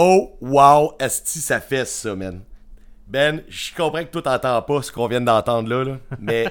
Oh, 0.00 0.36
wow, 0.40 0.94
esti, 1.00 1.40
ça 1.40 1.60
fait 1.60 1.84
ça, 1.84 2.14
man. 2.14 2.42
Ben, 3.08 3.42
je 3.48 3.74
comprends 3.74 4.04
que 4.04 4.10
toi 4.10 4.22
t'entends 4.22 4.60
pas 4.62 4.82
ce 4.82 4.92
qu'on 4.92 5.06
vient 5.06 5.20
d'entendre 5.20 5.68
là, 5.68 5.84
là, 5.84 5.98
mais 6.20 6.46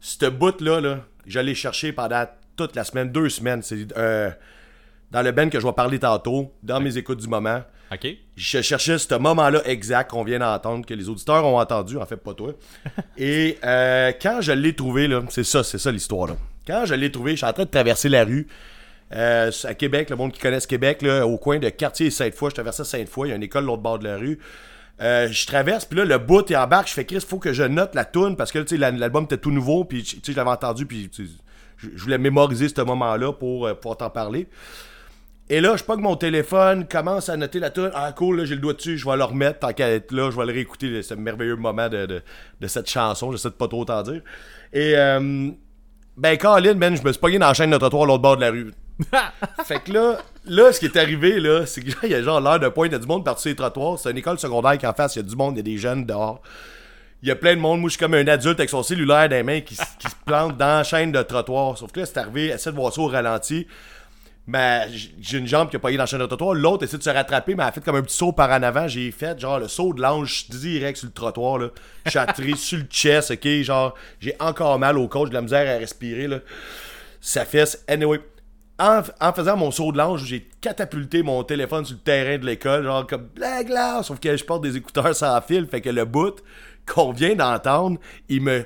ce 0.00 0.26
bout-là, 0.26 0.80
là, 0.80 1.00
je 1.26 1.40
l'ai 1.40 1.54
cherché 1.54 1.92
pendant 1.92 2.26
toute 2.56 2.76
la 2.76 2.84
semaine, 2.84 3.10
deux 3.10 3.28
semaines. 3.30 3.62
C'est 3.62 3.86
euh, 3.96 4.30
dans 5.10 5.22
le 5.22 5.32
Ben 5.32 5.48
que 5.48 5.58
je 5.58 5.66
vais 5.66 5.72
parler 5.72 5.98
tantôt, 5.98 6.52
dans 6.62 6.80
mes 6.80 6.98
écoutes 6.98 7.20
du 7.20 7.28
moment. 7.28 7.62
OK. 7.92 8.06
Je 8.36 8.60
cherchais 8.62 8.98
ce 8.98 9.14
moment-là 9.14 9.62
exact 9.66 10.10
qu'on 10.10 10.24
vient 10.24 10.38
d'entendre, 10.40 10.84
que 10.84 10.94
les 10.94 11.08
auditeurs 11.08 11.44
ont 11.46 11.58
entendu, 11.58 11.96
en 11.96 12.06
fait, 12.06 12.16
pas 12.16 12.34
toi. 12.34 12.52
Et 13.16 13.58
euh, 13.64 14.12
quand 14.20 14.40
je 14.40 14.52
l'ai 14.52 14.74
trouvé, 14.74 15.06
là, 15.06 15.22
c'est 15.30 15.44
ça, 15.44 15.62
c'est 15.62 15.78
ça 15.78 15.90
l'histoire. 15.90 16.26
Là. 16.28 16.36
Quand 16.66 16.84
je 16.86 16.94
l'ai 16.94 17.10
trouvé, 17.10 17.32
je 17.32 17.36
suis 17.36 17.46
en 17.46 17.52
train 17.52 17.64
de 17.64 17.70
traverser 17.70 18.08
la 18.08 18.24
rue. 18.24 18.46
euh, 19.12 19.50
à 19.64 19.74
Québec, 19.74 20.10
le 20.10 20.16
monde 20.16 20.32
qui 20.32 20.40
connaisse 20.40 20.66
Québec, 20.66 21.02
là, 21.02 21.26
au 21.26 21.38
coin 21.38 21.58
de 21.58 21.68
quartier 21.68 22.10
Sainte-Foy, 22.10 22.50
je 22.50 22.54
traversais 22.54 22.84
Sainte-Foy, 22.84 23.28
il 23.28 23.30
y 23.30 23.32
a 23.32 23.36
une 23.36 23.42
école 23.42 23.64
l'autre 23.64 23.82
bord 23.82 23.98
de 23.98 24.08
la 24.08 24.16
rue. 24.16 24.38
Euh, 25.00 25.28
je 25.30 25.46
traverse, 25.46 25.84
puis 25.84 25.98
là, 25.98 26.04
le 26.04 26.18
bout 26.18 26.48
est 26.50 26.56
en 26.56 26.66
barque. 26.66 26.88
Je 26.88 26.92
fais, 26.92 27.04
Chris, 27.04 27.20
faut 27.26 27.38
que 27.38 27.52
je 27.52 27.64
note 27.64 27.94
la 27.94 28.04
tune 28.04 28.36
parce 28.36 28.52
que 28.52 28.74
l'album 28.76 29.24
était 29.24 29.38
tout 29.38 29.50
nouveau, 29.50 29.84
puis 29.84 30.04
je 30.24 30.32
l'avais 30.32 30.50
entendu, 30.50 30.86
puis 30.86 31.10
je 31.12 31.24
je 31.76 32.02
voulais 32.02 32.18
mémoriser 32.18 32.68
ce 32.68 32.80
moment-là 32.80 33.32
pour 33.32 33.66
euh, 33.66 33.74
pouvoir 33.74 33.96
t'en 33.96 34.08
parler. 34.08 34.46
Et 35.50 35.60
là, 35.60 35.76
je 35.76 35.84
pogne 35.84 36.00
mon 36.00 36.16
téléphone, 36.16 36.86
commence 36.88 37.28
à 37.28 37.36
noter 37.36 37.58
la 37.58 37.70
tune. 37.70 37.90
Ah, 37.94 38.12
cool, 38.16 38.38
là, 38.38 38.44
j'ai 38.46 38.54
le 38.54 38.60
doigt 38.60 38.72
dessus, 38.72 38.96
je 38.96 39.04
vais 39.04 39.16
le 39.16 39.24
remettre 39.24 39.58
tant 39.58 39.72
qu'à 39.74 39.90
être 39.90 40.10
là, 40.12 40.30
je 40.30 40.36
vais 40.38 40.46
le 40.46 40.52
réécouter, 40.52 41.02
ce 41.02 41.12
merveilleux 41.14 41.56
moment 41.56 41.88
de, 41.90 42.22
de- 42.60 42.66
cette 42.66 42.88
chanson. 42.88 43.30
J'essaie 43.32 43.50
de 43.50 43.54
pas 43.54 43.68
trop 43.68 43.84
t'en 43.84 44.02
dire. 44.02 44.22
Et, 44.72 44.96
euh, 44.96 45.50
ben, 46.16 46.38
Colin, 46.38 46.74
man, 46.74 46.96
je 46.96 47.02
me 47.02 47.12
suis 47.12 47.20
pogné 47.20 47.38
dans 47.38 47.48
la 47.48 47.54
chaîne 47.54 47.70
de 47.70 47.76
trottoir 47.76 48.04
à 48.04 48.06
l'autre 48.06 48.22
bord 48.22 48.36
de 48.36 48.40
la 48.40 48.50
rue. 48.50 48.72
fait 49.64 49.80
que 49.80 49.92
là, 49.92 50.18
là, 50.44 50.72
ce 50.72 50.78
qui 50.78 50.86
est 50.86 50.96
arrivé, 50.96 51.40
là, 51.40 51.66
c'est 51.66 51.82
que 51.82 51.90
il 52.04 52.10
y 52.10 52.14
a 52.14 52.22
genre 52.22 52.40
l'air 52.40 52.60
de 52.60 52.68
point, 52.68 52.86
il 52.86 52.92
y 52.92 52.94
a 52.94 52.98
du 52.98 53.06
monde 53.06 53.24
parti 53.24 53.42
sur 53.42 53.50
les 53.50 53.56
trottoirs. 53.56 53.98
C'est 53.98 54.10
une 54.10 54.18
école 54.18 54.38
secondaire 54.38 54.78
qui 54.78 54.86
en 54.86 54.92
face, 54.92 55.16
il 55.16 55.20
y 55.20 55.24
a 55.24 55.28
du 55.28 55.36
monde, 55.36 55.54
il 55.54 55.58
y 55.58 55.60
a 55.60 55.62
des 55.62 55.78
jeunes 55.78 56.04
dehors. 56.04 56.40
Il 57.22 57.28
y 57.28 57.30
a 57.30 57.36
plein 57.36 57.56
de 57.56 57.60
monde. 57.60 57.80
Moi, 57.80 57.88
je 57.88 57.94
suis 57.94 58.00
comme 58.00 58.14
un 58.14 58.28
adulte 58.28 58.60
avec 58.60 58.70
son 58.70 58.82
cellulaire 58.82 59.28
dans 59.28 59.36
les 59.36 59.42
mains 59.42 59.60
qui, 59.60 59.76
qui 59.76 60.08
se 60.08 60.14
plante 60.26 60.58
dans 60.58 60.78
la 60.78 60.84
chaîne 60.84 61.10
de 61.10 61.22
trottoir. 61.22 61.78
Sauf 61.78 61.90
que 61.90 62.00
là, 62.00 62.06
c'est 62.06 62.18
arrivé, 62.18 62.48
essaie 62.48 62.70
de 62.70 62.76
voir 62.76 62.92
ça 62.92 63.00
au 63.00 63.06
ralenti. 63.06 63.66
Mais 64.46 64.88
j'ai 65.22 65.38
une 65.38 65.46
jambe 65.46 65.70
qui 65.70 65.76
a 65.76 65.78
pogné 65.78 65.96
dans 65.96 66.02
la 66.02 66.06
chaîne 66.06 66.20
de 66.20 66.26
trottoir. 66.26 66.52
L'autre 66.52 66.84
essaie 66.84 66.98
de 66.98 67.02
se 67.02 67.08
rattraper, 67.08 67.54
mais 67.54 67.62
elle 67.62 67.70
a 67.70 67.72
fait 67.72 67.82
comme 67.82 67.96
un 67.96 68.02
petit 68.02 68.14
saut 68.14 68.32
par 68.32 68.50
en 68.50 68.62
avant. 68.62 68.86
J'ai 68.88 69.10
fait 69.10 69.40
genre 69.40 69.58
le 69.58 69.68
saut 69.68 69.94
de 69.94 70.02
l'ange 70.02 70.48
direct 70.50 70.98
sur 70.98 71.06
le 71.06 71.12
trottoir. 71.12 71.58
Là. 71.58 71.68
Chatterie 72.06 72.56
sur 72.58 72.78
le 72.78 72.84
chest, 72.84 73.30
ok? 73.30 73.48
Genre, 73.62 73.94
j'ai 74.20 74.36
encore 74.38 74.78
mal 74.78 74.98
au 74.98 75.08
j'ai 75.10 75.30
de 75.30 75.34
la 75.34 75.40
misère 75.40 75.74
à 75.74 75.78
respirer. 75.78 76.28
Là. 76.28 76.40
Ça 77.22 77.46
fesse. 77.46 77.82
Anyway, 77.88 78.20
en, 78.78 79.02
en 79.20 79.32
faisant 79.32 79.56
mon 79.56 79.70
saut 79.70 79.92
de 79.92 79.98
l'ange, 79.98 80.24
j'ai 80.24 80.48
catapulté 80.60 81.22
mon 81.22 81.42
téléphone 81.44 81.84
sur 81.84 81.96
le 81.96 82.02
terrain 82.02 82.38
de 82.38 82.46
l'école, 82.46 82.84
genre 82.84 83.06
comme 83.06 83.28
blague 83.34 83.68
là, 83.68 84.02
sauf 84.02 84.18
que 84.18 84.36
je 84.36 84.44
porte 84.44 84.62
des 84.62 84.76
écouteurs 84.76 85.14
sans 85.14 85.40
fil, 85.40 85.66
fait 85.66 85.80
que 85.80 85.90
le 85.90 86.04
bout 86.04 86.42
qu'on 86.86 87.12
vient 87.12 87.34
d'entendre, 87.34 87.98
il 88.28 88.42
me 88.42 88.64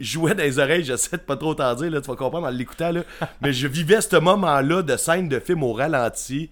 jouait 0.00 0.34
dans 0.34 0.42
les 0.42 0.58
oreilles, 0.58 0.84
j'essaie 0.84 1.16
de 1.16 1.22
pas 1.22 1.36
trop 1.36 1.54
t'en 1.54 1.74
dire, 1.74 1.90
là, 1.90 2.00
tu 2.00 2.08
vas 2.08 2.16
comprendre 2.16 2.46
en 2.46 2.50
l'écoutant, 2.50 2.90
là, 2.90 3.02
mais 3.40 3.52
je 3.52 3.66
vivais 3.66 4.00
ce 4.00 4.16
moment-là 4.16 4.82
de 4.82 4.96
scène 4.96 5.28
de 5.28 5.38
film 5.38 5.62
au 5.62 5.72
ralenti. 5.72 6.50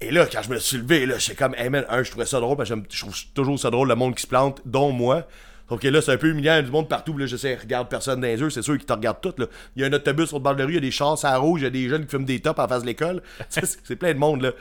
Et 0.00 0.12
là, 0.12 0.26
quand 0.30 0.42
je 0.42 0.50
me 0.50 0.58
suis 0.58 0.76
levé, 0.76 1.06
là, 1.06 1.18
j'étais 1.18 1.34
comme, 1.34 1.54
hey 1.56 1.70
man, 1.70 1.84
un, 1.88 2.02
je 2.02 2.10
trouvais 2.10 2.26
ça 2.26 2.38
drôle, 2.38 2.56
parce 2.56 2.70
que 2.70 2.76
je 2.90 3.00
trouve 3.00 3.16
toujours 3.34 3.58
ça 3.58 3.70
drôle, 3.70 3.88
le 3.88 3.96
monde 3.96 4.14
qui 4.14 4.22
se 4.22 4.28
plante, 4.28 4.60
dont 4.64 4.92
moi. 4.92 5.26
Que 5.76 5.88
là, 5.88 6.00
c'est 6.00 6.12
un 6.12 6.16
peu 6.16 6.28
humiliant, 6.28 6.54
il 6.54 6.56
y 6.56 6.58
a 6.60 6.62
du 6.62 6.70
monde 6.70 6.88
partout, 6.88 7.16
là, 7.18 7.26
je 7.26 7.36
sais, 7.36 7.54
regarde 7.56 7.88
personne 7.90 8.20
dans 8.20 8.26
les 8.26 8.40
yeux, 8.40 8.48
c'est 8.48 8.62
sûr 8.62 8.76
qu'ils 8.78 8.86
te 8.86 8.92
regardent 8.92 9.20
tous, 9.20 9.34
là. 9.38 9.46
Il 9.76 9.82
y 9.82 9.84
a 9.84 9.88
un 9.88 9.92
autobus 9.92 10.28
sur 10.28 10.38
le 10.38 10.42
bord 10.42 10.54
de 10.54 10.60
la 10.60 10.64
rue, 10.66 10.72
il 10.72 10.76
y 10.76 10.78
a 10.78 10.80
des 10.80 10.90
chars 10.90 11.22
à 11.24 11.36
rouge, 11.36 11.60
il 11.60 11.64
y 11.64 11.66
a 11.66 11.70
des 11.70 11.88
jeunes 11.88 12.04
qui 12.06 12.10
fument 12.10 12.24
des 12.24 12.40
tops 12.40 12.58
en 12.58 12.66
face 12.66 12.82
de 12.82 12.86
l'école. 12.86 13.22
c'est 13.50 13.96
plein 13.96 14.14
de 14.14 14.18
monde, 14.18 14.42
là. 14.42 14.52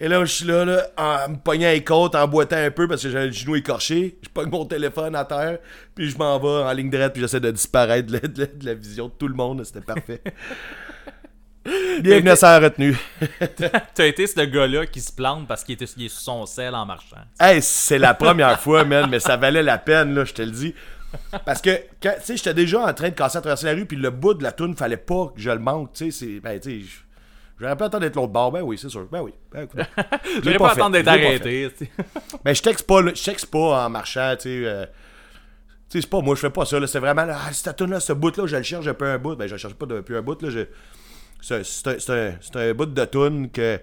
Et 0.00 0.06
là, 0.06 0.24
je 0.24 0.32
suis 0.32 0.44
là, 0.44 0.64
en 0.96 1.30
me 1.30 1.36
pognant 1.38 1.70
les 1.70 1.82
côtes, 1.82 2.14
en 2.14 2.28
boitant 2.28 2.54
un 2.56 2.70
peu 2.70 2.86
parce 2.86 3.02
que 3.02 3.10
j'ai 3.10 3.26
le 3.26 3.32
genou 3.32 3.56
écorché. 3.56 4.16
Je 4.22 4.28
pogne 4.28 4.48
mon 4.48 4.64
téléphone 4.64 5.16
à 5.16 5.24
terre, 5.24 5.58
puis 5.96 6.08
je 6.08 6.16
m'en 6.16 6.38
vais 6.38 6.68
en 6.68 6.72
ligne 6.72 6.88
droite, 6.88 7.12
puis 7.14 7.20
j'essaie 7.20 7.40
de 7.40 7.50
disparaître 7.50 8.06
de 8.06 8.12
la- 8.12 8.46
de 8.46 8.64
la 8.64 8.74
vision 8.74 9.06
de 9.06 9.12
tout 9.18 9.26
le 9.26 9.34
monde. 9.34 9.64
C'était 9.64 9.80
parfait. 9.80 10.22
Bienvenue 12.00 12.30
à 12.30 12.36
sa 12.36 12.58
retenue. 12.58 12.96
T'as 13.94 14.06
été 14.06 14.26
ce 14.26 14.40
gars-là 14.40 14.86
qui 14.86 15.00
se 15.00 15.12
plante 15.12 15.46
parce 15.46 15.64
qu'il 15.64 15.74
était 15.74 15.84
il 15.96 16.06
est 16.06 16.08
sous 16.08 16.20
son 16.22 16.46
sel 16.46 16.74
en 16.74 16.86
marchant. 16.86 17.16
Hey, 17.40 17.60
c'est 17.62 17.98
la 17.98 18.14
première 18.14 18.58
fois, 18.60 18.84
man, 18.84 19.08
mais 19.10 19.20
ça 19.20 19.36
valait 19.36 19.62
la 19.62 19.76
peine, 19.78 20.14
là, 20.14 20.24
je 20.24 20.32
te 20.32 20.42
le 20.42 20.50
dis. 20.50 20.74
Parce 21.44 21.60
que, 21.60 21.70
tu 22.00 22.08
sais, 22.22 22.36
j'étais 22.36 22.54
déjà 22.54 22.80
en 22.80 22.92
train 22.94 23.08
de 23.08 23.14
casser 23.14 23.38
à 23.38 23.40
traverser 23.40 23.66
la 23.66 23.72
rue, 23.74 23.86
puis 23.86 23.96
le 23.96 24.10
bout 24.10 24.34
de 24.34 24.42
la 24.42 24.52
toune, 24.52 24.76
fallait 24.76 24.96
pas 24.96 25.32
que 25.34 25.40
je 25.40 25.50
le 25.50 25.58
manque, 25.58 25.92
tu 25.94 26.10
sais. 26.12 26.40
Ben, 26.42 26.58
tu 26.60 26.82
sais, 26.82 26.86
j'aurais 27.60 27.76
pas 27.76 27.86
attendre 27.86 28.02
d'être 28.04 28.16
l'autre 28.16 28.32
bord. 28.32 28.52
Ben 28.52 28.62
oui, 28.62 28.78
c'est 28.78 28.88
sûr. 28.88 29.06
Ben 29.10 29.20
oui. 29.22 29.32
Ben, 29.52 29.66
J'aurais 30.42 30.58
pas 30.58 30.68
fait. 30.70 30.80
attendre 30.80 30.92
d'être 30.92 31.04
pas 31.06 31.12
arrêté. 31.12 31.70
tu 31.76 31.84
sais. 31.86 31.90
Ben, 32.44 32.54
je 32.54 32.62
texte 32.62 32.86
pas, 32.86 33.00
je 33.14 33.24
texte 33.24 33.46
pas 33.50 33.84
en 33.86 33.90
marchant, 33.90 34.34
tu 34.36 34.42
sais. 34.42 34.62
euh, 34.64 34.86
tu 35.90 35.98
sais, 35.98 36.00
c'est 36.02 36.10
pas 36.10 36.20
moi, 36.20 36.34
je 36.34 36.40
fais 36.40 36.50
pas 36.50 36.64
ça. 36.66 36.78
C'est 36.86 36.98
vraiment, 36.98 37.24
là, 37.24 37.38
ah, 37.46 37.52
cette 37.52 37.74
tune 37.76 37.90
là 37.90 38.00
ce 38.00 38.12
bout-là, 38.12 38.46
je 38.46 38.56
le 38.56 38.62
cherche 38.62 38.84
depuis 38.84 39.06
un 39.06 39.18
bout. 39.18 39.34
Ben, 39.36 39.46
je 39.46 39.54
le 39.54 39.58
cherche 39.58 39.74
pas 39.74 39.86
depuis 39.86 40.16
un 40.16 40.22
bout, 40.22 40.40
là. 40.42 40.50
je- 40.50 40.66
C'est 41.40 42.10
un, 42.10 42.34
un, 42.60 42.74
bout 42.74 42.86
de 42.86 43.04
tune 43.04 43.50
que 43.50 43.80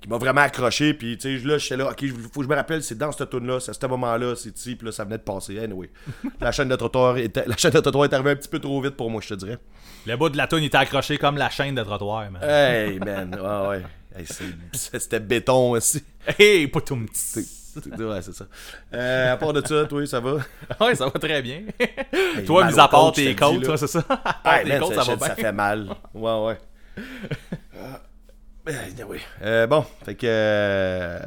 qui 0.00 0.08
m'a 0.08 0.16
vraiment 0.16 0.42
accroché 0.42 0.94
puis 0.94 1.18
tu 1.18 1.40
sais 1.40 1.44
là 1.44 1.58
j'étais 1.58 1.76
là 1.76 1.90
ok 1.90 2.04
faut 2.32 2.40
que 2.40 2.44
je 2.46 2.48
me 2.50 2.54
rappelle 2.54 2.84
c'est 2.84 2.96
dans 2.96 3.10
cette 3.10 3.30
tune 3.30 3.46
là 3.48 3.58
c'est 3.58 3.72
à 3.72 3.74
ce 3.74 3.86
moment 3.86 4.16
là 4.16 4.34
c'est 4.36 4.56
ici 4.56 4.76
puis 4.76 4.86
là 4.86 4.92
ça 4.92 5.04
venait 5.04 5.18
de 5.18 5.22
passer 5.24 5.58
anyway 5.58 5.90
la 6.40 6.52
chaîne 6.52 6.68
de 6.68 6.76
trottoir 6.76 7.16
était, 7.18 7.44
la 7.48 7.56
chaîne 7.56 7.72
de 7.72 7.80
trottoir 7.80 8.04
est 8.04 8.12
arrivée 8.12 8.30
un 8.30 8.36
petit 8.36 8.48
peu 8.48 8.60
trop 8.60 8.80
vite 8.80 8.94
pour 8.96 9.10
moi 9.10 9.20
je 9.24 9.30
te 9.30 9.34
dirais 9.34 9.58
Le 10.06 10.16
bout 10.16 10.28
de 10.28 10.36
la 10.36 10.46
toune 10.46 10.62
était 10.62 10.76
accroché 10.78 11.18
comme 11.18 11.36
la 11.36 11.50
chaîne 11.50 11.74
de 11.74 11.82
trottoir, 11.82 12.30
man. 12.30 12.40
hey 12.44 13.00
man 13.00 13.34
ouais 13.34 13.68
ouais 13.68 13.82
Hey, 14.16 14.24
c'était 14.72 15.20
béton 15.20 15.72
aussi 15.72 16.02
Hey, 16.38 16.66
poutoum. 16.68 17.06
C'est- 17.12 17.40
c'est- 17.42 17.57
ouais 17.98 18.22
c'est 18.22 18.34
ça 18.34 18.44
euh, 18.94 19.32
à 19.32 19.36
part 19.36 19.52
de 19.52 19.66
ça 19.66 19.84
toi 19.86 20.06
ça 20.06 20.20
va? 20.20 20.36
Ouais, 20.80 20.94
ça 20.94 21.04
va 21.06 21.10
très 21.18 21.42
bien. 21.42 21.62
Hey, 21.78 22.44
toi, 22.44 22.64
mis 22.66 22.78
à 22.78 22.88
part 22.88 23.12
tes 23.12 23.34
côtes, 23.34 23.62
toi, 23.64 23.76
c'est 23.76 23.86
ça? 23.86 24.04
Ouais, 24.44 24.64
tes 24.70 24.78
côtes, 24.78 24.94
ça, 24.94 25.02
ça 25.04 25.14
va 25.14 25.26
ça 25.28 25.34
bien. 25.34 25.44
fait 25.44 25.52
mal. 25.52 25.88
Ouais, 26.14 26.32
ouais. 26.46 26.58
Euh, 27.76 27.94
ben, 28.64 28.74
oui. 29.08 29.18
Euh, 29.42 29.66
bon, 29.66 29.84
fait 30.04 30.14
que. 30.14 31.18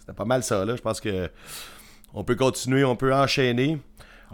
C'était 0.00 0.12
pas 0.12 0.24
mal 0.24 0.42
ça, 0.42 0.64
là. 0.64 0.76
Je 0.76 0.80
pense 0.82 1.00
que. 1.00 1.28
On 2.14 2.24
peut 2.24 2.34
continuer, 2.36 2.84
on 2.84 2.96
peut 2.96 3.14
enchaîner. 3.14 3.78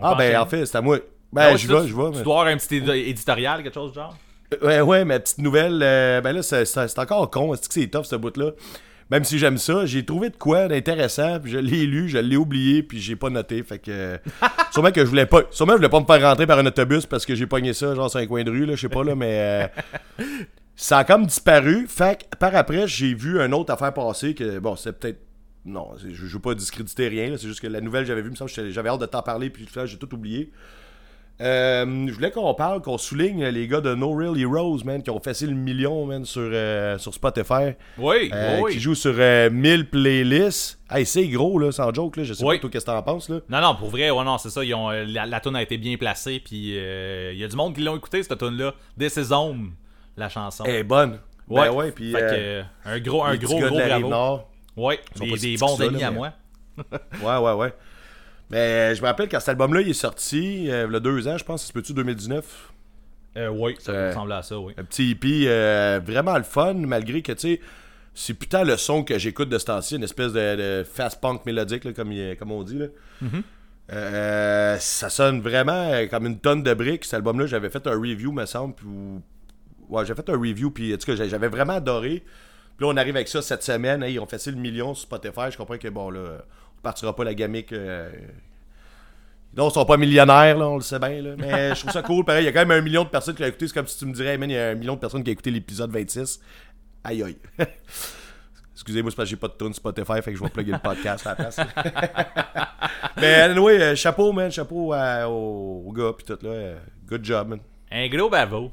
ah, 0.00 0.12
peut 0.12 0.18
ben, 0.18 0.24
enchaîner. 0.24 0.36
en 0.36 0.46
fait, 0.46 0.66
c'est 0.66 0.76
à 0.78 0.80
moi. 0.80 0.98
Ben, 1.32 1.52
ouais, 1.52 1.58
je 1.58 1.66
tu- 1.66 1.88
je 1.88 1.94
vais. 1.96 2.10
Tu 2.10 2.16
mais- 2.18 2.22
dois 2.22 2.40
avoir 2.40 2.46
un 2.46 2.56
petit 2.56 2.76
édi- 2.80 3.08
éditorial, 3.08 3.62
quelque 3.62 3.74
chose 3.74 3.92
du 3.92 3.96
genre? 3.98 4.16
Ouais, 4.62 4.80
ouais, 4.80 5.04
ma 5.04 5.18
petite 5.18 5.38
nouvelle. 5.38 5.80
euh, 5.82 6.20
ben 6.20 6.32
là, 6.32 6.42
c'est 6.42 6.98
encore 6.98 7.30
con. 7.30 7.52
C'est 7.54 7.66
que 7.66 7.74
c'est 7.74 7.88
tough, 7.88 8.04
ce 8.04 8.16
bout-là? 8.16 8.52
Même 9.10 9.22
si 9.22 9.38
j'aime 9.38 9.56
ça, 9.56 9.86
j'ai 9.86 10.04
trouvé 10.04 10.30
de 10.30 10.36
quoi 10.36 10.66
d'intéressant, 10.66 11.38
puis 11.38 11.52
je 11.52 11.58
l'ai 11.58 11.86
lu, 11.86 12.08
je 12.08 12.18
l'ai 12.18 12.36
oublié, 12.36 12.82
puis 12.82 13.00
j'ai 13.00 13.14
pas 13.14 13.30
noté. 13.30 13.62
Fait 13.62 13.78
que. 13.78 14.18
sûrement 14.72 14.90
que 14.90 15.00
je 15.00 15.08
voulais 15.08 15.26
pas. 15.26 15.42
Sûrement 15.50 15.74
que 15.74 15.76
je 15.76 15.86
voulais 15.86 15.88
pas 15.88 16.00
me 16.00 16.06
faire 16.06 16.28
rentrer 16.28 16.46
par 16.46 16.58
un 16.58 16.66
autobus 16.66 17.06
parce 17.06 17.24
que 17.24 17.34
j'ai 17.34 17.46
pogné 17.46 17.72
ça, 17.72 17.94
genre 17.94 18.10
sur 18.10 18.18
un 18.18 18.26
coin 18.26 18.42
de 18.42 18.50
rue, 18.50 18.66
là, 18.66 18.74
je 18.74 18.80
sais 18.80 18.88
pas, 18.88 19.04
là, 19.04 19.14
mais. 19.14 19.70
euh, 20.18 20.24
ça 20.76 20.98
a 20.98 21.04
comme 21.04 21.26
disparu. 21.26 21.86
Fait 21.88 22.20
que 22.20 22.36
par 22.36 22.54
après, 22.54 22.86
j'ai 22.86 23.14
vu 23.14 23.40
un 23.40 23.52
autre 23.52 23.72
affaire 23.72 23.94
passer 23.94 24.34
que. 24.34 24.58
Bon, 24.58 24.76
c'est 24.76 24.92
peut-être. 24.92 25.20
Non, 25.64 25.90
je, 25.98 26.24
veux 26.24 26.38
pas 26.38 26.54
discréditer 26.54 27.08
rien, 27.08 27.36
c'est 27.36 27.48
juste 27.48 27.60
que 27.60 27.66
la 27.66 27.80
nouvelle 27.80 28.02
que 28.02 28.08
j'avais 28.08 28.22
vue, 28.22 28.30
me 28.30 28.36
semble 28.36 28.50
j'avais 28.70 28.88
hâte 28.88 29.00
de 29.00 29.06
t'en 29.06 29.22
parler, 29.22 29.50
puis 29.50 29.66
j'ai 29.84 29.98
tout 29.98 30.14
oublié. 30.14 30.52
Euh, 31.40 32.06
je 32.08 32.12
voulais 32.14 32.30
qu'on 32.30 32.54
parle, 32.54 32.80
qu'on 32.80 32.96
souligne 32.96 33.44
les 33.48 33.68
gars 33.68 33.82
de 33.82 33.94
No 33.94 34.12
Real 34.14 34.38
Heroes, 34.40 34.78
man, 34.84 35.02
qui 35.02 35.10
ont 35.10 35.20
fait 35.20 35.38
le 35.42 35.52
million, 35.52 36.06
man, 36.06 36.24
sur, 36.24 36.40
euh, 36.42 36.96
sur 36.98 37.12
Spotify. 37.12 37.74
Oui, 37.98 38.30
Euh, 38.32 38.60
oui. 38.62 38.72
Qui 38.72 38.80
jouent 38.80 38.94
sur 38.94 39.14
euh, 39.18 39.50
1000 39.50 39.90
playlists. 39.90 40.78
Hey, 40.90 41.04
c'est 41.04 41.26
gros, 41.28 41.58
là, 41.58 41.72
sans 41.72 41.92
joke, 41.92 42.16
là. 42.16 42.24
Je 42.24 42.32
sais 42.32 42.42
Oui. 42.44 42.56
pas, 42.56 42.60
toi, 42.62 42.70
qu'est-ce 42.70 42.86
que 42.86 42.90
t'en 42.90 43.02
penses, 43.02 43.28
là. 43.28 43.40
Non, 43.50 43.60
non, 43.60 43.74
pour 43.74 43.90
vrai, 43.90 44.10
ouais, 44.10 44.24
non, 44.24 44.38
c'est 44.38 44.48
ça. 44.50 44.64
Ils 44.64 44.74
ont, 44.74 44.90
euh, 44.90 45.04
la, 45.06 45.26
la 45.26 45.40
tune 45.40 45.56
a 45.56 45.62
été 45.62 45.76
bien 45.76 45.96
placée, 45.98 46.40
puis 46.40 46.72
euh, 46.78 47.32
il 47.34 47.38
y 47.38 47.44
a 47.44 47.48
du 47.48 47.56
monde 47.56 47.74
qui 47.74 47.82
l'ont 47.82 47.96
écouté, 47.96 48.22
cette 48.22 48.38
tune 48.38 48.56
là 48.56 48.72
is 48.98 49.32
Home, 49.32 49.72
la 50.16 50.30
chanson. 50.30 50.64
Elle 50.66 50.76
est 50.76 50.84
bonne. 50.84 51.18
ouais, 51.48 51.68
Ben 51.68 51.74
ouais, 51.74 51.92
puis. 51.92 52.14
Euh, 52.14 52.18
euh, 52.22 52.62
un 52.86 52.98
gros, 53.00 53.22
un 53.24 53.36
gros, 53.36 53.58
gros 53.60 53.76
bravo. 53.76 54.40
Ouais, 54.76 55.00
des, 55.20 55.32
des 55.36 55.56
bons 55.58 55.80
amis 55.82 56.02
à 56.02 56.10
moi. 56.10 56.32
Ouais, 57.22 57.36
ouais, 57.38 57.52
ouais. 57.52 57.72
Mais 58.50 58.94
je 58.94 59.02
me 59.02 59.06
rappelle 59.06 59.28
quand 59.28 59.40
cet 59.40 59.48
album-là 59.50 59.80
il 59.80 59.90
est 59.90 59.92
sorti, 59.92 60.70
euh, 60.70 60.86
il 60.88 60.92
y 60.92 60.96
a 60.96 61.00
deux 61.00 61.26
ans, 61.28 61.36
je 61.38 61.44
pense, 61.44 61.62
ça 61.62 61.68
se 61.68 61.72
peut-tu 61.72 61.92
2019 61.94 62.72
Euh, 63.36 63.48
oui, 63.48 63.76
ça 63.78 63.92
Euh, 63.92 64.08
ressemble 64.10 64.32
à 64.32 64.42
ça, 64.42 64.58
oui. 64.58 64.72
Un 64.78 64.84
petit 64.84 65.10
hippie 65.10 65.44
euh, 65.46 66.00
vraiment 66.04 66.36
le 66.38 66.44
fun, 66.44 66.74
malgré 66.74 67.22
que, 67.22 67.32
tu 67.32 67.38
sais, 67.56 67.60
c'est 68.14 68.32
putain 68.34 68.64
le 68.64 68.76
son 68.78 69.02
que 69.04 69.18
j'écoute 69.18 69.48
de 69.50 69.58
ce 69.58 69.66
temps-ci, 69.66 69.96
une 69.96 70.04
espèce 70.04 70.32
de, 70.32 70.56
de 70.80 70.84
fast 70.84 71.20
punk 71.20 71.44
mélodique, 71.44 71.84
là, 71.84 71.92
comme, 71.92 72.12
il- 72.12 72.36
comme 72.36 72.50
on 72.52 72.62
dit. 72.62 72.78
Là. 72.78 72.86
Euh, 73.92 74.76
ça 74.80 75.08
sonne 75.10 75.40
vraiment 75.40 75.90
comme 76.10 76.26
une 76.26 76.38
tonne 76.40 76.62
de 76.62 76.74
briques. 76.74 77.04
Cet 77.04 77.14
album-là, 77.14 77.46
j'avais 77.46 77.70
fait 77.70 77.86
un 77.86 77.92
review, 77.94 78.32
me 78.32 78.44
semble. 78.46 78.74
Puis, 78.74 78.86
ouais, 79.88 80.04
j'ai 80.04 80.14
fait 80.14 80.28
un 80.28 80.36
review, 80.38 80.70
puis 80.70 80.92
en 80.94 80.96
tout 80.96 81.06
cas, 81.14 81.24
j'avais 81.26 81.48
vraiment 81.48 81.74
adoré. 81.74 82.24
Puis 82.76 82.86
là, 82.86 82.92
on 82.92 82.96
arrive 82.96 83.14
avec 83.16 83.28
ça 83.28 83.42
cette 83.42 83.62
semaine. 83.62 84.02
Hey, 84.02 84.14
ils 84.14 84.18
ont 84.18 84.26
fait 84.26 84.44
le 84.46 84.56
million 84.56 84.92
sur 84.94 85.02
Spotify. 85.02 85.50
Je 85.50 85.56
comprends 85.56 85.78
que, 85.78 85.88
bon, 85.88 86.10
là, 86.10 86.38
on 86.65 86.65
partira 86.86 87.14
pas 87.16 87.24
la 87.24 87.34
gamique. 87.34 87.72
euh, 87.72 88.10
non, 89.56 89.68
ils 89.70 89.72
sont 89.72 89.84
pas 89.86 89.96
millionnaires, 89.96 90.56
là, 90.58 90.68
on 90.68 90.76
le 90.76 90.82
sait 90.82 90.98
bien. 90.98 91.20
Là. 91.22 91.30
Mais 91.38 91.74
je 91.74 91.80
trouve 91.80 91.90
ça 91.92 92.02
cool. 92.02 92.24
Pareil, 92.24 92.42
il 92.42 92.46
y 92.46 92.48
a 92.48 92.52
quand 92.52 92.66
même 92.66 92.78
un 92.78 92.82
million 92.82 93.04
de 93.04 93.08
personnes 93.08 93.34
qui 93.34 93.42
l'ont 93.42 93.48
écouté. 93.48 93.66
C'est 93.66 93.74
comme 93.74 93.86
si 93.86 93.98
tu 93.98 94.06
me 94.06 94.12
dirais, 94.12 94.32
hey, 94.32 94.38
man, 94.38 94.50
il 94.50 94.54
y 94.54 94.58
a 94.58 94.68
un 94.70 94.74
million 94.74 94.94
de 94.94 95.00
personnes 95.00 95.24
qui 95.24 95.30
ont 95.30 95.32
écouté 95.32 95.50
l'épisode 95.50 95.90
26. 95.90 96.40
Aïe 97.04 97.22
aïe. 97.22 97.36
Excusez-moi, 98.74 99.10
c'est 99.10 99.16
parce 99.16 99.26
que 99.28 99.30
j'ai 99.30 99.36
pas 99.36 99.48
de 99.48 99.54
tune 99.54 99.72
Spotify, 99.72 100.20
fait 100.22 100.32
que 100.32 100.36
je 100.38 100.42
vais 100.42 100.50
plugger 100.50 100.72
le 100.72 100.78
podcast 100.78 101.26
à 101.26 101.30
la 101.30 101.36
place. 101.36 101.58
Mais 103.16 103.34
anyway, 103.42 103.80
euh, 103.80 103.94
chapeau, 103.96 104.32
man. 104.32 104.50
Chapeau 104.50 104.92
à- 104.92 105.26
au, 105.28 105.84
au 105.86 105.92
gars, 105.92 106.12
pis 106.16 106.24
tout, 106.24 106.38
là. 106.42 106.74
Good 107.08 107.24
job, 107.24 107.48
man. 107.48 107.60
Un 107.90 108.08
gros 108.08 108.28
bavo. 108.28 108.70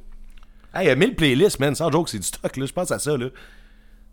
Hey, 0.73 0.89
euh, 0.89 0.95
1000 0.97 1.15
playlists, 1.15 1.59
man. 1.59 1.73
Sans 1.75 1.89
joke, 1.91 2.09
c'est 2.09 2.17
du 2.19 2.25
stock, 2.27 2.57
là. 2.57 2.65
Je 2.65 2.73
pense 2.73 2.91
à 2.91 2.99
ça, 2.99 3.15
là. 3.15 3.27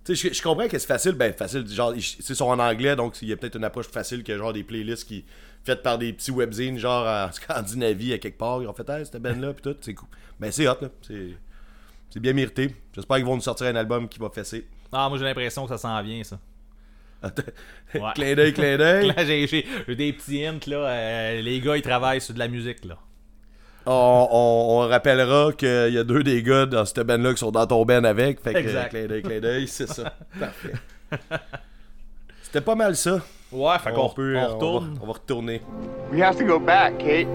Tu 0.05 0.17
sais, 0.17 0.29
je, 0.29 0.35
je 0.35 0.43
comprends 0.43 0.67
que 0.67 0.79
c'est 0.79 0.87
facile, 0.87 1.13
ben 1.13 1.33
facile, 1.33 1.67
genre, 1.69 1.95
ils 1.95 1.99
ils 1.99 2.35
sont 2.37 2.47
en 2.47 2.59
anglais, 2.59 2.97
donc 2.97 3.21
il 3.23 3.29
y 3.29 3.33
a 3.33 3.37
peut-être 3.37 3.57
une 3.57 3.65
approche 3.65 3.89
facile 3.89 4.23
que 4.25 4.37
genre 4.37 4.53
des 4.53 4.65
playlists 4.65 5.07
qui 5.07 5.25
faites 5.63 5.83
par 5.83 5.99
des 5.99 6.13
petits 6.13 6.31
webzines, 6.31 6.79
genre 6.79 7.07
en 7.07 7.31
Scandinavie, 7.33 8.13
à 8.15 8.19
quelque 8.19 8.39
part, 8.39 8.63
ils 8.63 8.69
ont 8.69 8.73
fait, 8.73 8.89
hey, 8.89 9.05
cette 9.05 9.21
band-là, 9.21 9.53
pis 9.53 9.63
tout, 9.63 9.77
c'est 9.81 9.95
cool. 9.95 10.09
Ben 10.39 10.51
c'est 10.51 10.67
hot, 10.67 10.77
là, 10.81 10.89
c'est 11.03 11.37
c'est 12.09 12.21
bien 12.21 12.33
mérité. 12.33 12.75
J'espère 12.95 13.19
qu'ils 13.19 13.27
vont 13.27 13.37
nous 13.37 13.43
sortir 13.43 13.67
un 13.69 13.77
album 13.77 14.09
qui 14.09 14.19
va 14.19 14.31
fesser. 14.31 14.67
Ah, 14.91 15.09
moi 15.09 15.19
j'ai 15.19 15.25
l'impression 15.25 15.65
que 15.65 15.69
ça 15.69 15.79
s'en 15.79 16.03
vient, 16.03 16.25
ça. 16.25 16.41
Clin 18.15 18.35
d'œil, 18.35 18.55
clin 18.55 18.79
d'œil. 18.79 19.09
Là, 19.17 19.25
j'ai 19.27 19.47
des 19.47 20.13
petits 20.15 20.45
hints, 20.45 20.59
là. 20.67 20.77
euh, 20.89 21.43
les 21.43 21.61
gars, 21.61 21.77
ils 21.77 21.83
travaillent 21.83 22.21
sur 22.21 22.33
de 22.33 22.39
la 22.39 22.49
musique, 22.49 22.85
là. 22.85 22.99
On, 23.93 24.29
on- 24.31 24.85
on 24.85 24.89
rappellera 24.89 25.53
qu'il 25.53 25.93
y 25.93 25.99
a 25.99 26.05
deux 26.05 26.23
des 26.23 26.43
gars 26.45 26.65
dans 26.65 26.85
cette 26.85 27.01
band-là 27.01 27.33
qui 27.33 27.39
sont 27.41 27.51
dans 27.51 27.67
ton 27.67 27.85
band 27.85 28.05
avec. 28.05 28.41
Fait 28.41 28.53
que, 28.53 28.59
Exact. 28.59 28.91
clin 28.91 29.07
d'œil, 29.07 29.23
clin 29.23 29.41
d'œil, 29.41 29.67
c'est 29.67 29.89
ça. 29.89 30.13
Parfait. 30.39 30.73
C'était 32.43 32.61
pas 32.61 32.77
mal 32.77 32.95
ça. 32.95 33.19
Ouais, 33.51 33.79
fait 33.81 33.93
qu'on 33.93 34.09
peut, 34.11 34.37
on 34.39 34.47
retourne. 34.55 34.95
va, 34.95 35.01
on 35.03 35.07
va 35.07 35.13
retourner. 35.15 35.61
We 36.13 36.23
have 36.23 36.37
to 36.39 36.45
go 36.45 36.61
back, 36.61 36.99
Kate. 36.99 37.27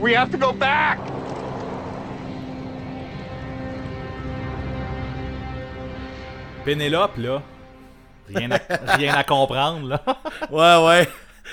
We 0.00 0.14
have 0.14 0.30
to 0.30 0.38
go 0.38 0.52
back! 0.52 0.98
Pénélope, 6.64 7.16
là. 7.16 7.42
Rien 8.28 8.50
à, 8.52 8.58
rien 8.96 9.14
à 9.14 9.24
comprendre, 9.24 9.88
là. 9.88 10.02
Ouais, 10.50 10.86
ouais. 10.86 11.08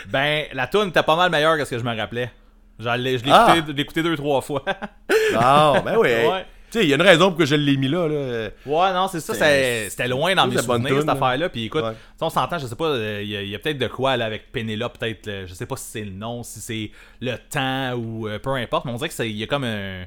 Ben, 0.07 0.45
la 0.53 0.67
tune 0.67 0.87
était 0.89 1.03
pas 1.03 1.15
mal 1.15 1.29
meilleure 1.31 1.57
que 1.57 1.65
ce 1.65 1.71
que 1.71 1.79
je 1.79 1.83
me 1.83 1.95
rappelais. 1.95 2.31
Genre, 2.79 2.95
je 2.95 3.01
l'ai 3.01 3.17
l'ai 3.17 3.31
Ah! 3.31 3.55
écouté, 3.57 3.81
écouté 3.81 4.03
deux, 4.03 4.15
trois 4.15 4.41
fois. 4.41 4.63
Non, 5.33 5.81
ben 5.83 5.97
oui. 5.97 6.07
Ouais. 6.09 6.45
Tu 6.71 6.79
sais, 6.79 6.83
il 6.85 6.89
y 6.89 6.93
a 6.93 6.95
une 6.95 7.01
raison 7.01 7.29
pour 7.29 7.37
que 7.39 7.45
je 7.45 7.55
l'ai 7.55 7.75
mis 7.77 7.87
là. 7.87 8.07
là. 8.07 8.49
Ouais, 8.65 8.93
non, 8.93 9.07
c'est 9.07 9.19
ça, 9.21 9.33
c'était 9.33 10.07
loin 10.07 10.35
dans 10.35 10.47
mes 10.47 10.57
souvenirs, 10.57 10.87
tune, 10.87 10.97
cette 10.97 11.05
là. 11.07 11.13
affaire-là. 11.13 11.49
Puis 11.49 11.65
écoute, 11.65 11.83
Ouais. 11.83 11.93
on 12.21 12.29
s'entend, 12.29 12.57
je 12.59 12.67
sais 12.67 12.75
pas, 12.75 12.85
euh, 12.85 13.21
il 13.23 13.29
y 13.49 13.55
a, 13.55 13.59
peut-être 13.59 13.77
de 13.77 13.87
quoi 13.87 14.15
là, 14.17 14.25
avec 14.25 14.51
Pénélope, 14.51 14.97
peut-être, 14.97 15.27
euh, 15.27 15.45
je 15.47 15.53
sais 15.53 15.65
pas 15.65 15.75
si 15.77 15.85
c'est 15.85 16.03
le 16.03 16.11
nom, 16.11 16.43
si 16.43 16.59
c'est 16.59 16.91
le 17.21 17.35
temps 17.49 17.93
ou 17.93 18.27
euh, 18.27 18.37
peu 18.39 18.51
importe, 18.51 18.85
mais 18.85 18.91
on 18.91 18.95
dirait 18.95 19.07
que 19.09 19.15
c'est- 19.15 19.29
il 19.29 19.37
y 19.37 19.43
a 19.43 19.47
comme 19.47 19.63
un. 19.63 20.03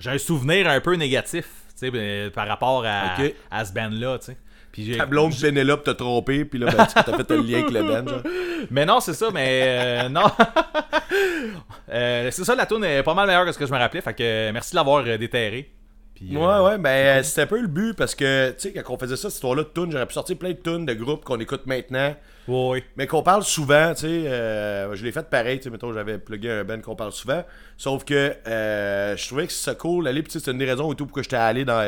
J'ai 0.00 0.10
un 0.10 0.18
souvenir 0.18 0.68
un 0.68 0.80
peu 0.80 0.94
négatif, 0.94 1.44
tu 1.44 1.72
sais, 1.76 1.90
ben, 1.90 2.30
par 2.30 2.46
rapport 2.48 2.84
à, 2.86 3.16
à 3.50 3.64
ce 3.64 3.72
band-là, 3.72 4.18
tu 4.18 4.26
sais. 4.26 4.36
Puis 4.74 4.84
j'ai- 4.86 4.96
Ta 4.98 5.06
blonde 5.06 5.32
Pénélope 5.40 5.84
t'a 5.84 5.94
trompé, 5.94 6.44
puis 6.44 6.58
là, 6.58 6.66
ben, 6.66 6.84
tu 6.84 6.94
t'as 6.94 7.16
fait 7.16 7.30
un 7.30 7.42
lien 7.42 7.60
avec 7.60 7.70
le 7.70 7.82
band. 7.84 8.06
genre. 8.08 8.22
Mais 8.72 8.84
non, 8.84 8.98
c'est 8.98 9.12
ça, 9.14 9.28
mais 9.32 9.62
euh, 10.04 10.08
non. 10.08 10.24
Euh, 11.92 12.28
c'est 12.30 12.44
ça, 12.44 12.54
la 12.54 12.66
tune 12.66 12.82
est 12.84 13.02
pas 13.02 13.14
mal 13.14 13.26
meilleure 13.26 13.44
que 13.44 13.52
ce 13.52 13.58
que 13.58 13.66
je 13.66 13.72
me 13.72 13.78
rappelais, 13.78 14.00
fait 14.00 14.14
que 14.14 14.22
euh, 14.22 14.50
merci 14.52 14.70
de 14.72 14.76
l'avoir 14.76 15.04
euh, 15.06 15.16
déterré. 15.18 15.70
Puis, 16.14 16.36
Ouais, 16.36 16.42
euh, 16.44 16.64
ouais, 16.64 16.78
ben 16.78 17.22
c'était 17.22 17.42
un 17.42 17.46
peu 17.46 17.60
le 17.60 17.66
but 17.68 17.94
parce 17.94 18.14
que, 18.14 18.50
tu 18.52 18.60
sais, 18.60 18.72
quand 18.72 18.94
on 18.94 18.98
faisait 18.98 19.16
ça, 19.16 19.28
cette 19.28 19.34
histoire-là 19.34 19.64
de 19.64 19.68
tunes, 19.74 19.92
j'aurais 19.92 20.06
pu 20.06 20.14
sortir 20.14 20.36
plein 20.38 20.50
de 20.50 20.56
tunes 20.56 20.86
de 20.86 20.94
groupes 20.94 21.24
qu'on 21.24 21.38
écoute 21.40 21.66
maintenant, 21.66 22.14
ouais. 22.48 22.84
mais 22.96 23.06
qu'on 23.06 23.22
parle 23.22 23.42
souvent, 23.42 23.92
tu 23.94 24.00
sais. 24.02 24.06
euh, 24.06 24.94
je 24.96 25.04
l'ai 25.04 25.12
fait 25.12 25.28
pareil, 25.28 25.58
tu 25.58 25.64
sais, 25.64 25.70
mettons, 25.70 25.92
j'avais 25.92 26.18
plugué 26.18 26.50
un 26.50 26.64
band 26.64 26.80
qu'on 26.80 26.96
parle 26.96 27.12
souvent. 27.12 27.44
Sauf 27.76 28.04
que 28.04 28.32
euh, 28.46 29.16
je 29.16 29.26
trouvais 29.26 29.46
que 29.46 29.52
c'est 29.52 29.76
cool 29.78 30.04
d'aller, 30.04 30.22
puis 30.22 30.32
c'est 30.32 30.50
une 30.50 30.58
des 30.58 30.64
raisons 30.70 30.90
et 30.92 30.96
tout 30.96 31.04
pourquoi 31.06 31.22
j'étais 31.22 31.36
allé 31.36 31.64
dans 31.64 31.82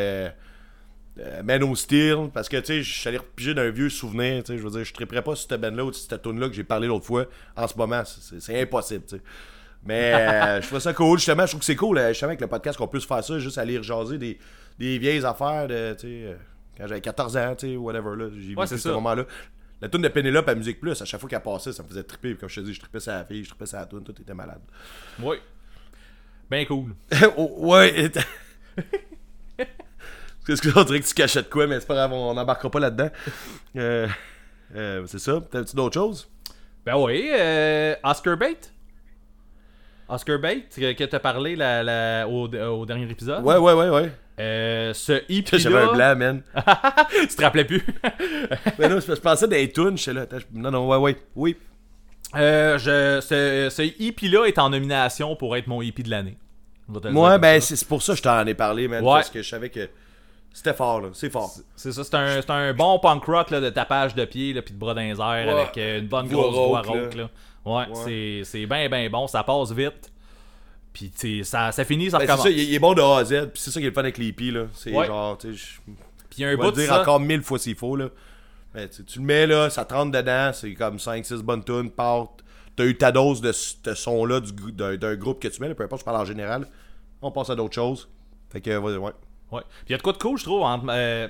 euh, 1.19 1.43
Man 1.43 1.63
of 1.63 1.79
Steel, 1.79 2.31
parce 2.33 2.49
que, 2.49 2.57
tu 2.59 2.67
sais, 2.67 2.83
je 2.83 2.93
suis 3.01 3.09
allé 3.09 3.19
repiger 3.19 3.55
d'un 3.55 3.71
vieux 3.71 3.89
souvenir, 3.89 4.43
tu 4.45 4.53
sais, 4.53 4.59
je 4.59 4.63
veux 4.63 4.71
dire, 4.71 4.85
je 4.85 4.93
triperais 4.93 5.23
pas 5.23 5.35
sur 5.35 5.49
cette 5.49 5.61
band-là 5.61 5.85
ou 5.85 5.93
cette 5.93 6.21
tune-là 6.23 6.49
que 6.49 6.55
j'ai 6.55 6.65
parlé 6.65 6.87
l'autre 6.89 7.07
fois. 7.07 7.27
En 7.57 7.67
ce 7.67 7.77
moment, 7.77 8.03
c'est 8.05 8.61
impossible, 8.61 9.05
tu 9.09 9.17
sais. 9.17 9.23
Mais 9.85 10.13
euh, 10.15 10.61
je 10.63 10.67
trouve 10.67 10.81
ça 10.81 10.93
cool, 10.93 11.19
justement. 11.19 11.45
Je 11.45 11.51
trouve 11.53 11.61
que 11.61 11.67
c'est 11.67 11.77
cool, 11.77 11.99
euh, 11.99 12.09
justement, 12.09 12.31
avec 12.31 12.41
le 12.41 12.47
podcast, 12.49 12.77
qu'on 12.79 12.89
puisse 12.89 13.07
faire 13.07 13.23
ça, 13.25 13.39
juste 13.39 13.57
aller 13.59 13.79
rejaser 13.79 14.19
des, 14.19 14.39
des 14.79 14.99
vieilles 14.99 15.25
affaires 15.25 15.69
de, 15.69 15.95
tu 15.95 16.01
sais, 16.01 16.07
euh, 16.27 16.35
quand 16.77 16.87
j'avais 16.87 17.01
14 17.01 17.37
ans, 17.37 17.55
tu 17.57 17.69
sais, 17.69 17.77
whatever, 17.77 18.17
là. 18.17 18.29
J'ai 18.39 18.55
Ouais, 18.55 18.67
vécu 18.67 18.79
ce 18.79 18.89
moment-là. 18.91 19.25
La 19.81 19.89
tune 19.91 20.01
de 20.03 20.09
Pénélope 20.09 20.49
à 20.49 20.55
Musique 20.55 20.81
Plus, 20.81 21.01
à 21.01 21.05
chaque 21.05 21.21
fois 21.21 21.29
qu'elle 21.29 21.43
passait, 21.43 21.73
ça 21.73 21.83
me 21.83 21.89
faisait 21.89 22.03
triper. 22.03 22.31
Puis 22.31 22.39
Comme 22.41 22.49
je 22.49 22.61
te 22.61 22.67
dis, 22.67 22.73
je 22.75 22.81
tripais 22.81 22.99
sa 23.01 23.25
fille, 23.25 23.45
je 23.45 23.51
tripais 23.51 23.67
sa 23.67 23.85
tune, 23.87 24.03
tout 24.03 24.15
était 24.21 24.33
malade. 24.35 24.61
Ouais. 25.23 25.39
Ben 26.51 26.65
cool. 26.67 26.95
Oh, 27.37 27.55
ouais. 27.59 28.11
t'as- 30.47 30.53
Excuse-moi, 30.53 30.83
on 30.83 30.87
dirait 30.87 31.01
que 31.01 31.07
tu 31.07 31.15
cachais 31.15 31.43
de 31.43 31.49
quoi, 31.49 31.67
mais 31.67 31.81
c'est 31.81 31.87
pas 31.87 31.95
grave, 31.95 32.13
on 32.13 32.35
n'embarquera 32.35 32.71
pas 32.71 32.81
là-dedans. 32.81 33.11
Euh, 33.77 34.07
euh, 34.75 35.03
c'est 35.07 35.19
ça. 35.19 35.41
T'as-tu 35.51 35.77
d'autres 35.77 35.95
choses? 35.95 36.29
Ben 36.85 36.97
oui, 36.97 37.29
euh, 37.33 37.95
Oscar 38.05 38.37
Bait. 38.37 38.57
Oscar 40.09 40.39
Bait, 40.39 40.65
que, 40.75 40.93
que 40.93 41.05
t'as 41.05 41.19
parlé 41.19 41.57
la, 41.57 41.83
la- 41.83 42.29
au, 42.29 42.47
au 42.49 42.87
dernier 42.87 43.11
épisode. 43.11 43.45
Ouais, 43.45 43.57
ouais, 43.57 43.73
ouais, 43.73 43.89
ouais. 43.89 44.13
Euh, 44.39 44.93
ce 44.95 45.13
EP 45.29 45.59
J'avais 45.59 45.79
un 45.79 45.93
blanc, 45.93 46.15
man. 46.17 46.43
tu 47.11 47.27
te 47.29 47.43
rappelais 47.43 47.65
plus? 47.65 47.83
mais 48.79 48.89
non, 48.89 48.95
parce 48.97 49.07
que 49.07 49.15
je 49.17 49.21
pensais 49.21 49.49
des 49.49 49.71
tunes, 49.73 49.99
j'étais 49.99 50.13
là. 50.13 50.27
je- 50.33 50.45
Non, 50.59 50.71
non, 50.71 50.87
ouais, 50.89 50.97
ouais. 50.99 51.17
Oui. 51.35 51.57
Euh, 52.37 52.79
je, 52.79 53.21
ce, 53.21 53.69
ce 53.71 53.83
EP-là 53.83 54.45
est 54.47 54.59
en 54.59 54.71
nomination 54.71 55.35
pour 55.37 55.57
être 55.57 55.67
mon 55.67 55.81
EP 55.83 56.03
de 56.03 56.11
l'année. 56.11 56.37
Je 56.89 57.09
Ouais, 57.09 57.39
ben 57.41 57.61
c'est 57.61 57.85
pour 57.89 58.01
ça 58.03 58.13
que 58.13 58.19
je 58.19 58.23
t'en 58.23 58.47
ai 58.47 58.55
parlé, 58.55 58.87
man. 58.87 59.03
Ouais. 59.03 59.11
Parce 59.15 59.31
que 59.31 59.43
je 59.43 59.49
savais 59.49 59.71
que 59.71 59.89
c'était 60.57 60.75
fort, 60.75 61.01
là. 61.01 61.09
C'est 61.13 61.31
fort. 61.31 61.51
C'est 61.77 61.93
ça, 61.93 62.03
c'est 62.05 62.15
un, 62.15 62.41
c'est 62.41 62.51
un 62.51 62.73
bon 62.75 62.99
punk 62.99 63.25
rock 63.25 63.51
là, 63.51 63.61
de 63.61 63.71
tapage 63.71 64.15
de 64.15 64.25
pied 64.25 64.61
puis 64.63 64.75
de 64.75 64.79
bras 64.79 64.95
dans 64.95 65.01
les 65.01 65.11
airs 65.11 65.19
Ouais. 65.47 65.51
avec 65.63 65.77
euh, 65.79 66.01
une 66.01 66.09
bonne 66.09 66.29
grosse 66.29 66.55
voix 66.55 66.83
rauque, 66.83 67.15
là. 67.15 67.29
Ouais, 67.65 67.73
Ouais. 67.75 67.87
c'est 68.05 68.41
c'est 68.45 68.67
bien, 68.67 68.89
bien 68.89 69.11
bon, 69.11 69.27
ça 69.27 69.43
passe 69.43 69.73
vite. 69.73 70.11
Puis 70.93 71.13
ça, 71.45 71.73
ça 71.73 71.85
finit, 71.85 72.11
ça 72.11 72.19
Ben, 72.19 72.27
c'est 72.27 72.33
recommence. 72.33 72.45
ça, 72.47 72.51
il, 72.51 72.59
il 72.71 72.75
est 72.75 72.79
bon 72.79 72.95
de 72.95 73.03
A 73.03 73.19
à 73.19 73.25
Z. 73.25 73.51
Puis 73.53 73.63
c'est 73.63 73.71
ça 73.71 73.81
qui 73.81 73.87
est 73.87 73.91
le 73.91 73.95
fun 73.95 74.01
avec 74.01 74.17
l'EP, 74.19 74.51
là. 74.51 74.65
C'est 74.75 74.93
Ouais. 74.95 75.07
genre, 75.07 75.37
tu 75.37 75.53
sais, 75.55 75.59
je 75.87 75.93
Puis 76.31 76.39
il 76.39 76.41
y 76.43 76.45
a 76.45 76.49
un 76.49 76.57
bout 76.57 76.71
de 76.71 76.77
dire 76.77 76.87
ça. 76.89 77.03
encore 77.03 77.21
mille 77.21 77.43
fois 77.43 77.59
s'il 77.59 77.77
faut, 77.77 77.97
là. 77.97 78.09
Ben, 78.75 78.89
tu, 78.89 79.19
le 79.19 79.25
mets, 79.25 79.47
là, 79.47 79.69
ça 79.71 79.85
te 79.85 79.93
rentre 79.95 80.13
dedans. 80.13 80.51
C'est 80.55 80.73
comme 80.75 80.97
5-6 80.99 81.43
bonnes 81.43 81.65
tunes, 81.65 81.91
part. 81.91 82.29
T'as 82.77 82.85
eu 82.85 82.97
ta 82.97 83.11
dose 83.13 83.41
de 83.41 83.53
ce 83.53 83.95
son-là 83.95 84.41
d'un 84.73 84.97
d'un 84.97 85.15
groupe 85.17 85.41
que 85.41 85.49
tu 85.49 85.61
mets, 85.63 85.69
là, 85.69 85.75
peu 85.75 85.85
importe, 85.85 86.01
je 86.01 86.05
parle 86.05 86.21
en 86.21 86.25
général. 86.27 86.67
On 87.23 87.31
passe 87.31 87.51
à 87.51 87.55
d'autres 87.55 87.75
choses. 87.75 88.09
Fait 88.51 88.61
que, 88.61 88.77
ouais. 88.77 89.13
Ouais. 89.53 89.63
Puis 89.63 89.87
il 89.89 89.93
y 89.93 89.95
a 89.95 89.99
de 89.99 90.03
quoi 90.03 90.13
de 90.13 90.19
cool, 90.19 90.39
je 90.39 90.45
trouve, 90.45 90.63
entre, 90.63 90.87
euh, 90.91 91.29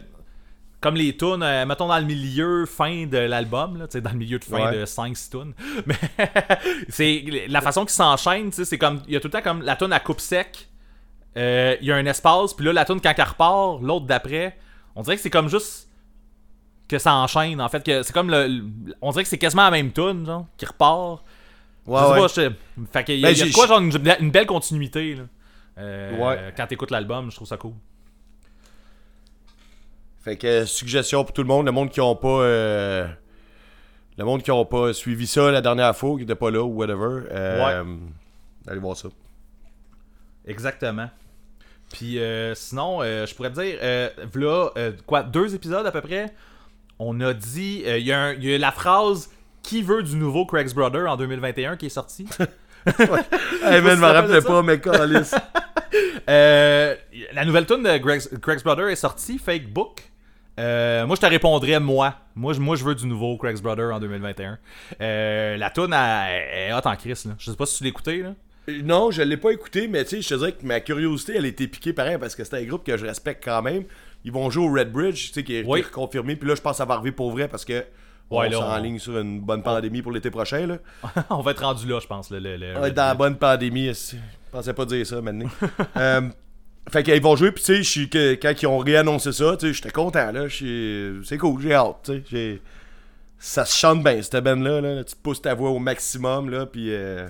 comme 0.81 0.95
les 0.97 1.17
tunes, 1.17 1.43
euh, 1.43 1.65
mettons 1.67 1.89
dans 1.89 1.99
le 1.99 2.05
milieu 2.05 2.67
fin 2.67 3.07
de 3.07 3.19
l'album, 3.19 3.79
là, 3.79 3.87
dans 4.01 4.11
le 4.11 4.17
milieu 4.19 4.39
de 4.39 4.45
fin 4.45 4.71
Ouais. 4.71 4.79
de 4.81 4.85
5-6 4.85 5.31
tunes. 5.31 5.55
Mais 5.87 5.97
c'est 6.89 7.25
la 7.49 7.61
façon 7.61 7.83
qu'ils 7.83 7.91
s'enchaînent, 7.95 8.53
c'est 8.53 8.79
comme, 8.79 9.03
il 9.07 9.15
y 9.15 9.17
a 9.17 9.21
tout 9.21 9.29
le 9.29 9.33
temps 9.33 9.43
comme 9.43 9.63
la 9.63 9.77
tune 9.77 9.93
à 9.93 10.01
coupe 10.01 10.21
sec, 10.21 10.69
euh, 11.37 11.77
il 11.81 11.87
y 11.87 11.93
a 11.93 11.97
un 11.97 12.07
espace, 12.07 12.55
puis 12.55 12.65
là, 12.67 12.73
la 12.73 12.85
tune 12.85 13.01
quand 13.01 13.13
elle 13.17 13.25
repart, 13.25 13.81
l'autre 13.83 14.07
d'après, 14.07 14.57
on 14.95 15.03
dirait 15.03 15.17
que 15.17 15.23
c'est 15.23 15.31
comme 15.31 15.49
juste 15.49 15.89
que 16.89 16.99
ça 16.99 17.15
enchaîne, 17.15 17.61
en 17.61 17.69
fait, 17.69 17.85
que 17.85 18.03
c'est 18.03 18.13
comme 18.13 18.31
le, 18.31 18.63
on 19.03 19.11
dirait 19.11 19.25
que 19.25 19.29
c'est 19.29 19.39
quasiment 19.39 19.65
la 19.65 19.71
même 19.73 19.93
tune, 19.93 20.25
genre, 20.25 20.47
qui 20.57 20.67
repart. 20.67 21.23
Ouais, 21.87 22.01
je 22.01 22.05
sais 22.07 22.13
ouais. 22.13 22.21
pas, 22.21 22.27
je- 22.83 22.85
fait 22.93 23.05
qu'il 23.05 23.21
y 23.21 23.25
a, 23.25 23.29
Ben, 23.29 23.35
il 23.35 23.39
y 23.39 23.43
a 23.43 23.45
de 23.45 23.49
j'ai- 23.51 23.55
quoi, 23.55 23.67
genre, 23.67 23.81
une, 23.81 23.93
une 24.21 24.31
belle 24.31 24.47
continuité, 24.47 25.15
là. 25.15 25.23
Euh, 25.79 26.17
Ouais. 26.19 26.55
Quand 26.57 26.67
t'écoutes 26.67 26.91
l'album, 26.91 27.31
je 27.31 27.37
trouve 27.37 27.49
ça 27.49 27.57
cool. 27.57 27.73
Fait 30.27 30.37
que, 30.37 30.65
suggestion 30.65 31.23
pour 31.23 31.33
tout 31.33 31.43
le 31.43 31.47
monde, 31.47 31.67
le 31.67 31.71
monde 31.71 31.89
qui 31.89 32.01
ont 32.01 32.17
pas. 32.17 32.41
euh, 32.43 33.07
le 34.19 34.25
monde 34.25 34.43
qui 34.43 34.51
pas 34.65 34.93
suivi 34.93 35.25
ça 35.25 35.53
la 35.53 35.61
dernière 35.61 35.97
fois, 35.97 36.17
qui 36.17 36.25
était 36.25 36.35
pas 36.35 36.51
là 36.51 36.65
ou 36.65 36.75
whatever. 36.75 37.29
euh, 37.31 37.85
Allez 38.67 38.81
voir 38.81 38.97
ça. 38.97 39.07
Exactement. 40.45 41.09
Puis 41.93 42.19
euh, 42.19 42.57
sinon, 42.57 43.03
euh, 43.03 43.25
je 43.25 43.37
pourrais 43.37 43.53
te 43.53 43.61
dire, 43.61 43.79
euh, 43.81 44.09
euh, 44.77 44.93
quoi, 45.07 45.23
deux 45.23 45.55
épisodes 45.55 45.87
à 45.87 45.93
peu 45.93 46.01
près, 46.01 46.35
on 46.99 47.21
a 47.21 47.33
dit, 47.33 47.85
euh, 47.87 47.99
il 47.99 48.07
y, 48.07 48.13
a 48.13 48.33
y 48.33 48.59
la 48.59 48.73
phrase 48.73 49.31
Qui 49.63 49.81
veut 49.83 50.03
du 50.03 50.17
nouveau 50.17 50.45
Craig's 50.45 50.75
Brother 50.75 51.09
en 51.09 51.17
2021 51.17 51.77
qui 51.77 51.87
est 51.87 51.91
sorti. 51.91 52.27
Hey 53.63 53.81
man, 53.81 53.97
je 53.97 54.01
rappelles 54.01 54.03
rappelais 54.03 54.41
pas, 54.43 54.63
mais 54.63 54.81
calice. 54.81 55.35
Euh, 56.29 56.97
la 57.33 57.45
nouvelle 57.45 57.67
tune 57.67 57.85
de 57.85 57.99
Greg's, 57.99 58.29
Greg's 58.35 58.65
Brother 58.65 58.89
est 58.89 58.97
sortie, 58.97 59.39
Fake 59.39 59.73
Book. 59.73 60.03
Euh, 60.59 61.07
moi, 61.07 61.17
je 61.17 61.21
te 61.21 61.27
répondrais, 61.27 61.79
moi. 61.81 62.15
Moi, 62.35 62.53
je, 62.55 62.61
moi, 62.61 62.77
je 62.77 62.85
veux 62.85 62.95
du 62.95 63.07
nouveau 63.07 63.37
Craig's 63.37 63.61
Brother 63.61 63.95
en 63.95 64.01
2021. 64.01 64.59
Euh, 65.01 65.57
la 65.57 65.73
elle- 65.77 66.71
est 66.71 66.73
hot 66.73 66.81
en 66.85 66.97
crise. 66.97 67.25
Là. 67.27 67.33
Je 67.39 67.51
sais 67.51 67.57
pas 67.57 67.67
si 67.67 67.79
tu 67.79 67.85
l'écoutais. 67.85 68.19
là. 68.19 68.35
Non, 68.83 69.11
je 69.11 69.23
l'ai 69.23 69.37
pas 69.37 69.51
écouté, 69.53 69.87
mais 69.87 70.03
tu 70.05 70.17
sais, 70.17 70.23
je 70.23 70.29
te 70.29 70.35
dirais 70.35 70.53
que 70.53 70.67
ma 70.67 70.81
curiosité, 70.81 71.35
elle 71.37 71.45
a 71.45 71.49
été 71.49 71.69
piquée 71.69 71.93
pareil 71.93 72.17
parce 72.19 72.35
que 72.35 72.43
c'était 72.43 72.57
un 72.59 72.65
groupe 72.65 72.85
que 72.85 72.97
je 72.97 73.07
respecte 73.07 73.45
quand 73.45 73.63
même. 73.63 73.85
Ils 74.25 74.33
vont 74.33 74.51
jouer 74.51 74.67
au 74.67 74.73
Red 74.73 74.91
Bridge, 74.91 75.29
tu 75.29 75.33
sais, 75.35 75.45
qui 75.45 75.55
est 75.57 75.65
Oui. 75.65 75.83
confirmé. 75.93 76.35
Puis 76.35 76.49
là, 76.49 76.55
je 76.57 76.61
pense 76.63 76.73
que 76.73 76.79
ça 76.79 76.85
va 76.85 76.95
arriver 76.95 77.13
pour 77.13 77.31
vrai 77.31 77.47
parce 77.49 77.65
que 77.65 77.85
Ouais, 78.29 78.49
on 78.49 78.51
là, 78.51 78.59
s'enligne 78.59 78.99
sur 78.99 79.17
une 79.21 79.41
bonne 79.41 79.63
pandémie 79.63 80.03
pour 80.03 80.11
l'été 80.11 80.33
prochain. 80.33 80.67
Là. 80.67 80.79
On 81.31 81.43
va 81.43 81.53
être 81.53 81.63
rendu 81.63 81.87
là, 81.87 82.01
je 82.03 82.09
pense. 82.09 82.29
Le, 82.31 82.41
le- 82.41 82.57
le- 82.57 82.75
On 82.77 82.81
va 82.81 82.89
être 82.89 82.95
dans 82.95 83.05
la 83.07 83.15
bonne 83.15 83.37
pandémie. 83.37 83.87
Je 83.95 84.17
pensais 84.51 84.75
pas 84.75 84.85
dire 84.85 85.07
ça 85.07 85.21
maintenant. 85.23 85.49
euh, 85.97 86.23
fait 86.89 87.03
qu'ils 87.03 87.21
vont 87.21 87.35
jouer, 87.35 87.51
puis 87.51 87.65
tu 87.65 87.85
sais, 87.85 88.39
quand 88.41 88.63
ils 88.63 88.67
ont 88.67 88.79
réannoncé 88.79 89.33
ça, 89.33 89.57
tu 89.57 89.67
sais, 89.67 89.73
j'étais 89.73 89.91
content, 89.91 90.31
là. 90.31 90.47
C'est 90.49 91.39
cool, 91.39 91.61
j'ai 91.61 91.75
hâte, 91.75 91.97
tu 92.05 92.23
sais. 92.31 92.61
Ça 93.39 93.65
se 93.65 93.77
chante 93.77 94.03
bien, 94.03 94.23
cette 94.23 94.43
band-là, 94.43 94.81
là. 94.81 95.05
Tu 95.05 95.15
te 95.15 95.21
pousses 95.21 95.43
ta 95.43 95.55
voix 95.55 95.71
au 95.71 95.79
maximum, 95.79 96.49
là, 96.49 96.67
puis. 96.67 96.95
Euh... 96.95 97.29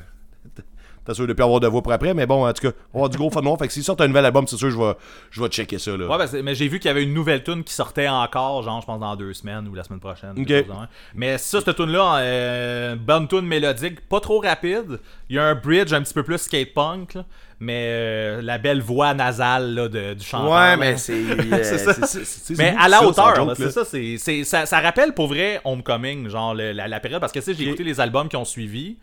T'as 1.07 1.15
sûr 1.15 1.27
de 1.27 1.33
plus 1.33 1.43
avoir 1.45 1.61
de 1.61 1.67
voix 1.69 1.83
pour 1.83 1.93
après, 1.93 2.13
mais 2.15 2.27
bon, 2.27 2.47
en 2.47 2.53
tout 2.53 2.69
cas, 2.69 2.77
on 2.93 2.99
va 2.99 3.05
avoir 3.05 3.09
du 3.11 3.17
gros 3.17 3.31
fun 3.31 3.41
noir. 3.41 3.57
Fait 3.59 3.67
que 3.69 3.73
s'ils 3.73 3.85
sortent 3.85 4.01
un 4.01 4.09
nouvel 4.09 4.25
album, 4.27 4.47
c'est 4.47 4.57
sûr, 4.57 4.71
je 4.71 4.77
vais, 4.77 4.95
je 5.31 5.41
vais 5.41 5.49
checker 5.49 5.79
ça, 5.79 5.97
là. 5.97 6.07
Ouais, 6.09 6.19
ben, 6.27 6.43
mais 6.43 6.55
j'ai 6.55 6.69
vu 6.69 6.79
qu'il 6.81 6.89
y 6.89 6.91
avait 6.91 7.05
une 7.05 7.15
nouvelle 7.15 7.43
tune 7.45 7.63
qui 7.65 7.73
sortait 7.73 8.09
encore, 8.09 8.63
genre, 8.63 8.81
je 8.81 8.87
pense, 8.87 9.01
dans 9.01 9.15
deux 9.17 9.33
semaines 9.33 9.67
ou 9.69 9.75
la 9.75 9.85
semaine 9.85 10.01
prochaine. 10.01 10.31
Ok. 10.37 10.47
quelque 10.47 10.67
chose 10.67 10.75
de 10.75 10.81
même. 10.81 10.89
Mais 11.15 11.39
ça, 11.39 11.61
cette 11.61 11.77
tune-là, 11.77 12.17
euh, 12.19 12.97
bonne 12.97 13.29
tune 13.29 13.43
mélodique, 13.47 14.01
pas 14.09 14.21
trop 14.21 14.41
rapide. 14.41 14.99
Il 15.31 15.37
y 15.37 15.39
a 15.39 15.45
un 15.45 15.55
bridge 15.55 15.93
un 15.93 16.03
petit 16.03 16.15
peu 16.15 16.23
plus 16.23 16.39
skate-punk, 16.39 17.15
là, 17.15 17.25
mais 17.61 17.87
euh, 17.89 18.43
la 18.43 18.59
belle 18.59 18.81
voix 18.83 19.15
nasale 19.15 19.75
là, 19.75 19.89
de- 19.89 20.15
du 20.15 20.25
chanteur. 20.25 20.51
ouais, 20.51 20.59
là. 20.71 20.77
mais 20.77 20.97
c'est. 20.99 21.13
euh, 21.15 21.63
C'est 21.63 21.79
ça. 21.79 21.95
c'est- 21.95 22.07
c'est- 22.07 22.25
c'est- 22.25 22.59
Mais 22.59 22.75
à 22.79 22.89
la 22.89 22.99
ça, 22.99 23.07
hauteur, 23.07 23.35
joke, 23.37 23.49
là, 23.49 23.55
c'est 23.57 23.71
ça, 23.71 23.85
c'est, 23.85 24.17
c'est- 24.19 24.45
ça, 24.45 24.67
ça 24.67 24.81
rappelle 24.81 25.15
pour 25.15 25.29
vrai 25.29 25.61
Homecoming, 25.65 26.29
genre 26.29 26.55
le- 26.55 26.73
la, 26.73 26.89
la 26.89 27.01
période, 27.01 27.21
parce 27.21 27.33
que 27.33 27.39
tu 27.39 27.45
sais, 27.47 27.55
j'ai 27.55 27.65
écouté 27.65 27.85
les 27.85 28.01
albums 28.01 28.29
qui 28.29 28.37
ont 28.37 28.45
suivi, 28.45 28.99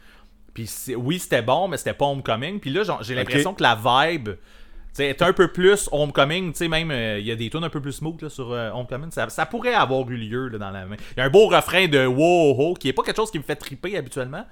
puis 0.54 0.70
oui, 0.98 1.20
c'était 1.20 1.42
bon, 1.42 1.68
mais 1.68 1.78
c'était 1.78 1.94
pas 1.94 2.06
Homecoming, 2.06 2.60
puis 2.60 2.70
là, 2.72 2.82
j'ai 3.02 3.16
l'impression 3.16 3.54
que 3.54 3.64
la 3.64 3.76
vibe 3.76 4.30
est 5.00 5.22
un 5.24 5.34
peu 5.34 5.48
plus 5.52 5.90
Homecoming, 5.92 6.54
sais, 6.54 6.68
même, 6.68 6.92
euh, 6.92 7.18
il 7.20 7.26
y 7.26 7.32
a 7.32 7.36
des 7.36 7.50
tunes 7.50 7.64
un 7.64 7.70
peu 7.70 7.82
plus 7.82 7.94
smooth 7.94 8.22
là, 8.22 8.30
sur 8.30 8.52
euh, 8.52 8.70
Homecoming, 8.72 9.10
ça, 9.12 9.28
ça 9.30 9.46
pourrait 9.48 9.74
avoir 9.74 10.08
eu 10.12 10.16
lieu 10.18 10.50
là, 10.50 10.60
dans 10.60 10.70
la 10.70 10.86
main. 10.86 10.96
Il 11.16 11.20
y 11.20 11.22
a 11.22 11.26
un 11.26 11.30
beau 11.30 11.48
refrain 11.48 11.88
de 11.88 12.06
wow, 12.06 12.52
ho, 12.60 12.74
qui 12.76 12.90
est 12.90 12.94
pas 12.94 13.02
quelque 13.02 13.16
chose 13.18 13.32
qui 13.32 13.40
me 13.40 13.44
fait 13.44 13.56
triper 13.56 13.98
habituellement. 13.98 14.46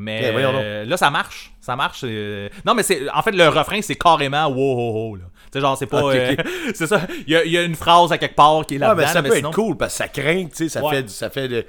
Mais 0.00 0.20
Eh, 0.32 0.36
euh, 0.36 0.84
là, 0.84 0.96
ça 0.96 1.10
marche. 1.10 1.52
Ça 1.60 1.74
marche. 1.74 2.04
Non, 2.64 2.74
mais 2.74 2.84
c'est 2.84 3.10
en 3.10 3.20
fait, 3.22 3.32
le 3.32 3.48
refrain, 3.48 3.80
c'est 3.82 3.96
carrément 3.96 4.46
wow, 4.46 4.56
ho, 4.78 5.10
ho. 5.12 5.16
là. 5.16 5.24
Tu 5.46 5.54
sais, 5.54 5.60
genre, 5.60 5.76
c'est 5.76 5.86
pas. 5.86 6.02
Euh, 6.02 6.36
c'est 6.74 6.86
ça. 6.86 7.00
Il 7.26 7.32
y, 7.32 7.36
a, 7.36 7.44
il 7.44 7.50
y 7.50 7.58
a 7.58 7.62
une 7.64 7.74
phrase 7.74 8.12
à 8.12 8.18
quelque 8.18 8.36
part 8.36 8.64
qui 8.64 8.74
est 8.74 8.78
Ouais, 8.78 8.86
là-dedans. 8.86 9.02
mais 9.06 9.12
ça 9.12 9.22
mais 9.22 9.28
peut 9.30 9.34
sinon- 9.36 9.48
être 9.48 9.54
cool 9.56 9.76
parce 9.76 9.94
que 9.94 9.98
ça 9.98 10.06
craint, 10.08 10.44
tu 10.44 10.50
sais, 10.54 10.68
ça 10.68 10.84
Ouais. 10.84 10.96
fait, 11.02 11.10
ça 11.10 11.30
fait 11.30 11.48
de- 11.48 11.66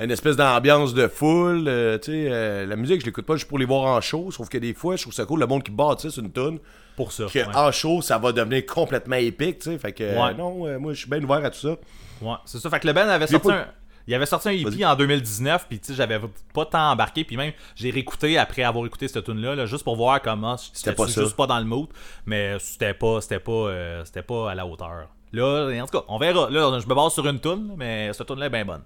une 0.00 0.10
espèce 0.10 0.36
d'ambiance 0.36 0.94
de 0.94 1.06
foule, 1.08 1.64
euh, 1.68 1.98
tu 1.98 2.12
sais, 2.12 2.28
euh, 2.30 2.66
la 2.66 2.76
musique, 2.76 3.00
je 3.02 3.06
l'écoute 3.06 3.26
pas 3.26 3.34
juste 3.36 3.48
pour 3.48 3.58
les 3.58 3.64
voir 3.66 3.84
en 3.84 4.00
show, 4.00 4.30
sauf 4.30 4.48
que 4.48 4.58
des 4.58 4.72
fois, 4.74 4.96
je 4.96 5.02
trouve 5.02 5.12
ça 5.14 5.24
cool, 5.26 5.40
le 5.40 5.46
monde 5.46 5.62
qui 5.62 5.70
bâtisse 5.70 6.16
une 6.16 6.32
tune, 6.32 6.58
Pour 6.96 7.12
ça. 7.12 7.24
que 7.26 7.38
ouais. 7.38 7.46
en 7.56 7.70
show, 7.70 8.00
ça 8.02 8.16
va 8.18 8.32
devenir 8.32 8.64
complètement 8.66 9.16
épique, 9.16 9.58
tu 9.60 9.70
sais, 9.72 9.78
fait 9.78 9.92
que, 9.92 10.04
Ouais. 10.04 10.34
non, 10.34 10.66
euh, 10.66 10.78
moi, 10.78 10.92
je 10.94 11.00
suis 11.00 11.10
bien 11.10 11.22
ouvert 11.22 11.44
à 11.44 11.50
tout 11.50 11.58
ça. 11.60 11.76
Ouais, 12.22 12.34
c'est 12.44 12.58
ça. 12.58 12.68
Fait 12.70 12.80
que 12.80 12.86
le 12.86 12.92
band 12.92 13.08
avait 13.08 13.26
sorti 13.26 13.48
pas- 13.48 13.54
un. 13.54 13.66
Il 14.06 14.14
avait 14.14 14.26
sorti 14.26 14.48
un 14.48 14.52
EP 14.52 14.84
en 14.84 14.96
2019, 14.96 15.66
puis 15.68 15.78
tu 15.78 15.88
sais, 15.88 15.94
j'avais 15.94 16.18
pas 16.52 16.64
tant 16.64 16.90
embarqué, 16.90 17.22
puis 17.22 17.36
même 17.36 17.52
j'ai 17.76 17.90
réécouté 17.90 18.38
après 18.38 18.62
avoir 18.64 18.84
écouté 18.86 19.06
cette 19.06 19.22
tune 19.24 19.40
là, 19.40 19.66
juste 19.66 19.84
pour 19.84 19.94
voir 19.94 20.20
comment 20.20 20.56
c'était 20.56 20.94
pas 20.94 21.06
juste 21.06 21.36
pas 21.36 21.46
dans 21.46 21.58
le 21.58 21.64
mood, 21.66 21.86
mais 22.26 22.56
c'était 22.58 22.94
pas 22.94 23.20
c'était 23.20 23.38
pas 23.38 23.52
euh, 23.52 24.02
c'était 24.04 24.22
pas 24.22 24.50
à 24.50 24.54
la 24.54 24.66
hauteur. 24.66 25.06
Là, 25.32 25.70
en 25.80 25.86
tout 25.86 25.98
cas, 25.98 26.04
on 26.08 26.18
verra. 26.18 26.50
Là, 26.50 26.78
je 26.80 26.88
me 26.88 26.94
base 26.94 27.12
sur 27.12 27.26
une 27.28 27.38
tune, 27.38 27.74
mais 27.76 28.12
cette 28.12 28.26
tune 28.26 28.38
là 28.40 28.46
est 28.46 28.50
bien 28.50 28.64
bonne. 28.64 28.82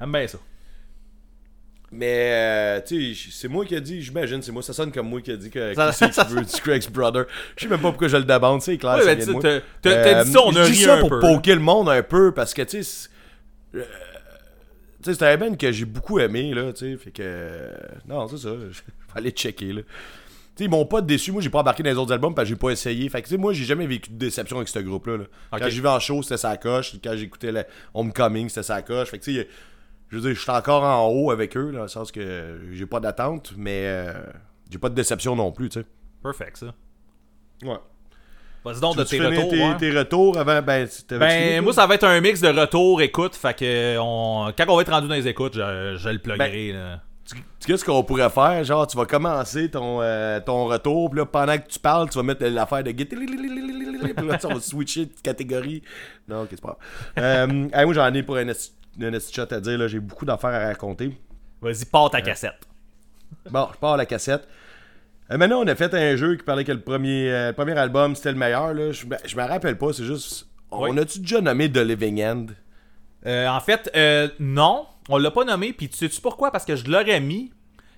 J'aime 0.00 0.12
bien 0.12 0.26
ça. 0.26 0.38
Mais, 1.92 2.30
euh, 2.32 2.80
tu 2.84 3.14
sais, 3.14 3.28
c'est 3.32 3.48
moi 3.48 3.64
qui 3.64 3.74
ai 3.76 3.80
dit, 3.80 4.02
j'imagine, 4.02 4.42
c'est 4.42 4.50
moi, 4.50 4.60
ça 4.62 4.72
sonne 4.72 4.90
comme 4.90 5.08
moi 5.08 5.20
qui 5.20 5.30
a 5.30 5.36
dit 5.36 5.50
que 5.50 5.72
Ça- 5.72 5.90
qui 5.90 5.94
c'est 5.96 6.08
qui 6.08 6.14
ça- 6.14 6.24
veut 6.24 6.42
du 6.42 6.60
Craig's 6.60 6.90
Brother. 6.90 7.26
Je 7.56 7.62
sais 7.62 7.68
même 7.70 7.80
pas 7.80 7.90
pourquoi 7.90 8.08
je 8.08 8.16
le 8.16 8.24
demande, 8.24 8.60
c'est 8.60 8.76
clair, 8.76 8.96
Ouais, 8.96 9.02
ça 9.02 9.14
mais 9.14 9.24
tu 9.24 9.32
t'as- 9.40 9.60
t'as 10.02 10.24
dit 10.24 10.32
ça, 10.32 10.40
on 10.44 10.54
a 10.56 10.64
ri 10.64 10.74
ça 10.74 10.94
un 10.96 11.00
pour 11.00 11.10
peu. 11.10 11.20
poker 11.20 11.54
le 11.54 11.62
monde 11.62 11.88
un 11.88 12.02
peu, 12.02 12.32
parce 12.32 12.54
que, 12.54 12.62
tu 12.62 12.82
sais, 12.82 12.82
c'est- 12.82 13.08
euh, 13.78 13.84
tu 15.02 15.12
sais, 15.12 15.14
c'est 15.14 15.24
un 15.32 15.36
band 15.36 15.54
que 15.54 15.70
j'ai 15.70 15.84
beaucoup 15.84 16.18
aimé, 16.18 16.52
là, 16.52 16.72
tu 16.72 16.90
sais, 16.92 16.96
fait 17.02 17.12
que, 17.12 17.22
euh, 17.22 17.70
non, 18.08 18.26
c'est 18.26 18.38
ça, 18.38 18.48
je 18.72 18.78
vais 18.80 18.82
aller 19.14 19.30
checker, 19.30 19.72
là. 19.72 19.82
Tu 19.82 19.86
sais, 20.56 20.64
ils 20.64 20.70
m'ont 20.70 20.86
pas 20.86 21.02
déçu, 21.02 21.30
moi 21.32 21.40
j'ai 21.40 21.50
pas 21.50 21.60
embarqué 21.60 21.84
dans 21.84 21.90
les 21.90 21.96
autres 21.96 22.12
albums 22.12 22.34
parce 22.34 22.46
que 22.48 22.54
j'ai 22.54 22.58
pas 22.58 22.70
essayé. 22.70 23.08
Fait 23.10 23.20
que 23.22 23.28
tu 23.28 23.34
sais, 23.34 23.38
moi 23.38 23.52
j'ai 23.52 23.64
jamais 23.64 23.86
vécu 23.86 24.10
de 24.10 24.16
déception 24.16 24.56
avec 24.56 24.68
ce 24.68 24.78
groupe-là. 24.80 25.18
là. 25.18 25.24
Quand 25.58 25.68
j'y 25.68 25.80
vais 25.82 25.88
en 25.90 26.00
show, 26.00 26.20
c'était 26.22 26.38
sa 26.38 26.56
coche. 26.56 26.94
Quand 27.04 27.14
j'écoutais 27.14 27.52
le 27.52 27.62
Homecoming, 27.92 28.48
c'était 28.48 28.62
sa 28.62 28.80
coche. 28.80 29.10
Fait 29.10 29.18
que 29.18 29.24
tu 29.24 29.34
sais, 29.36 29.48
je 30.08 30.16
veux 30.16 30.22
dire, 30.22 30.34
je 30.34 30.40
suis 30.40 30.50
encore 30.50 30.82
en 30.84 31.06
haut 31.08 31.30
avec 31.30 31.56
eux, 31.56 31.72
dans 31.72 31.82
le 31.82 31.88
sens 31.88 32.12
que 32.12 32.60
j'ai 32.72 32.86
pas 32.86 33.00
d'attente, 33.00 33.52
mais 33.56 33.82
euh, 33.86 34.12
j'ai 34.70 34.78
pas 34.78 34.88
de 34.88 34.94
déception 34.94 35.34
non 35.36 35.52
plus, 35.52 35.68
tu 35.68 35.80
sais. 35.80 35.86
Perfect 36.22 36.56
ça. 36.58 36.74
Ouais. 37.64 37.76
Vas-y 38.64 38.80
donc 38.80 38.96
de 38.96 39.04
tes 39.04 39.20
retours. 39.20 39.48
tes, 39.50 39.62
ouais. 39.62 39.76
tes 39.76 39.90
retours 39.96 40.38
avant, 40.38 40.60
ben, 40.60 40.88
tu- 40.88 41.02
t'avais 41.04 41.28
fini, 41.30 41.50
Ben, 41.56 41.62
moi, 41.64 41.72
ça 41.72 41.86
va 41.86 41.94
être 41.94 42.04
un 42.04 42.20
mix 42.20 42.40
de 42.40 42.48
retour, 42.48 43.00
écoute. 43.00 43.36
Fait 43.36 43.54
que 43.56 43.96
on... 43.98 44.52
quand 44.56 44.64
on 44.68 44.76
va 44.76 44.82
être 44.82 44.90
rendu 44.92 45.06
dans 45.08 45.14
les 45.14 45.28
écoutes, 45.28 45.54
je, 45.54 45.96
je 45.96 46.08
le 46.08 46.18
pluggerai. 46.18 46.72
là. 46.72 47.00
Tu 47.24 47.34
tu 47.34 47.42
sais 47.58 47.66
qu'est-ce 47.72 47.84
qu'on 47.84 48.04
pourrait 48.04 48.30
faire? 48.30 48.62
Genre, 48.62 48.86
tu 48.86 48.96
vas 48.96 49.04
commencer 49.06 49.68
ton, 49.70 50.00
euh, 50.00 50.38
ton 50.40 50.66
retour, 50.66 51.10
puis 51.10 51.18
là, 51.18 51.26
pendant 51.26 51.56
que 51.58 51.66
tu 51.68 51.78
parles, 51.80 52.08
tu 52.08 52.18
vas 52.18 52.22
mettre 52.22 52.44
l'affaire 52.44 52.84
de. 52.84 52.92
Puis 54.16 54.26
là, 54.28 54.38
on 54.44 54.54
va 54.54 54.60
switcher 54.60 55.06
de 55.06 55.12
catégorie. 55.22 55.82
Non, 56.28 56.42
ok, 56.42 56.48
c'est 56.50 56.60
pas 56.60 56.78
grave. 57.16 57.24
Euh, 57.48 57.68
hey, 57.72 57.84
moi, 57.84 57.94
j'en 57.94 58.14
ai 58.14 58.22
pour 58.22 58.36
un 58.36 58.48
esti 58.96 59.04
un 59.06 59.12
esti 59.12 59.34
shot 59.34 59.52
à 59.54 59.60
dire. 59.60 59.78
là. 59.78 59.88
J'ai 59.88 60.00
beaucoup 60.00 60.24
d'affaires 60.24 60.50
à 60.50 60.66
raconter. 60.66 61.16
Vas-y, 61.60 61.84
pars 61.84 62.10
ta 62.10 62.20
cassette. 62.20 62.66
Bon, 63.50 63.68
je 63.72 63.78
pars 63.78 63.96
la 63.96 64.06
cassette. 64.06 64.46
Euh, 65.30 65.36
maintenant, 65.38 65.60
on 65.62 65.66
a 65.66 65.74
fait 65.74 65.92
un 65.94 66.14
jeu 66.16 66.36
qui 66.36 66.44
parlait 66.44 66.64
que 66.64 66.72
le 66.72 66.80
premier, 66.80 67.30
euh, 67.32 67.48
le 67.48 67.52
premier 67.54 67.72
album, 67.76 68.14
c'était 68.14 68.32
le 68.32 68.38
meilleur. 68.38 68.72
Là. 68.74 68.92
Je, 68.92 69.06
me- 69.06 69.16
je 69.24 69.36
me 69.36 69.42
rappelle 69.42 69.76
pas, 69.78 69.92
c'est 69.92 70.04
juste... 70.04 70.46
On 70.70 70.96
a-tu 70.98 71.20
déjà 71.20 71.40
nommé 71.40 71.70
The 71.70 71.78
Living 71.78 72.22
End? 72.22 72.46
Euh, 73.24 73.48
en 73.48 73.60
fait, 73.60 73.90
euh, 73.96 74.28
non, 74.38 74.86
on 75.08 75.16
l'a 75.18 75.30
pas 75.30 75.44
nommé. 75.44 75.72
Puis 75.72 75.88
tu 75.88 75.96
sais-tu 75.96 76.20
pourquoi? 76.20 76.50
Parce 76.52 76.64
que 76.64 76.76
je 76.76 76.88
l'aurais 76.88 77.20
mis. 77.20 77.52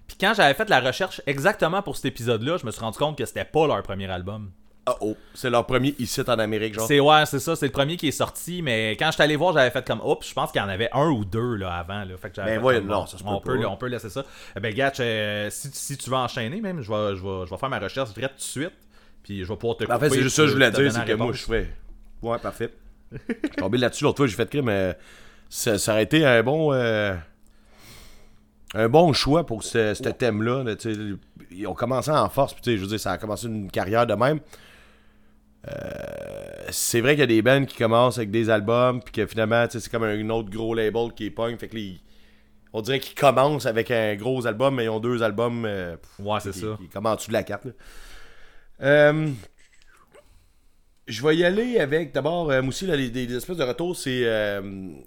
Puis 0.07 0.17
quand 0.19 0.33
j'avais 0.35 0.55
fait 0.55 0.71
la 0.71 0.81
recherche 0.81 1.21
exactement 1.26 1.83
pour 1.83 1.97
cet 1.97 2.07
épisode-là, 2.07 2.57
je 2.57 2.64
me 2.64 2.71
suis 2.71 2.81
rendu 2.81 2.97
compte 2.97 3.19
que 3.19 3.26
c'était 3.26 3.45
pas 3.45 3.67
leur 3.67 3.83
premier 3.83 4.11
album. 4.11 4.50
Ah 4.90 4.97
oh, 5.02 5.16
c'est 5.35 5.50
leur 5.50 5.66
premier 5.66 5.95
ici 5.99 6.21
en 6.26 6.38
Amérique, 6.38 6.75
genre. 6.75 6.87
C'est 6.87 7.00
ouais, 7.00 7.26
c'est 7.26 7.38
ça, 7.40 7.54
c'est 7.57 7.66
le 7.66 7.73
premier 7.73 7.97
qui 7.97 8.09
est 8.09 8.12
sorti, 8.12 8.62
mais 8.62 8.92
quand 8.92 9.07
je 9.09 9.12
suis 9.12 9.23
allé 9.23 9.37
voir, 9.37 9.52
j'avais 9.52 9.71
fait 9.71 9.87
comme 9.87 10.00
oups, 10.02 10.26
je 10.26 10.33
pense 10.33 10.50
qu'il 10.50 10.61
y 10.61 10.64
en 10.64 10.68
avait 10.68 10.88
un 10.92 11.09
ou 11.11 11.25
deux 11.25 11.57
là 11.57 11.75
avant 11.75 12.04
là, 12.04 12.16
fait 12.16 12.30
que 12.30 12.37
j'avais 12.37 12.59
Ben 12.59 12.80
non, 12.87 13.07
ça 13.07 13.18
se 13.18 13.23
peut 13.23 13.28
on 13.28 13.40
pas. 13.40 13.52
peut 13.52 13.66
on 13.66 13.76
peut 13.76 13.87
laisser 13.88 14.09
ça. 14.09 14.25
Eh 14.57 14.61
ben 14.61 14.73
Gatch, 14.75 14.97
euh, 15.00 15.50
si, 15.50 15.68
si 15.73 15.97
tu 15.99 16.09
veux 16.09 16.16
enchaîner 16.16 16.61
même, 16.61 16.80
je 16.80 16.90
vais 16.90 17.16
je 17.16 17.23
vais 17.23 17.45
je 17.47 17.50
vais 17.50 17.57
faire 17.59 17.68
ma 17.68 17.78
recherche 17.78 18.12
direct 18.14 18.35
tout 18.35 18.38
de 18.38 18.42
suite, 18.64 18.73
puis 19.23 19.45
je 19.45 19.49
vais 19.49 19.57
pouvoir 19.57 19.76
te 19.76 19.85
En 19.85 19.99
fait, 19.99 20.07
couper, 20.07 20.11
c'est 20.11 20.23
juste 20.23 20.37
ça 20.37 20.42
que 20.42 20.49
je 20.49 20.52
voulais 20.54 20.71
dire, 20.71 20.90
c'est 20.92 21.04
que 21.04 21.12
moi, 21.12 21.33
je 21.33 21.45
fais. 21.45 21.68
Ouais, 22.23 22.38
parfait. 22.38 22.73
Je 23.12 23.16
suis 23.33 23.50
tombé 23.57 23.78
là-dessus 23.78 24.04
l'autre 24.04 24.18
fois, 24.18 24.26
j'ai 24.26 24.37
fait 24.37 24.49
crime, 24.50 24.66
mais 24.66 24.97
ça, 25.49 25.78
ça 25.78 25.92
aurait 25.92 26.02
été 26.02 26.26
un 26.26 26.42
bon. 26.42 26.73
euh, 26.75 27.14
un 28.75 28.88
bon 28.88 29.12
choix 29.12 29.47
pour 29.47 29.62
ce, 29.64 29.95
ce 29.95 30.02
thème-là. 30.11 30.62
là. 30.62 30.75
Ils 31.50 31.66
ont 31.66 31.75
commencé 31.75 32.11
en 32.11 32.28
force, 32.28 32.52
puis 32.54 32.76
je 32.76 32.83
veux 32.83 32.87
dire, 32.87 33.00
ça 33.00 33.12
a 33.12 33.18
commencé 33.18 33.47
une 33.47 33.71
carrière 33.71 34.07
de 34.07 34.14
même. 34.14 34.40
Euh, 35.67 36.67
c'est 36.71 37.00
vrai 37.00 37.12
qu'il 37.15 37.21
y 37.21 37.25
a 37.25 37.27
des 37.27 37.43
bands 37.43 37.65
qui 37.65 37.77
commencent 37.77 38.19
avec 38.19 38.31
des 38.31 38.49
albums, 38.50 39.03
puis 39.03 39.12
que 39.12 39.27
finalement, 39.27 39.67
c'est 39.69 39.88
comme 39.91 40.05
un 40.05 40.31
autre 40.31 40.50
gros 40.50 40.75
label 40.75 41.12
qui 41.15 41.27
est 41.27 41.31
punk. 41.31 41.59
Fait 41.59 41.69
que 41.69 41.77
on 42.73 42.83
dirait 42.83 43.00
qu'ils 43.00 43.15
commencent 43.19 43.67
avec 43.67 43.91
un 43.91 44.15
gros 44.15 44.47
album, 44.47 44.77
mais 44.77 44.85
ils 44.85 44.88
ont 44.88 45.00
deux 45.00 45.23
albums. 45.23 45.65
euh, 45.65 45.97
Ouais, 46.19 46.38
c'est 46.41 46.53
qui, 46.53 46.61
ça. 46.61 46.77
qui- 46.79 46.88
comme 46.88 47.07
en 47.07 47.15
dessous 47.17 47.29
de 47.29 47.33
la 47.33 47.43
carte. 47.43 47.67
Euh, 48.83 49.31
je 51.07 51.23
vais 51.27 51.37
y 51.37 51.45
aller 51.45 51.79
avec 51.79 52.12
d'abord, 52.12 52.50
euh, 52.50 52.61
moi 52.61 52.69
aussi, 52.69 52.87
là, 52.87 52.95
les, 52.95 53.09
des, 53.11 53.27
des 53.27 53.37
espèces 53.37 53.57
de 53.57 53.65
retours, 53.65 53.97
c'est 53.97 54.25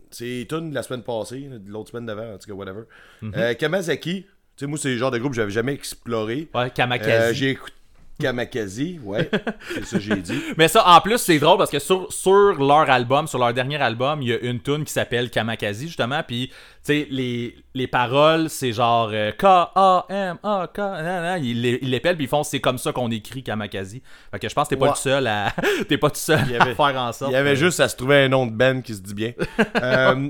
c'est 0.10 0.26
les 0.26 0.48
tunes 0.48 0.72
de 0.72 0.76
la 0.76 0.84
semaine 0.84 1.04
passée, 1.04 1.42
de 1.42 1.70
l'autre 1.72 1.92
semaine 1.92 2.06
d'avant, 2.08 2.34
en 2.34 2.38
tout 2.38 2.48
cas, 2.48 2.54
whatever. 2.54 2.82
Mhm. 3.22 3.56
Kamazaki, 3.56 4.24
tu 4.24 4.30
sais, 4.58 4.66
moi, 4.68 4.78
c'est 4.80 4.90
le 4.90 4.98
genre 4.98 5.12
de 5.12 5.20
groupe 5.20 5.32
que 5.32 5.38
j'avais 5.38 5.52
jamais 5.52 5.74
exploré. 5.74 6.50
Ouais, 6.54 6.72
Kamakazi. 6.72 7.36
J'ai 7.38 7.50
écouté 7.52 7.76
Kamakazi, 8.22 9.00
ouais, 9.04 9.30
c'est 9.74 9.86
ça 9.86 9.98
que 9.98 10.04
j'ai 10.04 10.16
dit. 10.18 10.42
Mais 10.58 10.68
ça, 10.68 10.88
en 10.88 11.02
plus, 11.02 11.18
c'est 11.18 11.40
drôle 11.40 11.58
parce 11.58 11.72
que 11.72 11.80
sur, 11.80 12.12
sur 12.12 12.54
leur 12.64 12.90
album, 12.90 13.28
sur 13.28 13.40
leur 13.40 13.54
dernier 13.54 13.82
album, 13.82 14.22
il 14.22 14.30
y 14.30 14.34
a 14.34 14.40
une 14.40 14.60
tune 14.60 14.84
qui 14.86 14.94
s'appelle 14.94 15.30
Kamakazi, 15.30 15.88
justement. 15.88 16.22
Puis, 16.26 16.48
tu 16.50 16.56
sais, 16.84 17.08
les, 17.10 17.56
les 17.74 17.88
paroles, 17.88 18.50
c'est 18.50 18.72
genre 18.74 19.10
euh, 19.14 19.32
K-A-M-A-K. 19.32 20.78
nanana. 20.78 21.38
Ils 21.38 21.62
l'épellent, 21.90 22.16
puis 22.16 22.26
ils 22.26 22.30
font 22.30 22.44
c'est 22.44 22.60
comme 22.60 22.78
ça 22.78 22.92
qu'on 22.92 23.10
écrit 23.12 23.44
Kamakazi. 23.44 24.02
Fait 24.32 24.40
que 24.40 24.50
je 24.50 24.54
pense 24.54 24.68
que 24.68 24.76
t'es 24.76 24.80
pas 24.80 24.86
Ouais. 24.86 24.92
le 24.92 24.98
seul 24.98 25.28
à. 25.28 25.54
t'es 25.90 25.98
pas 25.98 26.10
tout 26.10 26.16
seul 26.20 26.40
Il 26.46 26.52
y 26.52 26.56
avait- 26.56 26.72
à 26.72 26.76
faire 26.76 27.02
en 27.02 27.12
sorte. 27.14 27.32
Il 27.32 27.34
y 27.34 27.38
avait 27.38 27.56
juste 27.56 27.80
à 27.80 27.88
se 27.88 27.96
trouver 27.96 28.24
un 28.24 28.30
nom 28.30 28.46
de 28.48 28.52
band 28.52 28.82
qui 28.82 28.94
se 28.96 29.02
dit 29.02 29.14
bien. 29.14 29.34
Euh, 29.82 30.30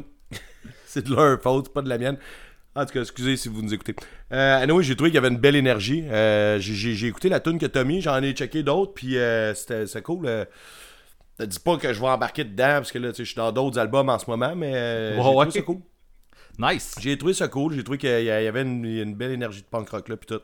c'est 0.86 1.05
de 1.05 1.13
leur 1.15 1.41
faute, 1.41 1.74
pas 1.74 1.81
de 1.81 1.88
la 1.89 1.98
mienne. 1.98 2.17
En 2.75 2.86
tout 2.86 2.94
cas, 2.94 3.01
excusez 3.01 3.36
si 3.36 3.50
vous 3.50 3.62
nous 3.62 3.74
écoutez. 3.74 3.96
Euh, 4.32 4.62
anyway, 4.63 4.82
j'ai 4.84 4.96
trouvé 4.96 5.10
qu'il 5.10 5.16
y 5.16 5.18
avait 5.18 5.28
une 5.28 5.38
belle 5.40 5.58
énergie. 5.58 6.06
Euh, 6.10 6.58
j'ai- 6.60 7.08
écouté 7.08 7.28
la 7.28 7.40
tune 7.42 7.60
que 7.60 7.66
t'as 7.66 7.84
mis, 7.84 8.01
j'en 8.01 8.22
ai 8.24 8.32
checké 8.32 8.63
d'autres, 8.63 8.94
puis 8.94 9.18
euh, 9.18 9.54
c'était 9.54 10.01
cool. 10.01 10.25
Euh, 10.25 10.46
te 11.38 11.44
dis 11.44 11.60
pas 11.60 11.75
que 11.78 11.92
je 11.92 12.00
vais 12.00 12.08
embarquer 12.08 12.44
dedans, 12.46 12.75
parce 12.75 12.92
que 12.92 13.00
là, 13.00 13.10
tu 13.10 13.18
sais, 13.18 13.24
je 13.25 13.30
suis 13.32 13.36
dans 13.38 13.51
d'autres 13.51 13.78
albums 13.80 14.08
en 14.10 14.18
ce 14.20 14.30
moment, 14.30 14.56
mais 14.56 14.72
euh, 14.74 15.18
Ouais, 15.18 15.36
ouais. 15.36 15.51
ça 15.51 15.62
cool. 15.63 15.80
Nice. 16.60 16.96
J'ai 17.01 17.18
trouvé 17.18 17.34
ça 17.34 17.48
cool, 17.50 17.74
j'ai 17.74 17.84
trouvé 17.84 17.98
qu'il 17.98 18.24
y 18.24 18.30
avait 18.30 18.62
une, 18.62 18.86
une 18.86 19.16
belle 19.16 19.32
énergie 19.32 19.62
de 19.62 19.68
punk 19.68 19.90
rock 19.90 20.08
là, 20.08 20.16
puis 20.18 20.28
tout. 20.28 20.42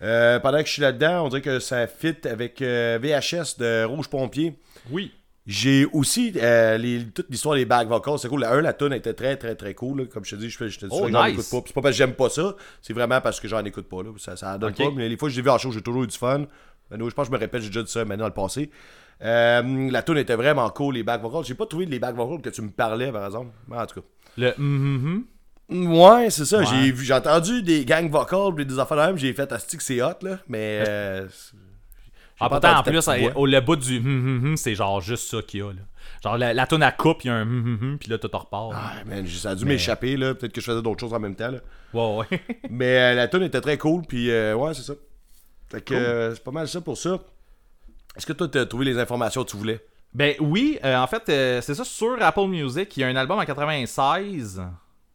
Euh, 0.00 0.38
pendant 0.38 0.60
que 0.60 0.66
je 0.66 0.72
suis 0.72 0.82
là-dedans, 0.82 1.26
on 1.26 1.28
dirait 1.28 1.42
que 1.42 1.58
ça 1.58 1.86
fit 1.88 2.14
avec 2.24 2.62
euh, 2.62 2.98
VHS 3.02 3.58
de 3.58 3.84
Rouge 3.84 4.08
Pompier. 4.08 4.54
Oui. 4.90 5.12
J'ai 5.48 5.86
aussi 5.86 6.34
euh, 6.36 6.76
les- 6.76 7.06
toute 7.06 7.30
l'histoire 7.30 7.54
des 7.54 7.64
back 7.64 7.88
vocals. 7.88 8.18
C'est 8.18 8.28
cool. 8.28 8.42
La 8.42 8.52
1, 8.52 8.60
la 8.60 8.74
tune 8.74 8.92
était 8.92 9.14
très, 9.14 9.36
très, 9.36 9.54
très 9.54 9.72
cool. 9.72 10.00
là. 10.00 10.04
Comme 10.12 10.22
je 10.24 10.36
te 10.36 10.40
dis, 10.40 10.50
je, 10.50 10.58
te 10.58 10.64
dis 10.64 10.86
Oh, 10.90 11.08
j'en 11.10 11.24
nice. 11.24 11.32
écoute 11.32 11.46
pas. 11.50 11.62
C'est 11.66 11.72
pas 11.74 11.80
parce 11.80 11.94
que 11.94 11.96
j'aime 11.98 12.12
pas 12.12 12.28
ça. 12.28 12.54
C'est 12.82 12.92
vraiment 12.92 13.20
parce 13.22 13.40
que 13.40 13.48
j'en 13.48 13.64
écoute 13.64 13.88
pas. 13.88 14.02
Là. 14.02 14.10
Ça, 14.18 14.36
ça 14.36 14.58
donne 14.58 14.74
pas. 14.74 14.90
Mais 14.94 15.08
les 15.08 15.16
fois 15.16 15.30
que 15.30 15.34
j'ai 15.34 15.40
vu 15.40 15.48
en 15.48 15.56
show, 15.56 15.72
j'ai 15.72 15.80
toujours 15.80 16.04
eu 16.04 16.06
du 16.06 16.16
fun. 16.16 16.44
Ben, 16.90 16.98
je 16.98 17.14
pense 17.14 17.28
que 17.28 17.32
je 17.32 17.32
me 17.32 17.38
répète, 17.40 17.62
j'ai 17.62 17.68
déjà 17.68 17.82
dit 17.82 17.90
ça 17.90 18.04
maintenant 18.04 18.24
dans 18.24 18.28
le 18.28 18.34
passé. 18.34 18.70
Euh, 19.22 19.90
la 19.90 20.02
tune 20.02 20.18
était 20.18 20.36
vraiment 20.36 20.68
cool, 20.70 20.94
les 20.94 21.02
back 21.02 21.22
vocals. 21.22 21.44
J'ai 21.44 21.54
pas 21.54 21.66
trouvé 21.66 21.86
les 21.86 21.98
back 21.98 22.14
vocals 22.14 22.42
que 22.42 22.50
tu 22.50 22.60
me 22.62 22.70
parlais, 22.70 23.10
par 23.10 23.24
exemple. 23.24 23.50
Mais 23.68 23.76
en 23.78 23.86
tout 23.86 24.00
cas. 24.00 24.06
Le 24.36 24.52
mhm. 24.58 25.24
Ouais, 25.70 26.30
c'est 26.30 26.44
ça. 26.44 26.60
Ouais. 26.60 26.94
J'ai 26.94 27.12
entendu 27.14 27.62
des 27.62 27.84
gang 27.84 28.08
vocals, 28.10 28.54
des 28.64 28.78
affaires 28.78 28.96
de 28.96 29.02
même. 29.02 29.18
J'ai 29.18 29.32
fait 29.32 29.50
Asti 29.52 29.76
que 29.76 29.82
c'est 29.82 30.02
hot, 30.02 30.12
là. 30.22 30.38
Mais. 30.48 30.82
Euh, 30.86 31.26
j'ai 31.28 31.58
Ah, 32.40 32.48
pourtant, 32.48 32.78
en 32.78 32.82
plus, 32.82 33.08
au 33.34 33.46
le 33.46 33.60
bout 33.60 33.76
du 33.76 33.98
hum, 33.98 34.06
hum, 34.06 34.44
hum, 34.44 34.56
c'est 34.56 34.74
genre 34.74 35.00
juste 35.00 35.28
ça 35.28 35.42
qu'il 35.42 35.60
y 35.60 35.62
a. 35.62 35.66
Là. 35.66 35.80
Genre, 36.22 36.38
la, 36.38 36.54
la 36.54 36.66
toune 36.66 36.82
à 36.82 36.92
coupe, 36.92 37.24
il 37.24 37.28
y 37.28 37.30
a 37.30 37.34
un 37.34 37.42
hum, 37.42 37.48
hum, 37.48 37.78
hum, 37.82 37.98
puis 37.98 38.10
là, 38.10 38.18
tout 38.18 38.30
repart. 38.32 38.72
Ah, 38.74 38.92
man, 39.06 39.26
ça 39.26 39.50
a 39.50 39.54
dû 39.54 39.64
m'échapper, 39.64 40.16
là. 40.16 40.34
Peut-être 40.34 40.52
que 40.52 40.60
je 40.60 40.66
faisais 40.66 40.82
d'autres 40.82 41.00
choses 41.00 41.14
en 41.14 41.20
même 41.20 41.34
temps, 41.34 41.50
là. 41.50 41.58
Ouais, 41.94 42.26
ouais. 42.30 42.40
Mais 42.70 42.98
euh, 42.98 43.14
la 43.14 43.28
tune 43.28 43.42
était 43.42 43.60
très 43.60 43.78
cool, 43.78 44.02
puis 44.06 44.30
euh, 44.30 44.54
ouais, 44.54 44.74
c'est 44.74 44.82
ça. 44.82 44.94
Fait 45.68 45.80
que 45.82 45.94
euh, 45.94 46.34
c'est 46.34 46.44
pas 46.44 46.50
mal 46.50 46.68
ça 46.68 46.80
pour 46.80 46.96
ça. 46.96 47.18
Est-ce 48.16 48.26
que 48.26 48.32
toi, 48.32 48.48
t'as 48.48 48.66
trouvé 48.66 48.84
les 48.84 48.98
informations 48.98 49.44
que 49.44 49.50
tu 49.50 49.56
voulais? 49.56 49.80
ben 50.14 50.34
oui, 50.40 50.78
euh, 50.84 50.96
en 50.96 51.06
fait, 51.06 51.28
euh, 51.28 51.60
c'est 51.60 51.74
ça, 51.74 51.84
sur 51.84 52.16
Apple 52.20 52.46
Music, 52.46 52.96
il 52.96 53.00
y 53.00 53.04
a 53.04 53.08
un 53.08 53.16
album 53.16 53.38
en 53.38 53.44
96 53.44 54.62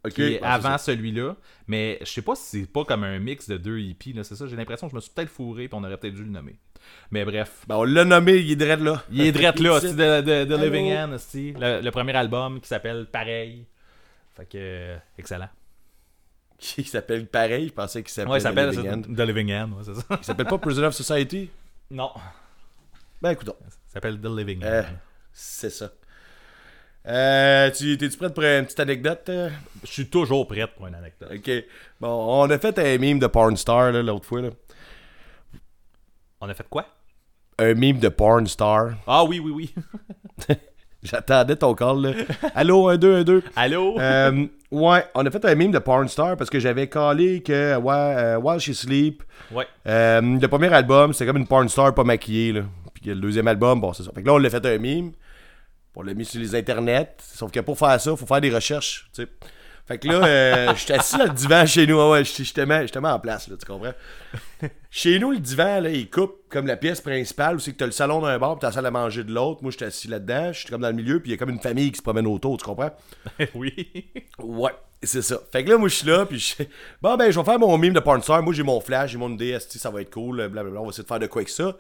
Qui 0.10 0.22
est 0.24 0.40
c'est 0.40 0.44
avant 0.44 0.78
celui-là. 0.78 1.36
Mais 1.68 1.98
je 2.02 2.06
sais 2.08 2.22
pas 2.22 2.36
si 2.36 2.62
c'est 2.62 2.72
pas 2.72 2.84
comme 2.84 3.04
un 3.04 3.20
mix 3.20 3.48
de 3.48 3.58
deux 3.58 3.80
hippies, 3.80 4.14
là, 4.14 4.24
c'est 4.24 4.36
ça. 4.36 4.48
J'ai 4.48 4.56
l'impression 4.56 4.88
que 4.88 4.92
je 4.92 4.96
me 4.96 5.02
suis 5.02 5.12
peut-être 5.12 5.30
fourré, 5.30 5.68
puis 5.68 5.78
on 5.80 5.84
aurait 5.84 5.98
peut-être 5.98 6.16
dû 6.16 6.24
le 6.24 6.30
nommer. 6.30 6.58
Mais 7.12 7.24
bref. 7.24 7.64
Ben, 7.68 7.76
on 7.76 7.84
l'a 7.86 8.04
nommé, 8.04 8.34
il 8.38 8.52
est 8.52 8.56
direct 8.58 8.82
là. 8.82 9.04
Il 9.12 9.22
est 9.22 9.32
drette 9.32 9.60
là, 9.60 9.80
c'est 9.82 9.96
de? 9.96 10.56
Living 10.58 10.94
End, 10.94 11.14
aussi, 11.14 11.54
le, 11.54 11.82
le 11.82 11.92
premier 11.92 12.14
album 12.16 12.60
qui 12.60 12.68
s'appelle 12.68 13.06
Pareil. 13.12 13.66
Fait 14.36 14.46
que, 14.46 14.58
euh, 14.58 14.98
excellent. 15.18 15.50
Qui 16.58 16.84
s'appelle 16.86 17.28
pareil, 17.28 17.68
je 17.68 17.74
pensais 17.74 18.02
qu'il 18.04 18.12
s'appelait 18.12 18.32
Ouais, 18.32 18.40
il 18.40 18.42
s'appelle 18.42 18.70
Living 18.70 18.90
End. 18.92 19.02
The 19.02 19.20
Living 19.20 19.54
End, 19.54 19.70
ouais, 19.74 19.84
c'est 19.86 19.96
ça. 19.96 20.04
Il 20.20 20.24
s'appelle 20.26 20.46
pas 20.48 20.58
Prisoner 20.58 20.88
of 20.88 20.94
Society? 20.96 21.50
Non, 21.92 22.12
Ben, 23.22 23.32
écoute, 23.32 23.48
ça 23.48 23.54
s'appelle 23.94 24.20
The 24.20 24.26
Living 24.26 24.64
End. 24.64 24.68
Euh, 24.68 24.84
c'est 25.32 25.70
ça. 25.70 25.92
Euh, 27.06 27.70
tu, 27.72 27.98
t'es-tu 27.98 28.18
prête 28.18 28.34
pour 28.34 28.44
une 28.44 28.64
petite 28.66 28.80
anecdote? 28.80 29.24
euh? 29.30 29.50
Je 29.84 29.92
suis 29.92 30.08
toujours 30.08 30.48
prête 30.48 30.72
pour 30.76 30.88
une 30.88 30.96
anecdote. 30.96 31.30
Ok. 31.36 31.52
Bon, 32.00 32.44
on 32.44 32.50
a 32.50 32.58
fait 32.58 32.78
un 32.80 32.98
meme 32.98 33.20
de 33.20 33.28
porn 33.28 33.56
star, 33.58 33.92
l'autre 33.92 34.26
fois, 34.26 34.42
là. 34.42 34.50
On 36.40 36.48
a 36.50 36.54
fait 36.54 36.68
quoi? 36.70 36.86
Un 37.60 37.74
meme 37.74 38.00
de 38.00 38.10
porn 38.10 38.48
star. 38.48 38.92
Ah 39.06 39.24
oui, 39.26 39.40
oui, 39.40 39.52
oui. 39.52 39.76
J'attendais 41.04 41.58
ton 41.58 41.74
call, 41.76 42.02
là. 42.02 42.12
Allô, 42.56 42.88
1, 42.88 42.98
2, 42.98 43.16
1, 43.18 43.24
2. 43.24 43.44
Allô? 43.58 44.00
Euh, 44.00 44.46
ouais, 44.72 45.06
on 45.14 45.26
a 45.26 45.32
fait 45.32 45.44
un 45.44 45.56
meme 45.56 45.72
de 45.72 45.80
porn 45.80 46.08
star 46.08 46.38
parce 46.38 46.50
que 46.50 46.60
j'avais 46.60 46.88
calé 46.88 47.44
que 47.44 47.76
ouais, 47.76 47.94
euh, 47.94 48.38
While 48.38 48.60
She 48.62 48.72
Sleep, 48.72 49.22
ouais. 49.52 49.68
euh, 49.88 50.22
le 50.22 50.48
premier 50.48 50.74
album, 50.74 51.12
c'était 51.12 51.26
comme 51.26 51.38
une 51.38 51.48
porn 51.48 51.68
star 51.68 51.94
pas 51.94 52.06
maquillée. 52.06 52.54
Là. 52.54 52.62
Puis 52.94 53.04
le 53.10 53.16
deuxième 53.16 53.50
album, 53.50 53.82
bon, 53.82 53.92
c'est 53.92 54.04
ça. 54.04 54.12
Fait 54.16 54.22
que 54.22 54.28
là, 54.28 54.34
on 54.36 54.38
l'a 54.38 54.50
fait 54.50 54.66
un 54.66 54.78
meme. 54.78 55.12
On 55.96 56.02
l'a 56.02 56.14
mis 56.14 56.26
sur 56.26 56.40
les 56.40 56.56
internets. 56.56 57.16
Sauf 57.20 57.52
que 57.52 57.60
pour 57.60 57.78
faire 57.78 58.00
ça, 58.00 58.12
il 58.12 58.18
faut 58.18 58.26
faire 58.26 58.42
des 58.42 58.54
recherches. 58.54 59.10
tu 59.14 59.24
sais. 59.24 59.30
Fait 59.86 59.98
que 59.98 60.08
là, 60.08 60.26
euh, 60.26 60.74
j'étais 60.78 60.94
assis 60.94 61.18
dans 61.18 61.26
le 61.26 61.32
divan 61.32 61.66
chez 61.66 61.86
nous. 61.86 61.98
Ouais, 61.98 62.10
ouais, 62.10 62.24
j'étais 62.24 62.64
en 62.64 63.20
place, 63.20 63.48
là, 63.50 63.56
tu 63.58 63.66
comprends? 63.66 63.94
Chez 64.90 65.20
nous, 65.20 65.32
le 65.32 65.40
divan, 65.40 65.82
là, 65.82 65.90
il 65.90 66.10
coupe 66.10 66.44
comme 66.50 66.68
la 66.68 66.78
pièce 66.78 67.02
principale 67.02 67.56
où 67.56 67.60
c'est 67.60 67.74
que 67.74 67.78
t'as 67.78 67.88
le 67.88 67.92
salon 67.92 68.22
d'un 68.22 68.38
bord 68.38 68.56
pis 68.56 68.62
t'as 68.62 68.68
la 68.68 68.74
salle 68.74 68.86
à 68.86 68.92
manger 68.92 69.24
de 69.24 69.34
l'autre. 69.34 69.62
Moi, 69.62 69.72
j'étais 69.72 69.86
assis 69.86 70.08
là-dedans. 70.08 70.54
J'étais 70.54 70.70
comme 70.70 70.82
dans 70.82 70.90
le 70.90 70.94
milieu, 70.94 71.20
puis 71.20 71.32
il 71.32 71.34
y 71.34 71.36
a 71.36 71.38
comme 71.38 71.50
une 71.50 71.60
famille 71.60 71.92
qui 71.92 71.98
se 71.98 72.04
promène 72.04 72.28
autour, 72.28 72.58
tu 72.58 72.64
comprends? 72.64 72.92
oui. 73.56 74.12
Ouais, 74.40 74.72
c'est 75.02 75.22
ça. 75.22 75.40
Fait 75.52 75.66
que 75.66 75.70
là, 75.72 75.78
moi, 75.78 75.90
je 75.90 75.96
suis 75.96 76.08
là, 76.08 76.26
puis 76.26 76.40
je 76.40 76.64
Bon, 77.02 77.18
ben, 77.18 77.30
je 77.30 77.38
vais 77.38 77.46
faire 77.46 77.60
mon 77.60 77.78
meme 77.78 77.94
de 77.94 78.00
porn 78.00 78.22
star. 78.22 78.42
Moi, 78.42 78.54
j'ai 78.54 78.64
mon 78.64 78.80
flash, 78.80 79.12
j'ai 79.12 79.18
mon 79.18 79.38
esti, 79.38 79.80
ça 79.80 79.90
va 79.90 80.02
être 80.02 80.14
cool, 80.14 80.38
blablabla. 80.48 80.80
On 80.80 80.84
va 80.84 80.90
essayer 80.90 81.04
de 81.04 81.08
faire 81.08 81.20
de 81.20 81.28
quoi 81.28 81.42
avec 81.42 81.50
ça. 81.50 81.76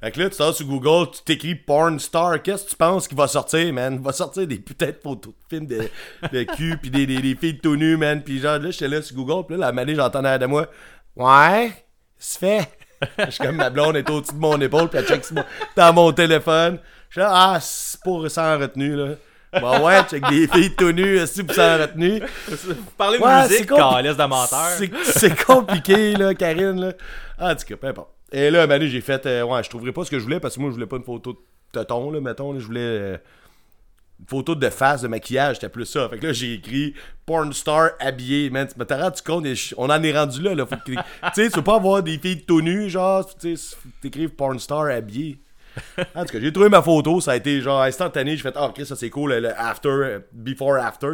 Fait 0.00 0.12
que 0.12 0.20
là, 0.20 0.28
tu 0.30 0.36
sors 0.36 0.54
sur 0.54 0.66
Google, 0.66 1.10
tu 1.12 1.22
t'écris 1.24 1.54
porn 1.56 1.98
star. 1.98 2.40
Qu'est-ce 2.42 2.64
que 2.64 2.70
tu 2.70 2.76
penses 2.76 3.08
qu'il 3.08 3.16
va 3.16 3.26
sortir, 3.26 3.72
man? 3.72 3.94
Il 3.94 4.00
va 4.00 4.12
sortir 4.12 4.46
des 4.46 4.58
putains 4.58 4.86
de 4.86 4.98
photos 5.02 5.32
de 5.34 5.38
films 5.56 5.66
de, 5.66 5.88
de 6.32 6.42
cul, 6.44 6.76
puis 6.82 6.90
des, 6.90 7.04
des, 7.06 7.18
des 7.20 7.34
filles 7.34 7.58
tout 7.58 7.74
nues, 7.76 7.96
man. 7.96 8.22
Puis 8.22 8.38
genre, 8.40 8.58
là, 8.58 8.70
j'étais 8.70 8.88
là 8.88 9.02
sur 9.02 9.16
Google, 9.16 9.46
puis 9.46 9.56
là, 9.56 9.66
la 9.66 9.72
manée, 9.72 9.94
j'entends 9.96 10.22
derrière 10.22 10.38
de 10.38 10.46
moi. 10.46 10.66
Ouais, 11.16 11.72
c'est 12.16 12.38
fait. 12.38 12.68
Je 13.26 13.30
suis 13.30 13.44
comme 13.44 13.56
ma 13.56 13.70
blonde 13.70 13.96
est 13.96 14.08
au-dessus 14.10 14.34
de 14.34 14.38
mon 14.40 14.60
épaule, 14.60 14.88
puis 14.88 14.98
elle 14.98 15.06
check 15.06 15.24
dans 15.76 15.92
mon 15.92 16.12
téléphone. 16.12 16.78
Je 17.10 17.14
suis 17.14 17.20
là, 17.20 17.30
ah, 17.32 17.58
c'est 17.60 18.00
pour 18.00 18.28
sans 18.30 18.58
retenue, 18.58 18.94
là. 18.96 19.14
Bon, 19.60 19.84
ouais, 19.86 20.02
check 20.10 20.28
des 20.28 20.46
filles 20.46 20.74
tout 20.76 20.92
nues, 20.92 21.16
esti, 21.16 21.42
pour 21.42 21.54
sans 21.54 21.78
retenue. 21.78 22.20
Vous 22.48 22.74
parlez 22.96 23.18
de 23.18 23.22
Ouais, 23.24 23.42
musique, 23.48 23.66
calice 23.66 24.16
de 24.16 24.24
menteur. 24.24 24.68
C'est- 24.76 24.90
C'est 25.04 25.44
compliqué, 25.44 26.14
là, 26.16 26.34
Karine, 26.34 26.80
là. 26.80 26.92
Ah, 27.38 27.52
en 27.52 27.54
tout 27.56 27.64
cas, 27.66 27.76
peu 27.76 27.86
importe. 27.86 28.10
Et 28.32 28.50
là, 28.50 28.66
ben, 28.66 28.82
j'ai 28.86 29.00
fait, 29.00 29.24
euh, 29.26 29.42
ouais, 29.44 29.62
je 29.62 29.70
trouverais 29.70 29.92
pas 29.92 30.04
ce 30.04 30.10
que 30.10 30.18
je 30.18 30.24
voulais 30.24 30.40
parce 30.40 30.56
que 30.56 30.60
moi, 30.60 30.70
je 30.70 30.74
voulais 30.74 30.86
pas 30.86 30.96
une 30.96 31.04
photo 31.04 31.32
de 31.32 31.38
tonton, 31.72 32.10
là, 32.10 32.20
mettons, 32.20 32.52
là, 32.52 32.60
je 32.60 32.66
voulais 32.66 32.80
euh, 32.80 33.16
une 34.20 34.26
photo 34.26 34.54
de 34.54 34.68
face, 34.68 35.02
de 35.02 35.08
maquillage, 35.08 35.56
c'était 35.56 35.68
plus 35.68 35.86
ça. 35.86 36.08
Fait 36.08 36.18
que 36.18 36.26
là, 36.26 36.32
j'ai 36.32 36.54
écrit 36.54 36.94
porn 37.24 37.52
star 37.52 37.90
habillé, 38.00 38.50
man. 38.50 38.66
Tu 38.68 38.74
t'as 38.86 39.02
rendu 39.02 39.22
compte, 39.22 39.46
on 39.76 39.88
en 39.90 40.02
est 40.02 40.12
rendu 40.12 40.42
là, 40.42 40.54
là. 40.54 40.66
Faut 40.66 40.76
que- 40.76 40.92
Tu 40.92 40.98
sais, 41.34 41.46
tu 41.46 41.52
peux 41.52 41.62
pas 41.62 41.76
avoir 41.76 42.02
des 42.02 42.18
filles 42.18 42.42
tout 42.44 42.60
nues, 42.60 42.90
genre, 42.90 43.24
tu 43.36 43.54
t'écrives 44.02 44.30
porn 44.30 44.58
star 44.58 44.86
habillé. 44.86 45.38
En 46.16 46.24
tout 46.24 46.32
cas, 46.32 46.40
j'ai 46.40 46.52
trouvé 46.52 46.68
ma 46.68 46.82
photo, 46.82 47.20
ça 47.20 47.32
a 47.32 47.36
été 47.36 47.60
genre 47.60 47.82
instantané. 47.82 48.36
J'ai 48.36 48.42
fait, 48.42 48.54
ah, 48.56 48.66
ok, 48.68 48.84
ça 48.84 48.96
c'est 48.96 49.10
cool, 49.10 49.30
le, 49.34 49.40
le 49.40 49.58
after, 49.60 49.88
euh, 49.88 50.18
before, 50.32 50.74
after. 50.76 51.12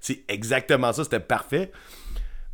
C'est 0.00 0.22
exactement 0.28 0.92
ça, 0.92 1.02
c'était 1.02 1.18
parfait. 1.20 1.72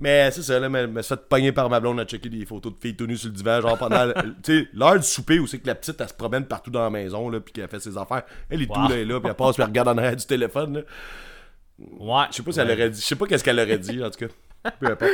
Mais 0.01 0.31
c'est 0.31 0.43
ça, 0.43 0.59
là, 0.59 0.69
me, 0.69 0.87
me 0.87 1.03
suis 1.03 1.15
fait 1.15 1.29
pogner 1.29 1.53
par 1.53 1.69
ma 1.69 1.79
blonde 1.79 2.01
à 2.01 2.05
checker 2.05 2.29
des 2.31 2.47
photos 2.47 2.73
de 2.73 2.79
filles 2.81 2.97
tenues 2.97 3.17
sur 3.19 3.29
le 3.29 3.35
divan, 3.35 3.61
genre 3.61 3.77
pendant 3.79 4.07
le- 4.07 4.15
tu 4.43 4.63
sais, 4.63 4.69
l'heure 4.73 4.97
du 4.97 5.03
souper 5.03 5.39
où 5.39 5.47
c'est 5.47 5.59
que 5.59 5.67
la 5.67 5.75
petite, 5.75 6.01
elle 6.01 6.09
se 6.09 6.15
promène 6.15 6.47
partout 6.47 6.71
dans 6.71 6.83
la 6.83 6.91
maison, 6.91 7.29
là, 7.29 7.39
puis 7.41 7.53
qu'elle 7.53 7.69
fait 7.69 7.81
ses 7.81 7.97
affaires. 7.99 8.23
Elle 8.49 8.63
est 8.63 8.67
tout 8.67 8.89
là, 8.89 9.05
là, 9.05 9.21
puis 9.21 9.29
elle 9.29 9.35
passe, 9.35 9.55
puis 9.57 9.63
elle 9.63 9.69
regarde 9.69 9.89
en 9.89 9.99
arrière 9.99 10.17
du 10.17 10.25
téléphone, 10.27 10.75
là. 10.79 10.81
Ouais. 11.99 12.25
Je 12.31 12.37
sais 12.37 12.43
pas 12.43 12.53
si 12.53 12.61
elle 12.61 12.71
aurait 12.71 12.91
dit, 12.91 13.01
je 13.01 13.07
sais 13.07 13.17
pas 13.17 13.27
qu'est-ce 13.27 13.45
qu'elle 13.45 13.61
aurait 13.61 13.79
dit, 13.79 14.03
en 14.03 14.11
tout 14.11 14.27
cas. 14.27 14.71
Peu 14.81 14.87
importe. 14.87 15.11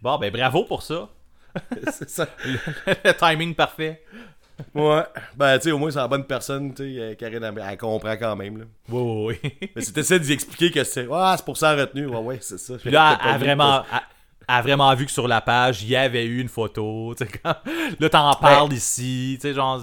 Bon, 0.00 0.18
ben 0.18 0.30
bravo 0.32 0.64
pour 0.64 0.82
ça. 0.82 1.08
c'est 1.92 2.08
ça. 2.08 2.26
le 3.04 3.12
timing 3.14 3.54
parfait. 3.54 4.02
Ouais. 4.74 5.02
Ben, 5.36 5.56
tu 5.58 5.64
sais, 5.64 5.70
au 5.70 5.78
moins, 5.78 5.90
c'est 5.90 5.98
la 5.98 6.08
bonne 6.08 6.24
personne, 6.24 6.74
tu 6.74 6.82
sais, 6.94 7.00
euh, 7.00 7.14
Karine, 7.14 7.42
elle, 7.44 7.64
elle 7.70 7.78
comprend 7.78 8.16
quand 8.16 8.34
même, 8.36 8.58
là. 8.58 8.64
Oui, 8.88 9.00
oui, 9.00 9.38
oui. 9.42 9.70
Mais 9.76 9.82
c'était 9.82 10.02
ça 10.02 10.18
d'y 10.18 10.32
expliquer 10.32 10.70
que 10.70 10.82
c'est, 10.84 11.06
ah, 11.12 11.34
c'est 11.36 11.44
pour 11.44 11.56
ça 11.56 11.74
retenu. 11.76 12.06
Ouais, 12.06 12.16
ouais, 12.18 12.38
c'est 12.40 12.58
ça. 12.58 12.74
Puis 12.76 12.90
là, 12.90 13.18
elle 13.24 13.38
vraiment, 13.38 13.84
elle- 13.92 13.98
elle 13.98 14.00
a 14.48 14.62
vraiment 14.62 14.92
vu 14.94 15.04
que 15.06 15.12
sur 15.12 15.28
la 15.28 15.40
page, 15.40 15.82
il 15.82 15.90
y 15.90 15.96
avait 15.96 16.24
eu 16.24 16.40
une 16.40 16.48
photo. 16.48 17.14
tu 17.18 17.26
quand- 17.26 17.56
Là, 18.00 18.08
t'en 18.08 18.32
parles 18.34 18.72
ici. 18.72 19.36
Tu 19.40 19.48
sais, 19.48 19.54
genre. 19.54 19.76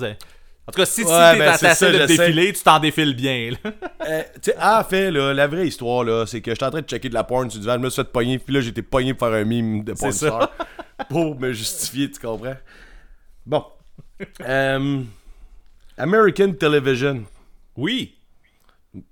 En 0.67 0.71
tout 0.71 0.77
cas, 0.79 0.85
si, 0.87 1.03
si 1.03 1.07
Ouais, 1.07 1.33
t'es 1.33 1.39
ben, 1.39 1.57
ta 1.57 1.75
ça, 1.75 1.91
de 1.91 2.05
défilé, 2.07 2.51
tu 2.51 2.63
t'en 2.63 2.79
défiles 2.79 3.15
bien. 3.15 3.51
là. 3.51 3.71
Euh, 4.07 4.21
tu 4.39 4.51
en 4.61 4.83
fait, 4.83 5.09
là, 5.09 5.33
la 5.33 5.47
vraie 5.47 5.67
histoire, 5.67 6.03
là, 6.03 6.25
c'est 6.27 6.39
que 6.39 6.51
j'étais 6.51 6.65
en 6.65 6.69
train 6.69 6.81
de 6.81 6.87
checker 6.87 7.09
de 7.09 7.15
la 7.15 7.23
porn 7.23 7.49
sur 7.49 7.59
du 7.59 7.65
van, 7.65 7.73
je 7.73 7.79
me 7.79 7.89
suis 7.89 8.03
fait 8.03 8.11
pogner, 8.11 8.37
puis 8.37 8.53
là, 8.53 8.61
j'étais 8.61 8.83
pogné 8.83 9.15
pour 9.15 9.27
faire 9.27 9.35
un 9.37 9.43
mime 9.45 9.83
de 9.83 9.93
porn 9.93 10.11
star. 10.11 10.51
pour 11.09 11.39
me 11.39 11.51
justifier, 11.53 12.11
tu 12.11 12.19
comprends? 12.19 12.53
Bon. 13.47 13.65
Euh, 14.41 15.01
American 15.97 16.51
Television. 16.53 17.23
Oui. 17.75 18.15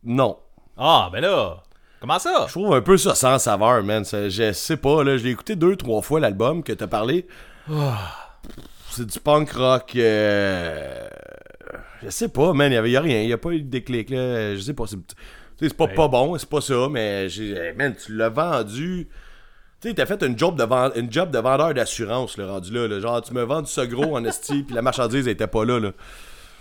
Non. 0.04 0.38
Ah, 0.78 1.10
ben 1.12 1.22
là. 1.22 1.63
Comment 2.04 2.20
ça? 2.20 2.48
Je 2.48 2.52
trouve 2.52 2.74
un 2.74 2.82
peu 2.82 2.98
ça 2.98 3.16
sans 3.16 3.40
saveur, 3.40 3.82
man. 3.82 4.04
Ça- 4.04 4.28
je 4.28 4.52
sais 4.52 4.76
pas, 4.76 5.06
là. 5.06 5.16
Je 5.16 5.24
l'ai 5.24 5.30
écouté 5.30 5.56
deux, 5.56 5.78
trois 5.78 6.02
fois, 6.02 6.20
l'album 6.20 6.62
que 6.62 6.74
t'as 6.74 6.88
parlé. 6.88 7.26
C'est 8.90 9.06
du 9.08 9.20
punk 9.22 9.50
rock. 9.54 9.94
euh, 9.96 11.08
Je 12.04 12.10
sais 12.10 12.28
pas, 12.28 12.52
man. 12.52 12.74
Il 12.74 12.90
y 12.92 12.98
a 12.98 13.02
rien. 13.02 13.22
Il 13.22 13.30
y 13.30 13.32
a 13.34 13.38
pas 13.38 13.52
eu 13.52 13.62
de 13.62 13.70
déclic, 13.70 14.10
là. 14.10 14.54
Je 14.54 14.60
sais 14.60 14.74
pas. 14.74 14.84
C'est 14.86 14.98
tu 14.98 15.16
sais, 15.60 15.70
c'est 15.70 15.78
pas, 15.78 15.86
Ouais. 15.86 15.94
pas 15.94 16.10
bon, 16.10 16.38
c'est 16.38 16.50
pas 16.50 16.60
ça, 16.60 16.90
mais 16.92 17.30
j'ai. 17.30 17.72
Man, 17.78 17.96
tu 17.96 18.14
l'as 18.18 18.28
vendu. 18.28 19.08
Tu 19.80 19.88
sais, 19.88 19.94
t'as 19.96 20.06
fait 20.06 20.22
une 20.24 20.38
job 20.38 20.58
de, 20.58 20.64
vend- 20.66 20.92
une 20.96 21.10
job 21.10 21.32
de 21.32 21.40
vendeur 21.40 21.74
d'assurance, 21.74 22.36
le 22.38 22.46
rendu 22.48 22.74
là, 22.74 22.86
là. 22.90 23.00
Genre, 23.00 23.22
tu 23.22 23.34
me 23.34 23.44
vends 23.44 23.64
ça 23.64 23.86
gros 23.88 24.18
en 24.18 24.26
esti, 24.26 24.64
puis 24.68 24.76
la 24.76 24.82
marchandise 24.82 25.26
était 25.30 25.48
pas 25.48 25.64
là, 25.64 25.80
là. 25.80 25.92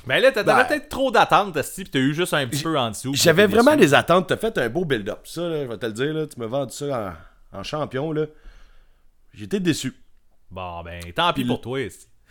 Ben 0.06 0.20
là, 0.20 0.32
t'a- 0.32 0.42
t'avais 0.42 0.62
Ben. 0.62 0.68
peut-être 0.68 0.88
trop 0.88 1.10
d'attentes, 1.10 1.56
Esti, 1.56 1.84
pis 1.84 1.90
t'as 1.90 1.98
eu 2.00 2.12
juste 2.14 2.34
un 2.34 2.46
petit 2.46 2.62
peu 2.62 2.76
en 2.78 2.90
dessous. 2.90 3.12
J'avais 3.14 3.46
vraiment 3.46 3.76
des 3.76 3.94
attentes. 3.94 4.28
T'as 4.28 4.36
fait 4.36 4.56
un 4.58 4.68
beau 4.68 4.84
build-up. 4.84 5.20
Ça, 5.24 5.42
là, 5.42 5.62
je 5.64 5.68
vais 5.68 5.78
te 5.78 5.86
le 5.86 5.92
dire, 5.92 6.12
là. 6.12 6.26
Tu 6.26 6.40
me 6.40 6.46
vends 6.46 6.68
ça 6.68 7.16
en 7.52 7.62
champion, 7.62 8.10
là, 8.12 8.26
j'étais 9.32 9.60
déçu. 9.60 9.94
Bon, 10.50 10.82
ben, 10.82 11.00
tant 11.14 11.32
pis 11.32 11.44
pour 11.44 11.60
toi. 11.60 11.78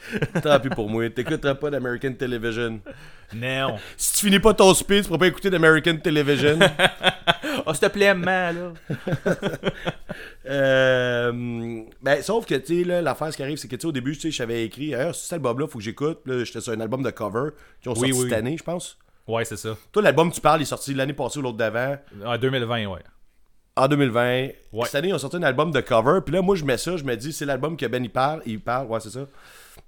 Tant 0.44 0.60
pis 0.60 0.70
pour 0.70 0.90
moi. 0.90 1.10
T'écouteras 1.10 1.56
pas 1.56 1.70
d'American 1.70 2.14
Television. 2.14 2.80
Non. 3.34 3.78
Si 3.98 4.14
tu 4.16 4.26
finis 4.26 4.40
pas 4.40 4.54
ton 4.54 4.74
speed, 4.74 5.04
tu 5.04 5.08
pourras 5.08 5.20
pas 5.20 5.28
écouter 5.28 5.50
d'American 5.50 5.98
Television. 5.98 6.60
Oh, 7.66 7.74
s'il 7.74 7.88
te 7.88 7.94
plaît, 7.94 8.14
man, 8.16 8.74
là. 8.88 8.96
Euh, 10.46 11.32
ben, 12.02 12.22
sauf 12.22 12.46
que, 12.46 12.56
tu 12.56 12.84
sais, 12.84 13.02
l'affaire, 13.02 13.32
ce 13.32 13.38
qui 13.38 13.44
arrive, 13.44 13.58
c'est 13.58 13.68
que, 13.68 13.76
tu 13.76 13.82
sais, 13.82 13.88
au 13.88 13.92
début, 13.92 14.16
tu 14.16 14.22
sais, 14.22 14.32
j'avais 14.32 14.66
écrit, 14.66 14.94
ah, 14.96 15.14
cet 15.14 15.34
album-là, 15.34 15.68
faut 15.68 15.78
que 15.78 15.84
j'écoute. 15.84 16.20
Là, 16.26 16.44
j'étais 16.44 16.62
sur 16.62 16.74
un 16.74 16.80
album 16.80 17.04
de 17.04 17.10
cover 17.12 17.52
qui 17.82 17.90
ont 17.90 17.94
Oui, 17.94 18.10
sorti 18.10 18.14
oui. 18.14 18.30
cette 18.30 18.38
année, 18.40 18.58
je 18.58 18.64
pense. 18.64 18.98
Ouais, 19.28 19.46
c'est 19.46 19.58
ça. 19.58 19.78
Toi, 19.92 20.02
l'album, 20.02 20.32
tu 20.32 20.42
parles, 20.42 20.62
il 20.62 20.64
est 20.64 20.66
sorti 20.66 20.94
l'année 20.94 21.14
passée 21.14 21.40
ou 21.40 21.42
l'autre 21.44 21.58
d'avant. 21.58 21.96
Ah, 22.26 22.38
2020, 22.38 22.86
ouais. 22.88 23.00
En 23.76 23.88
2020. 23.88 24.22
Ouais. 24.74 24.86
Cette 24.86 24.96
année, 24.96 25.10
ils 25.10 25.14
ont 25.14 25.20
sorti 25.20 25.38
un 25.38 25.44
album 25.44 25.72
de 25.72 25.80
cover. 25.80 26.20
Puis 26.26 26.34
là, 26.34 26.42
moi, 26.42 26.56
je 26.56 26.66
mets 26.66 26.78
ça, 26.78 26.98
je 26.98 27.04
me 27.04 27.16
dis, 27.16 27.32
c'est 27.32 27.46
l'album 27.46 27.78
que 27.78 27.86
Ben, 27.86 28.04
il 28.04 28.10
parle. 28.10 28.42
Il 28.46 28.60
parle, 28.60 28.88
ouais, 28.88 29.00
c'est 29.00 29.12
ça. 29.12 29.28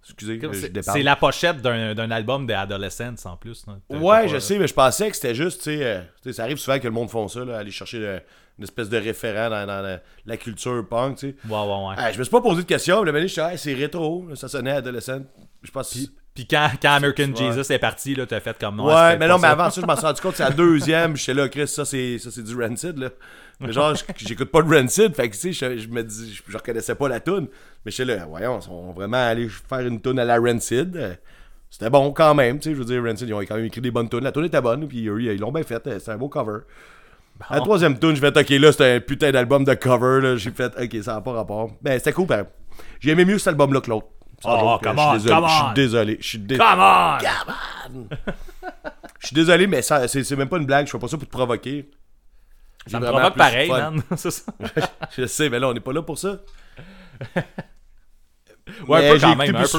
Excusez, 0.04 0.39
euh, 0.44 0.54
je 0.54 0.82
C'est 0.82 1.04
la 1.04 1.16
pochette 1.16 1.62
d'un 1.62 2.12
album 2.12 2.46
d'Adolescents 2.46 3.16
en 3.26 3.38
plus. 3.38 3.66
Ouais, 3.89 4.28
je 4.28 4.38
sais, 4.39 4.58
mais 4.60 4.68
je 4.68 4.74
pensais 4.74 5.10
que 5.10 5.16
c'était 5.16 5.36
juste, 5.36 5.60
tu 5.63 5.78
sais, 5.78 5.80
euh, 5.82 6.02
tu 6.22 6.30
sais, 6.30 6.34
ça 6.34 6.44
arrive 6.44 6.58
souvent 6.58 6.78
que 6.78 6.84
le 6.84 6.92
monde 6.92 7.10
font 7.10 7.28
ça, 7.28 7.46
là, 7.46 7.58
aller 7.60 7.72
chercher 7.72 8.00
le- 8.00 8.22
une 8.60 8.66
espèce 8.66 8.89
de 8.89 8.98
référent 8.98 9.50
dans, 9.50 9.66
dans 9.66 9.82
la, 9.82 10.00
la 10.26 10.38
culture 10.38 10.86
punk, 10.88 11.18
tu 11.18 11.30
sais. 11.30 11.36
Ouais, 11.50 11.56
ouais, 11.58 11.88
ouais. 11.88 11.96
Ah, 11.98 12.12
je 12.12 12.20
me 12.20 12.24
suis 12.24 12.32
pas 12.32 12.42
posé 12.42 12.62
de 12.63 12.68
questions, 12.68 13.02
mais 13.04 13.22
je 13.22 13.28
suis 13.28 13.42
ah, 13.42 13.56
c'est 13.58 13.74
rétro, 13.74 14.28
ça 14.36 14.48
sonnait 14.48 14.72
adolescent. 14.72 15.22
Je 15.63 15.72
pense 15.72 15.98
Puis 16.36 16.46
quand, 16.48 16.70
quand 16.82 16.92
American. 16.92 17.34
Jesus 17.36 17.72
est 17.74 17.80
parti, 17.80 18.13
là, 18.13 18.26
t'as 18.26 18.39
fait 18.42 18.58
comme 18.60 18.76
non. 18.76 18.88
Ouais, 18.88 19.18
mais 19.18 19.28
non, 19.28 19.39
mais 19.39 19.48
avant 19.48 19.70
ça, 19.70 19.80
je 19.82 19.86
m'en 19.86 19.96
suis 19.96 20.06
rendu 20.06 20.22
compte, 20.22 20.36
c'est 20.36 20.44
la 20.44 20.50
deuxième, 20.66 21.16
j'étais 21.16 21.34
là, 21.34 21.48
Chris, 21.48 21.68
ça 21.68 21.86
c'est 21.86 22.20
ça 22.20 22.30
c'est 22.30 22.44
du 22.44 22.56
Rancid, 22.62 22.98
là. 22.98 23.10
Mais 23.60 23.72
genre, 23.72 23.96
je- 23.96 24.04
j'écoute 24.18 24.52
pas 24.52 24.62
de 24.62 24.74
Rancid, 24.74 25.16
fait 25.16 25.30
que 25.30 25.36
tu 25.36 25.54
sais, 25.54 25.76
je, 25.78 25.78
je 25.78 25.88
me 25.88 26.04
dis, 26.04 26.34
je, 26.34 26.52
je 26.52 26.58
reconnaissais 26.58 26.96
pas 26.96 27.08
la 27.08 27.20
tune. 27.20 27.48
Mais 27.86 27.92
j'étais 27.92 28.16
là, 28.16 28.26
voyons, 28.26 28.60
ils 28.60 28.63
sont 28.63 28.92
vraiment 28.92 29.18
allés 29.26 29.48
faire 29.50 29.82
une 29.82 30.02
tune 30.02 30.20
à 30.20 30.26
la 30.26 30.38
Rancid. 30.39 31.18
C'était 31.70 31.89
bon 31.89 32.12
quand 32.12 32.36
même, 32.36 32.60
tu 32.60 32.70
sais, 32.70 32.76
je 32.76 32.80
veux 32.80 32.86
dire, 32.86 33.02
Rancid, 33.04 33.28
ils 33.28 33.34
ont 33.34 33.39
quand 33.39 33.56
même 33.56 33.66
écrit 33.66 33.82
des 33.82 33.92
bonnes 33.92 34.10
tunes. 34.10 34.24
La 34.24 34.32
tune 34.32 34.46
était 34.46 34.62
bonne, 34.62 34.88
puis 34.88 35.00
ils 35.04 35.39
l'ont 35.39 35.52
bien 35.52 35.63
faite, 35.63 35.89
c'est 36.00 36.12
un 36.12 36.18
beau 36.18 36.30
cover. 36.30 36.60
La 37.50 37.62
troisième 37.62 37.98
tune, 37.98 38.16
je 38.16 38.22
vais 38.22 38.38
ok, 38.38 38.50
là, 38.50 38.72
c'était 38.72 38.92
un 38.96 39.00
putain 39.00 39.32
d'album 39.32 39.63
de 39.63 39.74
cover, 39.74 40.22
là. 40.22 40.36
J'ai 40.36 40.52
fait, 40.52 40.72
ok, 40.80 41.04
ça 41.04 41.13
n'a 41.16 41.22
pas 41.22 41.32
rapport. 41.32 41.72
Ben, 41.82 41.98
c'était 41.98 42.13
cool, 42.13 42.28
pareil. 42.28 42.46
J'ai 43.00 43.12
aimé 43.12 43.26
mieux 43.26 43.38
cet 43.39 43.48
album-là 43.50 43.82
que 43.82 43.89
l'autre. 43.89 44.08
Oh, 44.46 44.78
come 44.84 44.98
je 44.98 45.02
suis 45.02 45.08
on, 45.10 45.13
désolé, 45.13 45.36
come 45.36 45.48
Je 45.48 45.54
suis 45.54 45.63
on. 45.63 45.74
désolé. 45.74 46.18
Je 46.20 46.28
suis 46.28 46.38
désolé. 46.39 46.68
Come 46.70 46.80
on! 46.82 48.08
Je 49.20 49.28
suis 49.28 49.34
désolé, 49.36 49.68
mais 49.68 49.82
c'est 49.82 50.32
même 50.36 50.50
pas 50.50 50.58
une 50.58 50.66
blague. 50.66 50.86
Je 50.86 50.92
fais 50.92 51.00
pas 51.00 51.08
ça 51.08 51.18
pour 51.18 51.26
te 51.28 51.32
provoquer. 51.32 51.89
Ça 52.88 53.00
me 53.00 53.06
provoque 53.08 53.36
pareil, 53.38 53.69
man. 53.69 54.02
C'est 54.17 54.32
ça. 54.32 54.52
Je 55.17 55.26
sais, 55.26 55.50
mais 55.50 55.60
là, 55.60 55.69
on 55.69 55.74
n'est 55.74 55.80
pas 55.80 55.93
là 55.93 56.02
pour 56.02 56.17
ça. 56.17 56.39
Ouais, 58.88 59.10
un 59.10 59.13
peu 59.13 59.19
quand 59.19 59.36
même, 59.36 59.56
un 59.56 59.60
plus- 59.63 59.72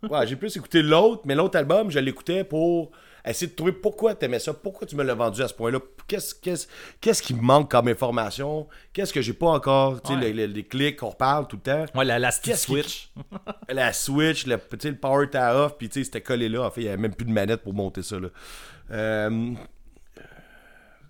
peu. 0.00 0.08
Ouais, 0.08 0.26
j'ai 0.26 0.36
plus 0.36 0.56
écouté 0.56 0.82
l'autre, 0.82 1.22
mais 1.26 1.34
l'autre 1.34 1.58
album, 1.58 1.90
je 1.90 1.98
l'écoutais 1.98 2.44
pour 2.44 2.90
essayer 3.26 3.50
de 3.50 3.56
trouver 3.56 3.72
pourquoi 3.72 4.14
t'aimais 4.14 4.38
ça, 4.38 4.54
pourquoi 4.54 4.86
tu 4.86 4.94
me 4.96 5.02
l'as 5.02 5.14
vendu 5.14 5.42
à 5.42 5.48
ce 5.48 5.54
point-là, 5.54 5.80
qu'est-ce, 6.06 6.34
qu'est-ce, 6.34 6.66
qu'est-ce 7.00 7.22
qui 7.22 7.34
me 7.34 7.40
manque 7.42 7.70
comme 7.70 7.88
information, 7.88 8.68
qu'est-ce 8.92 9.12
que 9.12 9.20
j'ai 9.20 9.32
pas 9.32 9.48
encore, 9.48 10.00
tu 10.00 10.12
sais, 10.12 10.18
Ouais. 10.18 10.32
les, 10.32 10.46
les- 10.46 10.64
clics 10.64 10.96
qu'on 10.96 11.10
reparle 11.10 11.46
tout 11.48 11.56
le 11.56 11.62
temps. 11.62 11.84
Ouais, 11.98 12.04
la, 12.04 12.18
la 12.18 12.30
qui- 12.30 12.54
switch. 12.56 13.10
la 13.68 13.92
Switch, 13.92 14.46
le, 14.46 14.58
tu 14.78 14.88
le 14.90 14.96
power 14.96 15.26
était 15.26 15.38
off, 15.38 15.76
puis 15.76 15.88
tu 15.88 16.00
sais, 16.00 16.04
c'était 16.04 16.20
collé 16.22 16.48
là. 16.48 16.62
En 16.62 16.70
fait, 16.70 16.82
il 16.82 16.84
n'y 16.84 16.88
avait 16.90 17.02
même 17.02 17.14
plus 17.14 17.26
de 17.26 17.32
manette 17.32 17.62
pour 17.62 17.74
monter 17.74 18.02
ça. 18.02 18.18
Là. 18.20 18.28
Euh, 18.92 19.50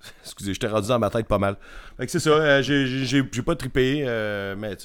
Excusez, 0.25 0.55
j'étais 0.55 0.67
rendu 0.67 0.89
dans 0.89 0.99
ma 0.99 1.11
tête 1.11 1.27
pas 1.27 1.39
mal. 1.39 1.57
Fait 1.97 2.07
que 2.07 2.13
c'est 2.13 2.21
ça, 2.21 2.31
euh, 2.31 2.63
j'ai- 2.63 3.23
pas 3.43 3.55
trippé, 3.55 4.03
euh, 4.07 4.55
mais 4.59 4.77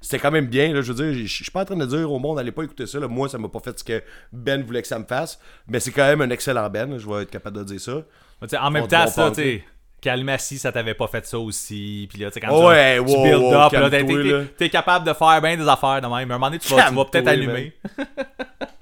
c'était 0.00 0.18
quand 0.18 0.30
même 0.30 0.46
bien. 0.46 0.72
Là, 0.72 0.82
je 0.82 0.92
veux 0.92 1.04
dire, 1.12 1.26
je 1.26 1.32
suis 1.42 1.50
pas 1.50 1.62
en 1.62 1.64
train 1.64 1.76
de 1.76 1.86
dire 1.86 2.10
au 2.10 2.18
monde, 2.18 2.36
n'allez 2.36 2.52
pas 2.52 2.64
écouter 2.64 2.86
ça. 2.86 2.98
Là. 2.98 3.08
Moi, 3.08 3.28
ça 3.28 3.38
m'a 3.38 3.48
pas 3.48 3.60
fait 3.60 3.78
ce 3.78 3.84
que 3.84 4.02
Ben 4.32 4.62
voulait 4.62 4.82
que 4.82 4.88
ça 4.88 4.98
me 4.98 5.04
fasse, 5.04 5.38
mais 5.68 5.80
c'est 5.80 5.92
quand 5.92 6.06
même 6.06 6.20
un 6.20 6.30
excellent 6.30 6.68
Ben, 6.68 6.98
je 6.98 7.08
vais 7.08 7.22
être 7.22 7.30
capable 7.30 7.58
de 7.58 7.64
dire 7.64 7.80
ça. 7.80 8.02
Mais 8.42 8.58
en 8.58 8.70
même 8.70 8.88
temps, 8.88 9.04
te 9.04 9.10
ça, 9.10 9.30
tu 9.30 9.42
sais. 9.42 9.64
Calmassi, 10.00 10.58
ça 10.58 10.70
t'avait 10.70 10.94
pas 10.94 11.08
fait 11.08 11.26
ça 11.26 11.40
aussi. 11.40 12.06
Puis 12.08 12.20
là, 12.20 12.30
tu 12.30 12.34
sais, 12.34 12.40
quand 12.40 12.52
Oh 12.52 12.68
ouais, 12.68 12.96
tu, 12.96 13.00
wow, 13.00 13.16
tu 13.16 13.22
build 13.22 13.42
wow, 13.42 13.54
up, 13.54 14.56
t'es, 14.56 14.68
capable 14.68 15.04
de 15.04 15.12
faire 15.12 15.40
bien 15.42 15.56
des 15.56 15.66
affaires 15.66 16.00
de 16.00 16.06
même. 16.06 16.12
À 16.12 16.20
un 16.20 16.24
moment 16.26 16.46
donné, 16.46 16.60
tu 16.60 16.72
vas, 16.72 16.88
vas 16.90 17.04
peut-être 17.04 17.26
allumer. 17.26 17.72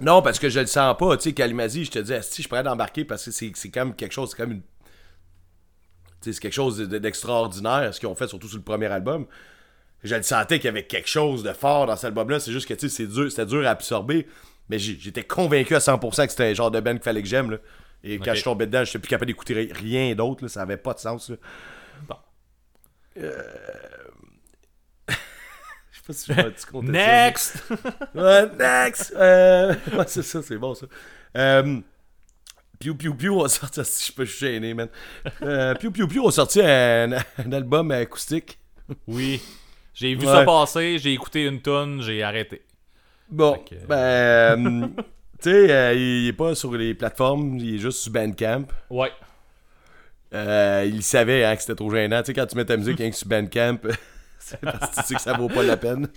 Non, 0.00 0.20
parce 0.22 0.38
que 0.38 0.48
je 0.50 0.60
le 0.60 0.66
sens 0.66 0.96
pas. 0.98 1.16
Tu 1.16 1.24
sais, 1.24 1.32
Kalimasi, 1.32 1.84
je 1.86 1.90
te 1.90 1.98
dis, 1.98 2.12
si 2.22 2.42
je 2.42 2.48
pourrais 2.48 2.62
d'embarquer 2.62 3.04
parce 3.04 3.24
que 3.24 3.30
c'est 3.30 3.52
même 3.76 3.94
quelque 3.94 4.12
chose, 4.12 4.30
c'est 4.36 4.42
même 4.46 4.52
une. 4.52 4.62
Tu 4.62 4.66
sais, 6.20 6.32
c'est 6.34 6.40
quelque 6.40 6.52
chose 6.52 6.76
de- 6.78 6.98
d'extraordinaire, 6.98 7.94
ce 7.94 8.00
qu'ils 8.00 8.08
ont 8.08 8.14
fait, 8.14 8.28
surtout 8.28 8.48
sur 8.48 8.58
le 8.58 8.62
premier 8.64 8.86
album. 8.86 9.26
Je 10.02 10.14
le 10.14 10.22
sentais 10.22 10.58
qu'il 10.58 10.66
y 10.66 10.68
avait 10.68 10.86
quelque 10.86 11.08
chose 11.08 11.42
de 11.42 11.52
fort 11.52 11.86
dans 11.86 11.96
cet 11.96 12.06
album-là. 12.06 12.40
C'est 12.40 12.52
juste 12.52 12.68
que, 12.68 12.74
tu 12.74 12.88
sais, 12.88 12.94
c'est 12.96 13.06
dur- 13.06 13.30
c'était 13.30 13.46
dur 13.46 13.66
à 13.66 13.70
absorber. 13.70 14.26
Mais 14.68 14.78
j'étais 14.78 15.22
convaincu 15.24 15.74
à 15.74 15.80
100% 15.80 16.24
que 16.26 16.30
c'était 16.32 16.44
un 16.50 16.54
genre 16.54 16.70
de 16.70 16.80
band 16.80 16.92
qu'il 16.94 17.02
fallait 17.02 17.22
que 17.22 17.28
j'aime. 17.28 17.50
là. 17.52 17.58
Et 18.04 18.18
quand 18.18 18.32
Ok. 18.32 18.36
je 18.36 18.44
tombais 18.44 18.66
dedans, 18.66 18.84
j'étais 18.84 18.98
plus 18.98 19.08
capable 19.08 19.26
d'écouter 19.28 19.54
ri- 19.54 19.72
rien 19.72 20.14
d'autre. 20.14 20.42
là. 20.44 20.48
Ça 20.48 20.62
avait 20.62 20.76
pas 20.76 20.92
de 20.92 20.98
sens. 20.98 21.30
là. 21.30 21.36
Bon. 22.08 22.16
Je 23.16 23.22
sais 26.12 26.12
pas 26.12 26.12
si 26.12 26.32
je 26.32 26.32
vais 26.42 26.52
te 26.54 26.66
compter 26.66 26.86
ça. 26.86 26.92
Next! 26.92 27.62
Ouais, 28.14 28.48
next! 28.58 29.12
Euh, 29.16 29.74
ouais, 29.96 30.04
c'est 30.06 30.22
ça, 30.22 30.42
c'est 30.42 30.56
bon 30.58 30.74
ça. 30.74 30.86
Euh, 31.36 31.80
Pew 32.78 32.94
Pew 32.94 33.14
Pew 33.16 33.28
ont 33.30 33.48
sorti. 33.48 33.80
Si 33.84 34.08
je 34.10 34.12
peux, 34.16 34.24
gêné, 34.24 34.74
man. 34.74 34.88
Euh, 35.42 35.74
Pew 35.74 35.90
Pew 35.90 36.06
Pew 36.06 36.18
ont 36.20 36.30
sorti 36.30 36.60
un, 36.62 37.12
un 37.12 37.52
album 37.52 37.90
acoustique. 37.90 38.58
oui. 39.06 39.40
J'ai 39.94 40.14
vu 40.14 40.26
Ouais. 40.26 40.32
ça 40.32 40.44
passer, 40.44 40.98
j'ai 40.98 41.14
écouté 41.14 41.44
une 41.46 41.62
tonne, 41.62 42.02
j'ai 42.02 42.22
arrêté. 42.22 42.60
Bon, 43.30 43.54
que- 43.54 43.74
ben. 43.86 43.96
euh, 43.96 44.86
tu 45.42 45.50
sais, 45.50 45.72
euh, 45.72 45.94
il 45.94 46.28
est 46.28 46.32
pas 46.34 46.54
sur 46.54 46.74
les 46.76 46.92
plateformes, 46.92 47.56
il 47.56 47.76
est 47.76 47.78
juste 47.78 48.00
sur 48.02 48.12
Bandcamp. 48.12 48.66
Ouais. 48.90 49.10
Euh, 50.34 50.84
il 50.86 51.02
savait 51.02 51.44
hein, 51.44 51.56
que 51.56 51.62
c'était 51.62 51.76
trop 51.76 51.90
gênant. 51.90 52.20
Tu 52.20 52.26
sais, 52.26 52.34
quand 52.34 52.44
tu 52.46 52.56
mets 52.58 52.66
ta 52.66 52.76
musique 52.76 52.98
rien 52.98 53.08
que 53.10 53.16
sur 53.16 53.26
Bandcamp, 53.28 53.78
parce 54.62 54.90
que 54.90 55.00
tu 55.00 55.06
sais 55.06 55.14
que 55.14 55.20
ça 55.20 55.32
vaut 55.34 55.48
pas 55.48 55.62
la 55.62 55.76
peine. 55.76 56.08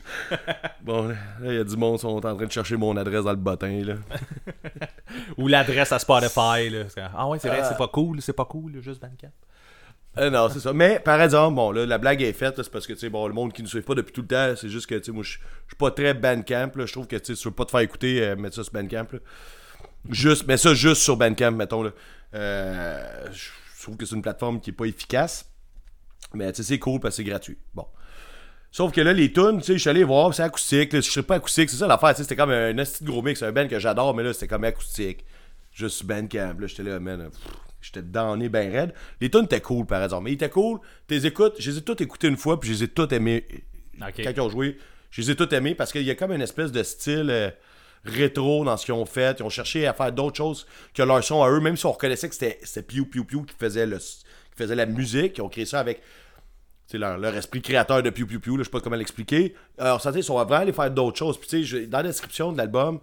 Bon, 0.81 1.07
là, 1.07 1.15
il 1.43 1.53
y 1.53 1.57
a 1.57 1.63
du 1.63 1.75
monde 1.77 1.95
qui 1.95 2.01
sont 2.01 2.09
en 2.09 2.19
train 2.19 2.35
de 2.35 2.51
chercher 2.51 2.77
mon 2.77 2.95
adresse 2.97 3.23
dans 3.23 3.31
le 3.31 3.37
bottin, 3.37 3.83
là. 3.83 3.95
Ou 5.37 5.47
l'adresse 5.47 5.91
à 5.91 5.99
Spotify. 5.99 6.69
Là. 6.69 6.83
Ah 7.15 7.27
ouais, 7.27 7.39
c'est 7.39 7.49
vrai, 7.49 7.63
c'est 7.67 7.77
pas 7.77 7.87
cool, 7.87 8.21
c'est 8.21 8.33
pas 8.33 8.45
cool, 8.45 8.81
juste 8.81 9.01
Bandcamp. 9.01 9.31
Euh, 10.17 10.29
non, 10.29 10.49
c'est 10.49 10.59
ça. 10.59 10.73
Mais 10.73 10.99
par 10.99 11.21
exemple, 11.21 11.55
bon, 11.55 11.71
là, 11.71 11.85
la 11.85 11.97
blague 11.97 12.21
est 12.21 12.33
faite, 12.33 12.55
c'est 12.57 12.71
parce 12.71 12.87
que, 12.87 12.93
tu 12.93 12.99
sais, 12.99 13.09
bon, 13.09 13.27
le 13.27 13.33
monde 13.33 13.53
qui 13.53 13.61
ne 13.61 13.67
suit 13.67 13.81
pas 13.81 13.95
depuis 13.95 14.11
tout 14.11 14.21
le 14.21 14.27
temps, 14.27 14.53
c'est 14.55 14.69
juste 14.69 14.87
que, 14.87 14.95
tu 14.95 15.05
sais, 15.05 15.11
moi, 15.11 15.23
je 15.23 15.37
suis 15.37 15.77
pas 15.77 15.91
très 15.91 16.13
Bandcamp. 16.13 16.71
Je 16.75 16.91
trouve 16.91 17.07
que, 17.07 17.15
tu 17.15 17.25
sais, 17.25 17.35
si 17.35 17.41
tu 17.41 17.47
veux 17.47 17.53
pas 17.53 17.65
te 17.65 17.71
faire 17.71 17.79
écouter, 17.81 18.21
euh, 18.21 18.35
mettre 18.35 18.55
ça 18.55 18.63
sur 18.63 18.73
Bandcamp, 18.73 19.07
là. 19.13 19.19
Juste, 20.09 20.47
mets 20.47 20.57
ça 20.57 20.73
juste 20.73 21.01
sur 21.01 21.17
Bandcamp, 21.17 21.51
mettons, 21.51 21.83
là. 21.83 21.91
Euh, 22.33 23.27
je 23.31 23.83
trouve 23.83 23.97
que 23.97 24.05
c'est 24.05 24.15
une 24.15 24.21
plateforme 24.21 24.59
qui 24.59 24.71
est 24.71 24.73
pas 24.73 24.85
efficace. 24.85 25.49
Mais, 26.33 26.51
tu 26.51 26.63
sais, 26.63 26.67
c'est 26.67 26.79
cool 26.79 26.99
parce 26.99 27.15
que 27.15 27.23
c'est 27.23 27.29
gratuit. 27.29 27.57
Bon. 27.73 27.85
Sauf 28.71 28.91
que 28.91 29.01
là, 29.01 29.13
les 29.13 29.31
tunes, 29.31 29.57
tu 29.57 29.63
sais, 29.63 29.73
je 29.73 29.79
suis 29.79 29.89
allé 29.89 30.03
voir, 30.03 30.33
c'est 30.33 30.43
acoustique, 30.43 30.93
là, 30.93 31.01
je 31.01 31.09
sais 31.09 31.23
pas 31.23 31.35
acoustique, 31.35 31.69
c'est 31.69 31.77
ça 31.77 31.87
l'affaire, 31.87 32.15
c'était 32.15 32.35
comme 32.35 32.51
un 32.51 32.73
de 32.73 32.85
gros 33.03 33.21
mix, 33.23 33.41
un 33.41 33.51
band 33.51 33.67
que 33.67 33.79
j'adore, 33.79 34.13
mais 34.13 34.23
là, 34.23 34.31
c'était 34.31 34.47
comme 34.47 34.63
acoustique. 34.63 35.25
Juste 35.73 36.05
Bandcamp, 36.05 36.55
là, 36.59 36.67
j'étais 36.67 36.83
là, 36.83 36.99
man, 36.99 37.29
j'étais 37.81 38.01
donné 38.01 38.49
ben 38.49 38.71
raide. 38.71 38.93
Les 39.21 39.31
tunes 39.31 39.45
étaient 39.45 39.61
cool, 39.61 39.85
par 39.85 40.03
exemple, 40.03 40.25
mais 40.25 40.31
ils 40.31 40.35
étaient 40.35 40.49
cool, 40.49 40.79
tu 41.07 41.15
les 41.15 41.25
écoutes, 41.25 41.55
je 41.57 41.71
les 41.71 41.77
ai 41.79 41.81
toutes 41.81 42.01
écoutées 42.01 42.27
une 42.27 42.37
fois, 42.37 42.59
puis 42.59 42.69
je 42.69 42.73
les 42.75 42.83
ai 42.83 42.87
toutes 42.89 43.11
aimées. 43.11 43.45
Quand 43.99 44.11
ils 44.17 44.41
ont 44.41 44.49
joué, 44.49 44.77
je 45.09 45.21
les 45.21 45.31
ai 45.31 45.35
toutes 45.35 45.53
aimées, 45.53 45.73
parce 45.73 45.91
qu'il 45.91 46.03
y 46.03 46.11
a 46.11 46.15
comme 46.15 46.31
une 46.31 46.41
espèce 46.41 46.71
de 46.71 46.83
style 46.83 47.29
euh, 47.31 47.49
rétro 48.05 48.63
dans 48.65 48.77
ce 48.77 48.85
qu'ils 48.85 48.93
ont 48.93 49.05
fait, 49.05 49.39
ils 49.39 49.43
ont 49.43 49.49
cherché 49.49 49.87
à 49.87 49.93
faire 49.93 50.11
d'autres 50.11 50.37
choses 50.37 50.67
que 50.93 51.01
leur 51.01 51.23
son 51.23 51.43
à 51.43 51.49
eux, 51.49 51.59
même 51.59 51.75
si 51.75 51.87
on 51.87 51.91
reconnaissait 51.91 52.29
que 52.29 52.35
c'était 52.35 52.83
Pew 52.83 53.05
Pew 53.05 53.23
Pew 53.23 53.45
qui 53.45 53.55
faisait, 53.57 53.87
le, 53.87 53.97
qui 53.97 54.55
faisait 54.55 54.75
la 54.75 54.85
musique, 54.85 55.37
ils 55.37 55.41
ont 55.41 55.49
créé 55.49 55.65
ça 55.65 55.79
avec 55.79 56.01
leur, 56.97 57.17
leur 57.17 57.35
esprit 57.35 57.61
créateur 57.61 58.01
de 58.01 58.09
Pew 58.09 58.25
Pew, 58.25 58.51
là, 58.51 58.59
je 58.59 58.63
sais 58.63 58.69
pas 58.69 58.79
comment 58.79 58.95
l'expliquer. 58.95 59.55
Alors, 59.77 60.01
sentait 60.01 60.15
qu'ils 60.17 60.23
sont 60.23 60.35
vraiment 60.35 60.55
allés 60.61 60.73
faire 60.73 60.89
d'autres 60.91 61.17
choses. 61.17 61.37
Puis, 61.37 61.47
tu 61.49 61.57
sais, 61.57 61.63
je- 61.63 61.85
dans 61.85 61.99
la 61.99 62.03
description 62.05 62.51
de 62.51 62.57
l'album, 62.57 62.99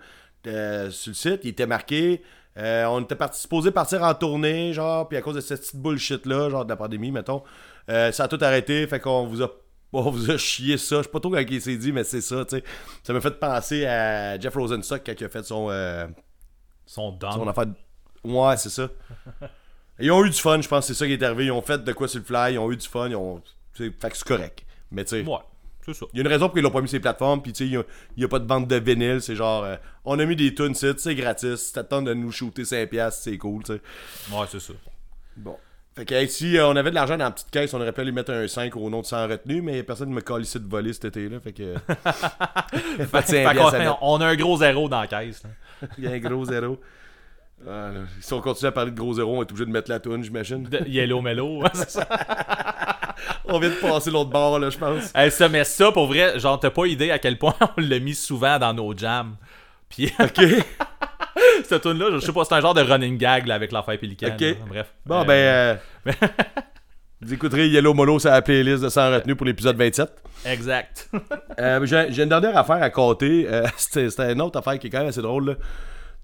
euh, 0.47 0.91
sur 0.91 1.11
le 1.11 1.15
site, 1.15 1.41
il 1.45 1.51
était 1.51 1.67
marqué 1.67 2.23
euh, 2.59 2.87
on 2.87 3.03
était 3.03 3.15
parti, 3.17 3.39
supposé 3.39 3.71
partir 3.71 4.03
en 4.03 4.15
tournée, 4.15 4.73
genre, 4.73 5.07
puis 5.07 5.19
à 5.19 5.21
cause 5.21 5.35
de 5.35 5.43
cette 5.43 5.61
petite 5.61 5.77
bullshit-là, 5.77 6.49
genre 6.49 6.65
de 6.65 6.71
la 6.71 6.77
pandémie, 6.77 7.13
mettons, 7.13 7.43
euh, 7.91 8.11
ça 8.13 8.25
a 8.25 8.29
tout 8.29 8.39
arrêté, 8.41 8.87
fait 8.87 8.99
qu'on 8.99 9.27
vous 9.27 9.43
a. 9.43 9.51
On 9.93 10.11
vous 10.11 10.31
a 10.31 10.37
chié 10.37 10.77
ça. 10.79 10.97
Je 10.99 11.03
sais 11.05 11.09
pas 11.09 11.21
trop 11.21 11.31
quand 11.31 11.41
il 11.49 11.61
s'est 11.61 11.77
dit, 11.77 11.93
mais 11.93 12.03
c'est 12.05 12.21
ça, 12.21 12.45
tu 12.45 12.57
sais. 12.57 12.65
Ça 13.03 13.13
m'a 13.13 13.21
fait 13.21 13.39
penser 13.39 13.87
à 13.87 14.39
Jeff 14.39 14.55
Rosenstock 14.55 15.03
quand 15.07 15.13
il 15.19 15.25
a 15.25 15.29
fait 15.29 15.43
son. 15.45 15.69
euh, 15.71 16.07
Son 17.33 17.47
affaire. 17.49 17.67
Ouais, 18.25 18.57
c'est 18.57 18.69
ça. 18.71 18.89
Ils 20.01 20.11
ont 20.11 20.25
eu 20.25 20.31
du 20.31 20.37
fun, 20.37 20.61
je 20.61 20.69
pense, 20.69 20.87
c'est 20.87 20.95
ça 20.95 21.07
qui 21.07 21.13
est 21.15 21.23
arrivé. 21.23 21.47
Ils 21.47 21.51
ont 21.53 21.63
fait 21.63 21.83
de 21.83 21.93
quoi 21.93 22.09
sur 22.09 22.19
le 22.19 22.25
fly, 22.27 22.55
ils 22.55 22.59
ont 22.59 22.71
eu 22.71 22.77
du 22.77 22.87
fun, 22.87 23.09
ils 23.09 23.17
ont. 23.17 23.43
Fait 23.77 24.11
que 24.11 24.17
c'est 24.17 24.27
correct. 24.27 24.65
Mais 24.91 25.05
tu 25.05 25.11
sais, 25.23 25.25
Ouais, 25.29 25.39
c'est 25.85 25.95
ça. 25.95 26.07
il 26.13 26.17
y 26.19 26.21
a 26.21 26.23
une 26.23 26.29
raison 26.29 26.47
pour 26.47 26.55
qu'ils 26.55 26.63
l'ont 26.63 26.71
pas 26.71 26.81
mis 26.81 26.89
sur 26.89 26.97
les 26.97 27.01
plateformes, 27.03 27.43
puis 27.43 27.53
tu 27.53 27.65
sais, 27.69 27.85
il 28.17 28.21
y 28.21 28.25
a, 28.25 28.29
pas 28.29 28.39
de 28.39 28.47
vente 28.47 28.69
de 28.69 28.77
vinyle, 28.77 29.21
c'est 29.21 29.35
genre, 29.37 29.65
euh, 29.65 29.77
on 30.05 30.19
a 30.19 30.25
mis 30.25 30.37
des 30.37 30.55
tunes, 30.55 30.75
c'est 30.75 30.99
c'est 31.01 31.15
gratis, 31.15 31.57
si 31.57 31.73
t'attends 31.73 32.03
de 32.03 32.15
nous 32.15 32.31
shooter 32.33 32.63
5$, 32.63 33.11
c'est 33.11 33.37
cool, 33.39 33.63
tu 33.65 33.75
sais. 33.75 33.81
Ouais, 34.35 34.47
c'est 34.51 34.61
ça. 34.61 34.73
Bon. 35.37 35.57
Fait 35.95 36.05
que 36.05 36.15
hey, 36.15 36.29
si 36.29 36.59
euh, 36.59 36.69
on 36.69 36.77
avait 36.77 36.91
de 36.91 36.95
l'argent 36.95 37.17
dans 37.17 37.25
la 37.25 37.31
petite 37.31 37.51
caisse, 37.51 37.73
on 37.73 37.81
aurait 37.81 37.93
pu 37.93 38.03
aller 38.03 38.13
mettre 38.13 38.31
un 38.31 38.47
5 38.47 38.77
au 38.77 38.91
nom 38.91 39.01
de 39.01 39.07
sans 39.07 39.27
retenue, 39.27 39.63
mais 39.63 39.83
personne 39.83 40.11
ne 40.11 40.15
me 40.15 40.21
calissait 40.21 40.59
de 40.59 40.69
voler 40.69 40.93
cet 40.93 41.07
été-là. 41.07 41.41
Fait 41.41 41.53
que. 41.55 41.75
Fait 43.07 43.23
Fait 43.23 43.55
met- 43.55 43.89
on 44.03 44.21
a 44.21 44.27
un 44.27 44.37
gros 44.37 44.59
zéro 44.59 44.91
dans 44.91 45.01
la 45.01 45.07
caisse. 45.07 45.43
là. 45.43 45.51
Il 45.99 46.05
y 46.05 46.07
a 46.07 46.11
un 46.11 46.19
gros 46.19 46.45
zéro. 46.45 46.79
Ah. 47.67 47.93
Si 48.21 48.31
on 48.35 48.43
continue 48.43 48.69
à 48.69 48.73
parler 48.73 48.91
de 48.91 48.97
gros 48.99 49.15
zéro, 49.15 49.39
on 49.39 49.41
est 49.41 49.51
obligé 49.51 49.65
de 49.65 49.71
mettre 49.71 49.91
la 49.91 49.99
toune, 49.99 50.23
j'imagine. 50.23 50.69
Yellow 50.87 51.23
Mellow. 51.23 51.63
c'est 51.73 51.89
ça. 51.91 52.07
On 53.47 53.59
vient 53.59 53.71
de 53.71 53.75
passer 53.75 54.11
l'autre 54.11 54.31
bord, 54.31 54.59
là, 54.59 54.71
je 54.71 54.79
pense. 54.79 55.11
Hey, 55.15 55.31
ça, 55.31 55.49
mais 55.49 55.65
ça, 55.65 55.93
pour 55.93 56.07
vrai, 56.07 56.39
genre, 56.39 56.59
t'as 56.61 56.71
pas 56.71 56.87
idée 56.87 57.11
à 57.11 57.19
quel 57.19 57.39
point 57.39 57.55
on 57.77 57.81
l'a 57.81 57.99
mis 57.99 58.15
souvent 58.15 58.59
dans 58.59 58.73
nos 58.75 58.97
jams. 58.97 59.37
Puis, 59.89 60.13
Ok. 60.21 60.41
cette 61.65 61.83
tune 61.83 61.99
là 61.99 62.07
je 62.13 62.19
sais 62.19 62.33
pas, 62.33 62.45
c'est 62.45 62.55
un 62.55 62.61
genre 62.61 62.75
de 62.75 62.81
running 62.83 63.17
gag 63.19 63.47
là, 63.47 63.55
avec 63.55 63.73
l'affaire 63.73 63.99
Pélican. 63.99 64.29
Ok. 64.29 64.41
là. 64.41 64.53
Bref. 64.69 64.87
Bon, 65.05 65.21
Euh, 65.21 65.25
ben. 65.25 65.33
euh, 66.09 66.13
Vous 67.23 67.33
écouterez 67.33 67.69
Yellow 67.69 67.95
Molo 67.95 68.19
sur 68.19 68.31
la 68.31 68.43
playlist 68.43 68.83
de 68.83 68.89
Sans 68.89 69.11
retenue 69.11 69.35
pour 69.37 69.47
l'épisode 69.47 69.77
27. 69.77 70.11
Exact. 70.45 71.09
Euh, 71.59 71.85
j'ai, 71.87 72.23
une 72.23 72.29
dernière 72.29 72.57
affaire 72.59 72.83
à 72.83 72.91
compter. 72.91 73.47
Euh, 73.51 73.67
c'était, 73.77 74.11
c'était 74.11 74.33
une 74.33 74.43
autre 74.43 74.59
affaire 74.59 74.79
qui 74.79 74.89
est 74.89 74.91
quand 74.91 74.99
même 74.99 75.09
assez 75.09 75.23
drôle. 75.23 75.47
Là. 75.51 75.55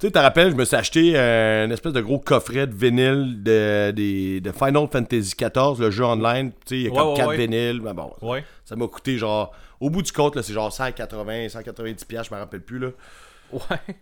Tu 0.02 0.08
sais, 0.08 0.12
te 0.14 0.18
rappelles, 0.18 0.50
je 0.50 0.56
me 0.56 0.64
suis 0.64 0.74
acheté 0.74 1.12
euh, 1.14 1.64
une 1.64 1.70
espèce 1.70 1.92
de 1.92 2.00
gros 2.00 2.18
coffret 2.18 2.66
de 2.66 2.74
vinyle 2.74 3.40
de, 3.40 3.92
de 4.40 4.50
Final 4.50 4.88
Fantasy 4.90 5.34
XIV, 5.38 5.78
le 5.78 5.92
jeu 5.92 6.02
online. 6.04 6.50
Tu 6.50 6.56
sais, 6.66 6.76
il 6.76 6.82
y 6.82 6.86
a 6.88 6.90
Ouais, 6.90 6.96
comme 6.96 7.10
ouais, 7.10 7.16
4 7.18 7.28
ouais. 7.28 7.36
vinyles. 7.36 7.80
Mais 7.80 7.92
bon, 7.92 8.12
ouais. 8.20 8.44
ça 8.64 8.74
m'a 8.74 8.88
coûté 8.88 9.16
genre. 9.16 9.52
Au 9.78 9.90
bout 9.90 10.02
du 10.02 10.10
compte, 10.10 10.34
là, 10.34 10.42
c'est 10.42 10.54
genre 10.54 10.72
180, 10.72 11.50
190 11.50 12.04
pièces, 12.06 12.26
je 12.28 12.34
me 12.34 12.40
rappelle 12.40 12.62
plus. 12.62 12.80
là. 12.80 12.88
Ouais. 13.52 13.94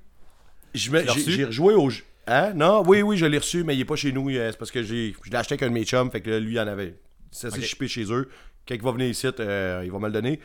J'ai, 0.72 1.44
rejoué 1.44 1.74
au 1.74 1.90
jeu. 1.90 2.02
Hein? 2.26 2.54
Non, 2.54 2.82
oui, 2.86 3.02
oui, 3.02 3.18
je 3.18 3.26
l'ai 3.26 3.36
reçu, 3.36 3.62
mais 3.62 3.74
il 3.76 3.80
est 3.80 3.84
pas 3.84 3.96
chez 3.96 4.10
nous. 4.12 4.30
euh, 4.30 4.50
C'est 4.52 4.56
parce 4.58 4.70
que 4.70 4.82
j'ai, 4.82 5.14
je 5.22 5.30
l'ai 5.30 5.36
acheté 5.36 5.52
avec 5.52 5.64
un 5.64 5.68
de 5.68 5.74
mes 5.74 5.84
chums, 5.84 6.10
fait 6.10 6.22
que 6.22 6.30
là, 6.30 6.40
lui, 6.40 6.54
il 6.54 6.60
en 6.60 6.66
avait. 6.66 6.94
Ça 7.30 7.50
s'est 7.50 7.58
Ok. 7.58 7.64
shippé 7.64 7.88
chez 7.88 8.10
eux. 8.10 8.26
Quand 8.66 8.74
il 8.74 8.80
va 8.80 8.92
venir 8.92 9.08
ici, 9.08 9.26
euh, 9.38 9.82
il 9.84 9.92
va 9.92 9.98
me 9.98 10.06
le 10.06 10.12
donner. 10.14 10.40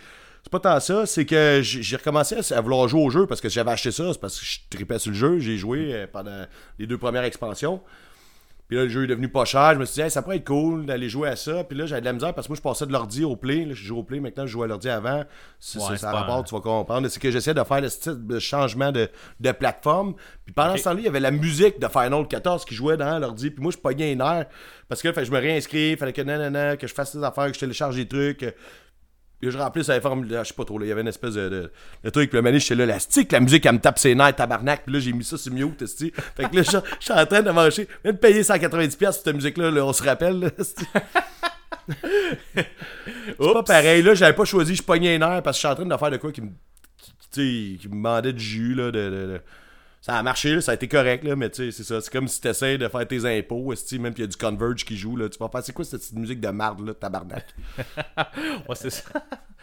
C'est 0.46 0.52
pas 0.52 0.60
tant 0.60 0.80
ça, 0.80 1.08
c'est 1.08 1.26
que 1.26 1.62
j'ai 1.64 1.96
recommencé 1.96 2.36
à, 2.54 2.62
vouloir 2.62 2.88
jouer 2.88 3.02
au 3.02 3.10
jeu 3.10 3.26
parce 3.26 3.42
que 3.42 3.50
j'avais 3.50 3.72
acheté 3.72 3.90
ça, 3.90 4.14
c'est 4.14 4.22
parce 4.22 4.40
que 4.40 4.46
je 4.46 4.60
tripais 4.70 5.00
sur 5.00 5.10
le 5.10 5.18
jeu. 5.18 5.40
J'ai 5.40 5.58
joué 5.58 5.92
euh, 5.92 6.06
pendant 6.06 6.46
les 6.78 6.86
deux 6.86 7.00
premières 7.00 7.24
expansions. 7.24 7.82
Puis 8.68 8.78
là, 8.78 8.84
le 8.84 8.90
jeu 8.90 9.06
est 9.06 9.08
devenu 9.08 9.28
pas 9.28 9.44
cher. 9.46 9.74
Je 9.74 9.80
me 9.80 9.86
suis 9.86 9.96
dit, 9.96 10.02
Hey, 10.02 10.12
ça 10.12 10.22
pourrait 10.22 10.36
être 10.36 10.46
cool 10.46 10.86
d'aller 10.86 11.10
jouer 11.10 11.30
à 11.30 11.36
ça. 11.36 11.64
Puis 11.64 11.76
là, 11.76 11.88
j'avais 11.88 12.02
de 12.02 12.06
la 12.06 12.14
misère 12.14 12.32
parce 12.36 12.46
que 12.46 12.52
moi, 12.52 12.58
je 12.58 12.62
passais 12.62 12.86
de 12.86 12.92
l'ordi 12.92 13.24
au 13.24 13.36
play. 13.36 13.66
Là, 13.66 13.74
je 13.74 13.84
joue 13.84 13.98
au 13.98 14.04
play. 14.04 14.20
Maintenant, 14.20 14.46
je 14.46 14.52
joue 14.52 14.62
à 14.62 14.68
l'ordi 14.68 14.88
avant. 14.88 15.18
Ouais, 15.18 15.26
c'est 15.60 15.80
ça 15.98 16.12
rapporte, 16.12 16.42
un- 16.42 16.44
tu 16.44 16.54
vas 16.54 16.62
comprendre. 16.62 17.08
C'est 17.08 17.20
que 17.20 17.32
j'essaie 17.32 17.56
de 17.56 17.64
faire 17.64 17.82
le 17.82 17.90
style 17.90 18.28
de 18.28 18.38
changement 18.38 18.92
de, 18.92 19.10
de 19.40 19.52
plateforme. 19.52 20.14
Puis 20.46 20.54
pendant 20.54 20.78
ce 20.78 20.84
temps-là, 20.84 21.00
il 21.00 21.06
y 21.06 21.08
avait 21.08 21.20
la 21.20 21.32
musique 21.32 21.80
de 21.80 21.88
Final 21.88 22.28
14 22.28 22.66
qui 22.66 22.76
jouait 22.76 22.98
dans 22.98 23.18
l'ordi. 23.18 23.50
Puis 23.50 23.64
moi, 23.64 23.72
je 23.72 23.78
pognais 23.78 24.14
une 24.14 24.22
heure. 24.22 24.46
Parce 24.88 25.02
que 25.02 25.08
là, 25.08 25.14
fait 25.16 25.22
que 25.22 25.28
je 25.28 25.32
me 25.32 25.40
réinscris. 25.40 25.94
Il 25.94 25.98
fallait 25.98 26.14
que 26.14 26.22
nanana, 26.22 26.78
que 26.78 26.86
je 26.86 26.94
fasse 26.94 27.16
des 27.16 27.24
affaires, 27.24 27.48
que 27.48 27.56
je 27.56 27.60
télécharge 27.60 27.96
des 27.96 28.08
trucs. 28.08 28.46
Je 29.52 29.58
remplisse 29.58 29.88
la 29.88 30.00
forme. 30.02 30.28
Je 30.30 30.44
sais 30.44 30.54
pas 30.54 30.66
trop, 30.66 30.78
là, 30.80 30.86
il 30.86 30.90
y 30.90 30.92
avait 30.92 31.02
une 31.02 31.08
espèce 31.08 31.34
de, 31.34 31.50
de, 31.50 31.72
de 32.04 32.10
truc. 32.10 32.30
Puis 32.30 32.38
le 32.38 32.42
mané, 32.42 32.60
j'étais 32.60 32.76
là, 32.76 32.86
la 32.86 33.00
stick, 33.00 33.32
la 33.32 33.40
musique, 33.40 33.66
elle 33.66 33.74
me 33.74 33.80
tape 33.80 34.00
ses 34.00 34.16
nerfs, 34.16 34.36
tabarnak. 34.36 34.84
Puis 34.86 34.94
là, 34.94 35.00
j'ai 35.00 35.14
mis 35.14 35.24
ça 35.24 35.38
sur 35.38 35.52
mute. 35.54 35.86
Fait 35.88 36.10
que 36.50 36.56
là, 36.56 36.64
je 36.64 36.72
je 37.00 37.04
suis 37.06 37.14
en 37.14 37.26
train 37.26 37.42
de 37.42 37.52
marcher. 37.52 37.88
Même 38.04 38.18
payer 38.18 38.42
190$ 38.42 38.98
pour 38.98 39.14
cette 39.14 39.36
musique-là, 39.36 39.72
là, 39.72 39.86
on 39.86 39.94
se 39.94 40.04
rappelle, 40.04 40.40
là. 40.40 40.50
C'est 41.88 43.38
pas 43.38 43.64
pareil, 43.64 44.02
là, 44.02 44.14
j'avais 44.16 44.34
pas 44.34 44.46
choisi, 44.46 44.76
je 44.76 44.84
pognais 44.84 45.16
un 45.16 45.22
air 45.36 45.44
parce 45.44 45.58
que 45.58 45.62
je 45.62 45.68
suis 45.68 45.72
en 45.72 45.76
train 45.76 45.86
de 45.86 45.98
faire 45.98 46.12
de 46.12 46.18
quoi 46.18 46.32
qui 46.32 46.42
me. 46.42 46.48
qui- 46.98 47.12
qui, 47.12 47.30
tu 47.32 47.74
sais, 47.76 47.78
qui 47.82 47.88
me 47.90 47.94
demandait 47.96 48.34
du 48.34 48.44
jus, 48.44 48.74
là. 48.74 48.92
De- 48.92 49.42
Ça 50.06 50.20
a 50.20 50.22
marché, 50.22 50.54
là, 50.54 50.62
ça 50.62 50.74
a 50.74 50.76
été 50.76 50.88
correct, 50.88 51.24
là, 51.24 51.36
mais 51.36 51.50
tu 51.50 51.64
sais, 51.64 51.72
c'est 51.72 51.84
ça. 51.84 52.00
C'est 52.00 52.12
comme 52.12 52.28
si 52.28 52.40
t'essayes 52.40 52.78
de 52.78 52.88
faire 52.88 53.08
tes 53.08 53.26
impôts, 53.26 53.74
même 53.94 54.14
qu'il 54.14 54.24
y 54.24 54.28
a 54.28 54.28
du 54.28 54.38
Converge 54.38 54.86
qui 54.86 54.96
joue, 54.96 55.18
là. 55.18 55.28
Tu 55.30 55.40
vas 55.40 55.50
faire, 55.50 55.64
c'est 55.64 55.74
quoi 55.74 55.84
cette 55.84 56.00
petite 56.00 56.14
musique 56.14 56.40
de 56.40 56.50
marde, 56.50 56.86
là, 56.86 56.94
tabarnak? 56.94 57.56
Ouais, 58.70 58.76
c'est 58.76 58.92
ça. 58.92 59.02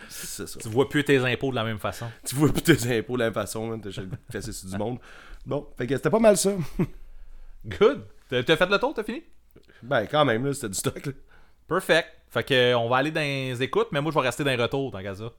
C'est 0.09 0.49
ça. 0.49 0.59
Tu 0.59 0.69
vois 0.69 0.89
plus 0.89 1.05
tes 1.05 1.19
impôts 1.19 1.53
de 1.53 1.55
la 1.55 1.63
même 1.63 1.79
façon. 1.79 2.07
Tu 2.27 2.35
vois 2.35 2.49
plus 2.49 2.61
tes 2.61 2.99
impôts 2.99 3.13
de 3.13 3.21
la 3.21 3.27
même 3.27 3.35
façon, 3.35 3.69
man. 3.69 3.81
T'as 3.81 3.93
fait 4.33 4.53
sur 4.53 4.69
du 4.69 4.77
monde. 4.77 4.99
Bon, 5.47 5.69
fait 5.79 5.87
que 5.87 5.95
c'était 5.95 6.11
pas 6.11 6.19
mal 6.19 6.37
ça. 6.37 6.51
Good. 7.65 8.03
T'as 8.29 8.57
fait 8.57 8.67
le 8.67 8.79
tour, 8.81 8.95
t'as 8.95 9.05
fini? 9.05 9.23
Ben, 9.81 10.07
quand 10.07 10.25
même, 10.25 10.45
là, 10.45 10.53
c'était 10.55 10.71
du 10.71 10.75
stock, 10.75 11.07
là. 11.07 11.13
Perfect. 11.69 12.09
Fait 12.31 12.43
que 12.43 12.75
on 12.75 12.89
va 12.89 12.97
aller 12.97 13.13
dans 13.13 13.21
les 13.21 13.63
écoutes, 13.63 13.91
mais 13.93 14.01
moi 14.01 14.11
je 14.11 14.19
vais 14.19 14.25
rester 14.25 14.43
dans 14.43 14.51
les 14.51 14.61
retours 14.61 14.91
tant 14.91 15.03
qu'à 15.03 15.15
ça. 15.15 15.31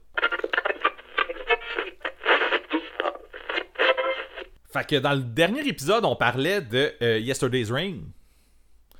Fait 4.74 4.84
que 4.84 4.96
dans 4.96 5.12
le 5.12 5.22
dernier 5.22 5.66
épisode, 5.68 6.04
on 6.04 6.16
parlait 6.16 6.60
de 6.60 6.92
euh, 7.00 7.20
Yesterday's 7.20 7.70
Ring. 7.70 8.02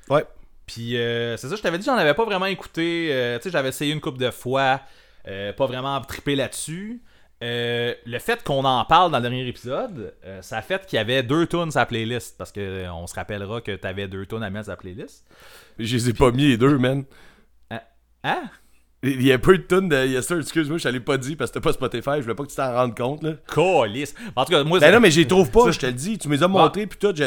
Ouais. 0.08 0.24
Puis 0.66 0.96
euh, 0.96 1.37
c'est 1.37 1.48
ça, 1.48 1.56
je 1.56 1.62
t'avais 1.62 1.78
dit, 1.78 1.84
j'en 1.84 1.96
avais 1.96 2.14
pas 2.14 2.24
vraiment 2.24 2.46
écouté. 2.46 3.08
euh, 3.10 3.38
tu 3.38 3.42
sais, 3.42 3.50
j'avais 3.50 3.70
essayé 3.70 3.92
une 3.92 4.00
couple 4.00 4.18
de 4.18 4.30
fois, 4.30 4.80
euh, 5.26 5.52
pas 5.52 5.66
vraiment 5.66 6.00
trippé 6.02 6.37
là-dessus. 6.37 7.02
Le 7.40 8.18
fait 8.20 8.44
qu'on 8.44 8.64
en 8.64 8.84
parle 8.84 9.10
dans 9.10 9.18
le 9.18 9.22
dernier 9.22 9.48
épisode, 9.48 10.14
ça 10.42 10.58
a 10.58 10.62
fait 10.62 10.87
qu'il 10.87 10.96
y 10.96 11.00
avait 11.00 11.24
deux 11.24 11.46
tunes 11.48 11.72
à 11.74 11.80
la 11.80 11.87
playlist. 11.87 12.38
Parce 12.38 12.52
que 12.52 12.88
on 12.88 13.08
se 13.08 13.14
rappellera 13.14 13.60
que 13.60 13.74
t'avais 13.74 14.06
deux 14.06 14.24
tunes 14.26 14.44
à 14.44 14.50
mettre 14.50 14.68
à 14.68 14.72
la 14.72 14.76
playlist. 14.76 15.26
Je 15.78 15.96
les 15.96 16.08
ai 16.10 16.12
pas 16.14 16.30
mis 16.30 16.46
les 16.46 16.56
deux, 16.56 16.78
man. 16.78 17.04
Hein? 18.22 18.44
Il 19.06 19.22
y 19.22 19.32
a 19.32 19.38
peu 19.38 19.58
de 19.58 19.62
tonnes 19.62 19.88
de 19.88 20.06
Yester, 20.06 20.38
excuse-moi, 20.38 20.78
je 20.78 20.84
te 20.84 20.88
l'ai 20.88 21.00
pas 21.00 21.18
dit 21.18 21.36
parce 21.36 21.50
que 21.50 21.54
c'était 21.58 21.64
pas 21.64 21.72
Spotify, 21.72 22.10
je 22.16 22.22
voulais 22.22 22.34
pas 22.34 22.44
que 22.44 22.48
tu 22.48 22.56
t'en 22.56 22.72
rendes 22.72 22.96
compte, 22.96 23.22
là. 23.22 23.32
Calice. 23.52 24.14
En 24.34 24.44
tout 24.44 24.52
cas, 24.52 24.64
moi, 24.64 24.78
Ben 24.80 24.92
non, 24.92 25.00
mais 25.00 25.10
je 25.10 25.20
les 25.20 25.26
trouve 25.26 25.50
pas, 25.50 25.70
je 25.70 25.78
te 25.78 25.86
le 25.86 25.92
dis. 25.92 26.16
Tu 26.18 26.28
me 26.28 26.36
les 26.36 26.42
as 26.42 26.48
montrés, 26.48 26.86
puis 26.86 26.98
tout, 26.98 27.14
je. 27.14 27.24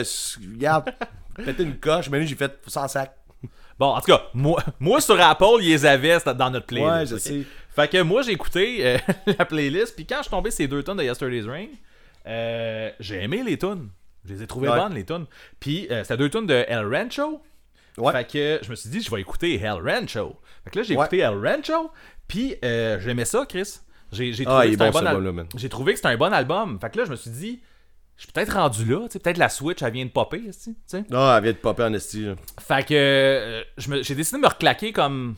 Regarde, 0.53 0.89
pété 1.35 1.63
une 1.63 1.77
coche, 1.77 2.09
mais 2.09 2.19
là, 2.19 2.25
j'ai 2.25 2.35
fait 2.35 2.51
sans 2.67 2.87
sac. 2.87 3.15
Bon, 3.77 3.87
en 3.87 3.99
tout 4.01 4.11
cas, 4.11 4.23
moi, 4.33 4.61
moi 4.79 4.99
sur 5.01 5.19
Apple, 5.21 5.45
ils 5.61 5.69
les 5.69 5.85
avaient 5.85 6.17
dans 6.35 6.49
notre 6.49 6.65
playlist. 6.65 6.89
Ouais, 6.91 7.05
je 7.05 7.17
sais. 7.17 7.43
Fait 7.75 7.87
que 7.87 8.01
moi, 8.01 8.23
j'ai 8.23 8.31
écouté 8.31 8.79
euh, 8.83 8.97
la 9.37 9.45
playlist, 9.45 9.95
puis 9.95 10.07
quand 10.07 10.17
je 10.17 10.23
suis 10.23 10.31
tombé 10.31 10.49
ces 10.49 10.67
deux 10.67 10.81
tonnes 10.81 10.97
de 10.97 11.03
Yesterday's 11.03 11.45
Rain, 11.45 11.67
euh, 12.25 12.89
j'ai 12.99 13.21
aimé 13.23 13.43
les 13.45 13.57
tunes. 13.57 13.89
Je 14.25 14.33
les 14.33 14.43
ai 14.43 14.47
trouvées 14.47 14.67
Ouais. 14.69 14.77
bonnes, 14.77 14.95
les 14.95 15.05
tunes. 15.05 15.25
Puis 15.59 15.87
euh, 15.91 16.01
c'était 16.03 16.17
deux 16.17 16.29
tunes 16.29 16.47
de 16.47 16.65
El 16.67 16.85
Rancho. 16.91 17.39
Ouais. 17.97 18.11
Fait 18.13 18.27
que 18.27 18.59
je 18.63 18.69
me 18.69 18.75
suis 18.75 18.89
dit, 18.89 19.01
je 19.01 19.09
vais 19.09 19.21
écouter 19.21 19.59
El 19.59 19.71
Rancho. 19.73 20.35
Fait 20.63 20.69
que 20.71 20.79
là, 20.79 20.83
j'ai 20.83 20.95
Ouais. 20.95 21.05
écouté 21.05 21.19
El 21.19 21.33
Rancho, 21.45 21.91
puis 22.27 22.55
euh, 22.63 22.99
j'aimais 22.99 23.25
ça, 23.25 23.45
Chris. 23.47 23.79
J'ai 24.11 24.31
j'ai 24.33 24.43
Ah, 24.45 24.49
trouvé, 24.51 24.67
il 24.67 24.73
est 24.73 24.77
que 24.77 24.83
c'était 24.83 24.83
un 24.85 24.91
bon, 24.91 24.99
al- 25.07 25.15
trouvé 25.69 25.91
que 25.93 25.97
c'était 25.97 26.09
un 26.09 26.17
bon 26.17 26.31
album. 26.33 26.77
Fait 26.79 26.89
que 26.91 26.97
là, 26.99 27.05
je 27.05 27.11
me 27.11 27.15
suis 27.15 27.29
dit, 27.31 27.59
je 28.15 28.23
suis 28.23 28.31
peut-être 28.31 28.53
rendu 28.53 28.85
là. 28.85 29.01
tu 29.07 29.13
sais, 29.13 29.19
Peut-être 29.19 29.37
la 29.37 29.49
Switch, 29.49 29.81
elle 29.81 29.91
vient 29.93 30.05
de 30.05 30.11
popper. 30.11 30.43
sais. 30.51 30.71
Ah, 31.11 31.35
elle 31.37 31.43
vient 31.43 31.51
de 31.53 31.57
popper 31.57 31.83
en 31.83 31.93
esti. 31.93 32.27
Fait 32.59 32.87
que 32.87 32.93
euh, 32.93 33.63
j'ai 33.77 34.15
décidé 34.15 34.37
de 34.37 34.43
me 34.43 34.47
reclaquer 34.47 34.91
comme 34.93 35.35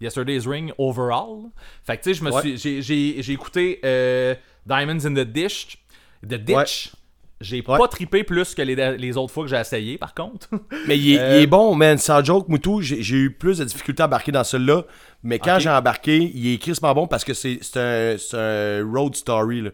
Yesterday's 0.00 0.46
Ring 0.46 0.72
overall. 0.78 1.50
Fait 1.84 1.96
que 1.96 2.02
tu 2.02 2.10
sais, 2.10 2.14
je 2.18 2.24
me 2.24 2.30
Ouais. 2.30 2.40
suis 2.40 2.58
j'ai- 2.58 2.82
j'ai 2.82 3.22
j'ai 3.22 3.32
écouté 3.32 3.80
euh, 3.84 4.34
Diamonds 4.66 5.04
in 5.06 5.14
the 5.14 5.26
Dish. 5.26 5.78
The 6.22 6.34
Ditch? 6.34 6.92
J'ai 7.40 7.64
Ouais. 7.66 7.78
pas 7.78 7.88
trippé 7.88 8.22
plus 8.22 8.54
que 8.54 8.60
les, 8.62 8.96
les 8.98 9.16
autres 9.16 9.32
fois 9.32 9.44
que 9.44 9.50
j'ai 9.50 9.56
essayé, 9.56 9.96
par 9.96 10.12
contre. 10.14 10.48
Mais 10.86 10.98
il 10.98 11.14
est, 11.14 11.18
Euh, 11.18 11.36
il 11.38 11.42
est 11.42 11.46
bon, 11.46 11.74
man. 11.74 11.96
Sans 11.96 12.22
joke, 12.22 12.48
Moutou, 12.48 12.82
j'ai 12.82 13.16
eu 13.16 13.30
plus 13.30 13.58
de 13.58 13.64
difficultés 13.64 14.02
à 14.02 14.06
embarquer 14.06 14.30
dans 14.32 14.44
celui-là. 14.44 14.82
Mais 15.22 15.38
quand 15.38 15.58
j'ai 15.58 15.70
embarqué, 15.70 16.18
il 16.18 16.52
est 16.52 16.58
crissement 16.58 16.92
bon 16.94 17.06
parce 17.06 17.24
que 17.24 17.32
c'est 17.34 17.58
un, 17.76 18.16
un 18.34 18.84
road 18.92 19.14
story, 19.14 19.62
là. 19.62 19.70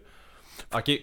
ok. 0.76 1.00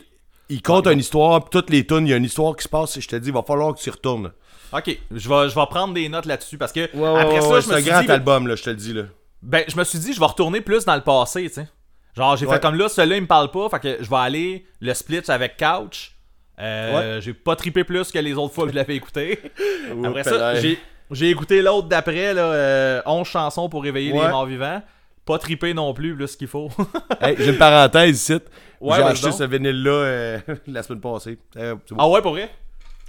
Il 0.49 0.61
compte 0.61 0.87
une 0.87 0.99
histoire, 0.99 1.49
toutes 1.49 1.69
les 1.69 1.85
tunes, 1.85 2.05
il 2.05 2.09
y 2.11 2.13
a 2.13 2.17
une 2.17 2.25
histoire 2.25 2.55
qui 2.55 2.63
se 2.63 2.69
passe, 2.69 2.95
et 2.97 3.01
je 3.01 3.07
te 3.07 3.15
dis, 3.15 3.29
il 3.29 3.33
va 3.33 3.41
falloir 3.43 3.73
que 3.73 3.79
tu 3.79 3.87
y 3.89 3.91
retournes. 3.91 4.31
Ok. 4.71 4.97
Je 5.11 5.29
vais, 5.29 5.49
je 5.49 5.55
vais 5.55 5.65
prendre 5.69 5.93
des 5.93 6.07
notes 6.09 6.25
là-dessus 6.25 6.57
parce 6.57 6.71
que 6.73 6.81
Ouais, 6.95 7.19
après 7.21 7.39
ouais, 7.39 7.41
ça, 7.41 7.55
je 7.59 7.61
c'est 7.61 7.69
me 7.71 7.75
un 7.75 7.81
suis 7.81 7.89
grand 7.89 8.01
dit. 8.03 8.11
album, 8.11 8.47
là, 8.47 8.55
je 8.55 8.63
te 8.63 8.69
le 8.69 8.75
dis, 8.75 8.93
là. 8.93 9.03
Ben, 9.41 9.63
je 9.67 9.75
me 9.77 9.83
suis 9.83 9.99
dit, 9.99 10.13
je 10.13 10.19
vais 10.19 10.25
retourner 10.25 10.61
plus 10.61 10.85
dans 10.85 10.95
le 10.95 11.01
passé, 11.01 11.43
tu 11.47 11.55
sais. 11.55 11.67
Genre, 12.15 12.35
j'ai 12.37 12.45
fait 12.45 12.61
comme 12.61 12.75
là, 12.75 12.87
celui-là, 12.89 13.15
il 13.17 13.21
me 13.23 13.27
parle 13.27 13.51
pas, 13.51 13.67
fait 13.69 13.79
que 13.79 14.03
je 14.03 14.09
vais 14.09 14.15
aller 14.17 14.65
le 14.79 14.93
split 14.93 15.21
avec 15.29 15.57
Couch. 15.57 16.12
Euh, 16.59 17.19
J'ai 17.21 17.33
pas 17.33 17.55
trippé 17.55 17.83
plus 17.83 18.11
que 18.11 18.19
les 18.19 18.33
autres 18.33 18.53
fois 18.53 18.65
que 18.65 18.71
je 18.71 18.75
l'avais 18.75 18.95
écouté. 18.95 19.39
Après 20.03 20.23
ça, 20.23 20.55
j'ai, 20.55 20.79
j'ai 21.11 21.29
écouté 21.29 21.61
l'autre 21.61 21.87
d'après, 21.87 22.33
là, 22.33 22.43
euh, 22.43 23.01
11 23.05 23.27
chansons 23.27 23.69
pour 23.69 23.83
réveiller 23.83 24.11
les 24.11 24.27
morts 24.27 24.45
vivants. 24.45 24.81
Pas 25.25 25.37
trippé 25.37 25.73
non 25.73 25.93
plus, 25.93 26.15
plus 26.15 26.35
qu'il 26.35 26.47
faut. 26.47 26.69
Hey, 27.21 27.35
j'ai 27.39 27.51
une 27.51 27.57
parenthèse 27.57 28.17
ici. 28.17 28.33
Ouais, 28.81 28.97
j'ai 28.97 29.03
acheté 29.03 29.27
donc. 29.27 29.37
ce 29.37 29.43
vinyle-là 29.45 29.91
euh, 29.91 30.39
la 30.67 30.83
semaine 30.83 30.99
passée. 30.99 31.37
Euh, 31.55 31.75
bon. 31.89 31.95
ah 31.97 32.09
ouais, 32.09 32.21
pour 32.21 32.31
vrai? 32.33 32.49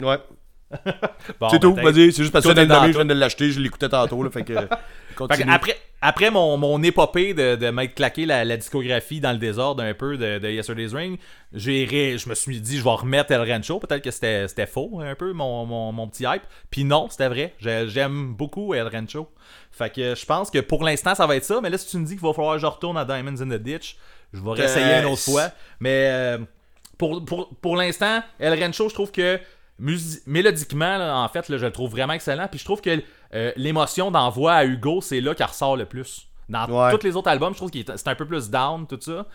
Ouais. 0.00 0.18
Bon, 1.40 1.48
c'est 1.48 1.58
ben, 1.58 1.60
tout, 1.60 1.74
vas-y. 1.74 2.12
C'est 2.12 2.22
juste 2.22 2.32
parce 2.32 2.44
que 2.46 2.54
ça 2.54 2.86
je 2.86 2.92
viens 2.92 3.04
de 3.04 3.14
l'acheter, 3.14 3.50
je 3.50 3.60
l'écoutais 3.60 3.88
tantôt, 3.88 4.22
là, 4.22 4.30
fait 4.30 4.44
que. 4.44 4.54
Fait 5.14 5.18
Continue. 5.18 5.44
que 5.46 5.50
après, 5.52 5.76
après 6.02 6.30
mon, 6.32 6.56
mon 6.56 6.82
épopée 6.82 7.34
de, 7.34 7.54
de 7.54 7.70
m'être 7.70 7.94
claqué 7.94 8.26
la, 8.26 8.44
la 8.44 8.56
discographie 8.56 9.20
dans 9.20 9.30
le 9.30 9.38
désordre 9.38 9.80
un 9.84 9.94
peu 9.94 10.16
de, 10.16 10.40
de 10.40 10.50
Yesterday's 10.50 10.92
Ring, 10.92 11.20
j'ai 11.52 12.18
je 12.18 12.28
me 12.28 12.34
suis 12.34 12.60
dit, 12.60 12.78
je 12.78 12.82
vais 12.82 12.90
remettre 12.90 13.30
El 13.30 13.48
Rancho. 13.48 13.78
Peut-être 13.78 14.02
que 14.02 14.10
c'était 14.10 14.66
faux, 14.66 15.00
un 15.00 15.14
peu, 15.14 15.32
mon, 15.32 15.66
mon, 15.66 15.92
mon 15.92 16.08
petit 16.08 16.24
hype. 16.24 16.42
Puis 16.68 16.82
non, 16.82 17.06
c'était 17.08 17.28
vrai. 17.28 17.54
J'ai- 17.60 17.86
J'aime 17.88 18.34
beaucoup 18.34 18.74
El 18.74 18.88
Rancho. 18.88 19.28
Fait 19.70 19.90
que 19.94 20.16
je 20.16 20.26
pense 20.26 20.50
que 20.50 20.58
pour 20.58 20.82
l'instant, 20.82 21.14
ça 21.14 21.28
va 21.28 21.36
être 21.36 21.44
ça. 21.44 21.60
Mais 21.62 21.70
là, 21.70 21.78
si 21.78 21.86
tu 21.86 21.96
me 21.98 22.04
dis 22.04 22.14
qu'il 22.16 22.26
va 22.26 22.32
falloir 22.32 22.56
que 22.56 22.60
je 22.62 22.66
retourne 22.66 22.96
à 22.98 23.04
Diamonds 23.04 23.40
in 23.40 23.48
the 23.56 23.62
Ditch, 23.62 23.96
je 24.32 24.40
vais 24.40 24.50
réessayer 24.50 24.98
une 24.98 25.04
autre 25.06 25.22
fois. 25.22 25.50
Mais 25.78 26.08
euh, 26.10 26.38
pour, 26.98 27.24
pour, 27.24 27.54
pour 27.60 27.76
l'instant, 27.76 28.20
El 28.40 28.60
Rancho, 28.60 28.88
je 28.88 28.94
trouve 28.94 29.12
que 29.12 29.38
mélodiquement, 29.78 30.98
là, 30.98 31.16
en 31.18 31.28
fait, 31.28 31.48
là, 31.48 31.58
je 31.58 31.66
le 31.66 31.72
trouve 31.72 31.90
vraiment 31.90 32.12
excellent. 32.12 32.46
Puis 32.48 32.58
je 32.60 32.64
trouve 32.64 32.80
que 32.80 33.02
euh, 33.34 33.52
l'émotion 33.56 34.10
d'envoi 34.10 34.52
à 34.54 34.64
Hugo, 34.64 35.00
c'est 35.00 35.20
là 35.20 35.34
qu'elle 35.34 35.46
ressort 35.46 35.76
le 35.76 35.84
plus. 35.86 36.26
Dans 36.48 36.66
Ouais. 36.68 36.96
tous 36.96 37.04
les 37.06 37.16
autres 37.16 37.28
albums, 37.28 37.52
je 37.52 37.58
trouve 37.58 37.70
que 37.70 37.78
c'est 37.96 38.08
un 38.08 38.14
peu 38.14 38.26
plus 38.26 38.50
down, 38.50 38.86
tout 38.86 38.98
ça. 39.00 39.26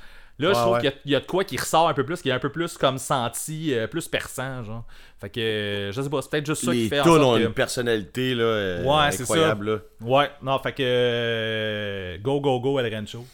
Là, 0.41 0.53
je 0.53 0.59
trouve 0.59 0.73
ouais. 0.75 0.79
qu'il 0.79 0.89
y 0.89 0.93
a- 0.93 0.97
il 1.03 1.11
y, 1.11 1.15
a 1.15 1.19
de 1.19 1.25
quoi 1.25 1.43
qui 1.43 1.57
ressort 1.57 1.89
un 1.89 1.93
peu 1.93 2.05
plus, 2.05 2.21
qui 2.21 2.29
est 2.29 2.31
un 2.31 2.39
peu 2.39 2.49
plus 2.49 2.77
comme 2.77 2.97
senti, 2.97 3.73
euh, 3.73 3.87
plus 3.87 4.07
perçant, 4.07 4.63
genre. 4.63 4.85
Fait 5.19 5.29
que, 5.29 5.39
euh, 5.41 5.91
je 5.91 6.01
sais 6.01 6.09
pas, 6.09 6.21
c'est 6.21 6.29
peut-être 6.31 6.45
juste 6.45 6.63
ça 6.63 6.71
qui 6.71 6.87
fait 6.87 7.01
en 7.01 7.03
sorte 7.03 7.21
ont 7.21 7.35
que... 7.35 7.41
une 7.43 7.51
personnalité 7.53 8.33
là, 8.35 8.43
euh, 8.43 8.83
Ouais, 8.85 9.11
c'est 9.11 9.23
incroyable. 9.23 9.69
Là. 9.69 9.79
Ouais, 9.99 10.29
non, 10.41 10.57
fait 10.59 10.71
que... 10.71 12.17
go, 12.21 12.39
go, 12.39 12.59
go, 12.61 12.79
El 12.79 12.93
Rancho. 12.95 13.25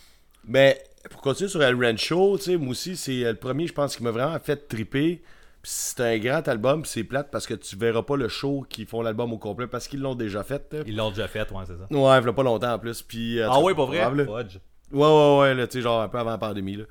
Mais 0.48 0.82
pour 1.12 1.22
continuer 1.22 1.50
sur 1.50 1.62
El 1.62 1.76
Rancho, 1.76 2.38
tu 2.38 2.44
sais, 2.46 2.58
moi 2.58 2.70
aussi, 2.72 2.96
c'est 2.96 3.22
le 3.24 3.36
premier, 3.36 3.68
je 3.68 3.74
pense, 3.74 3.96
qui 3.96 4.02
m'a 4.04 4.12
vraiment 4.12 4.40
fait 4.40 4.68
triper. 4.68 5.22
C'est 5.68 6.00
un 6.02 6.20
grand 6.20 6.48
album, 6.48 6.86
c'est 6.86 7.04
plate 7.04 7.32
parce 7.32 7.48
que 7.48 7.56
tu 7.56 7.76
verras 7.76 8.04
pas 8.04 8.16
le 8.18 8.28
show 8.28 8.64
qui 8.70 8.86
font 8.86 9.02
l'album 9.02 9.34
au 9.34 9.40
complet 9.40 9.66
parce 9.66 9.88
qu'ils 9.88 10.00
l'ont 10.00 10.14
déjà 10.14 10.44
fait. 10.44 10.76
Ils 10.86 10.96
l'ont 10.96 11.10
déjà 11.10 11.28
fait, 11.28 11.52
ouais, 11.52 11.64
c'est 11.66 11.76
ça. 11.76 11.88
Ouais, 11.90 12.22
il 12.24 12.34
pas 12.34 12.44
longtemps 12.44 12.74
en 12.74 12.78
plus. 12.78 13.02
Puis, 13.02 13.40
euh, 13.40 13.48
Ah 13.50 13.60
ouais, 13.60 13.74
pas 13.74 13.86
vrai? 13.86 14.04
Fudge. 14.26 14.60
Ouais, 14.92 15.08
ouais, 15.08 15.40
ouais, 15.40 15.56
là, 15.56 15.66
tu 15.66 15.80
sais, 15.80 15.82
genre 15.82 16.02
un 16.02 16.08
peu 16.08 16.20
avant 16.20 16.30
la 16.30 16.38
pandémie, 16.38 16.76
là. 16.76 16.84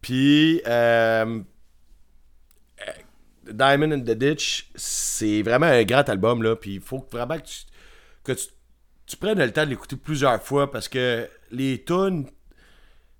Puis, 0.00 0.60
euh, 0.66 1.40
euh, 2.88 3.52
Diamond 3.52 3.92
in 3.92 4.00
the 4.00 4.18
Ditch, 4.18 4.68
c'est 4.74 5.42
vraiment 5.42 5.66
un 5.66 5.84
grand 5.84 6.08
album, 6.08 6.42
là. 6.42 6.56
Puis, 6.56 6.74
il 6.74 6.80
faut 6.80 7.06
vraiment 7.12 7.36
que 7.36 7.46
tu, 7.46 7.62
que 8.24 8.32
tu, 8.32 8.46
tu 9.06 9.16
prennes 9.16 9.38
le 9.38 9.52
temps 9.52 9.64
de 9.64 9.70
l'écouter 9.70 9.94
plusieurs 9.94 10.42
fois 10.42 10.72
parce 10.72 10.88
que 10.88 11.28
les 11.52 11.84
tunes, 11.84 12.26
tu 12.26 12.32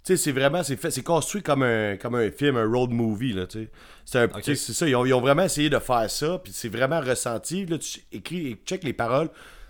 sais, 0.09 0.17
c'est 0.17 0.33
vraiment, 0.33 0.63
c'est 0.63 0.77
fait, 0.77 0.91
c'est 0.91 1.03
construit 1.03 1.43
comme 1.43 1.63
un, 1.63 1.97
comme 1.97 2.15
un 2.15 2.31
film, 2.31 2.57
un 2.57 2.67
road 2.67 2.91
movie, 2.91 3.33
là, 3.33 3.47
tu. 3.47 3.69
C'est 4.05 4.57
ça, 4.57 4.89
ils 4.89 4.97
ont, 4.97 5.05
ils 5.05 5.15
ont 5.15 5.21
vraiment 5.21 5.45
essayé 5.45 5.71
de 5.71 5.79
faire 5.79 6.11
ça, 6.11 6.39
puis 6.43 6.53
c'est 6.55 6.69
vraiment 6.69 7.01
ressenti. 7.01 7.67
Là, 7.67 7.79
tu 7.79 8.01
écris, 8.13 8.57
check 8.65 8.85
les 8.85 8.93
paroles, 8.93 9.29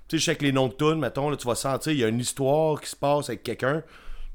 tu 0.09 0.19
sais, 0.19 0.25
check 0.25 0.43
les 0.43 0.53
noms 0.53 0.69
de 0.69 0.75
tunes, 0.75 1.01
mettons, 1.01 1.31
là, 1.31 1.37
tu 1.37 1.47
vas 1.47 1.55
sentir, 1.55 1.93
il 1.93 1.99
y 1.99 2.05
a 2.05 2.09
une 2.09 2.21
histoire 2.21 2.81
qui 2.81 2.89
se 2.89 2.97
passe 2.97 3.29
avec 3.29 3.43
quelqu'un, 3.43 3.83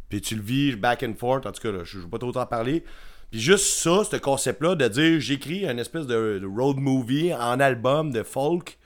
puis 0.09 0.21
tu 0.21 0.35
le 0.35 0.41
vis 0.41 0.75
back 0.75 1.03
and 1.03 1.13
forth, 1.17 1.45
en 1.45 1.51
tout 1.51 1.61
cas, 1.61 1.71
là, 1.71 1.83
je 1.83 1.97
ne 1.97 2.03
vais 2.03 2.09
pas 2.09 2.19
trop 2.19 2.31
t'en 2.31 2.45
parler. 2.45 2.83
Puis 3.31 3.39
juste 3.39 3.65
ça, 3.65 4.03
ce 4.03 4.17
concept-là, 4.17 4.75
de 4.75 4.87
dire, 4.87 5.19
j'écris 5.19 5.67
un 5.67 5.77
espèce 5.77 6.05
de, 6.05 6.39
de 6.39 6.45
road 6.45 6.77
movie 6.77 7.33
en 7.33 7.59
album 7.59 8.11
de 8.11 8.23
folk, 8.23 8.77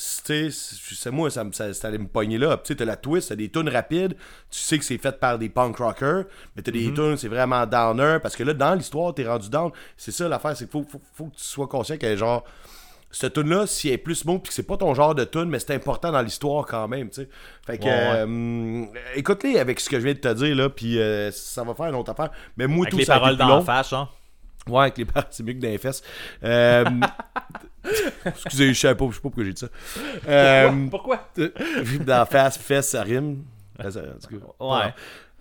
sais, 0.00 0.48
c'est 0.50 1.10
moi, 1.10 1.30
ça, 1.30 1.44
ça, 1.52 1.72
ça 1.72 1.88
allait 1.88 1.98
me 1.98 2.08
pogner 2.08 2.36
là. 2.38 2.56
Tu 2.56 2.68
sais, 2.68 2.74
t'as 2.76 2.84
la 2.84 2.96
twist, 2.96 3.28
t'as 3.28 3.36
des 3.36 3.48
tunes 3.48 3.68
rapides, 3.68 4.14
tu 4.50 4.58
sais 4.58 4.78
que 4.78 4.84
c'est 4.84 4.98
fait 4.98 5.18
par 5.20 5.38
des 5.38 5.48
punk 5.48 5.76
rockers, 5.76 6.24
mais 6.56 6.62
t'as 6.62 6.72
des 6.72 6.92
tunes, 6.92 7.16
c'est 7.16 7.28
vraiment 7.28 7.64
downer, 7.66 8.18
parce 8.22 8.34
que 8.36 8.42
là, 8.42 8.54
dans 8.54 8.74
l'histoire, 8.74 9.14
t'es 9.14 9.26
rendu 9.26 9.48
down. 9.48 9.70
C'est 9.96 10.10
ça 10.12 10.28
l'affaire, 10.28 10.56
c'est 10.56 10.68
qu'il 10.68 10.72
faut, 10.82 10.86
faut, 10.90 11.00
faut 11.14 11.24
que 11.26 11.36
tu 11.36 11.44
sois 11.44 11.68
conscient 11.68 11.96
que, 11.96 12.16
genre, 12.16 12.44
cette 13.12 13.34
tune 13.34 13.48
là 13.48 13.64
si 13.68 13.86
elle 13.86 13.94
est 13.94 13.98
plus 13.98 14.16
smooth, 14.16 14.42
puis 14.42 14.48
que 14.48 14.54
c'est 14.54 14.64
pas 14.66 14.76
ton 14.76 14.92
genre 14.94 15.14
de 15.14 15.22
tune, 15.22 15.44
mais 15.44 15.60
c'est 15.60 15.72
important 15.74 16.10
dans 16.10 16.22
l'histoire 16.22 16.66
quand 16.66 16.88
même, 16.88 17.10
tu 17.10 17.22
sais. 17.22 17.28
Fait 17.64 17.78
que, 17.78 17.84
Ouais, 17.84 17.90
ouais. 17.90 18.24
euh, 18.26 18.86
écoute-les 19.14 19.58
avec 19.60 19.78
ce 19.78 19.88
que 19.88 20.00
je 20.00 20.04
viens 20.04 20.14
de 20.14 20.18
te 20.18 20.34
dire, 20.34 20.56
là, 20.56 20.68
puis 20.68 20.98
euh, 20.98 21.30
ça 21.30 21.62
va 21.62 21.74
faire 21.74 21.86
une 21.86 21.94
autre 21.94 22.10
affaire. 22.10 22.30
Mais 22.56 22.66
moi, 22.66 22.86
Avec 22.86 22.90
tout 22.90 22.98
les 22.98 23.04
ça 23.04 23.20
paroles 23.20 23.36
d'en 23.36 23.60
face, 23.62 23.92
hein. 23.92 24.08
Ouais, 24.66 24.80
avec 24.82 24.98
les 24.98 25.04
paroles, 25.04 25.28
c'est 25.30 25.44
mieux 25.44 25.52
que 25.52 25.60
dans 25.60 25.68
les 25.68 25.78
fesses. 25.78 26.02
Euh, 26.42 26.84
Excusez, 28.24 28.74
je 28.74 28.80
sais 28.80 28.94
pas, 28.94 29.06
je 29.08 29.14
sais 29.14 29.20
pas 29.20 29.22
pourquoi 29.22 29.44
j'ai 29.44 29.52
dit 29.52 29.60
ça. 29.60 29.68
Euh, 30.28 30.86
Pourquoi? 30.90 31.28
dans 32.06 32.26
face, 32.26 32.58
fesses, 32.58 32.90
ça 32.90 33.02
rime. 33.02 33.44
Ouais. 33.78 34.94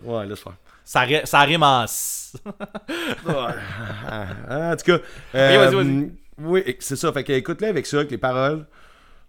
Ouais, 0.04 0.26
laisse 0.26 0.40
faire. 0.40 0.58
Ça, 0.84 1.06
ça 1.24 1.40
rime 1.42 1.64
en... 1.64 1.84
s. 1.86 2.34
Ah, 3.26 4.72
en 4.72 4.76
tout 4.76 4.86
cas, 4.86 4.98
euh, 5.36 6.08
oui, 6.40 6.76
c'est 6.80 6.96
ça. 6.96 7.12
Fait 7.14 7.24
que 7.24 7.32
écoute-le 7.32 7.68
avec 7.68 7.86
ça, 7.86 7.98
avec 7.98 8.12
les 8.12 8.18
paroles 8.18 8.66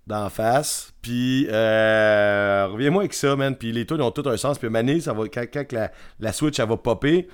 d'en 0.07 0.29
face. 0.31 0.93
Puis, 1.03 1.47
euh, 1.51 2.67
reviens-moi 2.71 3.03
avec 3.03 3.15
ça, 3.15 3.37
man. 3.37 3.57
Puis 3.57 3.73
les 3.73 3.87
tunes 3.87 4.01
ont 4.03 4.11
tout 4.11 4.29
un 4.29 4.37
sens. 4.37 4.59
Puis, 4.59 4.69
Mané, 4.69 5.01
ça 5.01 5.13
va, 5.13 5.25
quand, 5.29 5.73
la, 5.73 5.91
la 6.21 6.33
Switch, 6.33 6.59
elle 6.59 6.69
va 6.69 6.77
popper, 6.77 7.29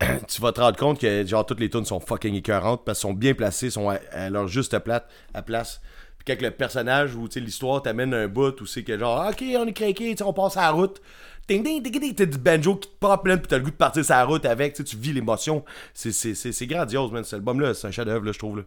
tu 0.28 0.40
vas 0.42 0.52
te 0.52 0.60
rendre 0.60 0.76
compte 0.76 1.00
que, 1.00 1.24
genre, 1.26 1.46
toutes 1.46 1.60
les 1.60 1.70
tunes 1.70 1.84
sont 1.84 2.00
fucking 2.00 2.34
écœurantes 2.34 2.84
parce 2.84 2.98
qu'elles 3.00 3.10
sont 3.10 3.14
bien 3.14 3.34
placées, 3.34 3.70
sont 3.70 3.88
à, 3.90 3.98
à 4.12 4.30
leur 4.30 4.48
juste 4.48 4.78
plate, 4.80 5.08
à 5.32 5.42
place. 5.42 5.80
Puis, 6.18 6.34
quand 6.34 6.42
le 6.42 6.50
personnage 6.50 7.14
ou, 7.14 7.28
l'histoire 7.36 7.82
t'amène 7.82 8.12
un 8.14 8.28
bout 8.28 8.60
où 8.60 8.66
c'est 8.66 8.82
que, 8.82 8.98
genre, 8.98 9.26
ok, 9.30 9.42
on 9.58 9.66
est 9.66 9.72
craqué, 9.72 10.14
on 10.24 10.32
passe 10.32 10.56
à 10.56 10.62
la 10.62 10.70
route. 10.70 11.00
Ding, 11.48 11.62
ding, 11.62 11.82
ding, 11.82 12.00
ding, 12.00 12.14
t'as 12.14 12.24
du 12.24 12.38
banjo 12.38 12.76
qui 12.76 12.88
te 12.88 12.94
pop, 12.98 13.26
là, 13.26 13.36
puis 13.36 13.46
t'as 13.46 13.58
le 13.58 13.64
goût 13.64 13.70
de 13.70 13.76
partir 13.76 14.02
sur 14.04 14.14
la 14.14 14.24
route 14.24 14.44
avec, 14.46 14.72
tu 14.82 14.96
vis 14.96 15.12
l'émotion. 15.12 15.62
C'est- 15.92 16.12
C'est 16.12 16.34
c'est- 16.34 16.52
c'est 16.52 16.66
grandiose, 16.66 17.12
man. 17.12 17.22
Cet 17.22 17.34
album-là, 17.34 17.74
c'est 17.74 17.86
un 17.86 17.90
chef-d'œuvre, 17.90 18.24
là, 18.24 18.32
je 18.32 18.38
trouve. 18.38 18.56
Là. 18.58 18.62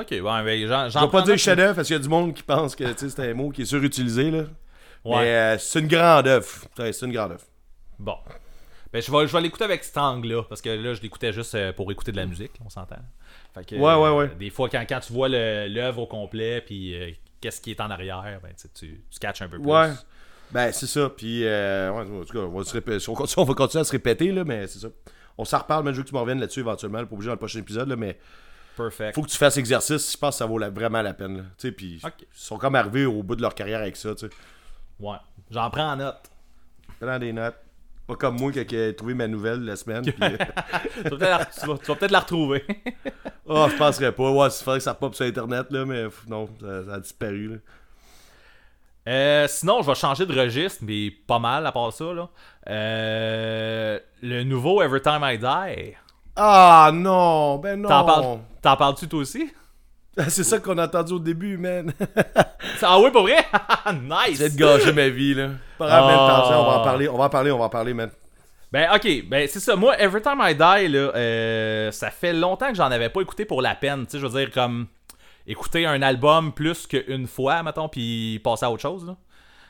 Ok, 0.00 0.08
ouais, 0.10 0.20
ben, 0.20 0.66
j'en, 0.68 0.88
Je 0.90 0.98
vais 0.98 1.08
pas 1.10 1.22
dire 1.22 1.38
chef-d'œuvre 1.38 1.74
parce 1.76 1.86
qu'il 1.86 1.96
y 1.96 1.98
a 1.98 2.02
du 2.02 2.08
monde 2.08 2.34
qui 2.34 2.42
pense 2.42 2.74
que 2.76 2.84
c'est 2.96 3.20
un 3.20 3.34
mot 3.34 3.50
qui 3.50 3.62
est 3.62 3.66
surutilisé, 3.66 4.30
là. 4.32 4.38
Ouais. 5.04 5.20
Mais 5.20 5.34
euh, 5.36 5.58
c'est 5.58 5.78
une 5.78 5.86
grande 5.86 6.26
œuvre. 6.26 6.48
C'est 6.76 7.02
une 7.02 7.12
grande 7.12 7.32
œuvre. 7.32 7.44
Bon. 7.98 8.16
Ben, 8.96 9.02
je 9.02 9.12
vais, 9.12 9.26
je 9.26 9.32
vais 9.34 9.42
l'écouter 9.42 9.64
avec 9.64 9.84
cet 9.84 9.98
angle-là, 9.98 10.42
parce 10.44 10.62
que 10.62 10.70
là, 10.70 10.94
je 10.94 11.02
l'écoutais 11.02 11.30
juste 11.30 11.54
euh, 11.54 11.70
pour 11.74 11.92
écouter 11.92 12.12
de 12.12 12.16
la 12.16 12.24
musique, 12.24 12.52
on 12.64 12.70
s'entend. 12.70 12.96
Fait 13.54 13.62
que, 13.66 13.74
Ouais, 13.76 13.94
ouais, 13.94 14.16
ouais. 14.16 14.34
Des 14.38 14.48
fois, 14.48 14.70
quand, 14.70 14.82
quand 14.88 15.00
tu 15.00 15.12
vois 15.12 15.28
le- 15.28 15.66
l'œuvre 15.68 16.00
au 16.00 16.06
complet, 16.06 16.62
puis 16.62 16.94
euh, 16.94 17.10
qu'est-ce 17.42 17.60
qui 17.60 17.72
est 17.72 17.80
en 17.82 17.90
arrière, 17.90 18.40
ben, 18.42 18.52
tu, 18.58 18.68
tu, 19.10 19.18
catches 19.20 19.42
un 19.42 19.48
peu 19.48 19.58
plus. 19.58 19.70
Ouais. 19.70 19.90
Ben, 20.50 20.72
c'est 20.72 20.86
ça. 20.86 21.10
Puis, 21.10 21.44
euh, 21.44 21.90
ouais, 21.92 22.00
en 22.20 22.24
tout 22.24 22.32
cas, 22.32 22.38
on 22.38 22.56
va, 22.58 22.64
se 22.64 22.72
répéter- 22.72 22.98
si 22.98 23.10
on 23.10 23.14
continue, 23.14 23.42
on 23.42 23.46
va 23.46 23.52
continuer 23.52 23.82
à 23.82 23.84
se 23.84 23.92
répéter, 23.92 24.32
là, 24.32 24.44
mais 24.44 24.66
c'est 24.66 24.78
ça. 24.78 24.88
On 25.36 25.44
s'en 25.44 25.58
reparle, 25.58 25.84
mais 25.84 25.90
je 25.92 25.98
veux 25.98 26.02
que 26.04 26.08
tu 26.08 26.14
m'en 26.14 26.22
reviennes 26.22 26.40
là-dessus 26.40 26.60
éventuellement, 26.60 27.00
là, 27.00 27.04
pas 27.04 27.12
obligé 27.12 27.26
dans 27.26 27.34
le 27.34 27.38
prochain 27.38 27.58
épisode, 27.58 27.90
là, 27.90 27.96
mais 27.96 28.18
Perfect. 28.78 29.14
faut 29.14 29.22
que 29.24 29.28
tu 29.28 29.36
fasses 29.36 29.58
exercice. 29.58 30.10
Je 30.12 30.16
pense 30.16 30.36
que 30.36 30.38
ça 30.38 30.46
vaut 30.46 30.56
la- 30.56 30.70
vraiment 30.70 31.02
la 31.02 31.12
peine, 31.12 31.36
là. 31.36 31.42
Tu 31.58 31.68
sais, 31.68 31.72
puis 31.72 32.00
ils 32.02 32.26
sont 32.32 32.56
comme 32.56 32.74
arrivés 32.76 33.04
au 33.04 33.22
bout 33.22 33.36
de 33.36 33.42
leur 33.42 33.54
carrière 33.54 33.80
avec 33.80 33.96
ça, 33.96 34.14
tu 34.14 34.26
sais. 34.28 34.32
Ouais. 35.00 35.16
J'en 35.50 35.68
prends 35.68 35.92
en 35.92 35.96
note. 35.96 36.30
Prends 36.98 37.18
des 37.18 37.34
notes. 37.34 37.56
Pas 38.06 38.14
comme 38.14 38.36
moi 38.38 38.52
qui 38.52 38.76
ai 38.76 38.94
trouvé 38.94 39.14
ma 39.14 39.26
nouvelle 39.26 39.64
la 39.64 39.74
semaine. 39.76 40.04
euh, 40.22 40.36
Tu 41.02 41.02
vas 41.02 41.10
peut-être 41.10 41.20
la, 41.20 41.44
tu 41.46 41.66
vas- 41.66 41.78
tu 41.78 41.84
vas 41.86 41.94
peut-être 41.96 42.10
la 42.12 42.20
retrouver. 42.20 42.64
Oh, 43.46 43.66
je 43.70 43.76
penserais 43.76 44.12
pas. 44.12 44.30
Ouais, 44.30 44.46
il 44.46 44.64
faudrait 44.64 44.78
que 44.78 44.84
ça 44.84 44.94
pop 44.94 45.14
sur 45.14 45.26
Internet, 45.26 45.66
là, 45.70 45.84
mais 45.84 46.04
non, 46.28 46.48
ça, 46.60 46.84
ça 46.84 46.94
a 46.94 47.00
disparu, 47.00 47.48
là. 47.48 47.56
Euh, 49.08 49.46
sinon, 49.48 49.82
je 49.82 49.86
vais 49.86 49.94
changer 49.94 50.26
de 50.26 50.36
registre, 50.38 50.82
mais 50.84 51.10
pas 51.10 51.38
mal 51.38 51.64
à 51.66 51.70
part 51.72 51.92
ça. 51.92 52.12
Là. 52.12 52.28
Euh, 52.68 54.00
le 54.22 54.42
nouveau 54.42 54.82
Every 54.82 55.00
Time 55.00 55.20
I 55.22 55.38
Die. 55.38 55.94
Ah 56.34 56.90
non, 56.92 57.58
ben 57.58 57.80
non. 57.80 57.88
T'en 57.88 58.04
parles, 58.04 58.38
t'en 58.62 58.76
parles-tu 58.76 59.08
toi 59.08 59.20
aussi? 59.20 59.50
C'est 60.28 60.44
ça 60.44 60.58
qu'on 60.58 60.78
a 60.78 60.86
entendu 60.86 61.12
au 61.14 61.18
début, 61.18 61.56
man. 61.58 61.92
Ah 62.82 62.98
oui, 63.00 63.10
pour 63.10 63.22
vrai? 63.22 63.36
Nice! 64.02 64.56
gâcher 64.56 64.92
ma 64.92 65.08
vie, 65.08 65.34
là. 65.34 65.50
Ah. 65.80 66.02
on 66.04 66.64
va 66.64 66.78
en 66.80 66.84
parler, 66.84 67.08
on 67.08 67.16
va 67.16 67.24
en 67.24 67.28
parler, 67.30 67.50
on 67.50 67.58
va 67.58 67.64
en 67.64 67.68
parler, 67.70 67.94
man. 67.94 68.10
Ben 68.72 68.88
ok, 68.94 69.28
ben 69.28 69.46
c'est 69.48 69.60
ça. 69.60 69.76
Moi, 69.76 69.96
Every 69.98 70.20
Time 70.20 70.40
I 70.42 70.52
Die, 70.54 70.88
là, 70.92 71.12
euh, 71.14 71.90
ça 71.92 72.10
fait 72.10 72.32
longtemps 72.32 72.68
que 72.68 72.74
j'en 72.74 72.90
avais 72.90 73.08
pas 73.08 73.20
écouté 73.22 73.44
pour 73.44 73.62
la 73.62 73.74
peine. 73.74 74.04
Tu 74.06 74.12
sais, 74.12 74.18
je 74.18 74.26
veux 74.26 74.38
dire, 74.38 74.50
comme 74.50 74.86
écouter 75.46 75.86
un 75.86 76.02
album 76.02 76.52
plus 76.52 76.86
qu'une 76.86 77.26
fois, 77.28 77.62
mettons, 77.62 77.88
puis 77.88 78.40
passer 78.42 78.66
à 78.66 78.70
autre 78.70 78.82
chose. 78.82 79.06
Là. 79.06 79.16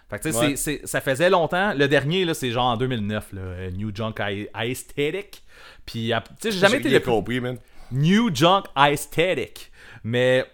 Fait 0.09 0.19
que 0.19 0.23
tu 0.25 0.33
sais, 0.33 0.39
Ouais. 0.39 0.57
c'est- 0.57 0.79
c'est- 0.79 0.87
ça 0.87 1.01
faisait 1.01 1.29
longtemps. 1.31 1.75
Le 1.77 1.87
dernier, 1.89 2.25
là, 2.25 2.33
c'est 2.33 2.51
genre 2.51 2.67
en 2.67 2.77
2009, 2.77 3.33
là, 3.33 3.41
euh, 3.43 3.71
New 3.73 3.95
Junk 3.95 4.15
Aesthetic. 4.59 5.43
Puis, 5.85 6.13
tu 6.13 6.35
sais, 6.41 6.51
j'ai 6.53 6.59
jamais 6.59 6.79
été 6.79 6.89
J'ai 6.91 7.01
compris, 7.03 7.41
man. 7.41 7.59
New 7.93 8.35
Junk 8.35 8.63
Aesthetic. 8.77 9.71
Mais 10.07 10.47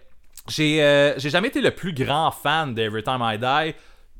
j'ai 0.47 0.81
euh, 0.81 1.13
j'ai 1.19 1.29
jamais 1.29 1.49
été 1.49 1.61
le 1.61 1.69
plus 1.69 1.93
grand 1.93 2.31
fan 2.31 2.73
d'Every 2.73 3.03
Time 3.03 3.19
I 3.21 3.37
Die. 3.37 3.75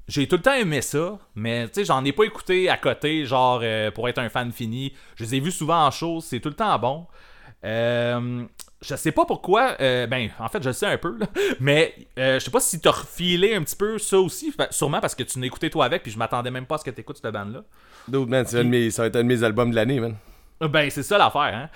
J'ai 0.07 0.27
tout 0.27 0.35
le 0.35 0.43
temps 0.43 0.53
aimé 0.53 0.81
ça, 0.83 1.17
mais 1.33 1.67
tu 1.69 1.73
sais, 1.73 1.85
j'en 1.85 2.05
ai 2.05 2.11
pas 2.11 2.25
écouté 2.25 2.69
à 2.69 2.77
côté, 2.77 3.25
genre 3.25 3.61
euh, 3.63 3.89
pour 3.89 4.07
être 4.07 4.19
un 4.19 4.29
fan 4.29 4.51
fini. 4.51 4.93
Je 5.15 5.23
les 5.23 5.35
ai 5.35 5.39
vus 5.39 5.51
souvent 5.51 5.87
en 5.87 5.89
show, 5.89 6.21
c'est 6.21 6.39
tout 6.39 6.49
le 6.49 6.55
temps 6.55 6.77
bon. 6.77 7.07
Euh, 7.65 8.43
je 8.79 8.95
sais 8.95 9.11
pas 9.11 9.25
pourquoi, 9.25 9.75
ben 9.79 10.29
en 10.37 10.49
fait 10.49 10.61
je 10.61 10.69
le 10.69 10.73
sais 10.73 10.85
un 10.85 10.97
peu, 10.99 11.17
mais 11.59 11.95
je 12.15 12.37
sais 12.37 12.51
pas 12.51 12.59
si 12.59 12.79
t'as 12.79 12.91
refilé 12.91 13.55
un 13.55 13.63
petit 13.63 13.77
peu 13.77 13.97
ça 13.97 14.19
aussi, 14.19 14.53
sûrement 14.69 14.99
parce 14.99 15.15
que 15.15 15.23
tu 15.23 15.43
écouté 15.43 15.71
toi 15.71 15.85
avec, 15.85 16.03
puis 16.03 16.11
je 16.11 16.19
m'attendais 16.19 16.51
même 16.51 16.67
pas 16.67 16.75
à 16.75 16.77
ce 16.77 16.83
que 16.83 16.91
t'écoutes 16.91 17.17
cette 17.19 17.33
bande-là. 17.33 17.63
Dude, 18.07 18.29
man, 18.29 18.45
ça 18.45 18.61
va 18.61 19.07
être 19.07 19.15
un 19.15 19.23
de 19.23 19.27
mes 19.27 19.43
albums 19.43 19.71
de 19.71 19.75
l'année, 19.75 19.99
man. 19.99 20.15
Ben 20.67 20.89
c'est 20.89 21.03
ça 21.03 21.17
l'affaire, 21.17 21.41
hein. 21.41 21.69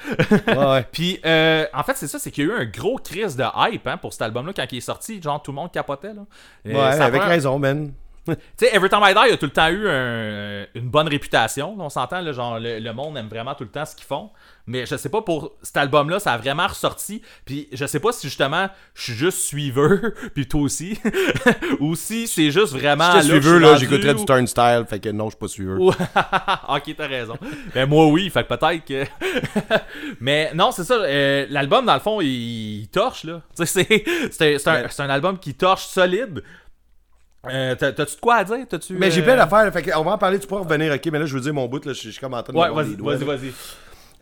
Ouais, 0.48 0.56
ouais. 0.56 0.86
Puis, 0.92 1.20
euh, 1.26 1.66
en 1.74 1.84
fait, 1.84 1.96
c'est 1.96 2.08
ça, 2.08 2.20
c'est 2.20 2.32
qu'il 2.32 2.48
y 2.48 2.50
a 2.50 2.54
eu 2.54 2.58
un 2.62 2.66
gros 2.66 2.98
crise 2.98 3.36
de 3.36 3.44
hype 3.56 3.88
hein, 3.88 3.98
pour 3.98 4.14
cet 4.14 4.22
album-là 4.24 4.54
quand 4.56 4.66
il 4.72 4.78
est 4.78 4.82
sorti. 4.82 5.22
Genre, 5.22 5.42
tout 5.42 5.52
le 5.52 5.56
monde 5.56 5.72
capotait. 5.72 6.14
Là. 6.14 6.26
Ouais, 6.66 7.02
avec 7.02 7.22
raison, 7.22 7.60
man. 7.60 7.92
Tu 8.36 8.66
sais, 8.66 8.76
Every 8.76 8.90
Time 8.90 9.02
I 9.04 9.14
Die 9.14 9.34
a 9.34 9.38
tout 9.38 9.46
le 9.46 9.52
temps 9.52 9.70
eu 9.70 9.88
un- 9.88 10.66
une 10.76 10.90
bonne 10.90 11.08
réputation. 11.08 11.76
on 11.80 11.90
s'entend, 11.90 12.22
là, 12.22 12.32
genre, 12.34 12.60
le, 12.60 12.80
le 12.80 12.94
monde 12.94 13.18
aime 13.18 13.28
vraiment 13.28 13.56
tout 13.56 13.64
le 13.64 13.70
temps 13.70 13.86
ce 13.86 13.96
qu'ils 13.96 14.06
font. 14.06 14.30
Mais 14.70 14.86
je 14.86 14.98
sais 14.98 15.08
pas, 15.08 15.22
pour 15.22 15.54
cet 15.62 15.78
album-là, 15.78 16.20
ça 16.20 16.34
a 16.34 16.38
vraiment 16.38 16.68
ressorti. 16.68 17.22
Puis 17.46 17.70
je 17.72 17.86
sais 17.86 18.02
pas 18.02 18.12
si 18.12 18.28
justement, 18.28 18.68
je 18.96 19.02
suis 19.04 19.14
juste 19.14 19.40
suiveur, 19.40 20.00
puis 20.36 20.46
toi 20.46 20.60
aussi. 20.62 21.00
ou 21.80 21.96
si 21.96 22.28
c'est 22.28 22.52
juste 22.52 22.74
vraiment. 22.74 23.12
Si 23.22 23.28
j'étais 23.28 23.42
suiveur, 23.42 23.60
là, 23.62 23.78
j'écouterais 23.78 24.14
du 24.14 24.26
Turnstile, 24.26 24.84
fait 24.90 25.00
que 25.00 25.10
non, 25.10 25.26
je 25.26 25.30
suis 25.32 25.40
pas 25.40 25.48
suiveur. 25.48 25.78
Ok, 26.70 26.94
t'as 26.98 27.08
raison. 27.08 27.38
Ben 27.74 27.88
moi 27.88 28.08
oui, 28.08 28.30
fait 28.30 28.44
que 28.44 28.54
peut-être 28.54 28.84
que. 28.86 29.06
Mais 30.20 30.52
non, 30.54 30.72
c'est 30.72 30.84
ça. 30.84 30.96
euh, 30.96 31.46
L'album, 31.50 31.86
dans 31.86 31.94
le 31.94 32.00
fond, 32.00 32.22
il, 32.22 32.82
il 32.82 32.88
torche, 32.90 33.24
là. 33.24 33.42
C'est- 33.54 33.80
un, 34.68 34.82
Mais- 34.82 34.88
c'est 34.90 35.02
un 35.02 35.10
album 35.10 35.40
qui 35.40 35.54
torche 35.54 35.86
solide. 35.86 36.44
Euh, 37.50 37.76
t'as- 37.76 37.92
T'as-tu 37.94 38.16
de 38.16 38.20
quoi 38.22 38.36
à 38.36 38.44
dire? 38.44 38.66
T'as-tu, 38.70 38.94
Mais 38.94 39.10
j'ai 39.12 39.22
euh, 39.22 39.24
plein 39.24 39.36
d'affaires, 39.38 39.72
fait 39.74 39.82
que 39.84 39.92
on 39.98 40.04
va 40.04 40.12
en 40.12 40.18
parler, 40.18 40.40
tu 40.40 40.48
pourras 40.48 40.62
revenir, 40.62 40.94
ok, 40.94 41.06
mais 41.12 41.20
là, 41.20 41.26
je 41.26 41.34
veux 41.36 41.42
dire 41.42 41.54
mon 41.54 41.68
bout, 41.68 41.84
là, 41.86 41.94
je 41.94 42.02
je 42.02 42.10
suis 42.10 42.20
comme 42.20 42.34
en 42.34 42.44
train 42.44 42.54
de 42.54 42.58
Ouais, 42.58 42.70
vas-y, 42.72 42.96
vas-y, 42.96 43.24
vas-y. 43.24 43.52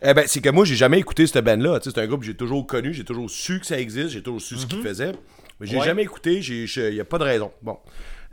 Eh 0.02 0.12
ben, 0.14 0.24
c'est 0.26 0.40
que 0.42 0.50
moi, 0.50 0.64
j'ai 0.66 0.76
jamais 0.76 0.98
écouté 0.98 1.26
cette 1.26 1.42
band-là. 1.44 1.80
Tu 1.80 1.90
C'est 1.90 1.98
un 2.00 2.06
groupe 2.06 2.20
que 2.20 2.26
j'ai 2.26 2.36
toujours 2.36 2.66
connu, 2.66 2.92
j'ai 2.92 3.04
toujours 3.04 3.30
su 3.30 3.58
que 3.60 3.66
ça 3.66 3.78
existe, 3.78 4.10
j'ai 4.10 4.22
toujours 4.22 4.40
su 4.42 4.56
ce 4.56 4.66
qu'ils 4.66 4.82
faisaient. 4.82 5.12
Mais 5.58 5.66
j'ai 5.66 5.72
Mhm. 5.74 5.80
Ouais. 5.80 5.86
jamais 5.86 6.02
écouté, 6.02 6.40
il 6.40 6.92
n'y 6.92 7.00
a 7.00 7.04
pas 7.04 7.16
de 7.18 7.24
raison. 7.24 7.50
Bon. 7.62 7.78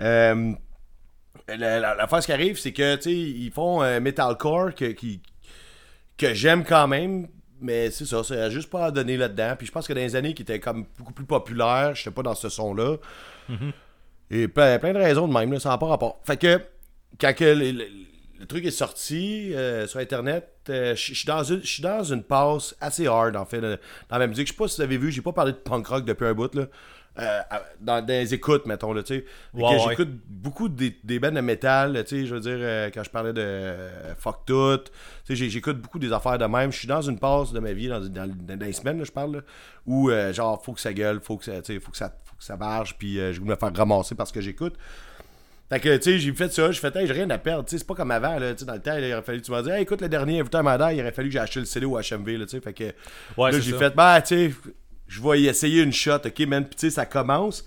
Euh, 0.01 0.51
la, 1.47 1.79
la, 1.79 1.95
la 1.95 2.07
phase 2.07 2.25
qui 2.25 2.33
arrive, 2.33 2.57
c'est 2.59 2.73
que, 2.73 2.95
tu 2.97 3.01
sais, 3.03 3.13
ils 3.15 3.51
font 3.51 3.81
un 3.81 3.99
metalcore 4.01 4.75
que, 4.75 4.85
qui, 4.91 5.21
que 6.17 6.33
j'aime 6.33 6.63
quand 6.65 6.87
même. 6.87 7.27
Mais 7.61 7.91
c'est 7.91 8.05
ça, 8.05 8.23
ça 8.25 8.33
a 8.35 8.49
juste 8.49 8.69
pas 8.69 8.87
à 8.87 8.91
donner 8.91 9.15
là-dedans. 9.15 9.55
Puis 9.57 9.65
je 9.67 9.71
pense 9.71 9.87
que 9.87 9.93
dans 9.93 10.01
les 10.01 10.17
années 10.17 10.33
qui 10.33 10.41
étaient 10.41 10.59
comme 10.59 10.85
beaucoup 10.97 11.13
plus 11.13 11.23
populaires, 11.25 11.95
j'étais 11.95 12.11
pas 12.11 12.23
dans 12.23 12.35
ce 12.35 12.49
son-là. 12.49 12.97
Et 14.35 14.47
plein, 14.47 14.79
plein 14.79 14.93
de 14.93 14.97
raisons 14.97 15.27
de 15.27 15.33
même, 15.33 15.51
là, 15.53 15.59
ça 15.59 15.69
n'a 15.69 15.77
pas 15.77 15.85
rapport. 15.87 16.19
Fait 16.23 16.37
que, 16.37 16.59
quand 17.21 17.33
que 17.35 17.43
le, 17.45 17.71
le- 17.71 17.87
le 18.39 18.45
truc 18.47 18.65
est 18.65 18.71
sorti 18.71 19.53
euh, 19.53 19.87
sur 19.87 19.99
Internet, 19.99 20.49
euh, 20.69 20.95
je 20.95 21.13
suis 21.13 21.25
dans, 21.25 21.43
dans 21.97 22.03
une 22.03 22.23
passe 22.23 22.75
assez 22.81 23.07
hard, 23.07 23.35
en 23.37 23.45
fait, 23.45 23.61
dans 23.61 23.77
ma 24.17 24.27
musique. 24.27 24.47
Je 24.47 24.51
sais 24.53 24.57
pas 24.57 24.67
si 24.67 24.77
vous 24.77 24.81
avez 24.81 24.97
vu, 24.97 25.11
j'ai 25.11 25.21
pas 25.21 25.31
parlé 25.33 25.51
de 25.53 25.57
punk 25.57 25.87
rock 25.87 26.03
depuis 26.03 26.25
un 26.25 26.33
bout, 26.33 26.53
là. 26.55 26.65
Euh, 27.19 27.39
dans, 27.79 28.03
dans 28.03 28.07
les 28.07 28.33
écoutes, 28.33 28.65
mettons, 28.65 28.91
là, 28.91 29.03
tu 29.03 29.15
sais. 29.17 29.25
Ouais. 29.53 29.77
J'écoute 29.87 30.09
beaucoup 30.27 30.67
des, 30.67 30.97
des 31.03 31.19
bands 31.19 31.31
de 31.31 31.41
métal, 31.41 32.03
tu 32.05 32.21
sais, 32.21 32.25
je 32.25 32.33
veux 32.33 32.41
dire, 32.41 32.57
euh, 32.57 32.89
quand 32.91 33.03
je 33.03 33.09
parlais 33.11 33.33
de 33.33 33.41
euh, 33.41 34.15
Fuck 34.15 34.45
Tout, 34.47 34.79
tu 35.25 35.37
sais, 35.37 35.47
j'écoute 35.49 35.77
beaucoup 35.79 35.99
des 35.99 36.11
affaires 36.11 36.39
de 36.39 36.45
même. 36.45 36.71
Je 36.71 36.79
suis 36.79 36.87
dans 36.87 37.03
une 37.03 37.19
passe 37.19 37.53
de 37.53 37.59
ma 37.59 37.71
vie, 37.71 37.87
dans, 37.87 37.99
dans, 37.99 38.27
dans- 38.27 38.59
les 38.59 38.73
semaines, 38.73 39.05
je 39.05 39.11
parle, 39.11 39.35
là, 39.35 39.41
où, 39.85 40.09
genre, 40.31 40.61
faut 40.65 40.73
que 40.73 40.81
ça 40.81 40.91
gueule, 40.91 41.19
faut 41.21 41.37
que 41.37 41.45
ça, 41.45 41.53
faut 41.79 41.91
que 41.91 41.97
ça, 41.97 42.13
ça 42.43 42.57
marche, 42.57 42.95
puis 42.97 43.19
euh, 43.19 43.31
je 43.31 43.39
vais 43.39 43.47
me 43.47 43.55
faire 43.55 43.71
ramasser 43.73 44.15
parce 44.15 44.31
que 44.31 44.41
j'écoute. 44.41 44.75
Fait 45.69 45.79
que, 45.79 45.95
tu 45.97 46.03
sais, 46.03 46.19
j'ai 46.19 46.33
fait 46.33 46.51
ça, 46.53 46.71
j'ai 46.71 46.79
fait, 46.79 46.95
hey, 46.95 47.07
j'ai 47.07 47.13
rien 47.13 47.29
à 47.29 47.37
perdre, 47.37 47.63
tu 47.63 47.71
sais, 47.71 47.77
c'est 47.79 47.87
pas 47.87 47.95
comme 47.95 48.11
avant, 48.11 48.37
là, 48.37 48.53
tu 48.53 48.59
sais, 48.59 48.65
dans 48.65 48.73
le 48.73 48.81
temps, 48.81 48.97
il 48.97 49.11
aurait 49.13 49.23
fallu, 49.23 49.41
tu 49.41 49.49
m'as 49.49 49.61
dit, 49.61 49.69
hey, 49.69 49.83
écoute, 49.83 50.01
le 50.01 50.09
dernier 50.09 50.37
Every 50.39 50.49
Time 50.49 50.67
I 50.67 50.77
Die, 50.77 50.97
il 50.97 51.01
aurait 51.01 51.13
fallu 51.13 51.29
que 51.29 51.33
j'ai 51.33 51.39
acheté 51.39 51.59
le 51.61 51.65
CD 51.65 51.85
au 51.85 51.97
HMV, 51.97 52.37
là, 52.37 52.45
tu 52.45 52.49
sais, 52.49 52.59
fait 52.59 52.73
que, 52.73 52.83
Ouais, 53.37 53.51
là, 53.51 53.59
j'ai 53.59 53.71
fait, 53.71 53.95
bah, 53.95 54.21
tu 54.21 54.35
sais, 54.35 54.55
je 55.07 55.21
vais 55.21 55.41
y 55.41 55.47
essayer 55.47 55.81
une 55.81 55.93
shot, 55.93 56.17
ok, 56.25 56.39
man, 56.41 56.65
puis 56.65 56.75
tu 56.75 56.87
sais, 56.87 56.89
ça 56.91 57.05
commence, 57.05 57.65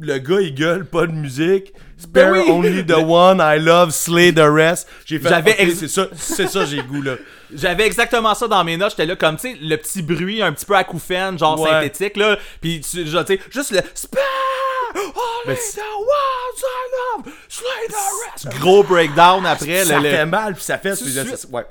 le 0.00 0.18
gars, 0.18 0.40
il 0.40 0.54
gueule, 0.54 0.84
pas 0.84 1.06
de 1.06 1.12
musique, 1.12 1.72
spare 1.96 2.32
Ben 2.32 2.40
oui! 2.42 2.50
only 2.50 2.84
the 2.86 2.92
one, 2.96 3.38
I 3.40 3.58
love, 3.58 3.90
slay 3.90 4.32
the 4.32 4.40
rest, 4.48 4.88
j'ai 5.04 5.18
fait, 5.18 5.28
J'avais 5.28 5.52
ok, 5.52 5.60
ex- 5.60 5.74
c'est 5.78 5.88
ça, 5.88 6.06
c'est 6.14 6.46
ça, 6.48 6.64
j'ai 6.64 6.76
le 6.76 6.82
goût, 6.84 7.02
là. 7.02 7.16
J'avais 7.54 7.86
exactement 7.86 8.34
ça 8.34 8.46
dans 8.46 8.62
mes 8.62 8.76
notes. 8.76 8.90
J'étais 8.90 9.06
là 9.06 9.16
comme, 9.16 9.36
tu 9.36 9.52
sais, 9.52 9.58
le 9.60 9.76
petit 9.76 10.02
bruit 10.02 10.42
un 10.42 10.52
petit 10.52 10.66
peu 10.66 10.76
acouphène, 10.76 11.38
genre 11.38 11.58
Ouais. 11.58 11.70
synthétique, 11.70 12.16
là. 12.18 12.36
Puis, 12.60 12.80
tu, 12.82 13.06
genre, 13.06 13.24
tu 13.24 13.36
sais, 13.36 13.40
juste 13.50 13.70
le 13.72 13.80
spare 13.94 14.22
only 14.94 15.56
the 15.74 15.78
ones 15.78 16.62
I 16.62 17.24
love, 17.24 17.32
slay 17.48 17.88
the 17.88 18.32
rest. 18.34 18.60
Gros 18.60 18.82
breakdown 18.82 19.46
après. 19.46 19.84
ça 19.84 19.96
le- 19.98 20.02
le- 20.04 20.10
fait 20.10 20.26
mal, 20.26 20.54
puis 20.54 20.62
ça 20.62 20.76
fait, 20.78 20.92
ouais. 21.50 21.66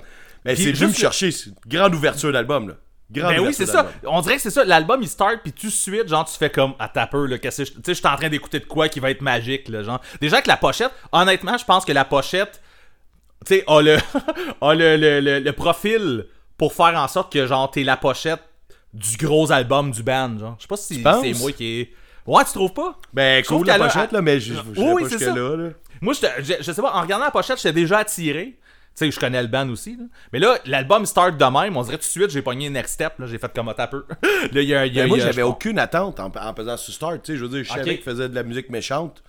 Mais 0.45 0.55
c'est 0.55 0.71
venu 0.71 0.87
me 0.87 0.93
chercher, 0.93 1.31
c'est 1.31 1.47
une 1.47 1.55
grande 1.67 1.93
ouverture 1.95 2.31
d'album, 2.31 2.69
là. 2.69 2.73
Grande 3.09 3.35
Ben 3.35 3.39
oui, 3.39 3.53
c'est 3.53 3.65
ça. 3.65 3.89
On 4.05 4.19
dirait 4.21 4.35
que 4.35 4.41
c'est 4.41 4.49
ça. 4.51 4.65
L'album 4.65 5.01
il 5.01 5.07
start 5.07 5.37
puis 5.41 5.53
tout 5.53 5.67
de 5.67 5.71
suite, 5.71 6.09
genre 6.09 6.25
tu 6.25 6.37
fais 6.37 6.49
comme 6.49 6.73
à 6.77 6.89
ta 6.89 7.07
peur 7.07 7.25
là, 7.27 7.37
qu'est-ce 7.37 7.63
que 7.63 7.65
je- 7.69 7.71
tu 7.71 7.77
sais, 7.85 7.93
je 7.93 7.99
suis 7.99 8.07
en 8.07 8.15
train 8.17 8.27
d'écouter 8.29 8.59
de 8.59 8.65
quoi 8.65 8.89
qui 8.89 8.99
va 8.99 9.09
être 9.11 9.21
magique 9.21 9.69
là, 9.69 9.81
genre. 9.83 10.01
Déjà 10.19 10.41
que 10.41 10.47
la 10.49 10.57
pochette, 10.57 10.91
honnêtement, 11.13 11.57
je 11.57 11.63
pense 11.63 11.85
que 11.85 11.93
la 11.93 12.03
pochette, 12.03 12.61
tu 13.45 13.55
sais, 13.55 13.63
a 13.67 13.81
le, 13.81 13.95
a 14.61 14.73
le, 14.75 14.97
le, 14.97 15.19
le- 15.21 15.39
le 15.39 15.51
profil 15.53 16.25
pour 16.57 16.73
faire 16.73 16.97
en 16.99 17.07
sorte 17.07 17.31
que 17.31 17.47
genre 17.47 17.71
t'es 17.71 17.83
la 17.83 17.95
pochette 17.95 18.41
du 18.93 19.15
gros 19.17 19.51
album 19.51 19.91
du 19.91 20.03
band, 20.03 20.37
genre. 20.37 20.55
Je 20.57 20.63
sais 20.63 20.67
pas 20.67 20.77
si 20.77 21.01
penses? 21.01 21.21
c'est 21.21 21.33
moi 21.39 21.51
qui 21.53 21.79
est. 21.81 21.93
Ouais, 22.25 22.43
tu 22.43 22.51
trouves 22.51 22.73
pas? 22.73 22.97
Ben, 23.13 23.41
Je 23.41 23.45
trouve 23.47 23.59
cool 23.59 23.67
la 23.67 23.73
qu'elle 23.73 23.81
a- 23.83 23.85
pochette, 23.87 24.11
là, 24.11 24.21
mais 24.21 24.39
je 24.41 24.53
je- 24.53 24.59
je 24.75 24.81
Oui, 24.81 25.03
pas 25.03 25.17
ça. 25.17 25.33
là, 25.33 25.55
là. 25.55 25.69
Moi, 26.01 26.13
je, 26.13 26.53
je 26.59 26.71
sais 26.73 26.81
pas, 26.81 26.93
en 26.93 27.01
regardant 27.01 27.23
la 27.25 27.31
pochette, 27.31 27.55
j'étais 27.57 27.71
déjà 27.71 27.99
attiré. 27.99 28.57
Tu 28.97 29.05
sais, 29.05 29.11
je 29.11 29.19
connais 29.19 29.41
le 29.41 29.47
band 29.47 29.69
aussi. 29.69 29.95
Là. 29.95 30.05
Mais 30.33 30.39
là, 30.39 30.57
l'album 30.65 31.05
start 31.05 31.37
de 31.37 31.45
même. 31.45 31.77
On 31.77 31.83
dirait 31.83 31.97
tout 31.97 32.01
de 32.03 32.07
suite, 32.07 32.31
j'ai 32.31 32.41
pogné 32.41 32.69
Next 32.71 32.95
Step. 32.95 33.13
là, 33.19 33.27
J'ai 33.27 33.37
fait 33.37 33.53
comme 33.53 33.69
un 33.69 33.87
peu. 33.87 34.05
là, 34.51 34.61
il 34.61 34.63
y 34.63 34.73
a, 34.73 34.85
y 34.87 34.99
a- 34.99 35.03
Mais 35.03 35.07
moi, 35.09 35.17
a- 35.17 35.21
j'avais 35.21 35.43
aucune 35.43 35.77
attente 35.77 36.19
en, 36.19 36.31
en 36.35 36.53
faisant 36.55 36.77
ce 36.77 36.91
start. 36.91 37.21
Tu 37.21 37.33
sais, 37.33 37.37
je 37.37 37.43
veux 37.45 37.49
dire, 37.49 37.63
je 37.63 37.69
savais 37.69 37.95
qu'il 37.95 38.03
faisait 38.03 38.27
de 38.27 38.33
la 38.35 38.41
musique 38.43 38.69
méchante. 38.71 39.21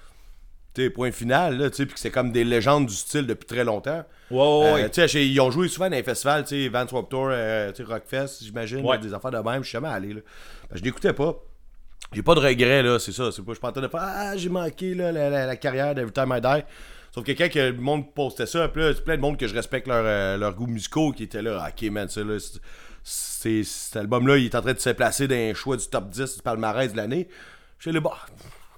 Tu 0.74 0.84
sais, 0.84 0.90
point 0.90 1.10
final, 1.12 1.58
là, 1.58 1.68
tu 1.68 1.76
sais, 1.76 1.84
puis 1.86 1.94
que 1.94 2.00
c'est 2.00 2.10
comme 2.10 2.32
des 2.32 2.44
légendes 2.44 2.86
du 2.86 2.94
style 2.94 3.26
depuis 3.26 3.46
très 3.46 3.64
longtemps. 3.64 4.04
Ouais, 4.30 4.38
ouais, 4.38 4.84
Euh, 4.84 4.88
tu 4.88 5.06
sais, 5.06 5.26
ils 5.26 5.40
ont 5.40 5.50
joué 5.50 5.68
souvent 5.68 5.90
dans 5.90 5.96
les 5.96 6.02
festivals, 6.02 6.44
tu 6.44 6.64
sais, 6.64 6.68
Vans 6.68 6.86
Warped 6.90 7.08
Tour, 7.10 7.28
euh, 7.30 7.70
tu 7.72 7.84
sais, 7.84 7.92
Rockfest, 7.92 8.42
j'imagine, 8.44 8.84
Ouais. 8.86 8.98
des 8.98 9.12
affaires 9.12 9.30
de 9.32 9.38
même, 9.38 9.62
je 9.62 9.68
suis 9.68 9.72
jamais 9.72 9.88
allé, 9.88 10.14
là. 10.14 10.20
Ben, 10.70 10.76
je 10.78 10.82
n'écoutais 10.82 11.12
pas. 11.12 11.34
J'ai 12.12 12.22
pas 12.22 12.34
de 12.34 12.40
regrets, 12.40 12.82
là, 12.82 12.98
c'est 12.98 13.12
ça. 13.12 13.30
C'est 13.32 13.42
pas, 13.42 13.50
je 13.50 13.54
suis 13.56 13.60
pas 13.60 13.68
en 13.68 13.72
train 13.72 13.82
de 13.82 13.88
faire, 13.88 14.00
ah, 14.02 14.34
j'ai 14.36 14.48
manqué, 14.48 14.94
là, 14.94 15.12
la, 15.12 15.28
la- 15.28 15.46
la 15.46 15.56
carrière 15.56 15.94
d'Every 15.94 16.12
Time 16.12 16.34
I 16.36 16.40
Die. 16.40 16.64
Sauf 17.18 17.24
que 17.24 17.58
le 17.58 17.72
monde 17.72 18.14
postait 18.14 18.46
ça, 18.46 18.68
plein 18.68 18.92
de 18.92 19.20
monde 19.20 19.36
que 19.36 19.48
je 19.48 19.54
respecte 19.54 19.88
leur, 19.88 20.04
euh, 20.04 20.52
goût 20.52 20.68
musicaux 20.68 21.10
qui 21.10 21.24
était 21.24 21.42
là, 21.42 21.68
ok, 21.68 21.90
man, 21.90 22.08
ça, 22.08 22.22
là, 22.22 22.38
cet 23.02 23.96
album-là, 23.96 24.36
il 24.36 24.44
est 24.44 24.54
en 24.54 24.62
train 24.62 24.72
de 24.72 24.78
se 24.78 24.90
placer 24.90 25.26
dans 25.26 25.34
un 25.34 25.52
choix 25.52 25.76
du 25.76 25.84
top 25.88 26.10
10 26.10 26.36
du 26.36 26.42
palmarès 26.42 26.92
de 26.92 26.96
l'année. 26.96 27.26
Je 27.80 27.90
là, 27.90 27.98
bah, 27.98 28.18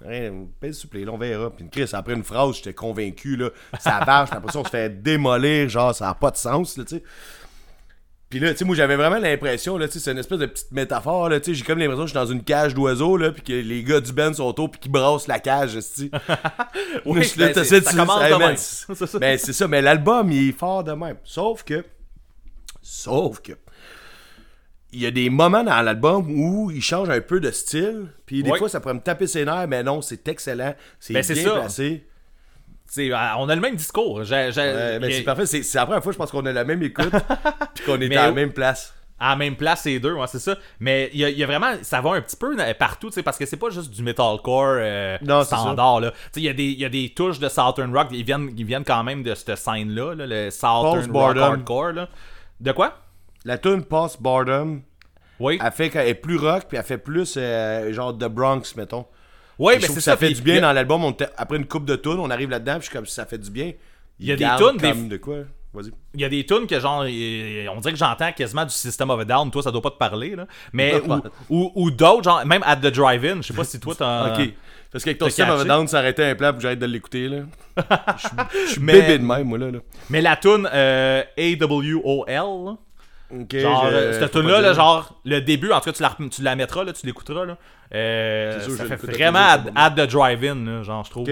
rien, 0.03 0.47
pèse 0.59 0.83
plaît, 0.85 1.05
là, 1.05 1.11
on 1.11 1.19
verra. 1.19 1.51
Puis 1.51 1.69
Chris, 1.69 1.91
après 1.93 2.13
une 2.13 2.23
phrase, 2.23 2.55
j'étais 2.55 2.73
convaincu, 2.73 3.35
là, 3.35 3.51
ça 3.79 3.99
vache, 4.03 4.29
j'ai 4.29 4.35
l'impression 4.35 4.63
qu'on 4.63 4.69
se 4.69 4.71
fait 4.71 5.03
démolir, 5.03 5.69
genre, 5.69 5.93
ça 5.93 6.05
n'a 6.05 6.15
pas 6.15 6.31
de 6.31 6.37
sens, 6.37 6.77
là, 6.77 6.83
tu 6.83 6.95
sais. 6.95 7.03
Puis 8.31 8.39
là, 8.39 8.51
tu 8.53 8.57
sais, 8.59 8.65
moi, 8.65 8.75
j'avais 8.75 8.95
vraiment 8.95 9.19
l'impression, 9.19 9.77
là, 9.77 9.87
tu 9.87 9.93
sais, 9.93 9.99
c'est 10.05 10.11
une 10.11 10.17
espèce 10.17 10.39
de 10.39 10.45
petite 10.47 10.71
métaphore, 10.71 11.29
là, 11.29 11.39
tu 11.39 11.51
sais, 11.51 11.53
j'ai 11.53 11.63
comme 11.65 11.77
l'impression 11.77 12.03
que 12.05 12.07
je 12.09 12.17
suis 12.17 12.25
dans 12.25 12.31
une 12.31 12.43
cage 12.43 12.73
d'oiseaux, 12.73 13.17
là, 13.17 13.31
puis 13.31 13.43
que 13.43 13.51
les 13.53 13.83
gars 13.83 13.99
du 14.01 14.13
band 14.13 14.33
sont 14.33 14.45
autour, 14.45 14.71
puis 14.71 14.79
qu'ils 14.79 14.91
brassent 14.91 15.27
la 15.27 15.39
cage, 15.39 15.77
tu 15.95 16.09
Oui, 17.05 17.19
là, 17.37 17.47
ben, 17.47 17.53
de- 17.53 17.63
ça 17.63 17.81
commence 17.93 18.23
hey, 18.23 18.31
de 18.33 18.37
man, 18.37 18.47
même. 18.47 18.57
c'est- 18.57 19.05
ça. 19.05 19.19
Ben, 19.19 19.37
c'est 19.37 19.53
ça, 19.53 19.67
mais 19.67 19.81
l'album, 19.81 20.31
il 20.31 20.49
est 20.49 20.51
fort 20.57 20.83
de 20.83 20.93
même. 20.93 21.17
Sauf 21.23 21.63
que. 21.63 21.83
Sauf 22.81 23.41
que. 23.41 23.51
Il 24.93 25.01
y 25.01 25.05
a 25.05 25.11
des 25.11 25.29
moments 25.29 25.63
dans 25.63 25.81
l'album 25.81 26.25
où 26.29 26.69
il 26.71 26.81
change 26.81 27.09
un 27.09 27.21
peu 27.21 27.39
de 27.39 27.49
style, 27.51 28.07
puis 28.25 28.43
des 28.43 28.55
fois, 28.57 28.67
ça 28.69 28.79
pourrait 28.81 28.93
me 28.95 28.99
taper 28.99 29.27
ses 29.27 29.45
nerfs, 29.45 29.67
mais 29.67 29.83
non, 29.83 30.01
c'est 30.01 30.27
excellent, 30.27 30.73
c'est 30.99 31.13
Ben, 31.13 31.21
bien 31.25 31.43
ça. 31.43 31.51
placé. 31.51 32.05
Euh, 32.97 33.15
on 33.37 33.47
a 33.49 33.55
le 33.55 33.61
même 33.61 33.75
discours. 33.75 34.23
J'ai- 34.23 34.49
j'ai- 34.51 34.61
Ouais, 34.61 34.97
il 35.01 35.09
y 35.09 35.13
a- 35.13 35.17
c'est 35.17 35.23
parfait, 35.23 35.45
c'est 35.45 35.63
c'est 35.63 35.77
la 35.77 35.85
première 35.85 36.03
fois, 36.03 36.11
je 36.11 36.17
pense 36.17 36.31
qu'on 36.31 36.45
a 36.45 36.51
la 36.51 36.63
même 36.65 36.81
écoute, 36.83 37.09
puis 37.75 37.85
qu'on 37.85 37.99
est 38.01 38.09
Mais 38.09 38.17
à 38.17 38.27
la 38.27 38.31
même 38.33 38.51
place. 38.51 38.93
à 39.19 39.29
la 39.29 39.35
même 39.37 39.55
place, 39.55 39.85
les 39.85 39.99
deux, 39.99 40.13
ouais, 40.13 40.27
c'est 40.27 40.39
ça. 40.39 40.55
Mais 40.79 41.09
il 41.13 41.19
y, 41.19 41.25
a- 41.25 41.29
il 41.29 41.37
y 41.37 41.43
a 41.43 41.45
vraiment, 41.45 41.71
ça 41.83 42.01
va 42.01 42.11
un 42.11 42.21
petit 42.21 42.35
peu 42.35 42.55
partout, 42.77 43.09
parce 43.23 43.37
que 43.37 43.45
c'est 43.45 43.55
pas 43.57 43.69
juste 43.69 43.91
du 43.91 44.01
metalcore 44.03 44.75
euh, 44.79 45.17
Non, 45.21 45.43
standard, 45.43 46.01
il 46.35 46.43
y, 46.43 46.49
a 46.49 46.53
des- 46.53 46.63
il 46.65 46.79
y 46.79 46.85
a 46.85 46.89
des 46.89 47.13
touches 47.15 47.39
de 47.39 47.47
Southern 47.47 47.95
Rock, 47.95 48.07
ils 48.11 48.23
viennent, 48.25 48.49
ils 48.57 48.65
viennent 48.65 48.83
quand 48.83 49.03
même 49.03 49.23
de 49.23 49.35
cette 49.35 49.55
scène-là, 49.57 50.15
là, 50.15 50.25
le 50.27 50.49
Southern 50.49 51.09
Rock. 51.11 51.37
Hardcore, 51.37 51.91
là. 51.93 52.09
De 52.59 52.71
quoi? 52.73 52.97
La 53.45 53.57
tune 53.57 53.83
Post 53.85 54.21
Boredom, 54.21 54.81
Oui. 55.39 55.59
elle 55.63 55.71
fait 55.71 55.89
qu'elle 55.89 56.07
est 56.07 56.13
plus 56.15 56.37
rock, 56.37 56.65
puis 56.67 56.77
elle 56.77 56.83
fait 56.83 56.97
plus 56.97 57.35
euh, 57.37 57.91
genre 57.93 58.13
The 58.17 58.25
Bronx, 58.25 58.75
mettons. 58.75 59.05
Oui, 59.61 59.73
mais 59.81 59.87
c'est 59.87 60.01
ça, 60.01 60.17
fait 60.17 60.31
du 60.31 60.41
bien 60.41 60.61
dans 60.61 60.73
l'album. 60.73 61.03
on 61.03 61.15
Après 61.37 61.57
une 61.57 61.65
coupe 61.67 61.85
de 61.85 61.95
tunes, 61.95 62.19
on 62.19 62.29
arrive 62.29 62.49
là-dedans, 62.49 62.73
puis 62.73 62.81
je 62.81 62.85
suis 62.89 62.95
comme 62.95 63.05
ça 63.05 63.25
fait 63.25 63.37
du 63.37 63.49
bien. 63.51 63.71
Il 64.19 64.27
y 64.27 64.31
a 64.31 64.35
des 64.35 64.47
tunes, 64.57 64.77
des- 64.77 65.09
de 65.09 65.17
quoi 65.17 65.37
Vas-y. 65.73 65.91
Il 66.15 66.19
y 66.19 66.25
a 66.25 66.29
des 66.29 66.45
tunes 66.45 66.67
que 66.67 66.77
genre, 66.81 66.99
on 67.03 67.05
dirait 67.05 67.93
que 67.93 67.97
j'entends 67.97 68.31
quasiment 68.33 68.65
du 68.65 68.71
System 68.73 69.09
of 69.09 69.21
a 69.21 69.25
Down, 69.25 69.49
toi 69.51 69.63
ça 69.63 69.71
doit 69.71 69.81
pas 69.81 69.91
te 69.91 69.97
parler, 69.97 70.35
là. 70.35 70.45
Mais, 70.73 71.01
ou, 71.07 71.21
ou, 71.49 71.71
ou 71.75 71.91
d'autres, 71.91 72.23
genre, 72.23 72.45
même 72.45 72.61
At 72.65 72.75
the 72.77 72.87
Drive-In, 72.87 73.37
je 73.37 73.47
sais 73.47 73.53
pas 73.53 73.63
si 73.63 73.79
toi 73.79 73.95
t'en... 73.95 74.27
Ok. 74.33 74.49
Parce 74.91 75.05
qu'avec 75.05 75.19
ton 75.19 75.25
t'as 75.27 75.29
système 75.29 75.49
of 75.49 75.61
a 75.61 75.63
down, 75.63 75.87
ça 75.87 75.99
arrêtait 75.99 76.25
un 76.25 76.35
plan 76.35 76.49
pour 76.49 76.57
que 76.57 76.63
j'arrête 76.63 76.79
de 76.79 76.85
l'écouter, 76.85 77.29
là. 77.29 77.43
Je 78.65 78.71
suis- 78.71 78.79
bébé 78.81 79.17
de 79.19 79.23
même, 79.23 79.43
moi, 79.47 79.57
là. 79.57 79.71
là. 79.71 79.79
Mais 80.09 80.19
la 80.21 80.35
tune 80.35 80.67
euh, 80.73 81.23
AWOL, 81.37 82.25
là, 82.27 82.75
Ok, 83.33 83.57
Genre, 83.57 83.85
euh, 83.89 84.19
cette 84.19 84.31
tune-là, 84.31 84.59
là, 84.59 84.73
dire. 84.73 84.73
genre, 84.73 85.21
le 85.23 85.39
début, 85.39 85.71
en 85.71 85.79
tout 85.79 85.85
cas, 85.85 85.93
tu 85.93 86.01
la, 86.03 86.17
tu 86.29 86.41
la 86.41 86.55
mettras, 86.57 86.83
là, 86.83 86.91
tu 86.91 87.05
l'écouteras, 87.05 87.45
là. 87.45 87.57
Euh, 87.93 88.59
sûr, 88.61 88.71
ça 88.77 88.83
je 88.85 88.95
fait 88.95 88.95
vraiment 89.11 89.39
at 89.75 89.91
the 89.91 90.09
drive-in, 90.09 90.83
genre, 90.83 91.03
je 91.03 91.09
trouve. 91.09 91.27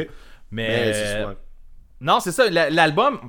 Mais, 0.52 0.68
euh, 0.94 1.24
ça. 1.26 1.36
non, 2.02 2.20
c'est 2.20 2.32
ça, 2.32 2.50
la- 2.50 2.70
l'album, 2.70 3.20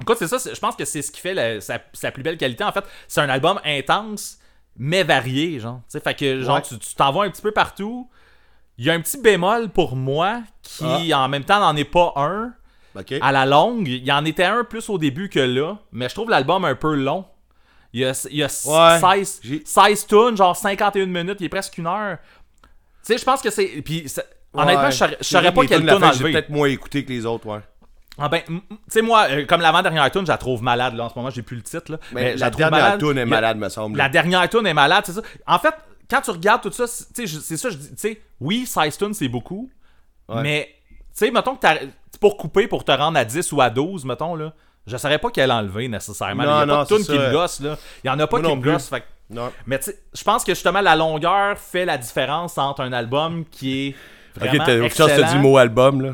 écoute, 0.00 0.16
c'est 0.18 0.28
ça, 0.28 0.36
je 0.52 0.58
pense 0.60 0.76
que 0.76 0.84
c'est 0.84 1.02
ce 1.02 1.10
qui 1.10 1.20
fait 1.20 1.34
la- 1.34 1.60
sa, 1.60 1.78
sa 1.92 2.10
plus 2.10 2.22
belle 2.22 2.36
qualité, 2.36 2.64
en 2.64 2.72
fait. 2.72 2.84
C'est 3.08 3.20
un 3.20 3.28
album 3.28 3.58
intense, 3.64 4.38
mais 4.76 5.02
varié, 5.02 5.58
genre. 5.58 5.80
Tu 5.90 5.98
sais, 5.98 6.00
fait 6.00 6.14
que, 6.14 6.40
genre, 6.42 6.56
Ouais. 6.56 6.62
tu 6.62 6.76
t'en 6.96 7.12
vas 7.12 7.22
un 7.24 7.30
petit 7.30 7.42
peu 7.42 7.52
partout. 7.52 8.08
Il 8.78 8.84
y 8.84 8.90
a 8.90 8.92
un 8.92 9.00
petit 9.00 9.18
bémol 9.18 9.70
pour 9.70 9.96
moi 9.96 10.42
qui, 10.62 11.14
en 11.14 11.28
même 11.28 11.44
temps, 11.44 11.60
n'en 11.60 11.74
est 11.76 11.84
pas 11.84 12.12
un. 12.16 12.52
À 13.20 13.30
la 13.32 13.44
longue, 13.46 13.88
il 13.88 14.04
y 14.04 14.12
en 14.12 14.24
était 14.24 14.44
un 14.44 14.64
plus 14.64 14.88
au 14.88 14.96
début 14.98 15.28
que 15.28 15.38
là, 15.40 15.76
mais 15.92 16.08
je 16.08 16.14
trouve 16.14 16.30
l'album 16.30 16.64
un 16.64 16.74
peu 16.74 16.94
long. 16.94 17.26
Il 17.92 18.00
y 18.00 18.04
a, 18.04 18.26
il 18.30 18.36
y 18.36 18.42
a 18.42 18.46
Ouais, 18.46 18.98
16, 19.00 19.40
j'ai- 19.42 19.62
16 19.64 20.06
tunes, 20.06 20.36
genre 20.36 20.54
51 20.56 21.06
minutes, 21.06 21.38
il 21.40 21.44
est 21.46 21.48
presque 21.50 21.78
une 21.78 21.86
heure. 21.86 22.18
Tu 23.06 23.12
sais, 23.12 23.18
je 23.18 23.24
pense 23.24 23.40
que 23.40 23.50
c'est. 23.50 23.66
Puis, 23.84 24.06
honnêtement, 24.52 24.90
je 24.90 24.96
saurais- 24.96 25.16
je 25.20 25.24
saurais 25.24 25.52
pas 25.54 25.62
la 25.62 25.68
tune 25.68 25.86
J'ai 25.88 25.92
enlever. 25.94 26.32
peut-être 26.32 26.48
moins 26.50 26.68
écouté 26.68 27.04
que 27.04 27.10
les 27.10 27.24
autres, 27.24 27.46
ouais. 27.46 27.60
Ah 28.18 28.28
ben, 28.28 28.40
m- 28.48 28.60
tu 28.68 28.76
sais, 28.88 29.02
moi, 29.02 29.26
euh, 29.30 29.44
comme 29.46 29.60
l'avant-dernière 29.60 30.10
tune, 30.10 30.22
je 30.22 30.30
la 30.32 30.38
trouve 30.38 30.62
malade, 30.62 30.94
là, 30.94 31.04
en 31.04 31.08
ce 31.10 31.14
moment, 31.16 31.30
j'ai 31.30 31.42
plus 31.42 31.56
le 31.56 31.62
titre, 31.62 31.92
là. 31.92 31.98
Mais, 32.12 32.32
je 32.34 32.40
la 32.40 32.50
trouve 32.50 32.58
dernière 32.60 32.80
malade. 32.80 32.98
tune 32.98 33.08
Il 33.10 33.16
y 33.16 33.18
est 33.18 33.22
a- 33.22 33.26
malade, 33.26 33.58
me 33.58 33.68
semble. 33.68 33.98
La 33.98 34.08
dernière 34.08 34.48
tune 34.48 34.66
est 34.66 34.74
malade, 34.74 35.04
c'est 35.06 35.12
ça. 35.12 35.20
En 35.46 35.58
fait, 35.58 35.74
quand 36.10 36.20
tu 36.22 36.30
regardes 36.30 36.62
tout 36.62 36.72
ça, 36.72 36.86
c'est- 36.86 37.12
tu 37.14 37.26
sais, 37.26 37.34
je- 37.36 37.40
c'est 37.40 37.56
ça, 37.58 37.68
je 37.70 37.76
dis, 37.76 37.88
tu 37.90 37.94
sais, 37.98 38.20
oui, 38.40 38.64
16 38.66 38.96
tunes, 38.96 39.12
c'est 39.14 39.28
beaucoup, 39.28 39.70
Ouais. 40.28 40.42
mais, 40.42 40.74
tu 40.90 40.96
sais, 41.12 41.30
mettons 41.30 41.54
que 41.56 41.60
t'as- 41.60 41.78
pour 42.18 42.36
couper, 42.38 42.66
pour 42.66 42.84
te 42.84 42.90
rendre 42.92 43.18
à 43.18 43.24
10 43.26 43.52
ou 43.52 43.60
à 43.60 43.68
12, 43.70 44.04
mettons, 44.06 44.34
là, 44.34 44.52
je 44.86 44.96
saurais 44.96 45.18
pas 45.18 45.30
qu'elle 45.30 45.52
enlever 45.52 45.86
nécessairement. 45.86 46.42
Non, 46.44 46.48
Il 46.56 46.58
y 46.60 46.62
a 46.62 46.66
non, 46.66 46.74
pas 46.78 46.82
de 46.84 46.88
tune 46.88 47.04
c'est 47.04 47.12
qui 47.12 47.18
ça. 47.18 47.28
me 47.28 47.32
gosse, 47.32 47.60
là. 47.60 47.76
Il 48.02 48.06
y 48.06 48.10
en 48.10 48.18
a 48.18 48.26
pas 48.26 48.38
Moi 48.38 48.44
qui 48.44 48.48
non 48.48 48.56
me 48.56 48.62
plus. 48.62 48.72
gosse, 48.72 48.88
fait 48.88 49.00
que- 49.02 49.06
Non. 49.30 49.52
Mais 49.66 49.78
tu 49.78 49.86
sais, 49.90 49.98
je 50.14 50.22
pense 50.24 50.44
que 50.44 50.52
justement, 50.54 50.80
la 50.80 50.94
longueur 50.96 51.58
fait 51.58 51.84
la 51.84 51.98
différence 51.98 52.56
entre 52.58 52.82
un 52.82 52.92
album 52.92 53.44
qui 53.50 53.88
est 53.88 53.94
Ok, 54.40 54.48
vraiment 54.48 54.88
chance 54.88 55.08
excellent. 55.08 55.28
dit 55.28 55.34
le 55.34 55.40
mot 55.40 55.56
album, 55.56 56.02
là. 56.02 56.12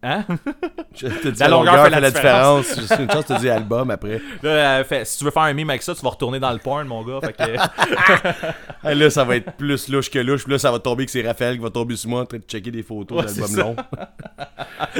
Hein? 0.00 0.24
Je 0.94 1.08
t'ai 1.08 1.32
dit 1.32 1.40
La 1.40 1.48
longueur 1.48 1.84
fait 1.86 1.98
la 1.98 2.10
différence. 2.12 2.70
Une 3.00 3.10
chance 3.10 3.26
t'as 3.26 3.38
dit 3.40 3.50
album 3.50 3.90
après. 3.90 4.20
Là, 4.44 4.84
fait, 4.84 5.04
si 5.04 5.18
tu 5.18 5.24
veux 5.24 5.32
faire 5.32 5.42
un 5.42 5.52
meme 5.54 5.70
avec 5.70 5.82
ça, 5.82 5.92
tu 5.92 6.02
vas 6.02 6.10
retourner 6.10 6.38
dans 6.38 6.52
le 6.52 6.58
porn, 6.58 6.86
mon 6.86 7.02
gars. 7.02 7.18
Fait 7.20 7.32
que... 7.32 8.88
Là, 8.94 9.10
ça 9.10 9.24
va 9.24 9.34
être 9.36 9.52
plus 9.56 9.88
louche 9.88 10.08
que 10.08 10.20
louche. 10.20 10.44
Puis 10.44 10.52
là, 10.52 10.58
ça 10.60 10.70
va 10.70 10.78
tomber 10.78 11.04
que 11.04 11.10
c'est 11.10 11.26
Raphaël 11.26 11.56
qui 11.56 11.62
va 11.64 11.70
tomber 11.70 11.96
sur 11.96 12.10
moi 12.10 12.20
en 12.20 12.26
train 12.26 12.38
de 12.38 12.44
checker 12.44 12.70
des 12.70 12.84
photos 12.84 13.22
Ouais, 13.24 13.28
ça. 13.46 13.60
longs. 13.62 13.74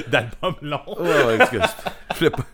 d'album 0.08 0.54
long. 0.62 0.80
Ouais, 0.98 1.24
ouais, 1.26 1.36
excuse. 1.36 1.60
Je 2.14 2.16
voulais 2.18 2.30
pas. 2.30 2.44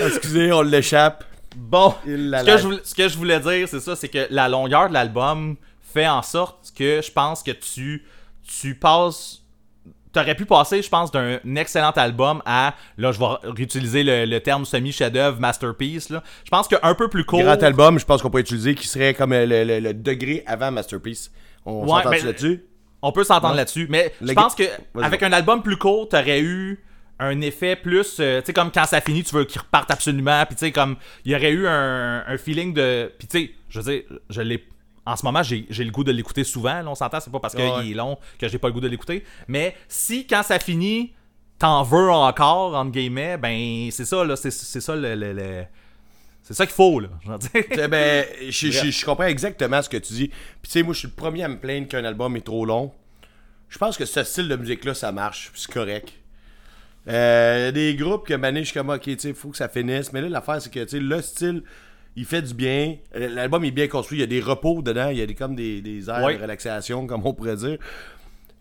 Excusez, 0.06 0.52
on 0.52 0.62
l'échappe. 0.62 1.24
Bon, 1.56 1.94
ce 2.04 2.44
que, 2.44 2.56
je 2.58 2.62
voulais, 2.64 2.80
ce 2.82 2.94
que 2.94 3.08
je 3.08 3.16
voulais 3.16 3.40
dire, 3.40 3.68
c'est 3.68 3.80
ça, 3.80 3.94
c'est 3.94 4.08
que 4.08 4.26
la 4.30 4.48
longueur 4.48 4.88
de 4.88 4.94
l'album 4.94 5.56
fait 5.92 6.08
en 6.08 6.22
sorte 6.22 6.72
que 6.76 7.00
je 7.02 7.12
pense 7.12 7.42
que 7.42 7.52
tu, 7.52 8.04
tu 8.46 8.74
passes... 8.74 9.40
T'aurais 10.12 10.36
pu 10.36 10.44
passer, 10.46 10.80
je 10.80 10.88
pense, 10.88 11.10
d'un 11.10 11.38
excellent 11.56 11.90
album 11.90 12.40
à, 12.46 12.74
là, 12.98 13.10
je 13.10 13.18
vais 13.18 13.26
réutiliser 13.42 14.04
le, 14.04 14.24
le 14.26 14.40
terme 14.40 14.64
semi-chef-d'œuvre, 14.64 15.40
masterpiece, 15.40 16.08
là. 16.10 16.22
Je 16.44 16.50
pense 16.50 16.68
qu'un 16.68 16.94
peu 16.94 17.08
plus 17.08 17.24
court... 17.24 17.42
Grand 17.42 17.60
album, 17.64 17.98
je 17.98 18.04
pense 18.04 18.22
qu'on 18.22 18.30
peut 18.30 18.38
utiliser 18.38 18.76
qui 18.76 18.86
serait 18.86 19.14
comme 19.14 19.32
euh, 19.32 19.44
le, 19.44 19.64
le- 19.64 19.80
le 19.80 19.92
degré 19.94 20.44
avant 20.46 20.70
Masterpiece. 20.70 21.32
On 21.66 21.82
Ouais, 21.82 21.88
s'entend 21.88 22.10
mais- 22.10 22.20
là-dessus? 22.20 22.64
On 23.02 23.10
peut 23.12 23.24
s'entendre 23.24 23.50
Ouais. 23.54 23.56
là-dessus, 23.58 23.86
mais 23.90 24.12
je 24.22 24.32
pense 24.32 24.54
que 24.54 24.62
avec 25.02 25.22
un 25.24 25.32
album 25.32 25.62
plus 25.62 25.76
court, 25.76 26.08
t'aurais 26.08 26.40
eu 26.40 26.82
un 27.18 27.40
effet 27.40 27.76
plus, 27.76 28.16
euh, 28.20 28.40
tu 28.40 28.46
sais, 28.46 28.52
comme 28.52 28.70
quand 28.72 28.86
ça 28.86 29.00
finit, 29.00 29.22
tu 29.22 29.34
veux 29.34 29.44
qu'il 29.44 29.60
reparte 29.60 29.90
absolument, 29.90 30.44
puis 30.46 30.56
tu 30.56 30.60
sais, 30.66 30.72
comme 30.72 30.96
il 31.24 31.32
y 31.32 31.34
aurait 31.36 31.52
eu 31.52 31.66
un, 31.66 32.24
un 32.26 32.36
feeling 32.38 32.74
de, 32.74 33.12
puis 33.18 33.28
tu 33.28 33.38
sais, 33.38 33.50
je 33.68 33.80
veux 33.80 33.92
dire, 33.92 34.02
je 34.30 34.40
l'ai, 34.40 34.64
en 35.06 35.16
ce 35.16 35.24
moment, 35.24 35.42
j'ai 35.42 35.66
le 35.70 35.90
goût 35.90 36.02
de 36.04 36.12
l'écouter 36.12 36.44
souvent, 36.44 36.82
là, 36.82 36.86
on 36.90 36.94
s'entend, 36.94 37.20
c'est 37.20 37.30
pas 37.30 37.40
parce 37.40 37.54
qu'il 37.54 37.64
Ouais. 37.64 37.90
est 37.90 37.94
long 37.94 38.18
que 38.38 38.48
j'ai 38.48 38.58
pas 38.58 38.68
le 38.68 38.74
goût 38.74 38.80
de 38.80 38.88
l'écouter, 38.88 39.24
mais 39.48 39.76
si 39.88 40.26
quand 40.26 40.42
ça 40.42 40.58
finit, 40.58 41.12
t'en 41.58 41.82
veux 41.84 42.10
encore 42.10 42.74
entre 42.74 42.90
guillemets, 42.90 43.36
ben 43.38 43.88
c'est 43.92 44.04
ça 44.04 44.24
là, 44.24 44.34
c'est 44.36 44.50
ça 44.50 44.96
le, 44.96 45.14
le- 45.14 45.32
le- 45.32 45.64
c'est 46.42 46.52
ça 46.54 46.66
qu'il 46.66 46.74
faut 46.74 46.98
là, 47.00 47.08
je 47.24 47.30
veux 47.30 47.38
dire. 47.38 47.88
Ben, 47.88 48.26
je, 48.50 48.70
je- 48.70 48.90
je 48.90 49.04
comprends 49.04 49.24
exactement 49.26 49.80
ce 49.80 49.88
que 49.88 49.96
tu 49.96 50.12
dis. 50.14 50.28
Puis 50.28 50.36
tu 50.64 50.70
sais, 50.70 50.82
moi, 50.82 50.92
je 50.92 50.98
suis 50.98 51.08
le 51.08 51.14
premier 51.14 51.42
à 51.44 51.48
me 51.48 51.58
plaindre 51.58 51.86
qu'un 51.88 52.04
album 52.04 52.36
est 52.36 52.44
trop 52.44 52.66
long. 52.66 52.92
Je 53.70 53.78
pense 53.78 53.96
que 53.96 54.04
ce 54.04 54.22
style 54.24 54.48
de 54.48 54.56
musique-là, 54.56 54.92
ça 54.94 55.10
marche. 55.10 55.50
C'est 55.54 55.72
correct. 55.72 56.12
Euh, 57.08 57.70
des 57.70 57.94
groupes 57.96 58.26
que 58.26 58.34
mané, 58.34 58.60
je 58.60 58.66
suis 58.70 58.74
comme, 58.74 58.90
ok, 58.90 59.02
tu 59.02 59.18
sais, 59.18 59.34
faut 59.34 59.50
que 59.50 59.56
ça 59.56 59.68
finisse. 59.68 60.12
Mais 60.12 60.20
là, 60.22 60.28
l'affaire, 60.28 60.60
c'est 60.60 60.72
que, 60.72 60.80
tu 60.80 60.88
sais, 60.88 61.00
le 61.00 61.20
style, 61.20 61.62
il 62.16 62.24
fait 62.24 62.42
du 62.42 62.54
bien. 62.54 62.96
Euh, 63.16 63.28
L'album 63.28 63.64
est 63.64 63.70
bien 63.70 63.88
construit. 63.88 64.18
Il 64.18 64.20
y 64.20 64.24
a 64.24 64.26
des 64.26 64.40
repos 64.40 64.80
dedans. 64.82 65.10
Il 65.10 65.18
y 65.18 65.22
a 65.22 65.26
des, 65.26 65.34
comme 65.34 65.54
des, 65.54 65.80
des 65.82 66.08
airs 66.08 66.22
Ouais. 66.24 66.36
de 66.36 66.42
relaxation, 66.42 67.06
comme 67.06 67.26
on 67.26 67.34
pourrait 67.34 67.56
dire, 67.56 67.76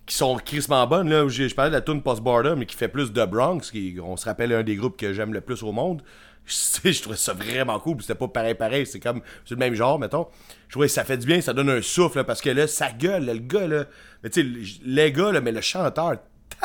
qui 0.05 0.15
sont 0.15 0.35
crissement 0.37 0.85
bonnes. 0.87 1.09
Là, 1.09 1.27
J'ai- 1.29 1.47
je 1.47 1.55
parlais 1.55 1.71
de 1.71 1.75
la 1.75 1.81
tune 1.81 2.01
Post-Border, 2.01 2.55
mais 2.57 2.65
qui 2.65 2.75
fait 2.75 2.89
plus 2.89 3.13
de 3.13 3.25
Bronx, 3.25 3.71
qui, 3.71 3.97
on 4.03 4.17
se 4.17 4.25
rappelle, 4.25 4.51
un 4.51 4.63
des 4.63 4.75
groupes 4.75 4.97
que 4.97 5.13
j'aime 5.13 5.33
le 5.33 5.41
plus 5.41 5.63
au 5.63 5.71
monde. 5.71 6.01
Je, 6.45 6.53
sais, 6.55 6.91
je 6.91 7.01
trouvais 7.01 7.15
ça 7.15 7.31
vraiment 7.31 7.79
cool. 7.79 7.95
puis 7.95 8.05
C'était 8.05 8.19
pas 8.19 8.27
pareil, 8.27 8.53
pareil. 8.53 8.85
C'est 8.85 8.99
comme, 8.99 9.21
c'est 9.45 9.51
le 9.53 9.59
même 9.59 9.75
genre, 9.75 9.97
mettons. 9.97 10.27
Je 10.67 10.73
trouvais 10.73 10.87
que 10.87 10.91
ça 10.91 11.05
fait 11.05 11.15
du 11.15 11.25
bien, 11.25 11.39
ça 11.39 11.53
donne 11.53 11.69
un 11.69 11.81
souffle, 11.81 12.17
là, 12.17 12.25
parce 12.25 12.41
que 12.41 12.49
là, 12.49 12.67
ça 12.67 12.91
gueule, 12.91 13.23
là, 13.23 13.33
le 13.33 13.39
gars, 13.39 13.65
là. 13.65 13.85
Mais 14.21 14.29
tu 14.29 14.41
sais, 14.65 14.77
les 14.83 15.13
gars, 15.13 15.31
là, 15.31 15.39
mais 15.39 15.53
le 15.53 15.61
chanteur, 15.61 16.17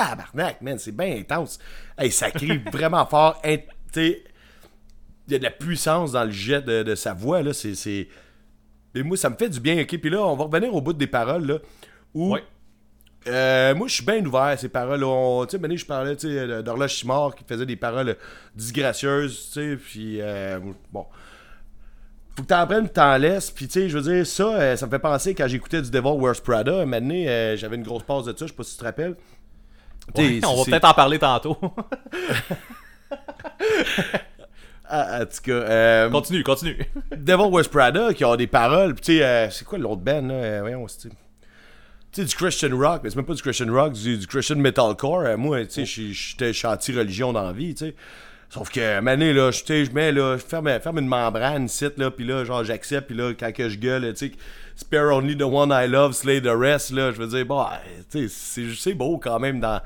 tabarnak, 0.06 0.62
man, 0.62 0.78
c'est 0.78 0.96
bien 0.96 1.16
intense. 1.18 1.58
Hey, 1.96 2.10
ça 2.10 2.30
crie 2.30 2.58
vraiment 2.72 3.04
fort. 3.06 3.40
Il 3.44 3.62
y 5.28 5.34
a 5.34 5.38
de 5.38 5.44
la 5.44 5.50
puissance 5.50 6.12
dans 6.12 6.24
le 6.24 6.30
jet 6.30 6.62
de, 6.62 6.82
de 6.82 6.94
sa 6.94 7.12
voix, 7.14 7.42
là. 7.42 7.52
C'est. 7.52 7.74
c'est- 7.74 8.08
Mais 8.94 9.02
moi, 9.02 9.16
ça 9.16 9.28
me 9.30 9.36
fait 9.36 9.48
du 9.48 9.60
bien, 9.60 9.80
ok? 9.82 9.98
Puis 9.98 10.10
là, 10.10 10.22
on 10.24 10.36
va 10.36 10.44
revenir 10.44 10.74
au 10.74 10.80
bout 10.80 10.92
des 10.92 11.06
paroles, 11.06 11.46
là. 11.46 11.58
Où. 12.14 12.32
Ouais. 12.34 12.44
Euh, 13.26 13.74
moi, 13.74 13.88
je 13.88 13.94
suis 13.94 14.04
bien 14.04 14.24
ouvert 14.24 14.42
à 14.42 14.56
ces 14.56 14.68
paroles. 14.70 15.00
Tu 15.48 15.58
sais, 15.58 15.76
je 15.76 15.84
parlais 15.86 16.16
d'Horloge 16.62 16.94
Simard 16.94 17.34
qui 17.34 17.44
faisait 17.44 17.66
des 17.66 17.76
paroles 17.76 18.16
disgracieuses, 18.54 19.50
tu 19.52 19.60
sais, 19.72 19.76
puis 19.76 20.20
euh, 20.22 20.58
bon. 20.92 21.04
Faut 22.36 22.42
que 22.44 22.48
t'en 22.48 22.66
prennes, 22.66 22.88
t'en 22.88 23.16
laisses, 23.18 23.50
puis 23.50 23.66
tu 23.66 23.72
sais, 23.72 23.88
je 23.88 23.98
veux 23.98 24.12
dire, 24.14 24.24
ça, 24.26 24.44
euh, 24.54 24.76
ça 24.76 24.86
me 24.86 24.90
fait 24.92 25.00
penser 25.00 25.34
quand 25.34 25.48
j'écoutais 25.48 25.82
du 25.82 25.90
Devil 25.90 26.16
Wears 26.18 26.40
Prada, 26.40 26.80
un 26.82 26.86
moment 26.86 27.56
j'avais 27.56 27.74
une 27.76 27.82
grosse 27.82 28.04
pause 28.04 28.26
de 28.26 28.30
ça, 28.30 28.46
je 28.46 28.52
sais 28.52 28.56
pas 28.56 28.62
si 28.62 28.72
tu 28.74 28.78
te 28.78 28.84
rappelles. 28.84 29.16
Ouais, 30.16 30.40
on 30.46 30.56
va 30.56 30.64
peut-être 30.64 30.84
en 30.84 30.94
parler 30.94 31.18
tantôt. 31.18 31.56
Ah, 34.90 35.18
en 35.20 35.26
tout 35.26 35.42
cas, 35.44 35.52
euh, 35.52 36.08
continue, 36.10 36.42
continue. 36.42 36.78
Devil 37.14 37.50
Wears 37.52 37.68
Prada 37.68 38.14
qui 38.14 38.24
ont 38.24 38.36
des 38.36 38.46
paroles, 38.46 38.94
puis 38.94 39.02
tu 39.04 39.12
sais, 39.18 39.22
euh, 39.24 39.50
c'est 39.50 39.66
quoi 39.66 39.76
l'autre 39.78 40.00
band, 40.00 40.22
là? 40.22 40.32
Euh, 40.34 40.58
voyons, 40.62 40.88
c'est... 40.88 41.10
Tu 41.10 41.14
sais, 42.12 42.24
du 42.24 42.34
Christian 42.34 42.74
rock, 42.74 43.02
mais 43.04 43.10
c'est 43.10 43.16
même 43.16 43.26
pas 43.26 43.34
du 43.34 43.42
Christian 43.42 43.70
rock, 43.70 43.92
du, 43.92 44.16
du 44.16 44.26
Christian 44.26 44.56
metalcore. 44.56 45.20
Euh, 45.26 45.36
moi, 45.36 45.62
tu 45.66 45.84
sais, 45.84 45.84
je- 45.84 46.12
j'étais 46.12 46.66
anti-religion 46.66 47.34
dans 47.34 47.42
la 47.42 47.52
vie, 47.52 47.74
tu 47.74 47.84
sais. 47.88 47.94
Sauf 48.48 48.70
que, 48.70 49.00
mané, 49.00 49.34
là, 49.34 49.50
je 49.50 49.92
mets, 49.92 50.10
là, 50.10 50.38
je 50.38 50.42
ferme, 50.42 50.80
ferme 50.80 51.00
une 51.00 51.06
membrane 51.06 51.66
ici, 51.66 51.84
là, 51.98 52.10
puis 52.10 52.24
là, 52.24 52.46
genre, 52.46 52.64
j'accepte, 52.64 53.08
puis 53.08 53.16
là, 53.16 53.34
quand 53.38 53.52
que 53.52 53.68
je 53.68 53.76
gueule, 53.76 54.10
tu 54.14 54.28
sais, 54.28 54.32
spare 54.80 55.10
only 55.12 55.36
the 55.36 55.42
one 55.42 55.70
I 55.72 55.88
love, 55.88 56.12
slay 56.14 56.40
the 56.40 56.54
rest, 56.56 56.90
là, 56.92 57.10
je 57.10 57.16
veux 57.18 57.26
dire, 57.26 57.44
bon, 57.44 57.64
sais, 58.08 58.26
c'est- 58.28 58.94
beau 58.94 59.18
quand 59.18 59.40
même 59.40 59.58
dans, 59.58 59.80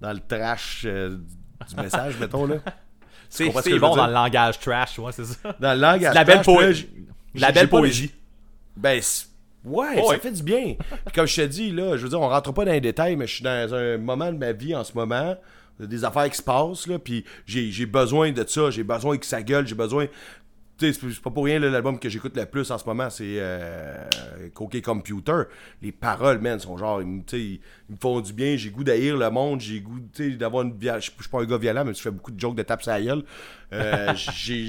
dans 0.00 0.12
le 0.12 0.18
trash 0.18 0.82
euh, 0.84 1.16
du 1.68 1.76
message, 1.76 2.16
mettons, 2.20 2.46
là. 2.46 2.56
C'est 3.28 3.48
bon 3.78 3.94
dans 3.96 4.06
le 4.08 4.12
langage 4.12 4.58
trash, 4.58 4.98
ouais, 4.98 5.12
c'est 5.12 5.24
ça. 5.24 5.56
Dans 5.60 5.74
le 5.74 5.80
langage 5.80 6.14
la 6.14 6.24
belle, 6.24 6.42
trash, 6.42 6.44
puis 6.44 6.54
là, 6.54 6.66
poé- 6.66 6.72
j- 6.74 6.88
la 7.34 7.52
belle 7.52 7.68
poésie. 7.68 8.10
Ben, 8.76 9.00
ouais, 9.64 9.86
Oh, 9.98 10.02
ça 10.02 10.08
ouais. 10.08 10.18
fait 10.18 10.32
du 10.32 10.42
bien. 10.42 10.74
Puis 11.06 11.14
comme 11.14 11.26
je 11.26 11.36
te 11.36 11.46
dis, 11.46 11.70
là, 11.70 11.96
je 11.96 12.02
veux 12.02 12.08
dire, 12.08 12.20
on 12.20 12.28
rentre 12.28 12.52
pas 12.52 12.64
dans 12.64 12.72
les 12.72 12.80
détails, 12.80 13.14
mais 13.16 13.26
je 13.26 13.34
suis 13.36 13.44
dans 13.44 13.72
un 13.74 13.96
moment 13.96 14.32
de 14.32 14.38
ma 14.38 14.52
vie 14.52 14.74
en 14.74 14.82
ce 14.82 14.92
moment, 14.94 15.36
il 15.78 15.82
y 15.82 15.84
a 15.84 15.88
des 15.88 16.04
affaires 16.04 16.28
qui 16.28 16.36
se 16.36 16.42
passent, 16.42 16.86
là, 16.88 16.98
puis 16.98 17.24
j'ai 17.46 17.70
j'ai 17.70 17.86
besoin 17.86 18.32
de 18.32 18.44
ça, 18.46 18.70
j'ai 18.70 18.82
besoin 18.82 19.16
que 19.16 19.24
ça 19.24 19.42
gueule, 19.42 19.66
j'ai 19.66 19.74
besoin... 19.74 20.06
Sais, 20.82 20.92
c'est 20.92 21.22
pas 21.22 21.30
pour 21.30 21.44
rien, 21.44 21.60
l'album 21.60 21.98
que 21.98 22.08
j'écoute 22.08 22.36
le 22.36 22.44
plus 22.44 22.70
en 22.72 22.78
ce 22.78 22.84
moment, 22.86 23.08
c'est 23.08 23.36
euh, 23.38 24.04
Coquet 24.52 24.82
Computer. 24.82 25.42
Les 25.80 25.92
paroles, 25.92 26.40
man, 26.40 26.58
sont 26.58 26.76
genre, 26.76 27.00
ils, 27.00 27.06
me- 27.06 27.22
tu 27.22 27.36
sais, 27.36 27.42
ils, 27.42 27.60
me 27.92 27.96
font 27.96 28.20
du 28.20 28.32
bien, 28.32 28.56
j'ai 28.56 28.70
goût 28.70 28.82
d'haïr 28.82 29.16
le 29.16 29.30
monde, 29.30 29.60
j'ai 29.60 29.80
goût, 29.80 30.00
tu 30.12 30.30
sais, 30.32 30.36
d'avoir 30.36 30.64
une... 30.64 30.74
Je 30.80 30.98
suis 31.00 31.12
pas 31.30 31.40
un 31.40 31.44
gars 31.44 31.58
violent, 31.58 31.84
mais 31.84 31.94
je 31.94 32.00
fais 32.00 32.10
beaucoup 32.10 32.32
de 32.32 32.40
jokes 32.40 32.56
de 32.56 32.62
tape 32.62 32.82
sur 32.82 32.90
la 32.90 33.00
gueule. 33.00 33.22
Euh, 33.72 34.12
j'ai... 34.34 34.68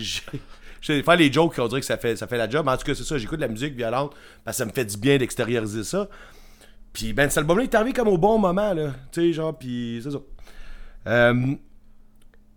faire 1.01 1.15
les 1.15 1.31
jokes, 1.33 1.55
on 1.57 1.67
dirait 1.67 1.81
que 1.81 1.87
ça 1.87 1.97
fait, 1.97 2.15
ça 2.15 2.27
fait 2.27 2.37
la 2.37 2.49
job. 2.49 2.67
En 2.67 2.77
tout 2.77 2.85
cas, 2.85 2.93
c'est 2.93 3.03
ça, 3.03 3.17
j'écoute 3.17 3.39
de 3.39 3.45
la 3.45 3.51
musique 3.51 3.75
violente 3.75 4.13
parce 4.45 4.57
que 4.57 4.59
ça 4.59 4.65
me 4.65 4.71
fait 4.71 4.85
du 4.85 4.97
bien 4.97 5.17
d'extérioriser 5.17 5.83
ça. 5.83 6.07
Puis, 6.93 7.13
ben, 7.13 7.27
cet 7.29 7.39
album-là 7.39 7.63
est 7.63 7.73
arrivé 7.73 7.91
comme 7.93 8.07
au 8.07 8.19
bon 8.19 8.37
moment, 8.37 8.73
là. 8.73 8.93
Tu 9.11 9.21
sais, 9.21 9.33
genre, 9.33 9.57
puis 9.57 9.99
c'est 10.03 10.11
ça. 10.11 10.19
Euh, 11.07 11.55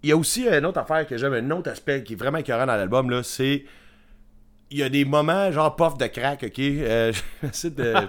Il 0.03 0.11
y 0.11 0.13
a 0.13 0.17
aussi 0.17 0.47
une 0.47 0.67
autre 0.67 0.79
affaire 0.79 1.07
que 1.07 1.17
j'aime, 1.17 1.33
un 1.33 1.51
autre 1.51 1.71
aspect 1.71 2.03
qui 2.03 2.13
est 2.13 2.17
vraiment 2.17 2.39
écœurant 2.39 2.67
dans 2.67 2.77
l'album, 2.77 3.11
là, 3.11 3.23
c'est. 3.23 3.65
Il 4.69 4.79
y 4.79 4.83
a 4.83 4.89
des 4.89 5.05
moments, 5.05 5.53
genre, 5.53 5.77
puff 5.77 5.97
de 5.97 6.07
crack, 6.07 6.43
ok? 6.43 6.59
Euh, 6.59 7.13
j'essaie 7.43 7.71
de. 7.71 7.93
Va 7.93 8.09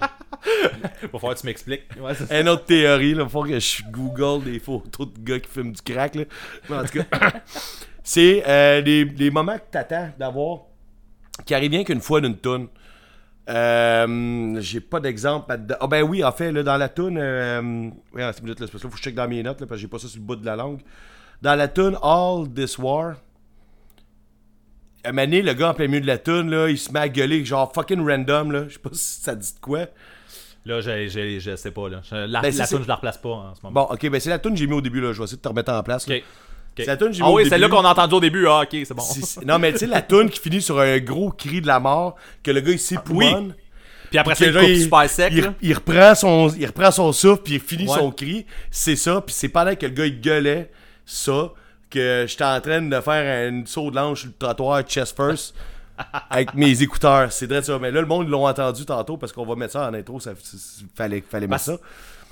falloir 1.19 1.35
que 1.35 1.39
tu 1.39 1.45
m'expliques. 1.45 1.83
Ouais, 1.99 2.13
une 2.31 2.49
autre 2.49 2.65
théorie, 2.65 3.13
là. 3.13 3.27
Faut 3.27 3.43
que 3.43 3.59
je 3.59 3.83
google 3.91 4.43
des 4.43 4.59
photos 4.59 5.07
de 5.13 5.19
gars 5.19 5.39
qui 5.39 5.49
fument 5.49 5.71
du 5.71 5.81
crack, 5.81 6.15
là. 6.15 6.23
Mais 6.69 6.75
en 6.77 6.83
tout 6.83 6.99
cas, 6.99 7.33
c'est 8.03 8.43
euh, 8.47 8.81
des, 8.81 9.05
des 9.05 9.29
moments 9.29 9.57
que 9.57 9.71
t'attends 9.71 10.09
d'avoir 10.17 10.61
qui 11.45 11.53
arrivent 11.53 11.71
bien 11.71 11.83
qu'une 11.83 12.01
fois 12.01 12.21
d'une 12.21 12.37
toune. 12.37 12.67
Euh, 13.49 14.57
j'ai 14.59 14.81
pas 14.81 14.99
d'exemple. 14.99 15.49
là-dedans. 15.49 15.75
Ah 15.79 15.87
ben 15.87 16.03
oui, 16.03 16.23
en 16.23 16.31
fait, 16.31 16.51
là, 16.51 16.63
dans 16.63 16.77
la 16.77 16.89
toune, 16.89 17.17
euh, 17.17 17.89
ouais, 18.13 18.29
c'est 18.33 18.39
une 18.39 18.45
minute, 18.45 18.59
là, 18.59 18.67
parce 18.67 18.71
que 18.71 18.77
là, 18.77 18.81
faut 18.81 18.89
que 18.89 18.97
je 18.97 19.03
check 19.03 19.15
dans 19.15 19.27
mes 19.27 19.41
notes, 19.41 19.61
là, 19.61 19.67
parce 19.67 19.77
que 19.77 19.81
j'ai 19.81 19.87
pas 19.87 19.99
ça 19.99 20.07
sur 20.07 20.19
le 20.19 20.25
bout 20.25 20.35
de 20.35 20.45
la 20.45 20.55
langue. 20.55 20.81
Dans 21.41 21.55
la 21.55 21.67
toune 21.67 21.97
All 22.01 22.47
This 22.53 22.77
War, 22.77 23.15
à 25.03 25.11
donné, 25.11 25.41
le 25.41 25.53
gars 25.53 25.69
en 25.69 25.73
plein 25.73 25.87
milieu 25.87 26.01
de 26.01 26.07
la 26.07 26.17
tune, 26.17 26.49
là, 26.49 26.67
il 26.69 26.77
se 26.77 26.91
met 26.91 26.99
à 26.99 27.09
gueuler, 27.09 27.45
genre 27.45 27.71
fucking 27.73 28.05
random, 28.05 28.51
là. 28.51 28.63
Je 28.67 28.73
sais 28.73 28.79
pas 28.79 28.89
si 28.93 29.21
ça 29.21 29.35
dit 29.35 29.53
de 29.53 29.59
quoi. 29.59 29.85
Là, 30.65 30.81
j'ai- 30.81 31.07
j'ai- 31.07 31.39
je 31.39 31.55
sais 31.55 31.71
pas. 31.71 31.87
Là. 31.87 32.01
La 32.11 32.41
Ben, 32.41 32.53
la 32.53 32.67
tune, 32.67 32.83
je 32.83 32.87
la 32.87 32.95
replace 32.95 33.17
pas 33.17 33.29
en 33.29 33.55
ce 33.55 33.61
moment. 33.63 33.85
Bon, 33.87 33.93
ok, 33.93 34.09
ben 34.09 34.19
c'est 34.19 34.29
la 34.29 34.39
tune 34.39 34.51
que 34.51 34.57
j'ai 34.57 34.67
mis 34.67 34.73
au 34.73 34.81
début, 34.81 34.99
là. 34.99 35.13
Je 35.13 35.17
vais 35.19 35.23
essayer 35.23 35.37
de 35.37 35.41
te 35.41 35.47
remettre 35.47 35.71
en 35.71 35.81
place. 35.83 36.07
là. 36.07 36.15
Ok. 36.17 36.23
Ok. 36.23 36.83
C'est 36.83 36.85
la 36.87 36.97
tune 36.97 37.07
que 37.07 37.13
j'ai 37.13 37.21
Ah 37.23 37.25
mis 37.27 37.31
au 37.31 37.35
oui, 37.37 37.43
début. 37.43 37.55
c'est 37.55 37.59
là 37.59 37.69
qu'on 37.69 37.85
a 37.85 37.89
entendu 37.91 38.15
au 38.15 38.19
début. 38.19 38.47
Ah, 38.47 38.61
ok, 38.63 38.69
c'est 38.71 38.93
bon. 38.93 39.03
Non, 39.45 39.59
mais 39.59 39.71
tu 39.71 39.79
sais, 39.79 39.87
la 39.87 40.01
tune 40.01 40.29
qui 40.29 40.39
finit 40.39 40.61
sur 40.61 40.77
un 40.79 40.97
gros 40.99 41.31
cri 41.31 41.61
de 41.61 41.67
la 41.67 41.79
mort, 41.79 42.15
que 42.43 42.51
le 42.51 42.59
gars 42.59 42.71
il 42.73 42.79
s'époumonne. 42.79 43.55
Puis 44.09 44.19
après 44.19 44.35
Puis 44.35 44.45
ça, 44.45 44.51
que 44.51 44.65
il 44.65 44.73
coupe 44.75 44.83
super 44.83 45.09
sec. 45.09 45.33
il, 45.35 45.53
il 45.61 45.73
reprend 45.73 46.15
son, 46.15 46.49
il 46.49 46.65
reprend 46.65 46.91
son 46.91 47.11
souffle, 47.13 47.43
puis 47.43 47.53
il 47.55 47.59
finit 47.59 47.87
Ouais. 47.89 47.97
son 47.97 48.11
cri. 48.11 48.45
C'est 48.71 48.95
ça, 48.95 49.21
puis 49.21 49.33
c'est 49.33 49.49
pendant 49.49 49.75
que 49.75 49.85
le 49.85 49.91
gars 49.93 50.05
il 50.05 50.21
gueulait 50.21 50.69
ça 51.07 51.51
que 51.89 52.25
j'étais 52.27 52.43
en 52.43 52.61
train 52.61 52.81
de 52.81 53.01
faire 53.01 53.51
un 53.51 53.65
saut 53.65 53.89
de 53.89 53.95
l'ange 53.95 54.19
sur 54.19 54.27
le 54.27 54.35
trottoir 54.37 54.81
chest 54.83 55.15
first 55.15 55.55
avec 56.29 56.53
mes 56.53 56.81
écouteurs. 56.81 57.31
C'est 57.31 57.47
vrai 57.47 57.61
ça. 57.61 57.79
Mais 57.79 57.91
là, 57.91 58.01
le 58.01 58.07
monde 58.07 58.27
l'ont 58.27 58.47
entendu 58.47 58.85
tantôt 58.85 59.17
parce 59.17 59.31
qu'on 59.31 59.45
va 59.45 59.55
mettre 59.55 59.73
ça 59.73 59.89
en 59.89 59.93
intro. 59.93 60.19
Ça, 60.19 60.33
fallait, 60.95 61.23
fallait 61.27 61.47
mettre 61.47 61.63
ça. 61.63 61.77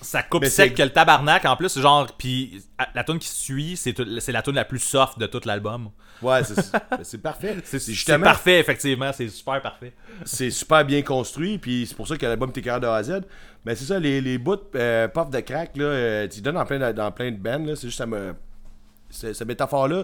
Ça 0.01 0.21
coupe 0.21 0.41
Mais 0.41 0.49
sec 0.49 0.75
que 0.75 0.83
le 0.83 0.89
tabarnak. 0.89 1.45
En 1.45 1.55
plus, 1.55 1.79
genre, 1.79 2.07
puis 2.17 2.61
la 2.93 3.03
tune 3.03 3.17
qui 3.17 3.29
suit, 3.29 3.77
c'est 3.77 3.97
la 4.27 4.41
tune 4.41 4.55
la 4.55 4.65
plus 4.65 4.79
soft 4.79 5.17
de 5.17 5.25
tout 5.25 5.41
l'album. 5.45 5.89
Ouais, 6.21 6.41
c'est, 6.43 7.17
parfait. 7.21 7.57
C'est 7.63 7.79
justement, 7.91 8.25
parfait, 8.25 8.59
effectivement. 8.59 9.11
C'est 9.13 9.29
super 9.29 9.61
parfait. 9.61 9.93
c'est 10.23 10.51
super 10.51 10.85
bien 10.85 11.01
construit, 11.01 11.57
puis 11.57 11.85
c'est 11.87 11.95
pour 11.95 12.07
ça 12.07 12.17
que 12.17 12.25
l'album 12.25 12.51
TKR 12.51 12.79
de 12.79 12.87
A 12.87 12.95
à 12.95 13.03
Z. 13.03 13.21
Mais 13.65 13.75
c'est 13.75 13.85
ça, 13.85 13.99
les, 13.99 14.21
les 14.21 14.37
bouts 14.37 14.57
euh, 14.75 15.07
pop 15.07 15.29
de 15.29 15.39
crack, 15.39 15.75
là, 15.75 15.85
euh, 15.85 16.27
tu 16.27 16.41
donnes 16.41 16.55
dans 16.55 16.65
plein 16.65 16.79
de, 16.79 16.91
dans 16.91 17.11
plein 17.11 17.31
de 17.31 17.37
bands, 17.37 17.65
là, 17.65 17.75
c'est 17.75 17.87
juste 17.87 17.97
ça 17.97 18.05
me. 18.05 18.33
Cette 19.15 19.47
métaphore-là, 19.47 20.03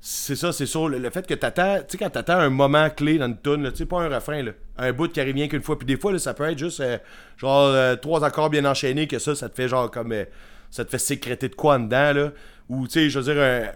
c'est 0.00 0.36
ça, 0.36 0.52
c'est 0.52 0.66
sûr. 0.66 0.88
Le, 0.88 1.08
fait 1.10 1.26
que 1.26 1.34
t'attends, 1.34 1.78
tu 1.78 1.84
sais, 1.88 1.98
quand 1.98 2.10
t'attends 2.10 2.38
un 2.38 2.50
moment 2.50 2.90
clé 2.90 3.16
dans 3.18 3.26
une 3.26 3.40
tune, 3.40 3.70
tu 3.70 3.78
sais, 3.78 3.86
pas 3.86 4.00
un 4.02 4.14
refrain, 4.14 4.44
un 4.76 4.92
bout 4.92 5.08
qui 5.10 5.20
arrive 5.20 5.34
rien 5.34 5.48
qu'une 5.48 5.62
fois, 5.62 5.78
puis 5.78 5.86
des 5.86 5.96
fois, 5.96 6.18
ça 6.18 6.34
peut 6.34 6.44
être 6.44 6.58
juste, 6.58 6.80
euh, 6.80 6.98
genre, 7.38 7.68
euh, 7.68 7.96
trois 7.96 8.24
accords 8.24 8.50
bien 8.50 8.64
enchaînés, 8.66 9.06
que 9.06 9.18
ça, 9.18 9.34
ça 9.34 9.48
te 9.48 9.54
fait 9.54 9.68
genre 9.68 9.90
comme. 9.90 10.12
euh, 10.12 10.24
ça 10.70 10.84
te 10.84 10.90
fait 10.90 10.98
sécréter 10.98 11.48
de 11.48 11.54
quoi 11.54 11.76
en 11.76 11.80
dedans, 11.80 12.12
là. 12.12 12.32
Ou, 12.68 12.86
tu 12.86 12.94
sais, 12.94 13.08
je 13.08 13.18
veux 13.18 13.32
dire, 13.32 13.42
un 13.42 13.70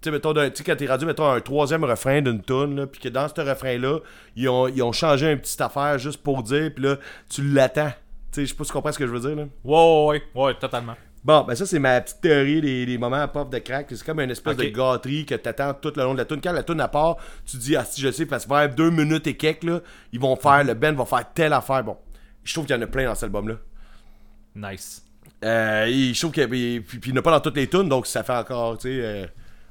tu 0.00 0.10
sais, 0.10 0.64
quand 0.64 0.76
t'es 0.76 0.86
rendu, 0.86 1.06
mettons, 1.06 1.30
un 1.30 1.40
troisième 1.40 1.84
refrain 1.84 2.20
d'une 2.20 2.42
tune, 2.42 2.86
puis 2.86 3.00
que 3.00 3.08
dans 3.08 3.28
ce 3.28 3.40
refrain-là, 3.40 4.00
ils 4.36 4.48
ont, 4.48 4.68
ils 4.68 4.82
ont 4.82 4.92
changé 4.92 5.30
une 5.30 5.38
petite 5.38 5.60
affaire 5.60 5.98
juste 5.98 6.22
pour 6.22 6.42
dire, 6.42 6.70
puis 6.74 6.84
là, 6.84 6.96
tu 7.28 7.42
l'attends. 7.42 7.92
Tu 8.32 8.40
sais, 8.40 8.42
je 8.42 8.50
sais 8.50 8.54
pas 8.54 8.64
si 8.64 8.68
tu 8.68 8.72
comprends 8.74 8.92
ce 8.92 8.98
que 8.98 9.06
je 9.06 9.12
veux 9.12 9.20
dire, 9.20 9.36
là. 9.36 9.44
Ouais, 9.64 10.06
ouais, 10.08 10.22
ouais, 10.34 10.44
ouais, 10.44 10.54
totalement. 10.54 10.94
Bon, 11.26 11.42
ben 11.42 11.56
ça, 11.56 11.66
c'est 11.66 11.80
ma 11.80 12.00
petite 12.00 12.20
théorie 12.20 12.60
des, 12.60 12.86
des 12.86 12.98
moments 12.98 13.16
à 13.16 13.26
pop 13.26 13.50
de 13.50 13.58
crack. 13.58 13.88
C'est 13.90 14.04
comme 14.04 14.20
une 14.20 14.30
espèce 14.30 14.56
de 14.56 14.62
gâterie 14.76 15.26
que 15.26 15.34
t'attends 15.34 15.74
tout 15.74 15.92
le 15.96 16.04
long 16.04 16.12
de 16.12 16.18
la 16.18 16.24
tune. 16.24 16.40
Quand 16.40 16.52
la 16.52 16.62
tune 16.62 16.80
à 16.80 16.86
part, 16.86 17.16
tu 17.44 17.56
te 17.56 17.62
dis, 17.62 17.74
ah, 17.74 17.84
si 17.84 18.00
je 18.00 18.12
sais, 18.12 18.26
parce 18.26 18.44
que 18.44 18.50
vers 18.50 18.72
deux 18.72 18.90
minutes 18.90 19.26
et 19.26 19.36
quelques, 19.36 19.64
là, 19.64 19.80
ils 20.12 20.20
vont 20.20 20.36
faire, 20.36 20.62
le 20.62 20.74
band 20.74 20.92
va 20.92 21.04
faire 21.04 21.32
telle 21.34 21.52
affaire. 21.52 21.82
Bon, 21.82 21.96
je 22.44 22.52
trouve 22.54 22.64
qu'il 22.66 22.76
y 22.76 22.78
en 22.78 22.82
a 22.82 22.86
plein 22.86 23.06
dans 23.06 23.14
cet 23.16 23.24
album-là. 23.24 23.56
Nice. 24.54 25.02
Euh, 25.44 25.86
et 25.86 26.14
je 26.14 26.20
trouve 26.20 26.30
qu'il 26.30 26.48
puis, 26.48 26.80
puis 26.80 27.00
il 27.06 27.12
n'y 27.12 27.18
en 27.18 27.20
a 27.20 27.22
pas 27.22 27.32
dans 27.32 27.40
toutes 27.40 27.56
les 27.56 27.66
tunes, 27.68 27.88
donc 27.88 28.06
ça 28.06 28.22
fait 28.22 28.32
encore, 28.32 28.78
tu 28.78 28.88
sais, 28.88 29.00
euh, 29.04 29.26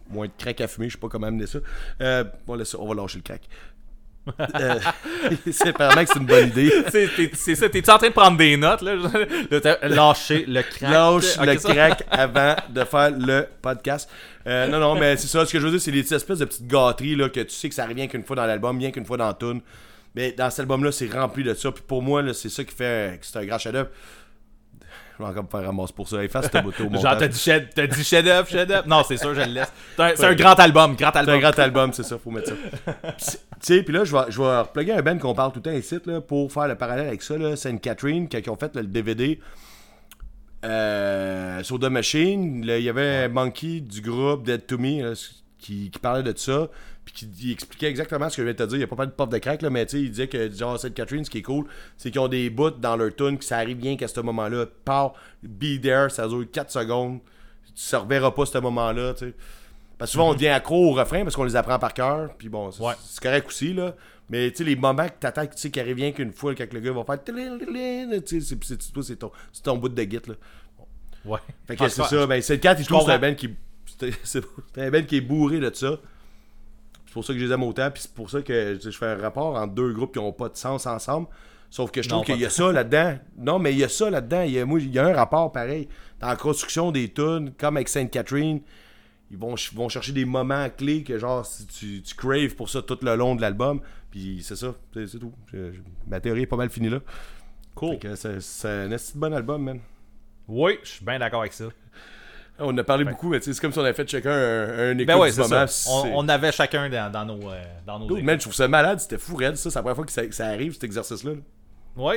moins 0.10 0.28
de 0.28 0.32
crack 0.38 0.60
à 0.60 0.68
fumer, 0.68 0.89
je 0.89 0.95
sais 0.95 0.99
pas 0.99 1.08
comment 1.08 1.28
amener 1.28 1.47
ça. 1.47 1.60
Euh, 2.01 2.26
on, 2.47 2.56
laisse- 2.56 2.76
on 2.76 2.86
va 2.86 2.95
lâcher 2.95 3.18
le 3.20 3.24
crack. 3.24 3.47
Euh, 4.39 4.80
c'est 5.51 5.69
apparemment 5.69 6.03
que 6.03 6.09
c'est 6.11 6.19
une 6.19 6.26
bonne 6.26 6.47
idée. 6.49 6.71
C'est 7.34 7.55
ça, 7.55 7.69
t'es-tu 7.69 7.89
en 7.89 7.97
train 7.97 8.07
de 8.07 8.13
prendre 8.13 8.38
des 8.38 8.57
notes, 8.57 8.82
là? 8.82 8.95
Lâché 9.84 10.45
le 10.47 10.61
crack. 10.61 10.91
Lâche 10.91 11.38
le 11.39 11.57
ça. 11.57 11.73
crack 11.73 12.03
avant 12.11 12.55
de 12.69 12.84
faire 12.84 13.11
le 13.11 13.47
podcast. 13.61 14.09
Euh, 14.47 14.67
non, 14.67 14.80
non, 14.80 14.95
mais 14.95 15.17
c'est 15.17 15.28
ça. 15.28 15.45
Ce 15.45 15.51
que 15.51 15.59
je 15.59 15.65
veux 15.65 15.71
dire, 15.71 15.82
c'est 15.82 15.91
des 15.91 16.01
petites 16.01 16.13
espèces 16.15 16.39
de 16.39 16.45
petites 16.45 16.67
gâteries 16.67 17.15
là, 17.15 17.30
que 17.30 17.41
tu 17.41 17.53
sais 17.53 17.69
que 17.69 17.76
ça 17.76 17.86
rien 17.86 18.07
qu'une 18.07 18.23
fois 18.23 18.36
dans 18.36 18.45
l'album, 18.45 18.78
rien 18.78 18.91
qu'une 18.91 19.05
fois 19.05 19.17
dans 19.17 19.28
la 19.28 19.34
tune. 19.34 19.61
Mais 20.15 20.32
dans 20.32 20.49
cet 20.49 20.61
album-là, 20.61 20.91
c'est 20.91 21.11
rempli 21.11 21.43
de 21.43 21.53
ça. 21.53 21.71
Puis 21.71 21.84
pour 21.86 22.01
moi, 22.01 22.23
c'est 22.34 22.49
ça 22.49 22.63
qui 22.63 22.73
fait 22.73 23.19
que 23.19 23.26
c'est 23.26 23.38
un 23.38 23.45
grand 23.45 23.57
chef-d'œuvre. 23.57 23.89
Je 25.18 25.24
vais 25.24 25.30
encore 25.30 25.43
me 25.43 25.49
faire 25.49 25.63
ramasser 25.66 25.93
pour 25.93 26.07
ça. 26.09 26.24
Efface 26.24 26.49
cette 26.51 26.61
bouteille 26.63 26.88
au 26.88 26.91
Genre, 27.01 27.18
t'as 27.18 27.28
dit 27.28 27.39
chef- 27.39 27.70
t'as 27.74 27.88
dit 27.88 28.03
chef-d'œuvre, 28.03 28.47
chef-d'œuvre. 28.47 28.88
Non, 28.88 29.01
c'est 29.07 29.16
sûr, 29.18 29.34
je 29.34 29.39
le 29.41 29.45
laisse. 29.53 29.72
C'est 29.95 30.01
un, 30.03 30.11
c'est 30.16 30.26
un 30.26 30.34
grand 30.36 30.59
album, 30.59 30.95
grand 30.95 31.11
C'est 31.13 31.18
un 31.18 31.22
album. 31.22 31.39
grand 31.39 31.59
album, 31.59 31.93
c'est 31.93 32.03
ça, 32.03 32.18
faut 32.18 32.32
mettre 32.32 32.49
ça. 32.49 32.55
Tu 33.18 33.38
sais, 33.61 33.84
puis 33.84 33.93
là, 33.93 34.03
je 34.03 34.11
vais, 34.11 34.24
je 34.30 34.41
vais 34.41 34.57
repluguer 34.59 34.91
un 34.91 35.01
band 35.01 35.18
qu'on 35.18 35.34
parle 35.34 35.51
tout 35.53 35.59
le 35.59 35.72
temps 35.72 35.78
ici, 35.78 35.97
là, 36.05 36.20
pour 36.20 36.51
faire 36.51 36.68
le 36.68 36.76
parallèle 36.76 37.07
avec 37.07 37.22
ça, 37.22 37.38
là. 37.38 37.55
Sainte 37.55 37.80
Catherine, 37.82 38.28
quand 38.30 38.39
ils 38.45 38.49
ont 38.49 38.57
fait 38.57 38.76
là, 38.76 38.82
le 38.82 38.88
DVD 38.89 39.39
euh, 40.66 41.63
sur 41.63 41.80
The 41.80 41.86
Machine, 41.86 42.63
il 42.63 42.82
y 42.82 42.89
avait 42.89 43.30
Monkey 43.30 43.82
du 43.82 44.01
groupe 44.01 44.43
Dead 44.45 44.66
to 44.66 44.78
Me 44.78 45.01
là, 45.03 45.13
qui, 45.59 45.89
qui 45.91 45.99
parlait 45.99 46.24
de 46.24 46.38
ça, 46.38 46.68
puis 47.06 47.14
qui 47.14 47.30
il 47.43 47.51
expliquait 47.51 47.88
exactement 47.88 48.30
ce 48.30 48.36
que 48.38 48.41
je 48.41 48.47
viens 48.47 48.53
de 48.53 48.58
te 48.58 48.64
dire. 48.64 48.76
Il 48.76 48.80
n'y 48.80 48.84
a 48.84 48.88
pas 48.88 48.95
pas 48.95 49.06
de 49.06 49.12
pop 49.12 49.32
de 49.32 49.38
crack, 49.38 49.62
là, 49.62 49.70
mais 49.70 49.86
tu 49.86 49.97
sais, 49.97 50.03
il 50.03 50.10
disait 50.10 50.28
que, 50.28 50.51
genre, 50.51 50.80
Sainte 50.80 50.93
Catherine, 50.95 51.24
ce 51.24 51.30
qui 51.30 51.38
est 51.38 51.43
cool, 51.43 51.66
c'est 51.97 52.10
qu'ils 52.12 52.20
ont 52.20 52.28
des 52.28 52.49
bouts 52.49 52.72
dans 52.72 52.95
leur 52.97 53.16
tune, 53.16 53.38
que 53.38 53.45
ça 53.45 53.58
arrive 53.58 53.78
bien 53.78 53.95
qu'à 53.95 54.08
ce 54.08 54.20
moment-là. 54.22 54.66
Par, 54.84 55.14
be 55.43 55.80
there, 55.82 56.10
ça 56.12 56.28
dure 56.28 56.45
4 56.51 56.72
secondes. 56.72 57.20
Tu 57.76 57.95
ne 57.95 57.99
reverras 58.01 58.32
pas 58.32 58.45
ce 58.45 58.58
moment-là, 58.58 59.14
tu 59.14 59.28
sais. 59.28 59.34
Parce 59.97 60.12
que 60.12 60.14
souvent, 60.14 60.32
on 60.32 60.34
devient 60.34 60.47
accro 60.49 60.89
au 60.89 60.93
refrain 60.93 61.24
parce 61.24 61.36
qu'on 61.36 61.43
les 61.45 61.56
apprend 61.56 61.80
par 61.80 61.93
cœur. 61.93 62.34
Puis 62.38 62.49
bon, 62.49 62.70
c'est 62.72 62.82
Ouais. 62.84 62.93
correct 63.22 63.47
aussi, 63.47 63.74
là. 63.74 63.95
Mais 64.30 64.49
tu 64.51 64.58
sais, 64.58 64.64
les 64.64 64.76
moments 64.76 65.06
que 65.08 65.14
t'attends, 65.20 65.45
tu 65.45 65.51
sais, 65.56 65.70
qu'il 65.70 65.82
arrive 65.82 65.95
rien 65.97 66.12
qu'une 66.12 66.34
fois, 66.34 66.53
quand 66.56 66.66
le 66.74 66.80
gars 66.80 66.91
va 66.91 67.03
faire. 67.06 67.24
Tu 67.24 68.41
sais, 68.41 68.58
c'est- 68.58 69.16
ton, 69.18 69.32
ton 69.64 69.78
bout 69.78 69.89
de 69.89 70.01
git, 70.01 70.20
là. 70.28 70.34
Ouais. 71.26 71.39
Fait 71.68 71.76
que 71.76 71.84
Ah, 71.84 71.89
c'est 71.89 72.03
je- 72.03 72.08
ça. 72.08 72.28
Ben, 72.28 72.41
c'est 72.41 72.53
le 72.56 72.60
4, 72.60 72.80
il 72.82 72.86
trouve 72.86 72.99
que 72.99 73.06
c'est 73.06 73.12
un 73.14 73.20
band 73.20 73.36
qui. 73.36 73.49
C'est 74.24 74.43
un 74.78 74.91
band 74.91 75.03
qui 75.03 75.18
est 75.18 75.22
bourré 75.22 75.60
de 75.60 75.74
ça. 75.74 75.97
C'est 77.16 77.20
pour 77.22 77.26
ça 77.26 77.34
que 77.34 77.39
je 77.39 77.45
les 77.45 77.51
aime 77.53 77.63
autant. 77.63 77.89
Puis 77.91 78.03
c'est 78.03 78.13
pour 78.13 78.30
ça 78.30 78.41
que 78.41 78.78
je 78.84 78.89
fais 78.91 79.05
un 79.05 79.16
rapport 79.16 79.55
entre 79.55 79.74
deux 79.74 79.93
groupes 79.93 80.11
qui 80.11 80.20
n'ont 80.20 80.34
pas 80.34 80.49
de 80.49 80.57
sens 80.57 80.86
ensemble. 80.86 81.28
Sauf 81.70 81.89
que 81.89 82.01
je 82.01 82.09
trouve 82.09 82.26
qu'il 82.26 82.41
y 82.41 82.45
a 82.45 82.49
ça 82.49 82.72
là-dedans. 82.74 83.18
Non, 83.38 83.57
mais 83.57 83.72
il 83.72 83.78
y 83.80 83.84
a 83.86 83.89
ça 83.89 84.09
là-dedans. 84.09 84.41
Il 84.41 84.51
y 84.51 84.59
a, 84.59 84.66
moi, 84.66 84.80
il 84.82 84.93
y 84.93 84.99
a 84.99 85.05
un 85.05 85.13
rapport 85.13 85.49
pareil. 85.53 85.88
Dans 86.20 86.28
la 86.28 86.36
construction 86.36 86.91
des 86.91 87.07
tunes, 87.13 87.53
comme 87.57 87.78
avec 87.78 87.88
Sainte 87.88 88.11
Catherine, 88.11 88.59
ils 89.32 89.38
vont, 89.38 89.55
ch- 89.55 89.74
vont 89.74 89.88
chercher 89.88 90.11
des 90.11 90.26
moments 90.26 90.70
clés 90.70 91.03
que 91.03 91.18
genre 91.18 91.47
tu, 91.80 92.01
tu 92.01 92.16
craves 92.16 92.53
pour 92.55 92.70
ça 92.70 92.82
tout 92.82 92.97
le 93.01 93.16
long 93.16 93.34
de 93.36 93.41
l'album. 93.41 93.80
Puis 94.11 94.41
c'est 94.43 94.57
ça, 94.57 94.76
c'est 94.93 95.18
tout. 95.18 95.32
Je- 95.53 95.72
je- 95.72 95.80
ma 96.07 96.20
théorie 96.20 96.41
est 96.41 96.47
pas 96.47 96.57
mal 96.57 96.70
finie 96.70 96.89
là. 96.89 96.99
Cool. 97.76 97.97
C'est 98.41 98.68
un 98.68 98.89
bon 99.16 99.34
album, 99.34 99.63
man. 99.63 99.80
Oui, 100.49 100.80
je 100.84 100.89
suis 100.89 101.05
bien 101.05 101.18
d'accord 101.20 101.39
avec 101.41 101.53
ça. 101.53 101.66
On 102.58 102.78
a 102.78 102.84
parlé 102.86 103.03
beaucoup, 103.03 103.30
mais 103.30 103.39
c'est 103.41 103.60
comme 103.60 103.74
si 103.74 103.80
on 103.80 103.84
avait 103.84 103.93
fait 103.93 104.08
chacun 104.10 104.32
un, 104.32 104.91
un 104.91 104.95
Ben 104.95 105.18
ouais, 105.18 105.32
du 105.32 105.39
moment. 105.39 105.66
On, 106.14 106.30
avait 106.30 106.51
chacun 106.53 106.89
dans, 106.89 107.12
dans 107.12 107.26
nos, 107.26 107.49
euh, 107.51 107.62
dans 107.86 107.99
nos 107.99 108.08
Dude, 108.16 108.24
man, 108.24 108.38
je 108.38 108.43
trouve 108.43 108.53
ça 108.53 108.68
malade, 108.70 108.99
c'était 109.01 109.18
fou 109.18 109.36
raide, 109.36 109.58
ça. 109.58 109.70
C'est 109.70 109.78
la 109.78 109.82
première 109.82 109.95
fois 109.97 110.06
que 110.06 110.12
ça, 110.12 110.26
que 110.26 110.34
ça 110.34 110.47
arrive, 110.47 110.74
cet 110.74 110.86
exercice-là. 110.86 111.32
là. 111.34 111.38
Oui, 111.97 112.16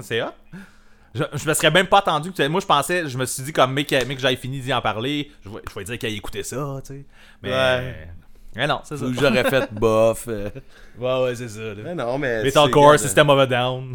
c'est 0.00 0.22
hot. 0.22 0.28
Je, 1.14 1.22
je 1.34 1.48
me 1.48 1.54
serais 1.54 1.70
même 1.70 1.86
pas 1.86 1.98
attendu. 1.98 2.32
que 2.32 2.46
Moi, 2.48 2.60
je 2.60 2.66
pensais, 2.66 3.08
je 3.08 3.18
me 3.18 3.24
suis 3.26 3.42
dit, 3.42 3.52
comme, 3.52 3.72
mec, 3.74 3.90
mec 3.90 4.18
j'avais 4.18 4.36
fini 4.36 4.60
d'y 4.60 4.72
en 4.72 4.80
parler, 4.80 5.30
je 5.44 5.48
vais, 5.50 5.60
je 5.68 5.74
vais 5.74 5.84
dire 5.84 5.98
qu'il 5.98 6.14
écoutait 6.16 6.42
ça, 6.42 6.80
tu 6.84 6.94
sais. 6.94 7.04
Mais, 7.42 7.50
Ouais. 7.50 8.08
mais 8.56 8.66
non, 8.66 8.80
c'est 8.84 8.96
ça. 8.96 9.04
Ou 9.04 9.12
j'aurais 9.12 9.44
fait 9.44 9.72
bof. 9.72 10.24
euh. 10.28 10.50
Ouais, 10.98 11.22
ouais, 11.24 11.34
c'est 11.34 11.48
ça. 11.48 11.60
là. 11.60 11.74
Mais 11.84 11.94
non, 11.94 12.18
mais. 12.18 12.42
Metalcore, 12.42 12.92
c'est- 12.92 13.04
System 13.06 13.28
of 13.30 13.38
a 13.38 13.46
Down. 13.46 13.94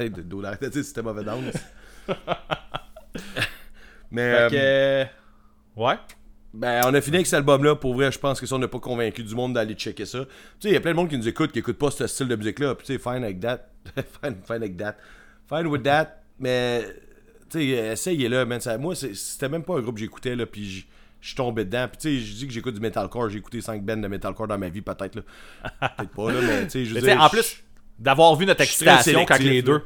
de- 0.00 0.22
dollar, 0.22 0.56
sais, 0.60 0.82
c'était 0.82 1.02
mauvais 1.02 1.24
down. 1.24 1.50
Mais. 4.10 4.30
Fait 4.32 4.40
euh, 4.42 4.50
que. 4.50 4.56
euh, 4.56 5.04
Ouais. 5.76 5.94
Ben, 6.54 6.80
on 6.86 6.94
a 6.94 7.00
fini 7.02 7.16
avec 7.16 7.26
cet 7.26 7.34
album-là. 7.34 7.74
Pour 7.76 7.94
vrai, 7.94 8.10
je 8.10 8.18
pense 8.18 8.40
que 8.40 8.46
ça, 8.46 8.54
on 8.54 8.58
n'a 8.58 8.68
pas 8.68 8.78
convaincu 8.78 9.22
du 9.22 9.34
monde 9.34 9.52
d'aller 9.52 9.74
checker 9.74 10.06
ça. 10.06 10.20
Tu 10.20 10.26
sais, 10.60 10.68
il 10.70 10.72
y 10.72 10.76
a 10.76 10.80
plein 10.80 10.92
de 10.92 10.96
monde 10.96 11.10
qui 11.10 11.18
nous 11.18 11.28
écoute, 11.28 11.52
qui 11.52 11.58
écoute 11.58 11.76
pas 11.76 11.90
ce 11.90 12.06
style 12.06 12.28
de 12.28 12.36
musique-là. 12.36 12.74
Puis, 12.74 12.86
tu 12.86 12.92
sais, 12.94 12.98
fine 12.98 13.22
avec 13.24 13.40
that. 13.40 13.68
fine, 14.22 14.36
fine 14.46 14.56
avec 14.56 14.76
that. 14.78 14.96
Fine 15.48 15.66
with 15.66 15.82
that. 15.82 16.22
Mais, 16.38 16.82
tu 17.50 17.58
sais, 17.58 17.64
essayez-le, 17.66 18.46
man. 18.46 18.58
Ça- 18.60 18.78
moi, 18.78 18.94
c'était 18.94 19.50
même 19.50 19.64
pas 19.64 19.74
un 19.76 19.80
groupe 19.80 19.96
que 19.96 20.00
j'écoutais, 20.00 20.34
là. 20.34 20.46
Puis, 20.46 20.86
je 21.20 21.26
suis 21.26 21.36
tombé 21.36 21.66
dedans. 21.66 21.88
Puis, 21.88 21.98
tu 21.98 22.08
sais, 22.20 22.24
je 22.24 22.34
dis 22.36 22.46
que 22.46 22.52
j'écoute 22.54 22.74
du 22.74 22.80
metalcore. 22.80 23.28
J'ai 23.28 23.36
écouté 23.38 23.60
5 23.60 23.82
bands 23.84 23.98
de 23.98 24.08
metalcore 24.08 24.48
dans 24.48 24.56
ma 24.58 24.70
vie, 24.70 24.80
peut-être, 24.80 25.16
là. 25.16 25.22
Peut-être 25.98 26.10
pas, 26.12 26.32
là, 26.32 26.40
mais, 26.40 26.64
tu 26.64 26.70
sais, 26.70 26.84
je 26.86 26.94
veux 26.94 27.02
dire, 27.02 27.20
en 27.20 27.28
plus, 27.28 27.62
d'avoir 27.98 28.34
vu 28.34 28.46
notre 28.46 28.62
excitation 28.62 29.26
quand 29.26 29.38
les 29.40 29.56
là. 29.56 29.62
deux. 29.62 29.82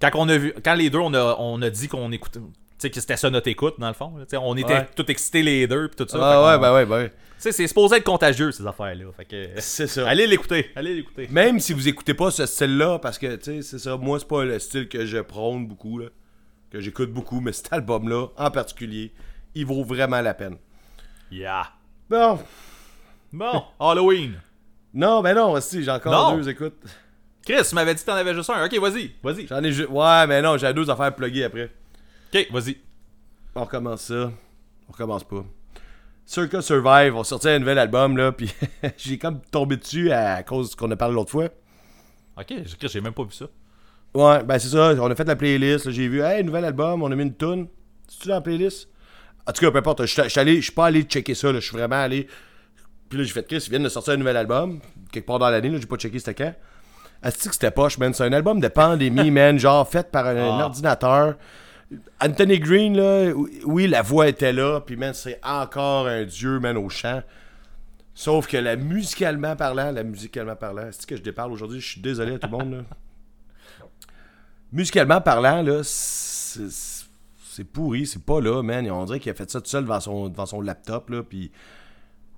Quand 0.00 0.10
on 0.14 0.28
a 0.30 0.38
vu. 0.38 0.54
Quand 0.64 0.74
les 0.74 0.88
deux, 0.88 0.98
on 0.98 1.12
a, 1.12 1.36
on 1.38 1.60
a 1.60 1.68
dit 1.68 1.88
qu'on 1.88 2.10
écoutait. 2.10 2.40
Sais, 2.86 2.90
que 2.90 3.00
c'était 3.00 3.16
ça 3.16 3.30
notre 3.30 3.48
écoute, 3.48 3.74
dans 3.78 3.88
le 3.88 3.94
fond. 3.94 4.12
on 4.40 4.56
était 4.56 4.72
Ouais. 4.74 4.88
tous 4.94 5.06
excités 5.10 5.42
les 5.42 5.66
deux, 5.66 5.88
pis 5.88 5.96
tout 5.96 6.06
ça. 6.08 6.18
Ah, 6.20 6.44
ouais, 6.54 6.58
ben 6.60 6.74
ouais, 6.74 6.86
ben 6.86 6.96
ouais. 6.96 7.08
Tu 7.10 7.14
sais, 7.38 7.52
c'est 7.52 7.66
supposé 7.66 7.96
être 7.96 8.04
contagieux, 8.04 8.50
ces 8.52 8.66
affaires-là. 8.66 9.06
C'est 9.58 9.86
ça. 9.86 10.08
Allez 10.08 10.26
l'écouter. 10.26 10.70
Allez 10.74 10.94
l'écouter. 10.94 11.28
Même 11.30 11.60
si 11.60 11.72
vous 11.74 11.86
écoutez 11.88 12.14
pas 12.14 12.30
ce 12.30 12.46
style-là, 12.46 12.98
parce 12.98 13.18
que, 13.18 13.36
tu 13.36 13.44
sais, 13.44 13.62
c'est 13.62 13.78
ça, 13.78 13.96
moi, 13.96 14.18
c'est 14.18 14.28
pas 14.28 14.44
le 14.44 14.58
style 14.58 14.88
que 14.88 15.04
je 15.04 15.18
prône 15.18 15.66
beaucoup, 15.66 15.98
là, 15.98 16.06
que 16.70 16.80
j'écoute 16.80 17.12
beaucoup, 17.12 17.40
mais 17.40 17.52
cet 17.52 17.72
album-là, 17.72 18.28
en 18.38 18.50
particulier, 18.50 19.12
il 19.54 19.66
vaut 19.66 19.84
vraiment 19.84 20.20
la 20.22 20.32
peine. 20.34 20.56
Yeah. 21.30 21.66
Bon, 22.08 22.38
Bon, 23.32 23.64
Halloween. 23.80 24.34
non, 24.94 25.20
ben 25.22 25.34
non, 25.34 25.60
si, 25.60 25.82
j'ai 25.84 25.90
encore 25.90 26.12
Non. 26.32 26.36
deux, 26.38 26.48
écoute. 26.48 26.74
Chris, 27.44 27.62
tu 27.68 27.74
m'avais 27.74 27.94
dit 27.94 28.00
que 28.00 28.06
t'en 28.06 28.14
avais 28.14 28.34
juste 28.34 28.48
un. 28.50 28.64
Ok, 28.64 28.76
vas-y. 28.78 29.12
Vas-y. 29.22 29.46
J'en 29.46 29.62
ai 29.62 29.70
juste... 29.72 29.88
Ouais, 29.90 30.26
mais 30.26 30.40
non, 30.42 30.56
j'ai 30.56 30.72
deux 30.72 30.88
affaires 30.90 31.14
pluguées 31.14 31.44
après. 31.44 31.70
Ok, 32.40 32.48
vas-y. 32.52 32.76
On 33.54 33.64
recommence 33.64 34.02
ça. 34.02 34.30
On 34.88 34.92
recommence 34.92 35.24
pas. 35.24 35.44
Circa 36.24 36.60
Survive 36.60 37.14
ont 37.14 37.24
sorti 37.24 37.48
un 37.48 37.58
nouvel 37.60 37.78
album, 37.78 38.16
là, 38.16 38.32
puis 38.32 38.52
j'ai 38.96 39.16
comme 39.18 39.40
tombé 39.50 39.76
dessus 39.76 40.10
à 40.10 40.42
cause 40.42 40.74
qu'on 40.74 40.90
a 40.90 40.96
parlé 40.96 41.14
l'autre 41.14 41.30
fois. 41.30 41.48
Ok, 42.38 42.46
j'ai 42.48 42.88
j'ai 42.88 43.00
même 43.00 43.12
pas 43.14 43.22
vu 43.22 43.32
ça. 43.32 43.46
Ouais, 44.14 44.42
ben 44.42 44.58
c'est 44.58 44.68
ça, 44.68 44.94
on 45.00 45.10
a 45.10 45.14
fait 45.14 45.24
la 45.26 45.36
playlist, 45.36 45.90
j'ai 45.90 46.08
vu, 46.08 46.20
hey, 46.22 46.42
nouvel 46.42 46.64
album, 46.64 47.02
on 47.02 47.10
a 47.12 47.14
mis 47.14 47.22
une 47.22 47.34
tune. 47.36 47.68
C'est-tu 48.08 48.28
dans 48.28 48.34
la 48.34 48.40
playlist? 48.40 48.88
En 49.46 49.52
tout 49.52 49.60
cas, 49.64 49.70
peu 49.70 49.78
importe, 49.78 50.04
je 50.04 50.28
suis- 50.60 50.72
pas 50.72 50.86
allé 50.86 51.02
checker 51.02 51.34
ça, 51.34 51.52
je 51.52 51.60
suis 51.60 51.76
vraiment 51.76 51.96
allé. 52.02 52.26
Puis 53.08 53.18
là, 53.18 53.24
j'ai 53.24 53.32
fait 53.32 53.46
Chris, 53.46 53.62
ils 53.66 53.70
viennent 53.70 53.84
de 53.84 53.88
sortir 53.88 54.14
un 54.14 54.16
nouvel 54.16 54.36
album, 54.36 54.80
quelque 55.12 55.26
part 55.26 55.38
dans 55.38 55.48
l'année, 55.48 55.68
là, 55.70 55.78
j'ai 55.78 55.86
pas 55.86 55.96
checké 55.96 56.18
c'était 56.18 56.34
quand. 56.34 56.54
Asti 57.22 57.48
que 57.48 57.54
c'était 57.54 57.70
poche, 57.70 57.98
man. 57.98 58.12
C'est 58.12 58.24
un 58.24 58.32
album 58.32 58.58
de 58.60 58.68
pandémie, 58.68 59.30
man, 59.30 59.58
genre 59.58 59.88
fait 59.88 60.10
par 60.10 60.26
un, 60.26 60.36
un 60.36 60.58
Ah. 60.60 60.64
ordinateur. 60.64 61.36
Anthony 62.20 62.58
Green, 62.58 62.96
là, 62.96 63.32
oui, 63.64 63.86
la 63.86 64.02
voix 64.02 64.28
était 64.28 64.52
là, 64.52 64.80
puis 64.80 64.96
man, 64.96 65.14
c'est 65.14 65.38
encore 65.44 66.08
un 66.08 66.24
dieu, 66.24 66.58
man, 66.58 66.76
au 66.76 66.88
chant. 66.88 67.22
Sauf 68.14 68.46
que 68.46 68.56
la 68.56 68.76
musicalement 68.76 69.54
parlant, 69.56 69.90
la 69.90 70.02
musicalement 70.02 70.56
parlant, 70.56 70.88
c'est 70.90 71.06
que 71.06 71.16
je 71.16 71.22
déparle 71.22 71.52
aujourd'hui, 71.52 71.80
je 71.80 71.86
suis 71.86 72.00
désolé 72.00 72.34
à 72.34 72.38
tout 72.38 72.48
le 72.50 72.56
monde, 72.56 72.72
là. 72.72 72.78
Musicalement 74.72 75.20
parlant, 75.20 75.62
là, 75.62 75.82
c'est 75.84 77.64
pourri, 77.64 78.06
c'est 78.06 78.22
pas 78.22 78.40
là, 78.40 78.62
man. 78.62 78.90
On 78.90 79.04
dirait 79.04 79.20
qu'il 79.20 79.30
a 79.30 79.34
fait 79.34 79.48
ça 79.48 79.60
tout 79.60 79.68
seul 79.68 79.84
devant 79.84 80.00
son, 80.00 80.28
devant 80.28 80.46
son 80.46 80.60
laptop, 80.60 81.08
là, 81.10 81.22
puis 81.22 81.52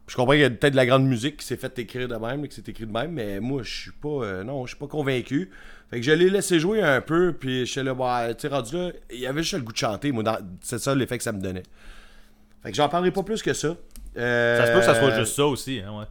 je 0.09 0.17
comprends 0.17 0.33
qu'il 0.33 0.41
y 0.43 0.45
a 0.45 0.51
peut-être 0.51 0.73
de 0.73 0.77
la 0.77 0.87
grande 0.87 1.05
musique 1.07 1.37
qui 1.39 1.47
s'est 1.47 1.57
fait 1.57 1.79
écrire 1.79 2.09
de 2.09 2.17
même, 2.17 2.47
que 2.49 2.55
c'est 2.55 2.69
écrit 2.69 2.87
de 2.87 2.93
même, 2.93 3.13
mais 3.13 3.41
moi, 3.41 3.63
je 3.63 3.83
suis 3.83 3.93
pas, 3.93 4.09
euh, 4.25 4.45
non, 4.45 4.65
je 4.67 4.71
suis 4.71 4.79
pas 4.79 4.87
convaincu. 4.89 5.51
Fait 5.91 6.01
que 6.01 6.03
je 6.07 6.13
l'ai 6.13 6.29
laissé 6.31 6.59
jouer 6.61 6.83
un 6.83 7.01
peu, 7.01 7.33
puis 7.39 7.67
je 7.67 7.71
suis 7.73 7.83
là, 7.83 7.95
bah, 7.95 8.35
tu 8.35 8.43
sais, 8.43 8.49
rendu 8.49 8.75
là, 8.77 8.91
il 9.11 9.21
y 9.21 9.27
avait 9.27 9.43
juste 9.43 9.55
le 9.55 9.61
goût 9.63 9.73
de 9.73 9.77
chanter, 9.79 10.11
moi, 10.13 10.23
c'est 10.61 10.79
ça 10.79 10.95
l'effet 10.95 11.17
que 11.19 11.25
ça 11.25 11.33
me 11.33 11.41
donnait. 11.41 11.63
Fait 12.63 12.71
que 12.71 12.77
j'en 12.77 12.89
parlerai 12.89 13.11
pas 13.13 13.23
plus 13.23 13.43
que 13.43 13.53
ça. 13.53 13.77
Euh, 14.17 14.59
Ça 14.59 14.67
se 14.67 14.73
peut 14.73 14.79
que 14.81 14.85
ça 14.85 14.95
soit 14.99 15.15
juste 15.19 15.35
ça 15.37 15.47
aussi, 15.47 15.81
hein, 15.81 15.99
ouais. 15.99 16.05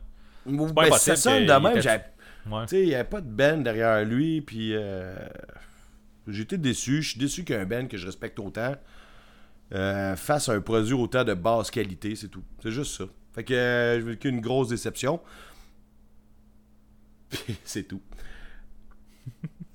ben, 0.73 0.89
pas 0.89 0.97
c'est 0.97 1.15
ça, 1.17 1.37
qu'il 1.37 1.45
de 1.47 1.51
même, 1.53 1.65
était- 1.73 1.81
j'avais- 1.81 2.05
Ouais. 2.49 2.61
tu 2.63 2.67
sais, 2.69 2.81
il 2.83 2.87
n'y 2.87 2.95
avait 2.95 3.03
pas 3.03 3.19
de 3.19 3.27
band 3.29 3.57
derrière 3.57 4.05
lui, 4.05 4.39
puis 4.41 4.71
euh, 4.73 5.13
j'étais 6.27 6.57
déçu. 6.57 7.01
Je 7.01 7.09
suis 7.09 7.19
déçu 7.19 7.43
qu'un 7.43 7.65
band 7.65 7.87
que 7.87 7.97
je 7.97 8.05
respecte 8.05 8.39
autant 8.39 8.75
euh, 9.73 10.15
fasse 10.15 10.47
un 10.47 10.61
produit 10.61 10.93
autant 10.93 11.25
de 11.25 11.33
basse 11.33 11.69
qualité, 11.71 12.15
c'est 12.15 12.29
tout. 12.29 12.43
C'est 12.63 12.71
juste 12.71 12.97
ça. 12.97 13.03
Fait 13.37 13.43
que 13.43 13.53
euh, 13.53 13.99
j'ai 13.99 14.01
vécu 14.01 14.29
une 14.29 14.41
grosse 14.41 14.69
déception. 14.69 15.19
Puis 17.29 17.55
c'est 17.63 17.83
tout. 17.83 18.01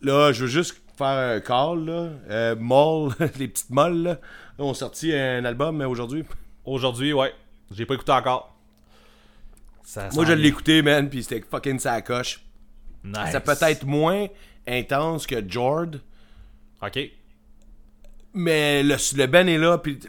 Là, 0.01 0.33
je 0.33 0.43
veux 0.43 0.51
juste 0.51 0.83
faire 0.99 1.37
un 1.37 1.39
call, 1.39 1.85
là. 1.85 2.09
Euh, 2.29 2.57
Moll, 2.57 3.13
les 3.39 3.47
petites 3.47 3.71
molles, 3.71 4.03
là, 4.03 4.19
ont 4.59 4.75
sorti 4.75 5.15
un 5.15 5.45
album 5.45 5.81
aujourd'hui. 5.83 6.25
Aujourd'hui, 6.65 7.13
ouais. 7.13 7.33
J'ai 7.71 7.87
pas 7.87 7.95
écouté 7.95 8.11
encore. 8.11 8.53
Ça 9.85 10.09
Moi, 10.13 10.25
je 10.25 10.33
l'ai 10.33 10.49
écouté, 10.49 10.83
man, 10.83 11.09
puis 11.09 11.23
c'était 11.23 11.47
fucking 11.49 11.79
sacoche. 11.79 12.45
Nice. 13.05 13.31
Ça 13.31 13.41
peut 13.41 13.55
être 13.61 13.85
moins 13.85 14.27
intense 14.67 15.25
que 15.25 15.49
Jord. 15.49 15.91
Ok. 16.85 16.99
Mais 18.35 18.83
le, 18.83 18.97
le 19.17 19.27
Ben 19.27 19.49
est 19.49 19.59
là, 19.59 19.79
puis 19.79 20.01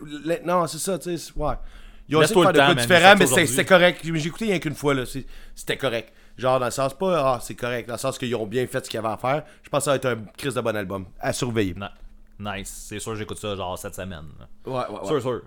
non, 0.44 0.66
c'est 0.66 0.80
ça, 0.80 0.98
tu 0.98 1.16
sais, 1.16 1.32
ouais. 1.36 1.54
Ils 2.14 2.18
ont 2.18 2.22
essayé 2.22 2.36
de 2.40 2.42
faire 2.44 2.54
de 2.54 2.74
quoi 2.74 2.74
différent, 2.82 3.16
mais 3.18 3.26
c'était 3.48 3.66
correct. 3.66 4.00
J'ai 4.04 4.28
écouté 4.28 4.46
rien 4.46 4.60
qu'une 4.60 4.76
fois, 4.76 4.94
là, 4.94 5.06
c'est- 5.06 5.26
c'était 5.56 5.78
correct. 5.78 6.14
Genre, 6.38 6.60
dans 6.60 6.66
le 6.66 6.72
sens, 6.72 6.94
pas, 6.94 7.34
ah, 7.36 7.40
c'est 7.42 7.56
correct, 7.56 7.88
dans 7.88 7.94
le 7.96 8.00
sens 8.00 8.18
qu'ils 8.18 8.36
ont 8.36 8.46
bien 8.48 8.66
fait 8.68 8.84
ce 8.86 8.90
qu'il 8.90 9.00
y 9.00 9.04
avait 9.04 9.14
à 9.14 9.18
faire. 9.18 9.44
Je 9.62 9.70
pense 9.70 9.80
que 9.80 9.84
ça 9.86 9.92
va 9.92 9.96
être 9.98 10.06
un 10.06 10.18
crise 10.38 10.54
de 10.56 10.62
bon 10.62 10.76
album. 10.76 11.06
À 11.20 11.32
surveiller. 11.34 11.76
Nice. 12.40 12.86
C'est 12.90 13.00
sûr, 13.00 13.16
j'écoute 13.16 13.38
ça 13.38 13.56
genre 13.56 13.78
cette 13.78 13.94
semaine. 13.96 14.26
Ouais, 14.66 14.74
ouais, 14.74 14.82
ouais. 15.02 15.08
Sûr, 15.08 15.22
sûr. 15.22 15.42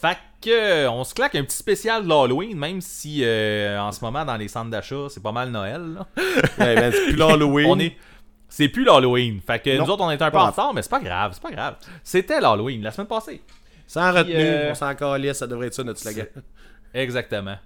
Fait 0.00 0.18
que, 0.40 0.86
on 0.88 1.02
se 1.04 1.14
claque 1.14 1.34
un 1.34 1.44
petit 1.44 1.56
spécial 1.56 2.04
de 2.04 2.08
l'Halloween, 2.08 2.56
même 2.56 2.80
si 2.80 3.22
euh, 3.24 3.80
en 3.80 3.90
ce 3.90 4.04
moment, 4.04 4.24
dans 4.24 4.36
les 4.36 4.48
centres 4.48 4.70
d'achat, 4.70 5.06
c'est 5.08 5.22
pas 5.22 5.32
mal 5.32 5.50
Noël. 5.50 5.80
là. 5.94 6.06
Ouais, 6.58 6.74
man, 6.76 6.92
c'est 6.92 7.06
plus 7.06 7.16
l'Halloween. 7.16 7.66
On 7.68 7.78
est. 7.78 7.96
C'est 8.48 8.68
plus 8.68 8.84
l'Halloween. 8.84 9.40
Fait 9.44 9.58
que 9.60 9.76
Non. 9.76 9.84
nous 9.84 9.90
autres, 9.92 10.04
on 10.04 10.10
est 10.10 10.20
un 10.22 10.30
peu 10.30 10.36
en 10.38 10.46
retard, 10.50 10.72
mais 10.74 10.82
c'est 10.82 10.90
pas 10.90 11.00
grave, 11.00 11.32
c'est 11.34 11.42
pas 11.42 11.50
grave. 11.50 11.76
C'était 12.04 12.40
l'Halloween 12.40 12.82
la 12.82 12.90
semaine 12.92 13.06
passée. 13.08 13.40
Sans 13.86 14.12
retenue, 14.12 14.34
euh, 14.36 14.70
on 14.70 14.74
s'en 14.74 14.94
calisse, 14.94 15.38
ça 15.38 15.46
devrait 15.46 15.66
être 15.68 15.74
ça 15.74 15.84
notre 15.84 16.00
slogan. 16.00 16.26
Exactement. 16.92 17.56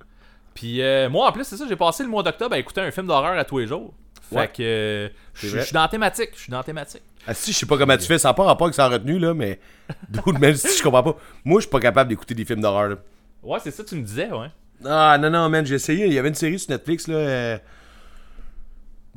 Puis 0.54 0.82
euh, 0.82 1.08
moi, 1.08 1.28
en 1.28 1.32
plus, 1.32 1.44
c'est 1.44 1.56
ça, 1.56 1.64
j'ai 1.68 1.76
passé 1.76 2.02
le 2.02 2.08
mois 2.08 2.22
d'octobre 2.22 2.54
à 2.54 2.58
écouter 2.58 2.80
un 2.80 2.90
film 2.90 3.06
d'horreur 3.06 3.38
à 3.38 3.44
tous 3.44 3.58
les 3.58 3.66
jours. 3.66 3.92
Fait 4.28 4.36
Ouais. 4.36 4.48
que 4.48 4.62
euh, 4.62 5.08
je 5.34 5.58
suis 5.60 5.72
dans 5.72 5.82
la 5.82 5.88
thématique. 5.88 6.30
Je 6.34 6.40
suis 6.40 6.50
dans 6.50 6.58
la 6.58 6.64
thématique. 6.64 7.02
Ah, 7.26 7.34
si, 7.34 7.52
je 7.52 7.58
sais 7.58 7.66
pas 7.66 7.78
comment 7.78 7.96
tu 7.96 8.04
fais, 8.06 8.18
ça 8.18 8.28
n'a 8.28 8.34
pas 8.34 8.44
rapport 8.44 8.66
avec 8.66 8.74
sans 8.74 8.88
retenue, 8.90 9.18
là, 9.18 9.32
mais. 9.34 9.58
Man, 10.26 10.54
si 10.54 10.78
je 10.78 10.82
comprends 10.82 11.02
pas. 11.02 11.16
Moi, 11.44 11.60
je 11.60 11.66
suis 11.66 11.70
pas 11.70 11.80
capable 11.80 12.08
d'écouter 12.10 12.34
des 12.34 12.44
films 12.44 12.60
d'horreur, 12.60 12.88
là. 12.88 12.96
Ouais, 13.42 13.58
c'est 13.62 13.70
ça 13.70 13.82
que 13.84 13.88
tu 13.88 13.94
me 13.96 14.02
disais, 14.02 14.30
ouais. 14.30 14.48
Ah 14.84 15.16
non, 15.20 15.30
non, 15.30 15.48
man, 15.48 15.64
j'ai 15.66 15.74
essayé. 15.76 16.06
Il 16.06 16.12
y 16.12 16.18
avait 16.18 16.28
une 16.28 16.34
série 16.34 16.58
sur 16.58 16.70
Netflix, 16.70 17.06
là. 17.08 17.58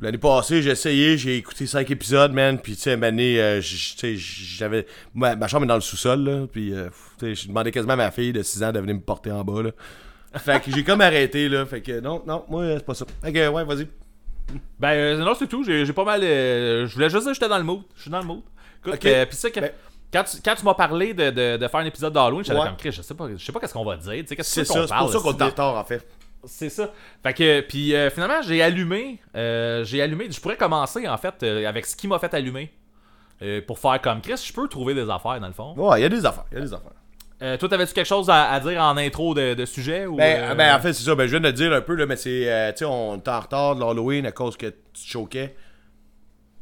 L'année 0.02 0.18
passée, 0.18 0.60
j'ai 0.62 0.70
essayé, 0.70 1.16
j'ai 1.16 1.36
écouté 1.36 1.64
5 1.66 1.88
épisodes, 1.90 2.32
man. 2.32 2.58
Puis, 2.58 2.74
tu 2.76 2.82
sais, 2.82 2.98
euh, 3.00 3.60
j'avais. 4.16 4.86
Ma, 5.14 5.36
ma 5.36 5.46
chambre 5.48 5.64
est 5.64 5.68
dans 5.68 5.76
le 5.76 5.80
sous-sol, 5.80 6.20
là. 6.24 6.46
Puis, 6.50 6.74
euh, 6.74 6.88
tu 7.18 7.26
sais, 7.26 7.42
je 7.42 7.48
demandais 7.48 7.70
quasiment 7.70 7.92
à 7.92 7.96
ma 7.96 8.10
fille 8.10 8.32
de 8.32 8.42
6 8.42 8.62
ans 8.64 8.72
de 8.72 8.80
venir 8.80 8.96
me 8.96 9.00
porter 9.00 9.30
en 9.30 9.44
bas, 9.44 9.62
là. 9.62 9.70
Fait 10.38 10.60
que 10.62 10.70
j'ai 10.74 10.82
comme 10.82 11.00
arrêté, 11.02 11.48
là. 11.48 11.64
Fait 11.66 11.80
que 11.82 12.00
non, 12.00 12.22
non, 12.26 12.44
moi, 12.48 12.64
c'est 12.78 12.84
pas 12.84 12.94
ça. 12.94 13.04
Fait 13.22 13.32
que, 13.32 13.48
ouais, 13.48 13.64
vas-y. 13.64 13.86
Ben 14.80 14.88
euh, 14.90 15.16
non, 15.18 15.34
c'est 15.38 15.46
tout. 15.46 15.62
J'ai 15.64 15.92
pas 15.92 16.04
mal. 16.04 16.20
euh, 16.24 16.86
je 16.86 16.94
voulais 16.94 17.08
juste 17.08 17.22
dire 17.22 17.30
que 17.30 17.34
j'étais 17.34 17.48
dans 17.48 17.58
le 17.58 17.64
mood. 17.64 17.82
Je 17.96 18.02
suis 18.02 18.10
dans 18.10 18.20
le 18.20 18.26
mood. 18.26 18.42
Écoute, 18.84 19.04
euh, 19.06 19.24
pis 19.26 19.36
ça, 19.36 19.50
que- 19.50 19.60
Ben- 19.60 19.70
quand 20.12 20.24
tu, 20.24 20.36
quand 20.44 20.54
tu 20.56 20.64
m'as 20.64 20.74
parlé 20.74 21.14
de, 21.14 21.30
de, 21.30 21.56
de 21.58 21.68
faire 21.68 21.80
un 21.80 21.84
épisode 21.86 22.12
d'Halloween, 22.12 22.44
j'étais 22.44 22.58
Ouais. 22.58 22.66
comme 22.66 22.76
Chris, 22.76 22.92
je 22.92 23.00
sais 23.02 23.14
pas, 23.14 23.28
je 23.34 23.42
sais 23.42 23.52
pas 23.52 23.60
qu'est-ce 23.60 23.72
qu'on 23.72 23.84
va 23.84 23.96
dire. 23.96 24.12
tu 24.12 24.26
sais, 24.26 24.36
Qu'est-ce 24.36 24.50
C'est 24.50 24.60
que 24.62 24.66
ça, 24.66 24.74
qu'on 24.74 24.82
c'est 24.82 24.88
parle, 24.88 25.00
pour 25.04 25.12
ça 25.12 25.18
qu'on 25.20 25.24
c'est 25.24 25.30
est 25.30 25.34
en 25.34 25.38
dans- 25.38 25.46
retard, 25.46 25.76
en 25.76 25.84
fait. 25.84 26.06
C'est 26.44 26.70
ça. 26.70 26.90
Fait 27.22 27.34
que, 27.34 27.60
puis 27.60 27.94
euh, 27.94 28.10
finalement, 28.10 28.42
j'ai 28.42 28.62
allumé. 28.62 29.20
euh, 29.36 29.84
j'ai 29.84 30.02
allumé. 30.02 30.30
Je 30.30 30.40
pourrais 30.40 30.56
commencer, 30.56 31.06
en 31.08 31.16
fait, 31.16 31.42
euh, 31.42 31.68
avec 31.68 31.86
ce 31.86 31.94
qui 31.94 32.08
m'a 32.08 32.18
fait 32.18 32.34
allumer. 32.34 32.72
pour 33.66 33.78
faire 33.78 34.00
comme 34.00 34.20
Chris, 34.20 34.42
je 34.46 34.52
peux 34.52 34.68
trouver 34.68 34.94
des 34.94 35.08
affaires, 35.10 35.40
dans 35.40 35.46
le 35.46 35.52
fond. 35.52 35.74
Ouais, 35.76 36.00
il 36.00 36.02
y 36.02 36.06
a 36.06 36.08
des 36.08 36.24
affaires, 36.26 36.44
il 36.52 36.58
y 36.58 36.60
a 36.60 36.64
des 36.64 36.74
affaires. 36.74 37.58
Toi, 37.58 37.68
t'avais-tu 37.68 37.92
quelque 37.92 38.06
chose 38.06 38.30
à, 38.30 38.50
à 38.52 38.60
dire 38.60 38.80
en 38.80 38.96
intro 38.96 39.34
de, 39.34 39.54
de 39.54 39.64
sujet 39.64 40.06
ou, 40.06 40.14
Ben, 40.16 40.54
ben, 40.56 40.76
en 40.76 40.80
fait, 40.80 40.92
c'est 40.92 41.02
ça. 41.02 41.16
Ben, 41.16 41.24
je 41.26 41.30
viens 41.32 41.40
de 41.40 41.46
le 41.48 41.52
dire 41.52 41.72
un 41.72 41.80
peu, 41.80 41.96
là, 41.96 42.06
mais 42.06 42.14
c'est. 42.14 42.72
tu 42.74 42.78
sais, 42.78 42.84
on 42.84 43.16
est 43.16 43.26
en 43.28 43.40
retard 43.40 43.74
de 43.74 43.80
l'Halloween 43.80 44.26
à 44.26 44.30
cause 44.32 44.56
que 44.56 44.66
tu 44.66 45.02
te 45.04 45.08
choquais. 45.08 45.56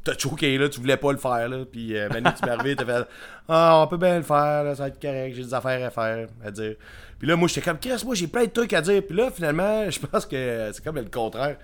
T'as 0.04 0.16
choqué, 0.16 0.56
là, 0.56 0.70
tu 0.70 0.80
voulais 0.80 0.96
pas 0.96 1.12
le 1.12 1.18
faire, 1.18 1.50
là. 1.50 1.66
Puis, 1.70 1.92
Manu, 2.10 2.28
tu 2.38 2.46
m'es 2.46 2.52
arrivé, 2.52 2.76
t'as 2.76 2.86
fait. 2.86 3.06
Ah, 3.46 3.82
on 3.82 3.86
peut 3.88 3.98
bien 3.98 4.16
le 4.16 4.22
faire, 4.22 4.64
là, 4.64 4.74
ça 4.74 4.84
va 4.84 4.88
être 4.88 4.98
correct, 5.02 5.34
j'ai 5.34 5.42
des 5.42 5.52
affaires 5.52 5.86
à 5.86 5.90
faire, 5.90 6.28
à 6.42 6.50
dire. 6.50 6.76
Puis 7.20 7.28
là, 7.28 7.36
moi, 7.36 7.46
j'étais 7.48 7.60
comme, 7.60 7.78
Chris, 7.78 8.02
moi, 8.04 8.14
j'ai 8.16 8.26
plein 8.26 8.44
de 8.44 8.50
trucs 8.50 8.72
à 8.72 8.80
dire. 8.80 9.02
Puis 9.06 9.14
là, 9.16 9.30
finalement, 9.30 9.88
je 9.90 10.00
pense 10.00 10.26
que 10.26 10.70
c'est 10.72 10.82
comme 10.82 10.96
le 10.96 11.04
contraire. 11.04 11.56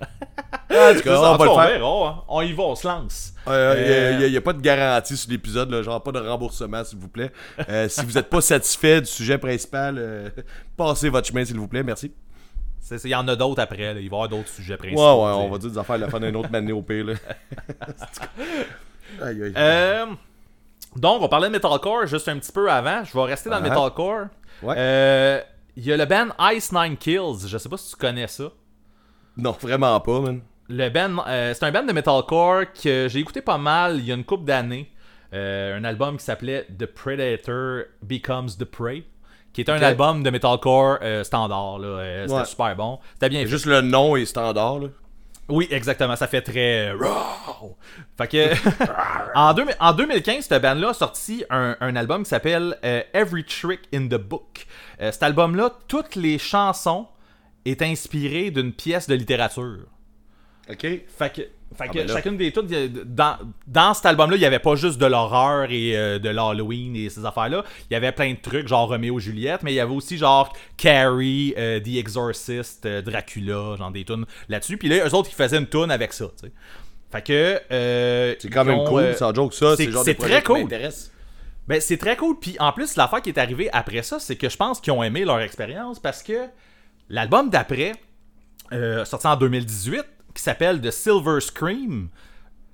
en 0.00 0.94
tout 0.94 1.00
cas, 1.02 1.18
on 1.18 1.36
va 1.36 1.44
le 1.44 1.50
faire. 1.50 1.78
verra, 1.78 2.08
hein. 2.08 2.22
On 2.28 2.40
y 2.40 2.52
va, 2.54 2.62
on 2.62 2.74
se 2.74 2.86
lance. 2.88 3.34
Euh, 3.48 4.18
Il 4.22 4.30
n'y 4.30 4.36
a, 4.36 4.40
pas 4.40 4.54
de 4.54 4.60
garantie 4.62 5.16
sur 5.16 5.30
l'épisode, 5.30 5.82
genre 5.82 6.02
pas 6.02 6.12
de 6.12 6.20
remboursement, 6.20 6.82
s'il 6.84 6.98
vous 6.98 7.08
plaît. 7.08 7.30
Euh, 7.68 7.86
si 7.90 8.02
vous 8.06 8.12
n'êtes 8.12 8.30
pas 8.30 8.40
satisfait 8.40 9.00
du 9.02 9.06
sujet 9.08 9.36
principal, 9.36 9.96
euh, 9.98 10.30
passez 10.76 11.10
votre 11.10 11.26
chemin, 11.28 11.44
s'il 11.44 11.58
vous 11.58 11.68
plaît, 11.68 11.82
merci. 11.82 12.14
Il 13.04 13.10
y 13.10 13.14
en 13.14 13.28
a 13.28 13.36
d'autres 13.36 13.60
après. 13.60 13.92
là. 13.94 14.00
Il 14.00 14.08
va 14.08 14.16
y 14.16 14.20
avoir 14.20 14.28
d'autres 14.28 14.48
sujets 14.48 14.72
Ouais, 14.72 14.78
principaux. 14.78 15.02
ouais, 15.02 15.32
tu 15.32 15.38
sais. 15.38 15.44
on 15.46 15.50
va 15.50 15.58
dire 15.58 15.70
des 15.70 15.78
affaires 15.78 15.98
la 15.98 16.08
fin 16.08 16.18
d'une 16.20 16.36
autre 16.36 16.48
année 16.54 16.72
au 16.72 16.82
pire. 16.82 17.06
Aïe, 19.20 19.42
aïe. 19.42 19.52
Euh, 19.56 20.06
donc, 20.96 21.22
on 21.22 21.28
parlait 21.28 21.48
de 21.48 21.52
Metalcore 21.52 22.06
juste 22.06 22.28
un 22.28 22.38
petit 22.38 22.52
peu 22.52 22.70
avant. 22.70 23.04
Je 23.04 23.12
vais 23.12 23.24
rester 23.24 23.50
dans 23.50 23.58
le 23.60 23.66
Ah. 23.66 23.68
Metalcore. 23.68 24.26
Ouais. 24.62 24.74
Euh, 24.78 25.40
Il 25.76 25.84
y 25.86 25.92
a 25.92 25.96
le 25.96 26.04
band 26.04 26.28
Ice 26.52 26.72
Nine 26.72 26.96
Kills. 26.96 27.46
Je 27.46 27.56
sais 27.58 27.68
pas 27.68 27.76
si 27.76 27.90
tu 27.90 27.96
connais 27.96 28.26
ça. 28.26 28.44
Non, 29.36 29.52
vraiment 29.60 29.98
pas, 30.00 30.20
man. 30.20 30.40
Le 30.68 30.88
band, 30.88 31.24
euh, 31.26 31.52
c'est 31.54 31.64
un 31.64 31.72
band 31.72 31.84
de 31.84 31.92
metalcore 31.92 32.64
que 32.80 33.08
j'ai 33.08 33.18
écouté 33.18 33.40
pas 33.40 33.58
mal 33.58 33.96
il 33.98 34.04
y 34.04 34.12
a 34.12 34.14
une 34.14 34.24
couple 34.24 34.44
d'années. 34.44 34.90
Euh, 35.32 35.76
un 35.78 35.84
album 35.84 36.16
qui 36.16 36.24
s'appelait 36.24 36.66
The 36.78 36.86
Predator 36.86 37.84
Becomes 38.02 38.50
the 38.58 38.64
Prey, 38.64 39.04
qui 39.52 39.60
est 39.62 39.70
un 39.70 39.80
album 39.82 40.22
de 40.22 40.30
metalcore 40.30 40.98
standard. 41.24 41.78
Là. 41.78 42.22
C'était 42.22 42.34
Ouais. 42.34 42.44
super 42.44 42.76
bon. 42.76 42.98
C'était 43.14 43.28
bien 43.30 43.40
fait. 43.42 43.46
Juste 43.48 43.66
le 43.66 43.80
nom 43.80 44.16
est 44.16 44.24
standard, 44.26 44.78
là. 44.80 44.88
Oui, 45.50 45.68
exactement. 45.70 46.16
Ça 46.16 46.26
fait 46.26 46.42
très. 46.42 46.90
euh. 46.90 46.98
Fait 48.16 48.28
que. 48.28 49.34
en, 49.34 49.52
deux- 49.54 49.66
en 49.78 49.92
2015, 49.92 50.44
cette 50.46 50.62
band-là 50.62 50.90
a 50.90 50.94
sorti 50.94 51.44
un, 51.50 51.76
un 51.80 51.96
album 51.96 52.22
qui 52.22 52.30
s'appelle 52.30 52.78
euh, 52.84 53.02
Every 53.12 53.44
Trick 53.44 53.80
in 53.92 54.06
the 54.06 54.14
Book. 54.20 54.66
Euh, 55.00 55.12
cet 55.12 55.22
album-là, 55.22 55.70
toutes 55.88 56.16
les 56.16 56.38
chansons 56.38 57.06
est 57.64 57.82
inspiré 57.82 58.50
d'une 58.50 58.72
pièce 58.72 59.06
de 59.08 59.14
littérature. 59.14 59.86
OK? 60.70 60.86
Fait 61.08 61.32
que, 61.34 61.42
fait 61.76 61.88
que 61.88 61.98
ben 61.98 62.08
chacune 62.08 62.36
des 62.36 62.50
toutes, 62.52 62.68
dans, 62.68 63.38
dans 63.66 63.94
cet 63.94 64.06
album-là, 64.06 64.36
il 64.36 64.42
y 64.42 64.44
avait 64.44 64.58
pas 64.58 64.74
juste 64.74 65.00
de 65.00 65.06
l'horreur 65.06 65.70
et 65.70 65.96
euh, 65.96 66.18
de 66.18 66.28
l'Halloween 66.28 66.96
et 66.96 67.08
ces 67.08 67.24
affaires-là. 67.24 67.64
Il 67.88 67.94
y 67.94 67.96
avait 67.96 68.10
plein 68.10 68.32
de 68.32 68.38
trucs, 68.40 68.66
genre 68.66 68.88
Roméo 68.88 69.18
et 69.18 69.22
Juliette, 69.22 69.62
mais 69.62 69.72
il 69.72 69.76
y 69.76 69.80
avait 69.80 69.94
aussi 69.94 70.18
genre 70.18 70.52
Carrie, 70.76 71.54
euh, 71.56 71.78
The 71.78 71.96
Exorcist, 71.96 72.86
euh, 72.86 73.02
Dracula, 73.02 73.76
genre 73.76 73.92
des 73.92 74.04
tunes 74.04 74.26
là-dessus. 74.48 74.78
Puis 74.78 74.88
là, 74.88 75.06
eux 75.06 75.14
autres, 75.14 75.30
ils 75.30 75.34
faisaient 75.34 75.58
une 75.58 75.68
tune 75.68 75.92
avec 75.92 76.12
ça, 76.12 76.26
tu 76.40 76.46
sais. 76.46 76.52
Fait 77.12 77.22
que. 77.22 78.36
C'est 78.40 78.50
quand 78.50 78.64
même 78.64 78.80
ont, 78.80 78.86
cool, 78.86 79.14
sans 79.14 79.32
joke, 79.32 79.54
ça. 79.54 79.76
c'est- 79.76 80.14
très 80.14 80.42
cool. 80.42 80.68
Ben, 81.68 81.80
c'est 81.80 81.98
très 81.98 82.16
cool. 82.16 82.36
Puis 82.40 82.56
en 82.58 82.72
plus, 82.72 82.96
l'affaire 82.96 83.22
qui 83.22 83.30
est 83.30 83.38
arrivée 83.38 83.68
après 83.72 84.02
ça, 84.02 84.18
c'est 84.18 84.34
que 84.34 84.48
je 84.48 84.56
pense 84.56 84.80
qu'ils 84.80 84.92
ont 84.92 85.04
aimé 85.04 85.24
leur 85.24 85.38
expérience 85.40 86.00
parce 86.00 86.24
que 86.24 86.46
l'album 87.08 87.48
d'après, 87.48 87.92
sorti 89.04 89.28
en 89.28 89.36
2018, 89.36 90.04
qui 90.34 90.42
s'appelle 90.42 90.80
The 90.80 90.90
Silver 90.90 91.40
Scream, 91.40 92.08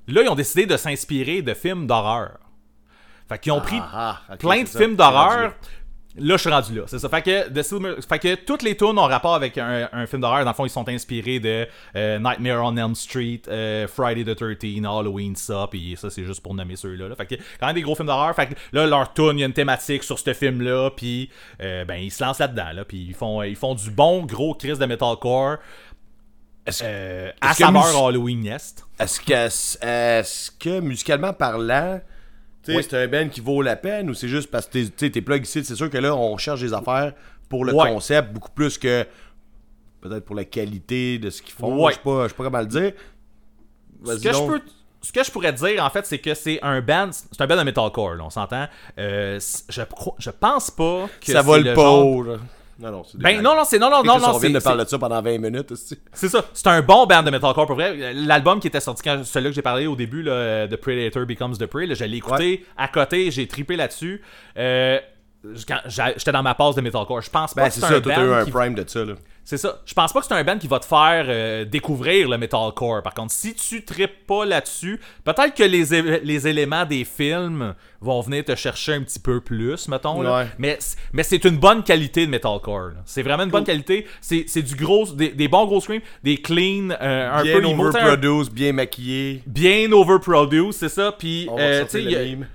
là, 0.08 0.22
ils 0.22 0.28
ont 0.28 0.34
décidé 0.34 0.66
de 0.66 0.76
s'inspirer 0.76 1.42
de 1.42 1.54
films 1.54 1.86
d'horreur. 1.86 2.38
Fait 3.28 3.38
qu'ils 3.38 3.52
ont 3.52 3.60
pris 3.60 3.78
Ah, 3.80 4.20
ah, 4.28 4.36
plein 4.36 4.62
de 4.62 4.68
ça. 4.68 4.78
films 4.78 4.94
d'horreur. 4.96 5.54
là. 6.18 6.36
Je 6.36 6.36
suis 6.40 6.48
rendu 6.50 6.74
là. 6.76 6.82
C'est 6.86 6.98
ça. 7.00 7.08
Fait 7.10 7.20
que, 7.22 7.48
The 7.50 7.62
Silver- 7.62 7.96
fait 8.08 8.18
que 8.20 8.34
toutes 8.36 8.62
les 8.62 8.74
tunes 8.76 8.98
ont 8.98 9.06
rapport 9.06 9.34
avec 9.34 9.58
un, 9.58 9.88
un 9.92 10.06
film 10.06 10.22
d'horreur. 10.22 10.44
Dans 10.44 10.50
le 10.52 10.54
fond, 10.54 10.64
ils 10.64 10.70
sont 10.70 10.88
inspirés 10.88 11.40
de 11.40 11.66
euh, 11.96 12.18
Nightmare 12.18 12.64
on 12.64 12.74
Elm 12.76 12.94
Street, 12.94 13.42
euh, 13.48 13.86
Friday 13.88 14.24
the 14.24 14.34
13, 14.34 14.84
Halloween, 14.86 15.34
ça. 15.36 15.66
Puis 15.70 15.94
ça, 15.98 16.08
c'est 16.08 16.24
juste 16.24 16.40
pour 16.40 16.54
nommer 16.54 16.76
ceux-là. 16.76 17.08
là. 17.08 17.16
Fait 17.16 17.26
que, 17.26 17.34
quand 17.60 17.66
même 17.66 17.74
des 17.74 17.82
gros 17.82 17.94
films 17.96 18.06
d'horreur. 18.06 18.34
Fait 18.34 18.46
que 18.46 18.54
là, 18.72 18.86
leur 18.86 19.12
tune, 19.12 19.32
il 19.34 19.40
y 19.40 19.42
a 19.42 19.46
une 19.46 19.52
thématique 19.52 20.04
sur 20.04 20.18
ce 20.18 20.32
film-là. 20.32 20.90
Puis, 20.96 21.28
euh, 21.60 21.84
ben, 21.84 21.96
ils 21.96 22.10
se 22.12 22.24
lancent 22.24 22.38
là-dedans. 22.38 22.70
Là, 22.72 22.84
puis 22.86 23.04
ils 23.08 23.14
font, 23.14 23.42
ils 23.42 23.56
font 23.56 23.74
du 23.74 23.90
bon 23.90 24.24
gros 24.24 24.54
crise 24.54 24.78
de 24.78 24.86
metalcore. 24.86 25.56
Est-ce 26.66 26.82
Euh, 26.84 27.30
à 27.40 27.50
est-ce 27.50 27.58
que 27.58 27.64
saveur 27.64 27.86
mus- 27.86 27.96
Halloween 27.96 28.40
Nest. 28.40 28.84
est-ce 28.98 29.20
que, 29.20 29.32
est-ce 29.86 30.50
que 30.50 30.80
musicalement 30.80 31.32
parlant, 31.32 32.00
Oui. 32.68 32.82
c'est 32.82 32.94
un 33.04 33.06
band 33.06 33.28
qui 33.28 33.40
vaut 33.40 33.62
la 33.62 33.76
peine 33.76 34.10
ou 34.10 34.14
c'est 34.14 34.26
juste 34.28 34.50
parce 34.50 34.66
que 34.66 34.84
t'es- 34.86 35.10
t'es 35.10 35.20
plug 35.22 35.44
ici, 35.44 35.64
c'est 35.64 35.76
sûr 35.76 35.88
que 35.88 35.98
là, 35.98 36.14
on 36.16 36.36
cherche 36.38 36.60
des 36.60 36.74
affaires 36.74 37.12
pour 37.48 37.64
le 37.64 37.72
Ouais. 37.72 37.88
concept 37.92 38.32
beaucoup 38.32 38.50
plus 38.50 38.76
que 38.78 39.06
peut-être 40.00 40.24
pour 40.24 40.34
la 40.34 40.44
qualité 40.44 41.18
de 41.18 41.30
ce 41.30 41.40
qu'ils 41.42 41.54
font. 41.54 41.84
Ouais. 41.84 41.92
Je 41.92 41.96
sais 41.98 42.02
pas, 42.02 42.24
je 42.24 42.28
sais 42.30 42.34
pas 42.34 42.44
comment 42.44 42.58
le 42.60 42.66
dire. 42.66 42.92
Ce 44.04 44.14
que, 44.22 44.32
je 44.32 44.46
peux, 44.46 44.60
ce 45.02 45.12
que 45.12 45.22
je 45.24 45.30
pourrais 45.30 45.52
dire, 45.52 45.82
en 45.84 45.90
fait, 45.90 46.04
c'est 46.06 46.18
que 46.18 46.34
c'est 46.34 46.58
un 46.62 46.80
band. 46.80 47.10
C'est 47.12 47.40
un 47.40 47.46
band 47.46 47.56
de 47.56 47.62
metalcore, 47.62 48.14
là, 48.16 48.24
on 48.24 48.30
s'entend. 48.30 48.66
Euh, 48.98 49.38
je, 49.68 49.82
je 50.18 50.30
pense 50.30 50.70
pas 50.70 51.08
que 51.20 51.26
ça 51.32 51.40
c'est 51.40 51.42
vole 51.46 51.62
le 51.64 51.74
pas 51.74 51.82
genre-. 51.82 52.38
Non, 52.78 52.90
non, 52.90 53.02
c'est 53.04 53.18
Ben 53.18 53.40
non, 53.40 53.54
non, 53.56 53.64
c'est 53.64 53.78
non, 53.78 53.88
non, 53.90 54.02
non, 54.04 54.18
non, 54.18 54.28
on 54.34 54.38
vient 54.38 54.40
c'est- 54.50 54.52
de 54.52 54.58
parler 54.58 54.84
de 54.84 54.88
ça 54.88 54.98
pendant 54.98 55.22
20 55.22 55.38
minutes. 55.38 55.72
aussi. 55.72 55.98
c'est 56.12 56.28
ça. 56.28 56.44
C'est 56.52 56.66
un 56.66 56.82
bon 56.82 57.06
band 57.06 57.22
de 57.22 57.30
metalcore 57.30 57.66
pour 57.66 57.74
vrai. 57.76 58.12
L'album 58.12 58.60
qui 58.60 58.66
était 58.68 58.80
sorti 58.80 59.02
quand 59.02 59.24
celui 59.24 59.48
que 59.48 59.54
j'ai 59.54 59.62
parlé 59.62 59.86
au 59.86 59.96
début, 59.96 60.22
là, 60.22 60.68
The 60.68 60.76
Predator 60.76 61.24
Becomes 61.24 61.56
the 61.56 61.66
Prey, 61.66 61.86
là, 61.86 61.94
je 61.94 62.04
l'ai 62.04 62.18
écouté 62.18 62.66
à 62.76 62.88
côté, 62.88 63.30
j'ai 63.30 63.46
tripé 63.48 63.76
là-dessus. 63.76 64.20
Euh, 64.58 64.98
J'étais 65.86 66.32
dans 66.32 66.42
ma 66.42 66.54
passe 66.56 66.74
de 66.74 66.80
metalcore. 66.80 67.20
Je 67.20 67.30
pense 67.30 67.54
pas 67.54 67.62
Ben 67.62 67.68
que 67.68 67.74
c'est 67.74 67.80
c'est 67.80 67.86
ça, 67.86 67.94
un 67.94 68.00
toi 68.00 68.12
t'as 68.16 68.24
eu 68.24 68.32
un 68.32 68.44
qui 68.44 68.50
prime 68.50 68.74
de 68.74 68.84
ça, 68.88 69.04
là. 69.04 69.14
C'est 69.48 69.58
ça. 69.58 69.80
Je 69.86 69.94
pense 69.94 70.12
pas 70.12 70.18
que 70.18 70.26
c'est 70.26 70.34
un 70.34 70.42
band 70.42 70.58
qui 70.58 70.66
va 70.66 70.80
te 70.80 70.84
faire 70.86 71.26
euh, 71.28 71.64
découvrir 71.64 72.28
le 72.28 72.36
metalcore. 72.36 73.00
Par 73.04 73.14
contre, 73.14 73.32
si 73.32 73.54
tu 73.54 73.84
tripes 73.84 74.26
pas 74.26 74.44
là-dessus, 74.44 74.98
peut-être 75.22 75.54
que 75.54 75.62
les, 75.62 76.18
les 76.24 76.48
éléments 76.48 76.84
des 76.84 77.04
films 77.04 77.74
vont 78.00 78.20
venir 78.22 78.44
te 78.44 78.56
chercher 78.56 78.94
un 78.94 79.02
petit 79.04 79.20
peu 79.20 79.40
plus, 79.40 79.86
mettons. 79.86 80.20
là. 80.20 80.38
Ouais. 80.38 80.46
Mais, 80.58 80.78
mais 81.12 81.22
c'est 81.22 81.44
une 81.44 81.58
bonne 81.58 81.84
qualité 81.84 82.26
de 82.26 82.30
metalcore. 82.32 82.90
C'est 83.04 83.22
vraiment 83.22 83.44
une 83.44 83.50
bonne 83.50 83.62
qualité. 83.62 84.08
C'est 84.20 84.46
c'est 84.48 84.62
du 84.62 84.74
gros, 84.74 85.06
des, 85.12 85.28
des 85.28 85.46
bons 85.46 85.66
gros 85.66 85.80
screams, 85.80 86.02
des 86.24 86.38
clean, 86.38 86.90
euh, 87.00 87.30
un 87.30 87.42
Bien 87.44 87.60
peu 87.60 87.66
overproduced, 87.66 88.52
bien 88.52 88.72
maquillé. 88.72 89.44
bien 89.46 89.92
overproduced, 89.92 90.72
c'est 90.72 90.88
ça. 90.88 91.12
Puis, 91.16 91.48
euh, 91.56 91.84
tu 91.84 91.90
sais, 91.90 92.00
le 92.00 92.04
il 92.04 92.10
y 92.10 92.16
a- 92.16 92.24
meme. 92.36 92.48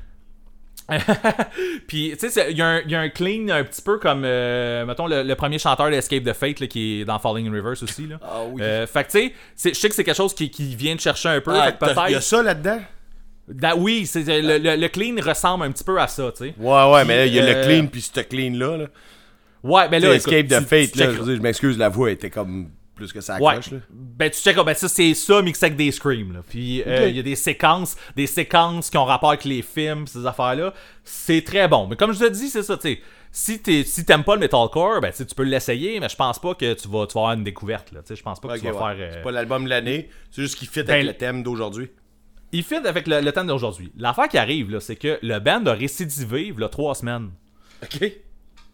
Puis, 1.87 2.15
tu 2.19 2.29
sais, 2.29 2.47
il 2.51 2.57
y, 2.57 2.61
a 2.61 2.67
un- 2.67 2.81
il 2.81 2.91
y 2.91 2.95
a 2.95 2.99
un 2.99 3.09
clean 3.09 3.47
un 3.49 3.63
petit 3.63 3.81
peu 3.81 3.97
comme, 3.97 4.23
euh, 4.25 4.85
mettons, 4.85 5.07
le, 5.07 5.23
le 5.23 5.35
premier 5.35 5.57
chanteur 5.59 5.89
d'Escape 5.89 6.23
the 6.23 6.33
Fate 6.33 6.59
là, 6.59 6.67
qui 6.67 7.01
est 7.01 7.05
dans 7.05 7.19
Falling 7.19 7.47
in 7.47 7.53
Reverse 7.53 7.83
aussi. 7.83 8.07
Là. 8.07 8.17
Ah 8.23 8.41
oui. 8.49 8.61
Euh, 8.61 8.87
fait 8.87 9.03
que, 9.05 9.11
tu 9.11 9.33
sais, 9.55 9.69
je 9.73 9.79
sais 9.79 9.89
que 9.89 9.95
c'est 9.95 10.03
quelque 10.03 10.15
chose 10.17 10.33
qui, 10.33 10.49
qui 10.49 10.75
vient 10.75 10.95
de 10.95 10.99
chercher 10.99 11.29
un 11.29 11.41
peu. 11.41 11.51
Ah, 11.55 11.71
peut-être. 11.71 12.09
y 12.09 12.15
a 12.15 12.21
ça 12.21 12.41
là-dedans? 12.43 12.79
Da- 13.47 13.75
oui, 13.75 14.05
c'est, 14.05 14.23
le, 14.41 14.57
le- 14.57 14.75
le 14.75 14.87
clean 14.87 15.15
ressemble 15.21 15.65
un 15.65 15.71
petit 15.71 15.83
peu 15.83 15.99
à 15.99 16.07
ça, 16.07 16.31
tu 16.31 16.45
sais. 16.45 16.53
Ouais, 16.57 16.91
ouais, 16.93 17.05
mais 17.05 17.17
là, 17.17 17.25
il 17.25 17.33
y 17.33 17.39
a 17.39 17.43
euh, 17.43 17.53
le 17.61 17.65
clean 17.67 17.87
puis 17.87 18.01
ce 18.01 18.19
clean-là. 18.21 18.77
Là. 18.77 18.85
Ouais, 19.63 19.89
ben 19.89 19.99
Tu 20.01 20.07
là. 20.07 20.11
sais, 20.13 20.17
Escape 20.17 20.33
écoute, 20.33 20.49
the 20.49 20.59
tu- 20.59 20.65
Fate, 20.65 20.91
tu 20.93 20.99
là, 20.99 21.35
je 21.35 21.41
m'excuse, 21.41 21.77
la 21.77 21.89
voix 21.89 22.11
était 22.11 22.29
comme 22.29 22.69
plus 23.01 23.13
que 23.13 23.21
ça 23.21 23.37
Ouais. 23.39 23.47
accroche, 23.55 23.71
là. 23.71 23.77
Ben 23.89 24.29
tu 24.29 24.39
check, 24.39 24.55
ben 24.57 24.73
ça 24.73 24.87
c'est 24.87 25.13
ça 25.13 25.41
mixé 25.41 25.65
avec 25.65 25.77
des 25.77 25.91
screams 25.91 26.33
là. 26.33 26.39
Puis 26.47 26.83
euh, 26.85 27.07
il 27.09 27.15
y 27.15 27.19
a 27.19 27.23
des 27.23 27.35
séquences, 27.35 27.95
des 28.15 28.27
séquences 28.27 28.89
qui 28.89 28.97
ont 28.97 29.05
rapport 29.05 29.29
avec 29.29 29.45
les 29.45 29.61
films, 29.61 30.05
ces 30.07 30.25
affaires 30.25 30.55
là. 30.55 30.73
C'est 31.03 31.43
très 31.43 31.67
bon. 31.67 31.87
Mais 31.87 31.95
comme 31.95 32.13
je 32.13 32.19
te 32.19 32.29
dis, 32.29 32.49
c'est 32.49 32.63
ça, 32.63 32.77
tu 32.77 32.89
sais. 32.95 33.01
Si 33.33 33.59
t'es- 33.61 33.83
si 33.85 34.03
t'aimes 34.05 34.25
pas 34.25 34.35
le 34.35 34.41
metalcore, 34.41 34.99
ben 35.01 35.09
tu 35.09 35.17
sais, 35.17 35.25
peux 35.35 35.43
l'essayer, 35.43 35.99
mais 36.01 36.09
je 36.09 36.15
pense 36.17 36.37
pas 36.37 36.53
que 36.53 36.73
tu 36.73 36.87
vas, 36.89 37.07
tu 37.07 37.13
vas 37.13 37.21
avoir 37.21 37.31
une 37.33 37.43
découverte 37.45 37.91
sais, 38.09 38.15
je 38.17 38.23
pense 38.23 38.39
pas 38.41 38.49
que 38.49 38.53
Ok, 38.55 38.59
tu 38.59 38.65
vas 38.67 38.71
ouais. 38.89 38.95
faire. 38.95 39.07
euh, 39.07 39.11
C'est 39.13 39.21
pas 39.23 39.31
l'album 39.31 39.63
de 39.63 39.69
l'année, 39.69 40.09
c'est 40.31 40.41
juste 40.41 40.57
qu'il 40.57 40.67
fit 40.67 40.83
Ben, 40.83 40.93
avec 40.95 41.05
le 41.05 41.13
thème 41.13 41.41
d'aujourd'hui. 41.41 41.89
Il 42.51 42.63
fit 42.63 42.75
avec 42.75 43.07
le, 43.07 43.21
le 43.21 43.31
thème 43.31 43.47
d'aujourd'hui. 43.47 43.91
L'affaire 43.97 44.27
qui 44.27 44.37
arrive 44.37 44.77
c'est 44.81 44.97
que 44.97 45.17
le 45.21 45.39
band 45.39 45.65
a 45.67 45.73
récidivé 45.73 46.47
il 46.47 46.59
y 46.59 46.63
a 46.63 46.67
trois 46.69 46.93
semaines. 46.95 47.31
Ok. 47.81 48.11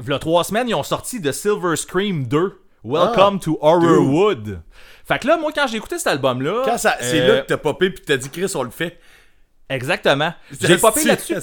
A 0.10 0.20
trois 0.20 0.44
semaines, 0.44 0.68
ils 0.70 0.74
ont 0.76 0.84
sorti 0.84 1.22
The 1.22 1.32
Silver 1.32 1.76
Scream 1.76 2.28
2. 2.28 2.60
Welcome 2.88 3.38
Ah, 3.42 3.44
to 3.44 3.58
Horrorwood. 3.62 4.62
Fait 5.06 5.20
que 5.20 5.28
là, 5.28 5.38
moi, 5.38 5.52
quand 5.54 5.68
j'ai 5.68 5.78
écouté 5.78 5.98
cet 5.98 6.08
album-là. 6.08 6.62
Quand 6.66 6.78
ça, 6.78 6.96
c'est 7.02 7.20
euh, 7.22 7.36
là 7.36 7.42
que 7.42 7.48
t'as 7.48 7.58
popé 7.58 7.90
puis 7.90 8.04
t'as 8.06 8.18
dit 8.18 8.30
Chris, 8.30 8.52
on 8.56 8.64
le 8.64 8.70
fait. 8.70 9.00
Exactement. 9.70 10.34
J'ai 10.62 10.78
popé 10.78 11.04
là-dessus. 11.04 11.34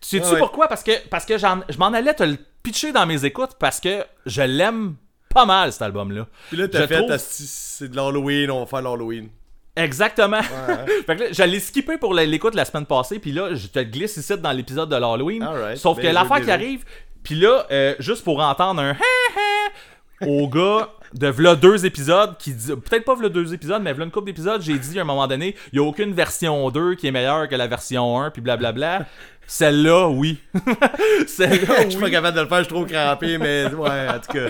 Sais-tu 0.00 0.22
Ah 0.26 0.32
ouais. 0.34 0.38
pourquoi? 0.38 0.68
Parce 0.68 0.82
que, 0.82 0.92
parce 1.08 1.24
que 1.24 1.38
j'en- 1.38 1.60
je 1.68 1.78
m'en 1.78 1.86
allais 1.86 2.12
te 2.12 2.22
le 2.22 2.36
pitcher 2.62 2.92
dans 2.92 3.06
mes 3.06 3.24
écoutes 3.24 3.52
parce 3.58 3.80
que 3.80 4.04
je 4.26 4.42
l'aime 4.42 4.96
pas 5.32 5.46
mal, 5.46 5.72
cet 5.72 5.80
album-là. 5.82 6.26
Puis 6.48 6.58
là, 6.58 6.68
t'as 6.68 6.86
fait, 6.86 6.98
trouve- 6.98 7.16
c'est 7.18 7.88
de 7.90 7.96
l'Halloween, 7.96 8.50
on 8.50 8.60
va 8.60 8.66
faire 8.66 8.82
l'Halloween. 8.82 9.28
Exactement. 9.76 10.42
fait 11.06 11.16
que 11.16 11.22
là, 11.22 11.26
je 11.32 11.42
l'ai 11.42 11.58
skippé 11.60 11.96
pour 11.96 12.12
l'écoute 12.14 12.54
la 12.54 12.64
semaine 12.66 12.86
passée, 12.86 13.18
puis 13.18 13.32
là, 13.32 13.54
je 13.54 13.66
te 13.66 13.78
glisse 13.80 14.16
ici 14.18 14.36
dans 14.38 14.52
l'épisode 14.52 14.88
de 14.90 14.96
l'Halloween. 14.96 15.42
Alright. 15.42 15.78
Sauf 15.78 15.96
Ben, 15.96 16.04
que 16.08 16.14
l'affaire 16.14 16.36
je 16.38 16.44
qui 16.44 16.50
arrive, 16.50 16.84
puis 17.22 17.34
là, 17.36 17.66
euh, 17.70 17.94
juste 17.98 18.22
pour 18.24 18.40
entendre 18.40 18.82
un 18.82 18.94
au 20.20 20.48
gars 20.48 20.90
de 21.12 21.28
v'là 21.28 21.54
deux 21.54 21.86
épisodes 21.86 22.36
qui 22.38 22.52
dit 22.52 22.68
peut-être 22.68 23.04
pas 23.04 23.14
v'là 23.14 23.28
deux 23.28 23.54
épisodes 23.54 23.82
mais 23.82 23.92
v'là 23.92 24.04
une 24.04 24.10
couple 24.10 24.26
d'épisodes 24.26 24.60
j'ai 24.62 24.78
dit 24.78 24.98
à 24.98 25.02
un 25.02 25.04
moment 25.04 25.26
donné 25.26 25.54
il 25.72 25.76
y 25.76 25.78
a 25.78 25.82
aucune 25.82 26.12
version 26.12 26.70
2 26.70 26.94
qui 26.94 27.06
est 27.06 27.10
meilleure 27.10 27.48
que 27.48 27.54
la 27.54 27.66
version 27.66 28.20
1 28.20 28.30
puis 28.30 28.42
blablabla. 28.42 29.06
Celle-là 29.46 30.08
oui. 30.08 30.38
Celle-là 31.26 31.84
Je 31.84 31.90
suis 31.90 32.00
pas 32.00 32.10
capable 32.10 32.36
de 32.36 32.42
le 32.42 32.48
faire, 32.48 32.58
je 32.58 32.64
suis 32.64 32.72
trop 32.72 32.86
crampé, 32.86 33.36
mais 33.36 33.66
ouais, 33.66 34.08
en 34.08 34.18
tout 34.18 34.32
cas. 34.32 34.48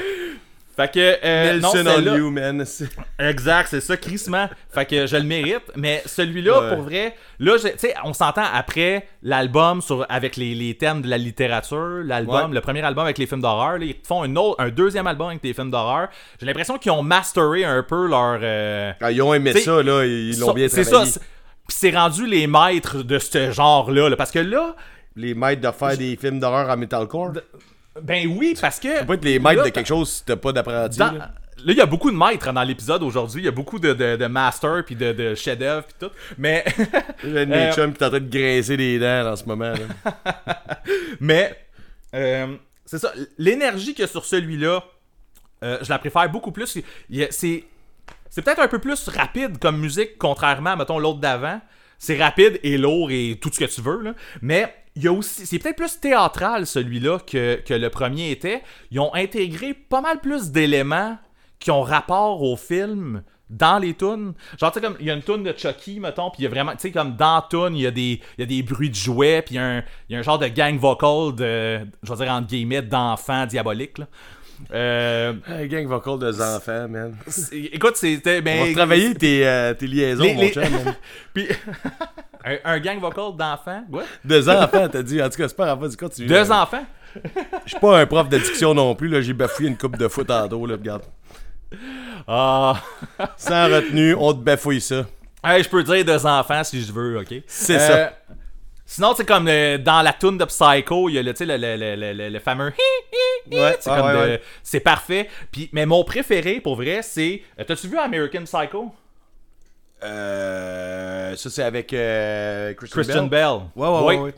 Fait 0.77 0.93
que 0.93 1.17
euh, 1.25 1.61
non, 1.61 1.73
Nelson 1.75 2.03
on 2.11 2.17
you, 2.17 2.31
man. 2.31 2.65
Exact, 3.19 3.69
c'est 3.71 3.81
ça, 3.81 3.97
crissement. 3.97 4.49
Fait 4.73 4.85
que 4.87 5.07
je 5.07 5.17
le 5.17 5.23
mérite. 5.23 5.63
Mais 5.77 6.03
celui-là, 6.07 6.61
Ouais. 6.61 6.75
pour 6.75 6.85
vrai, 6.85 7.15
là, 7.39 7.53
tu 7.59 7.69
sais, 7.77 7.95
on 8.05 8.13
s'entend 8.13 8.45
après 8.53 9.07
l'album 9.23 9.81
sur 9.81 10.05
avec 10.09 10.37
les, 10.37 10.55
les 10.55 10.77
thèmes 10.77 11.03
de 11.03 11.09
la 11.09 11.19
littérature, 11.19 12.03
l'album, 12.05 12.49
Ouais. 12.51 12.55
le 12.55 12.61
premier 12.61 12.83
album 12.83 13.05
avec 13.05 13.19
les 13.19 13.27
films 13.27 13.41
d'horreur, 13.43 13.79
là, 13.79 13.85
ils 13.85 13.97
font 14.07 14.23
un, 14.25 14.37
autre, 14.37 14.61
un 14.61 14.71
deuxième 14.71 15.07
album 15.07 15.29
avec 15.29 15.43
des 15.43 15.55
films 15.55 15.71
d'horreur. 15.71 16.09
J'ai 16.41 16.47
l'impression 16.47 16.79
qu'ils 16.79 16.93
ont 16.93 17.03
masteré 17.03 17.65
un 17.65 17.83
peu 17.83 18.07
leur. 18.09 18.39
euh, 18.43 18.93
Ah, 19.01 19.11
ils 19.13 19.23
ont 19.23 19.33
aimé 19.35 19.53
ça, 19.53 19.83
là, 19.83 20.05
ils 20.05 20.39
l'ont 20.39 20.53
bien 20.55 20.69
C'est 20.69 20.85
ça. 20.85 20.91
travaillé. 20.91 21.11
c'est- 21.13 21.21
Puis 21.67 21.77
c'est 21.79 21.91
rendu 21.97 22.27
les 22.27 22.47
maîtres 22.47 23.03
de 23.03 23.19
ce 23.19 23.51
genre-là. 23.53 24.09
là, 24.11 24.17
parce 24.17 24.31
que 24.31 24.39
là, 24.41 24.75
Les 25.17 25.33
maîtres 25.35 25.61
de 25.63 25.71
faire 25.71 25.97
des 25.97 26.17
films 26.17 26.41
d'horreur 26.41 26.69
en 26.69 26.77
metalcore? 26.77 27.35
Ben 28.03 28.27
oui, 28.37 28.55
parce 28.61 28.81
que. 28.81 28.89
Tu 28.89 28.99
peux 29.01 29.07
pas 29.07 29.15
être 29.15 29.25
les 29.25 29.39
maîtres 29.39 29.59
là, 29.63 29.65
de 29.65 29.71
quelque 29.71 29.87
chose 29.87 30.11
si 30.13 30.25
t'as 30.25 30.37
pas 30.37 30.53
d'apprenti. 30.53 30.99
Dans- 30.99 31.13
là. 31.13 31.31
Il 31.67 31.73
y 31.73 31.81
a 31.81 31.87
beaucoup 31.87 32.11
de 32.11 32.17
maîtres 32.17 32.53
dans 32.53 32.63
l'épisode 32.63 33.03
aujourd'hui. 33.03 33.41
Il 33.43 33.45
y 33.45 33.49
a 33.49 33.53
beaucoup 33.53 33.79
de, 33.79 33.95
de, 33.95 34.17
de 34.17 34.27
masters 34.27 34.85
puis 34.85 34.97
de, 34.97 35.13
de 35.13 35.35
chefs-d'œuvre 35.35 35.85
puis 35.85 35.95
tout. 35.99 36.13
Mais, 36.37 36.63
J'ai 37.23 37.29
un 37.41 37.47
de 37.47 37.51
mes 37.51 37.57
Euh, 37.69 37.73
chums 37.73 37.93
qui 37.95 38.03
est 38.03 38.07
en 38.07 38.11
train 38.11 38.21
de 38.21 38.29
graisser 38.29 38.77
les 38.77 38.99
dents 38.99 39.33
en 39.33 39.37
ce 39.37 39.45
moment. 39.45 39.73
Là. 39.73 40.45
mais 41.21 41.57
euh, 42.15 42.55
c'est 42.85 42.99
ça. 42.99 43.13
L'énergie 43.39 43.95
qu'il 43.95 44.03
y 44.03 44.05
a 44.05 44.09
sur 44.09 44.25
celui-là, 44.27 44.83
euh, 45.63 45.79
je 45.81 45.89
la 45.89 45.99
préfère 45.99 46.29
beaucoup 46.31 46.53
plus. 46.53 46.67
C'est 47.31 47.65
c'est 48.29 48.43
peut-être 48.43 48.61
un 48.61 48.69
peu 48.69 48.81
plus 48.81 49.09
rapide 49.09 49.59
comme 49.59 49.79
musique, 49.79 50.19
contrairement 50.19 50.71
à, 50.71 50.77
mettons, 50.77 50.99
l'autre 50.99 51.21
d'avant. 51.21 51.61
C'est 51.99 52.21
rapide 52.21 52.59
et 52.65 52.77
lourd 52.77 53.11
et 53.13 53.39
tout 53.41 53.49
ce 53.53 53.61
que 53.61 53.65
tu 53.73 53.81
veux, 53.81 54.03
là. 54.03 54.15
Mais 54.43 54.75
il 54.97 55.03
y 55.05 55.09
a 55.09 55.13
aussi. 55.13 55.47
C'est 55.47 55.59
peut-être 55.59 55.77
plus 55.77 55.99
théâtral, 56.01 56.67
celui-là, 56.67 57.19
que, 57.19 57.57
que 57.67 57.75
le 57.75 57.91
premier 57.91 58.31
était. 58.31 58.63
Ils 58.91 59.01
ont 59.01 59.15
intégré 59.15 59.75
pas 59.75 60.01
mal 60.01 60.21
plus 60.21 60.51
d'éléments 60.51 61.19
qui 61.59 61.71
ont 61.71 61.83
rapport 61.83 62.43
au 62.43 62.57
film 62.57 63.23
dans 63.51 63.79
les 63.79 63.95
tunes. 63.95 64.33
Genre, 64.59 64.73
tu 64.73 64.81
sais, 64.81 64.85
comme, 64.85 64.97
il 65.01 65.07
y 65.07 65.11
a 65.11 65.15
une 65.15 65.23
tune 65.23 65.43
de 65.43 65.55
Chucky, 65.57 66.01
mettons, 66.01 66.31
puis 66.31 66.41
il 66.41 66.45
y 66.45 66.47
a 66.47 66.51
vraiment, 66.51 66.73
tu 66.73 66.79
sais, 66.81 66.91
comme 66.91 67.15
dans 67.17 67.43
tune, 67.43 67.77
il 67.77 67.83
y, 67.83 67.87
a 67.87 67.91
des- 67.91 68.21
il 68.39 68.41
y 68.41 68.43
a 68.43 68.47
des 68.47 68.63
bruits 68.63 68.91
de 68.91 68.95
jouets, 68.95 69.43
puis 69.43 69.55
il 69.55 69.59
y, 69.59 69.61
a 69.61 69.67
un- 69.67 69.83
il 70.09 70.13
y 70.13 70.17
a 70.17 70.19
un 70.19 70.23
genre 70.23 70.39
de 70.39 70.49
gang 70.49 70.77
vocal 70.79 71.35
de, 71.37 71.81
je 72.03 72.13
vais 72.13 72.25
dire, 72.25 72.33
entre 72.33 72.47
guillemets, 72.49 72.83
d'enfants 72.83 73.47
diaboliques, 73.47 73.99
là. 73.99 74.07
Euh, 74.73 75.35
Un 75.47 75.67
gang 75.67 75.87
vocal 75.87 76.19
de 76.19 76.31
enfants, 76.41 76.89
man. 76.89 77.17
écoute, 77.53 77.97
c'était. 77.97 78.39
On 78.39 78.43
Ben, 78.43 78.69
va 78.69 78.73
travailler 78.75 79.15
tes, 79.15 79.47
euh, 79.47 79.75
tes 79.75 79.87
liaisons, 79.89 80.23
Les- 80.25 80.35
mon 80.35 80.41
les- 80.43 80.53
chum. 80.53 80.63
Puis, 81.35 81.49
un, 82.45 82.57
un 82.65 82.79
gang 82.81 82.99
vocal 83.01 83.37
d'enfants? 83.37 83.85
Deux 84.25 84.49
enfants, 84.49 84.89
t'as 84.91 85.03
dit. 85.03 85.23
En 85.23 85.29
tout 85.29 85.37
cas, 85.37 85.49
c'est 85.49 85.57
pas 85.57 85.67
grave, 85.67 85.81
vas-y, 85.81 85.97
continue. 85.97 86.27
Deux 86.29 86.49
là. 86.49 86.63
enfants? 86.63 86.85
Je 87.65 87.71
suis 87.71 87.79
pas 87.81 88.01
un 88.01 88.07
prof 88.07 88.29
d'addiction 88.29 88.75
non 88.75 88.95
plus, 88.95 89.09
là. 89.09 89.21
J'ai 89.21 89.33
bafouillé 89.33 89.69
une 89.69 89.77
coupe 89.79 89.97
de 89.97 90.09
foot 90.09 90.31
en 90.31 90.47
dos, 90.49 90.67
là. 90.67 90.75
Regarde. 90.75 91.03
Ah. 92.27 92.75
Sans 93.37 93.67
retenue, 93.67 94.15
on 94.19 94.33
te 94.33 94.39
bafouille 94.39 94.81
ça. 94.81 95.05
Hey, 95.43 95.63
je 95.63 95.69
peux 95.69 95.83
dire 95.83 96.05
deux 96.05 96.27
enfants 96.27 96.65
si 96.65 96.83
je 96.83 96.93
veux, 96.93 97.19
ok? 97.19 97.35
C'est 97.47 97.79
Euh, 97.81 98.07
Sinon, 98.87 99.15
c'est 99.17 99.25
comme 99.27 99.49
euh, 99.49 99.79
dans 99.79 100.03
la 100.03 100.13
tune 100.13 100.37
de 100.37 100.45
Psycho, 100.45 101.09
il 101.09 101.15
y 101.15 101.19
a 101.19 101.23
le, 101.23 101.33
le, 101.39 101.57
le, 101.57 101.97
le, 101.97 102.13
le- 102.13 102.29
le 102.29 102.39
fameux 102.39 102.69
hi, 102.71 102.73
hi, 103.51 103.57
hi, 103.57 103.61
Ouais, 103.61 103.77
c'est 103.81 103.91
ouais, 103.91 104.81
parfait. 104.81 105.29
Puis, 105.51 105.71
mais 105.73 105.87
mon 105.87 106.05
préféré, 106.05 106.61
pour 106.61 106.77
vrai, 106.77 107.01
c'est. 107.03 107.43
euh, 107.59 107.65
T'as-tu 107.65 107.89
vu 107.89 107.99
American 107.99 108.45
Psycho? 108.45 108.93
Euh, 110.05 111.35
ça, 111.37 111.51
c'est 111.51 111.63
avec 111.63 111.93
euh, 111.93 112.75
Christian, 112.75 113.03
Christian 113.03 113.27
Bell. 113.27 113.31
Bell. 113.31 113.61
Ouais, 113.77 113.89
ouais, 113.89 114.03
ouais. 114.05 114.19
ouais. 114.19 114.35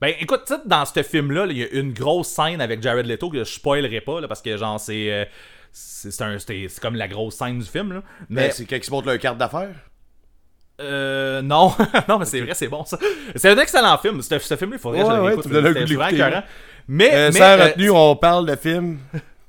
Ben 0.00 0.12
écoute, 0.20 0.42
tu 0.46 0.54
sais, 0.54 0.60
dans 0.66 0.84
ce 0.84 1.02
film-là, 1.02 1.46
là, 1.46 1.52
il 1.52 1.58
y 1.58 1.62
a 1.64 1.68
une 1.72 1.92
grosse 1.92 2.28
scène 2.28 2.60
avec 2.60 2.82
Jared 2.82 3.06
Leto 3.06 3.30
que 3.30 3.38
je 3.38 3.44
spoilerai 3.44 4.00
pas, 4.02 4.20
là, 4.20 4.28
parce 4.28 4.42
que 4.42 4.56
genre, 4.56 4.78
c'est. 4.78 5.10
euh, 5.12 5.24
c'est 5.72 6.10
c'est 6.10 6.22
un- 6.24 6.38
c'est- 6.38 6.68
c'est 6.68 6.80
comme 6.80 6.96
la 6.96 7.08
grosse 7.08 7.34
scène 7.36 7.58
du 7.58 7.64
film, 7.66 7.92
là. 7.92 8.02
Mais 8.28 8.42
Mais. 8.46 8.50
c'est 8.50 8.64
quand 8.66 8.76
ils 8.76 8.90
montrent 8.90 9.06
leur 9.08 9.18
carte 9.18 9.38
d'affaires? 9.38 9.74
Euh, 10.80 11.40
non, 11.40 11.72
non, 12.08 12.18
mais 12.18 12.26
c'est 12.26 12.40
vrai, 12.42 12.52
c'est 12.54 12.68
bon 12.68 12.84
ça. 12.84 12.98
C'est 13.34 13.48
un 13.50 13.56
excellent 13.58 13.96
film. 13.98 14.20
Ce, 14.20 14.38
ce 14.38 14.56
film-là, 14.56 14.76
il 14.76 14.80
faudrait 14.80 15.00
que 15.02 15.06
Ouais, 15.06 15.14
je 15.14 15.20
ouais, 15.56 15.72
l'écoute. 15.84 16.12
écœurant. 16.12 16.42
Mais, 16.88 17.10
Euh, 17.14 17.30
mais, 17.32 17.38
sans 17.38 17.44
euh, 17.58 17.64
retenue, 17.64 17.90
on 17.90 18.16
parle 18.16 18.46
de 18.46 18.56
film. 18.56 18.98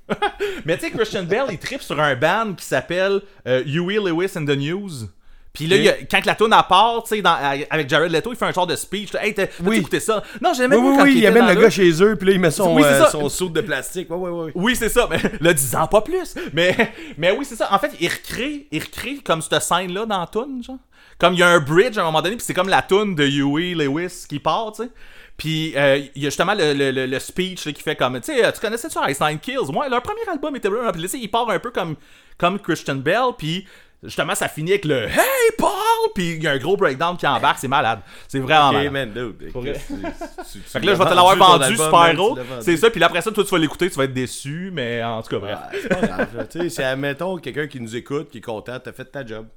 mais 0.66 0.78
tu 0.78 0.86
sais, 0.86 0.92
Christian 0.92 1.24
Bell, 1.24 1.44
il 1.52 1.58
tripe 1.60 1.82
sur 1.82 2.00
un 2.00 2.16
band 2.16 2.54
qui 2.56 2.64
s'appelle 2.66 3.20
euh, 3.46 3.62
Huey 3.66 3.96
Lewis 3.98 4.32
and 4.38 4.46
the 4.46 4.58
News. 4.58 5.10
Puis 5.58 5.68
là, 5.68 5.76
y 5.78 5.90
a- 5.90 5.94
quand 6.10 6.26
la 6.26 6.36
tune 6.36 6.54
à 6.54 6.64
part, 6.64 7.04
tu 7.04 7.16
sais, 7.20 7.24
avec 7.70 7.90
Jared 7.90 8.12
Leto, 8.12 8.32
il 8.32 8.36
fait 8.38 8.46
un 8.46 8.52
genre 8.54 8.68
de 8.68 8.76
speech. 8.76 9.12
là, 9.14 9.26
Hey, 9.26 9.34
t'as 9.34 9.48
Oui. 9.64 9.78
écooté 9.78 10.00
ça? 10.00 10.22
Non, 10.42 10.54
j'ai 10.56 10.64
Oui, 10.64 10.70
même 10.70 10.86
oui, 10.86 10.96
quand 10.98 11.04
oui, 11.04 11.12
il 11.14 11.18
il 11.18 11.28
amène 11.28 11.48
le 11.48 11.54
là. 11.56 11.62
gars 11.62 11.70
chez 11.70 11.90
eux, 12.04 12.16
puis 12.16 12.28
là, 12.28 12.34
il 12.34 12.40
met 12.40 12.52
son, 12.52 12.76
Oui, 12.76 12.84
euh, 12.86 13.06
son 13.08 13.28
soude 13.28 13.54
de 13.54 13.62
plastique. 13.62 14.10
Ouais, 14.12 14.18
ouais, 14.18 14.30
ouais. 14.30 14.52
Oui, 14.56 14.76
c'est 14.76 14.90
ça. 14.90 15.08
Mais 15.10 15.20
le 15.42 15.54
10 15.54 15.76
ans, 15.76 15.88
pas 15.88 16.02
plus. 16.02 16.36
Mais, 16.54 16.76
mais 17.18 17.32
oui, 17.32 17.44
c'est 17.44 17.56
ça. 17.56 17.68
En 17.74 17.80
fait, 17.80 17.92
il 18.00 18.08
recrée, 18.08 18.68
il 18.72 18.82
recrée 18.84 19.18
comme 19.24 19.42
cette 19.42 19.62
scène-là 19.62 20.06
dans 20.06 20.20
la 20.20 20.28
tune, 20.28 20.64
genre. 20.64 20.78
Comme 21.20 21.34
il 21.34 21.40
y 21.40 21.44
a 21.44 21.48
un 21.50 21.60
bridge 21.60 21.98
à 21.98 22.02
un 22.02 22.06
moment 22.06 22.22
donné, 22.22 22.36
puis 22.36 22.46
c'est 22.46 22.54
comme 22.54 22.70
la 22.70 22.84
tune 22.84 23.16
de 23.16 23.26
Huey 23.26 23.74
Lewis 23.74 24.26
qui 24.30 24.38
part, 24.40 24.72
tu 24.76 24.84
sais. 24.84 24.90
Puis 25.36 25.74
euh, 25.76 25.98
il 26.16 26.24
y 26.24 26.26
a 26.26 26.30
justement 26.30 26.54
le, 26.56 26.74
le, 26.74 26.92
le- 26.92 27.06
le 27.06 27.20
speech 27.20 27.66
là, 27.66 27.72
qui 27.72 27.82
fait 27.84 27.96
comme, 27.96 28.20
tu 28.22 28.34
sais, 28.34 28.44
euh, 28.46 28.52
tu 28.52 28.60
connaissais 28.60 28.90
ça, 28.90 29.10
Ice 29.10 29.20
Nine 29.22 29.38
Kills? 29.40 29.72
Moi, 29.72 29.88
leur 29.90 30.02
premier 30.02 30.22
album 30.32 30.56
était 30.56 30.68
vraiment. 30.68 30.92
Puis 30.92 31.02
là, 31.02 31.08
il 31.14 31.30
part 31.30 31.50
un 31.50 31.60
peu 31.60 31.70
comme, 31.72 31.96
comme 32.40 32.60
Christian 32.60 32.96
Bell, 32.96 33.34
puis 33.38 33.66
justement, 34.08 34.34
ça 34.36 34.48
finit 34.48 34.72
avec 34.72 34.86
le 34.86 35.04
Hey 35.04 35.52
Paul! 35.58 35.70
Puis 36.16 36.34
il 36.36 36.44
y 36.44 36.48
a 36.48 36.52
un 36.52 36.58
gros 36.58 36.76
breakdown 36.76 37.16
qui 37.16 37.28
embarque, 37.28 37.60
c'est 37.60 37.68
malade. 37.68 38.00
C'est 38.28 38.40
vraiment 38.40 38.72
malade. 38.72 38.92
man, 38.92 39.12
dude. 39.12 39.52
Pour 39.52 39.64
tu- 39.64 39.72
tu- 39.72 40.60
Fait 40.66 40.80
que 40.80 40.86
là, 40.86 40.94
je 40.94 40.98
vais 40.98 41.06
te 41.10 41.14
l'avoir 41.14 41.36
vendu, 41.36 41.76
Super 41.76 42.08
Héros. 42.08 42.38
C'est 42.62 42.78
ça, 42.78 42.90
puis 42.90 43.04
après 43.04 43.22
ça, 43.22 43.32
toi, 43.32 43.44
tu 43.44 43.52
vas 43.52 43.60
l'écouter, 43.60 43.90
tu 43.90 43.98
vas 43.98 44.06
être 44.06 44.14
déçu, 44.14 44.72
mais 44.74 45.04
en 45.04 45.22
tout 45.22 45.30
cas, 45.30 45.40
bref. 45.40 45.60
Ouais, 45.72 45.80
c'est 45.82 45.90
pas 45.90 46.08
grave. 46.08 46.48
c'est, 46.70 46.84
admettons, 46.84 47.38
quelqu'un 47.38 47.68
qui 47.68 47.80
nous 47.80 47.96
écoute, 47.96 48.30
qui 48.30 48.40
est 48.40 48.42
content, 48.42 48.80
t'as 48.80 48.92
fait 48.94 49.06
ta 49.06 49.26
job. 49.26 49.48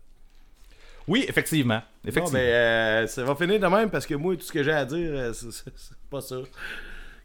Oui, 1.09 1.25
effectivement. 1.29 1.75
Non, 1.75 1.83
Effectivement. 2.09 2.39
mais 2.39 2.53
euh, 2.53 3.07
ça 3.07 3.25
va 3.25 3.35
finir 3.35 3.59
de 3.59 3.67
même 3.67 3.91
parce 3.91 4.07
que 4.07 4.15
moi, 4.15 4.37
tout 4.37 4.43
ce 4.43 4.53
que 4.53 4.63
j'ai 4.63 4.73
à 4.73 4.85
dire, 4.85 5.11
euh, 5.13 5.33
c'est, 5.35 5.65
pas 6.11 6.21
ça. 6.21 6.37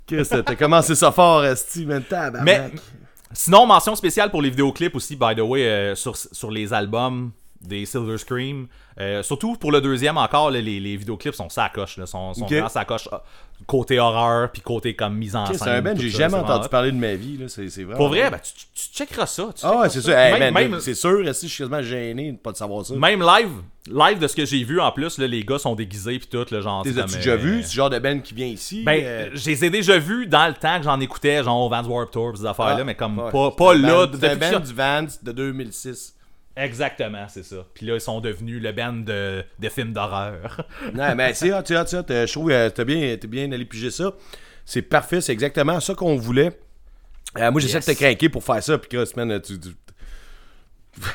Chris, 0.07 0.23
t'as 0.27 0.55
commencé 0.55 0.95
ça 0.95 1.11
fort, 1.11 1.45
Steve. 1.55 2.01
Mais 2.43 2.71
sinon, 3.35 3.65
mention 3.67 3.95
spéciale 3.95 4.31
pour 4.31 4.41
les 4.41 4.49
vidéoclips 4.49 4.95
aussi, 4.95 5.15
by 5.15 5.35
the 5.35 5.41
way, 5.41 5.65
euh, 5.65 5.95
sur, 5.95 6.15
sur 6.17 6.49
les 6.49 6.73
albums 6.73 7.31
des 7.67 7.85
Silver 7.85 8.17
Scream. 8.17 8.67
Euh, 8.99 9.21
surtout 9.23 9.55
pour 9.57 9.71
le 9.71 9.81
deuxième 9.81 10.17
encore, 10.17 10.51
là, 10.51 10.61
les, 10.61 10.79
les 10.79 10.95
vidéoclips 10.97 11.35
sont 11.35 11.49
sacoches. 11.49 11.97
Là, 11.97 12.05
sont, 12.05 12.33
sont 12.33 12.43
Ok. 12.43 12.49
vraiment 12.51 12.69
sacoches. 12.69 13.09
ah, 13.11 13.23
Côté 13.67 13.99
horreur, 13.99 14.51
puis 14.51 14.61
côté 14.61 14.95
comme 14.95 15.15
mise 15.15 15.33
en 15.35 15.45
scène. 15.45 15.57
c'est 15.57 15.69
un 15.69 15.81
tout 15.95 16.01
j'ai 16.01 16.09
jamais 16.09 16.35
entendu 16.35 16.67
parler 16.67 16.91
de 16.91 16.97
ma 16.97 17.15
vie. 17.15 17.37
Là. 17.37 17.47
C'est, 17.47 17.69
c'est 17.69 17.83
vraiment... 17.83 17.97
Pour 17.97 18.09
vrai, 18.09 18.29
ben, 18.29 18.37
tu, 18.37 18.51
tu, 18.53 18.65
tu 18.73 18.93
checkeras 18.97 19.25
ça. 19.27 19.47
tu 19.55 19.61
Ah 19.65 19.79
ouais, 19.79 19.89
c'est 19.89 20.01
ça. 20.01 20.11
Hey, 20.29 20.51
Même, 20.51 20.79
c'est 20.81 20.93
sûr, 20.93 21.19
si 21.33 21.47
je 21.47 21.53
suis 21.53 21.63
quasiment 21.63 21.81
gêné 21.81 22.33
de 22.33 22.37
pas 22.37 22.51
de 22.51 22.57
savoir 22.57 22.85
ça? 22.85 22.93
même 22.95 23.21
live, 23.21 23.49
live 23.89 24.19
de 24.19 24.27
ce 24.27 24.35
que 24.35 24.45
j'ai 24.45 24.61
vu 24.65 24.81
en 24.81 24.91
plus, 24.91 25.17
là, 25.17 25.27
les 25.27 25.43
gars 25.45 25.57
sont 25.57 25.73
déguisés 25.73 26.19
puis 26.19 26.27
tout, 26.29 26.45
le 26.51 26.59
genre. 26.59 26.83
T'es 26.83 26.99
as-tu 26.99 27.15
déjà 27.15 27.31
euh, 27.31 27.35
vu 27.37 27.63
ce 27.63 27.73
genre 27.73 27.89
de 27.89 27.97
band 27.99 28.19
qui 28.19 28.33
vient 28.33 28.47
ici? 28.47 28.83
Ben, 28.83 29.01
euh, 29.01 29.29
je 29.33 29.49
les 29.49 29.63
ai 29.65 29.69
déjà 29.69 29.97
vus 29.99 30.27
dans 30.27 30.47
le 30.47 30.53
temps 30.53 30.77
que 30.77 30.83
j'en 30.83 30.99
écoutais, 30.99 31.41
genre 31.41 31.69
Vans 31.69 31.83
Warped 31.87 32.11
Tour, 32.11 32.33
ces 32.37 32.45
affaires-là, 32.45 32.79
ah, 32.81 32.83
mais 32.83 32.95
comme 32.95 33.17
ouais. 33.19 33.31
pas, 33.31 33.51
pas 33.51 33.73
là. 33.73 34.05
de- 34.05 34.17
C'est 34.19 34.31
un 34.31 34.35
band 34.35 34.59
du 34.59 34.73
Vance 34.73 35.23
de 35.23 35.31
2006. 35.31 36.13
Exactement, 36.57 37.25
c'est 37.27 37.43
ça. 37.43 37.65
Puis 37.73 37.85
là, 37.85 37.95
ils 37.95 38.01
sont 38.01 38.21
devenus 38.21 38.61
le 38.61 38.71
band 38.71 38.93
de, 38.93 39.43
de 39.59 39.69
films 39.69 39.91
d'horreur. 39.93 40.65
Non, 40.93 41.13
mais 41.15 41.33
c'est 41.33 41.51
hot, 41.53 41.61
c'est 41.65 41.77
hot, 41.77 41.83
c'est 41.85 41.97
hot. 41.97 42.03
Euh, 42.09 42.25
Je 42.25 42.31
trouve 42.31 42.47
que 42.49 42.69
t'as 42.69 42.83
bien, 42.85 43.17
t'as 43.19 43.27
bien 43.27 43.51
allé 43.51 43.65
piger 43.65 43.91
ça. 43.91 44.13
C'est 44.63 44.81
parfait, 44.81 45.19
c'est 45.21 45.33
exactement 45.33 45.79
ça 45.79 45.93
qu'on 45.95 46.15
voulait. 46.15 46.57
Euh, 47.37 47.51
moi, 47.51 47.59
j'essaie 47.59 47.75
Yes. 47.77 47.85
de 47.87 47.93
te 47.93 47.97
craquer 47.97 48.29
pour 48.29 48.43
faire 48.43 48.63
ça, 48.63 48.77
puis 48.77 48.87
que, 48.89 49.03
man, 49.17 49.41
tu... 49.41 49.59
tu- 49.59 49.69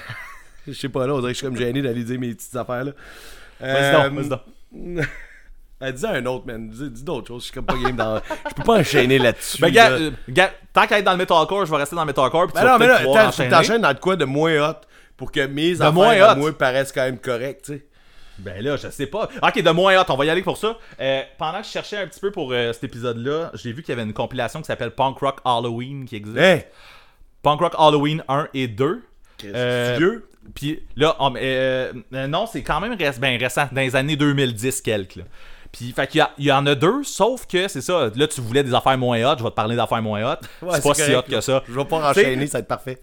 Je 0.66 0.72
sais 0.72 0.88
pas, 0.91 1.07
là, 1.07 1.14
on 1.14 1.20
dirait 1.20 1.32
que 1.32 1.34
je 1.34 1.38
suis 1.38 1.47
comme 1.47 1.57
gêné 1.57 1.80
d'aller 1.80 2.05
dire 2.05 2.20
mes 2.20 2.34
petites 2.34 2.55
affaires, 2.55 2.84
là. 2.84 2.93
Vas-y 3.61 3.95
Euh, 3.95 4.09
donc, 4.11 4.18
vas-y 4.18 4.28
donc. 4.28 4.41
euh, 5.82 5.93
dis 5.93 6.07
un 6.07 6.26
autre, 6.26 6.47
man. 6.47 6.68
Dis, 6.68 6.91
dis 6.91 7.03
d'autres 7.03 7.28
choses. 7.28 7.43
Je 7.43 7.45
suis 7.47 7.55
comme 7.55 7.64
pas 7.64 7.76
game 7.82 7.97
dans... 7.97 8.20
Je 8.49 8.55
peux 8.55 8.62
pas 8.62 8.78
enchaîner 8.80 9.18
là-dessus. 9.18 9.61
Ben, 9.61 9.70
gars, 9.70 9.91
là. 9.91 9.97
euh, 9.97 10.11
gars, 10.28 10.53
tant 10.72 10.86
qu'à 10.86 10.99
être 10.99 11.05
dans 11.05 11.12
le 11.12 11.16
metalcore, 11.18 11.64
je 11.64 11.70
vais 11.70 11.78
rester 11.78 11.97
dans 11.97 12.03
le 12.03 12.07
metalcore. 12.09 12.47
Puis 12.47 12.55
Ben 12.55 12.61
tu 12.61 12.66
vas 12.66 12.78
mais 12.78 12.86
là, 12.86 13.30
tu 13.32 13.49
t'enchaînes 13.49 13.80
dans 13.82 13.93
de 13.95 13.99
quoi 13.99 14.16
de 14.16 14.26
moins 14.26 14.70
hot? 14.70 14.74
Pour 15.20 15.30
que 15.30 15.46
mes 15.46 15.74
affaires 15.74 15.92
moins 15.92 16.20
à 16.22 16.34
moi 16.34 16.50
paraissent 16.56 16.90
quand 16.92 17.02
même 17.04 17.18
correctes, 17.18 17.66
tu 17.66 17.74
sais. 17.74 17.86
Ben 18.38 18.64
là, 18.64 18.76
je 18.78 18.88
sais 18.88 19.06
pas. 19.06 19.28
Ok, 19.42 19.62
de 19.62 19.70
moins 19.70 20.00
hot, 20.00 20.04
on 20.08 20.16
va 20.16 20.24
y 20.24 20.30
aller 20.30 20.40
pour 20.42 20.56
ça. 20.56 20.78
Euh, 20.98 21.22
pendant 21.38 21.60
que 21.60 21.66
je 21.66 21.70
cherchais 21.72 21.98
un 21.98 22.06
petit 22.06 22.20
peu 22.20 22.30
pour 22.32 22.52
euh, 22.52 22.72
cet 22.72 22.84
épisode-là, 22.84 23.50
j'ai 23.52 23.70
vu 23.72 23.82
qu'il 23.82 23.90
y 23.90 23.92
avait 23.92 24.02
une 24.08 24.14
compilation 24.14 24.60
qui 24.60 24.66
s'appelle 24.66 24.92
Punk 24.92 25.18
Rock 25.18 25.40
Halloween 25.44 26.06
qui 26.06 26.16
existe. 26.16 26.38
Hey! 26.38 26.64
Punk 27.42 27.60
Rock 27.60 27.74
Halloween 27.78 28.24
1 28.28 28.48
et 28.54 28.66
2. 28.66 29.02
Chris, 29.36 29.48
Euh, 29.54 29.94
vieux? 29.98 30.26
Puis 30.54 30.82
là, 30.96 31.16
on- 31.20 31.34
euh, 31.36 31.92
non, 32.12 32.46
c'est 32.46 32.62
quand 32.62 32.80
même 32.80 32.94
réc- 32.94 33.20
ben, 33.20 33.38
récent, 33.38 33.68
dans 33.72 33.80
les 33.82 33.94
années 33.94 34.16
2010 34.16 34.80
quelques. 34.80 35.16
là. 35.16 35.24
Puis, 35.72 35.92
fait 35.92 36.06
qu'il 36.08 36.18
y, 36.18 36.22
a- 36.22 36.32
il 36.36 36.44
y 36.46 36.52
en 36.52 36.66
a 36.66 36.74
deux, 36.74 37.04
sauf 37.04 37.46
que 37.46 37.68
c'est 37.68 37.80
ça. 37.80 38.10
Là, 38.14 38.26
tu 38.26 38.40
voulais 38.40 38.64
des 38.64 38.74
affaires 38.74 38.98
moins 38.98 39.22
hot, 39.22 39.36
je 39.38 39.44
vais 39.44 39.50
te 39.50 39.54
parler 39.54 39.76
d'affaires 39.76 40.02
moins 40.02 40.20
hot. 40.32 40.36
Ouais, 40.62 40.72
c'est 40.74 40.82
pas 40.82 40.94
si 40.94 41.14
hot 41.14 41.22
que 41.22 41.40
ça. 41.40 41.62
Je 41.68 41.72
vais 41.72 41.84
pas 41.84 42.10
enchaîner, 42.10 42.46
ça 42.48 42.58
va 42.58 42.62
être 42.62 42.66
parfait. 42.68 43.00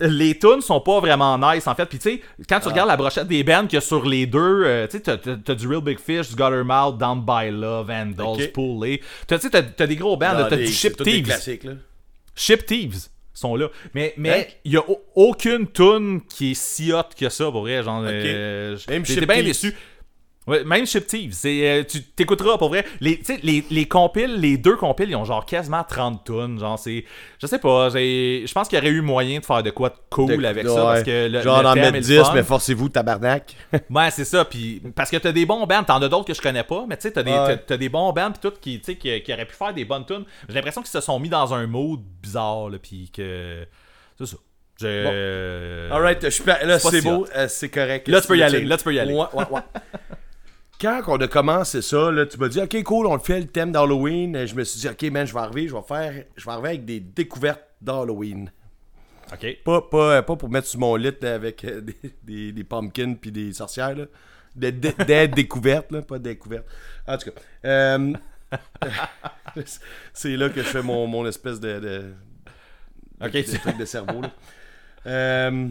les 0.00 0.38
tunes 0.38 0.60
sont 0.60 0.80
pas 0.80 1.00
vraiment 1.00 1.38
nice 1.38 1.66
en 1.66 1.74
fait. 1.74 1.86
Puis 1.86 1.98
tu 1.98 2.10
sais, 2.10 2.20
quand 2.48 2.56
Ah. 2.56 2.60
tu 2.60 2.68
regardes 2.68 2.88
la 2.88 2.96
brochette 2.98 3.26
des 3.26 3.42
bands 3.42 3.62
qu'il 3.62 3.74
y 3.74 3.76
a 3.78 3.80
sur 3.80 4.04
les 4.06 4.26
deux, 4.26 4.64
euh, 4.64 4.86
tu 4.86 4.98
sais, 4.98 5.02
t'as, 5.02 5.54
du 5.54 5.66
Real 5.66 5.80
Big 5.80 5.98
Fish, 5.98 6.28
du 6.28 6.34
Guttermouth, 6.34 6.98
Down 6.98 7.24
by 7.24 7.50
Love, 7.50 7.86
Vandals, 7.86 8.26
Ok. 8.26 8.52
Pulley. 8.52 9.00
T'as, 9.26 9.38
tu 9.38 9.48
sais, 9.48 9.62
t'as, 9.62 9.86
des 9.86 9.96
gros 9.96 10.16
bands, 10.16 10.32
là, 10.34 10.44
t'as 10.50 10.56
des- 10.56 10.66
du 10.66 10.72
Ship 10.72 10.94
Thieves. 11.02 11.24
classiques, 11.24 11.64
là. 11.64 11.72
Ship 12.36 12.66
Thieves 12.66 13.08
sont 13.32 13.56
là. 13.56 13.68
Mais 13.94 14.12
mais 14.16 14.48
il 14.64 14.72
y 14.72 14.76
a 14.76 14.82
au- 14.88 15.02
aucune 15.14 15.66
tune 15.68 16.20
qui 16.28 16.50
est 16.52 16.54
si 16.54 16.92
hot 16.92 17.02
que 17.18 17.28
ça 17.28 17.50
pour 17.50 17.62
vrai, 17.62 17.82
genre 17.82 18.02
euh, 18.04 18.76
j'étais 18.76 19.26
bien 19.26 19.42
déçu. 19.42 19.74
Ouais, 20.46 20.62
même 20.64 20.86
Ship 20.86 21.06
Thieves, 21.06 21.32
c'est 21.32 21.66
euh, 21.68 21.84
tu 21.84 22.02
t'écouteras 22.02 22.58
pour 22.58 22.68
vrai. 22.68 22.84
Les 23.00 23.18
les, 23.42 23.64
les 23.70 23.88
compiles, 23.88 24.34
les 24.38 24.58
deux 24.58 24.76
compiles, 24.76 25.08
ils 25.08 25.16
ont 25.16 25.24
genre 25.24 25.46
quasiment 25.46 25.82
30 25.82 26.22
tunes, 26.24 26.58
genre 26.58 26.78
c'est 26.78 27.04
je 27.40 27.46
sais 27.46 27.58
pas, 27.58 27.88
je 27.88 28.52
pense 28.52 28.68
qu'il 28.68 28.76
y 28.78 28.80
aurait 28.82 28.90
eu 28.90 29.00
moyen 29.00 29.38
de 29.40 29.44
faire 29.44 29.62
de 29.62 29.70
quoi 29.70 29.88
de 29.88 29.94
cool 30.10 30.36
De- 30.36 30.44
avec 30.44 30.64
ouais. 30.64 30.70
ça 30.74 30.82
parce 30.82 31.02
que 31.02 31.28
le, 31.28 31.40
Genre 31.40 31.62
le 31.62 31.68
en 31.68 31.72
thème 31.74 31.82
mettre 31.84 31.96
est 31.96 32.00
10, 32.00 32.16
le 32.18 32.24
fun. 32.24 32.32
mais 32.34 32.42
forcez-vous, 32.42 32.88
tabarnak. 32.90 33.54
Ouais, 33.90 34.10
c'est 34.10 34.24
ça. 34.26 34.44
Puis 34.44 34.82
parce 34.94 35.10
que 35.10 35.16
t'as 35.16 35.32
des 35.32 35.46
bons 35.46 35.64
bands, 35.66 35.82
t'en 35.82 36.02
as 36.02 36.08
d'autres 36.10 36.26
que 36.26 36.34
je 36.34 36.42
connais 36.42 36.64
pas, 36.64 36.84
mais 36.86 36.96
tu 36.98 37.02
sais, 37.04 37.12
t'as 37.12 37.22
des, 37.22 37.30
Ouais. 37.32 37.56
t'as- 37.66 37.76
des 37.78 37.88
bons 37.88 38.12
bands 38.12 38.30
pis 38.32 38.40
tout 38.40 38.52
qui, 38.60 38.80
qui, 38.80 38.96
qui 39.22 39.32
auraient 39.32 39.46
pu 39.46 39.54
faire 39.54 39.72
des 39.72 39.86
bonnes 39.86 40.04
tunes. 40.04 40.24
J'ai 40.48 40.54
l'impression 40.56 40.82
qu'ils 40.82 40.90
se 40.90 41.00
sont 41.00 41.18
mis 41.18 41.30
dans 41.30 41.54
un 41.54 41.66
mood 41.66 42.00
bizarre, 42.22 42.68
là, 42.68 42.76
puis 42.78 43.10
que 43.16 43.66
c'est 44.18 44.26
ça. 44.26 44.36
Alright, 45.90 46.18
je 46.22 46.28
suis 46.30 46.42
prêt. 46.42 46.66
Là, 46.66 46.78
C'est 46.78 47.00
beau, 47.02 47.26
euh, 47.34 47.46
c'est 47.48 47.68
correct. 47.70 48.08
Là, 48.08 48.20
tu 48.20 48.26
peux 48.28 48.36
y 48.36 48.42
aller, 48.42 48.64
là, 48.64 48.76
tu 48.76 48.84
peux 48.84 48.94
y 48.94 48.98
aller. 48.98 49.14
Ouais, 49.14 49.26
ouais, 49.32 49.44
ouais. 49.50 49.60
Quand 50.80 51.02
on 51.06 51.16
a 51.20 51.28
commencé 51.28 51.80
ça, 51.82 52.10
là, 52.10 52.26
tu 52.26 52.36
m'as 52.38 52.48
dit, 52.48 52.60
ok, 52.60 52.82
cool, 52.82 53.06
on 53.06 53.14
le 53.14 53.20
fait 53.20 53.40
le 53.40 53.46
thème 53.46 53.72
d'Halloween. 53.72 54.34
Et 54.36 54.46
Je 54.46 54.54
me 54.54 54.64
suis 54.64 54.80
dit, 54.80 54.88
ok, 54.88 55.02
man, 55.12 55.26
je 55.26 55.32
vais 55.32 55.40
arriver, 55.40 55.68
je 55.68 55.74
vais 55.74 55.82
faire, 55.82 56.24
je 56.36 56.44
vais 56.44 56.50
arriver 56.52 56.68
avec 56.68 56.84
des 56.84 57.00
découvertes 57.00 57.62
d'Halloween. 57.80 58.50
Ok. 59.32 59.56
Pas, 59.64 59.80
pas, 59.82 60.22
pas 60.22 60.36
pour 60.36 60.48
mettre 60.50 60.66
sur 60.66 60.80
mon 60.80 60.96
lit 60.96 61.14
avec 61.22 61.64
euh, 61.64 61.80
des, 61.80 61.96
des, 62.22 62.52
des 62.52 62.64
pumpkins 62.64 63.14
puis 63.14 63.32
des 63.32 63.52
sorcières, 63.52 63.94
là. 63.96 64.04
Des, 64.54 64.70
découvertes, 65.28 65.90
là, 65.90 66.02
pas 66.02 66.18
des 66.18 66.30
découvertes. 66.34 66.66
En 67.08 67.16
tout 67.18 67.30
cas, 67.30 67.40
euh, 67.64 68.12
c'est 70.12 70.36
là 70.36 70.48
que 70.48 70.62
je 70.62 70.68
fais 70.68 70.82
mon, 70.82 71.06
mon 71.06 71.26
espèce 71.26 71.58
de, 71.60 71.80
de, 71.80 72.14
Ok, 73.20 73.32
de 73.32 73.56
truc 73.58 73.76
de 73.78 73.84
cerveau. 73.84 74.20
là. 74.22 74.30
Euh, 75.06 75.68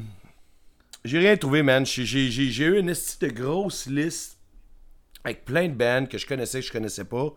j'ai 1.05 1.19
rien 1.19 1.37
trouvé, 1.37 1.63
man. 1.63 1.85
J'ai, 1.85 2.05
j'ai, 2.05 2.29
j'ai- 2.29 2.49
j'ai 2.49 2.65
eu 2.65 2.79
une 2.79 2.87
de 2.87 3.27
grosse 3.27 3.85
liste 3.87 4.37
avec 5.23 5.45
plein 5.45 5.67
de 5.67 5.73
bands 5.73 6.05
que 6.05 6.17
je 6.17 6.25
connaissais, 6.27 6.59
que 6.61 6.65
je 6.67 6.71
connaissais 6.71 7.05
pas. 7.05 7.33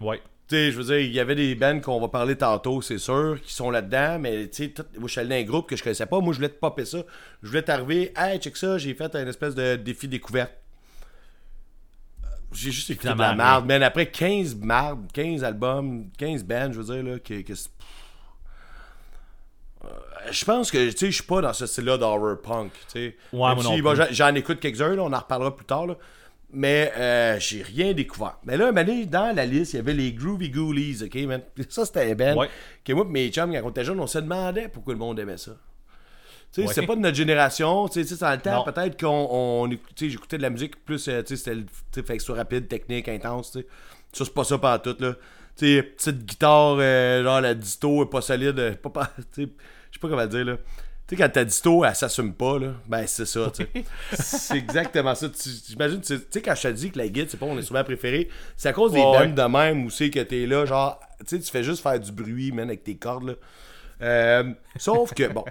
Ouais. 0.00 0.20
Tu 0.48 0.56
sais, 0.56 0.70
je 0.72 0.76
veux 0.78 0.84
dire, 0.84 0.98
il 0.98 1.12
y 1.12 1.20
avait 1.20 1.34
des 1.36 1.54
bands 1.54 1.80
qu'on 1.80 2.00
va 2.00 2.08
parler 2.08 2.36
tantôt, 2.36 2.82
c'est 2.82 2.98
sûr, 2.98 3.38
qui 3.42 3.54
sont 3.54 3.70
là-dedans, 3.70 4.18
mais 4.18 4.48
tu 4.48 4.64
sais, 4.66 4.74
je 5.00 5.06
suis 5.06 5.20
allé 5.20 5.28
dans 5.28 5.36
un 5.36 5.42
groupe 5.44 5.68
que 5.68 5.76
je 5.76 5.82
connaissais 5.82 6.06
pas. 6.06 6.20
Moi, 6.20 6.32
je 6.32 6.38
voulais 6.38 6.48
te 6.48 6.58
popper 6.58 6.84
ça. 6.84 6.98
Je 7.42 7.48
voulais 7.48 7.62
t'arriver, 7.62 8.12
hey, 8.16 8.38
check 8.40 8.56
ça, 8.56 8.76
j'ai 8.78 8.94
fait 8.94 9.14
un 9.14 9.26
espèce 9.26 9.54
de 9.54 9.76
défi 9.76 10.08
découverte. 10.08 10.52
J'ai 12.52 12.70
juste 12.70 12.90
écouté 12.90 13.08
de 13.14 13.18
la 13.18 13.34
merde, 13.34 13.66
man. 13.66 13.82
Après 13.82 14.06
15 14.10 14.56
mardes, 14.56 15.10
15 15.12 15.42
albums, 15.42 16.10
15 16.18 16.44
bands, 16.44 16.70
je 16.72 16.80
veux 16.80 16.94
dire, 16.94 17.02
là, 17.12 17.18
que. 17.18 17.40
que 17.42 17.52
Euh, 19.84 19.88
je 20.30 20.44
pense 20.44 20.70
que, 20.70 20.90
tu 20.90 20.96
sais, 20.96 21.06
je 21.10 21.14
suis 21.16 21.24
pas 21.24 21.40
dans 21.40 21.52
ce 21.52 21.66
style-là 21.66 21.98
d'horror 21.98 22.40
punk, 22.40 22.72
tu 22.72 22.84
sais. 22.88 23.16
Ouais, 23.32 23.94
j'en- 23.96 24.06
j'en 24.12 24.34
écoute 24.34 24.60
quelques-uns, 24.60 24.94
là, 24.94 25.02
on 25.02 25.12
en 25.12 25.18
reparlera 25.18 25.54
plus 25.56 25.64
tard, 25.66 25.86
là. 25.86 25.96
Mais 26.54 26.92
euh, 26.96 27.38
j'ai 27.40 27.62
rien 27.62 27.94
découvert. 27.94 28.38
Mais 28.44 28.56
là, 28.58 28.68
un 28.68 28.72
dans 29.06 29.34
la 29.34 29.46
liste, 29.46 29.72
il 29.72 29.76
y 29.76 29.78
avait 29.78 29.94
les 29.94 30.12
Groovy 30.12 30.50
Ghoulies, 30.50 31.02
ok, 31.02 31.14
man? 31.26 31.40
Ça, 31.70 31.86
c'était 31.86 32.14
band 32.14 32.36
Ouais. 32.36 32.48
que 32.84 32.92
moi 32.92 33.06
et 33.08 33.10
mes 33.10 33.28
chums, 33.30 33.52
quand 33.52 33.62
on 33.64 33.70
était 33.70 33.84
jeunes, 33.84 34.00
on 34.00 34.06
se 34.06 34.18
demandait 34.18 34.68
pourquoi 34.68 34.92
le 34.92 34.98
monde 34.98 35.18
aimait 35.18 35.38
ça. 35.38 35.52
Tu 36.52 36.60
sais, 36.60 36.68
Ouais. 36.68 36.74
c'est 36.74 36.86
pas 36.86 36.94
de 36.94 37.00
notre 37.00 37.16
génération, 37.16 37.88
tu 37.88 38.04
sais, 38.04 38.16
dans 38.16 38.30
le 38.32 38.38
temps, 38.38 38.64
peut-être 38.64 39.00
qu'on, 39.00 39.66
tu 39.70 39.78
sais, 39.96 40.10
j'écoutais 40.10 40.36
de 40.36 40.42
la 40.42 40.50
musique 40.50 40.84
plus, 40.84 41.08
euh, 41.08 41.22
tu 41.22 41.28
sais, 41.28 41.36
c'était, 41.36 41.54
le- 41.54 41.64
tu 41.90 42.02
fait 42.02 42.18
que 42.18 42.22
soit 42.22 42.36
rapide, 42.36 42.68
technique, 42.68 43.08
intense, 43.08 43.52
tu 43.52 43.60
sais. 43.60 43.66
Ça, 44.12 44.24
c'est 44.26 44.34
pas 44.34 44.44
ça 44.44 44.58
par 44.58 44.82
tout, 44.82 44.94
là. 45.00 45.14
Tu 45.56 45.76
sais, 45.76 45.82
petite 45.82 46.26
guitare, 46.26 46.76
euh, 46.78 47.22
genre 47.22 47.40
la 47.40 47.54
disto, 47.54 48.04
pas 48.04 48.20
solide, 48.20 48.76
pas, 48.82 48.90
pas- 48.90 49.06
tu 49.34 49.44
sais, 49.44 49.48
je 49.90 49.94
sais 49.94 50.00
pas 50.00 50.08
comment 50.10 50.26
dire, 50.26 50.44
là. 50.44 50.56
Tu 51.12 51.18
sais, 51.18 51.24
quand 51.24 51.28
ta 51.28 51.44
disto, 51.44 51.84
elle 51.84 51.94
s'assume 51.94 52.32
pas, 52.32 52.58
là, 52.58 52.72
ben 52.88 53.06
c'est 53.06 53.26
ça, 53.26 53.52
tu 53.54 53.64
sais. 53.64 53.84
c'est 54.14 54.56
exactement 54.56 55.14
ça. 55.14 55.26
J'imagine, 55.68 56.00
tu 56.00 56.16
sais, 56.30 56.40
quand 56.40 56.54
je 56.54 56.62
te 56.62 56.68
dis 56.68 56.90
que 56.90 56.96
la 56.96 57.06
guide, 57.08 57.28
c'est 57.28 57.36
pas 57.36 57.44
mon 57.44 57.58
instrument 57.58 57.84
préféré, 57.84 58.30
c'est 58.56 58.70
à 58.70 58.72
cause 58.72 58.92
des 58.92 59.00
Ouais, 59.00 59.28
de 59.28 59.42
même 59.42 59.84
où 59.84 59.90
c'est 59.90 60.08
que 60.08 60.20
t'es 60.20 60.46
là, 60.46 60.64
genre, 60.64 60.98
tu 61.18 61.36
sais, 61.36 61.38
tu 61.38 61.50
fais 61.50 61.62
juste 61.62 61.82
faire 61.82 62.00
du 62.00 62.10
bruit, 62.12 62.50
man, 62.50 62.66
avec 62.68 62.82
tes 62.82 62.96
cordes, 62.96 63.24
là. 63.24 63.34
Euh, 64.00 64.54
sauf 64.78 65.12
que, 65.12 65.30
bon, 65.30 65.44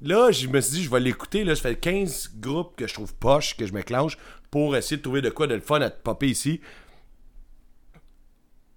là, 0.00 0.30
je 0.30 0.46
me 0.46 0.60
suis 0.60 0.74
dit, 0.74 0.84
je 0.84 0.90
vais 0.90 1.00
l'écouter, 1.00 1.42
là, 1.42 1.54
je 1.54 1.60
fais 1.60 1.74
15 1.74 2.34
groupes 2.36 2.76
que 2.76 2.86
je 2.86 2.94
trouve 2.94 3.12
poche, 3.16 3.56
que 3.56 3.66
je 3.66 3.72
me 3.72 3.82
clenche, 3.82 4.16
pour 4.52 4.76
essayer 4.76 4.98
de 4.98 5.02
trouver 5.02 5.22
de 5.22 5.30
quoi 5.30 5.48
de 5.48 5.56
le 5.56 5.60
fun 5.60 5.80
à 5.80 5.90
te 5.90 6.00
popper 6.00 6.28
ici. 6.28 6.60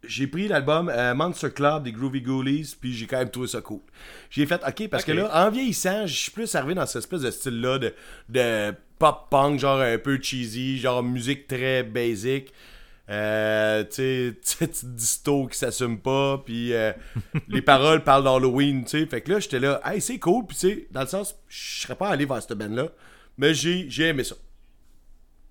J'ai 0.05 0.27
pris 0.27 0.47
l'album 0.47 0.89
euh, 0.89 1.13
Monster 1.13 1.51
Club 1.51 1.83
des 1.83 1.91
Groovy 1.91 2.21
Ghoulies, 2.21 2.75
puis 2.79 2.93
j'ai 2.93 3.07
quand 3.07 3.17
même 3.17 3.29
trouvé 3.29 3.47
ça 3.47 3.61
cool. 3.61 3.79
J'ai 4.29 4.45
fait, 4.45 4.61
ok, 4.67 4.89
parce 4.89 5.05
que 5.05 5.11
là, 5.11 5.29
en 5.45 5.49
vieillissant, 5.49 6.05
je 6.05 6.13
suis 6.13 6.31
plus 6.31 6.53
arrivé 6.55 6.75
dans 6.75 6.85
cette 6.85 7.03
espèce 7.03 7.21
de 7.21 7.31
style-là 7.31 7.79
de, 7.79 7.93
de 8.29 8.73
pop-punk, 8.99 9.59
genre 9.59 9.79
un 9.79 9.97
peu 9.97 10.19
cheesy, 10.21 10.77
genre 10.77 11.03
musique 11.03 11.47
très 11.47 11.83
basic. 11.83 12.51
Euh, 13.09 13.83
tu 13.83 14.33
sais, 14.43 14.65
petite 14.65 14.95
disto 14.95 15.47
qui 15.47 15.57
s'assume 15.57 15.99
pas, 15.99 16.41
puis 16.45 16.73
euh, 16.73 16.93
les 17.49 17.61
paroles 17.61 18.03
parlent 18.03 18.23
d'Halloween, 18.23 18.83
tu 18.83 18.99
sais. 18.99 19.05
Fait 19.05 19.21
que 19.21 19.31
là, 19.31 19.39
j'étais 19.39 19.59
là, 19.59 19.81
hey, 19.85 19.99
c'est 20.01 20.19
cool, 20.19 20.45
puis 20.45 20.57
tu 20.57 20.67
sais, 20.69 20.87
dans 20.91 21.01
le 21.01 21.07
sens, 21.07 21.35
je 21.47 21.81
serais 21.81 21.95
pas 21.95 22.09
allé 22.09 22.25
vers 22.25 22.41
cette 22.41 22.57
band-là, 22.57 22.89
mais 23.37 23.53
j'ai 23.53 23.89
j'ai 23.89 24.07
aimé 24.07 24.23
ça. 24.23 24.35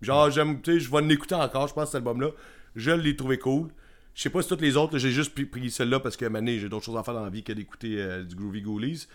Genre, 0.00 0.30
j'aime, 0.30 0.60
tu 0.60 0.72
sais, 0.72 0.80
je 0.80 0.90
vais 0.90 1.00
l'écouter 1.02 1.34
encore, 1.34 1.68
je 1.68 1.74
pense, 1.74 1.86
cet 1.86 1.96
album-là. 1.96 2.30
Je 2.74 2.90
l'ai 2.90 3.14
trouvé 3.14 3.38
cool. 3.38 3.68
Je 4.14 4.22
sais 4.22 4.30
pas 4.30 4.42
si 4.42 4.48
toutes 4.48 4.60
les 4.60 4.76
autres, 4.76 4.98
j'ai 4.98 5.10
juste 5.10 5.32
pris, 5.34 5.44
pris 5.46 5.70
celle-là 5.70 6.00
parce 6.00 6.16
que 6.16 6.26
maintenant, 6.26 6.52
j'ai 6.52 6.68
d'autres 6.68 6.84
choses 6.84 6.96
à 6.98 7.02
faire 7.02 7.14
dans 7.14 7.24
la 7.24 7.30
vie 7.30 7.42
que 7.42 7.52
d'écouter 7.52 7.94
euh, 7.98 8.22
du 8.24 8.34
Groovy 8.34 8.60
Ghoulies. 8.62 9.06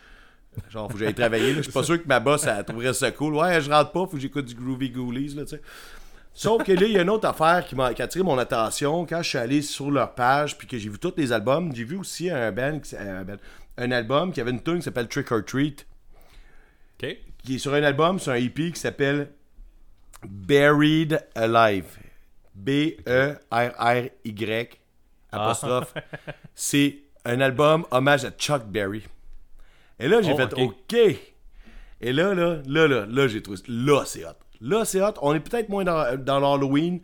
Genre, 0.71 0.87
faut 0.91 0.97
que 0.97 1.03
j'aille 1.03 1.13
travailler. 1.13 1.53
Je 1.53 1.61
suis 1.61 1.71
pas 1.71 1.83
sûr 1.89 2.01
que 2.01 2.07
ma 2.07 2.19
boss, 2.19 2.45
elle 2.47 2.63
trouverait 2.65 2.93
ça 2.93 3.11
cool. 3.11 3.35
Ouais, 3.35 3.61
je 3.61 3.69
rentre 3.69 3.91
pas, 3.91 3.99
faut 4.01 4.07
que 4.07 4.19
j'écoute 4.19 4.45
du 4.45 4.55
Groovy 4.55 4.89
Ghoulies, 4.89 5.35
là, 5.35 5.43
tu 5.43 5.49
sais. 5.49 5.61
Sauf 6.33 6.63
que 6.63 6.71
là, 6.71 6.85
il 6.85 6.91
y 6.91 6.97
a 6.99 7.01
une 7.01 7.09
autre 7.09 7.27
affaire 7.27 7.65
qui 7.65 7.73
a 7.79 7.85
attiré 7.85 8.23
mon 8.23 8.37
attention 8.37 9.05
quand 9.07 9.21
je 9.23 9.29
suis 9.29 9.37
allé 9.39 9.61
sur 9.63 9.89
leur 9.89 10.13
page 10.13 10.55
puis 10.57 10.67
que 10.67 10.77
j'ai 10.77 10.87
vu 10.89 10.99
tous 10.99 11.13
les 11.17 11.31
albums. 11.31 11.75
J'ai 11.75 11.83
vu 11.83 11.95
aussi 11.97 12.29
band, 12.29 12.79
un, 12.99 13.23
band- 13.23 13.37
un 13.77 13.91
album 13.91 14.31
qui 14.31 14.39
avait 14.41 14.51
une 14.51 14.61
tune 14.61 14.77
qui 14.77 14.83
s'appelle 14.83 15.07
Trick 15.07 15.31
or 15.31 15.43
Treat 15.43 15.87
Ok. 17.01 17.17
qui 17.43 17.55
est 17.55 17.57
sur 17.57 17.73
un 17.73 17.81
album, 17.81 18.19
sur 18.19 18.31
un 18.33 18.35
EP 18.35 18.71
qui 18.71 18.79
s'appelle 18.79 19.29
Buried 20.27 21.19
Alive. 21.33 21.85
B-E-R-R-Y 23.49 24.69
apostrophe. 25.31 25.93
C'est 26.55 26.99
un 27.25 27.41
album 27.41 27.85
hommage 27.91 28.25
à 28.25 28.31
Chuck 28.31 28.65
Berry. 28.65 29.03
Et 29.99 30.07
là, 30.07 30.21
j'ai 30.21 30.31
Oh, 30.33 30.37
fait 30.37 30.53
ok. 30.53 30.59
OK. 30.61 30.95
Et 32.01 32.13
là, 32.13 32.33
là, 32.33 32.61
là, 32.67 32.87
là, 32.87 33.05
là, 33.07 33.27
j'ai 33.27 33.41
trouvé. 33.41 33.57
Là, 33.67 34.03
c'est 34.05 34.23
hot. 34.23 34.29
Là, 34.61 34.85
c'est 34.85 35.01
hot. 35.01 35.13
On 35.21 35.33
est 35.33 35.39
peut-être 35.39 35.69
moins 35.69 35.83
dans, 35.83 36.15
dans 36.23 36.39
l'Halloween. 36.39 37.01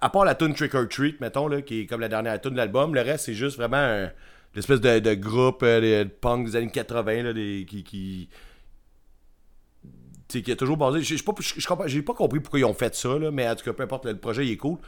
À 0.00 0.10
part 0.10 0.24
la 0.24 0.34
tune 0.34 0.52
Trick 0.54 0.74
or 0.74 0.88
Treat, 0.88 1.20
mettons, 1.20 1.46
là, 1.48 1.62
qui 1.62 1.80
est 1.82 1.86
comme 1.86 2.00
la 2.00 2.08
dernière 2.08 2.40
tune 2.40 2.50
de 2.52 2.56
l'album. 2.56 2.94
Le 2.94 3.00
reste, 3.02 3.26
c'est 3.26 3.34
juste 3.34 3.56
vraiment 3.56 3.76
un- 3.78 4.10
l'espèce 4.54 4.80
de, 4.80 4.98
de 4.98 5.14
groupe 5.14 5.62
euh, 5.62 6.04
de, 6.04 6.08
punk 6.08 6.46
des 6.46 6.56
années 6.56 6.70
80 6.70 7.22
là, 7.22 7.32
des, 7.32 7.64
qui, 7.68 7.84
qui, 7.84 8.28
qui 10.28 10.52
a 10.52 10.56
toujours 10.56 10.76
basé. 10.76 11.00
J'ai 11.02 11.16
pas, 11.22 11.32
pas 11.32 12.14
compris 12.14 12.40
pourquoi 12.40 12.58
ils 12.58 12.64
ont 12.64 12.74
fait 12.74 12.94
ça, 12.94 13.18
là, 13.18 13.30
mais 13.30 13.48
en 13.48 13.54
tout 13.54 13.64
cas, 13.64 13.72
peu 13.72 13.82
importe, 13.84 14.06
le 14.06 14.16
projet 14.16 14.44
il 14.44 14.52
est 14.52 14.56
cool. 14.56 14.78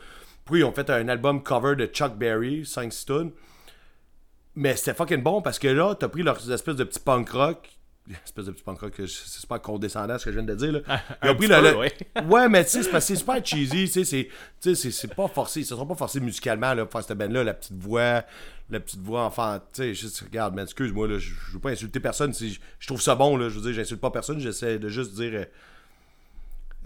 Pourquoi 0.48 0.60
ils 0.60 0.64
ont 0.64 0.72
fait 0.72 0.88
un 0.88 1.08
album 1.08 1.42
cover 1.42 1.76
de 1.76 1.84
Chuck 1.84 2.16
Berry, 2.16 2.64
5 2.64 2.90
tunes. 3.04 3.32
Mais 4.54 4.74
c'était 4.76 4.94
fucking 4.94 5.22
bon 5.22 5.42
parce 5.42 5.58
que 5.58 5.68
là, 5.68 5.94
t'as 5.94 6.08
pris 6.08 6.22
leurs 6.22 6.50
espèces 6.50 6.76
de 6.76 6.84
petits 6.84 7.00
punk 7.00 7.28
rock. 7.28 7.68
Espèce 8.24 8.46
de 8.46 8.52
petit 8.52 8.62
punk 8.62 8.80
rock, 8.80 8.94
c'est 8.96 9.06
super 9.06 9.60
condescendant 9.60 10.16
ce 10.18 10.24
que 10.24 10.30
je 10.32 10.38
viens 10.38 10.46
de 10.46 10.54
dire. 10.54 10.72
Là. 10.72 10.80
Ils 11.22 11.28
ont 11.28 11.34
pris 11.34 11.48
le- 11.48 11.60
peu, 11.72 11.76
ouais. 11.76 11.92
Ouais, 12.26 12.48
mais 12.48 12.64
tu 12.64 12.70
sais, 12.70 12.82
c'est 12.82 12.90
parce 12.90 13.04
que 13.04 13.08
c'est 13.14 13.18
super 13.20 13.44
cheesy, 13.44 13.90
tu 13.90 14.04
sais, 14.06 14.30
c'est- 14.74 15.14
pas 15.14 15.28
forcé, 15.28 15.60
ils 15.60 15.66
se 15.66 15.76
sont 15.76 15.86
pas 15.86 15.94
forcés 15.94 16.18
musicalement 16.20 16.72
là, 16.72 16.86
pour 16.86 16.92
faire 16.98 17.06
cette 17.06 17.18
band 17.18 17.28
là 17.28 17.44
la 17.44 17.52
petite 17.52 17.76
voix, 17.78 18.24
la 18.70 18.80
petite 18.80 19.00
voix 19.00 19.24
enfant, 19.24 19.58
tu 19.58 19.82
sais, 19.82 19.92
juste, 19.94 20.20
regarde, 20.20 20.54
man, 20.54 20.64
excuse-moi, 20.64 21.08
je 21.18 21.30
veux 21.52 21.58
pas 21.58 21.72
insulter 21.72 22.00
personne, 22.00 22.32
si 22.32 22.54
je, 22.54 22.60
je 22.78 22.86
trouve 22.86 23.02
ça 23.02 23.14
bon, 23.14 23.36
là, 23.36 23.50
je 23.50 23.56
veux 23.58 23.60
dire, 23.66 23.74
j'insulte 23.74 24.00
pas 24.00 24.10
personne, 24.10 24.40
j'essaie 24.40 24.78
de 24.78 24.88
juste 24.88 25.12
dire, 25.12 25.32
euh, 25.34 25.44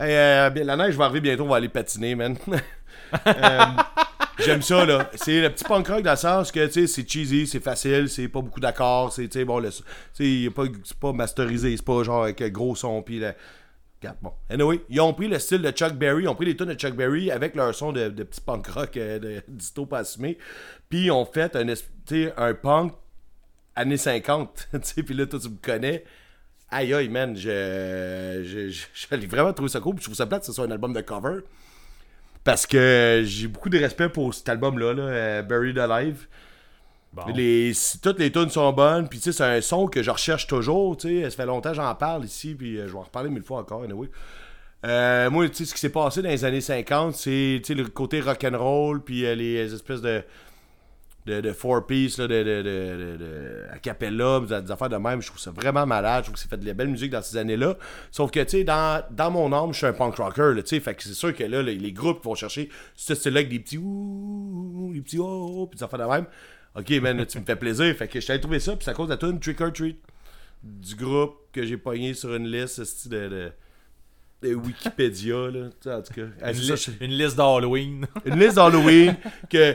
Hey, 0.02 0.16
euh, 0.16 0.64
la 0.64 0.76
neige 0.76 0.96
va 0.96 1.04
arriver 1.04 1.20
bientôt, 1.20 1.44
on 1.44 1.48
va 1.48 1.56
aller 1.56 1.68
patiner, 1.68 2.14
man. 2.14 2.36
Euh, 3.26 3.60
J'aime 4.38 4.62
ça, 4.62 4.86
là. 4.86 5.10
C'est 5.16 5.42
le 5.42 5.50
petit 5.50 5.64
punk 5.64 5.86
rock 5.86 6.02
dans 6.02 6.12
le 6.12 6.16
sens 6.16 6.50
que, 6.50 6.64
tu 6.64 6.72
sais, 6.72 6.86
c'est 6.86 7.06
cheesy, 7.06 7.46
c'est 7.46 7.60
facile, 7.60 8.08
c'est 8.08 8.26
pas 8.26 8.40
beaucoup 8.40 8.58
d'accords, 8.58 9.12
c'est, 9.12 9.28
tu 9.28 9.38
sais, 9.38 9.44
bon, 9.44 9.58
le, 9.58 9.68
tu 9.68 9.82
sais, 10.14 10.24
il 10.24 10.46
est 10.46 10.50
pas, 10.50 10.62
c'est 10.82 10.96
pas 10.96 11.12
masterisé, 11.12 11.76
c'est 11.76 11.84
pas 11.84 12.02
genre 12.04 12.22
avec 12.22 12.40
un 12.40 12.48
gros 12.48 12.74
son, 12.74 13.02
pis 13.02 13.18
le... 13.18 13.34
Regarde, 14.00 14.16
bon. 14.22 14.32
Anyway, 14.48 14.80
ils 14.88 14.98
ont 15.02 15.12
pris 15.12 15.28
le 15.28 15.38
style 15.38 15.60
de 15.60 15.70
Chuck 15.72 15.92
Berry, 15.92 16.22
ils 16.22 16.28
ont 16.28 16.34
pris 16.34 16.46
les 16.46 16.56
tunes 16.56 16.72
de 16.72 16.74
Chuck 16.74 16.94
Berry 16.94 17.30
avec 17.30 17.54
leur 17.54 17.74
son 17.74 17.92
de, 17.92 18.08
de 18.08 18.22
petit 18.22 18.40
punk 18.40 18.66
rock 18.68 18.96
euh, 18.96 19.18
de 19.18 19.84
pas 19.84 20.02
puis 20.88 21.04
ils 21.04 21.10
ont 21.10 21.26
fait 21.26 21.54
un, 21.54 21.66
un 22.38 22.54
punk 22.54 22.94
années 23.76 23.98
50, 23.98 24.68
tu 24.72 24.78
sais, 24.82 25.02
puis 25.02 25.14
là, 25.14 25.26
toi, 25.26 25.38
tu 25.38 25.50
me 25.50 25.56
connais. 25.60 26.04
Aïe, 26.72 26.94
aïe, 26.94 27.08
man, 27.10 27.36
je, 27.36 28.42
je, 28.44 28.70
je, 28.70 29.26
vraiment 29.26 29.52
trouvé 29.52 29.68
ça 29.68 29.78
cool, 29.78 29.94
puis 29.94 30.02
je 30.02 30.06
trouve 30.06 30.16
ça 30.16 30.26
plate 30.26 30.40
que 30.40 30.46
ce 30.46 30.52
soit 30.52 30.64
un 30.64 30.70
album 30.70 30.94
de 30.94 31.02
cover. 31.02 31.40
Parce 32.44 32.66
que 32.66 33.22
j'ai 33.24 33.46
beaucoup 33.46 33.68
de 33.68 33.78
respect 33.78 34.08
pour 34.08 34.32
cet 34.32 34.48
album-là, 34.48 34.94
là, 34.94 35.02
euh, 35.02 35.42
Buried 35.42 35.78
Alive. 35.78 36.26
Bon. 37.12 37.24
Les, 37.34 37.72
toutes 38.02 38.18
les 38.18 38.32
tunes 38.32 38.48
sont 38.48 38.72
bonnes, 38.72 39.06
puis 39.06 39.18
tu 39.18 39.24
sais, 39.24 39.32
c'est 39.32 39.44
un 39.44 39.60
son 39.60 39.86
que 39.86 40.02
je 40.02 40.10
recherche 40.10 40.46
toujours, 40.46 40.96
tu 40.96 41.08
sais, 41.08 41.30
ça 41.30 41.36
fait 41.36 41.46
longtemps 41.46 41.70
que 41.70 41.76
j'en 41.76 41.94
parle 41.94 42.24
ici, 42.24 42.54
puis 42.54 42.78
euh, 42.78 42.88
je 42.88 42.92
vais 42.92 42.98
en 42.98 43.02
reparler 43.02 43.28
mille 43.28 43.42
fois 43.42 43.60
encore, 43.60 43.82
anyway. 43.82 44.08
Euh, 44.86 45.28
moi, 45.30 45.46
tu 45.50 45.56
sais, 45.56 45.64
ce 45.66 45.74
qui 45.74 45.80
s'est 45.80 45.90
passé 45.90 46.22
dans 46.22 46.30
les 46.30 46.44
années 46.46 46.62
50, 46.62 47.14
c'est, 47.14 47.62
le 47.68 47.84
côté 47.84 48.22
rock'n'roll, 48.22 49.04
puis 49.04 49.26
euh, 49.26 49.34
les 49.34 49.74
espèces 49.74 50.00
de, 50.00 50.22
de, 51.26 51.40
de 51.40 51.52
four 51.52 51.86
piece, 51.86 52.18
là, 52.18 52.26
de, 52.26 52.34
de, 52.42 52.62
de, 52.62 53.16
de, 53.16 53.64
a 53.70 53.78
cappella, 53.78 54.40
des, 54.40 54.70
affaires 54.70 54.88
de 54.88 54.96
même, 54.96 55.22
je 55.22 55.28
trouve 55.28 55.40
ça 55.40 55.52
vraiment 55.52 55.86
malade, 55.86 56.24
je 56.24 56.30
trouve 56.30 56.34
que 56.34 56.40
c'est 56.40 56.48
fait 56.50 56.56
de 56.56 56.66
la 56.66 56.74
belle 56.74 56.88
musique 56.88 57.10
dans 57.12 57.22
ces 57.22 57.36
années-là. 57.36 57.76
Sauf 58.10 58.30
que, 58.30 58.40
tu 58.40 58.48
sais, 58.48 58.64
dans, 58.64 59.04
dans 59.10 59.30
mon 59.30 59.52
âme, 59.52 59.72
je 59.72 59.78
suis 59.78 59.86
un 59.86 59.92
punk 59.92 60.16
rocker, 60.16 60.52
tu 60.56 60.62
sais, 60.66 60.80
fait 60.80 60.94
que 60.94 61.02
c'est 61.02 61.14
sûr 61.14 61.34
que 61.34 61.44
là, 61.44 61.62
les, 61.62 61.76
les 61.76 61.92
groupes 61.92 62.24
vont 62.24 62.34
chercher 62.34 62.68
ce 62.96 63.14
style-là 63.14 63.40
avec 63.40 63.50
des 63.50 63.60
petits 63.60 63.78
ouh, 63.78 64.90
des 64.92 65.00
petits 65.00 65.18
oh, 65.20 65.68
puis 65.70 65.78
des 65.78 65.84
affaires 65.84 66.00
de 66.00 66.12
même. 66.12 66.26
Ok, 66.74 66.90
man, 67.02 67.16
là, 67.18 67.26
tu 67.26 67.38
me 67.38 67.44
fais 67.44 67.56
plaisir. 67.56 67.94
Fait 67.94 68.08
que 68.08 68.18
je 68.18 68.26
t'avais 68.26 68.40
trouvé 68.40 68.58
ça, 68.58 68.74
puis 68.74 68.84
c'est 68.84 68.90
à 68.90 68.94
cause 68.94 69.06
de 69.08 69.12
la 69.12 69.18
tune 69.18 69.38
Trick 69.38 69.60
or 69.60 69.72
Treat 69.72 70.00
du 70.62 70.94
groupe 70.94 71.36
que 71.52 71.64
j'ai 71.64 71.76
pogné 71.76 72.14
sur 72.14 72.34
une 72.34 72.46
liste 72.48 72.82
ce 72.84 73.08
de, 73.08 73.28
de, 73.28 73.52
de 74.42 74.54
Wikipédia, 74.54 75.50
là. 75.50 75.66
En 75.86 76.02
tout 76.02 76.14
cas. 76.14 76.50
Une, 76.50 76.56
li- 76.58 76.76
ça, 76.78 76.90
une 77.00 77.10
liste 77.10 77.36
d'Halloween. 77.36 78.06
une 78.24 78.38
liste 78.38 78.54
d'Halloween 78.56 79.16
que 79.50 79.74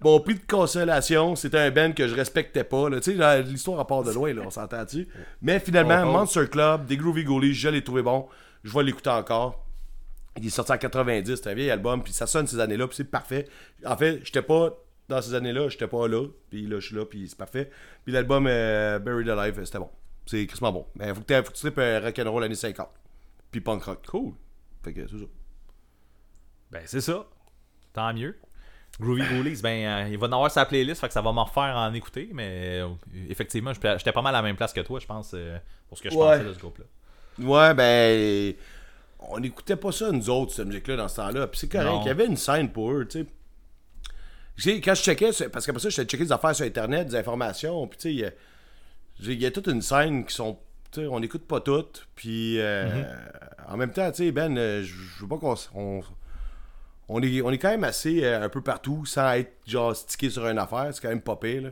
mon 0.00 0.20
prix 0.20 0.34
de 0.34 0.46
consolation, 0.46 1.34
c'était 1.34 1.58
un 1.58 1.70
band 1.70 1.92
que 1.92 2.06
je 2.06 2.14
respectais 2.14 2.64
pas. 2.64 2.88
Tu 3.00 3.16
sais, 3.16 3.42
l'histoire 3.42 3.86
part 3.86 4.04
de 4.04 4.12
loin, 4.12 4.32
là, 4.32 4.42
on 4.46 4.50
s'entend-tu? 4.50 5.08
Mais 5.42 5.58
finalement, 5.60 6.02
Oh, 6.04 6.08
oh. 6.08 6.12
Monster 6.12 6.48
Club, 6.48 6.86
des 6.86 6.96
Groovy 6.96 7.24
Ghoulies, 7.24 7.54
je 7.54 7.68
l'ai 7.68 7.82
trouvé 7.82 8.02
bon. 8.02 8.28
Je 8.62 8.72
vais 8.72 8.84
l'écouter 8.84 9.10
encore. 9.10 9.64
Il 10.36 10.46
est 10.46 10.50
sorti 10.50 10.70
en 10.70 10.78
90, 10.78 11.34
c'est 11.34 11.50
un 11.50 11.54
vieil 11.54 11.70
album, 11.70 12.02
puis 12.02 12.12
ça 12.12 12.26
sonne 12.26 12.46
ces 12.46 12.60
années-là, 12.60 12.86
puis 12.86 12.96
c'est 12.96 13.10
parfait. 13.10 13.48
En 13.84 13.96
fait, 13.96 14.20
j'étais 14.24 14.42
pas 14.42 14.70
dans 15.08 15.20
ces 15.20 15.34
années-là, 15.34 15.68
j'étais 15.68 15.88
pas 15.88 16.06
là, 16.06 16.26
puis 16.50 16.66
là, 16.66 16.78
je 16.78 16.86
suis 16.86 16.94
là, 16.94 17.04
puis 17.04 17.26
c'est 17.28 17.38
parfait. 17.38 17.70
Puis 18.04 18.12
l'album 18.12 18.46
euh, 18.46 19.00
Buried 19.00 19.28
Alive, 19.28 19.64
c'était 19.64 19.78
bon. 19.78 19.90
C'est 20.26 20.46
crissement 20.46 20.70
bon. 20.70 20.86
Mais 20.94 21.12
faut 21.14 21.22
que, 21.22 21.42
faut 21.42 21.50
que 21.50 21.56
tu 21.56 21.60
tripes 21.62 21.78
euh, 21.78 22.00
rock'n'roll 22.00 22.44
années 22.44 22.54
50. 22.54 22.88
Puis 23.50 23.60
punk 23.60 23.82
rock. 23.82 24.06
Cool. 24.06 24.34
Fait 24.84 24.92
que 24.92 25.08
c'est 25.08 25.18
ça. 25.18 25.24
Ben, 26.70 26.82
c'est 26.84 27.00
ça. 27.00 27.26
Tant 27.94 28.12
mieux. 28.12 28.38
Groovy 29.00 29.22
Ghoulies, 29.22 29.60
ben, 29.62 29.86
euh, 29.86 30.08
il 30.10 30.18
va 30.18 30.26
en 30.26 30.32
avoir 30.32 30.50
sa 30.50 30.64
playlist, 30.66 31.00
fait 31.00 31.06
que 31.06 31.12
ça 31.14 31.22
va 31.22 31.30
m'en 31.32 31.44
refaire 31.44 31.76
en 31.76 31.92
écouter, 31.94 32.30
mais 32.32 32.80
euh, 32.80 32.88
effectivement, 33.28 33.72
je- 33.72 33.96
j'étais 33.98 34.10
pas 34.12 34.22
mal 34.22 34.34
à 34.34 34.38
la 34.38 34.42
même 34.42 34.56
place 34.56 34.72
que 34.72 34.80
toi, 34.80 34.98
je 34.98 35.06
pense, 35.06 35.30
euh, 35.34 35.56
pour 35.88 35.96
ce 35.98 36.02
que 36.02 36.10
je 36.10 36.16
Ouais. 36.16 36.36
pensais 36.38 36.44
de 36.48 36.52
ce 36.52 36.58
groupe-là. 36.58 36.84
Ouais, 37.44 37.74
ben. 37.74 38.54
On 39.20 39.38
n'écoutait 39.40 39.76
pas 39.76 39.92
ça, 39.92 40.10
nous 40.12 40.30
autres, 40.30 40.52
cette 40.52 40.66
musique-là, 40.66 40.96
dans 40.96 41.08
ce 41.08 41.16
temps-là. 41.16 41.46
Puis 41.48 41.58
c'est 41.60 41.68
correct. 41.68 42.02
Il 42.02 42.06
y 42.06 42.10
avait 42.10 42.26
une 42.26 42.36
scène 42.36 42.70
pour 42.70 42.92
eux, 42.92 43.06
tu 43.06 43.26
sais. 44.56 44.80
Quand 44.80 44.94
je 44.94 45.02
checkais, 45.02 45.30
parce 45.52 45.66
qu'après 45.66 45.80
ça, 45.82 45.88
je 45.88 46.02
checkais 46.02 46.18
des 46.24 46.32
affaires 46.32 46.54
sur 46.54 46.64
Internet, 46.66 47.08
des 47.08 47.16
informations, 47.16 47.86
puis 47.86 47.98
tu 47.98 48.02
sais, 48.08 48.14
il 49.24 49.40
y 49.40 49.46
a- 49.46 49.50
toute 49.50 49.66
une 49.68 49.82
scène 49.82 50.24
qui 50.24 50.34
sont. 50.34 50.58
Tu 50.90 51.00
sais, 51.02 51.06
on 51.06 51.20
n'écoute 51.20 51.46
pas 51.46 51.60
toutes, 51.60 52.08
puis 52.14 52.58
euh, 52.58 52.86
Mhm. 52.86 53.06
en 53.68 53.76
même 53.76 53.92
temps, 53.92 54.10
tu 54.10 54.24
sais, 54.24 54.32
Ben, 54.32 54.54
je 54.56 54.82
je 54.82 55.20
veux 55.22 55.28
pas 55.28 55.36
qu'on. 55.38 55.54
On, 57.08 57.22
est, 57.22 57.40
on 57.42 57.50
est 57.50 57.58
quand 57.58 57.70
même 57.70 57.84
assez 57.84 58.22
euh, 58.22 58.42
un 58.44 58.48
peu 58.48 58.60
partout 58.60 59.04
sans 59.06 59.32
être 59.32 59.52
genre 59.66 59.94
stické 59.96 60.28
sur 60.30 60.46
une 60.46 60.58
affaire. 60.58 60.88
C'est 60.92 61.00
quand 61.00 61.08
même 61.08 61.22
pas 61.22 61.36
pire. 61.36 61.62
là. 61.62 61.68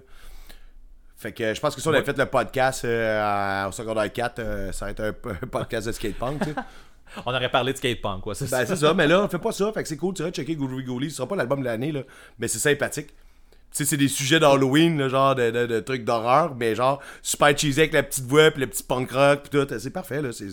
Fait 1.19 1.33
que 1.33 1.55
je 1.55 1.61
pense 1.61 1.75
que 1.75 1.81
si 1.81 1.89
on 1.89 1.93
avait 1.93 2.05
fait 2.05 2.17
le 2.19 2.27
podcast 2.27 2.85
euh, 2.85 3.21
à- 3.65 3.69
au 3.69 3.73
secondaire 3.73 4.13
4, 4.13 4.39
euh, 4.39 4.73
ça 4.73 4.85
va 4.87 4.91
être 4.91 5.01
un, 5.01 5.13
un 5.43 5.47
podcast 5.47 5.87
de 5.87 5.93
skatepunk. 5.93 6.41
tu 6.43 6.51
sais. 6.51 6.55
On 7.25 7.33
aurait 7.33 7.51
parlé 7.51 7.73
de 7.73 7.79
skatepunk, 7.79 8.21
quoi. 8.23 8.35
C'est 8.35 8.47
ça. 8.49 8.59
Ben, 8.61 8.67
c'est 8.67 8.77
ça, 8.77 8.93
mais 8.93 9.07
là, 9.07 9.23
on 9.25 9.29
fait 9.29 9.39
pas 9.39 9.53
ça. 9.53 9.71
Fait 9.73 9.83
que 9.83 9.89
c'est 9.89 9.97
cool, 9.97 10.13
tu 10.13 10.23
vas 10.25 10.31
checker 10.31 10.57
Goody 10.57 10.83
Goody. 10.83 11.09
Ce 11.11 11.17
sera 11.19 11.29
pas 11.29 11.37
l'album 11.37 11.61
de 11.61 11.65
l'année, 11.65 11.93
là, 11.93 12.03
mais 12.39 12.49
c'est 12.49 12.59
sympathique. 12.59 13.07
Tu 13.09 13.15
sais, 13.71 13.85
c'est 13.85 13.97
des 13.97 14.09
sujets 14.09 14.41
d'Halloween, 14.41 15.07
genre 15.09 15.35
de, 15.37 15.51
de- 15.53 15.67
de 15.67 15.81
trucs 15.81 16.05
d'horreur, 16.05 16.55
mais 16.57 16.75
genre 16.75 17.01
super 17.23 17.57
cheesy 17.57 17.81
avec 17.81 17.93
la 17.93 18.03
petite 18.03 18.25
voix, 18.25 18.51
puis 18.51 18.61
le 18.61 18.67
petit 18.67 18.83
punk 18.83 19.11
rock, 19.13 19.43
puis 19.49 19.51
tout. 19.61 19.67
C'est 19.79 19.91
parfait, 19.91 20.21
là. 20.21 20.33
C'est. 20.33 20.49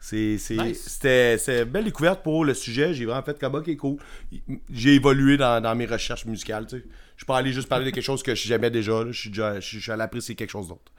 C'est- 0.00 0.38
c'est- 0.38 0.54
Nice. 0.56 0.84
C'était 0.88 1.36
une 1.62 1.64
belle 1.64 1.84
découverte 1.84 2.22
pour 2.22 2.44
le 2.44 2.54
sujet. 2.54 2.94
J'ai 2.94 3.04
vraiment 3.04 3.22
fait 3.22 3.38
comme 3.38 3.54
ok, 3.56 3.76
cool. 3.76 3.96
J'ai 4.72 4.94
évolué 4.94 5.36
dans, 5.36 5.60
dans 5.62 5.74
mes 5.74 5.86
recherches 5.86 6.24
musicales. 6.24 6.66
tu 6.66 6.78
sais. 6.78 6.84
Je 7.16 7.24
pas 7.24 7.36
allé 7.38 7.50
juste 7.52 7.68
parler 7.68 7.84
de 7.86 7.90
quelque 7.90 8.04
chose 8.04 8.22
que 8.22 8.34
je 8.34 8.46
j'aimais 8.46 8.70
déjà. 8.70 9.02
là. 9.04 9.10
Je 9.10 9.18
suis 9.20 9.30
déjà- 9.30 9.58
je 9.60 9.78
suis 9.80 9.90
allé 9.92 10.02
apprécier 10.02 10.34
quelque 10.34 10.50
chose 10.50 10.68
d'autre. 10.68 10.92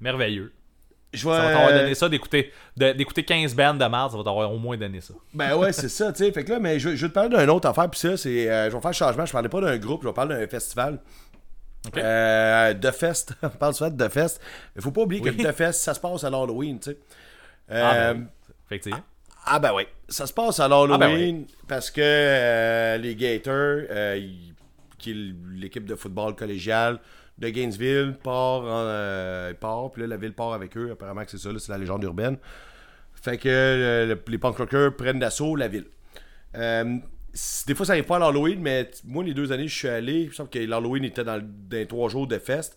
Merveilleux. 0.00 0.52
Je 1.12 1.20
Ça 1.22 1.28
va 1.30 1.52
t'avoir 1.52 1.72
donné 1.72 1.94
ça 1.94 2.08
d'écouter 2.08 2.52
de- 2.76 2.92
d'écouter 2.92 3.24
15 3.24 3.54
bands 3.54 3.72
de 3.72 3.84
mars, 3.86 4.12
ça 4.12 4.18
va 4.18 4.24
t'avoir 4.24 4.52
au 4.52 4.58
moins 4.58 4.76
donné 4.76 5.00
ça. 5.00 5.14
Ben 5.32 5.56
ouais, 5.56 5.72
c'est 5.72 5.88
ça, 5.88 6.12
tu 6.12 6.22
sais. 6.24 6.32
Fait 6.32 6.44
que 6.44 6.50
là, 6.52 6.60
mais 6.60 6.78
je, 6.78 6.90
je 6.96 7.02
vais 7.06 7.08
te 7.08 7.14
parler 7.14 7.34
d'une 7.34 7.48
autre 7.48 7.66
affaire, 7.66 7.88
puis 7.88 7.98
ça, 7.98 8.16
c'est. 8.18 8.50
euh, 8.50 8.68
je 8.70 8.74
vais 8.76 8.80
faire 8.82 8.90
un 8.90 8.92
changement. 8.92 9.24
Je 9.24 9.32
parlais 9.32 9.48
pas 9.48 9.60
d'un 9.62 9.78
groupe, 9.78 10.02
je 10.02 10.08
vais 10.08 10.12
parler 10.14 10.34
d'un 10.36 10.46
festival. 10.46 11.00
Ok. 11.86 11.96
Euh, 11.96 12.74
The 12.74 12.90
Fest. 12.90 13.32
On 13.42 13.48
parle 13.48 13.72
souvent 13.74 13.88
de 13.90 14.06
The 14.06 14.10
Fest. 14.12 14.40
Mais 14.76 14.82
faut 14.82 14.90
pas 14.90 15.00
oublier 15.00 15.22
Oui. 15.22 15.34
que 15.34 15.42
The 15.42 15.52
Fest, 15.52 15.80
ça 15.80 15.94
se 15.94 16.00
passe 16.00 16.24
à 16.24 16.30
l'Halloween, 16.30 16.78
tu 16.78 16.90
sais. 16.90 16.98
Ah, 17.70 17.94
Euh, 17.94 18.14
ben 18.14 18.20
oui. 18.20 18.26
Effectivement. 18.66 19.00
ah 19.46 19.58
ben 19.58 19.72
oui, 19.74 19.84
ça 20.08 20.26
se 20.26 20.32
passe 20.32 20.60
à 20.60 20.68
l'Halloween 20.68 21.42
ben 21.42 21.46
parce 21.66 21.90
que 21.90 22.00
euh, 22.02 22.96
les 22.98 23.14
Gators, 23.14 23.52
euh, 23.90 24.16
ils- 24.18 24.54
qui 24.98 25.10
est 25.12 25.34
l'équipe 25.54 25.84
de 25.86 25.94
football 25.94 26.34
collégial 26.34 26.98
de 27.38 27.48
Gainesville, 27.50 28.16
part, 28.22 28.62
en, 28.62 28.66
euh, 28.84 29.54
part, 29.54 29.90
puis 29.92 30.02
là 30.02 30.08
la 30.08 30.16
ville 30.16 30.32
part 30.32 30.52
avec 30.54 30.76
eux. 30.76 30.90
Apparemment 30.92 31.24
que 31.24 31.30
c'est 31.30 31.38
ça, 31.38 31.50
c'est 31.58 31.70
la 31.72 31.78
légende 31.78 32.02
urbaine. 32.04 32.36
Fait 33.14 33.38
que 33.38 33.48
euh, 33.48 34.06
le- 34.06 34.22
les 34.28 34.38
punk 34.38 34.56
rockers 34.58 34.96
prennent 34.96 35.18
d'assaut 35.20 35.54
la 35.56 35.68
ville. 35.68 35.86
Euh, 36.56 36.96
des 37.66 37.74
fois 37.74 37.86
ça 37.86 37.92
arrive 37.92 38.04
pas 38.04 38.16
à 38.16 38.18
l'Halloween, 38.18 38.60
mais 38.60 38.90
moi 39.04 39.22
les 39.24 39.34
deux 39.34 39.52
années 39.52 39.68
je 39.68 39.76
suis 39.76 39.88
allé, 39.88 40.22
il 40.22 40.28
me 40.28 40.32
semble 40.32 40.50
que 40.50 40.58
l'Halloween 40.58 41.04
était 41.04 41.24
dans 41.24 41.40
les 41.70 41.86
trois 41.86 42.08
jours 42.08 42.26
de 42.26 42.38
fest. 42.38 42.76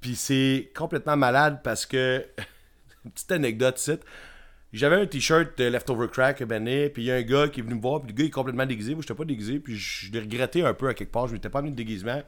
Puis 0.00 0.14
c'est 0.14 0.70
complètement 0.76 1.16
malade 1.16 1.60
parce 1.64 1.84
que 1.86 2.24
petite 3.10 3.32
anecdote 3.32 3.80
ici. 3.80 3.92
J'avais 4.72 4.96
un 4.96 5.06
t-shirt 5.06 5.58
Leftover 5.58 6.08
Crack 6.08 6.42
Benet, 6.42 6.90
puis 6.90 7.04
il 7.04 7.06
y 7.06 7.10
a 7.10 7.14
un 7.14 7.22
gars 7.22 7.48
qui 7.48 7.60
est 7.60 7.62
venu 7.62 7.74
me 7.74 7.80
voir, 7.80 8.02
puis 8.02 8.12
le 8.12 8.14
gars 8.14 8.24
est 8.24 8.30
complètement 8.30 8.66
déguisé. 8.66 8.94
Moi, 8.94 9.02
j'étais 9.02 9.14
pas 9.14 9.24
déguisé, 9.24 9.60
puis 9.60 9.76
je 9.76 10.12
l'ai 10.12 10.20
regretté 10.20 10.62
un 10.62 10.74
peu 10.74 10.88
à 10.88 10.94
quelque 10.94 11.10
part. 11.12 11.26
Je 11.26 11.32
m'étais 11.32 11.48
pas 11.48 11.62
mis 11.62 11.70
de 11.70 11.76
déguisement. 11.76 12.22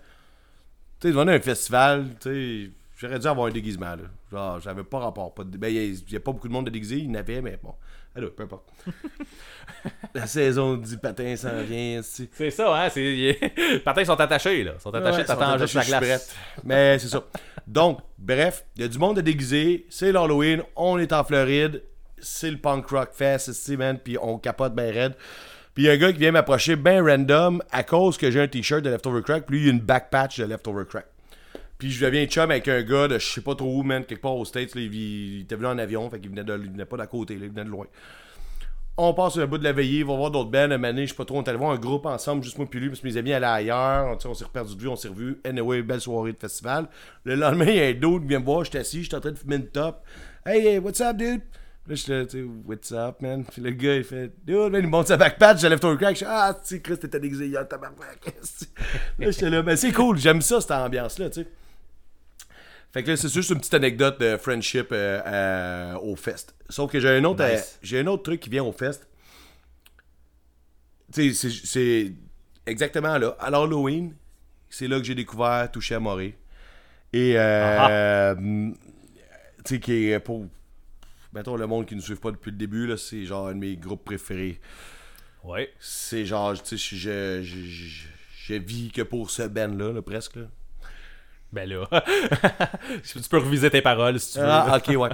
Tu 1.01 1.09
sais, 1.09 1.09
devant 1.09 1.29
un 1.29 1.41
festival, 1.41 2.17
tu 2.21 2.31
sais, 2.31 2.71
j'aurais 3.01 3.19
dû 3.19 3.27
avoir 3.27 3.47
un 3.47 3.51
déguisement, 3.51 3.97
là. 3.97 4.03
Genre, 4.31 4.61
j'avais 4.61 4.85
pas 4.85 4.99
rapport. 4.99 5.33
Pas 5.35 5.45
de... 5.45 5.57
Ben, 5.57 5.69
il 5.69 6.13
y, 6.13 6.17
a 6.17 6.21
pas 6.21 6.33
beaucoup 6.33 6.49
de 6.49 6.53
monde 6.53 6.67
de 6.67 6.71
déguisé, 6.71 6.97
il 6.97 7.07
y 7.07 7.11
en 7.11 7.15
avait, 7.15 7.41
mais 7.41 7.59
bon. 7.63 7.75
Alors, 8.15 8.31
peu 8.33 8.43
importe. 8.43 8.69
La 10.15 10.27
saison 10.27 10.77
du 10.77 10.99
patin 10.99 11.35
s'en 11.37 11.63
vient. 11.63 12.01
C'est 12.03 12.51
ça, 12.51 12.77
hein. 12.77 12.89
c'est- 12.91 13.01
Les 13.01 13.79
patins 13.85 14.05
sont 14.05 14.21
attachés, 14.21 14.65
là. 14.65 14.73
Ils 14.77 14.81
sont 14.81 14.95
attachés, 14.95 15.19
Ouais, 15.19 15.25
t'attends 15.25 15.59
juste 15.59 15.75
la 15.75 16.01
glace. 16.01 16.35
Mais 16.65 16.99
c'est 16.99 17.09
ça. 17.09 17.25
Donc, 17.67 18.01
bref, 18.19 18.65
il 18.77 18.83
y 18.83 18.85
a 18.85 18.89
du 18.89 18.99
monde 18.99 19.17
de 19.17 19.21
déguisé. 19.21 19.87
C'est 19.89 20.13
l'Halloween. 20.13 20.63
On 20.77 20.99
est 20.99 21.13
en 21.13 21.25
Floride. 21.25 21.83
C'est 22.19 22.51
le 22.51 22.59
Punk 22.59 22.87
Rock 22.89 23.11
Fest, 23.13 23.49
ici, 23.49 23.77
man. 23.77 23.99
Puis 23.99 24.19
on 24.21 24.39
capote 24.39 24.75
ben 24.75 24.93
raide. 24.93 25.15
Puis 25.73 25.85
il 25.85 25.87
y 25.87 25.91
a 25.91 25.93
un 25.93 25.97
gars 25.97 26.13
qui 26.13 26.19
vient 26.19 26.33
m'approcher 26.33 26.77
ben 26.77 27.01
random 27.03 27.63
à 27.71 27.85
cause 27.85 28.19
que 28.19 28.31
j'ai 28.31 28.41
un 28.41 28.49
t-shirt 28.49 28.83
de 28.83 28.91
Leftover 28.91 29.23
Crack. 29.23 29.47
Puis 29.47 29.57
lui, 29.57 29.67
il 29.67 29.71
a 29.71 29.73
une 29.73 29.81
back 29.81 30.11
patch 30.11 30.41
de 30.41 30.45
Leftover 30.45 30.85
Crack. 30.87 31.07
Puis 31.81 31.91
je 31.91 32.05
deviens 32.05 32.27
chum 32.27 32.51
avec 32.51 32.69
un 32.69 32.83
gars 32.83 33.09
de 33.09 33.19
je 33.19 33.27
sais 33.27 33.41
pas 33.41 33.55
trop 33.55 33.81
où, 33.81 33.83
man, 33.83 34.05
quelque 34.05 34.21
part 34.21 34.37
aux 34.37 34.45
States. 34.45 34.73
il, 34.75 35.41
était 35.41 35.57
venu 35.57 35.67
en 35.67 35.79
avion, 35.79 36.11
fait 36.11 36.21
qu'il 36.21 36.29
venait, 36.29 36.45
de, 36.45 36.53
il 36.63 36.71
venait 36.71 36.85
pas 36.85 36.99
d'à 36.99 37.07
côté, 37.07 37.33
il 37.33 37.49
venait 37.49 37.65
de 37.65 37.71
loin. 37.71 37.87
On 38.99 39.15
passe 39.15 39.39
un 39.39 39.47
bout 39.47 39.57
de 39.57 39.65
la 39.65 39.73
veillée, 39.73 40.05
on 40.05 40.09
va 40.09 40.17
voir 40.17 40.31
d'autres 40.31 40.51
bands. 40.51 40.69
Donné, 40.69 41.07
je 41.07 41.13
sais 41.13 41.17
pas 41.17 41.25
trop, 41.25 41.39
on 41.39 41.43
est 41.43 41.49
allé 41.49 41.57
voir 41.57 41.71
un 41.71 41.79
groupe 41.79 42.05
ensemble, 42.05 42.45
juste 42.45 42.59
moi 42.59 42.67
puis 42.71 42.81
lui, 42.81 42.89
parce 42.89 43.01
que 43.01 43.07
mes 43.07 43.17
amis 43.17 43.33
allaient 43.33 43.47
ailleurs. 43.47 44.15
On, 44.27 44.35
s'est 44.35 44.45
reperdu 44.45 44.77
de 44.77 44.81
vue, 44.81 44.89
on 44.89 44.97
s'est 44.97 45.09
revu. 45.09 45.41
Anyway, 45.43 45.81
belle 45.81 46.03
soirée 46.03 46.35
de 46.35 46.39
festival. 46.39 46.87
Le 47.25 47.35
lendemain, 47.35 47.65
il 47.65 47.77
y 47.77 47.81
a 47.81 47.87
un 47.87 47.95
d'autre 47.95 48.25
qui 48.25 48.29
vient 48.29 48.41
me 48.41 48.45
voir, 48.45 48.63
j'étais 48.63 48.81
assis, 48.81 49.03
j'étais 49.03 49.17
en 49.17 49.21
train 49.21 49.33
de 49.33 49.39
fumer 49.39 49.57
une 49.57 49.69
top. 49.69 50.05
Hey, 50.45 50.67
hey, 50.67 50.79
what's 50.81 51.01
up, 51.01 51.17
dude? 51.17 51.41
Là, 51.87 51.95
là, 52.09 52.27
tu 52.27 52.31
sais, 52.31 52.45
what's 52.67 52.93
up, 52.93 53.23
man? 53.23 53.43
Puis 53.51 53.63
le 53.63 53.71
gars, 53.71 53.97
il 53.97 54.05
fait, 54.05 54.31
dude, 54.45 54.71
man, 54.71 54.83
il 54.85 54.87
monte 54.87 55.07
sa 55.07 55.17
backpatch, 55.17 55.63
j'ai 55.63 55.71
left 55.71 55.83
over 55.83 55.97
crack. 55.97 56.17
Je 56.17 56.25
dis, 56.27 56.31
ah, 56.31 56.53
tu 56.53 56.75
sais, 56.75 56.81
Chris, 56.83 56.99
t'étais 56.99 57.21
déguisé 57.21 57.47
hier, 57.47 57.67
tabarnak. 57.67 58.21
Là, 59.19 59.31
j'étais 59.31 59.49
là, 59.49 59.63
mais 59.63 59.77
c'est 59.77 59.93
cool, 59.93 60.19
j'aime 60.19 60.43
ça, 60.43 60.61
cette 60.61 60.73
ambiance-là, 60.73 61.31
tu 61.31 61.41
sais. 61.41 61.49
Fait 62.93 63.05
que 63.05 63.11
là, 63.11 63.17
c'est 63.17 63.33
juste 63.33 63.51
une 63.51 63.59
petite 63.59 63.75
anecdote 63.75 64.21
de 64.21 64.37
friendship 64.37 64.89
euh, 64.93 65.21
euh, 65.25 65.95
au 65.99 66.17
fest. 66.17 66.55
Sauf 66.69 66.91
que 66.91 66.99
j'ai 66.99 67.09
un 67.09 67.25
autre, 67.25 67.45
Nice. 67.45 67.75
euh, 67.75 67.79
j'ai 67.83 68.01
un 68.01 68.07
autre 68.09 68.25
truc 68.25 68.41
qui 68.41 68.51
vient 68.51 68.65
au 68.65 68.73
fest. 68.73 69.07
Tu 71.13 71.33
sais, 71.35 71.49
c'est- 71.51 71.67
c'est 71.67 72.13
exactement 72.67 73.17
là. 73.19 73.37
À 73.41 73.51
l'Halloween, 73.51 74.15
c'est 74.69 74.89
là 74.89 74.99
que 74.99 75.05
j'ai 75.05 75.15
découvert 75.15 75.71
Touché 75.71 75.95
à 75.97 76.01
Morée. 76.01 76.37
Et, 77.13 77.35
euh, 77.37 78.35
tu 79.65 79.75
sais, 79.75 79.81
qui 79.81 80.11
est 80.11 80.21
pour. 80.21 80.47
Mettons, 81.33 81.57
le 81.57 81.67
monde 81.67 81.87
qui 81.87 81.95
ne 81.95 82.01
suit 82.01 82.17
pas 82.17 82.33
depuis 82.33 82.51
le 82.51 82.57
début, 82.57 82.87
là, 82.89 82.97
c'est 82.97 83.25
genre 83.25 83.49
un 83.49 83.55
de 83.55 83.59
mes 83.59 83.77
groupes 83.77 84.05
préférés. 84.05 84.61
Ouais. 85.45 85.73
C'est 85.79 86.25
genre, 86.27 86.61
tu 86.61 86.77
sais, 86.77 86.97
je, 86.97 87.41
je, 87.43 87.61
je, 87.67 88.07
je 88.47 88.55
vis 88.55 88.91
que 88.91 89.03
pour 89.03 89.31
ce 89.31 89.43
band-là, 89.45 89.93
là, 89.93 90.03
presque. 90.03 90.37
Là. 90.37 90.47
Ben 91.53 91.69
là. 91.69 91.85
tu 93.03 93.29
peux 93.29 93.39
reviser 93.39 93.71
tes 93.71 93.83
paroles 93.83 94.21
si 94.21 94.35
tu 94.35 94.39
veux. 94.39 94.47
Ah, 94.47 94.77
ok, 94.77 94.97
ouais. 94.97 95.09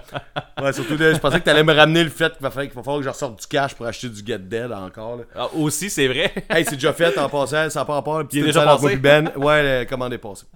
Ouais, 0.62 0.72
surtout, 0.74 0.96
là, 0.98 1.14
je 1.14 1.18
pensais 1.18 1.40
que 1.40 1.44
t'allais 1.44 1.64
me 1.64 1.72
ramener 1.72 2.04
le 2.04 2.10
fait 2.10 2.34
qu'il 2.34 2.42
va 2.42 2.50
falloir, 2.50 2.66
qu'il 2.66 2.76
va 2.76 2.82
falloir 2.82 2.98
que 2.98 3.04
je 3.04 3.08
ressorte 3.08 3.40
du 3.40 3.46
cash 3.46 3.74
pour 3.74 3.86
acheter 3.86 4.10
du 4.10 4.22
Get 4.24 4.40
Dead 4.40 4.70
encore. 4.70 5.16
Là. 5.16 5.24
Ah, 5.34 5.48
aussi, 5.54 5.88
c'est 5.88 6.08
vrai. 6.08 6.32
Hey, 6.50 6.64
c'est 6.64 6.76
déjà 6.76 6.92
fait 6.92 7.16
en 7.18 7.28
passant, 7.28 7.68
ça 7.70 7.84
pas 7.84 7.94
rapport. 7.94 8.22
Il 8.30 8.38
est 8.38 8.42
déjà 8.42 8.64
passé? 8.64 8.96
Ben. 8.96 9.30
Ouais, 9.36 9.62
la 9.62 9.86
commande 9.86 10.12
est 10.12 10.18
passée. 10.18 10.46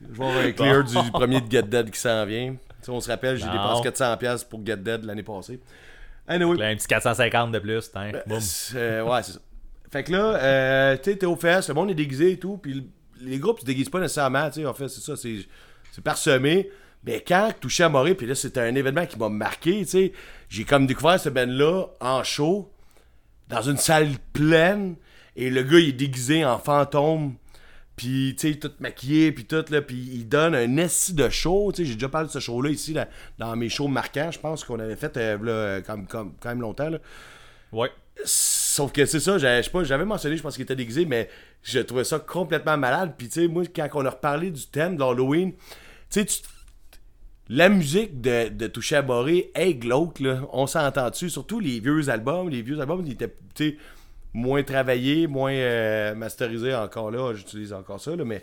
Je 0.00 0.18
vais 0.18 0.24
avoir 0.24 0.44
un 0.44 0.52
clear 0.52 0.84
du 0.84 1.10
premier 1.10 1.40
de 1.40 1.50
Get 1.50 1.62
Dead 1.62 1.90
qui 1.90 1.98
s'en 1.98 2.24
vient. 2.26 2.52
Tu 2.52 2.58
sais, 2.82 2.90
on 2.90 3.00
se 3.00 3.10
rappelle, 3.10 3.36
j'ai 3.36 3.46
dépensé 3.46 3.88
400$ 3.88 4.48
pour 4.48 4.64
Get 4.64 4.76
Dead 4.76 5.04
l'année 5.04 5.22
passée. 5.22 5.60
Anyway. 6.28 6.56
Là, 6.56 6.66
un 6.66 6.76
petit 6.76 6.86
450 6.86 7.52
de 7.52 7.58
plus, 7.58 7.90
hein. 7.94 8.12
Euh, 8.74 9.02
ouais, 9.02 9.22
c'est 9.22 9.32
ça. 9.32 9.38
Fait 9.90 10.04
que 10.04 10.12
là, 10.12 10.36
euh, 10.36 10.96
tu 10.96 11.10
sais, 11.10 11.16
t'es 11.18 11.26
au 11.26 11.36
fest, 11.36 11.68
le 11.68 11.74
monde 11.74 11.90
est 11.90 11.94
déguisé 11.94 12.32
et 12.32 12.38
tout, 12.38 12.56
puis 12.56 12.88
les 13.22 13.38
groupes 13.38 13.60
se 13.60 13.64
déguisent 13.64 13.90
pas 13.90 14.00
nécessairement, 14.00 14.48
tu 14.50 14.60
sais, 14.60 14.66
en 14.66 14.74
fait, 14.74 14.88
c'est 14.88 15.00
ça, 15.00 15.14
c'est 15.16 16.02
parsemé. 16.02 16.70
Mais 17.04 17.22
quand 17.26 17.52
touché 17.60 17.82
à 17.82 17.88
Morée, 17.88 18.14
puis 18.14 18.26
là, 18.26 18.34
c'était 18.34 18.60
un 18.60 18.74
événement 18.74 19.06
qui 19.06 19.18
m'a 19.18 19.28
marqué, 19.28 19.80
tu 19.80 19.86
sais, 19.86 20.12
j'ai 20.48 20.64
comme 20.64 20.86
découvert 20.86 21.18
ce 21.18 21.28
band-là 21.28 21.86
en 22.00 22.22
show, 22.22 22.70
dans 23.48 23.62
une 23.62 23.76
salle 23.76 24.10
pleine, 24.32 24.96
et 25.34 25.50
le 25.50 25.62
gars, 25.62 25.78
il 25.78 25.88
est 25.88 25.92
déguisé 25.92 26.44
en 26.44 26.58
fantôme, 26.58 27.34
puis, 27.96 28.36
tu 28.38 28.52
sais, 28.52 28.58
tout 28.58 28.70
maquillé, 28.78 29.32
puis 29.32 29.44
tout, 29.44 29.64
là, 29.70 29.82
puis 29.82 29.96
il 29.96 30.28
donne 30.28 30.54
un 30.54 30.76
essai 30.76 31.12
de 31.12 31.28
show, 31.28 31.72
tu 31.72 31.82
sais, 31.82 31.88
j'ai 31.88 31.94
déjà 31.94 32.08
parlé 32.08 32.28
de 32.28 32.32
ce 32.32 32.38
show-là 32.38 32.70
ici, 32.70 32.96
dans 33.38 33.56
mes 33.56 33.68
shows 33.68 33.88
marquants, 33.88 34.30
je 34.30 34.38
pense 34.38 34.64
qu'on 34.64 34.78
avait 34.78 34.96
fait, 34.96 35.16
euh, 35.16 35.38
là, 35.42 35.82
comme, 35.82 36.06
comme, 36.06 36.34
quand 36.40 36.50
même 36.50 36.60
longtemps, 36.60 36.88
là. 36.88 36.98
Ouais. 37.72 37.90
Sauf 38.24 38.92
que 38.92 39.04
c'est 39.04 39.20
ça, 39.20 39.38
je 39.38 39.70
pas, 39.70 39.84
j'avais 39.84 40.04
mentionné, 40.04 40.36
je 40.36 40.42
pense 40.42 40.54
qu'il 40.54 40.62
était 40.62 40.76
déguisé, 40.76 41.04
mais 41.04 41.28
je 41.62 41.80
trouvais 41.80 42.04
ça 42.04 42.18
complètement 42.18 42.76
malade. 42.76 43.14
Puis 43.16 43.28
tu 43.28 43.42
sais, 43.42 43.48
moi, 43.48 43.64
quand 43.74 43.88
on 43.94 44.06
a 44.06 44.10
reparlé 44.10 44.50
du 44.50 44.66
thème 44.66 44.96
de 44.96 45.00
l'Halloween, 45.00 45.52
tu 46.10 46.20
sais, 46.26 46.42
la 47.48 47.68
musique 47.68 48.20
de, 48.20 48.48
de 48.48 48.66
Touché 48.66 48.96
à 48.96 49.02
Boré 49.02 49.50
est 49.54 49.74
glauque, 49.74 50.20
là. 50.20 50.40
On 50.52 50.66
s'entend 50.66 51.10
dessus, 51.10 51.28
surtout 51.28 51.60
les 51.60 51.80
vieux 51.80 52.08
albums. 52.08 52.48
Les 52.48 52.62
vieux 52.62 52.80
albums, 52.80 53.02
ils 53.04 53.12
étaient, 53.12 53.34
tu 53.54 53.70
sais, 53.70 53.76
moins 54.32 54.62
travaillés, 54.62 55.26
moins 55.26 55.52
euh, 55.52 56.14
masterisés 56.14 56.74
encore 56.74 57.10
là. 57.10 57.34
J'utilise 57.34 57.72
encore 57.72 58.00
ça, 58.00 58.14
là, 58.16 58.24
mais 58.24 58.42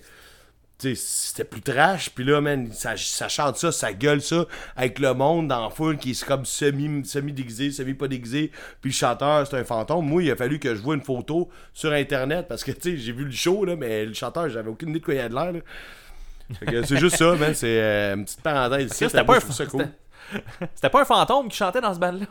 c'était 0.80 1.44
plus 1.44 1.62
trash. 1.62 2.10
Puis 2.10 2.24
là, 2.24 2.42
man, 2.42 2.70
ça, 2.72 2.96
ça 2.96 3.28
chante 3.28 3.58
ça, 3.58 3.72
ça 3.72 3.94
gueule 3.94 4.22
ça, 4.22 4.46
avec 4.76 5.00
le 5.00 5.14
monde 5.14 5.48
dans 5.50 5.64
la 5.64 5.70
foule 5.70 5.98
qui 5.98 6.12
est 6.12 6.24
comme 6.26 6.46
semi, 6.46 7.06
semi-déguisé, 7.06 7.72
semi-pas 7.72 8.08
déguisé. 8.08 8.52
Puis 8.82 8.92
le 8.92 8.96
chanteur, 8.96 9.46
c'est 9.48 9.58
un 9.58 9.64
fantôme. 9.64 10.06
Moi, 10.08 10.24
il 10.24 10.32
a 10.32 10.36
fallu 10.36 10.60
que 10.60 10.74
je 10.76 10.82
vois 10.82 10.96
une 10.96 11.04
photo 11.04 11.50
sur 11.74 11.92
Internet 11.92 12.48
parce 12.48 12.64
que, 12.64 12.72
tu 12.72 12.92
sais, 12.92 12.98
j'ai 12.98 13.12
vu 13.12 13.26
le 13.26 13.32
show, 13.32 13.66
là, 13.66 13.76
mais 13.76 14.06
le 14.06 14.14
chanteur, 14.14 14.50
j'avais 14.50 14.70
aucune 14.70 14.90
idée 14.90 15.00
de 15.00 15.06
quoi 15.06 15.14
il 15.14 15.18
y 15.18 15.22
a 15.22 15.30
de 15.30 15.36
l'air. 15.36 15.52
là. 15.52 15.60
Fait 16.60 16.66
que 16.66 16.84
c'est 16.84 16.98
juste 16.98 17.18
ça, 17.18 17.36
man. 17.36 17.54
C'est 17.54 17.80
euh, 17.82 18.16
une 18.16 18.26
petite 18.26 18.42
parenthèse. 18.42 18.92
C'était 18.94 19.24
pas 19.24 19.38
un 19.38 19.40
ça 19.40 19.66
cool. 19.66 19.88
C'était 20.76 20.90
pas 20.90 21.02
un 21.02 21.06
fantôme 21.06 21.50
qui 21.50 21.58
chantait 21.58 21.82
dans 21.82 21.94
ce 21.94 22.00
band-là. 22.00 22.26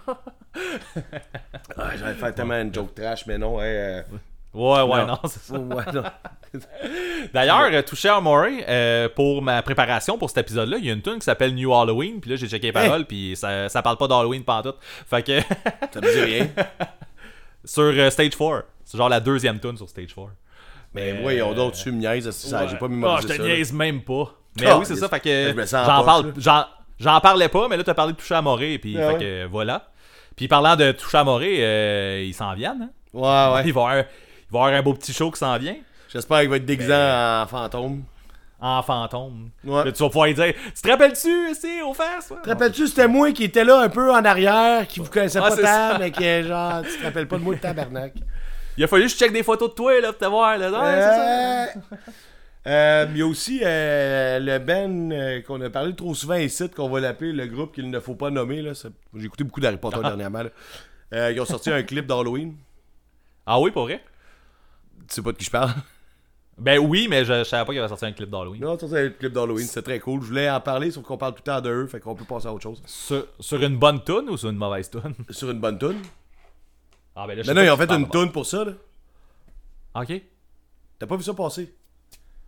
Ah, 1.76 1.90
J'allais 1.96 2.14
faire 2.14 2.34
tellement 2.34 2.60
une 2.60 2.72
joke 2.74 2.94
trash, 2.94 3.26
mais 3.26 3.38
non. 3.38 3.60
hey, 3.60 3.76
euh, 3.76 4.02
Ouais, 4.54 4.82
ouais, 4.82 5.00
Non. 5.00 5.06
non, 5.06 5.18
c'est 5.24 5.42
ça. 5.42 5.58
ouais. 5.58 5.84
D'ailleurs, 7.34 7.68
euh, 7.70 7.82
touché 7.82 8.08
à 8.08 8.20
Murray, 8.20 8.64
euh, 8.68 9.08
pour 9.14 9.42
ma 9.42 9.62
préparation 9.62 10.16
pour 10.16 10.30
cet 10.30 10.38
épisode-là, 10.38 10.78
il 10.78 10.86
y 10.86 10.90
a 10.90 10.94
une 10.94 11.02
tune 11.02 11.18
qui 11.18 11.24
s'appelle 11.24 11.54
New 11.54 11.72
Halloween, 11.74 12.20
puis 12.20 12.30
là 12.30 12.36
j'ai 12.36 12.48
checké 12.48 12.68
les 12.68 12.72
paroles, 12.72 13.04
puis 13.04 13.36
ça, 13.36 13.68
ça 13.68 13.82
parle 13.82 13.98
pas 13.98 14.08
d'Halloween 14.08 14.42
pantoute. 14.44 14.76
Fait 14.80 15.22
que 15.22 15.40
Ça 15.92 16.00
me 16.00 16.12
dit 16.12 16.20
rien. 16.20 16.48
Sur 17.64 17.82
euh, 17.82 18.10
Stage 18.10 18.36
4. 18.36 18.64
C'est 18.84 18.96
genre 18.96 19.10
la 19.10 19.20
deuxième 19.20 19.60
tune 19.60 19.76
sur 19.76 19.88
Stage 19.88 20.14
4. 20.14 20.28
Mais 20.94 21.12
Euh, 21.12 21.18
voyons 21.20 21.52
donc, 21.52 21.74
tu 21.74 21.92
me 21.92 21.98
niaises, 21.98 22.30
ça, 22.30 22.66
j'ai 22.66 22.78
pas 22.78 22.88
mémorisé 22.88 23.28
Ah, 23.30 23.32
je 23.34 23.38
te 23.38 23.42
niaise 23.42 23.72
même 23.72 24.00
pas. 24.02 24.34
Mais 24.58 24.66
Ah, 24.66 24.78
oui, 24.78 24.86
c'est 24.86 24.96
ça. 24.96 25.08
Fait 25.08 25.20
que 25.20 25.54
j'en 25.70 26.04
parle. 26.04 26.32
J'en, 26.98 27.20
parlais 27.20 27.48
pas, 27.48 27.68
mais 27.68 27.76
là, 27.76 27.84
t'as 27.84 27.94
parlé 27.94 28.12
de 28.12 28.18
toucher 28.18 28.34
à 28.34 28.42
Morée. 28.42 28.78
Puis, 28.78 28.96
Ah 28.98 29.08
fait 29.08 29.12
ouais. 29.12 29.18
que 29.20 29.46
voilà. 29.46 29.90
Puis 30.34 30.48
parlant 30.48 30.74
de 30.74 30.92
toucher 30.92 31.18
à 31.18 31.24
Morée, 31.24 31.58
euh, 31.60 32.24
ils 32.26 32.32
s'en 32.34 32.54
viennent. 32.54 32.82
Hein? 32.82 32.90
Ouais, 33.12 33.54
ouais. 33.54 33.62
Il, 33.66 33.72
va 33.72 33.80
y 33.80 33.84
avoir, 33.90 34.04
il 34.50 34.52
va 34.52 34.58
y 34.58 34.62
avoir 34.62 34.80
un 34.80 34.82
beau 34.82 34.94
petit 34.94 35.12
show 35.12 35.30
qui 35.30 35.38
s'en 35.38 35.56
vient. 35.58 35.76
J'espère 36.10 36.40
qu'il 36.40 36.48
va 36.50 36.56
être 36.56 36.64
déguisant 36.64 37.42
en 37.42 37.46
fantôme. 37.46 38.02
En 38.60 38.82
fantôme. 38.82 39.50
Ouais. 39.64 39.84
Là, 39.84 39.92
tu 39.92 40.02
vas 40.02 40.08
pouvoir 40.08 40.26
lui 40.26 40.34
dire 40.34 40.52
Tu 40.74 40.82
te 40.82 40.88
rappelles-tu, 40.88 41.50
ici, 41.50 41.80
aux 41.82 41.94
fesses 41.94 42.30
ouais? 42.30 42.38
Te 42.42 42.48
rappelles-tu, 42.48 42.86
c'était 42.88 43.06
moi 43.06 43.30
qui 43.32 43.44
était 43.44 43.62
là 43.64 43.80
un 43.82 43.88
peu 43.88 44.10
en 44.10 44.24
arrière, 44.24 44.86
qui 44.88 44.98
vous 45.00 45.08
connaissait 45.10 45.38
Ah, 45.38 45.48
pas 45.48 45.56
c'est 45.56 45.62
tant, 45.62 45.98
mais 46.00 46.10
qui 46.10 46.42
genre, 46.42 46.82
tu 46.82 46.98
te 46.98 47.04
rappelles 47.04 47.28
pas 47.28 47.38
de 47.38 47.42
moi 47.44 47.54
de 47.54 47.60
tabarnak. 47.60 48.14
Il 48.76 48.84
a 48.84 48.86
fallu 48.88 49.04
que 49.04 49.10
je 49.10 49.16
check 49.16 49.32
des 49.32 49.42
photos 49.42 49.70
de 49.70 49.74
toi 49.74 50.00
là, 50.00 50.08
pour 50.12 50.18
te 50.18 50.24
voir. 50.24 50.56
Là. 50.58 50.70
Ouais, 50.70 51.72
c'est 51.72 51.96
ça. 51.96 51.96
Euh, 52.66 53.06
Il 53.10 53.18
y 53.18 53.22
a 53.22 53.26
aussi 53.26 53.60
euh, 53.64 54.38
le 54.40 54.58
Ben 54.58 55.12
euh, 55.12 55.40
qu'on 55.42 55.60
a 55.60 55.70
parlé 55.70 55.94
trop 55.94 56.14
souvent 56.14 56.34
ici, 56.34 56.68
qu'on 56.68 56.88
va 56.88 57.00
l'appeler 57.00 57.32
le 57.32 57.46
groupe 57.46 57.74
qu'il 57.74 57.88
ne 57.90 58.00
faut 58.00 58.14
pas 58.14 58.30
nommer. 58.30 58.60
là. 58.62 58.74
Ça- 58.74 58.88
J'ai 59.14 59.26
écouté 59.26 59.44
beaucoup 59.44 59.60
d'Harry 59.60 59.76
Potter 59.76 60.00
dernièrement. 60.02 60.42
là. 61.12 61.30
Ils 61.30 61.40
ont 61.40 61.44
sorti 61.44 61.70
un 61.70 61.82
clip 61.82 62.06
d'Halloween. 62.06 62.54
Ah 63.46 63.58
oui, 63.60 63.70
pour 63.70 63.84
vrai? 63.84 64.02
Tu 65.08 65.14
sais 65.14 65.22
pas 65.22 65.32
de 65.32 65.36
qui 65.36 65.44
je 65.44 65.50
parle? 65.50 65.70
Ben 66.60 66.76
oui, 66.80 67.06
mais 67.08 67.24
je, 67.24 67.32
je 67.32 67.44
savais 67.44 67.64
pas 67.64 67.70
qu'il 67.70 67.78
avait 67.78 67.88
sorti 67.88 68.04
un 68.04 68.10
clip 68.10 68.28
d'Halloween. 68.30 68.60
Non, 68.60 68.76
ça 68.76 68.88
c'est 68.88 69.04
le 69.04 69.10
clip 69.10 69.32
d'Halloween, 69.32 69.64
c'est 69.64 69.80
très 69.80 70.00
cool. 70.00 70.20
Je 70.22 70.26
voulais 70.26 70.50
en 70.50 70.60
parler, 70.60 70.90
sauf 70.90 71.04
qu'on 71.04 71.16
parle 71.16 71.34
tout 71.34 71.42
le 71.46 71.52
temps 71.52 71.60
de 71.60 71.70
eux, 71.70 71.86
fait 71.86 72.00
qu'on 72.00 72.16
peut 72.16 72.24
passer 72.24 72.48
à 72.48 72.52
autre 72.52 72.64
chose. 72.64 72.82
Sur, 72.84 73.28
sur 73.38 73.62
une 73.62 73.76
bonne 73.76 74.02
tune 74.02 74.28
ou 74.28 74.36
sur 74.36 74.50
une 74.50 74.56
mauvaise 74.56 74.90
tune 74.90 75.14
Sur 75.30 75.50
une 75.52 75.60
bonne 75.60 75.78
tune. 75.78 76.00
Ah 77.14 77.28
ben 77.28 77.36
là, 77.36 77.44
je 77.44 77.48
Mais 77.48 77.54
non, 77.54 77.62
ils 77.62 77.70
ont 77.70 77.76
fait 77.76 77.92
une 77.92 78.08
tune 78.08 78.32
pour 78.32 78.44
ça, 78.44 78.64
là. 78.64 78.72
Ok. 79.94 80.20
T'as 80.98 81.06
pas 81.06 81.14
vu 81.16 81.22
ça 81.22 81.32
passer? 81.32 81.72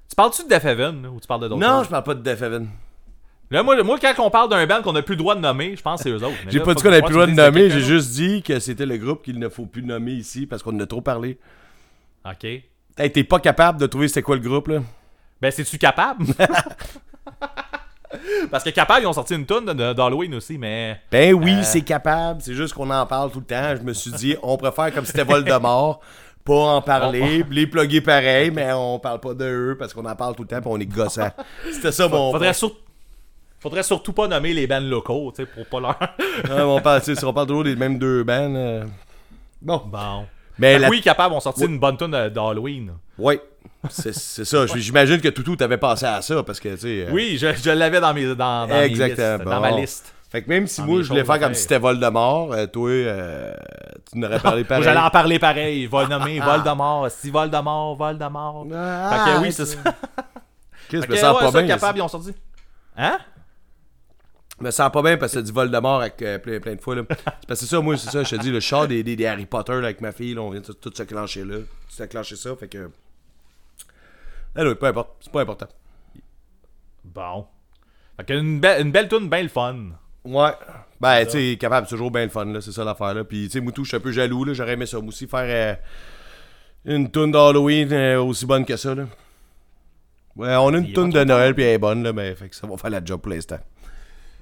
Tu 0.09 0.17
parles-tu 0.17 0.43
de 0.43 0.49
Def 0.49 0.65
Heaven 0.65 1.03
là, 1.05 1.11
ou 1.11 1.21
tu 1.21 1.29
parles 1.29 1.43
de 1.43 1.49
d'autres 1.49 1.61
Non, 1.61 1.79
choses? 1.79 1.85
je 1.85 1.91
parle 1.91 2.03
pas 2.03 2.15
de 2.15 2.23
Def 2.23 2.43
Heaven. 2.43 2.69
Là, 3.53 3.63
moi, 3.63 3.81
moi, 3.85 3.97
quand 4.01 4.15
on 4.19 4.31
parle 4.31 4.49
d'un 4.49 4.67
band 4.67 4.83
qu'on 4.83 4.93
n'a 4.93 5.03
plus 5.03 5.15
le 5.15 5.19
droit 5.19 5.37
de 5.37 5.41
nommer, 5.41 5.77
je 5.77 5.83
pense 5.83 6.03
que 6.03 6.11
c'est 6.11 6.17
eux 6.17 6.25
autres. 6.25 6.37
J'ai 6.49 6.59
pas 6.59 6.75
dit 6.75 6.83
qu'on 6.83 6.89
avait 6.89 7.01
que 7.01 7.07
plus 7.07 7.15
le 7.15 7.27
droit 7.27 7.27
de 7.29 7.41
nommer, 7.41 7.71
j'ai 7.71 7.81
juste 7.81 8.11
dit 8.11 8.43
que 8.43 8.59
c'était 8.59 8.87
le 8.87 8.97
groupe 8.97 9.23
qu'il 9.23 9.39
ne 9.39 9.49
faut 9.49 9.67
plus 9.67 9.85
nommer 9.85 10.13
ici 10.15 10.47
parce 10.47 10.65
qu'on 10.65 10.75
en 10.75 10.81
a 10.81 10.87
trop 10.87 11.01
parlé. 11.01 11.39
Ok. 12.25 12.45
Hey, 12.45 13.11
t'es 13.13 13.25
pas 13.25 13.39
capable 13.41 13.81
de 13.81 13.87
trouver 13.87 14.09
c'était 14.09 14.23
quoi 14.23 14.37
le 14.37 14.43
groupe, 14.43 14.69
là? 14.69 14.81
Ben, 15.41 15.51
c'est-tu 15.51 15.79
capable? 15.79 16.27
Parce 18.51 18.65
que 18.65 18.71
capable, 18.71 19.03
ils 19.03 19.07
ont 19.07 19.13
sorti 19.13 19.35
une 19.35 19.45
de- 19.45 19.93
d'Halloween 19.93 20.35
aussi, 20.35 20.59
mais. 20.59 21.01
Ben 21.13 21.33
oui, 21.33 21.55
Euh. 21.61 21.63
c'est 21.63 21.83
capable. 21.83 22.43
C'est 22.43 22.55
juste 22.55 22.75
qu'on 22.75 22.91
en 22.91 23.07
parle 23.07 23.31
tout 23.31 23.39
le 23.39 23.47
temps. 23.47 23.77
Je 23.77 23.83
me 23.83 23.93
suis 23.93 24.11
dit, 24.11 24.37
on 24.43 24.57
préfère 24.57 24.93
comme 24.93 25.05
si 25.05 25.13
c'était 25.13 25.23
Voldemort, 25.25 26.01
pas 26.45 26.55
en 26.55 26.83
parler, 26.83 27.45
les 27.51 27.67
plugger 27.69 28.01
pareil, 28.01 28.51
mais 28.51 28.73
on 28.73 28.99
parle 28.99 29.21
pas 29.21 29.35
de 29.35 29.45
eux 29.45 29.77
parce 29.79 29.95
qu'on 29.95 30.05
en 30.05 30.17
parle 30.17 30.35
tout 30.35 30.43
le 30.43 30.49
temps, 30.49 30.61
puis 30.61 30.71
on 30.73 30.79
est 30.81 30.87
gossant. 30.87 31.31
C'était 31.73 31.93
ça 31.93 32.09
mon. 32.09 32.33
Faudrait, 32.33 32.53
sur- 32.53 32.75
Faudrait 33.61 33.83
surtout 33.85 34.13
pas 34.13 34.27
nommer 34.27 34.55
les 34.55 34.67
bands 34.67 34.81
locaux, 34.81 35.33
tu 35.37 35.45
sais, 35.45 35.47
pour 35.47 35.67
pas 35.67 35.81
leur. 35.81 35.99
Ouais, 36.49 36.63
on 36.63 36.81
parle, 36.81 37.03
tu 37.03 37.15
on 37.25 37.33
parle 37.33 37.47
toujours 37.47 37.65
des 37.65 37.77
mêmes 37.77 37.99
deux 37.99 38.25
bands. 38.25 38.55
euh, 38.55 38.85
Bon. 39.63 39.83
bon. 39.87 40.27
Mais 40.61 40.77
que 40.77 40.81
la... 40.83 40.89
Oui, 40.89 41.01
capable, 41.01 41.35
ont 41.35 41.41
sorti 41.41 41.63
Ouais. 41.63 41.69
une 41.69 41.79
bonne 41.79 41.97
tune 41.97 42.11
de- 42.11 42.29
d'Halloween. 42.29 42.93
Ouais. 43.19 43.41
C'est 43.89 44.13
ça. 44.15 44.67
J'imagine 44.67 45.21
que 45.21 45.29
Toutou 45.29 45.57
t'avait 45.57 45.79
pensé 45.79 46.05
à 46.07 46.21
ça 46.23 46.43
parce 46.43 46.61
que, 46.61 46.69
tu 46.71 46.79
sais. 46.81 47.07
euh, 47.09 47.11
Oui, 47.13 47.39
je, 47.41 47.49
je 47.55 47.71
l'avais 47.71 48.01
dans, 48.01 48.13
mes, 48.15 48.27
dans, 48.35 48.35
dans, 48.37 48.67
mes 48.69 48.85
Exactement. 48.85 49.37
listes, 49.39 49.45
dans 49.45 49.61
ma 49.61 49.71
liste. 49.73 50.15
Fait 50.31 50.43
que 50.43 50.49
même 50.49 50.67
si 50.69 50.81
Dans 50.81 50.87
moi 50.87 51.03
je 51.03 51.09
voulais 51.09 51.25
faire 51.25 51.41
comme 51.41 51.55
si 51.55 51.63
c'était 51.63 51.79
Voldemort, 51.79 52.53
euh, 52.53 52.67
toi, 52.67 52.89
euh, 52.91 53.53
tu 54.13 54.19
n'aurais 54.19 54.39
parlé 54.39 54.63
pareil. 54.65 54.85
J'allais 54.85 55.01
en 55.01 55.11
parler 55.11 55.39
pareil. 55.41 55.87
Va 55.87 56.03
le 56.05 56.09
nommer 56.09 56.39
Voldemort. 56.41 57.11
Si 57.11 57.31
Voldemort, 57.31 57.97
Voldemort. 57.97 58.67
Ah, 58.75 59.25
fait 59.27 59.33
que 59.33 59.39
oui, 59.43 59.53
c'est 59.53 59.67
ça. 59.67 59.77
Me 59.83 59.91
que, 60.89 60.97
ouais, 60.99 61.21
pas 61.21 61.51
ça, 61.51 61.63
bien. 61.63 61.67
capable, 61.67 61.99
ils 61.99 62.03
ont 62.03 62.09
sorti. 62.09 62.33
Hein? 62.97 63.19
Je 64.61 64.67
me 64.67 64.71
sens 64.71 64.91
pas 64.93 65.03
bien 65.03 65.17
parce 65.17 65.33
que 65.33 65.39
tu 65.39 65.45
dit 65.45 65.53
Voldemort 65.53 66.01
avec, 66.03 66.21
euh, 66.23 66.39
plein, 66.39 66.61
plein 66.61 66.75
de 66.75 66.81
fois. 66.81 66.95
là. 66.95 67.03
C'est 67.09 67.25
parce 67.25 67.39
que 67.49 67.55
c'est 67.55 67.67
ça, 67.67 67.81
moi, 67.81 67.97
c'est 67.97 68.11
ça, 68.11 68.23
je 68.23 68.37
te 68.37 68.41
dis, 68.43 68.51
le 68.51 68.61
char 68.61 68.87
des, 68.87 69.03
des, 69.03 69.17
des 69.17 69.27
Harry 69.27 69.47
Potter 69.47 69.73
là, 69.73 69.85
avec 69.85 70.01
ma 70.03 70.13
fille, 70.13 70.35
là, 70.35 70.43
on 70.43 70.51
vient 70.51 70.61
de 70.61 70.73
tout 70.73 70.93
se 70.95 71.03
clencher 71.03 71.45
là. 71.45 71.57
Tout 71.59 71.65
se 71.95 72.03
clencher 72.05 72.37
ça, 72.37 72.55
fait 72.57 72.69
que. 72.69 72.91
Ah 74.55 74.63
oui, 74.65 74.75
peu 74.75 74.87
importe, 74.87 75.11
c'est 75.21 75.33
pas 75.33 75.41
important. 75.43 75.67
Bon. 77.05 77.47
Fait 78.17 78.25
que 78.27 78.33
une, 78.35 78.61
be- 78.61 78.81
une 78.83 78.93
belle 78.93 79.09
tune 79.09 79.29
bien 79.31 79.43
le 79.43 79.49
fun. 79.49 79.77
Ouais. 80.25 80.51
Ben, 81.01 81.25
tu 81.25 81.31
sais, 81.53 81.57
capable, 81.59 81.87
c'est 81.87 81.95
toujours 81.95 82.11
bien 82.11 82.25
le 82.25 82.29
fun, 82.31 82.45
là, 82.45 82.61
c'est 82.61 82.73
ça 82.73 82.85
l'affaire, 82.85 83.15
là. 83.15 83.25
Puis, 83.25 83.45
tu 83.47 83.53
sais, 83.53 83.61
Moutou, 83.61 83.85
je 83.85 83.89
suis 83.89 83.97
un 83.97 84.01
peu 84.01 84.13
jaloux, 84.13 84.45
là. 84.45 84.53
J'aurais 84.53 84.73
aimé 84.75 84.85
ça, 84.85 84.99
moi 84.99 85.09
aussi, 85.09 85.27
faire 85.27 85.47
euh, 86.85 86.95
une 86.95 87.11
tune 87.11 87.31
d'Halloween 87.33 87.91
euh, 87.93 88.23
aussi 88.23 88.45
bonne 88.45 88.67
que 88.67 88.77
ça, 88.77 88.95
là. 88.95 89.05
Ouais, 90.37 90.55
on 90.57 90.69
a 90.75 90.79
une 90.79 90.93
pas 90.93 91.05
de 91.05 91.25
Noël, 91.25 91.55
puis 91.55 91.65
elle 91.65 91.75
est 91.75 91.79
bonne, 91.79 92.03
là, 92.03 92.13
mais 92.13 92.35
fait 92.35 92.51
que 92.51 92.57
ça 92.57 92.67
va 92.67 92.77
faire 92.77 92.91
la 92.91 93.03
job 93.03 93.21
pour 93.21 93.33
l'instant. 93.33 93.59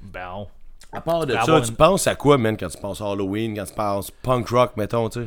Bon. 0.02 0.46
À 0.92 1.00
part 1.00 1.26
de 1.26 1.36
Faut 1.36 1.46
ça, 1.46 1.60
tu 1.60 1.68
une- 1.68 1.76
penses 1.76 2.06
à 2.06 2.14
quoi, 2.14 2.38
man, 2.38 2.56
quand 2.56 2.68
tu 2.68 2.78
penses 2.78 3.00
à 3.00 3.06
Halloween, 3.06 3.54
quand 3.56 3.64
tu 3.66 3.74
penses 3.74 4.10
punk 4.10 4.48
rock, 4.48 4.72
mettons, 4.76 5.08
tu 5.10 5.20
sais? 5.20 5.26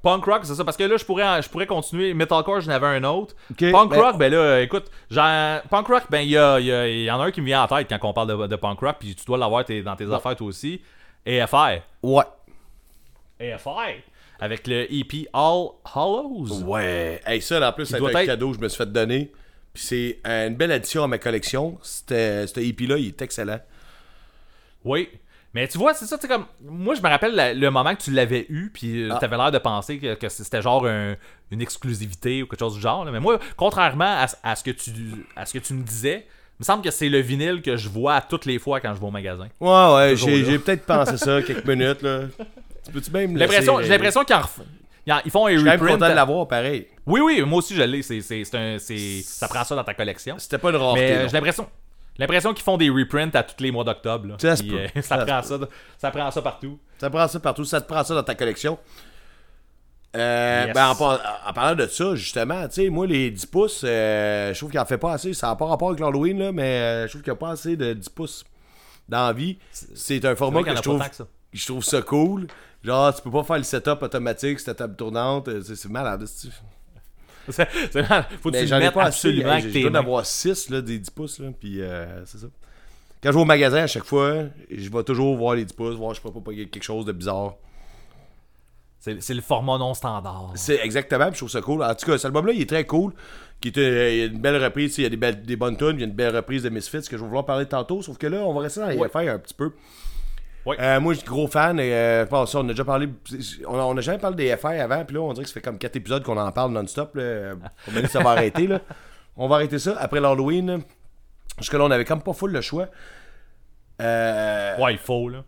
Punk 0.00 0.24
rock, 0.24 0.40
c'est 0.44 0.54
ça, 0.54 0.64
parce 0.64 0.76
que 0.76 0.84
là, 0.84 0.96
je 0.96 1.04
pourrais, 1.04 1.42
je 1.42 1.48
pourrais 1.48 1.66
continuer. 1.66 2.14
Metalcore, 2.14 2.60
j'en 2.60 2.70
avais 2.70 2.86
un 2.86 3.02
autre. 3.02 3.34
Punk 3.58 3.90
ben- 3.90 4.00
rock, 4.00 4.16
ben 4.16 4.32
là, 4.32 4.60
écoute, 4.60 4.84
genre, 5.10 5.60
punk 5.68 5.88
rock, 5.88 6.04
ben 6.08 6.20
il 6.20 6.28
y, 6.30 6.38
a- 6.38 6.60
il 6.60 6.66
y, 6.66 6.72
a- 6.72 6.88
il 6.88 7.02
y 7.02 7.10
en 7.10 7.20
a 7.20 7.24
un 7.24 7.30
qui 7.32 7.40
me 7.40 7.46
vient 7.46 7.64
en 7.64 7.66
tête 7.66 7.88
quand 7.88 7.98
on 8.08 8.12
parle 8.12 8.28
de, 8.38 8.46
de 8.46 8.56
punk 8.56 8.78
rock, 8.78 8.96
puis 9.00 9.14
tu 9.16 9.24
dois 9.24 9.36
l'avoir 9.36 9.64
tes- 9.64 9.82
dans 9.82 9.96
tes 9.96 10.10
affaires 10.12 10.36
toi 10.36 10.46
aussi. 10.46 10.80
AFI. 11.26 11.80
Ouais. 12.04 12.24
AFI. 13.40 14.02
Avec 14.40 14.66
le 14.68 14.86
EP 14.92 15.26
All 15.32 15.66
Hollows. 15.94 16.62
Ouais. 16.64 17.20
Hey, 17.26 17.42
ça, 17.42 17.58
là, 17.58 17.70
en 17.70 17.72
plus, 17.72 17.86
c'est 17.86 17.98
doit 17.98 18.10
un 18.10 18.20
être- 18.20 18.26
cadeau 18.26 18.50
que 18.52 18.56
je 18.56 18.60
me 18.62 18.68
suis 18.68 18.78
fait 18.78 18.90
donner. 18.92 19.32
Puis 19.74 19.82
c'est 19.82 20.18
une 20.24 20.54
belle 20.54 20.70
addition 20.72 21.02
à 21.02 21.08
ma 21.08 21.18
collection. 21.18 21.76
C'était- 21.82 22.46
Ce 22.46 22.60
EP-là, 22.60 22.96
il 22.98 23.08
est 23.08 23.22
excellent. 23.22 23.58
Oui. 24.88 25.08
Mais 25.54 25.66
tu 25.66 25.78
vois, 25.78 25.94
c'est 25.94 26.04
ça, 26.06 26.16
tu 26.18 26.22
sais, 26.22 26.28
comme. 26.28 26.44
Moi, 26.62 26.94
je 26.94 27.00
me 27.00 27.08
rappelle 27.08 27.34
la- 27.34 27.54
le 27.54 27.70
moment 27.70 27.94
que 27.94 28.02
tu 28.02 28.10
l'avais 28.10 28.44
eu, 28.50 28.70
puis 28.72 29.04
euh, 29.04 29.08
Ah. 29.12 29.18
t'avais 29.18 29.36
l'air 29.36 29.50
de 29.50 29.58
penser 29.58 29.98
que, 29.98 30.14
que 30.14 30.28
c'était 30.28 30.60
genre 30.60 30.86
un- 30.86 31.16
une 31.50 31.62
exclusivité 31.62 32.42
ou 32.42 32.46
quelque 32.46 32.60
chose 32.60 32.74
du 32.74 32.80
genre. 32.80 33.04
là. 33.04 33.10
Mais 33.10 33.20
moi, 33.20 33.38
contrairement 33.56 34.04
à, 34.24 34.26
à 34.42 34.56
ce 34.56 34.62
que 34.62 34.70
tu, 34.70 34.90
à 35.36 35.46
ce 35.46 35.54
que 35.54 35.58
tu 35.64 35.72
me 35.72 35.82
disais, 35.82 36.26
il 36.28 36.60
me 36.60 36.64
semble 36.64 36.82
que 36.84 36.90
c'est 36.90 37.08
le 37.08 37.20
vinyle 37.20 37.62
que 37.62 37.76
je 37.76 37.88
vois 37.88 38.16
à 38.16 38.20
toutes 38.20 38.44
les 38.44 38.58
fois 38.58 38.80
quand 38.80 38.94
je 38.94 39.00
vais 39.00 39.06
au 39.06 39.10
magasin. 39.10 39.48
Ouais, 39.60 39.94
ouais, 39.94 40.10
Toujours 40.10 40.28
j'ai 40.28 40.42
là. 40.42 40.50
j'ai 40.50 40.58
peut-être 40.58 40.84
pensé 40.84 41.16
ça 41.16 41.40
quelques 41.46 41.66
minutes, 41.66 42.02
là. 42.02 42.20
Tu 42.84 42.92
peux-tu 42.92 43.10
même 43.10 43.32
me 43.32 43.38
L'impression- 43.38 43.78
laisser- 43.78 43.86
J'ai 43.88 43.94
l'impression 43.94 44.24
qu'ils 44.24 44.36
en 44.36 44.42
ils 45.06 45.12
en- 45.14 45.20
ils 45.24 45.30
font 45.30 45.46
un 45.46 45.50
Je 45.52 45.56
suis 45.56 45.64
quand 45.64 45.70
même 45.70 45.80
reprint. 45.80 45.98
content 45.98 46.10
de 46.10 46.14
l'avoir, 46.14 46.46
pareil. 46.46 46.86
Oui, 47.06 47.20
oui, 47.20 47.40
moi 47.42 47.60
aussi 47.60 47.74
je 47.74 47.82
l'ai. 47.82 48.02
C'est, 48.02 48.20
c'est, 48.20 48.44
c'est 48.44 48.56
un- 48.58 48.78
c'est- 48.78 49.22
ça 49.24 49.48
prend 49.48 49.64
ça 49.64 49.74
dans 49.74 49.84
ta 49.84 49.94
collection. 49.94 50.34
C'était 50.38 50.58
pas 50.58 50.68
une 50.68 50.76
rareté. 50.76 51.00
Mais 51.00 51.12
euh, 51.12 51.22
non. 51.22 51.28
j'ai 51.28 51.32
l'impression. 51.34 51.66
L'impression 52.18 52.52
qu'ils 52.52 52.64
font 52.64 52.76
des 52.76 52.90
reprints 52.90 53.34
à 53.36 53.42
tous 53.42 53.62
les 53.62 53.70
mois 53.70 53.84
d'octobre. 53.84 54.36
Ça 54.40 54.56
Puis, 54.56 54.76
euh, 54.76 54.88
ça, 54.96 55.02
Ça 55.02 55.20
se 55.20 55.24
prend 55.26 55.42
ça, 55.42 55.58
ça 55.98 56.10
prend 56.10 56.30
ça 56.30 56.42
partout. 56.42 56.78
Ça 56.98 57.10
prend 57.10 57.28
ça 57.28 57.40
partout, 57.40 57.64
ça 57.64 57.80
te 57.80 57.86
prend 57.86 58.02
ça 58.04 58.14
dans 58.14 58.22
ta 58.24 58.34
collection. 58.34 58.78
Euh, 60.16 60.64
Yes. 60.66 60.74
ben, 60.74 60.88
en, 60.88 60.94
par- 60.96 61.20
en 61.46 61.52
parlant 61.52 61.76
de 61.76 61.86
ça, 61.86 62.14
justement, 62.14 62.66
tu 62.66 62.74
sais, 62.74 62.88
moi, 62.88 63.06
les 63.06 63.30
10 63.30 63.46
pouces, 63.46 63.82
euh, 63.84 64.52
je 64.54 64.58
trouve 64.58 64.70
qu'il 64.70 64.80
en 64.80 64.86
fait 64.86 64.98
pas 64.98 65.12
assez. 65.12 65.34
Ça 65.34 65.48
n'a 65.48 65.56
pas 65.56 65.66
rapport 65.66 65.88
avec 65.90 66.00
l'Halloween, 66.00 66.38
là, 66.38 66.50
mais 66.52 67.02
je 67.06 67.10
trouve 67.10 67.22
qu'il 67.22 67.30
n'y 67.32 67.36
a 67.36 67.40
pas 67.40 67.50
assez 67.50 67.76
de 67.76 67.92
10 67.92 68.08
pouces 68.08 68.44
dans 69.08 69.26
la 69.26 69.32
vie. 69.32 69.58
C'est 69.70 70.24
un 70.24 70.34
format 70.34 70.60
y 70.60 70.64
que 70.64 70.76
je 70.76 70.80
trouve, 70.82 71.00
que 71.08 71.24
je 71.52 71.66
trouve 71.66 71.84
ça 71.84 72.00
cool. 72.02 72.46
Genre, 72.82 73.14
tu 73.14 73.22
peux 73.22 73.30
pas 73.30 73.42
faire 73.44 73.58
le 73.58 73.64
setup 73.64 74.02
automatique, 74.02 74.60
cette 74.60 74.78
table 74.78 74.96
tournante. 74.96 75.48
C'est 75.62 75.76
c'est 75.76 75.88
malade. 75.90 76.24
Faut 78.40 78.50
que 78.50 78.58
tu 78.58 78.66
le 78.66 78.78
mettes 78.78 78.96
absolument 78.96 79.50
avec 79.52 79.64
J'ai 79.64 79.72
tes 79.72 79.80
dois 79.82 79.90
mains. 79.90 79.98
en 79.98 80.02
avoir 80.02 80.26
6 80.26 80.70
là, 80.70 80.80
des 80.80 80.98
10 80.98 81.10
pouces. 81.10 81.38
Là, 81.38 81.48
puis 81.58 81.80
euh, 81.80 82.24
c'est 82.26 82.38
ça. 82.38 82.46
Quand 83.22 83.30
je 83.30 83.34
vais 83.36 83.42
au 83.42 83.46
magasin, 83.46 83.78
à 83.82 83.86
chaque 83.86 84.04
fois, 84.04 84.44
je 84.70 84.90
vais 84.90 85.02
toujours 85.04 85.36
voir 85.36 85.54
les 85.54 85.64
10 85.64 85.72
pouces, 85.74 85.96
voir 85.96 86.14
je 86.14 86.20
peux 86.20 86.30
pas 86.30 86.52
quelque 86.52 86.82
chose 86.82 87.04
de 87.04 87.12
bizarre. 87.12 87.54
C'est 89.00 89.22
c'est 89.22 89.34
le 89.34 89.40
format 89.42 89.78
non 89.78 89.94
standard. 89.94 90.52
C'est 90.56 90.80
exactement, 90.84 91.26
puis 91.26 91.34
je 91.34 91.38
trouve 91.38 91.50
ça 91.50 91.60
cool. 91.60 91.82
En 91.82 91.94
tout 91.94 92.04
cas, 92.06 92.16
cet 92.18 92.26
album-là, 92.26 92.52
il 92.52 92.60
est 92.62 92.68
très 92.68 92.84
cool. 92.84 93.12
Qui 93.60 93.68
est, 93.68 93.78
euh, 93.78 94.12
il 94.12 94.18
y 94.18 94.22
a 94.22 94.24
une 94.26 94.40
belle 94.40 94.62
reprise, 94.62 94.98
il 94.98 95.02
y 95.02 95.06
a 95.06 95.08
des, 95.08 95.16
belles, 95.16 95.42
des 95.42 95.56
bonnes 95.56 95.76
tunes, 95.76 95.94
il 95.94 96.00
y 96.00 96.02
a 96.02 96.06
une 96.06 96.12
belle 96.12 96.34
reprise 96.34 96.62
de 96.62 96.68
Misfits 96.68 97.02
que 97.08 97.16
je 97.16 97.22
vais 97.22 97.26
vouloir 97.26 97.44
parler 97.44 97.66
tantôt. 97.66 98.02
Sauf 98.02 98.18
que 98.18 98.26
là, 98.28 98.38
on 98.38 98.52
va 98.54 98.60
rester 98.60 98.80
dans 98.80 98.88
les 98.88 98.96
Ouais. 98.96 99.06
affaires 99.06 99.34
un 99.34 99.38
petit 99.38 99.54
peu. 99.54 99.72
Euh, 100.78 101.00
moi, 101.00 101.14
je 101.14 101.18
suis 101.20 101.26
gros 101.28 101.46
fan. 101.48 101.78
Et, 101.80 101.92
euh, 101.94 102.24
bon, 102.26 102.46
ça, 102.46 102.58
on 102.58 102.64
a 102.64 102.68
déjà 102.68 102.84
parlé. 102.84 103.08
On 103.66 103.78
a, 103.78 103.82
on 103.82 103.96
a 103.96 104.00
jamais 104.00 104.18
parlé 104.18 104.36
des 104.36 104.56
FR 104.56 104.66
avant, 104.68 105.04
puis 105.04 105.14
là, 105.16 105.22
on 105.22 105.32
dirait 105.32 105.44
que 105.44 105.48
ça 105.48 105.54
fait 105.54 105.60
comme 105.60 105.78
4 105.78 105.96
épisodes 105.96 106.22
qu'on 106.22 106.36
en 106.36 106.50
parle 106.52 106.72
non-stop. 106.72 107.14
là. 107.16 107.54
Ça 108.08 108.20
va 108.22 108.30
arrêter. 108.30 108.66
Là. 108.66 108.80
On 109.36 109.48
va 109.48 109.56
arrêter 109.56 109.78
ça 109.78 109.96
après 109.98 110.20
l'Halloween. 110.20 110.66
là. 110.66 110.78
Jusque-là, 111.58 111.84
on 111.84 111.90
avait 111.90 112.04
comme 112.04 112.22
pas 112.22 112.32
full 112.32 112.52
le 112.52 112.60
choix. 112.60 112.88
Euh, 114.00 114.76
Ouais, 114.78 114.92
il 114.92 114.98
faut, 114.98 115.28
là. 115.28 115.42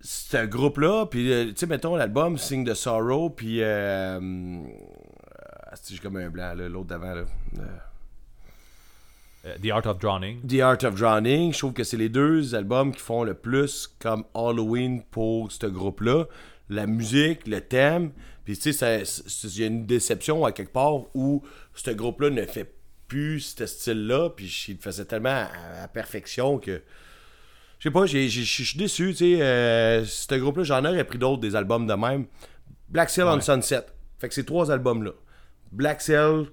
c'est 0.00 0.38
un 0.38 0.46
groupe-là, 0.46 1.06
puis 1.06 1.32
euh, 1.32 1.46
tu 1.46 1.52
sais, 1.56 1.66
mettons 1.66 1.96
l'album 1.96 2.38
Sing 2.38 2.66
the 2.68 2.74
Sorrow, 2.74 3.30
puis. 3.30 3.62
Euh, 3.62 4.20
euh, 4.20 4.60
c'est 5.74 5.98
comme 6.00 6.16
un 6.16 6.28
blanc, 6.28 6.54
là, 6.54 6.68
l'autre 6.68 6.86
d'avant, 6.88 7.14
là. 7.14 7.22
Euh, 9.46 9.56
The 9.62 9.70
Art 9.70 9.86
of 9.86 9.98
Drowning. 9.98 10.40
The 10.46 10.60
Art 10.60 10.84
of 10.84 10.94
Drowning, 10.94 11.52
je 11.52 11.58
trouve 11.58 11.72
que 11.74 11.84
c'est 11.84 11.96
les 11.96 12.08
deux 12.08 12.54
albums 12.54 12.92
qui 12.94 13.00
font 13.00 13.24
le 13.24 13.34
plus 13.34 13.88
comme 13.98 14.24
Halloween 14.34 15.02
pour 15.10 15.52
ce 15.52 15.66
groupe-là. 15.66 16.24
la 16.70 16.86
musique, 16.86 17.46
le 17.46 17.60
thème. 17.60 18.12
Puis 18.44 18.56
tu 18.58 18.72
sais, 18.72 19.02
il 19.44 19.58
y 19.58 19.64
a 19.64 19.66
une 19.66 19.86
déception 19.86 20.44
à 20.44 20.52
quelque 20.52 20.72
part 20.72 21.14
où 21.14 21.42
ce 21.74 21.90
groupe-là 21.90 22.30
ne 22.30 22.42
fait 22.42 22.74
plus 23.08 23.54
ce 23.58 23.66
style-là. 23.66 24.30
Puis 24.30 24.64
il 24.68 24.76
le 24.76 24.80
faisait 24.80 25.04
tellement 25.04 25.30
à, 25.30 25.82
à 25.84 25.88
perfection 25.88 26.58
que. 26.58 26.82
Je 27.78 27.88
sais 27.88 27.92
pas, 27.92 28.06
je 28.06 28.26
suis 28.28 28.78
déçu, 28.78 29.08
tu 29.10 29.16
sais. 29.16 29.42
euh, 29.42 30.04
ce 30.06 30.34
groupe-là, 30.36 30.64
j'en 30.64 30.84
aurais 30.86 31.04
pris 31.04 31.18
d'autres, 31.18 31.42
des 31.42 31.54
albums 31.54 31.86
de 31.86 31.92
même. 31.92 32.26
Black 32.88 33.10
Sail 33.10 33.24
on 33.24 33.40
Sunset. 33.40 33.84
Fait 34.18 34.28
que 34.28 34.34
ces 34.34 34.44
trois 34.44 34.70
albums-là. 34.70 35.10
Black 35.70 36.00
Sail, 36.00 36.46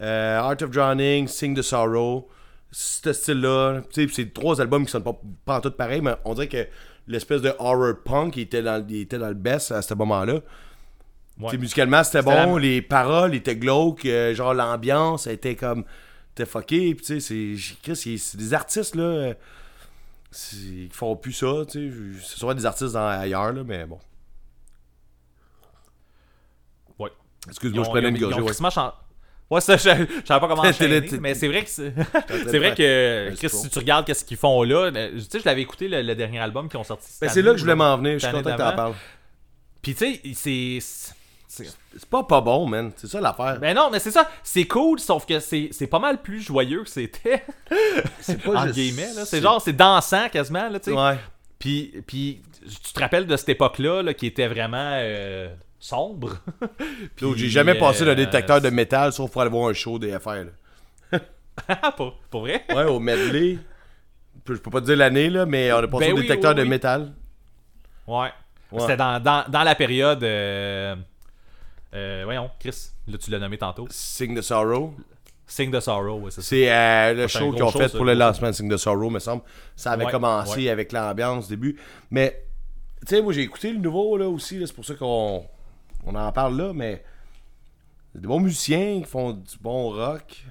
euh, 0.00 0.38
Art 0.38 0.62
of 0.62 0.70
Drowning, 0.70 1.28
Sing 1.28 1.54
the 1.54 1.60
Sorrow. 1.62 2.28
Ce 2.70 3.12
style-là. 3.12 3.80
Tu 3.90 4.08
sais, 4.08 4.14
c'est 4.14 4.32
trois 4.34 4.60
albums 4.60 4.84
qui 4.84 4.90
sont 4.92 5.00
pas, 5.00 5.18
pas 5.44 5.56
en 5.58 5.60
tout 5.60 5.70
pareil, 5.70 6.00
mais 6.02 6.14
on 6.24 6.34
dirait 6.34 6.48
que 6.48 6.66
l'espèce 7.06 7.40
de 7.42 7.52
horror 7.58 7.94
punk 8.04 8.36
il 8.36 8.42
était 8.42 8.62
dans, 8.62 8.84
il 8.86 9.00
était 9.02 9.18
dans 9.18 9.28
le 9.28 9.34
best 9.34 9.72
à 9.72 9.80
ce 9.82 9.94
moment-là. 9.94 10.40
Ouais. 11.40 11.56
Musicalement, 11.56 12.02
c'était 12.04 12.22
bon, 12.22 12.56
la- 12.56 12.60
les 12.62 12.82
paroles 12.82 13.34
étaient 13.34 13.56
glauques, 13.56 14.04
euh, 14.06 14.34
genre 14.34 14.54
l'ambiance 14.54 15.26
était 15.28 15.54
comme. 15.56 15.84
T'es 16.34 16.44
fucké, 16.46 16.94
pis 16.94 17.04
tu 17.04 17.20
sais, 17.20 17.54
c'est. 17.94 18.36
Des 18.36 18.54
artistes, 18.54 18.94
là. 18.96 19.02
euh, 19.04 19.34
c'est- 20.30 20.56
Ils 20.56 20.92
font 20.92 21.16
plus 21.16 21.32
ça, 21.32 21.64
tu 21.70 21.90
sais. 21.90 22.20
C'est 22.26 22.38
soit 22.38 22.54
des 22.54 22.66
artistes 22.66 22.92
dans- 22.92 23.06
ailleurs, 23.06 23.52
là, 23.52 23.62
mais 23.64 23.86
bon. 23.86 23.98
Ouais. 26.98 27.10
Excuse-moi, 27.48 27.84
je 27.84 27.90
prenais 27.90 28.08
une 28.08 28.14
gorgée, 28.18 28.36
ouais. 28.42 28.52
Ouais, 29.50 29.60
ça, 29.62 29.76
je, 29.78 29.82
je 29.82 30.26
savais 30.26 30.40
pas 30.40 30.48
comment 30.48 30.62
enchaîner, 30.62 31.00
mais 31.20 31.34
c'est 31.34 31.48
vrai 31.48 31.64
que 31.64 31.70
c'est, 31.70 31.88
vrai 32.58 32.74
que 32.74 33.32
Chris, 33.36 33.48
si 33.48 33.70
tu 33.70 33.78
regardes 33.78 34.06
qu'est-ce 34.06 34.24
qu'ils 34.24 34.36
font 34.36 34.62
là, 34.62 34.90
euh, 34.94 35.10
tu 35.14 35.20
sais, 35.30 35.40
je 35.40 35.44
l'avais 35.46 35.62
écouté 35.62 35.88
le, 35.88 36.02
le 36.02 36.14
dernier 36.14 36.38
album 36.40 36.68
qu'ils 36.68 36.78
ont 36.78 36.84
sorti. 36.84 37.08
Ben, 37.20 37.28
c'est 37.30 37.40
là 37.42 37.52
que 37.52 37.56
je 37.56 37.62
voulais 37.62 37.72
ou 37.72 37.76
m'en 37.76 37.96
venir, 37.96 38.18
je 38.18 38.26
suis 38.26 38.34
content 38.34 38.52
que 38.52 38.58
t'en 38.62 38.76
parles. 38.76 38.94
Puis 39.80 39.94
tu 39.94 40.14
sais, 40.14 40.20
c'est, 40.34 40.78
c'est- 41.48 41.76
pas 42.10 42.24
pas 42.24 42.42
bon, 42.42 42.66
man. 42.66 42.92
C'est 42.96 43.06
ça 43.06 43.20
l'affaire. 43.22 43.58
ben 43.58 43.74
non, 43.74 43.88
mais 43.90 44.00
c'est 44.00 44.10
ça, 44.10 44.30
c'est 44.42 44.66
cool, 44.66 44.98
sauf 45.00 45.24
que 45.24 45.40
c'est, 45.40 45.70
c'est 45.72 45.86
pas 45.86 45.98
mal 45.98 46.20
plus 46.20 46.42
joyeux 46.42 46.84
que 46.84 46.90
c'était 46.90 47.42
c'est 48.20 48.46
en 48.46 48.66
guillemets 48.66 49.14
là. 49.14 49.24
C'est 49.24 49.40
genre, 49.40 49.62
c'est 49.62 49.72
dansant 49.72 50.28
quasiment 50.28 50.68
là, 50.68 50.78
tu 50.78 50.90
sais. 50.90 50.96
Ouais. 50.96 51.16
Puis, 51.58 52.02
puis 52.06 52.42
tu 52.84 52.92
te 52.92 53.00
rappelles 53.00 53.26
de 53.26 53.36
cette 53.36 53.48
époque-là 53.48 54.02
là, 54.02 54.12
qui 54.14 54.26
était 54.26 54.46
vraiment 54.46 54.92
euh, 54.94 55.48
sombre. 55.78 56.38
Puis, 57.16 57.26
J'ai 57.36 57.48
jamais 57.48 57.74
passé 57.74 58.04
le 58.04 58.12
euh, 58.12 58.14
détecteur 58.14 58.60
de 58.60 58.70
métal 58.70 59.12
sauf 59.12 59.30
pour 59.30 59.42
aller 59.42 59.50
voir 59.50 59.68
un 59.70 59.74
show 59.74 59.98
des 59.98 60.18
FR. 60.18 60.44
Là. 61.12 61.20
pour, 61.96 62.14
pour 62.30 62.40
vrai? 62.42 62.64
Ouais, 62.70 62.84
au 62.84 62.98
medley. 63.00 63.58
Je 64.46 64.54
peux 64.54 64.70
pas 64.70 64.80
te 64.80 64.86
dire 64.86 64.96
l'année, 64.96 65.28
là, 65.28 65.44
mais 65.44 65.72
on 65.72 65.78
a 65.78 65.86
passé 65.88 66.06
Ben 66.06 66.12
au 66.12 66.16
oui, 66.16 66.22
détecteur 66.22 66.52
oui, 66.52 66.56
de 66.56 66.62
oui. 66.62 66.68
métal. 66.68 67.12
Ouais. 68.06 68.28
Ouais. 68.72 68.80
C'était 68.80 68.96
dans, 68.96 69.22
dans, 69.22 69.44
dans 69.48 69.62
la 69.62 69.74
période. 69.74 70.22
Euh, 70.22 70.94
euh, 71.94 72.22
voyons, 72.24 72.50
Chris, 72.58 72.90
là 73.06 73.18
tu 73.18 73.30
l'as 73.30 73.38
nommé 73.38 73.58
tantôt. 73.58 73.86
Sing 73.90 74.36
the 74.36 74.42
Sorrow. 74.42 74.94
Sing 75.46 75.72
the 75.72 75.80
Sorrow, 75.80 76.18
ouais, 76.18 76.30
c'est 76.30 76.42
ça. 76.42 76.48
C'est 76.48 76.70
euh, 76.70 77.14
le 77.14 77.26
show 77.28 77.52
qu'ils 77.52 77.62
ont 77.62 77.70
show, 77.70 77.78
fait 77.78 77.90
pour 77.96 78.04
le 78.04 78.12
lancement 78.12 78.48
de 78.48 78.52
Sing 78.52 78.70
the 78.70 78.76
Sorrow, 78.76 79.08
me 79.08 79.18
semble. 79.18 79.42
Ça 79.74 79.92
avait 79.92 80.04
Ouais, 80.04 80.10
commencé 80.10 80.64
ouais. 80.64 80.68
avec 80.68 80.92
l'ambiance 80.92 81.46
au 81.46 81.48
début. 81.48 81.78
Mais, 82.10 82.44
tu 83.06 83.14
sais, 83.16 83.22
moi 83.22 83.32
j'ai 83.32 83.42
écouté 83.42 83.72
le 83.72 83.78
nouveau 83.78 84.18
là 84.18 84.28
aussi, 84.28 84.58
là, 84.58 84.66
c'est 84.66 84.74
pour 84.74 84.84
ça 84.84 84.94
qu'on 84.94 85.46
on 86.08 86.14
en 86.14 86.32
parle 86.32 86.56
là, 86.56 86.72
mais. 86.72 87.04
c'est 88.12 88.20
Des 88.20 88.26
bons 88.26 88.40
musiciens 88.40 89.00
qui 89.00 89.08
font 89.08 89.32
du 89.32 89.56
bon 89.60 89.90
rock. 89.90 90.44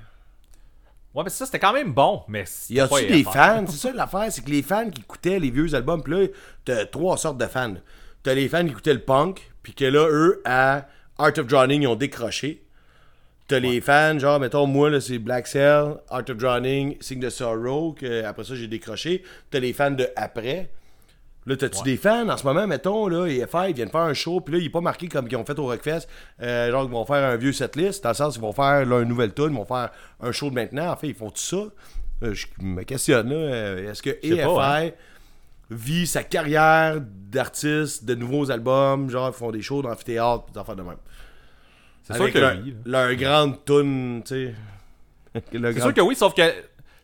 Ouais, 1.14 1.24
mais 1.24 1.30
ça 1.32 1.46
c'était 1.48 1.60
quand 1.60 1.74
même 1.74 1.94
bon, 1.94 2.22
mais 2.28 2.46
Y 2.70 2.80
a-tu 2.80 3.08
des 3.08 3.24
fans? 3.24 3.66
C'est 3.68 3.78
ça 3.78 3.92
l'affaire, 3.92 4.32
c'est 4.32 4.44
que 4.44 4.52
les 4.52 4.62
fans 4.62 4.90
qui 4.90 5.02
écoutaient 5.02 5.40
les 5.40 5.50
vieux 5.50 5.74
albums, 5.74 6.04
pis 6.04 6.12
là, 6.12 6.28
t'as 6.64 6.86
trois 6.86 7.18
sortes 7.18 7.40
de 7.40 7.48
fans. 7.48 7.74
T'as 8.22 8.36
les 8.36 8.48
fans 8.48 8.64
qui 8.64 8.72
écoutaient 8.72 8.94
le 8.94 9.02
punk, 9.02 9.52
puis 9.64 9.74
que 9.74 9.86
là, 9.86 10.08
eux, 10.08 10.42
à 10.46 10.88
Art 11.18 11.34
of 11.38 11.48
Drowning, 11.48 11.82
ils 11.82 11.88
ont 11.88 11.96
décroché. 11.96 12.64
T'as 13.48 13.60
les 13.60 13.82
fans, 13.82 14.20
genre, 14.20 14.40
mettons, 14.40 14.68
moi, 14.68 14.90
là, 14.90 15.02
c'est 15.02 15.18
Black 15.18 15.48
Cell, 15.48 15.96
Art 16.10 16.30
of 16.30 16.38
Drowning, 16.38 16.98
Sing 17.00 17.20
the 17.20 17.30
Sorrow, 17.30 17.94
que 17.94 18.24
après 18.24 18.44
ça, 18.44 18.56
j'ai 18.56 18.68
décroché. 18.68 19.24
T'as 19.50 19.60
les 19.60 19.74
fans 19.74 19.92
de 19.92 20.10
après. 20.16 20.70
Là, 21.48 21.56
t'as-tu 21.56 21.82
des 21.84 21.96
fans? 21.96 22.28
En 22.28 22.36
ce 22.36 22.44
moment, 22.44 22.68
mettons, 22.68 23.08
là, 23.08 23.26
EFI, 23.26 23.70
ils 23.70 23.74
viennent 23.74 23.90
faire 23.90 24.02
un 24.02 24.14
show, 24.14 24.42
puis 24.42 24.56
là, 24.56 24.60
il 24.60 24.66
est 24.66 24.70
pas 24.70 24.82
marqué 24.82 25.08
comme 25.08 25.30
qu'ils 25.30 25.38
ont 25.38 25.46
fait 25.46 25.58
au 25.58 25.66
Rockfest, 25.68 26.06
euh, 26.42 26.70
genre, 26.72 26.84
ils 26.84 26.92
vont 26.92 27.06
faire 27.06 27.24
un 27.26 27.38
vieux 27.38 27.54
setlist, 27.54 28.04
dans 28.04 28.10
le 28.10 28.16
sens, 28.16 28.36
ils 28.36 28.42
vont 28.42 28.52
faire 28.52 28.86
là, 28.86 29.00
une 29.00 29.08
nouvelle 29.08 29.34
tune, 29.34 29.48
ils 29.52 29.56
vont 29.56 29.64
faire 29.64 29.92
un 30.20 30.34
show 30.34 30.50
de 30.50 30.56
maintenant. 30.56 30.92
En 30.92 30.98
fait, 30.98 31.08
ils 31.08 31.16
font 31.16 31.30
tout 31.30 31.38
ça. 31.38 31.56
Euh, 32.24 32.34
je 32.34 32.48
me 32.60 32.84
questionne, 32.84 33.30
là, 33.30 33.36
euh, 33.36 33.92
est-ce 33.92 34.02
que 34.04 34.10
EFI 34.22 34.44
pas, 34.44 34.82
hein. 34.82 34.90
vit 35.72 36.06
sa 36.06 36.24
carrière 36.24 36.98
d'artiste, 37.02 38.04
de 38.04 38.16
nouveaux 38.16 38.52
albums, 38.52 39.10
genre, 39.10 39.30
ils 39.34 39.38
font 39.38 39.52
des 39.52 39.62
shows 39.62 39.82
d'amphithéâtre, 39.82 40.52
des 40.52 40.60
affaires 40.60 40.76
de 40.76 40.84
même. 40.84 40.98
C'est 42.04 42.16
sûr 42.16 42.32
que 42.32 42.40
leur, 42.40 42.56
oui. 42.62 42.76
leur 42.86 43.16
grande 43.16 43.64
tune, 43.64 44.22
tu 44.26 44.48
sais. 44.48 44.56
C'est 45.52 45.60
grand- 45.60 45.82
sûr 45.82 45.94
que 45.94 46.02
oui, 46.02 46.16
sauf 46.16 46.34
que. 46.34 46.42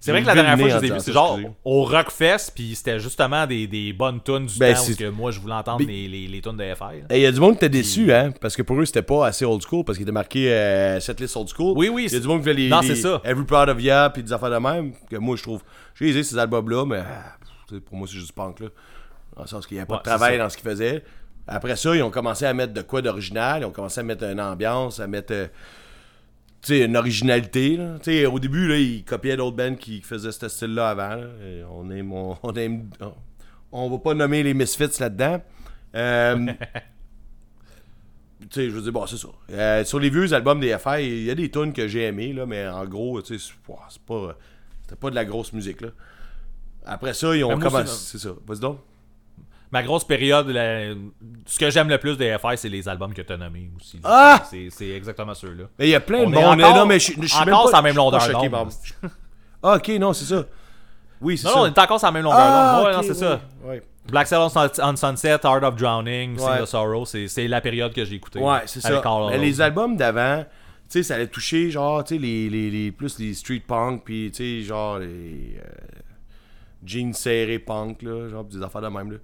C'est 0.06 0.12
vrai 0.12 0.22
que 0.22 0.28
la 0.28 0.34
dernière 0.36 0.58
fois 0.58 0.68
que 0.68 0.74
je 0.74 0.80
les 0.80 0.88
ai 0.88 0.92
vus, 0.96 1.00
c'est 1.00 1.14
genre 1.14 1.40
au 1.64 1.84
Rockfest, 1.86 2.52
puis 2.54 2.76
c'était 2.76 3.00
justement 3.00 3.48
des, 3.48 3.68
des 3.68 3.94
bonnes 3.94 4.22
tunes 4.22 4.48
du 4.48 4.60
Ben, 4.60 4.76
temps 4.76 4.82
que 5.00 5.10
moi 5.10 5.32
je 5.32 5.40
voulais 5.40 5.54
entendre 5.54 5.86
les, 5.88 6.10
les, 6.10 6.28
les 6.28 6.42
tunes 6.42 6.58
de 6.58 6.76
FR. 6.76 6.92
Il 7.10 7.20
y 7.20 7.26
a 7.26 7.32
du 7.32 7.40
monde 7.40 7.52
qui 7.54 7.58
était 7.66 7.70
déçu, 7.70 8.12
hein, 8.14 8.32
parce 8.42 8.58
que 8.58 8.64
pour 8.64 8.80
eux, 8.82 8.86
c'était 8.86 9.02
pas 9.02 9.26
assez 9.28 9.46
old 9.46 9.62
school, 9.62 9.86
parce 9.86 9.98
qu'il 9.98 10.04
était 10.04 10.12
marqué 10.12 10.52
euh, 10.52 11.00
setlist 11.00 11.38
old 11.38 11.48
school. 11.48 11.78
Oui, 11.78 11.88
oui, 11.88 12.08
Il 12.08 12.14
y 12.14 12.18
a 12.18 12.20
du 12.20 12.28
monde 12.28 12.40
qui 12.40 12.46
fait 12.46 12.54
les, 12.54 12.68
Non, 12.68 12.82
les 12.82 12.88
c'est 12.90 12.96
ça. 12.98 13.22
Every 13.24 13.46
Proud 13.46 13.70
of 13.70 13.82
Ya, 13.82 14.10
puis 14.14 14.24
des 14.24 14.34
affaires 14.34 14.50
de 14.52 14.58
même, 14.58 14.92
que 15.10 15.16
moi, 15.16 15.38
je 15.38 15.44
trouve. 15.44 15.62
J'ai 15.96 16.10
aisé 16.10 16.24
ces 16.24 16.38
albums-là, 16.38 16.86
mais 16.86 16.98
ah, 17.00 17.38
pour 17.86 17.96
moi, 17.98 18.06
c'est 18.06 18.18
juste 18.18 18.34
punk, 18.34 18.60
là. 18.60 18.68
Dans 19.38 19.44
le 19.44 19.48
sens 19.48 19.66
qu'il 19.66 19.76
n'y 19.76 19.80
avait 19.80 19.88
pas 19.88 19.94
Ouais, 19.94 20.00
de 20.00 20.04
travail 20.04 20.38
dans 20.38 20.50
ce 20.50 20.58
qu'ils 20.58 20.70
faisaient. 20.70 21.02
Après 21.48 21.78
ça, 21.78 21.96
ils 21.96 22.04
ont 22.04 22.12
commencé 22.12 22.46
à 22.46 22.54
mettre 22.54 22.74
de 22.74 22.82
quoi 22.82 23.02
d'original, 23.02 23.62
ils 23.62 23.66
ont 23.66 23.72
commencé 23.72 24.02
à 24.02 24.04
mettre 24.04 24.26
une 24.26 24.42
ambiance, 24.42 25.00
à 25.00 25.08
mettre. 25.08 25.32
euh, 25.34 25.48
sais, 26.68 26.86
une 26.86 26.96
originalité. 26.98 27.78
Là. 27.78 27.98
Tu 28.00 28.06
sais, 28.12 28.26
au 28.26 28.40
début, 28.40 28.68
là, 28.68 28.78
ils 28.78 29.04
copiaient 29.04 29.36
d'autres 29.38 29.56
bands 29.58 29.76
qui 29.76 30.02
faisaient 30.02 30.32
ce 30.32 30.48
style-là 30.48 30.90
avant. 30.90 31.16
là. 31.16 31.28
On 31.72 31.90
aime, 31.92 32.12
on, 32.14 32.38
on 32.44 32.54
aime- 32.54 32.90
on- 33.72 33.90
va 33.90 33.98
pas 33.98 34.14
nommer 34.14 34.44
les 34.44 34.54
Misfits 34.54 35.00
là-dedans. 35.00 35.42
Euh, 35.96 36.48
je 38.56 38.62
veux 38.70 38.82
dire, 38.82 38.92
bon, 38.92 39.06
c'est 39.08 39.18
ça. 39.18 39.28
Euh, 39.52 39.84
sur 39.86 40.00
les 40.00 40.10
vieux 40.10 40.32
albums 40.34 40.60
des 40.60 40.78
FR, 40.78 40.98
il 41.00 41.24
y 41.24 41.32
a 41.32 41.36
des 41.36 41.50
tunes 41.50 41.74
que 41.74 41.88
j'ai 41.88 42.04
aimées, 42.04 42.34
là, 42.34 42.46
mais 42.46 42.68
en 42.68 42.86
gros, 42.86 43.22
c'est 43.24 43.38
pas, 43.68 43.88
c'était 44.84 44.96
pas 45.00 45.10
de 45.10 45.16
la 45.16 45.26
grosse 45.26 45.54
musique, 45.54 45.82
là. 45.82 45.90
Après 46.86 47.14
ça, 47.14 47.36
ils 47.36 47.44
ont 47.46 47.56
Ben, 47.58 47.60
commencé. 47.60 47.94
C'est 48.12 48.18
ça. 48.18 48.32
Vas-y 48.46 48.60
donc. 48.60 48.80
Ma 49.74 49.82
grosse 49.84 50.04
période, 50.06 50.48
la- 50.50 50.94
ce 51.48 51.58
que 51.60 51.70
j'aime 51.72 51.90
le 51.90 51.98
plus 51.98 52.16
des 52.16 52.38
FR, 52.38 52.52
c'est 52.58 52.70
les 52.70 52.88
albums 52.88 53.12
que 53.14 53.24
tu 53.24 53.34
as 53.34 53.38
nommés 53.38 53.72
aussi. 53.76 54.00
Ah! 54.04 54.42
C'est 54.70 54.90
exactement 54.90 55.34
ceux-là. 55.34 55.64
Mais 55.80 55.88
il 55.88 55.90
y 55.92 55.96
a 55.96 56.00
plein 56.00 56.20
On 56.20 56.30
de 56.30 56.36
est 56.36 56.42
monde. 56.42 56.62
encore- 56.62 56.76
non, 56.78 56.86
mais 56.86 57.00
je, 57.00 57.14
je 57.20 57.26
suis 57.28 57.38
encore 57.40 57.64
pas, 57.64 57.68
sur 57.70 57.78
la 57.78 57.82
même 57.82 57.96
longueur 57.96 58.30
d'onde. 58.30 58.70
Ah, 59.64 59.76
ok, 59.78 59.88
non, 60.00 60.14
c'est 60.14 60.26
ça. 60.26 60.46
Oui, 61.20 61.38
c'est 61.38 61.48
ça. 61.48 61.56
non, 61.56 61.62
on 61.64 61.66
est 61.66 61.80
encore 61.80 61.98
sur 62.00 62.08
la 62.08 62.12
même 62.12 62.24
longueur 62.24 62.40
Ah, 62.40 62.76
d'onde. 62.78 62.86
Ouais, 62.86 62.92
ok, 62.92 62.98
non, 62.98 63.08
c'est 63.14 63.20
ça. 63.20 63.42
ouais. 63.66 63.84
Black 64.12 64.28
Sail 64.28 64.38
on, 64.40 64.50
Sun- 64.50 64.70
on 64.84 64.96
Sunset, 64.96 65.46
Art 65.46 65.64
of 65.64 65.76
Drowning, 65.78 66.38
Sing 66.38 66.48
Ouais. 66.48 66.62
the 66.62 66.66
Sorrow, 66.66 67.06
c'est 67.06 67.48
la 67.48 67.60
période 67.62 67.94
que 67.94 68.04
j'ai 68.06 68.16
écouté. 68.16 68.40
Ouais, 68.40 68.60
c'est 68.68 68.80
ça. 68.82 69.02
Mais 69.32 69.38
les 69.40 69.60
albums 69.60 69.96
d'avant, 69.98 70.44
tu 70.44 70.50
sais, 70.90 71.04
ça 71.04 71.16
allait 71.16 71.28
toucher, 71.28 71.72
genre, 71.72 72.04
tu 72.04 72.14
sais, 72.16 72.22
les, 72.22 72.48
les, 72.50 72.70
les- 72.70 72.92
plus 72.92 73.18
les 73.18 73.34
street 73.34 73.64
punk, 73.66 74.04
puis, 74.04 74.30
tu 74.32 74.60
sais, 74.62 74.66
genre, 74.68 75.00
les 75.00 75.58
euh, 75.58 76.02
jeans 76.86 77.14
serrés 77.14 77.60
punk, 77.60 78.02
là, 78.04 78.28
genre, 78.30 78.44
des 78.44 78.62
affaires 78.62 78.82
de 78.82 78.88
même, 78.90 79.14
là. 79.14 79.18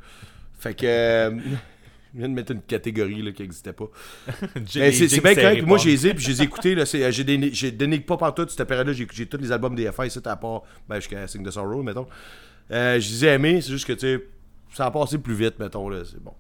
Fait 0.60 0.74
que, 0.74 0.86
euh, 0.86 1.32
je 2.14 2.20
viens 2.20 2.30
de 2.30 2.34
mettre 2.34 2.52
une 2.52 2.62
catégorie, 2.62 3.22
là, 3.22 3.32
qui 3.32 3.42
n'existait 3.42 3.74
pas. 3.74 3.86
C'est 4.68 5.22
bien 5.22 5.36
correct. 5.36 5.66
Moi, 5.66 5.78
j'ai 5.80 5.92
les 5.92 6.08
ai, 6.08 6.14
puis 6.14 6.24
je 6.24 6.30
les 6.30 6.42
ai 6.42 6.46
écoutés, 6.46 6.76
euh, 6.78 7.12
j'ai 7.12 7.72
dénigre 7.72 8.06
pas 8.06 8.18
partout 8.18 8.46
cette 8.48 8.68
période-là. 8.68 8.94
J'ai 8.94 9.08
j'ai 9.12 9.26
tous 9.26 9.38
les 9.38 9.52
albums 9.52 9.76
des 9.76 9.90
ici, 10.06 10.20
à 10.24 10.36
part, 10.36 10.64
ben, 10.88 10.96
jusqu'à 10.98 11.28
Sing 11.28 11.44
the 11.44 11.52
Sorrow, 11.52 11.82
mettons. 11.82 12.08
Euh, 12.72 13.00
je 13.00 13.10
les 13.10 13.26
ai 13.26 13.28
aimés, 13.30 13.62
c'est 13.62 13.72
juste 13.72 13.88
que, 13.88 13.94
tu 13.94 14.02
sais, 14.02 14.24
ça 14.74 14.86
a 14.86 14.92
passé 14.92 15.18
plus 15.18 15.34
vite, 15.34 15.58
mettons, 15.60 15.90
là, 15.90 16.04
c'est 16.06 16.22
bon. 16.22 16.34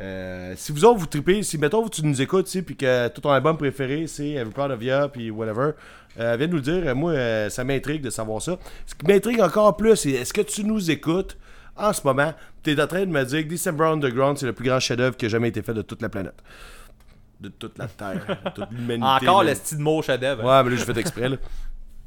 Euh, 0.00 0.54
si 0.56 0.72
vous 0.72 0.84
autres 0.84 0.98
vous 0.98 1.06
tripez, 1.06 1.42
si 1.42 1.58
mettons 1.58 1.86
tu 1.88 2.04
nous 2.04 2.22
écoutes, 2.22 2.46
tu 2.46 2.52
sais, 2.52 2.62
puis 2.62 2.74
que 2.74 3.08
tout 3.08 3.20
ton 3.20 3.30
album 3.30 3.58
préféré 3.58 4.06
c'est 4.06 4.30
Every 4.30 4.52
Proud 4.52 4.70
of 4.70 4.82
Ya, 4.82 5.08
puis 5.08 5.30
whatever, 5.30 5.72
euh, 6.18 6.36
viens 6.38 6.46
nous 6.46 6.56
le 6.56 6.62
dire. 6.62 6.96
Moi, 6.96 7.12
euh, 7.12 7.50
ça 7.50 7.64
m'intrigue 7.64 8.00
de 8.00 8.08
savoir 8.08 8.40
ça. 8.40 8.58
Ce 8.86 8.94
qui 8.94 9.06
m'intrigue 9.06 9.40
encore 9.40 9.76
plus, 9.76 9.96
c'est 9.96 10.12
est-ce 10.12 10.32
que 10.32 10.40
tu 10.40 10.64
nous 10.64 10.90
écoutes? 10.90 11.36
En 11.76 11.92
ce 11.92 12.00
moment 12.06 12.34
Tu 12.62 12.72
es 12.72 12.80
en 12.82 12.86
train 12.86 13.00
de 13.00 13.10
me 13.10 13.24
dire 13.24 13.42
que 13.44 13.48
December 13.48 13.84
Underground, 13.84 14.38
c'est 14.38 14.46
le 14.46 14.52
plus 14.52 14.66
grand 14.68 14.80
chef-d'œuvre 14.80 15.16
qui 15.16 15.26
a 15.26 15.28
jamais 15.28 15.48
été 15.48 15.62
fait 15.62 15.74
de 15.74 15.82
toute 15.82 16.02
la 16.02 16.08
planète, 16.08 16.42
de 17.40 17.48
toute 17.48 17.78
la 17.78 17.86
Terre, 17.88 18.38
de 18.44 18.50
toute 18.50 18.70
l'humanité. 18.70 19.06
Encore 19.28 19.42
là. 19.42 19.50
le 19.50 19.56
style 19.56 19.78
de 19.78 19.82
mot 19.82 20.02
chef-d'œuvre. 20.02 20.44
Ouais, 20.44 20.62
mais 20.64 20.70
là, 20.70 20.76
j'ai 20.76 20.84
fait 20.84 20.98
exprès, 20.98 21.28
là. 21.28 21.36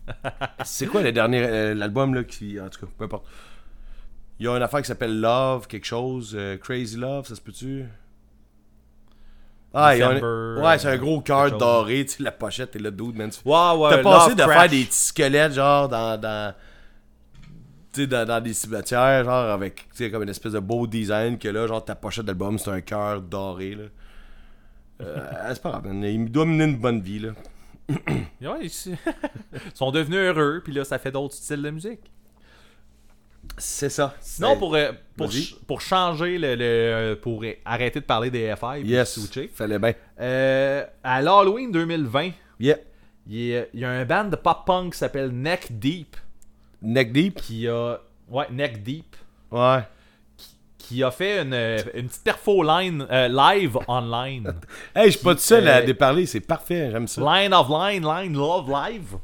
C'est 0.63 0.87
quoi 0.87 1.01
le 1.01 1.11
dernier, 1.11 1.43
euh, 1.45 1.73
l'album, 1.73 2.13
là, 2.13 2.23
qui... 2.23 2.59
En 2.59 2.69
tout 2.69 2.81
cas, 2.85 2.91
peu 2.97 3.05
importe. 3.05 3.25
Il 4.39 4.45
y 4.45 4.49
a 4.49 4.55
une 4.57 4.63
affaire 4.63 4.81
qui 4.81 4.87
s'appelle 4.87 5.19
Love, 5.21 5.67
quelque 5.67 5.85
chose, 5.85 6.33
euh, 6.37 6.57
Crazy 6.57 6.97
Love, 6.97 7.27
ça 7.27 7.35
se 7.35 7.41
peut-tu? 7.41 7.85
Ah, 9.73 9.87
a 9.87 9.93
un- 9.93 9.97
December, 9.97 10.61
Ouais, 10.61 10.77
c'est 10.77 10.87
un 10.89 10.97
gros 10.97 11.21
cœur 11.21 11.57
doré, 11.57 12.05
tu 12.05 12.17
sais, 12.17 12.23
la 12.23 12.31
pochette, 12.31 12.75
et 12.75 12.79
le 12.79 12.91
dude, 12.91 13.15
man. 13.15 13.31
Ouais, 13.45 13.71
ouais. 13.77 13.89
T'as 13.89 14.03
passé 14.03 14.35
de 14.35 14.41
Crash. 14.41 14.53
faire 14.59 14.69
des 14.69 14.83
petits 14.85 14.97
squelettes, 14.97 15.53
genre, 15.53 15.87
dans... 15.89 16.19
dans... 16.19 16.53
sais, 18.01 18.07
dans, 18.07 18.25
dans 18.25 18.41
des 18.41 18.53
cimetières, 18.53 19.23
genre, 19.25 19.49
avec, 19.51 19.87
comme 20.11 20.23
une 20.23 20.29
espèce 20.29 20.53
de 20.53 20.59
beau 20.59 20.87
design, 20.87 21.37
que 21.37 21.47
là, 21.47 21.67
genre, 21.67 21.83
ta 21.83 21.95
pochette 21.95 22.25
d'album, 22.25 22.57
c'est 22.57 22.69
un 22.71 22.81
cœur 22.81 23.21
doré, 23.21 23.75
là. 23.75 23.83
Euh, 25.01 25.19
c'est 25.53 25.61
pas 25.61 25.71
grave, 25.71 25.85
il 25.87 26.19
me 26.19 26.29
doit 26.29 26.45
mener 26.45 26.65
une 26.65 26.77
bonne 26.77 27.01
vie, 27.01 27.19
là. 27.19 27.29
Ouais, 28.41 28.59
ils 28.63 28.69
sont 29.73 29.91
devenus 29.91 30.17
heureux, 30.19 30.61
puis 30.63 30.73
là, 30.73 30.83
ça 30.85 30.97
fait 30.99 31.11
d'autres 31.11 31.35
styles 31.35 31.61
de 31.61 31.69
musique. 31.69 31.99
C'est 33.57 33.89
ça. 33.89 34.15
Sinon, 34.21 34.57
pour, 34.57 34.73
euh, 34.75 34.91
pour, 35.17 35.31
ch- 35.31 35.55
pour 35.67 35.81
changer, 35.81 36.37
le, 36.37 36.55
le- 36.55 37.15
pour 37.15 37.43
arrêter 37.65 37.99
de 37.99 38.05
parler 38.05 38.31
des 38.31 38.53
FI, 38.55 38.79
puis 38.81 38.89
Yes, 38.89 39.13
switcher, 39.19 39.47
fallait 39.53 39.79
bien. 39.79 39.93
euh, 40.19 40.85
à 41.03 41.21
l'Halloween 41.21 41.71
2020, 41.71 42.31
Yeah. 42.59 42.77
il 43.27 43.35
y, 43.45 43.57
a, 43.57 43.65
il 43.73 43.79
y 43.81 43.85
a 43.85 43.89
un 43.91 44.05
band 44.05 44.25
de 44.25 44.35
pop-punk 44.37 44.93
qui 44.93 44.97
s'appelle 44.97 45.29
Neck 45.31 45.77
Deep, 45.77 46.15
Neck 46.83 47.11
deep? 47.11 47.35
qui 47.41 47.67
a... 47.67 47.97
Ouais, 48.29 48.45
Neck 48.51 48.83
Deep. 48.83 49.15
Ouais. 49.51 49.79
Qui 50.77 51.03
a 51.03 51.11
fait 51.11 51.41
une, 51.41 51.53
une 51.93 52.07
petite 52.07 52.23
perfo 52.23 52.61
line, 52.63 53.05
euh, 53.09 53.27
live 53.27 53.77
online. 53.87 54.53
Hey, 54.95 55.07
je 55.07 55.17
suis 55.17 55.23
pas 55.23 55.33
tout 55.33 55.41
seul 55.41 55.67
à 55.67 55.77
euh, 55.77 55.85
déparler, 55.85 56.25
c'est 56.25 56.41
parfait, 56.41 56.89
j'aime 56.91 57.07
ça. 57.07 57.21
Line 57.21 57.53
of 57.53 57.69
Line, 57.69 58.03
Line 58.03 58.33
Love 58.33 58.69
Live. 58.69 59.17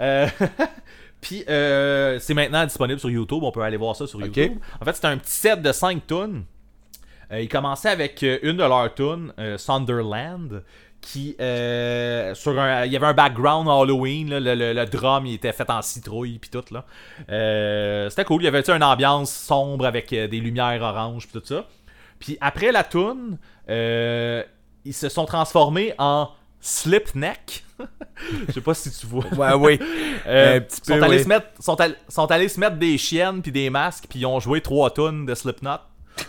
Euh, 0.00 0.26
Puis 1.20 1.44
euh, 1.48 2.18
c'est 2.20 2.34
maintenant 2.34 2.64
disponible 2.64 3.00
sur 3.00 3.10
YouTube, 3.10 3.42
on 3.42 3.52
peut 3.52 3.62
aller 3.62 3.76
voir 3.76 3.96
ça 3.96 4.06
sur. 4.06 4.20
YouTube. 4.20 4.58
En 4.80 4.84
fait, 4.84 4.94
c'est 4.94 5.06
un 5.06 5.16
petit 5.16 5.32
set 5.32 5.62
de 5.62 5.72
5 5.72 6.06
tunes. 6.06 6.44
Euh, 7.32 7.40
il 7.40 7.48
commençait 7.48 7.88
avec 7.88 8.22
euh, 8.22 8.38
une 8.42 8.56
de 8.56 8.62
leurs 8.62 8.94
tunes, 8.94 9.32
euh, 9.38 9.56
Sunderland, 9.56 10.62
qui 11.04 11.36
euh, 11.40 12.34
sur 12.34 12.58
un, 12.58 12.84
il 12.86 12.92
y 12.92 12.96
avait 12.96 13.06
un 13.06 13.12
background 13.14 13.68
Halloween, 13.68 14.30
là, 14.30 14.40
le, 14.40 14.54
le- 14.54 14.72
le 14.72 14.86
drum 14.86 15.26
il 15.26 15.34
était 15.34 15.52
fait 15.52 15.68
en 15.70 15.82
citrouille 15.82 16.38
puis 16.38 16.50
tout 16.50 16.64
là. 16.72 16.84
Euh, 17.30 18.08
c'était 18.10 18.24
cool, 18.24 18.42
il 18.42 18.46
y 18.46 18.48
avait 18.48 18.60
une 18.68 18.82
ambiance 18.82 19.30
sombre 19.32 19.86
avec 19.86 20.12
euh, 20.12 20.26
des 20.28 20.40
lumières 20.40 20.80
oranges 20.82 21.28
puis 21.28 21.38
tout 21.40 21.46
ça. 21.46 21.66
Puis 22.18 22.38
après 22.40 22.72
la 22.72 22.84
tune, 22.84 23.38
ils 23.68 24.94
se 24.94 25.08
sont 25.08 25.26
transformés 25.26 25.94
en 25.98 26.30
Slipneck. 26.60 27.64
Je 28.48 28.52
sais 28.52 28.60
pas 28.60 28.72
si 28.74 28.90
tu 28.90 29.06
vois. 29.06 29.24
Ouais, 29.36 29.52
oui. 29.54 29.78
Un 30.26 30.60
petit 30.60 30.80
sont, 30.86 31.02
allés 31.02 31.16
oui. 31.18 31.22
se 31.24 31.28
mettre, 31.28 31.46
sont, 31.60 31.78
all- 31.80 31.96
sont 32.08 32.30
allés 32.30 32.48
se 32.48 32.58
mettre 32.58 32.76
des 32.76 32.96
chiennes 32.96 33.42
puis 33.42 33.52
des 33.52 33.68
masques 33.68 34.06
puis 34.08 34.20
ils 34.20 34.26
ont 34.26 34.40
joué 34.40 34.60
trois 34.62 34.90
tunes 34.90 35.26
de 35.26 35.34
Slipknot. 35.34 35.78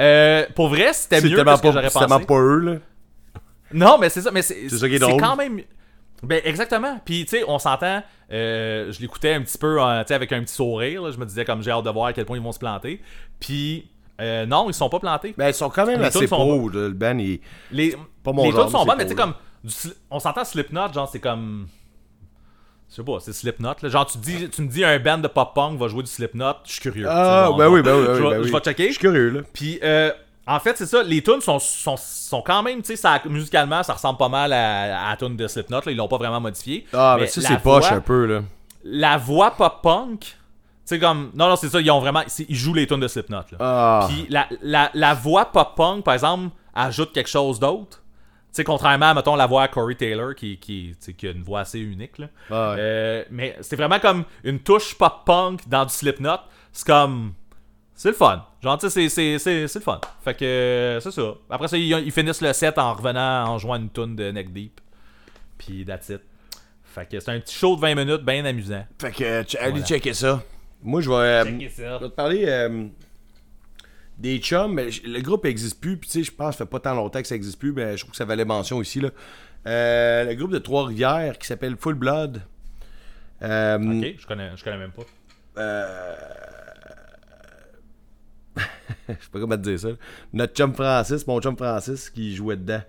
Euh, 0.00 0.46
pour 0.54 0.68
vrai, 0.68 0.92
c'était 0.94 1.20
mieux 1.20 1.36
que 1.44 1.50
ce 1.56 1.62
que 1.62 1.66
pas, 1.66 1.72
j'aurais 1.72 1.90
c'est 1.90 1.98
tellement 1.98 2.14
pensé. 2.16 2.26
pas 2.26 2.38
eux, 2.38 2.58
là. 2.58 2.76
Non, 3.74 3.98
mais 3.98 4.08
c'est 4.08 4.22
ça, 4.22 4.30
mais 4.30 4.42
c'est 4.42 4.68
C'est 4.68 4.78
ça 4.78 4.88
qui 4.88 4.94
est 4.94 4.98
drôle. 4.98 5.20
quand 5.20 5.36
même 5.36 5.60
ben 6.22 6.40
exactement. 6.44 6.98
Puis 7.04 7.24
tu 7.26 7.36
sais, 7.36 7.44
on 7.46 7.58
s'entend 7.58 8.02
euh, 8.32 8.90
je 8.90 9.00
l'écoutais 9.00 9.34
un 9.34 9.42
petit 9.42 9.58
peu 9.58 9.82
euh, 9.82 10.00
tu 10.02 10.08
sais 10.08 10.14
avec 10.14 10.32
un 10.32 10.42
petit 10.42 10.54
sourire, 10.54 11.02
là. 11.02 11.10
je 11.10 11.18
me 11.18 11.26
disais 11.26 11.44
comme 11.44 11.62
j'ai 11.62 11.70
hâte 11.70 11.84
de 11.84 11.90
voir 11.90 12.06
à 12.06 12.12
quel 12.14 12.24
point 12.24 12.38
ils 12.38 12.42
vont 12.42 12.52
se 12.52 12.58
planter. 12.58 13.02
Puis 13.40 13.90
euh, 14.20 14.46
non, 14.46 14.70
ils 14.70 14.74
sont 14.74 14.88
pas 14.88 15.00
plantés. 15.00 15.34
Ben, 15.36 15.48
ils 15.48 15.54
sont 15.54 15.68
quand 15.68 15.86
même 15.86 16.00
Les 16.00 16.06
assez 16.06 16.26
là, 16.26 16.28
le 16.28 16.90
band. 16.90 17.18
Il... 17.18 17.40
Les, 17.72 17.96
Pas 18.22 18.32
mon 18.32 18.44
les 18.44 18.52
genre, 18.52 18.70
sont 18.70 18.84
c'est 18.88 18.96
mais 18.96 19.02
tu 19.04 19.10
sais, 19.10 19.14
comme. 19.16 19.34
du 19.62 19.72
on 20.10 20.20
s'entend 20.20 20.44
Slipknot, 20.44 20.92
genre, 20.92 21.08
c'est 21.08 21.20
comme. 21.20 21.66
Je 22.88 22.96
sais 22.96 23.02
pas, 23.02 23.18
c'est 23.18 23.32
Slipknot. 23.32 23.74
Là. 23.82 23.88
Genre, 23.88 24.06
tu, 24.06 24.18
dis, 24.18 24.48
tu 24.50 24.62
me 24.62 24.68
dis 24.68 24.84
un 24.84 24.98
band 25.00 25.18
de 25.18 25.26
pop-punk 25.26 25.78
va 25.78 25.88
jouer 25.88 26.04
du 26.04 26.10
Slipknot, 26.10 26.54
je 26.64 26.72
suis 26.72 26.80
curieux. 26.80 27.06
Ah, 27.08 27.50
ben 27.58 27.68
oui, 27.68 27.82
ben 27.82 27.96
oui, 27.96 28.06
ben 28.06 28.14
je 28.14 28.22
oui, 28.22 28.28
vais- 28.28 28.34
ben 28.36 28.40
oui. 28.42 28.48
Je 28.48 28.52
vais 28.52 28.60
checker. 28.60 28.86
Je 28.86 28.90
suis 28.92 29.00
curieux, 29.00 29.30
là. 29.30 29.40
Puis, 29.52 29.80
euh, 29.82 30.12
en 30.46 30.60
fait, 30.60 30.76
c'est 30.76 30.86
ça, 30.86 31.02
les 31.02 31.22
tunes 31.22 31.40
sont, 31.40 31.58
sont, 31.58 31.96
sont 31.96 32.42
quand 32.42 32.62
même, 32.62 32.82
tu 32.82 32.96
sais, 32.96 33.08
musicalement, 33.26 33.82
ça 33.82 33.94
ressemble 33.94 34.18
pas 34.18 34.28
mal 34.28 34.52
à, 34.52 35.06
à 35.06 35.10
la 35.10 35.16
tune 35.16 35.36
de 35.36 35.46
Slipknot, 35.46 35.80
là, 35.86 35.92
ils 35.92 35.96
l'ont 35.96 36.08
pas 36.08 36.18
vraiment 36.18 36.40
modifié. 36.40 36.86
Ah, 36.92 37.16
mais 37.18 37.26
ça, 37.26 37.40
c'est 37.40 37.62
poche 37.62 37.90
un 37.90 38.00
peu, 38.00 38.26
là. 38.26 38.42
La 38.84 39.16
voix 39.16 39.52
pop-punk, 39.52 40.20
tu 40.20 40.34
sais, 40.84 40.98
comme. 40.98 41.30
Non, 41.34 41.48
non, 41.48 41.56
c'est 41.56 41.70
ça, 41.70 41.80
ils 41.80 41.90
ont 41.90 42.00
vraiment. 42.00 42.22
c'est- 42.26 42.44
Ils 42.50 42.56
jouent 42.56 42.74
les 42.74 42.86
tunes 42.86 43.00
de 43.00 43.08
Slipknot, 43.08 43.36
là. 43.52 43.58
Ah. 43.58 44.06
Puis 44.08 44.26
la, 44.28 44.46
la, 44.60 44.90
la 44.92 45.14
voix 45.14 45.46
pop-punk, 45.46 46.04
par 46.04 46.12
exemple, 46.12 46.54
ajoute 46.74 47.12
quelque 47.12 47.30
chose 47.30 47.58
d'autre. 47.58 48.02
Tu 48.52 48.58
sais, 48.58 48.64
contrairement 48.64 49.06
à, 49.06 49.14
mettons, 49.14 49.34
la 49.34 49.46
voix 49.46 49.62
à 49.62 49.68
Corey 49.68 49.94
Taylor, 49.94 50.34
qui, 50.34 50.60
a 51.22 51.26
une 51.26 51.42
voix 51.42 51.60
assez 51.60 51.80
unique, 51.80 52.18
là. 52.18 52.26
Ah 52.50 52.70
ouais. 52.72 52.76
Euh, 52.78 53.24
mais 53.30 53.56
c'est 53.62 53.74
vraiment 53.76 53.98
comme 53.98 54.24
une 54.44 54.60
touche 54.60 54.94
pop-punk 54.96 55.66
dans 55.66 55.84
du 55.86 55.92
Slipknot. 55.92 56.36
C'est 56.72 56.86
comme... 56.86 57.32
C'est 57.94 58.10
le 58.10 58.14
fun. 58.14 58.44
Genre, 58.64 58.78
tu 58.78 58.88
sais, 58.88 59.08
c'est- 59.38 59.60
le 59.62 59.80
fun. 59.80 60.00
Fait 60.24 60.34
que, 60.34 60.98
c'est 61.02 61.10
ça. 61.10 61.34
Après 61.50 61.68
ça, 61.68 61.76
ils, 61.76 61.90
ils 61.90 62.10
finissent 62.10 62.40
le 62.40 62.52
set 62.54 62.78
en 62.78 62.94
revenant, 62.94 63.44
en 63.46 63.58
jouant 63.58 63.76
une 63.76 63.90
tune 63.90 64.16
de 64.16 64.30
Neck 64.30 64.52
Deep. 64.54 64.80
Puis 65.58 65.84
that's 65.84 66.08
it. 66.08 66.22
Fait 66.82 67.06
que 67.06 67.20
c'est 67.20 67.30
un 67.30 67.40
petit 67.40 67.54
show 67.54 67.76
de 67.76 67.80
20 67.82 67.94
minutes, 67.94 68.22
bien 68.22 68.42
amusant. 68.44 68.86
Fait 68.98 69.12
que, 69.12 69.24
allez 69.58 69.70
Voilà. 69.70 69.84
checker 69.84 70.14
ça. 70.14 70.42
Moi, 70.82 71.00
je 71.02 71.10
vais, 71.10 71.16
euh, 71.16 71.44
je 71.44 71.82
vais 71.82 71.98
te 71.98 72.06
parler 72.06 72.44
euh, 72.48 72.86
des 74.16 74.38
chums, 74.38 74.72
mais 74.72 74.88
le 75.04 75.20
groupe 75.20 75.44
existe 75.44 75.78
plus, 75.80 75.96
puis 75.98 76.08
tu 76.08 76.18
sais, 76.20 76.24
je 76.24 76.32
pense 76.32 76.54
que 76.54 76.58
ça 76.58 76.64
fait 76.64 76.70
pas 76.70 76.80
tant 76.80 76.94
longtemps 76.94 77.20
que 77.20 77.28
ça 77.28 77.34
existe 77.34 77.58
plus, 77.58 77.72
mais 77.72 77.96
je 77.96 78.02
trouve 78.02 78.12
que 78.12 78.16
ça 78.16 78.24
valait 78.24 78.44
mention 78.46 78.80
ici, 78.80 79.00
là. 79.00 79.10
Euh, 79.66 80.24
le 80.24 80.34
groupe 80.36 80.52
de 80.52 80.58
Trois-Rivières 80.58 81.38
qui 81.38 81.46
s'appelle 81.46 81.76
Full 81.78 81.94
Blood. 81.96 82.36
Ok, 83.42 83.46
je 83.46 84.26
connais, 84.26 84.50
je 84.56 84.64
connais 84.64 84.78
même 84.78 84.92
pas. 84.92 85.02
euh, 85.58 86.14
je 89.08 89.12
sais 89.12 89.18
pas 89.32 89.40
comment 89.40 89.56
te 89.56 89.62
dire 89.62 89.78
ça. 89.80 89.88
Notre 90.32 90.54
chum 90.54 90.74
Francis, 90.74 91.26
mon 91.26 91.40
chum 91.40 91.56
Francis, 91.56 92.10
qui 92.10 92.34
jouait 92.34 92.56
dedans. 92.56 92.82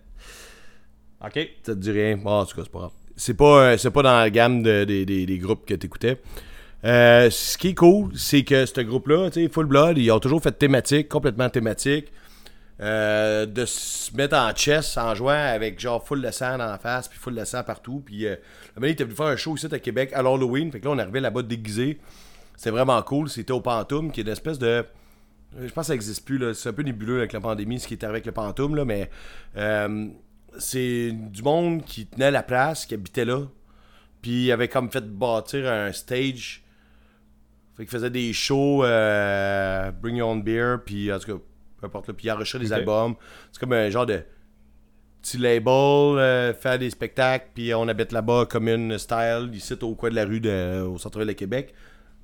Ok. 1.24 1.34
Ça 1.64 1.74
te 1.74 1.80
dit 1.80 1.92
rien? 1.92 2.18
Bon, 2.18 2.32
en 2.42 2.46
tout 2.46 2.56
cas, 2.56 2.62
c'est 2.64 2.72
pas 2.72 2.80
grave. 2.80 2.92
C'est 3.16 3.34
pas, 3.34 3.62
euh, 3.72 3.78
c'est 3.78 3.92
pas 3.92 4.04
dans 4.04 4.18
la 4.18 4.30
gamme 4.30 4.62
de- 4.62 4.84
des- 4.84 5.38
groupes 5.40 5.66
que 5.66 5.74
t'écoutais. 5.74 6.22
Euh, 6.84 7.30
ce 7.32 7.58
qui 7.58 7.70
est 7.70 7.74
cool, 7.74 8.12
c'est 8.16 8.44
que 8.44 8.66
ce 8.66 8.82
groupe-là, 8.82 9.30
tu 9.32 9.42
sais, 9.44 9.50
Full 9.50 9.66
Blood, 9.66 9.98
ils 9.98 10.12
ont 10.12 10.20
toujours 10.20 10.42
fait 10.42 10.52
thématique, 10.52 11.10
complètement 11.10 11.50
thématique. 11.50 12.12
Euh, 12.82 13.46
de 13.46 13.64
se 13.66 14.14
mettre 14.18 14.36
en 14.36 14.54
chess 14.54 14.98
en 14.98 15.16
jouant 15.16 15.30
avec 15.32 15.80
genre 15.80 16.06
full 16.06 16.22
de 16.22 16.30
sang 16.30 16.58
dans 16.58 16.66
la 16.66 16.78
face, 16.78 17.08
puis 17.08 17.18
full 17.18 17.34
de 17.34 17.46
sang 17.46 17.64
partout. 17.64 18.04
Puis, 18.06 18.28
euh, 18.28 18.36
donné, 18.76 18.90
il 18.90 18.92
était 18.92 19.06
venu 19.06 19.16
faire 19.16 19.28
un 19.28 19.38
show 19.38 19.56
ici 19.56 19.68
à 19.72 19.80
Québec 19.80 20.12
à 20.14 20.22
l'Halloween. 20.22 20.70
Fait 20.74 20.82
que 20.82 20.86
là, 20.86 20.92
on 20.92 20.98
arrivait 21.00 21.22
là-bas 21.22 21.42
déguisé. 21.42 21.98
C'était 22.58 22.72
vraiment 22.72 23.02
cool. 23.02 23.30
C'était 23.30 23.54
au 23.54 23.62
Pantoum, 23.62 24.12
qui 24.12 24.20
est 24.20 24.24
une 24.24 24.30
espèce 24.30 24.60
de. 24.60 24.84
Je 25.58 25.72
pense 25.72 25.84
que 25.84 25.88
ça 25.88 25.94
n'existe 25.94 26.26
plus. 26.26 26.54
C'est 26.54 26.70
un 26.70 26.74
peu 26.74 26.84
nébuleux 26.84 27.20
avec 27.20 27.34
la 27.34 27.40
pandémie, 27.40 27.80
ce 27.80 27.88
qui 27.88 27.94
est 27.94 28.04
arrivé 28.04 28.18
avec 28.18 28.26
le 28.26 28.32
Pantoum, 28.32 28.76
là, 28.76 28.86
mais. 28.86 29.10
euh, 29.58 30.08
c'est 30.58 31.12
du 31.12 31.44
monde 31.44 31.84
qui 31.84 32.06
tenait 32.06 32.32
la 32.32 32.44
place, 32.44 32.86
qui 32.86 32.94
habitait 32.94 33.26
là. 33.26 33.42
Puis 34.22 34.46
il 34.46 34.52
avait 34.52 34.68
comme 34.68 34.90
fait 34.90 35.06
bâtir 35.06 35.72
un 35.72 35.92
stage. 35.92 36.64
Fait 37.76 37.84
qu'il 37.84 37.92
faisait 37.92 38.10
des 38.10 38.32
shows, 38.32 38.84
euh, 38.84 39.92
Bring 39.92 40.16
Your 40.16 40.30
Own 40.30 40.42
Beer, 40.42 40.78
puis 40.86 41.12
en 41.12 41.20
tout 41.20 41.34
cas, 41.34 41.44
peu 41.80 41.88
importe, 41.88 42.08
là, 42.08 42.14
puis 42.14 42.28
il 42.28 42.32
enregistrait 42.32 42.60
des 42.60 42.72
albums. 42.72 43.16
C'est 43.52 43.60
comme 43.60 43.74
un 43.74 43.90
genre 43.90 44.06
de 44.06 44.22
petit 45.22 45.38
label, 45.38 45.74
euh, 45.74 46.54
faire 46.54 46.80
des 46.80 46.90
spectacles, 46.90 47.48
puis 47.54 47.74
on 47.74 47.88
habite 47.88 48.14
là-bas 48.14 48.46
comme 48.50 48.70
une 48.70 48.98
style, 48.98 49.50
ici 49.54 49.74
au 49.82 49.96
coin 49.96 50.10
de 50.10 50.16
la 50.16 50.24
rue 50.24 50.40
de, 50.40 50.84
au 50.84 50.98
centre-ville 50.98 51.28
de 51.28 51.34
Québec. 51.34 51.74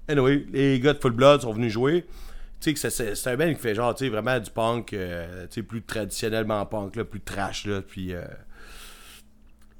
Anyway, 0.08 0.46
les 0.54 0.80
gars 0.80 0.94
de 0.94 1.00
Full 1.00 1.12
Blood 1.12 1.42
sont 1.42 1.52
venus 1.52 1.74
jouer. 1.74 2.06
Tu 2.62 2.76
sais 2.76 2.90
c'est- 3.16 3.28
un 3.28 3.36
band 3.38 3.50
qui 3.54 3.60
fait 3.60 3.76
genre, 3.76 3.96
vraiment 4.00 4.40
du 4.40 4.50
punk, 4.52 4.94
euh, 4.94 5.48
plus 5.68 5.82
traditionnellement 5.82 6.66
punk, 6.66 6.96
là, 6.96 7.04
plus 7.04 7.22
trash, 7.22 7.66
là, 7.66 7.82
puis... 7.82 8.14
euh, 8.14 8.24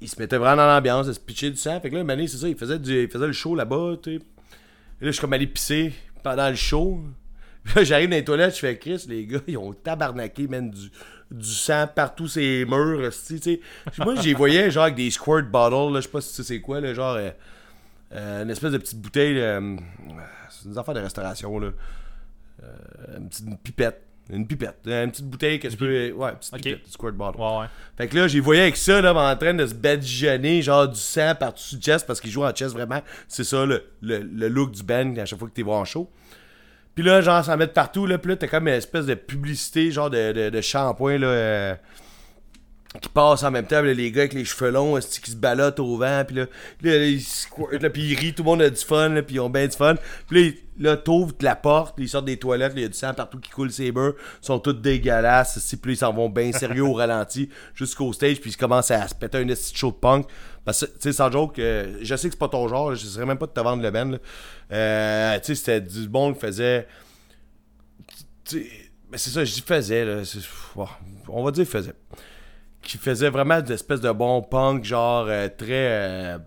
il 0.02 0.08
se 0.08 0.20
mettait 0.20 0.36
vraiment 0.36 0.56
dans 0.56 0.66
l'ambiance 0.66 1.06
de 1.06 1.12
se 1.12 1.20
pitcher 1.20 1.50
du 1.50 1.56
sang. 1.56 1.80
Fait 1.80 1.88
que 1.88 1.96
là, 1.96 2.16
c'est 2.26 2.36
ça, 2.36 2.48
il 2.48 2.56
faisait, 2.56 2.78
du, 2.78 3.02
il 3.04 3.08
faisait 3.08 3.26
le 3.26 3.32
show 3.32 3.54
là-bas, 3.54 3.94
tu 4.02 4.16
sais. 4.16 4.16
Et 4.16 5.04
là, 5.04 5.10
je 5.10 5.10
suis 5.12 5.20
comme 5.20 5.32
allé 5.32 5.46
pisser 5.46 5.92
pendant 6.22 6.48
le 6.48 6.56
show. 6.56 7.00
Là, 7.76 7.84
j'arrive 7.84 8.10
dans 8.10 8.16
les 8.16 8.24
toilettes, 8.24 8.54
je 8.56 8.58
fais 8.60 8.76
Chris, 8.76 9.04
les 9.08 9.24
gars, 9.24 9.38
ils 9.46 9.56
ont 9.56 9.72
tabarnaqué, 9.72 10.48
man, 10.48 10.68
du, 10.68 10.90
du 11.30 11.48
sang 11.48 11.86
partout 11.86 12.26
ces 12.26 12.64
murs, 12.64 13.08
tu 13.24 13.38
sais. 13.38 13.60
Moi, 13.98 14.16
j'y 14.16 14.32
voyais, 14.32 14.68
genre, 14.72 14.82
avec 14.84 14.96
des 14.96 15.10
squirt 15.12 15.48
bottles, 15.48 15.94
là, 15.94 16.00
je 16.00 16.06
sais 16.06 16.10
pas 16.12 16.20
si 16.20 16.30
tu 16.30 16.34
sais 16.36 16.42
c'est 16.42 16.60
quoi, 16.60 16.80
genre, 16.92 17.14
euh, 17.14 17.30
euh, 18.14 18.42
une 18.42 18.50
espèce 18.50 18.72
de 18.72 18.78
petite 18.78 19.00
bouteille, 19.00 19.40
c'est 20.50 20.68
des 20.68 20.76
affaires 20.76 20.94
de 20.94 21.00
restauration, 21.00 21.56
là. 21.60 21.70
Euh, 22.62 23.16
une 23.18 23.28
petite 23.28 23.62
pipette. 23.62 24.02
Une 24.30 24.46
pipette. 24.46 24.78
Une 24.86 25.10
petite 25.10 25.26
bouteille 25.26 25.58
que 25.58 25.68
tu 25.68 25.76
peux. 25.76 26.12
Ouais, 26.12 26.30
une 26.30 26.36
petite 26.36 26.54
pipette, 26.54 26.86
squirt 26.88 27.12
bottle. 27.14 27.40
Ouais, 27.40 27.58
ouais. 27.58 27.66
Fait 27.96 28.08
que 28.08 28.16
là, 28.16 28.28
j'ai 28.28 28.40
voyé 28.40 28.62
avec 28.62 28.76
ça, 28.76 29.00
là, 29.00 29.12
en 29.12 29.36
train 29.36 29.52
de 29.52 29.66
se 29.66 29.74
badigeonner, 29.74 30.62
genre 30.62 30.88
du 30.88 30.98
sang 30.98 31.34
par-dessus 31.34 31.76
le 31.76 31.80
chest, 31.82 32.06
parce 32.06 32.20
qu'il 32.20 32.30
joue 32.30 32.44
en 32.44 32.52
chest 32.52 32.72
vraiment. 32.72 33.00
C'est 33.28 33.44
ça, 33.44 33.66
le, 33.66 33.84
le, 34.00 34.18
le 34.20 34.48
look 34.48 34.70
du 34.70 34.82
band 34.82 35.16
à 35.16 35.24
chaque 35.26 35.38
fois 35.38 35.48
que 35.48 35.54
t'es 35.54 35.62
voir 35.62 35.80
en 35.80 35.84
show. 35.84 36.08
Puis 36.94 37.02
là, 37.04 37.20
genre, 37.20 37.44
s'en 37.44 37.56
mettre 37.56 37.72
partout, 37.72 38.06
là, 38.06 38.18
puis 38.18 38.30
là, 38.30 38.36
t'as 38.36 38.48
comme 38.48 38.68
une 38.68 38.74
espèce 38.74 39.06
de 39.06 39.14
publicité, 39.14 39.90
genre 39.90 40.10
de, 40.10 40.32
de, 40.32 40.50
de 40.50 40.60
shampoing, 40.60 41.18
là, 41.18 41.26
euh, 41.26 41.74
qui 43.00 43.08
passent 43.08 43.42
en 43.42 43.50
même 43.50 43.66
temps, 43.66 43.80
là, 43.80 43.94
les 43.94 44.10
gars 44.10 44.22
avec 44.22 44.34
les 44.34 44.44
cheveux 44.44 44.70
longs, 44.70 44.98
qui 44.98 45.30
se 45.30 45.36
ballottent 45.36 45.80
au 45.80 45.96
vent, 45.96 46.24
puis 46.26 46.36
là, 46.36 46.46
là, 46.82 47.04
ils 47.06 47.22
squirtent, 47.22 47.88
puis 47.88 48.02
ils 48.02 48.18
rient, 48.18 48.34
tout 48.34 48.42
le 48.42 48.50
monde 48.50 48.62
a 48.62 48.68
du 48.68 48.84
fun, 48.84 49.08
là, 49.08 49.22
puis 49.22 49.36
ils 49.36 49.40
ont 49.40 49.48
bien 49.48 49.66
du 49.66 49.76
fun. 49.76 49.94
Puis 50.28 50.60
là, 50.78 50.98
t'ouvres 50.98 51.32
la 51.40 51.56
porte, 51.56 51.94
ils 51.98 52.08
sortent 52.08 52.26
des 52.26 52.36
toilettes, 52.36 52.72
il 52.76 52.82
y 52.82 52.84
a 52.84 52.88
du 52.88 52.94
sang 52.94 53.14
partout 53.14 53.38
qui 53.40 53.50
coule 53.50 53.72
ses 53.72 53.92
beurs, 53.92 54.12
ils 54.42 54.46
sont 54.46 54.58
tous 54.58 54.74
dégueulasses, 54.74 55.56
esti, 55.56 55.78
puis 55.78 55.94
ils 55.94 55.96
s'en 55.96 56.12
vont 56.12 56.28
bien 56.28 56.52
sérieux 56.52 56.84
au 56.84 56.92
ralenti 56.92 57.48
jusqu'au 57.74 58.12
stage, 58.12 58.40
puis 58.40 58.50
ils 58.50 58.56
commencent 58.56 58.90
à 58.90 59.08
se 59.08 59.14
péter 59.14 59.38
un 59.38 59.46
de 59.46 59.54
show 59.54 59.90
de 59.90 59.96
punk. 59.96 60.26
Parce 60.64 60.80
que, 60.80 60.86
tu 60.86 61.00
sais, 61.00 61.12
sans 61.12 61.32
joke, 61.32 61.58
euh, 61.58 61.98
je 62.02 62.14
sais 62.14 62.28
que 62.28 62.34
c'est 62.34 62.38
pas 62.38 62.48
ton 62.48 62.68
genre, 62.68 62.94
je 62.94 63.06
serais 63.06 63.26
même 63.26 63.38
pas 63.38 63.46
de 63.46 63.52
te 63.52 63.60
vendre 63.60 63.82
le 63.82 63.90
ben. 63.90 64.18
Euh, 64.70 65.38
tu 65.40 65.46
sais, 65.46 65.54
c'était 65.54 65.80
du 65.80 66.08
bon 66.08 66.34
qui 66.34 66.40
faisait... 66.40 66.86
tu 68.44 68.62
sais, 68.62 68.70
mais 69.10 69.18
c'est 69.18 69.30
ça, 69.30 69.44
je 69.44 69.52
dis 69.52 69.60
faisait, 69.60 70.04
là. 70.06 70.22
on 71.28 71.44
va 71.44 71.50
dire 71.50 71.66
faisait. 71.66 71.92
Qui 72.82 72.98
faisait 72.98 73.30
vraiment 73.30 73.60
des 73.60 73.72
espèces 73.74 74.00
de 74.00 74.10
bon 74.10 74.42
punk, 74.42 74.84
genre 74.84 75.26
euh, 75.28 75.48
très. 75.48 75.66
euh, 75.70 76.38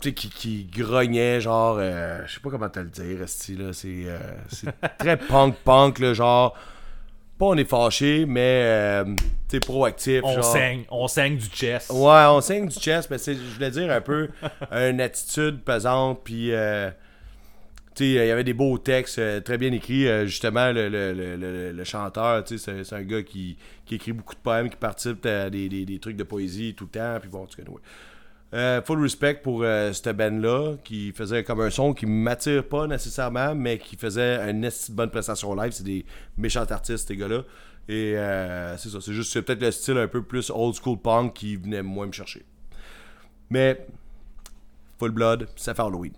tu 0.00 0.08
sais, 0.08 0.14
qui, 0.14 0.28
qui 0.28 0.64
grognait, 0.64 1.40
genre. 1.40 1.76
euh, 1.78 2.22
je 2.26 2.34
sais 2.34 2.40
pas 2.40 2.50
comment 2.50 2.68
te 2.68 2.80
le 2.80 2.90
dire, 2.90 3.20
là. 3.20 3.26
C'est 3.26 3.56
c'est 4.48 4.72
très 4.98 5.16
punk-punk, 5.16 6.00
là, 6.00 6.12
genre. 6.14 6.56
Pas 7.38 7.46
on 7.46 7.56
est 7.56 7.64
fâché, 7.64 8.26
mais. 8.26 9.04
tu 9.48 9.60
proactif. 9.60 10.22
On 10.24 10.34
genre. 10.34 10.44
saigne, 10.44 10.84
on 10.90 11.06
saigne 11.06 11.36
du 11.36 11.46
chest. 11.46 11.90
Ouais, 11.90 12.24
on 12.28 12.40
saigne 12.40 12.66
du 12.66 12.78
chest, 12.78 13.08
mais 13.10 13.18
c'est, 13.18 13.34
je 13.34 13.54
voulais 13.54 13.70
dire 13.70 13.90
un 13.92 14.00
peu 14.00 14.28
une 14.72 15.00
attitude 15.00 15.62
pesante, 15.62 16.20
puis 16.24 16.52
il 18.00 18.12
y 18.12 18.18
avait 18.30 18.44
des 18.44 18.54
beaux 18.54 18.78
textes 18.78 19.18
euh, 19.18 19.40
très 19.40 19.58
bien 19.58 19.72
écrits. 19.72 20.06
euh, 20.06 20.26
justement, 20.26 20.72
le, 20.72 20.88
le, 20.88 21.12
le, 21.12 21.72
le- 21.72 21.84
chanteur, 21.84 22.44
c'est, 22.46 22.92
un 22.92 23.02
gars 23.02 23.22
qui, 23.22 23.56
qui 23.84 23.96
écrit 23.96 24.12
beaucoup 24.12 24.34
de 24.34 24.40
poèmes, 24.40 24.70
qui 24.70 24.76
participe 24.76 25.24
à 25.26 25.50
des, 25.50 25.68
des, 25.68 25.84
des 25.84 25.98
trucs 25.98 26.16
de 26.16 26.22
poésie 26.24 26.74
tout 26.74 26.84
le 26.84 26.90
temps, 26.90 27.18
puis 27.20 27.28
bon, 27.28 27.46
tu 27.46 27.56
connais. 27.56 27.76
Euh, 28.54 28.82
full 28.82 29.00
respect 29.02 29.40
pour 29.42 29.64
cette 29.92 30.16
band-là, 30.16 30.76
qui 30.84 31.12
faisait 31.12 31.42
comme 31.42 31.60
un 31.60 31.70
son 31.70 31.94
qui 31.94 32.04
m'attire 32.06 32.64
pas 32.68 32.86
nécessairement, 32.86 33.54
mais 33.54 33.78
qui 33.78 33.96
faisait 33.96 34.36
une 34.50 34.68
bonne 34.90 35.10
prestation 35.10 35.54
live. 35.54 35.72
C'est 35.72 35.84
des 35.84 36.04
méchants 36.36 36.64
artistes, 36.64 37.08
ces 37.08 37.16
gars-là. 37.16 37.44
Et 37.88 38.14
c'est 38.76 38.90
ça, 38.90 39.00
c'est 39.00 39.12
juste, 39.14 39.40
peut-être 39.40 39.62
le 39.62 39.70
style 39.70 39.96
un 39.96 40.06
peu 40.08 40.22
plus 40.22 40.50
old 40.54 40.74
school 40.74 40.98
punk 40.98 41.32
qui 41.32 41.56
venait 41.56 41.82
moins 41.82 42.06
me 42.06 42.12
chercher. 42.12 42.44
Mais, 43.48 43.86
Full 44.98 45.10
Blood, 45.10 45.48
ça 45.56 45.74
fait 45.74 45.82
Halloween. 45.82 46.12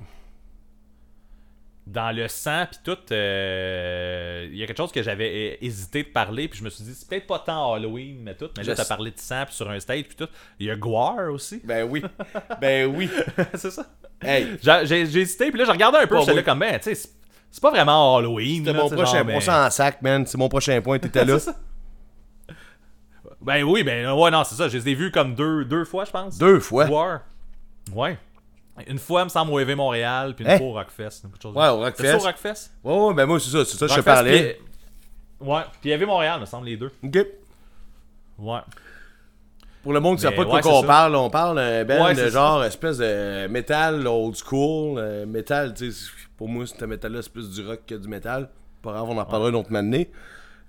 Dans 1.86 2.16
le 2.16 2.28
sang, 2.28 2.64
puis 2.70 2.80
tout, 2.82 2.96
euh, 3.12 4.48
il 4.50 4.56
y 4.56 4.62
a 4.62 4.66
quelque 4.66 4.78
chose 4.78 4.90
que 4.90 5.02
j'avais 5.02 5.58
hésité 5.60 6.02
de 6.02 6.08
parler, 6.08 6.48
puis 6.48 6.58
je 6.58 6.64
me 6.64 6.70
suis 6.70 6.82
dit, 6.82 6.94
c'est 6.94 7.06
peut-être 7.06 7.26
pas 7.26 7.38
tant 7.40 7.74
Halloween, 7.74 8.22
mais 8.22 8.34
tout. 8.34 8.48
Mais 8.56 8.62
là, 8.62 8.74
t'as 8.74 8.86
parlé 8.86 9.10
de 9.10 9.18
sang, 9.18 9.44
puis 9.44 9.54
sur 9.54 9.68
un 9.68 9.78
stage, 9.78 10.04
puis 10.04 10.16
tout. 10.16 10.28
Il 10.58 10.66
y 10.66 10.70
a 10.70 10.76
Guar 10.76 11.30
aussi. 11.30 11.60
Ben 11.62 11.86
oui, 11.86 12.02
ben 12.58 12.86
oui. 12.86 13.10
c'est 13.54 13.70
ça. 13.70 13.84
Hey, 14.22 14.56
J'ai 14.62 15.02
hésité, 15.02 15.50
puis 15.50 15.58
là, 15.58 15.66
je 15.66 15.70
regardais 15.72 15.98
un 15.98 16.06
peu, 16.06 16.18
j'étais 16.20 16.34
là 16.34 16.42
comme, 16.42 16.60
ben, 16.60 16.78
tu 16.78 16.94
sais, 16.94 16.94
c'est- 16.94 17.60
pas 17.60 17.70
vraiment 17.70 18.16
Halloween. 18.16 18.64
c'est 18.64 18.72
mon 18.72 18.88
prochain 18.88 19.22
genre, 19.24 19.40
point. 19.40 19.70
sac, 19.70 20.00
man. 20.02 20.26
C'est 20.26 20.38
mon 20.38 20.48
prochain 20.48 20.80
point. 20.80 20.98
T'étais 20.98 21.24
là. 21.24 21.38
C'est 21.38 21.50
ça. 21.50 21.56
Ben 23.40 23.62
oui, 23.62 23.82
ben 23.82 24.10
ouais, 24.10 24.30
non, 24.30 24.42
c'est 24.42 24.54
ça. 24.54 24.68
Je 24.68 24.78
les 24.78 24.88
ai 24.88 24.94
vus 24.94 25.10
comme 25.10 25.34
deux, 25.34 25.66
deux 25.66 25.84
fois, 25.84 26.06
je 26.06 26.10
pense. 26.10 26.38
Deux 26.38 26.60
fois? 26.60 26.86
War. 26.86 27.20
Ouais. 27.92 28.16
Une 28.88 28.98
fois, 28.98 29.20
il 29.20 29.24
me 29.24 29.28
semble, 29.28 29.52
au 29.52 29.60
EV 29.60 29.74
Montréal, 29.76 30.34
puis 30.34 30.44
une 30.44 30.50
Hein? 30.50 30.58
fois 30.58 30.66
au 30.66 30.72
Rockfest. 30.72 31.22
chose 31.40 31.54
Ouais, 31.54 31.68
au 31.68 31.76
Rockfest. 31.78 32.14
Au 32.16 32.18
Rockfest? 32.18 32.70
Ouais, 32.82 32.96
ouais, 33.06 33.14
ben 33.14 33.26
moi, 33.26 33.38
c'est 33.38 33.50
ça. 33.50 33.64
C'est 33.64 33.76
ça 33.76 33.86
que 33.86 33.92
je 33.92 33.98
te 34.00 34.04
parlais. 34.04 34.58
puis- 35.40 35.48
Ouais, 35.48 35.62
puis 35.80 35.90
EV 35.90 36.06
Montréal, 36.06 36.40
me 36.40 36.46
semble, 36.46 36.66
les 36.66 36.76
deux. 36.76 36.90
Ok. 37.02 37.26
Ouais. 38.38 38.60
Pour 39.82 39.92
le 39.92 40.00
monde 40.00 40.16
qui 40.18 40.24
ne 40.24 40.30
sait 40.30 40.30
Mais 40.30 40.36
pas 40.36 40.44
de 40.44 40.48
quoi 40.48 40.56
ouais, 40.56 40.62
qu'on 40.62 40.82
parle, 40.82 41.14
on 41.14 41.28
parle 41.30 41.56
band 41.84 42.04
Ouais, 42.06 42.14
de 42.14 42.28
genre 42.30 42.64
espèce 42.64 42.98
de 42.98 43.46
métal 43.48 44.06
old 44.06 44.34
school. 44.34 44.98
euh, 44.98 45.26
métal, 45.26 45.74
tu 45.74 45.92
sais, 45.92 46.10
pour 46.38 46.48
moi, 46.48 46.64
ce 46.66 46.84
métal-là, 46.84 47.20
c'est 47.22 47.32
plus 47.32 47.50
du 47.50 47.66
rock 47.66 47.80
que 47.86 47.94
du 47.94 48.08
métal. 48.08 48.48
Pas 48.82 48.92
grave, 48.92 49.04
on 49.08 49.18
en 49.18 49.24
parlera 49.26 49.50
une 49.50 49.56
autre 49.56 49.74
année. 49.76 50.10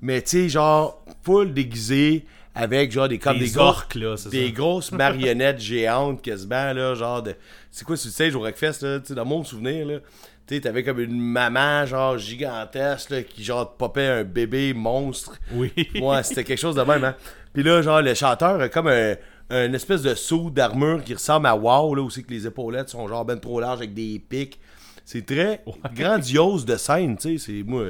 Mais 0.02 0.22
tu 0.22 0.30
sais, 0.44 0.50
genre, 0.50 1.02
full 1.24 1.54
déguisé, 1.54 2.26
avec 2.56 2.92
genre 2.92 3.08
des 3.10 3.20
comme 3.20 3.38
Des 3.38 3.46
des, 3.46 3.52
grosses- 3.52 3.68
orques, 3.68 3.96
là, 3.96 4.16
des 4.32 4.46
ça. 4.48 4.52
grosses 4.52 4.92
marionnettes 4.94 5.60
géantes 5.60 6.22
quasiment, 6.22 6.74
là, 6.74 6.96
genre 6.96 7.22
de. 7.22 7.36
C'est 7.70 7.84
quoi 7.86 7.96
le 7.96 8.10
stage 8.10 8.34
au 8.36 8.40
Rockfest, 8.40 8.82
là, 8.82 9.00
tu 9.00 9.08
sais, 9.08 9.14
dans 9.16 9.26
mon 9.26 9.44
souvenir, 9.44 9.86
là. 9.86 10.00
Tu 10.48 10.56
sais, 10.56 10.62
t'avais 10.62 10.84
comme 10.84 11.00
une 11.00 11.20
maman, 11.20 11.86
genre, 11.86 12.18
gigantesque, 12.18 13.10
là, 13.10 13.24
qui, 13.24 13.44
genre, 13.44 13.76
popait 13.76 14.08
un 14.08 14.24
bébé 14.24 14.74
monstre. 14.74 15.38
Oui. 15.52 15.72
Ouais, 16.00 16.24
c'était 16.24 16.44
quelque 16.44 16.60
chose 16.60 16.76
de 16.76 16.84
même, 16.84 17.04
hein. 17.04 17.16
Puis 17.54 17.64
là, 17.64 17.82
genre, 17.82 18.02
le 18.02 18.14
chanteur 18.14 18.62
a 18.62 18.70
comme 18.70 18.88
un, 18.88 19.16
un 19.50 19.74
espèce 19.74 20.02
de 20.04 20.14
saut 20.14 20.50
d'armure 20.52 21.04
qui 21.04 21.14
ressemble 21.16 21.48
à 21.48 21.56
WoW, 21.56 21.96
là, 21.96 22.04
aussi 22.04 22.24
que 22.24 22.32
les 22.32 22.46
épaulettes 22.48 22.90
sont 22.90 23.08
genre 23.08 23.26
ben 23.26 23.40
trop 23.40 23.60
larges 23.60 23.80
avec 23.80 23.94
des 23.94 24.20
pics. 24.30 24.60
C'est 25.04 25.26
très 25.26 25.64
grandiose 25.96 26.64
de 26.66 26.78
scène, 26.78 27.18
tu 27.18 27.38
sais. 27.40 27.46
C'est, 27.46 27.64
moi, 27.64 27.86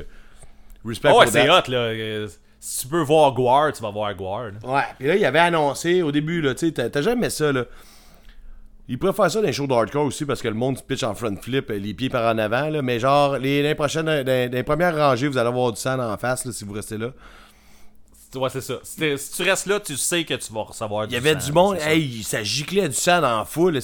respect 0.85 1.09
Ah 1.11 1.17
ouais, 1.17 1.23
pour 1.25 1.33
c'est 1.33 1.49
hot, 1.49 1.69
là. 1.69 2.27
Euh, 2.65 2.67
Si 2.67 2.81
tu 2.81 2.87
peux 2.87 3.01
voir 3.01 3.33
Guar, 3.33 3.71
tu 3.73 3.81
vas 3.81 3.91
voir 3.91 4.13
Guar. 4.15 4.45
là. 4.45 4.51
Ouais, 4.63 4.83
puis 4.97 5.07
là, 5.07 5.15
il 5.15 5.25
avait 5.25 5.39
annoncé 5.39 6.01
au 6.01 6.11
début, 6.11 6.41
là, 6.41 6.55
tu 6.55 6.71
sais, 6.73 6.89
t'as 6.89 7.01
jamais 7.01 7.29
ça, 7.29 7.51
là. 7.51 7.65
Il 8.87 8.99
pourrait 8.99 9.13
faire 9.13 9.31
ça 9.31 9.41
dans 9.41 9.47
les 9.47 9.53
shows 9.53 9.65
de 9.65 9.73
hardcore 9.73 10.05
aussi 10.05 10.25
parce 10.25 10.43
que 10.43 10.47
le 10.47 10.53
monde 10.53 10.77
se 10.77 10.83
pitch 10.83 11.01
en 11.01 11.15
front 11.15 11.35
flip, 11.37 11.71
euh, 11.71 11.77
les 11.79 11.95
pieds 11.95 12.09
par 12.09 12.31
en 12.33 12.37
avant, 12.37 12.69
là. 12.69 12.81
Mais 12.83 12.99
genre, 12.99 13.37
les, 13.39 13.63
les 13.63 13.73
prochaines, 13.75 14.09
les 14.09 14.63
premières 14.63 14.95
rangées, 14.95 15.27
vous 15.27 15.37
allez 15.37 15.47
avoir 15.47 15.71
du 15.71 15.79
sang 15.81 15.97
en 15.99 16.17
face, 16.17 16.45
là, 16.45 16.51
si 16.51 16.65
vous 16.65 16.73
restez 16.73 16.97
là. 16.97 17.09
Ouais, 18.35 18.49
c'est 18.49 18.61
ça. 18.61 18.75
Si, 18.83 18.97
tu 19.35 19.43
restes 19.43 19.65
là, 19.65 19.79
tu 19.79 19.95
sais 19.95 20.23
que 20.25 20.33
tu 20.33 20.51
vas 20.53 20.63
recevoir 20.63 21.05
Il 21.05 21.13
y 21.13 21.15
avait 21.15 21.39
sang, 21.39 21.45
du 21.47 21.51
monde, 21.53 21.79
ça. 21.79 21.93
hey, 21.93 22.21
ça 22.21 22.43
giclait 22.43 22.89
du 22.89 22.93
sang 22.95 23.21
dans 23.21 23.39
la 23.39 23.45
foule. 23.45 23.73
là, 23.75 23.79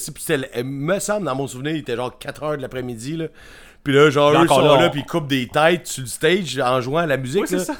il 0.57 0.63
me 0.65 0.99
semble, 0.99 1.25
dans 1.25 1.35
mon 1.35 1.47
souvenir, 1.47 1.73
il 1.73 1.79
était 1.79 1.95
genre 1.95 2.13
4h 2.19 2.57
de 2.57 2.61
l'après-midi. 2.61 3.15
Là. 3.15 3.27
Puis 3.83 3.93
là, 3.93 4.09
genre, 4.09 4.33
Puis 4.33 4.43
eux 4.43 4.47
sont 4.47 4.59
là, 4.61 4.89
puis 4.89 5.01
ils 5.01 5.05
coupent 5.05 5.27
des 5.27 5.47
têtes 5.47 5.87
sur 5.87 6.01
le 6.03 6.07
stage 6.09 6.59
en 6.59 6.81
jouant 6.81 6.99
à 6.99 7.05
la 7.07 7.17
musique. 7.17 7.45
Oui, 7.49 7.57
là. 7.57 7.63
ça. 7.63 7.75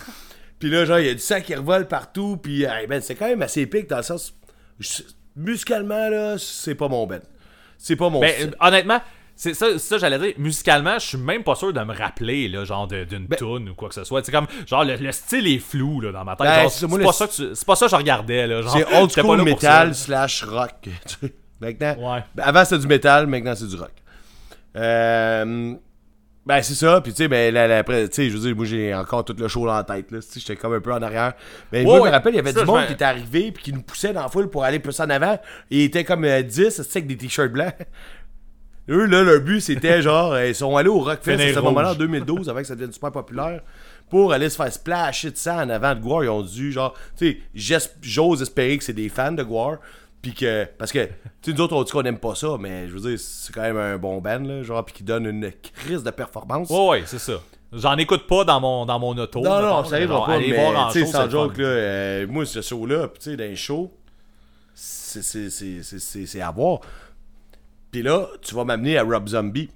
Puis 0.62 0.70
là, 0.70 0.86
genre, 0.86 1.00
il 1.00 1.08
y 1.08 1.10
a 1.10 1.14
du 1.14 1.20
sang 1.20 1.42
qui 1.42 1.54
revole 1.56 1.88
partout. 1.90 2.38
Puis, 2.42 2.64
hey, 2.64 2.88
ben, 2.88 3.02
c'est 3.02 3.16
quand 3.16 3.28
même 3.28 3.42
assez 3.42 3.62
épique 3.62 3.90
dans 3.90 3.98
le 3.98 4.04
sens. 4.04 4.34
je- 4.80 5.02
musicalement, 5.36 6.08
là, 6.10 6.36
c'est 6.38 6.76
pas 6.76 6.88
mon 6.88 7.06
ben. 7.06 7.20
C'est 7.78 7.96
pas 7.98 8.10
mon 8.10 8.20
Ben, 8.22 8.32
style. 8.32 8.48
euh, 8.62 8.68
honnêtement, 8.68 9.00
c'est 9.36 9.54
ça, 9.56 9.78
ça 9.80 9.98
j'allais 9.98 10.20
dire. 10.20 10.34
Musicalement, 10.38 11.00
je 11.00 11.06
suis 11.08 11.18
même 11.18 11.44
pas 11.44 11.56
sûr 11.56 11.74
de 11.74 11.80
me 11.82 11.94
rappeler, 11.96 12.48
là, 12.48 12.64
genre, 12.64 12.88
d'une 12.88 13.26
Ben- 13.28 13.38
tune 13.38 13.70
ou 13.70 13.74
quoi 13.76 13.90
que 13.90 13.96
ce 13.96 14.04
soit. 14.04 14.24
C'est 14.24 14.32
comme, 14.32 14.46
genre, 14.68 14.84
le, 14.86 14.96
le 14.98 15.12
style 15.12 15.48
est 15.48 15.58
flou, 15.60 16.00
là, 16.02 16.12
dans 16.12 16.24
ma 16.24 16.36
tête. 16.36 16.46
Ben, 16.48 16.70
c'est 16.70 16.88
pas, 16.88 16.98
le- 16.98 17.12
ça 17.12 17.28
que 17.28 17.34
tu- 17.56 17.66
pas 17.66 17.76
ça 17.76 17.86
que 17.88 17.92
je 17.92 17.96
regardais, 17.96 18.46
là. 18.48 18.62
C'est 18.72 18.86
old 18.98 19.12
school 19.12 19.42
metal 19.44 19.96
slash 19.96 20.44
rock. 20.44 20.88
maintenant, 21.60 21.96
Ouais. 22.14 22.24
ben, 22.36 22.44
avant 22.44 22.64
c'était 22.66 22.80
du 22.82 22.88
metal, 22.88 23.26
maintenant 23.28 23.56
c'est 23.56 23.68
du 23.68 23.76
rock. 23.78 23.92
Euh, 24.76 25.74
ben 26.44 26.62
c'est 26.64 26.74
ça, 26.74 27.02
puis 27.02 27.12
tu 27.14 27.18
sais, 27.18 27.28
ben 27.28 27.54
là, 27.54 27.78
après, 27.78 28.10
tu 28.10 28.16
sais, 28.16 28.30
je 28.30 28.36
veux 28.36 28.48
dire, 28.48 28.56
moi 28.56 28.66
j'ai 28.66 28.96
encore 28.96 29.24
tout 29.24 29.36
le 29.38 29.48
show 29.48 29.66
dans 29.66 29.76
la 29.76 29.84
tête, 29.84 30.10
là, 30.12 30.20
tu 30.20 30.28
sais, 30.28 30.40
j'étais 30.40 30.56
comme 30.56 30.74
un 30.74 30.82
peu 30.82 30.92
en 30.92 31.02
arrière. 31.02 31.34
Mais 31.72 31.84
moi, 31.84 32.00
je 32.00 32.04
me 32.06 32.10
rappelle, 32.10 32.34
il 32.34 32.38
y 32.38 32.40
avait 32.40 32.54
du 32.54 32.66
monde 32.66 32.88
qui 32.88 32.94
était 32.94 33.06
arrivé, 33.06 33.52
puis 33.52 33.64
qui 33.66 33.74
nous 33.74 33.84
poussait 33.84 34.12
dans 34.12 34.24
la 34.24 34.28
foule 34.28 34.50
pour 34.50 34.64
aller 34.64 34.80
plus 34.80 35.00
en 35.00 35.10
avant, 35.12 35.34
et 35.70 35.78
il 35.78 35.84
était 35.84 36.04
comme 36.04 36.26
euh, 36.26 36.42
10, 36.42 36.52
tu 36.54 36.72
sais, 36.72 36.82
avec 36.98 37.08
des 37.08 37.18
t-shirts 37.18 37.52
blancs. 37.52 37.74
Eux, 38.90 39.06
là, 39.06 39.22
leur 39.22 39.42
but, 39.42 39.62
c'était 39.62 40.02
genre, 40.02 40.34
euh, 40.34 40.48
ils 40.48 40.56
sont 40.56 40.76
allés 40.76 40.90
au 40.90 41.00
Rockfest 41.00 41.40
à 41.40 41.54
ce 41.54 41.60
moment-là, 41.60 41.90
en 41.90 41.92
rouge. 41.92 42.00
2012, 42.00 42.50
avant 42.50 42.60
que 42.60 42.68
ça 42.68 42.74
devienne 42.74 42.92
super 42.92 43.12
populaire, 43.12 43.62
pour 44.10 44.34
aller 44.34 44.50
se 44.50 44.56
faire 44.56 44.74
splasher 44.74 45.32
de 45.32 45.38
sang 45.38 45.62
en 45.62 45.70
avant 45.70 45.94
de 45.94 46.02
Guar. 46.02 46.24
Ils 46.24 46.30
ont 46.30 46.42
dû, 46.42 46.72
genre, 46.72 46.96
tu 47.18 47.44
sais, 47.56 47.88
j'ose 48.02 48.42
espérer 48.42 48.80
que 48.80 48.84
c'est 48.84 48.94
des 48.94 49.10
fans 49.10 49.32
de 49.32 49.44
Guar, 49.44 49.78
puis 50.22 50.34
que, 50.34 50.66
parce 50.78 50.92
que, 50.92 51.06
tu 51.42 51.52
sais, 51.52 51.54
nous 51.54 51.62
autres, 51.62 51.76
on 51.76 51.84
dit 51.84 51.92
qu'on 51.92 52.04
aime 52.04 52.20
pas 52.20 52.36
ça, 52.36 52.58
mais 52.60 52.88
je 52.88 52.94
veux 52.94 53.10
dire, 53.10 53.20
c'est 53.20 53.52
quand 53.54 53.62
même 53.62 53.78
un 53.78 53.98
bon 53.98 54.22
band, 54.22 54.40
là, 54.40 54.62
genre, 54.64 54.86
puis 54.86 54.94
qui 54.94 55.04
donne 55.04 55.26
une 55.26 55.52
crise 55.74 56.04
de 56.04 56.12
performance. 56.12 56.70
Ouais, 56.70 56.88
ouais, 56.90 57.04
c'est 57.06 57.20
ça. 57.20 57.42
J'en 57.74 57.96
écoute 57.98 58.28
pas 58.28 58.44
dans 58.44 58.60
mon, 58.60 58.86
dans 58.86 59.00
mon 59.00 59.18
auto. 59.18 59.40
Non, 59.40 59.62
non, 59.62 59.84
ça 59.86 60.06
genre, 60.06 60.26
pas, 60.26 60.34
aller 60.34 60.52
mais 60.52 60.58
voir 60.72 60.88
en 60.88 60.92
tu 60.92 61.00
sais, 61.00 61.06
show, 61.06 61.12
sans 61.12 61.30
joke, 61.30 61.58
là, 61.58 61.64
euh, 61.66 62.28
moi, 62.28 62.46
ce 62.46 62.62
show-là, 62.62 63.08
pis 63.08 63.20
tu 63.20 63.30
sais, 63.32 63.38
dans 63.38 63.44
les 63.46 63.56
shows, 63.56 63.92
c'est- 64.74 66.42
à 66.42 66.52
voir. 66.52 66.82
Puis 67.92 68.04
là, 68.04 68.28
tu 68.42 68.56
vas 68.56 68.64
m'amener 68.64 68.98
à 68.98 69.04
Rob 69.04 69.28
Zombie. 69.28 69.70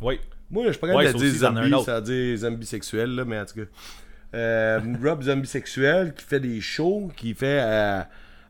Oui. 0.00 0.18
Moi, 0.50 0.64
je 0.66 0.70
suis 0.72 0.80
pas 0.80 0.88
Ouais, 0.88 1.04
capable 1.04 1.18
ça 1.18 1.24
de 1.24 1.30
dire 1.30 1.38
zombie, 1.40 1.84
ça 1.84 2.00
veut 2.00 2.02
dire 2.02 2.36
zombie 2.38 2.66
sexuel, 2.66 3.14
là, 3.14 3.24
mais 3.24 3.38
en 3.38 3.44
tout 3.44 3.54
cas. 3.54 3.66
Euh, 4.34 4.80
Rob 5.02 5.22
Zombie 5.22 5.46
sexuel 5.46 6.14
qui 6.14 6.24
fait 6.24 6.40
des 6.40 6.60
shows, 6.60 7.10
qui 7.16 7.34
fait 7.34 7.60
euh, 7.62 8.02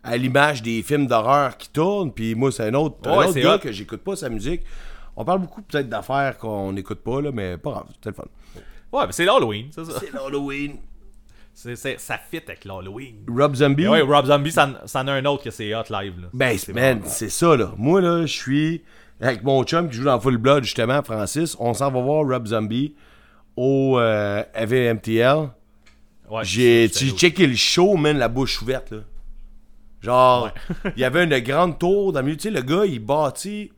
à 0.03 0.17
l'image 0.17 0.63
des 0.63 0.83
films 0.83 1.07
d'horreur 1.07 1.57
qui 1.57 1.69
tournent, 1.69 2.13
puis 2.13 2.35
moi, 2.35 2.51
c'est 2.53 2.65
un 2.69 2.75
autre, 2.75 2.97
un 3.09 3.11
Ouais, 3.19 3.25
autre 3.25 3.33
c'est 3.35 3.43
gars 3.43 3.57
hot. 3.57 3.59
que 3.59 3.71
j'écoute 3.73 4.01
pas 4.03 4.17
sa 4.17 4.29
musique. 4.29 4.63
On 5.17 5.25
parle 5.25 5.41
beaucoup 5.41 5.61
peut-être 5.63 5.89
d'affaires 5.89 6.39
qu'on 6.39 6.73
n'écoute 6.73 7.01
pas, 7.01 7.21
là, 7.21 7.31
mais 7.33 7.59
pas 7.59 7.71
grave, 7.71 7.87
c'est 8.03 8.09
le 8.11 8.15
fun. 8.15 8.25
Ouais, 8.93 9.07
mais 9.07 9.13
c'est 9.13 9.25
l'Halloween, 9.25 9.67
c'est 9.71 9.85
ça. 9.85 9.93
C'est 10.01 10.13
l'Halloween. 10.13 10.77
C'est, 11.53 11.77
c'est- 11.77 11.99
ça 12.01 12.17
fit 12.31 12.39
avec 12.39 12.65
l'Halloween. 12.65 13.17
Rob 13.29 13.55
Zombie. 13.55 13.87
Ouais, 13.87 14.01
Rob 14.01 14.25
Zombie, 14.27 14.51
ça, 14.53 14.81
ça 14.87 15.01
en 15.03 15.09
a 15.09 15.13
un 15.13 15.25
autre 15.27 15.45
que 15.45 15.51
c'est 15.51 15.75
hot 15.75 15.83
live, 15.91 16.15
là. 16.23 16.29
Ben, 16.33 16.57
c'est 16.57 16.73
man, 16.73 17.03
c'est 17.05 17.29
ça, 17.29 17.55
là. 17.57 17.73
Moi, 17.77 18.01
là, 18.01 18.23
je 18.25 18.33
suis 18.33 18.83
avec 19.21 19.43
mon 19.43 19.63
chum 19.65 19.91
qui 19.91 19.97
joue 19.97 20.05
dans 20.05 20.19
Full 20.19 20.39
Blood, 20.39 20.65
justement, 20.65 21.03
Francis. 21.03 21.57
On 21.61 21.75
s'en 21.75 21.91
va 21.91 22.01
voir 22.01 22.25
Rob 22.27 22.47
Zombie 22.47 22.95
au 23.57 23.99
euh, 23.99 24.43
AVMTL. 24.55 25.51
Ouais, 26.31 26.45
J'ai 26.45 26.89
checké 26.89 27.47
le 27.47 27.57
show, 27.57 27.97
man, 27.97 28.17
la 28.17 28.29
bouche 28.29 28.63
ouverte, 28.63 28.93
là. 28.93 28.99
Genre, 30.03 30.51
il 30.97 31.01
y 31.01 31.05
avait 31.05 31.25
une 31.25 31.39
grande 31.41 31.79
tour 31.79 32.13
dans 32.13 32.21
le 32.21 32.27
milieu. 32.27 32.37
Tu 32.37 32.45
sais, 32.45 32.51
le 32.51 32.63
gars, 32.63 32.85
il 32.87 33.01
bâtit 33.01 33.71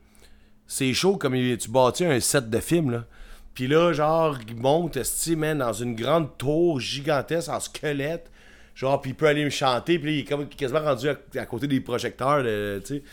ses 0.67 0.93
shows 0.93 1.17
comme 1.17 1.35
il- 1.35 1.57
tu 1.57 1.69
bâtis 1.69 2.05
un 2.05 2.19
set 2.19 2.49
de 2.49 2.59
films, 2.59 2.91
là. 2.91 3.05
Puis 3.53 3.67
là, 3.67 3.93
genre, 3.93 4.37
il 4.47 4.55
monte, 4.55 4.97
man, 5.37 5.59
dans 5.59 5.73
une 5.73 5.95
grande 5.95 6.35
tour 6.37 6.79
gigantesque 6.79 7.49
en 7.49 7.59
squelette. 7.59 8.31
Genre, 8.73 8.99
puis 8.99 9.11
il 9.11 9.13
peut 9.13 9.27
aller 9.27 9.43
me 9.45 9.51
chanter, 9.51 9.99
puis 9.99 10.07
là, 10.09 10.15
il 10.17 10.19
est 10.21 10.23
comme, 10.23 10.47
quasiment 10.47 10.81
rendu 10.81 11.07
à, 11.09 11.15
à 11.35 11.45
côté 11.45 11.67
des 11.67 11.79
projecteurs, 11.79 12.41
de- 12.43 12.81
tu 12.83 12.95
sais. 12.95 13.03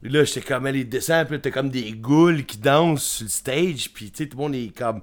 Puis 0.00 0.10
là, 0.10 0.24
j'étais 0.24 0.40
comme, 0.40 0.66
elle, 0.66 0.76
il 0.76 0.88
descend, 0.88 1.26
puis 1.26 1.40
t'as 1.40 1.50
comme 1.50 1.68
des 1.70 1.92
goules 1.92 2.44
qui 2.44 2.56
dansent 2.58 3.02
sur 3.02 3.24
le 3.24 3.30
stage, 3.30 3.90
puis 3.92 4.10
tu 4.10 4.24
sais, 4.24 4.28
tout 4.28 4.36
le 4.38 4.42
monde 4.44 4.54
est 4.54 4.74
comme 4.76 5.02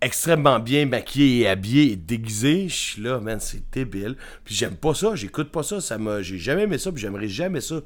extrêmement 0.00 0.58
bien 0.60 0.86
maquillé 0.86 1.42
et 1.42 1.48
habillé 1.48 1.92
et 1.92 1.96
déguisé. 1.96 2.68
Je 2.68 2.74
suis 2.74 3.02
là, 3.02 3.20
man, 3.20 3.40
c'est 3.40 3.62
débile. 3.72 4.16
Puis 4.44 4.54
j'aime 4.54 4.76
pas 4.76 4.94
ça, 4.94 5.14
j'écoute 5.14 5.50
pas 5.50 5.62
ça, 5.62 5.80
ça 5.80 5.98
m'a, 5.98 6.22
j'ai 6.22 6.38
jamais 6.38 6.62
aimé 6.62 6.78
ça, 6.78 6.92
puis 6.92 7.00
j'aimerais 7.00 7.28
jamais 7.28 7.60
ça. 7.60 7.80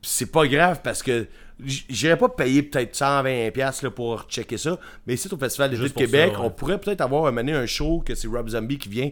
Puis 0.00 0.10
c'est 0.10 0.30
pas 0.30 0.46
grave 0.46 0.80
parce 0.82 1.02
que 1.02 1.26
j'irais 1.64 2.16
pas 2.16 2.28
payer 2.28 2.62
peut-être 2.62 2.96
120$ 2.96 3.50
piastres, 3.50 3.84
là, 3.84 3.90
pour 3.90 4.22
checker 4.28 4.58
ça, 4.58 4.78
mais 5.06 5.14
ici 5.14 5.28
au 5.32 5.36
Festival 5.36 5.70
d'été 5.70 5.80
de 5.80 5.84
Juste 5.86 5.94
pour 5.94 6.02
Québec, 6.04 6.32
ça, 6.34 6.40
ouais. 6.40 6.46
on 6.46 6.50
pourrait 6.50 6.78
peut-être 6.78 7.00
avoir 7.00 7.32
moment 7.32 7.52
un 7.52 7.66
show 7.66 8.02
que 8.04 8.14
c'est 8.14 8.28
Rob 8.28 8.48
Zombie 8.48 8.78
qui 8.78 8.88
vient. 8.88 9.10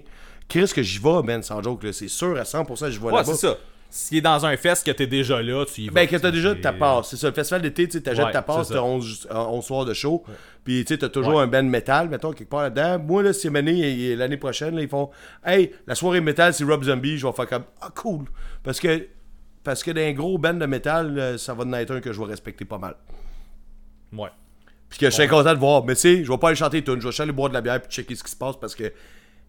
Qu'est-ce 0.48 0.72
que 0.72 0.82
j'y 0.82 1.00
vais, 1.00 1.22
man, 1.24 1.42
sans 1.42 1.60
joke, 1.60 1.82
là. 1.82 1.92
C'est 1.92 2.06
sûr 2.08 2.36
à 2.38 2.44
100% 2.44 2.78
que 2.78 2.90
je 2.90 3.00
vais 3.00 3.06
Ouais, 3.06 3.12
là-bas. 3.12 3.24
c'est 3.24 3.48
ça. 3.48 3.58
S'il 3.88 4.18
est 4.18 4.22
dans 4.22 4.44
un 4.44 4.56
fest 4.56 4.84
que 4.84 4.90
t'es 4.90 5.06
déjà 5.06 5.40
là, 5.42 5.64
tu 5.64 5.82
y 5.82 5.86
vas. 5.88 5.94
Ben, 5.94 6.06
que 6.08 6.16
t'as 6.16 6.30
déjà 6.30 6.54
ta 6.54 6.72
passe. 6.72 7.08
C'est 7.10 7.16
ça, 7.16 7.28
le 7.28 7.32
festival 7.34 7.62
d'été, 7.62 7.88
tu 7.88 8.02
t'achètes 8.02 8.26
Ouais, 8.26 8.32
ta 8.32 8.42
passe, 8.42 8.68
c'est 8.68 8.74
t'as 8.74 8.80
ça. 8.80 8.84
11, 8.84 9.28
euh, 9.30 9.34
11 9.36 9.64
soirs 9.64 9.84
de 9.84 9.94
show. 9.94 10.22
Puis, 10.64 10.84
tu 10.84 10.94
sais, 10.94 10.98
t'as 10.98 11.08
toujours 11.08 11.34
Ouais. 11.36 11.42
un 11.42 11.46
band 11.46 11.62
métal, 11.62 12.08
mettons, 12.08 12.32
quelque 12.32 12.48
part 12.50 12.62
là-dedans. 12.62 12.98
Moi, 12.98 13.22
là, 13.22 13.32
c'est 13.32 13.48
et 13.48 14.16
l'année 14.16 14.36
prochaine, 14.36 14.74
là, 14.76 14.82
ils 14.82 14.88
font 14.88 15.10
Hey, 15.44 15.72
la 15.86 15.94
soirée 15.94 16.20
métal, 16.20 16.52
c'est 16.52 16.64
Rob 16.64 16.82
Zombie. 16.84 17.16
Je 17.18 17.26
vais 17.26 17.32
faire 17.32 17.46
comme 17.48 17.64
Ah, 17.80 17.90
cool. 17.94 18.24
Parce 18.62 18.80
que, 18.80 19.06
parce 19.64 19.82
que 19.82 19.90
d'un 19.92 20.12
gros 20.12 20.36
band 20.38 20.54
de 20.54 20.66
métal, 20.66 21.38
ça 21.38 21.54
va 21.54 21.64
en 21.64 21.72
être 21.74 21.92
un 21.94 22.00
que 22.00 22.12
je 22.12 22.20
vais 22.20 22.26
respecter 22.26 22.64
pas 22.64 22.78
mal. 22.78 22.96
Ouais. 24.12 24.28
Puis 24.88 24.98
que 24.98 25.06
je 25.06 25.10
serais 25.10 25.28
content 25.28 25.54
de 25.54 25.58
voir. 25.58 25.84
Mais, 25.84 25.94
tu 25.94 26.00
sais, 26.02 26.24
je 26.24 26.30
vais 26.30 26.38
pas 26.38 26.48
aller 26.48 26.56
chanter 26.56 26.82
tune. 26.82 27.00
Je 27.00 27.08
vais 27.08 27.20
aller 27.22 27.32
boire 27.32 27.48
de 27.48 27.54
la 27.54 27.60
bière 27.60 27.80
puis 27.80 27.90
checker 27.90 28.14
ce 28.14 28.22
qui 28.24 28.30
se 28.30 28.36
passe 28.36 28.56
parce 28.60 28.74
que. 28.74 28.92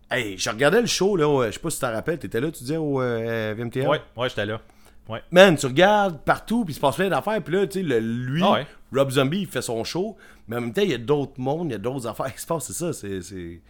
Hey, 0.10 0.38
je 0.38 0.50
regardais 0.50 0.80
le 0.82 0.88
show, 0.88 1.16
là, 1.18 1.48
je 1.48 1.52
sais 1.52 1.60
pas 1.60 1.70
si 1.70 1.78
tu 1.78 1.82
t'en 1.82 1.92
rappelles, 1.92 2.18
t'étais 2.20 2.40
là, 2.40 2.50
tu 2.52 2.60
disais 2.60 2.78
au 2.78 3.02
euh, 3.02 3.54
VMTL? 3.58 3.88
Ouais, 3.88 4.02
ouais, 4.16 4.30
j'étais 4.30 4.46
là. 4.46 4.62
Ouais. 5.10 5.22
Man, 5.32 5.56
tu 5.58 5.66
regardes 5.66 6.22
partout, 6.24 6.64
puis 6.66 6.74
il 6.74 6.76
se 6.76 6.80
passe 6.82 6.96
plein 6.96 7.10
d'affaires, 7.10 7.42
puis 7.42 7.54
là, 7.56 7.68
tu 7.68 7.82
sais, 7.86 8.00
lui, 8.02 8.42
Ah 8.44 8.52
ouais. 8.54 8.68
Rob 8.94 9.10
Zombie, 9.10 9.42
il 9.42 9.48
fait 9.48 9.62
son 9.62 9.84
show, 9.84 10.18
mais 10.48 10.58
en 10.58 10.62
même 10.62 10.74
temps, 10.74 10.82
il 10.82 10.92
y 10.92 10.94
a 10.94 10.98
d'autres 10.98 11.40
mondes, 11.40 11.68
il 11.70 11.72
y 11.74 11.76
a 11.76 11.78
d'autres 11.78 12.08
affaires 12.10 12.34
qui 12.34 12.42
se 12.42 12.48
passent, 12.48 12.68
c'est 12.68 12.74
ça, 12.74 12.94
c'est, 12.94 13.22
c'est, 13.22 13.62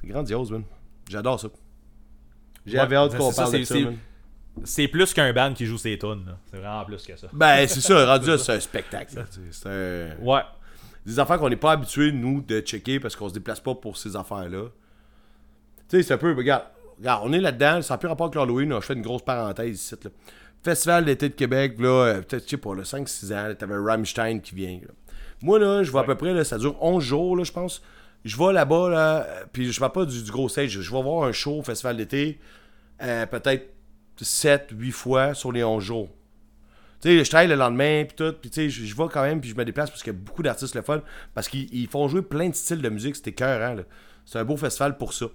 c'est 0.00 0.06
grandiose, 0.08 0.50
man. 0.52 0.62
J'adore 1.08 1.40
ça. 1.40 1.48
J'ai 2.66 2.78
Ouais, 2.78 2.94
hâte 2.94 3.16
qu'on 3.16 3.32
ça, 3.32 3.42
parle 3.42 3.52
de 3.54 3.58
c'est- 3.58 3.64
ça, 3.64 3.74
c'est- 3.74 3.84
man. 3.84 3.96
C'est 4.64 4.88
plus 4.88 5.14
qu'un 5.14 5.32
band 5.32 5.54
qui 5.54 5.64
joue 5.64 5.78
ses 5.78 5.96
tunes. 5.96 6.24
là. 6.26 6.36
C'est 6.50 6.58
vraiment 6.58 6.84
plus 6.84 7.02
que 7.06 7.16
ça. 7.16 7.28
Ben, 7.32 7.66
c'est 7.68 7.80
ça, 7.80 8.04
rendu 8.18 8.36
c'est 8.38 8.52
un 8.52 8.60
spectacle, 8.60 9.24
c'est 9.50 9.68
un- 9.68 10.16
Ouais. 10.20 10.40
des 11.06 11.18
affaires 11.18 11.38
qu'on 11.38 11.48
n'est 11.48 11.56
pas 11.56 11.72
habitués, 11.72 12.10
nous, 12.12 12.42
de 12.42 12.60
checker, 12.60 12.98
parce 13.00 13.14
qu'on 13.16 13.28
se 13.28 13.34
déplace 13.34 13.60
pas 13.60 13.74
pour 13.74 13.96
ces 13.96 14.14
affaires-là. 14.16 14.64
Tu 15.90 15.96
sais, 15.96 16.02
c'est 16.04 16.14
un 16.14 16.18
peu, 16.18 16.32
regarde, 16.34 16.66
regarde, 16.98 17.22
on 17.24 17.32
est 17.32 17.40
là-dedans, 17.40 17.82
ça 17.82 17.94
n'a 17.94 17.98
plus 17.98 18.06
rapport 18.06 18.26
avec 18.26 18.36
l'Halloween, 18.36 18.72
je 18.76 18.80
fais 18.80 18.94
une 18.94 19.02
grosse 19.02 19.22
parenthèse 19.22 19.74
ici, 19.74 19.96
là. 20.04 20.10
Festival 20.62 21.04
d'été 21.04 21.30
de 21.30 21.34
Québec, 21.34 21.76
là, 21.80 21.88
euh, 21.88 22.20
peut-être, 22.20 22.44
je 22.44 22.50
sais 22.50 22.56
pas, 22.58 22.74
là, 22.76 22.84
5-6 22.84 23.32
ans, 23.34 23.54
t'avais 23.58 23.76
Rammstein 23.76 24.40
qui 24.40 24.54
vient, 24.54 24.78
là. 24.82 24.92
Moi, 25.42 25.58
là, 25.58 25.82
je 25.82 25.90
vais 25.90 25.98
à 25.98 26.04
peu 26.04 26.14
près, 26.14 26.32
là, 26.32 26.44
ça 26.44 26.58
dure 26.58 26.80
11 26.80 27.02
jours, 27.02 27.36
là, 27.36 27.42
je 27.42 27.50
pense. 27.50 27.82
Je 28.24 28.36
vais 28.36 28.52
là-bas, 28.52 28.88
là, 28.88 29.26
puis 29.52 29.72
je 29.72 29.80
parle 29.80 29.92
pas 29.92 30.04
du, 30.04 30.22
du 30.22 30.30
gros 30.30 30.48
stage, 30.48 30.68
je 30.68 30.92
vais 30.92 31.02
voir 31.02 31.24
un 31.24 31.32
show 31.32 31.58
au 31.58 31.62
Festival 31.62 31.96
d'été, 31.96 32.38
euh, 33.02 33.26
peut-être 33.26 33.72
7-8 34.20 34.92
fois 34.92 35.34
sur 35.34 35.50
les 35.50 35.64
11 35.64 35.82
jours. 35.82 36.08
Tu 37.00 37.08
sais, 37.08 37.24
je 37.24 37.30
travaille 37.30 37.48
le 37.48 37.56
lendemain, 37.56 38.04
puis 38.06 38.14
tout, 38.14 38.34
puis 38.40 38.50
tu 38.50 38.70
sais, 38.70 38.70
je 38.70 38.94
vais 38.94 39.08
quand 39.10 39.22
même, 39.22 39.40
puis 39.40 39.50
je 39.50 39.56
me 39.56 39.64
déplace 39.64 39.90
parce 39.90 40.04
qu'il 40.04 40.12
y 40.12 40.16
a 40.16 40.18
beaucoup 40.20 40.44
d'artistes 40.44 40.76
le 40.76 40.82
fun, 40.82 41.02
parce 41.34 41.48
qu'ils 41.48 41.74
ils 41.74 41.88
font 41.88 42.06
jouer 42.06 42.22
plein 42.22 42.48
de 42.48 42.54
styles 42.54 42.82
de 42.82 42.88
musique, 42.90 43.16
c'était 43.16 43.32
cœur, 43.32 43.74
là. 43.74 43.82
C'est 44.26 44.38
un 44.38 44.44
beau 44.44 44.56
festival 44.56 44.96
pour 44.96 45.12
ça. 45.12 45.26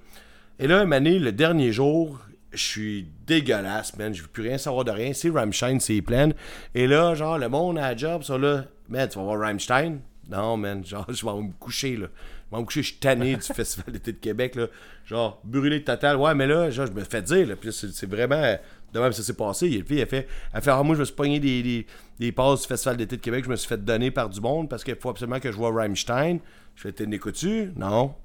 Et 0.59 0.67
là, 0.67 0.85
Mané, 0.85 1.19
le 1.19 1.31
dernier 1.31 1.71
jour, 1.71 2.19
je 2.51 2.63
suis 2.63 3.07
dégueulasse, 3.27 3.97
man, 3.97 4.13
je 4.13 4.21
veux 4.21 4.27
plus 4.29 4.43
rien 4.43 4.57
savoir 4.57 4.85
de 4.85 4.91
rien, 4.91 5.11
c'est 5.13 5.29
Rammstein, 5.29 5.79
c'est 5.79 6.01
plein. 6.01 6.29
Et 6.73 6.87
là, 6.87 7.13
genre, 7.15 7.37
le 7.37 7.49
monde 7.49 7.77
à 7.77 7.91
la 7.91 7.97
job, 7.97 8.23
ça 8.23 8.37
là, 8.37 8.65
man, 8.87 9.09
tu 9.09 9.17
vas 9.17 9.25
voir 9.25 9.39
Rammstein? 9.39 9.99
Non, 10.29 10.55
man, 10.57 10.85
genre, 10.85 11.05
je 11.09 11.25
vais 11.25 11.33
me 11.33 11.51
coucher, 11.59 11.97
là. 11.97 12.07
Je 12.51 12.55
vais 12.55 12.61
me 12.61 12.65
coucher, 12.65 12.83
je 12.83 12.87
suis 12.87 12.97
tanné 12.97 13.35
du 13.35 13.41
Festival 13.53 13.91
d'été 13.91 14.13
de 14.13 14.17
Québec, 14.17 14.55
là. 14.55 14.67
Genre, 15.05 15.41
brûlé 15.43 15.83
total. 15.83 16.15
Ouais, 16.17 16.33
mais 16.33 16.47
là, 16.47 16.69
genre, 16.69 16.87
je 16.87 16.93
me 16.93 17.03
fais 17.03 17.21
dire, 17.21 17.47
là, 17.47 17.55
puis 17.57 17.73
c'est 17.73 18.09
vraiment... 18.09 18.35
euh, 18.41 18.55
De 18.93 18.99
même, 18.99 19.11
ça 19.11 19.23
s'est 19.23 19.33
passé. 19.33 19.67
Il, 19.67 19.83
puis, 19.83 19.99
elle 19.99 20.07
fait, 20.07 20.27
elle 20.53 20.61
fait, 20.61 20.71
ah, 20.71 20.81
moi, 20.81 20.95
je 20.95 21.01
me 21.01 21.05
suis 21.05 21.13
pogné 21.15 21.39
des, 21.41 21.61
des, 21.61 21.85
des 22.17 22.31
passes 22.31 22.61
du 22.61 22.67
Festival 22.67 22.95
d'été 22.95 23.17
de 23.17 23.21
Québec, 23.21 23.43
je 23.43 23.49
me 23.49 23.55
suis 23.57 23.67
fait 23.67 23.83
donner 23.83 24.09
par 24.09 24.29
du 24.29 24.39
monde 24.39 24.69
parce 24.69 24.83
qu'il 24.85 24.95
faut 24.95 25.09
absolument 25.09 25.39
que 25.41 25.51
je 25.51 25.57
vois 25.57 25.71
Rammstein. 25.73 26.39
Je 26.75 26.81
fais, 26.81 26.91
t'es 26.93 27.05
tu 27.33 27.71
Non. 27.75 28.15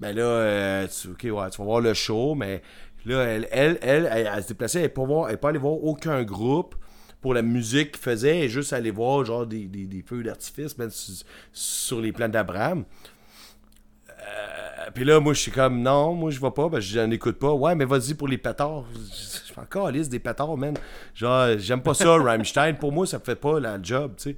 Ben 0.00 0.14
là, 0.14 0.22
euh, 0.22 0.86
tu, 0.88 1.30
ouais, 1.30 1.50
tu 1.50 1.58
vas 1.58 1.64
voir 1.64 1.80
le 1.80 1.94
show, 1.94 2.34
mais 2.34 2.62
là, 3.04 3.22
elle, 3.22 3.48
elle, 3.50 3.78
elle, 3.80 4.08
elle, 4.12 4.30
elle 4.32 4.42
se 4.42 4.48
déplaçait, 4.48 4.80
elle 4.80 4.92
n'est 5.30 5.36
pas, 5.36 5.48
allée 5.48 5.58
voir 5.58 5.82
aucun 5.82 6.22
groupe 6.22 6.74
pour 7.20 7.34
la 7.34 7.42
musique 7.42 7.92
qu'il 7.92 8.02
faisait, 8.02 8.38
elle 8.38 8.44
est 8.44 8.48
juste 8.48 8.72
allée 8.72 8.90
voir 8.90 9.24
genre 9.24 9.46
des, 9.46 9.64
des, 9.66 9.86
des 9.86 10.02
feux 10.02 10.22
d'artifice 10.22 10.76
sur, 11.52 12.00
les 12.00 12.12
plans 12.12 12.28
d'Abraham. 12.28 12.84
Euh, 14.10 14.90
Puis 14.94 15.04
là, 15.04 15.18
moi, 15.18 15.32
je 15.32 15.40
suis 15.40 15.50
comme, 15.50 15.82
non, 15.82 16.14
moi, 16.14 16.30
je 16.30 16.40
vais 16.40 16.50
pas, 16.50 16.68
parce 16.68 16.84
que 16.84 16.92
j'en 16.92 17.10
écoute 17.10 17.38
pas. 17.38 17.52
Ouais, 17.52 17.74
mais 17.74 17.84
vas-y 17.84 18.14
pour 18.14 18.28
les 18.28 18.38
pétards. 18.38 18.84
Je 18.94 19.36
je 19.46 19.52
suis 19.52 19.60
encore 19.60 19.90
liste 19.90 20.10
des 20.10 20.18
pétards, 20.18 20.56
man. 20.56 20.74
Genre, 21.14 21.56
j'aime 21.58 21.80
pas 21.80 21.94
ça, 21.94 22.16
Rammstein. 22.16 22.74
Pour 22.74 22.92
moi, 22.92 23.06
ça 23.06 23.18
fait 23.18 23.36
pas 23.36 23.58
la 23.58 23.80
job, 23.82 24.14
tu 24.16 24.30
sais. 24.30 24.36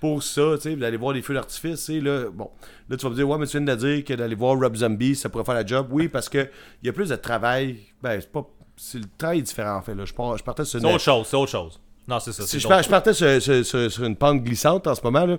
Pour 0.00 0.22
ça, 0.22 0.52
tu 0.56 0.62
sais, 0.62 0.76
d'aller 0.76 0.96
voir 0.98 1.14
des 1.14 1.22
feux 1.22 1.32
d'artifice, 1.34 1.86
tu 1.86 1.94
sais, 1.94 2.00
là, 2.00 2.28
bon. 2.30 2.50
Là, 2.88 2.96
tu 2.96 3.04
vas 3.04 3.10
me 3.10 3.14
dire, 3.14 3.28
ouais, 3.28 3.38
mais 3.38 3.46
tu 3.46 3.58
viens 3.58 3.74
de 3.74 3.80
dire 3.80 4.04
que 4.04 4.12
d'aller 4.14 4.34
voir 4.34 4.58
Rob 4.58 4.76
Zombie, 4.76 5.16
ça 5.16 5.28
pourrait 5.28 5.44
faire 5.44 5.54
la 5.54 5.64
job. 5.64 5.88
Oui, 5.90 6.08
parce 6.08 6.28
que 6.28 6.48
il 6.82 6.86
y 6.86 6.88
a 6.88 6.92
plus 6.92 7.08
de 7.08 7.16
travail. 7.16 7.78
Ben, 8.02 8.20
c'est 8.20 8.30
pas. 8.30 8.46
C'est 8.76 8.98
le 8.98 9.06
travail 9.16 9.38
est 9.38 9.42
différent, 9.42 9.76
en 9.76 9.82
fait, 9.82 9.94
là. 9.94 10.04
Je, 10.04 10.12
pars, 10.12 10.36
je 10.36 10.44
partais 10.44 10.64
sur 10.66 10.78
C'est 10.80 10.86
une. 10.86 10.94
autre 10.94 11.02
chose, 11.04 11.26
c'est 11.26 11.36
autre 11.36 11.50
chose. 11.50 11.80
Non, 12.06 12.20
c'est 12.20 12.32
ça. 12.32 12.46
C'est 12.46 12.58
je, 12.58 12.68
je 12.68 12.88
partais 12.88 13.14
sur, 13.14 13.40
sur- 13.42 13.64
sur- 13.64 13.90
sur 13.90 14.04
une 14.04 14.16
pente 14.16 14.42
glissante 14.44 14.86
en 14.86 14.94
ce 14.94 15.00
moment, 15.02 15.24
là. 15.26 15.38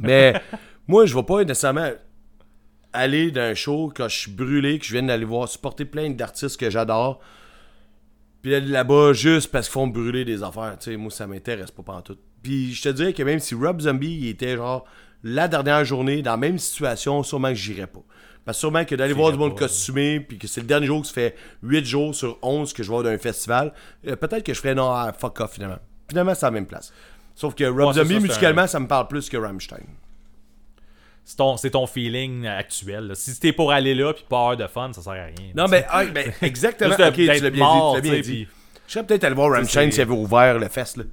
Mais 0.00 0.34
moi, 0.88 1.06
je 1.06 1.14
vais 1.14 1.22
pas 1.22 1.44
nécessairement 1.44 1.90
aller 2.92 3.30
d'un 3.30 3.54
show 3.54 3.92
quand 3.94 4.08
je 4.08 4.18
suis 4.18 4.30
brûlé, 4.32 4.78
que 4.78 4.84
je 4.84 4.92
viens 4.92 5.04
d'aller 5.04 5.24
voir 5.24 5.48
supporter 5.48 5.84
plein 5.84 6.10
d'artistes 6.10 6.58
que 6.58 6.68
j'adore. 6.68 7.20
Puis 8.42 8.54
aller 8.54 8.66
là-bas 8.66 9.12
juste 9.12 9.50
parce 9.52 9.68
qu'ils 9.68 9.72
font 9.74 9.86
brûler 9.86 10.24
des 10.24 10.42
affaires. 10.42 10.76
Tu 10.78 10.90
sais, 10.90 10.96
moi, 10.96 11.10
ça 11.12 11.26
m'intéresse 11.28 11.70
pas 11.70 11.82
pantoute. 11.84 12.18
Puis 12.42 12.74
je 12.74 12.82
te 12.82 12.88
dirais 12.88 13.12
que 13.12 13.22
même 13.22 13.38
si 13.38 13.54
Rob 13.54 13.80
Zombie 13.80 14.18
il 14.22 14.28
était 14.28 14.56
genre 14.56 14.84
la 15.24 15.46
dernière 15.48 15.84
journée, 15.84 16.22
dans 16.22 16.32
la 16.32 16.36
même 16.36 16.58
situation, 16.58 17.22
sûrement 17.22 17.48
que 17.48 17.54
j'irais 17.54 17.86
pas. 17.86 18.00
Parce 18.44 18.56
que 18.58 18.60
sûrement 18.60 18.84
que 18.84 18.96
d'aller 18.96 19.12
voir 19.12 19.30
du 19.30 19.38
monde 19.38 19.52
pas, 19.54 19.60
costumé, 19.66 20.18
puis 20.18 20.36
que 20.36 20.48
c'est 20.48 20.60
le 20.60 20.66
dernier 20.66 20.86
jour 20.86 21.00
que 21.02 21.06
ça 21.06 21.14
fait 21.14 21.36
8 21.62 21.84
jours 21.84 22.12
sur 22.14 22.38
11 22.42 22.72
que 22.72 22.82
je 22.82 22.90
vais 22.90 23.02
d'un 23.04 23.16
festival, 23.18 23.72
euh, 24.08 24.16
peut-être 24.16 24.42
que 24.44 24.52
je 24.52 24.58
ferais 24.60 24.74
non, 24.74 24.90
ah, 24.90 25.12
fuck 25.16 25.38
off 25.40 25.52
finalement. 25.54 25.78
Finalement, 26.08 26.34
c'est 26.34 26.44
à 26.46 26.48
la 26.48 26.54
même 26.54 26.66
place. 26.66 26.92
Sauf 27.36 27.54
que 27.54 27.62
Rob 27.64 27.88
Ouais, 27.88 27.94
Zombie, 27.94 28.14
ça, 28.14 28.20
musicalement, 28.20 28.62
un- 28.62 28.66
ça 28.66 28.80
me 28.80 28.88
parle 28.88 29.06
plus 29.06 29.28
que 29.30 29.36
Rammstein. 29.36 29.84
C'est 31.24 31.36
ton, 31.36 31.56
c'est 31.56 31.70
ton 31.70 31.86
feeling 31.86 32.46
actuel. 32.48 33.06
là. 33.06 33.14
Si 33.14 33.38
t'es 33.38 33.52
pour 33.52 33.70
aller 33.70 33.94
là 33.94 34.12
puis 34.12 34.24
pas 34.28 34.38
avoir 34.38 34.56
de 34.56 34.66
fun, 34.66 34.92
ça 34.92 35.02
sert 35.02 35.12
à 35.12 35.26
rien. 35.26 35.52
Non, 35.54 35.68
mais, 35.68 35.86
ben, 36.12 36.32
exactement. 36.42 36.94
Ok, 36.94 37.12
tu 37.14 37.26
l'as 37.26 37.50
bien 37.50 37.64
mort, 37.64 38.00
dit. 38.00 38.02
Tu 38.02 38.08
l'as 38.08 38.12
bien 38.12 38.22
tu 38.22 38.24
sais, 38.24 38.30
dit. 38.36 38.44
puis- 38.46 38.54
Je 38.88 38.92
serais 38.92 39.06
peut-être 39.06 39.24
allé 39.24 39.34
voir 39.36 39.52
Rammstein 39.52 39.90
s'il 39.92 40.00
avait 40.02 40.10
ouvert 40.12 40.58
le 40.58 40.68
fest. 40.68 40.96
Là. 40.96 41.04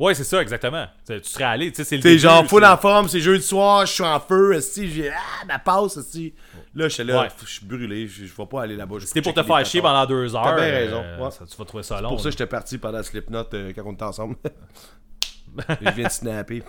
Ouais, 0.00 0.14
c'est 0.14 0.24
ça, 0.24 0.40
exactement. 0.40 0.86
Tu 1.06 1.20
tu 1.20 1.28
serais 1.28 1.44
allé, 1.44 1.70
tu 1.70 1.76
sais, 1.76 1.84
c'est 1.84 1.96
le 1.96 2.02
début, 2.02 2.18
genre, 2.18 2.46
full 2.46 2.62
c'est- 2.62 2.68
en 2.68 2.76
forme, 2.78 3.06
c'est 3.08 3.20
jeudi 3.20 3.44
soir, 3.44 3.84
je 3.84 3.92
suis 3.92 4.02
en 4.02 4.18
feu, 4.18 4.54
esti, 4.54 4.90
j'ai 4.90 5.10
ah, 5.10 5.44
ma 5.46 5.58
passe, 5.58 5.98
esti. 5.98 6.32
Là, 6.74 6.88
je 6.88 6.94
suis 6.94 7.04
là, 7.04 7.20
Ouais. 7.20 7.28
je 7.44 7.50
suis 7.50 7.66
brûlé, 7.66 8.08
je 8.08 8.24
vais 8.24 8.46
pas 8.46 8.62
aller 8.62 8.76
là-bas. 8.76 8.96
C'était 9.00 9.20
pour 9.20 9.34
te 9.34 9.42
faire 9.42 9.62
chier 9.66 9.82
pendant 9.82 10.06
deux 10.06 10.34
heures. 10.34 10.42
T'as 10.42 10.54
bien 10.56 10.64
raison, 10.64 11.02
euh, 11.04 11.22
ouais. 11.24 11.30
ça, 11.30 11.44
tu 11.44 11.54
vas 11.54 11.64
trouver 11.66 11.82
ça 11.82 12.00
long. 12.00 12.08
Pour 12.08 12.18
ça, 12.20 12.28
là. 12.28 12.30
j'étais 12.30 12.46
parti 12.46 12.78
pendant 12.78 13.02
Slipknot 13.02 13.44
euh, 13.52 13.72
quand 13.74 13.82
on 13.84 13.92
était 13.92 14.04
ensemble. 14.04 14.36
je 15.82 15.90
viens 15.90 16.06
de 16.06 16.12
snapper. 16.12 16.62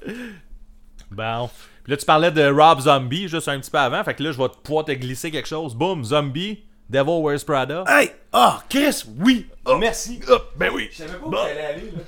Bon. 1.10 1.49
Puis 1.84 1.91
là, 1.91 1.98
tu 1.98 2.06
parlais 2.06 2.32
de 2.32 2.45
Rob 2.49 2.82
Zombie 2.82 3.28
juste 3.30 3.48
un 3.48 3.60
petit 3.60 3.72
peu 3.72 3.78
avant. 3.80 4.03
Fait 4.03 4.14
que 4.14 4.24
là, 4.24 4.32
je 4.34 4.38
vais 4.38 4.49
pouvoir 4.64 4.86
te 4.86 4.91
glisser 4.91 5.32
quelque 5.32 5.48
chose. 5.48 5.74
Boum, 5.74 6.03
Zombie, 6.03 6.64
Devil 6.90 7.22
Wears 7.22 7.45
Prada. 7.45 7.84
Hey! 7.88 8.12
Ah, 8.34 8.62
Chris, 8.70 9.03
oui! 9.20 9.48
Oh, 9.66 9.78
merci! 9.78 10.20
ben 10.58 10.70
oui. 10.74 10.90
Je 10.91 10.98
savais 10.98 11.18
pas 11.18 11.26
où 11.26 11.32
t'allais 11.32 11.62
aller, 11.62 11.91
là. 11.91 12.02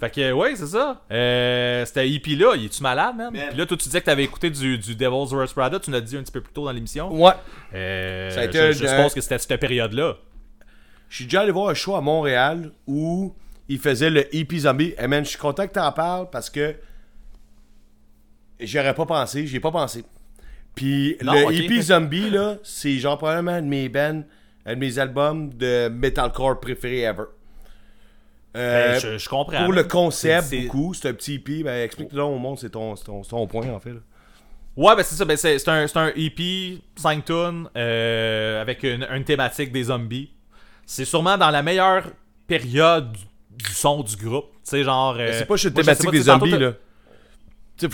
Fait 0.00 0.10
que, 0.10 0.32
ouais, 0.32 0.56
c'est 0.56 0.66
ça. 0.68 1.02
Euh, 1.12 1.84
C'était 1.84 2.08
hippie 2.08 2.36
là. 2.36 2.54
Il 2.56 2.64
est-tu 2.66 2.82
malade, 2.82 3.14
man? 3.16 3.32
Man. 3.32 3.48
Puis 3.50 3.58
là, 3.58 3.66
toi, 3.66 3.76
tu 3.76 3.84
disais 3.84 4.00
que 4.00 4.06
t'avais 4.06 4.24
écouté 4.24 4.48
du, 4.50 4.78
du 4.78 4.94
Devil's 4.94 5.32
Wears 5.32 5.52
Prada. 5.52 5.78
Tu 5.78 5.90
l'as 5.90 6.00
dit 6.00 6.16
un 6.16 6.22
petit 6.22 6.32
peu 6.32 6.40
plus 6.40 6.52
tôt 6.52 6.64
dans 6.64 6.72
l'émission. 6.72 7.12
Ouais. 7.12 7.32
Euh, 7.74 8.30
Ça 8.30 8.40
a 8.40 8.44
été 8.44 8.72
je, 8.72 8.84
je 8.84 8.86
suppose 8.86 9.12
que 9.14 9.20
c'était 9.20 9.38
cette 9.38 9.60
période-là. 9.60 10.16
Je 11.10 11.16
suis 11.16 11.24
déjà 11.24 11.40
allé 11.42 11.50
voir 11.52 11.68
un 11.68 11.74
show 11.74 11.94
à 11.96 12.00
Montréal 12.00 12.72
où 12.86 13.34
il 13.68 13.78
faisait 13.78 14.10
le 14.10 14.34
Hippie 14.34 14.60
Zombie. 14.60 14.94
Et 14.98 15.06
man, 15.06 15.24
je 15.24 15.30
suis 15.30 15.38
content 15.38 15.66
que 15.66 15.72
t'en 15.72 15.92
parles 15.92 16.28
parce 16.30 16.48
que 16.48 16.74
j'y 18.58 18.78
aurais 18.78 18.94
pas 18.94 19.06
pensé, 19.06 19.46
j'y 19.46 19.56
ai 19.56 19.60
pas 19.60 19.72
pensé. 19.72 20.04
Puis 20.74 21.16
Non, 21.22 21.32
le 21.34 21.44
ok. 21.46 21.52
Hippie 21.52 21.82
Zombie, 21.82 22.30
là, 22.30 22.56
c'est 22.62 22.96
genre 22.98 23.18
probablement 23.18 23.52
un 23.52 23.62
de 23.62 23.66
mes 23.66 23.88
bands, 23.88 24.22
un 24.66 24.74
de 24.74 24.78
mes 24.78 24.98
albums 24.98 25.52
de 25.54 25.88
metalcore 25.88 26.60
préférés 26.60 27.00
ever. 27.02 27.24
Euh, 28.56 28.92
Ben, 28.94 28.98
je, 29.00 29.18
je 29.18 29.28
comprends. 29.28 29.64
pour 29.64 29.72
le 29.72 29.84
concept, 29.84 30.52
beaucoup, 30.54 30.92
c'est 30.94 31.08
un 31.08 31.14
petit 31.14 31.34
hippie. 31.34 31.62
Ben, 31.62 31.84
explique-le 31.84 32.22
au 32.22 32.38
monde, 32.38 32.58
c'est 32.58 32.70
ton, 32.70 32.96
c'est 32.96 33.04
ton, 33.04 33.22
c'est 33.22 33.30
ton 33.30 33.46
point, 33.46 33.68
en 33.70 33.78
fait. 33.80 33.90
là. 33.92 34.00
Ouais, 34.76 34.94
ben 34.96 35.02
c'est 35.02 35.14
ça. 35.16 35.24
Ben 35.24 35.36
c'est 35.36 35.58
c'est 35.58 35.68
un, 35.70 35.86
c'est 35.86 35.98
un 35.98 36.12
EP, 36.16 36.78
5 36.96 37.24
tunes, 37.24 37.68
euh, 37.76 38.60
avec 38.62 38.82
une, 38.84 39.06
une 39.12 39.24
thématique 39.24 39.72
des 39.72 39.84
zombies. 39.84 40.30
C'est 40.86 41.04
sûrement 41.04 41.36
dans 41.36 41.50
la 41.50 41.62
meilleure 41.62 42.04
période 42.46 43.12
du, 43.12 43.20
du 43.64 43.70
son 43.72 44.02
du 44.02 44.16
groupe. 44.16 44.46
Tu 44.52 44.58
sais, 44.70 44.84
genre. 44.84 45.14
euh, 45.14 45.26
Ben, 45.26 45.32
c'est 45.34 45.40
pas 45.44 45.48
moi, 45.50 45.56
je 45.56 45.62
sais 45.68 45.74
thématique 45.74 46.04
pas, 46.06 46.10
des 46.12 46.20
zombies, 46.22 46.58
là. 46.58 46.72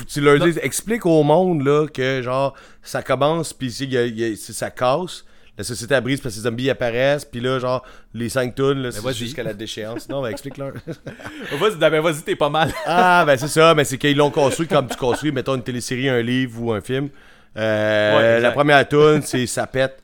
Tu 0.09 0.21
leur 0.21 0.43
explique 0.65 1.07
au 1.07 1.23
monde, 1.23 1.63
là, 1.65 1.87
que 1.87 2.21
genre, 2.23 2.55
ça 2.83 3.03
commence, 3.03 3.53
puis 3.53 3.71
ça 3.71 4.71
casse. 4.71 5.25
La 5.59 5.65
société 5.65 5.95
elle 5.95 6.03
brise 6.03 6.21
parce 6.21 6.35
que 6.35 6.41
les 6.41 6.45
zombies 6.45 6.69
apparaissent, 6.71 7.25
puis 7.25 7.41
là, 7.41 7.59
genre, 7.59 7.83
les 8.13 8.29
5 8.29 8.55
tonnes, 8.55 8.83
là, 8.83 8.91
c'est 8.93 9.01
jusqu'à 9.15 9.43
la 9.43 9.55
déchéance. 9.55 10.09
Non, 10.09 10.21
ben, 10.23 10.29
explique-leur. 10.29 10.73
Vas-y, 11.59 11.77
ben, 11.77 12.01
vas-y, 12.01 12.23
t'es 12.23 12.37
pas 12.37 12.51
mal. 12.51 12.73
Ah, 12.87 13.25
ben 13.27 13.37
c'est 13.39 13.49
ça, 13.49 13.75
mais 13.75 13.85
c'est 13.85 13.97
qu'ils 13.99 14.17
l'ont 14.17 14.31
construit 14.31 14.67
comme 14.69 14.87
tu 14.89 14.97
construis, 14.97 15.33
mettons, 15.33 15.55
une 15.55 15.63
télésérie, 15.63 16.09
un 16.09 16.21
livre 16.23 16.63
ou 16.63 16.73
un 16.73 16.81
film. 16.81 17.09
Euh, 17.57 18.17
Ouais, 18.37 18.41
la 18.41 18.51
première 18.51 18.87
tune, 18.89 19.23
c'est 19.23 19.47
ça 19.47 19.67
pète. 19.67 20.03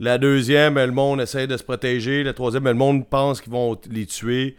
La 0.00 0.18
deuxième, 0.18 0.74
le 0.74 0.90
monde 0.90 1.20
essaie 1.20 1.46
de 1.46 1.56
se 1.56 1.62
protéger. 1.62 2.22
La 2.24 2.32
troisième, 2.34 2.64
le 2.64 2.74
monde 2.74 3.08
pense 3.08 3.40
qu'ils 3.40 3.52
vont 3.52 3.78
les 3.90 4.06
tuer. 4.06 4.56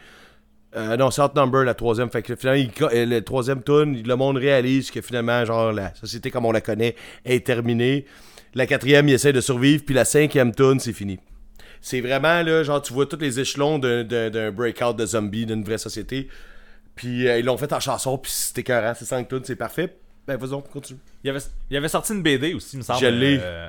Euh, 0.75 0.97
non, 0.97 1.11
c'est 1.11 1.21
Outnumber, 1.21 1.63
la 1.65 1.73
troisième. 1.73 2.09
Fait 2.09 2.21
que 2.21 2.35
finalement, 2.35 2.61
il 2.61 2.71
co- 2.71 2.89
euh, 2.93 3.05
le 3.05 3.21
troisième 3.21 3.61
tune, 3.61 4.01
le 4.01 4.15
monde 4.15 4.37
réalise 4.37 4.91
que 4.91 5.01
finalement, 5.01 5.43
genre, 5.45 5.71
la 5.71 5.93
société 5.95 6.31
comme 6.31 6.45
on 6.45 6.51
la 6.51 6.61
connaît 6.61 6.95
est 7.25 7.45
terminée. 7.45 8.05
La 8.55 8.65
quatrième, 8.65 9.07
il 9.09 9.13
essaie 9.13 9.33
de 9.33 9.41
survivre. 9.41 9.83
Puis 9.85 9.93
la 9.93 10.05
cinquième 10.05 10.53
tune, 10.55 10.79
c'est 10.79 10.93
fini. 10.93 11.19
C'est 11.81 12.01
vraiment, 12.01 12.41
là, 12.41 12.63
genre, 12.63 12.81
tu 12.81 12.93
vois 12.93 13.05
tous 13.05 13.17
les 13.19 13.39
échelons 13.39 13.77
d'un- 13.77 14.51
breakout 14.51 14.95
de 14.95 15.05
zombies, 15.05 15.45
d'une 15.45 15.63
vraie 15.63 15.77
société. 15.77 16.29
Puis 16.95 17.27
euh, 17.27 17.37
ils 17.39 17.45
l'ont 17.45 17.57
fait 17.57 17.71
en 17.73 17.79
chanson, 17.79 18.17
puis 18.17 18.31
c'était 18.31 18.61
écœurant. 18.61 18.93
C'est 18.97 19.05
5 19.05 19.27
tunes, 19.27 19.41
c'est 19.43 19.55
parfait. 19.57 19.95
Ben, 20.27 20.37
vas-y, 20.37 20.53
on 20.53 20.61
continue. 20.61 20.99
Il 21.23 21.29
avait, 21.29 21.39
il 21.69 21.77
avait 21.77 21.89
sorti 21.89 22.13
une 22.13 22.23
BD 22.23 22.53
aussi, 22.53 22.77
il 22.77 22.79
me 22.79 22.83
semble. 22.83 22.99
Je 23.01 23.05
l'ai. 23.07 23.37
euh, 23.41 23.67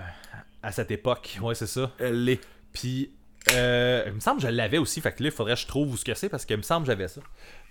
à 0.62 0.72
cette 0.72 0.90
époque. 0.90 1.36
Ouais, 1.42 1.54
c'est 1.54 1.66
ça. 1.66 1.90
Elle 1.98 2.24
l'est. 2.24 2.40
Puis, 2.72 3.10
euh, 3.52 4.04
il 4.06 4.12
me 4.12 4.20
semble 4.20 4.40
que 4.40 4.46
je 4.46 4.52
l'avais 4.52 4.78
aussi. 4.78 5.00
Fait 5.00 5.12
que 5.12 5.22
là, 5.22 5.28
il 5.28 5.32
faudrait 5.32 5.54
que 5.54 5.60
je 5.60 5.66
trouve 5.66 5.92
où 5.92 5.96
ce 5.96 6.04
que 6.04 6.14
c'est 6.14 6.28
parce 6.28 6.46
qu'il 6.46 6.56
me 6.56 6.62
semble 6.62 6.86
que 6.86 6.92
j'avais 6.92 7.08
ça. 7.08 7.20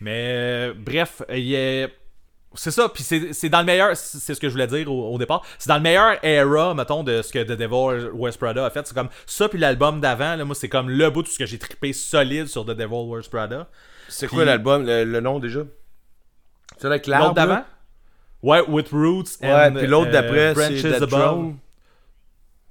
Mais, 0.01 0.33
euh, 0.35 0.73
bref, 0.77 1.21
il 1.33 1.53
est. 1.53 1.89
C'est 2.55 2.71
ça, 2.71 2.89
puis 2.89 3.03
c'est 3.03 3.49
dans 3.49 3.59
le 3.59 3.65
meilleur, 3.65 3.95
c'est 3.97 4.33
ce 4.33 4.39
que 4.39 4.47
je 4.47 4.53
voulais 4.53 4.67
dire 4.67 4.91
au, 4.91 5.13
au 5.13 5.17
départ. 5.17 5.41
C'est 5.59 5.67
dans 5.67 5.75
le 5.75 5.81
meilleur 5.81 6.17
era, 6.23 6.73
mettons, 6.73 7.03
de 7.03 7.21
ce 7.21 7.31
que 7.31 7.39
The 7.43 7.51
Devil 7.57 8.09
Wears 8.13 8.37
Prada 8.37 8.65
a 8.65 8.69
fait. 8.69 8.87
C'est 8.87 8.93
comme 8.95 9.09
ça, 9.25 9.49
puis 9.49 9.59
l'album 9.59 9.99
d'avant, 10.01 10.37
moi, 10.45 10.55
c'est 10.55 10.69
comme 10.69 10.89
le 10.89 11.09
bout 11.09 11.23
de 11.23 11.27
ce 11.27 11.37
que 11.37 11.45
j'ai 11.45 11.57
trippé 11.59 11.91
solide 11.93 12.47
sur 12.47 12.63
The 12.65 12.71
Devil 12.71 13.07
Wears 13.09 13.29
Prada. 13.29 13.67
C'est 14.07 14.27
quoi 14.27 14.45
l'album, 14.45 14.85
le, 14.85 15.03
le 15.03 15.19
nom 15.19 15.39
déjà? 15.39 15.61
C'est 16.77 16.87
avec 16.87 17.07
L'autre 17.07 17.33
d'avant? 17.33 17.63
Ouais, 18.43 18.61
With 18.67 18.89
Roots 18.91 19.39
Ouais, 19.41 19.51
and, 19.51 19.73
puis 19.75 19.87
l'autre 19.87 20.09
euh, 20.09 20.11
d'après, 20.11 20.55
c'est 20.55 20.81
Dead. 20.99 21.07
Throne. 21.09 21.57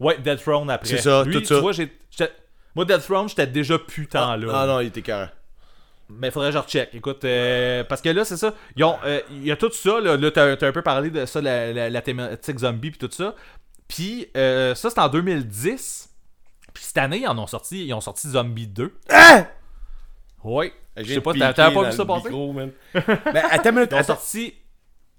Ouais, 0.01 0.19
Dead 0.19 0.39
Throne 0.41 0.71
après. 0.71 0.89
C'est 0.89 0.99
ça, 0.99 1.25
Lui, 1.25 1.33
tout 1.35 1.41
tu 1.41 1.47
ça. 1.47 1.61
vois, 1.61 1.73
j'ai. 1.73 1.91
j'étais- 2.11 2.33
Moi, 2.75 2.85
Dead 2.85 3.01
Throne, 3.03 3.29
j'étais 3.29 3.47
déjà 3.47 3.79
putain 3.79 4.37
là. 4.37 4.53
Ah 4.55 4.67
non, 4.67 4.81
il 4.81 4.87
était 4.89 5.03
carré. 5.03 5.29
Mais 6.09 6.31
faudrait 6.31 6.51
que 6.51 6.55
je 6.55 6.59
recheck. 6.59 6.91
Écoute, 6.95 7.25
euh, 7.25 7.83
parce 7.85 8.03
que 8.03 8.09
là, 8.11 8.25
c'est 8.25 8.37
ça. 8.37 8.55
Euh, 8.79 9.21
Il 9.31 9.45
y 9.45 9.51
a 9.51 9.57
tout 9.57 9.73
ça. 9.73 10.01
Là, 10.01 10.17
là 10.17 10.31
t'as, 10.31 10.57
t'as 10.57 10.69
un 10.69 10.73
peu 10.73 10.83
parlé 10.83 11.11
de 11.11 11.25
ça, 11.27 11.41
la, 11.41 11.73
la- 11.73 11.91
la 11.91 12.03
thématique 12.03 12.59
zombie, 12.59 12.91
puis 12.91 12.99
tout 12.99 13.11
ça. 13.15 13.35
Puis 13.89 14.29
euh, 14.37 14.75
ça, 14.75 14.91
c'est 14.91 14.99
en 15.01 15.09
2010. 15.09 16.11
Puis 16.73 16.85
cette 16.85 16.99
année, 16.99 17.21
ils 17.21 17.29
en 17.29 17.39
ont 17.39 17.47
sorti, 17.47 17.87
ils 17.87 17.95
ont 17.95 18.01
sorti 18.01 18.29
Zombie 18.29 18.67
2. 18.67 18.93
Hein? 19.11 19.47
Ouais. 20.43 20.73
Je 20.97 21.03
sais 21.15 21.21
pas, 21.21 21.33
t'as- 21.41 21.53
t'avais 21.55 21.75
pas 21.75 21.81
vu 21.91 21.97
ça 21.97 22.05
passer? 22.05 22.29
ben, 22.95 23.43
attends 23.51 23.71
une 23.71 23.75
minute. 23.77 23.91
Ils 23.93 23.95
ont 23.95 24.03
sorti. 24.05 24.55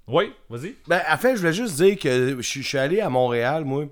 Oui, 0.07 0.31
vas-y. 0.49 0.75
Ben, 0.87 1.01
en 1.09 1.17
fait, 1.17 1.33
je 1.35 1.39
voulais 1.39 1.53
juste 1.53 1.75
dire 1.77 1.97
que 1.97 2.37
je 2.39 2.61
suis 2.61 2.77
allé 2.77 3.01
à 3.01 3.09
Montréal, 3.09 3.65
moi, 3.65 3.85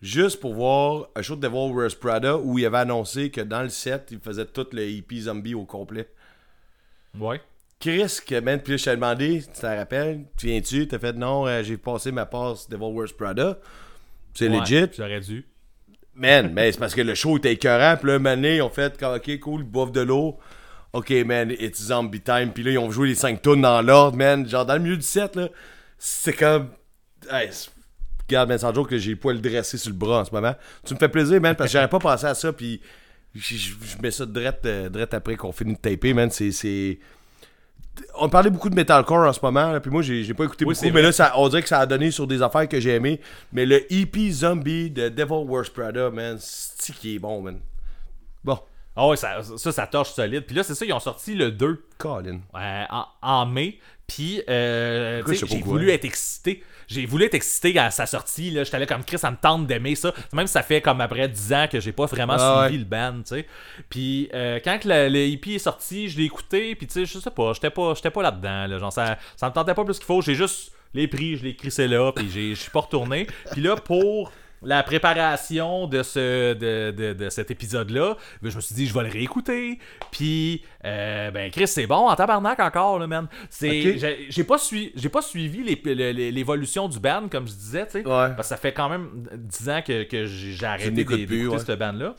juste 0.00 0.40
pour 0.40 0.54
voir 0.54 1.08
un 1.14 1.22
show 1.22 1.36
de 1.36 1.40
Devil 1.40 1.72
Wears 1.74 1.96
Prada 1.98 2.38
où 2.38 2.58
il 2.58 2.66
avait 2.66 2.78
annoncé 2.78 3.30
que 3.30 3.40
dans 3.40 3.62
le 3.62 3.68
set, 3.68 4.08
il 4.10 4.20
faisait 4.20 4.46
tout 4.46 4.66
le 4.72 4.88
hippie 4.88 5.22
zombie 5.22 5.54
au 5.54 5.64
complet. 5.64 6.08
Ouais. 7.18 7.40
Chris, 7.78 8.18
que, 8.26 8.40
man, 8.40 8.60
puis 8.60 8.76
je 8.76 8.84
t'ai 8.84 8.90
demandé, 8.90 9.42
tu 9.42 9.60
t'en 9.60 9.74
rappelles, 9.74 10.24
tu 10.36 10.46
viens-tu? 10.46 10.86
T'as 10.86 10.98
fait 10.98 11.14
non, 11.14 11.46
euh, 11.46 11.62
j'ai 11.62 11.78
passé 11.78 12.12
ma 12.12 12.26
passe 12.26 12.68
Devil 12.68 12.92
Wears 12.92 13.14
Prada. 13.16 13.58
C'est 14.34 14.48
Ouais, 14.48 14.60
legit. 14.60 14.86
J'aurais 14.96 15.20
dû. 15.20 15.46
Man, 16.14 16.52
mais 16.52 16.72
c'est 16.72 16.78
parce 16.78 16.94
que 16.94 17.00
le 17.00 17.14
show 17.14 17.38
était 17.38 17.54
écœurant. 17.54 17.96
Puis 17.96 18.08
là, 18.08 18.18
donné, 18.18 18.56
ils 18.56 18.62
ont 18.62 18.68
fait 18.68 19.02
ok, 19.02 19.40
cool, 19.40 19.62
ils 19.62 19.66
boivent 19.66 19.92
de 19.92 20.02
l'eau. 20.02 20.38
Ok, 20.92 21.10
man, 21.24 21.50
it's 21.52 21.80
zombie 21.80 22.20
time. 22.20 22.52
Puis 22.52 22.62
là, 22.64 22.72
ils 22.72 22.78
ont 22.78 22.90
joué 22.90 23.08
les 23.08 23.14
5 23.14 23.40
tunes 23.40 23.62
dans 23.62 23.80
l'ordre, 23.80 24.18
man. 24.18 24.46
Genre, 24.46 24.66
dans 24.66 24.74
le 24.74 24.80
milieu 24.80 24.96
du 24.96 25.02
set, 25.02 25.36
là, 25.36 25.48
c'est 25.98 26.32
comme. 26.34 26.70
Hey, 27.30 27.48
Regarde, 28.30 28.48
man, 28.48 28.58
sans 28.58 28.72
joke 28.72 28.88
que 28.90 28.98
j'ai 28.98 29.10
le 29.10 29.16
poil 29.16 29.40
dressé 29.40 29.76
sur 29.76 29.90
le 29.90 29.96
bras 29.96 30.20
en 30.20 30.24
ce 30.24 30.30
moment. 30.32 30.54
Tu 30.86 30.94
me 30.94 30.98
fais 30.98 31.08
plaisir, 31.08 31.40
man, 31.40 31.54
parce 31.56 31.70
que 31.70 31.72
j'aurais 31.78 31.88
pas 31.90 31.98
pensé 31.98 32.26
à 32.26 32.34
ça. 32.34 32.52
Puis 32.52 32.80
je, 33.34 33.56
je- 33.56 33.74
je 33.82 34.02
mets 34.02 34.10
ça 34.10 34.24
direct, 34.26 34.64
euh, 34.66 34.88
direct 34.88 35.12
après 35.14 35.36
qu'on 35.36 35.52
finit 35.52 35.74
de 35.74 35.78
taper, 35.78 36.14
man. 36.14 36.30
C'est. 36.30 36.98
On 38.18 38.28
parlait 38.28 38.50
beaucoup 38.50 38.70
de 38.70 38.74
metalcore 38.74 39.28
en 39.28 39.32
ce 39.32 39.40
moment, 39.42 39.72
là, 39.72 39.80
puis 39.80 39.90
moi 39.90 40.00
j'ai 40.00 40.32
pas 40.32 40.44
écouté 40.44 40.64
Oui, 40.64 40.74
beaucoup, 40.74 40.94
mais 40.94 41.02
là 41.02 41.12
ça, 41.12 41.32
on 41.36 41.48
dirait 41.48 41.60
que 41.62 41.68
ça 41.68 41.80
a 41.80 41.86
donné 41.86 42.10
sur 42.10 42.26
des 42.26 42.40
affaires 42.40 42.66
que 42.68 42.80
j'ai 42.80 42.94
aimées. 42.94 43.20
Mais 43.52 43.66
le 43.66 43.92
EP 43.92 44.30
Zombie 44.30 44.90
de 44.90 45.08
Devil 45.10 45.44
Wears 45.46 45.70
Prada, 45.70 46.08
man, 46.08 46.36
c'est 46.40 46.94
qui 46.94 47.16
est 47.16 47.18
bon, 47.18 47.42
man. 47.42 47.58
Bon, 48.42 48.58
Ah 48.96 49.06
ouais, 49.08 49.16
ça, 49.16 49.42
ça, 49.56 49.72
ça 49.72 49.86
torche 49.86 50.12
solide. 50.12 50.44
Puis 50.46 50.54
là, 50.56 50.62
c'est 50.62 50.74
ça, 50.74 50.86
ils 50.86 50.92
ont 50.92 51.00
sorti 51.00 51.34
le 51.34 51.50
2 51.50 51.84
Colin. 51.98 52.40
euh, 52.54 52.84
en, 52.90 53.04
en 53.20 53.46
mai. 53.46 53.78
Puis, 54.10 54.42
euh, 54.48 55.22
j'ai 55.32 55.62
voulu 55.62 55.90
être 55.90 56.04
excité. 56.04 56.64
J'ai 56.88 57.06
voulu 57.06 57.26
être 57.26 57.34
excité 57.34 57.78
à 57.78 57.92
sa 57.92 58.06
sortie. 58.06 58.50
Là. 58.50 58.64
J'étais 58.64 58.80
là 58.80 58.86
comme 58.86 59.04
Chris, 59.04 59.18
ça 59.18 59.30
me 59.30 59.36
tente 59.36 59.68
d'aimer 59.68 59.94
ça. 59.94 60.12
Même 60.32 60.48
si 60.48 60.52
ça 60.52 60.64
fait 60.64 60.80
comme 60.80 61.00
après 61.00 61.28
10 61.28 61.52
ans 61.52 61.66
que 61.70 61.78
j'ai 61.78 61.92
pas 61.92 62.06
vraiment 62.06 62.34
Ah 62.36 62.64
suivi 62.66 62.82
le 62.82 62.84
band, 62.84 63.18
tu 63.18 63.36
sais. 63.36 63.46
Puis, 63.88 64.28
euh, 64.34 64.58
quand 64.64 64.84
le, 64.84 65.08
le 65.08 65.18
EP 65.28 65.54
est 65.54 65.58
sorti, 65.60 66.08
je 66.08 66.18
l'ai 66.18 66.24
écouté. 66.24 66.74
Puis, 66.74 66.88
tu 66.88 66.94
sais, 66.94 67.04
je 67.06 67.20
sais 67.20 67.30
pas, 67.30 67.52
j'étais 67.52 67.70
pas, 67.70 67.94
j'étais 67.94 68.10
pas 68.10 68.22
là-dedans. 68.22 68.66
Là. 68.66 68.78
Genre, 68.78 68.92
ça, 68.92 69.16
ça 69.36 69.48
me 69.48 69.54
tentait 69.54 69.74
pas 69.74 69.84
plus 69.84 69.98
qu'il 69.98 70.06
faut. 70.06 70.20
J'ai 70.22 70.34
juste 70.34 70.72
les 70.92 71.06
pris, 71.06 71.36
je 71.36 71.44
l'ai 71.44 71.54
crissé 71.54 71.86
là. 71.86 72.10
Puis, 72.10 72.28
je 72.28 72.54
suis 72.54 72.70
pas 72.72 72.80
retourné. 72.80 73.28
Puis 73.52 73.60
là, 73.60 73.76
pour 73.76 74.32
la 74.62 74.82
préparation 74.82 75.86
de 75.86 76.02
ce 76.02 76.52
de, 76.54 76.90
de- 76.90 77.12
de 77.14 77.30
cet 77.30 77.50
épisode-là, 77.50 78.16
ben, 78.42 78.50
je 78.50 78.56
me 78.56 78.60
suis 78.60 78.74
dit, 78.74 78.86
je 78.86 78.94
vais 78.94 79.04
le 79.04 79.10
réécouter. 79.10 79.78
Puis, 80.10 80.62
euh, 80.84 81.30
ben, 81.30 81.50
Chris, 81.50 81.66
c'est 81.68 81.86
bon 81.86 82.08
en 82.08 82.14
tabarnak 82.14 82.60
encore, 82.60 82.98
là, 82.98 83.06
man. 83.06 83.26
J'ai, 83.60 84.44
pas, 84.44 84.58
sui- 84.58 84.92
j'ai 84.94 85.08
pas 85.08 85.22
suivi 85.22 85.62
l'évolution 86.32 86.88
du 86.88 86.98
band, 86.98 87.28
comme 87.30 87.46
je 87.48 87.52
disais, 87.54 87.86
tu 87.86 87.92
sais. 87.92 87.98
Ouais. 87.98 88.28
Parce 88.36 88.36
que 88.36 88.44
ça 88.44 88.56
fait 88.56 88.72
quand 88.72 88.88
même 88.88 89.26
10 89.34 89.68
ans 89.70 89.82
que, 89.86 90.02
que 90.04 90.26
j'ai 90.26 90.64
arrêté 90.66 90.90
d'écouter 90.90 91.46
ouais. 91.46 91.58
ce 91.58 91.72
band-là. 91.72 92.14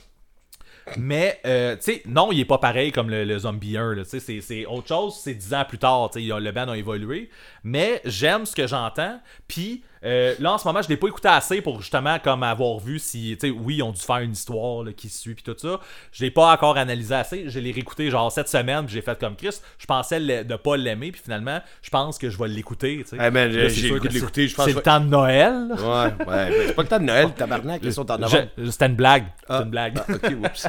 Mais, 0.98 1.40
euh, 1.46 1.76
tu 1.76 1.84
sais, 1.84 2.02
non, 2.08 2.32
il 2.32 2.40
est 2.40 2.46
pas 2.46 2.58
pareil 2.58 2.92
comme 2.92 3.10
le, 3.12 3.24
le 3.24 3.38
Zombie 3.38 3.78
1. 3.78 3.94
là, 3.94 4.04
tu 4.04 4.10
sais, 4.10 4.20
C'est 4.20 4.42
c'est 4.42 4.66
autre 4.66 4.88
chose, 4.88 5.20
c'est 5.24 5.36
10 5.36 5.54
ans 5.54 5.64
plus 5.68 5.78
tard. 5.78 6.10
tu 6.12 6.20
sais, 6.20 6.26
il 6.26 6.32
a- 6.32 6.40
Le 6.40 6.52
band 6.52 6.68
a 6.70 6.78
évolué. 6.78 7.30
Mais 7.64 8.02
j'aime 8.04 8.46
ce 8.48 8.56
que 8.56 8.66
j'entends. 8.66 9.22
Puis 9.48 9.84
euh, 10.04 10.34
là, 10.40 10.54
en 10.54 10.58
ce 10.58 10.68
moment, 10.68 10.82
je 10.82 10.90
l'ai 10.90 10.98
pas 10.98 11.08
écouté 11.08 11.28
assez 11.28 11.62
pour 11.62 11.82
justement 11.82 12.18
comme 12.20 12.44
avoir 12.44 12.80
vu 12.80 13.00
si. 13.00 13.38
Tu 13.40 13.48
sais, 13.50 13.54
oui, 13.56 13.78
ils 13.78 13.84
ont 13.84 13.92
dû 13.92 14.02
faire 14.02 14.18
une 14.18 14.32
histoire 14.32 14.84
là, 14.84 14.94
qui 14.94 15.10
suit. 15.10 15.36
Puis 15.36 15.44
tout 15.44 15.56
ça. 15.58 15.80
Je 16.12 16.24
l'ai 16.24 16.32
pas 16.32 16.52
encore 16.52 16.78
analysé 16.78 17.14
assez. 17.16 17.50
Je 17.50 17.60
l'ai 17.60 17.72
réécouté 17.72 18.10
genre 18.10 18.32
cette 18.32 18.50
semaine. 18.50 18.88
J'ai 18.90 19.02
fait 19.02 19.18
comme 19.20 19.36
Chris. 19.36 19.60
Je 19.78 19.86
pensais 19.86 20.20
le- 20.20 20.44
ne 20.44 20.56
pas 20.56 20.78
l'aimer. 20.78 21.12
Puis 21.12 21.22
finalement, 21.24 21.60
je 21.82 21.90
pense 21.90 22.18
que 22.18 22.30
je 22.30 22.38
vais 22.38 22.48
l'écouter. 22.48 23.04
Hey, 23.14 23.32
Là, 23.32 23.50
j'ai- 23.50 23.90
le 23.90 23.96
goût 23.96 24.00
que 24.04 24.08
de 24.08 24.14
l'écouter, 24.14 24.48
c'est- 24.48 24.74
le 24.74 24.82
temps 24.82 25.00
de 25.00 25.06
Noël. 25.06 25.68
Ouais, 25.78 25.78
ouais. 25.78 26.26
ben, 26.26 26.54
c'est 26.68 26.74
pas 26.76 26.82
le 26.82 26.88
temps 26.88 27.00
de 27.00 27.04
Noël, 27.06 27.32
tabarnak, 27.36 27.82
ils 27.84 27.94
sont 27.94 28.10
en 28.12 28.18
novembre. 28.18 28.48
C'était 28.70 28.86
une 28.88 28.96
blague. 28.96 29.26
Ah. 29.48 29.58
C'est 29.60 29.64
une 29.66 29.70
blague. 29.70 30.00
Ah, 30.00 30.14
ok, 30.14 30.34
oups. 30.44 30.68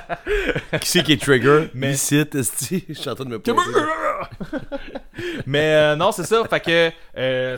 qui 0.81 0.89
c'est 0.89 1.03
qui 1.03 1.13
est 1.13 1.23
trigger? 1.23 1.71
Mais- 1.75 1.93
Ici. 1.93 2.23
Je 2.89 2.95
suis 2.95 3.09
en 3.09 3.15
train 3.15 3.25
de 3.25 3.31
me. 3.31 3.43
Mais 5.47 5.75
euh, 5.75 5.97
non, 5.97 6.13
c'est 6.13 6.25
ça. 6.25 6.43
Fait 6.49 6.61
que 6.61 6.91
euh, 7.19 7.57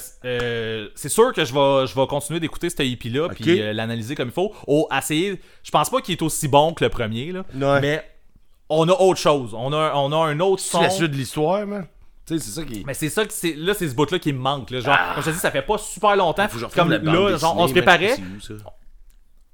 c'est 0.94 1.08
sûr 1.08 1.32
que 1.32 1.44
je 1.44 1.52
vais, 1.52 1.60
je 1.86 1.94
vais 1.94 2.06
continuer 2.06 2.40
d'écouter 2.40 2.70
ce 2.70 2.82
EP-là 2.82 3.26
Ok. 3.26 3.34
puis 3.34 3.60
euh, 3.60 3.72
l'analyser 3.72 4.14
comme 4.14 4.28
il 4.28 4.34
faut. 4.34 4.52
Au, 4.66 4.88
essayer. 4.96 5.40
Je 5.62 5.70
pense 5.70 5.90
pas 5.90 6.00
qu'il 6.00 6.12
est 6.12 6.22
aussi 6.22 6.48
bon 6.48 6.72
que 6.72 6.84
le 6.84 6.90
premier, 6.90 7.32
là. 7.32 7.44
Ouais. 7.54 7.80
Mais 7.80 8.04
on 8.68 8.88
a 8.88 8.92
autre 8.92 9.20
chose. 9.20 9.54
On 9.54 9.72
a, 9.72 9.92
on 9.94 10.12
a 10.12 10.16
un 10.16 10.40
autre 10.40 10.62
C'est 10.62 10.70
son. 10.70 10.82
la 10.82 10.90
suite 10.90 11.10
de 11.10 11.16
l'histoire, 11.16 11.66
man. 11.66 11.86
Tu 12.26 12.38
sais, 12.38 12.44
c'est 12.44 12.60
ça 12.60 12.64
qui. 12.64 12.84
Mais 12.86 12.94
c'est 12.94 13.10
ça 13.10 13.24
que 13.26 13.32
c'est. 13.32 13.54
Là, 13.54 13.74
c'est 13.74 13.88
ce 13.88 13.94
bout-là 13.94 14.18
qui 14.18 14.32
me 14.32 14.38
manque. 14.38 14.70
Là. 14.70 14.80
Genre, 14.80 14.96
comme 15.14 15.22
je 15.22 15.28
te 15.30 15.34
dis, 15.34 15.40
ça 15.40 15.50
fait 15.50 15.62
pas 15.62 15.76
super 15.76 16.16
longtemps. 16.16 16.44
Ah! 16.44 16.48
Faut 16.48 16.58
que 16.58 16.70
je 16.70 16.74
Comme 16.74 16.90
là, 16.90 17.36
genre, 17.36 17.58
on 17.58 17.68
se 17.68 17.72
préparait. 17.72 18.16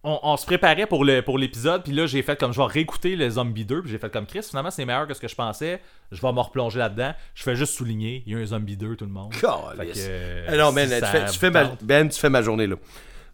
On, 0.02 0.18
on 0.22 0.36
se 0.38 0.46
préparait 0.46 0.86
pour 0.86 1.04
le 1.04 1.20
pour 1.20 1.36
l'épisode, 1.36 1.82
puis 1.82 1.92
là 1.92 2.06
j'ai 2.06 2.22
fait 2.22 2.38
comme 2.38 2.52
je 2.54 2.58
vais 2.58 2.66
réécouter 2.66 3.16
les 3.16 3.30
Zombie 3.30 3.66
2, 3.66 3.82
puis 3.82 3.90
j'ai 3.90 3.98
fait 3.98 4.10
comme 4.10 4.24
Chris, 4.24 4.42
finalement 4.48 4.70
c'est 4.70 4.86
meilleur 4.86 5.06
que 5.06 5.12
ce 5.12 5.20
que 5.20 5.28
je 5.28 5.34
pensais, 5.34 5.80
je 6.10 6.22
vais 6.22 6.32
me 6.32 6.40
replonger 6.40 6.78
là-dedans, 6.78 7.12
je 7.34 7.42
fais 7.42 7.54
juste 7.54 7.74
souligner, 7.74 8.22
il 8.26 8.32
y 8.32 8.34
a 8.34 8.38
un 8.38 8.46
Zombie 8.46 8.78
2 8.78 8.96
tout 8.96 9.04
le 9.04 9.10
monde. 9.10 9.34
Fait 9.34 9.40
que, 9.42 9.76
Calisse. 9.76 10.06
euh, 10.08 10.46
Ah 10.48 10.56
non, 10.56 10.72
man, 10.72 10.88
si 10.88 10.94
tu 11.00 11.06
fais, 11.06 11.24
tu 11.26 11.38
fais 11.38 11.50
ma. 11.50 11.72
Ben, 11.82 12.08
tu 12.08 12.18
fais 12.18 12.30
ma 12.30 12.40
journée, 12.40 12.66
là. 12.66 12.76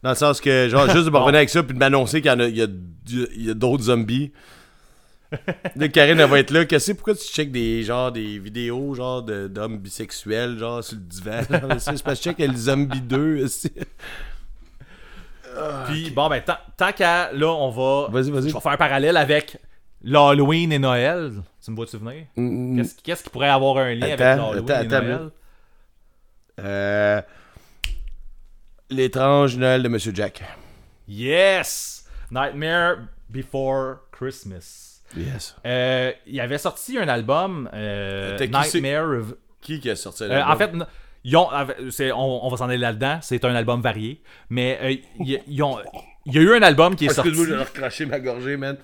Dans 0.03 0.11
le 0.11 0.17
sens 0.17 0.41
que, 0.41 0.69
genre, 0.69 0.89
juste 0.91 1.05
de 1.07 1.11
me 1.11 1.17
revenir 1.19 1.37
avec 1.39 1.51
ça, 1.51 1.63
puis 1.63 1.73
de 1.73 1.79
m'annoncer 1.79 2.21
qu'il 2.21 2.31
y 2.31 2.35
en 2.35 2.41
a, 2.41 2.47
il 2.47 2.57
y 2.57 2.63
a, 2.63 2.67
il 3.09 3.47
y 3.47 3.51
a 3.51 3.55
d'autres 3.55 3.85
zombies. 3.85 4.33
Là, 5.77 5.89
Karine, 5.89 6.21
elle 6.21 6.31
va 6.31 6.39
être 6.39 6.51
là. 6.53 6.65
Qu'est-ce 6.65 6.87
que 6.87 6.87
c'est? 6.87 6.95
Pourquoi 6.95 7.15
tu 7.15 7.25
checkes 7.25 7.51
des, 7.51 7.83
genre, 7.83 8.13
des 8.13 8.39
vidéos, 8.39 8.95
genre, 8.95 9.23
d'hommes 9.23 9.79
bisexuels, 9.79 10.57
genre, 10.59 10.83
sur 10.85 10.97
le 10.97 11.03
divan? 11.03 11.43
genre, 11.43 11.73
C'est 11.81 12.03
parce 12.03 12.21
que 12.21 12.31
je 12.31 12.37
check 12.37 12.39
le 12.39 12.57
zombie 12.57 13.01
2. 13.01 13.45
aussi. 13.45 13.73
Puis 15.87 16.11
bon, 16.11 16.29
ben, 16.29 16.41
tant, 16.43 16.57
tant 16.77 16.93
qu'à 16.93 17.33
là, 17.33 17.49
on 17.49 17.71
va. 17.71 18.09
Vas-y, 18.11 18.31
vas-y. 18.31 18.49
Je 18.51 18.55
vais 18.55 18.61
faire 18.61 18.73
un 18.73 18.77
parallèle 18.77 19.17
avec 19.17 19.57
l'Halloween 20.03 20.73
et 20.73 20.79
Noël. 20.79 21.33
Tu 21.65 21.71
me 21.71 21.77
vois-tu 21.77 21.97
venir? 21.99 22.25
Mm, 22.37 22.77
Qu'est-ce 22.77 22.95
qu'est-ce 23.03 23.25
qui 23.25 23.31
pourrait 23.31 23.49
avoir 23.49 23.79
un 23.79 23.95
lien 23.95 24.13
Attends, 24.13 24.51
avec 24.53 24.67
l'Halloween 24.69 24.71
attends, 24.71 24.83
et 24.83 24.87
attends, 24.97 25.07
Noël? 25.07 25.31
Euh, 26.61 27.23
L'étrange 28.91 29.57
Noël 29.57 29.83
de 29.83 29.89
Monsieur 29.89 30.13
Jack. 30.15 30.43
Yes! 31.09 32.05
Nightmare 32.31 32.99
Before 33.29 33.97
Christmas. 34.13 35.03
Yes. 35.17 35.55
Euh, 35.65 36.13
il 36.27 36.41
avait 36.41 36.59
sorti 36.59 36.99
un 36.99 37.09
album, 37.09 37.69
euh, 37.73 38.37
T'as 38.39 38.47
qui 38.47 38.71
c'est? 38.71 38.81
Nightmare. 38.81 39.19
of- 39.21 39.35
Qui 39.61 39.81
qui 39.81 39.91
a 39.91 39.97
sorti 39.97 40.25
Euh, 40.25 40.45
en 40.45 40.57
fait, 40.57 40.71
ils 41.29 41.37
ont, 41.37 41.49
c'est- 41.91 42.13
on, 42.13 42.47
on 42.47 42.49
va 42.49 42.57
s'en 42.57 42.67
aller 42.69 42.79
là-dedans. 42.79 43.19
C'est 43.21 43.45
un 43.45 43.55
album 43.55 43.81
varié, 43.83 44.23
mais 44.49 44.79
euh, 44.81 44.97
ils- 45.21 45.41
ils 45.49 45.63
ont- 45.63 45.79
il 46.25 46.35
y 46.35 46.39
a 46.39 46.41
eu 46.41 46.55
un 46.55 46.63
album 46.63 46.95
qui 46.95 47.07
est 47.07 47.09
sorti. 47.13 47.31
Excuse-moi, 47.31 47.59
j'ai 47.59 47.65
recraché 47.65 48.07
ma 48.07 48.21
gorgée, 48.21 48.57
man. 48.57 48.77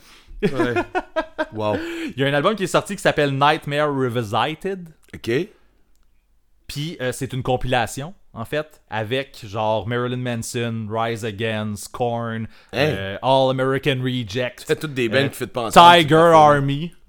Ouais. 0.42 0.50
wow. 1.52 1.76
Il 2.16 2.20
y 2.20 2.24
a 2.24 2.26
un 2.26 2.34
album 2.34 2.56
qui 2.56 2.64
est 2.64 2.66
sorti 2.66 2.96
qui 2.96 3.02
s'appelle 3.02 3.30
Nightmare 3.32 3.94
Revisited. 3.94 4.88
Ok. 5.14 5.30
Puis 6.66 6.96
euh, 7.00 7.12
c'est 7.12 7.32
une 7.32 7.42
compilation, 7.42 8.12
en 8.34 8.44
fait, 8.46 8.80
avec 8.88 9.44
genre 9.44 9.86
Marilyn 9.86 10.16
Manson, 10.16 10.86
Rise 10.90 11.24
Against, 11.24 11.92
Korn, 11.92 12.46
Hey. 12.72 12.94
euh, 12.96 13.16
All 13.22 13.50
American 13.50 14.00
Reject, 14.02 14.64
C'est 14.66 14.78
toutes 14.80 14.94
des 14.94 15.08
bands 15.08 15.16
Euh, 15.16 15.28
qui. 15.28 15.46
Tiger 15.72 16.14
Army. 16.34 16.92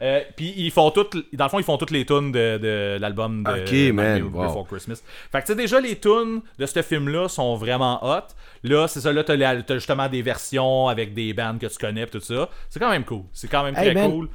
Euh, 0.00 0.20
Puis 0.36 0.54
ils 0.56 0.70
font 0.70 0.90
toutes, 0.90 1.14
dans 1.34 1.44
le 1.44 1.50
fond, 1.50 1.58
ils 1.58 1.64
font 1.64 1.76
toutes 1.76 1.90
les 1.90 2.06
tunes 2.06 2.32
de, 2.32 2.56
de 2.58 2.96
l'album 3.00 3.42
de 3.42 3.50
Ok, 3.50 3.72
Nightmare 3.72 4.04
man, 4.20 4.22
wow. 4.32 4.42
Before 4.44 4.66
Christmas. 4.66 5.02
Fait 5.30 5.40
que 5.40 5.46
tu 5.46 5.52
sais, 5.52 5.56
déjà, 5.56 5.80
les 5.80 5.98
tunes 5.98 6.40
de 6.58 6.64
ce 6.66 6.80
film-là 6.82 7.28
sont 7.28 7.54
vraiment 7.56 8.02
hot. 8.02 8.22
Là, 8.62 8.88
c'est 8.88 9.00
ça, 9.00 9.12
là, 9.12 9.24
t'as, 9.24 9.74
justement 9.74 10.08
des 10.08 10.22
versions 10.22 10.88
avec 10.88 11.12
des 11.14 11.34
bands 11.34 11.58
que 11.58 11.66
tu 11.66 11.76
connais, 11.78 12.06
pis 12.06 12.12
tout 12.12 12.20
ça. 12.20 12.48
C'est 12.70 12.78
quand 12.80 12.88
même 12.90 13.04
cool. 13.04 13.24
C'est 13.32 13.48
quand 13.48 13.64
même 13.64 13.76
Hey, 13.76 13.92
très 13.92 13.94
man. 13.94 14.10
cool. 14.10 14.28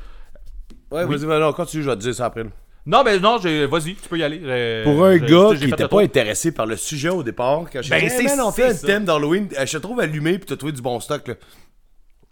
Ouais, 0.92 1.06
vas-y, 1.06 1.26
vas-y, 1.26 1.40
non, 1.40 1.54
continue, 1.54 1.82
je 1.82 1.90
vais 1.90 1.96
te 1.96 2.02
dire 2.02 2.14
ça 2.14 2.26
après. 2.26 2.44
Non, 2.86 3.02
ben 3.04 3.22
non, 3.22 3.38
j'ai- 3.42 3.66
vas-y, 3.66 3.96
tu 3.96 4.10
peux 4.10 4.18
y 4.18 4.24
aller. 4.24 4.42
Euh, 4.44 4.84
Pour 4.84 5.06
un 5.06 5.14
j'ai- 5.14 5.20
gars 5.22 5.48
j'ai 5.52 5.56
qui 5.60 5.64
fait 5.66 5.72
était 5.72 5.84
le 5.84 5.90
pas 5.90 6.02
intéressé 6.02 6.52
par 6.52 6.66
le 6.66 6.76
sujet 6.76 7.10
au 7.10 7.24
départ, 7.24 7.62
quand 7.72 7.80
Ben, 7.90 8.04
man, 8.24 8.42
on 8.42 8.52
fait 8.52 8.72
un 8.72 8.76
thème 8.76 9.06
d'Halloween, 9.06 9.48
euh, 9.58 9.66
je 9.66 9.78
te 9.78 9.82
trouve 9.82 10.02
allumé 10.02 10.38
puis 10.38 10.48
t'as 10.48 10.58
trouvé 10.58 10.74
du 10.74 10.82
bon 10.82 11.00
stock, 11.00 11.28
là. 11.30 11.36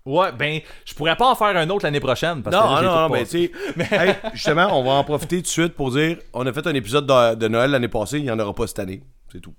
Ouais, 0.04 0.32
ben, 0.32 0.60
je 0.84 0.94
pourrais 0.96 1.16
pas 1.16 1.30
en 1.30 1.36
faire 1.36 1.56
un 1.56 1.70
autre 1.70 1.86
l'année 1.86 2.00
prochaine. 2.00 2.42
Parce 2.42 2.56
Non, 2.56 2.74
que 2.76 2.80
j'ai 2.82 2.86
non, 2.88 2.96
non, 3.02 3.10
mais 3.10 3.20
passé. 3.20 3.52
tu 3.78 3.84
sais, 3.86 4.20
justement, 4.34 4.78
on 4.80 4.84
va 4.84 4.92
en 4.94 5.04
profiter 5.04 5.38
tout 5.38 5.44
de 5.44 5.48
suite 5.48 5.76
pour 5.76 5.92
dire, 5.92 6.18
on 6.34 6.46
a 6.48 6.52
fait 6.52 6.66
un 6.66 6.74
épisode 6.74 7.06
de, 7.06 7.36
de 7.36 7.48
Noël 7.48 7.70
l'année 7.72 7.88
passée, 7.88 8.18
il 8.18 8.26
y 8.26 8.32
en 8.32 8.40
aura 8.40 8.54
pas 8.54 8.66
cette 8.68 8.80
année, 8.80 9.04
c'est 9.32 9.40
tout. 9.42 9.54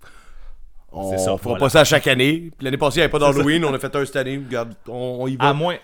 On 0.90 1.10
C'est 1.12 1.18
ça, 1.18 1.24
fera 1.38 1.38
voilà. 1.42 1.58
pas 1.58 1.68
ça 1.70 1.84
chaque 1.84 2.06
année. 2.08 2.50
L'année 2.60 2.76
passée, 2.76 2.96
il 2.96 3.00
n'y 3.00 3.04
avait 3.04 3.10
pas 3.12 3.18
d'Halloween, 3.20 3.64
on 3.64 3.72
a 3.72 3.78
fait 3.78 3.94
un 3.96 4.04
cette 4.04 4.16
année, 4.16 4.36
regarde, 4.44 4.74
on, 4.88 5.18
on 5.20 5.26
y 5.28 5.36
va. 5.36 5.48
À 5.48 5.52
moins. 5.54 5.76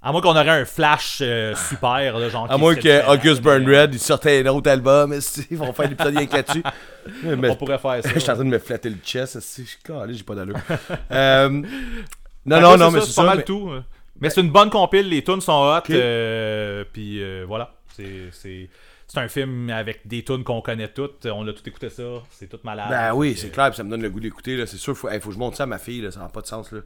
À 0.00 0.12
moins 0.12 0.20
qu'on 0.20 0.30
aurait 0.30 0.48
un 0.48 0.64
flash 0.64 1.18
euh, 1.22 1.54
super, 1.68 2.18
là, 2.18 2.28
genre. 2.28 2.50
À 2.50 2.56
moins 2.56 2.76
que 2.76 3.12
August 3.12 3.42
Burn 3.42 3.66
Red, 3.68 3.94
il 3.94 3.98
sortait 3.98 4.46
un 4.46 4.50
autre 4.52 4.70
album, 4.70 5.12
ils 5.50 5.56
vont 5.56 5.72
faire 5.72 5.86
un 5.86 5.90
épisode 5.90 6.16
rien 6.16 6.26
que 6.26 6.36
là-dessus? 6.36 6.62
Mais- 7.24 7.50
On 7.50 7.56
pourrait 7.56 7.78
faire 7.78 8.02
ça. 8.04 8.10
Je 8.14 8.18
suis 8.20 8.30
en 8.30 8.34
train 8.34 8.44
de 8.44 8.50
me 8.50 8.58
flatter 8.58 8.90
le 8.90 8.96
chest, 9.04 9.34
je 9.34 9.62
suis 9.64 9.78
calé, 9.82 10.14
j'ai 10.14 10.22
pas 10.22 10.36
d'allure. 10.36 10.56
euh, 11.10 11.48
non, 11.48 12.60
non, 12.60 12.76
non, 12.76 12.90
mais 12.92 13.00
c'est 13.00 13.06
c'est 13.06 13.16
pas 13.16 13.22
ça. 13.22 13.24
mal 13.24 13.36
mais- 13.38 13.42
tout. 13.44 13.70
euh. 13.70 13.82
Mais 14.20 14.30
c'est 14.30 14.40
une 14.40 14.50
bonne 14.50 14.70
compile, 14.70 15.08
les 15.08 15.22
tunes 15.24 15.40
sont 15.40 15.52
hot. 15.52 15.82
euh, 15.90 16.84
Puis 16.92 17.22
euh, 17.22 17.44
voilà. 17.46 17.72
C'est- 17.96 18.28
C'est 18.32 18.68
c'est 19.10 19.20
un 19.20 19.28
film 19.28 19.70
avec 19.70 20.06
des 20.06 20.22
tunes 20.22 20.44
qu'on 20.44 20.60
connaît 20.60 20.88
toutes. 20.88 21.24
On 21.26 21.46
a 21.48 21.52
tout 21.54 21.66
écouté 21.66 21.88
ça. 21.88 22.02
C'est 22.30 22.46
tout 22.46 22.58
malade. 22.62 22.88
Ben 22.90 23.14
oui, 23.14 23.34
c'est 23.38 23.46
euh, 23.46 23.50
clair, 23.50 23.68
puis 23.70 23.76
ça 23.78 23.82
me 23.82 23.88
donne 23.90 24.02
le 24.02 24.10
goût 24.10 24.20
d'écouter, 24.20 24.62
c'est 24.66 24.76
sûr, 24.76 24.94
faut, 24.96 25.08
hey, 25.08 25.18
faut 25.18 25.30
que 25.30 25.34
je 25.34 25.38
monte 25.40 25.56
ça 25.56 25.62
à 25.62 25.66
ma 25.66 25.78
fille, 25.78 26.02
là, 26.02 26.10
ça 26.10 26.20
n'a 26.20 26.28
pas 26.28 26.42
de 26.42 26.46
sens, 26.46 26.70
là. 26.72 26.80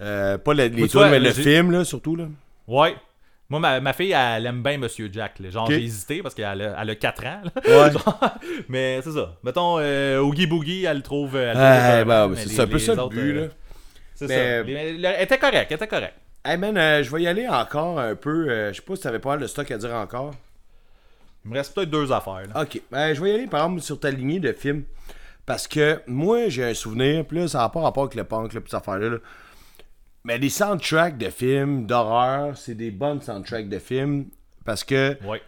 Euh, 0.00 0.36
pas 0.38 0.52
le- 0.52 0.64
les 0.66 0.82
tu 0.82 0.88
tunes, 0.88 1.08
mais 1.10 1.20
le 1.20 1.30
film, 1.32 1.70
là, 1.70 1.84
surtout, 1.84 2.16
là. 2.16 2.24
Ouais. 2.70 2.94
Moi, 3.48 3.58
ma, 3.58 3.80
ma 3.80 3.92
fille, 3.92 4.12
elle 4.12 4.46
aime 4.46 4.62
bien 4.62 4.78
Monsieur 4.78 5.10
Jack. 5.12 5.40
là. 5.40 5.50
Genre, 5.50 5.66
j'ai 5.68 5.82
hésité 5.82 6.22
parce 6.22 6.34
qu'elle 6.36 6.62
a, 6.62 6.80
elle 6.80 6.90
a 6.90 6.94
4 6.94 7.26
ans. 7.26 7.42
Ouais. 7.66 7.90
Genre, 7.92 8.20
mais 8.68 9.00
c'est 9.02 9.10
ça. 9.10 9.34
Mettons, 9.42 9.78
euh, 9.80 10.20
Oogie 10.20 10.46
Boogie, 10.46 10.84
elle 10.84 10.98
le 10.98 11.02
trouve. 11.02 11.34
Elle 11.36 11.56
Ah, 11.56 12.04
mais 12.28 12.36
c'est 12.36 12.48
c'est 12.50 12.60
un 12.62 12.66
peu 12.68 12.78
ça 12.78 12.94
le 12.94 13.08
but, 13.08 13.18
euh, 13.18 13.46
là. 13.46 13.52
C'est 14.14 14.28
Mais- 14.28 14.58
ça. 14.58 14.62
Les- 14.62 15.02
Elle 15.04 15.22
était 15.24 15.38
correcte, 15.38 15.66
elle 15.70 15.76
était 15.76 15.88
correcte. 15.88 16.14
Hey 16.44 16.56
man, 16.58 16.76
euh, 16.78 17.02
je 17.02 17.10
vais 17.10 17.22
y 17.22 17.26
aller 17.26 17.48
encore 17.48 17.98
un 17.98 18.14
peu. 18.14 18.48
euh, 18.48 18.72
je 18.72 18.76
sais 18.76 18.82
pas 18.82 18.94
si 18.96 19.02
t'avais 19.02 19.18
pas 19.18 19.30
mal 19.30 19.40
de 19.40 19.46
stock 19.48 19.68
à 19.70 19.76
dire 19.78 19.92
encore. 19.94 20.30
Il 21.44 21.50
me 21.50 21.56
reste 21.56 21.74
peut-être 21.74 21.90
deux 21.90 22.12
affaires. 22.12 22.42
Là. 22.54 22.62
Ok, 22.62 22.80
ben, 22.90 23.14
je 23.14 23.20
vais 23.20 23.30
y 23.30 23.34
aller 23.34 23.46
par 23.46 23.64
exemple 23.64 23.80
sur 23.82 23.98
ta 23.98 24.10
lignée 24.10 24.38
de 24.40 24.52
films. 24.52 24.84
Parce 25.44 25.66
que 25.66 26.00
moi, 26.06 26.48
j'ai 26.48 26.64
un 26.64 26.74
souvenir, 26.74 27.24
puis 27.24 27.38
là, 27.40 27.48
ça 27.48 27.58
n'a 27.58 27.68
pas 27.68 27.80
rapport 27.80 28.04
avec 28.04 28.14
le 28.14 28.24
punk, 28.24 28.52
là, 28.52 28.60
cette 28.64 28.74
affaire-là. 28.74 29.08
là. 29.08 29.16
Mais 30.24 30.38
les 30.38 30.50
soundtracks 30.50 31.16
de 31.18 31.30
films 31.30 31.86
d'horreur, 31.86 32.56
c'est 32.56 32.74
des 32.74 32.90
bonnes 32.90 33.20
soundtracks 33.22 33.68
de 33.68 33.78
films. 33.78 34.26
Parce 34.64 34.84
que 34.84 35.16
Ouais. 35.26 35.40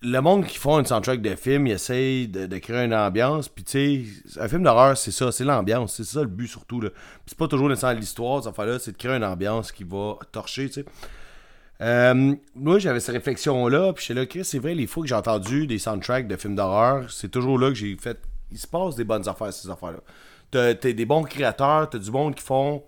le 0.00 0.20
monde 0.20 0.46
qui 0.46 0.58
font 0.58 0.78
une 0.78 0.84
soundtrack 0.86 1.22
de 1.22 1.34
film, 1.34 1.66
ils 1.66 1.72
essayent 1.72 2.28
de, 2.28 2.46
de 2.46 2.58
créer 2.58 2.84
une 2.84 2.94
ambiance. 2.94 3.48
Puis 3.48 3.64
tu 3.64 4.06
sais, 4.26 4.40
un 4.40 4.48
film 4.48 4.62
d'horreur, 4.62 4.96
c'est 4.96 5.10
ça, 5.10 5.32
c'est 5.32 5.44
l'ambiance. 5.44 5.94
C'est 5.96 6.04
ça 6.04 6.20
le 6.20 6.26
but 6.28 6.46
surtout. 6.48 6.80
Là. 6.80 6.90
Puis 6.90 7.00
c'est 7.28 7.38
pas 7.38 7.48
toujours 7.48 7.68
nécessairement 7.68 7.98
l'histoire, 8.00 8.42
cette 8.42 8.52
affaire-là, 8.52 8.78
c'est 8.78 8.92
de 8.92 8.96
créer 8.96 9.12
une 9.16 9.24
ambiance 9.24 9.72
qui 9.72 9.84
va 9.84 10.16
torcher, 10.32 10.66
tu 10.68 10.74
sais. 10.82 10.84
Euh, 11.80 12.34
moi, 12.54 12.78
j'avais 12.78 13.00
cette 13.00 13.14
réflexion-là, 13.16 13.92
puis 13.94 14.04
j'étais 14.06 14.20
là, 14.20 14.26
Chris, 14.26 14.44
c'est 14.44 14.58
vrai, 14.60 14.74
les 14.74 14.86
fois 14.86 15.02
que 15.02 15.08
j'ai 15.08 15.14
entendu 15.14 15.66
des 15.66 15.78
soundtracks 15.78 16.28
de 16.28 16.36
films 16.36 16.54
d'horreur, 16.54 17.10
c'est 17.10 17.30
toujours 17.30 17.58
là 17.58 17.68
que 17.68 17.74
j'ai 17.74 17.96
fait. 17.96 18.18
Il 18.52 18.58
se 18.58 18.66
passe 18.66 18.94
des 18.94 19.04
bonnes 19.04 19.28
affaires, 19.28 19.52
ces 19.52 19.68
affaires-là. 19.68 19.98
T'as 20.54 20.92
des 20.92 21.04
bons 21.04 21.24
créateurs, 21.24 21.90
t'as 21.90 21.98
du 21.98 22.10
monde 22.10 22.34
qui 22.34 22.44
font 22.44 22.84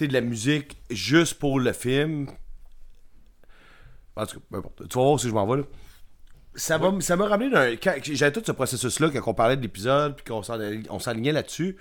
de 0.00 0.12
la 0.12 0.20
musique 0.20 0.76
juste 0.90 1.34
pour 1.34 1.60
le 1.60 1.72
film. 1.72 2.28
En 4.16 4.26
tout 4.26 4.40
cas. 4.40 4.58
Tu 4.88 4.98
vas 4.98 5.04
voir 5.04 5.20
si 5.20 5.28
je 5.28 5.34
m'en 5.34 5.46
vais, 5.46 5.58
là 5.58 5.64
ça 6.54 6.78
m'a 6.78 7.26
ramené 7.26 7.50
d'un 7.50 7.76
j'avais 8.02 8.32
tout 8.32 8.42
ce 8.44 8.52
processus 8.52 9.00
là 9.00 9.08
quand 9.08 9.30
on 9.30 9.34
parlait 9.34 9.56
de 9.56 9.62
l'épisode 9.62 10.16
puis 10.16 10.24
qu'on 10.24 10.42
s'alignait 10.98 11.32
là-dessus 11.32 11.76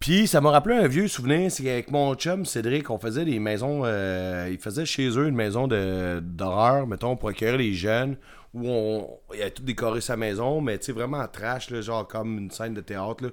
puis 0.00 0.26
ça 0.26 0.40
m'a 0.40 0.50
rappelé 0.50 0.76
un 0.76 0.88
vieux 0.88 1.06
souvenir 1.06 1.50
c'est 1.50 1.62
qu'avec 1.62 1.90
mon 1.90 2.14
chum 2.14 2.44
Cédric 2.44 2.90
on 2.90 2.98
faisait 2.98 3.24
des 3.24 3.38
maisons 3.38 3.82
euh, 3.84 4.48
il 4.50 4.58
faisait 4.58 4.84
chez 4.84 5.08
eux 5.10 5.28
une 5.28 5.36
maison 5.36 5.68
d'horreur 5.68 6.88
mettons 6.88 7.16
pour 7.16 7.28
accueillir 7.28 7.58
les 7.58 7.74
jeunes 7.74 8.16
où 8.54 8.68
on 8.68 9.08
il 9.34 9.42
a 9.42 9.50
tout 9.50 9.62
décoré 9.62 10.00
sa 10.00 10.16
maison 10.16 10.60
mais 10.60 10.78
tu 10.78 10.86
sais 10.86 10.92
vraiment 10.92 11.18
en 11.18 11.28
trash 11.28 11.70
là, 11.70 11.80
genre 11.80 12.08
comme 12.08 12.38
une 12.38 12.50
scène 12.50 12.74
de 12.74 12.80
théâtre 12.80 13.22
là 13.22 13.30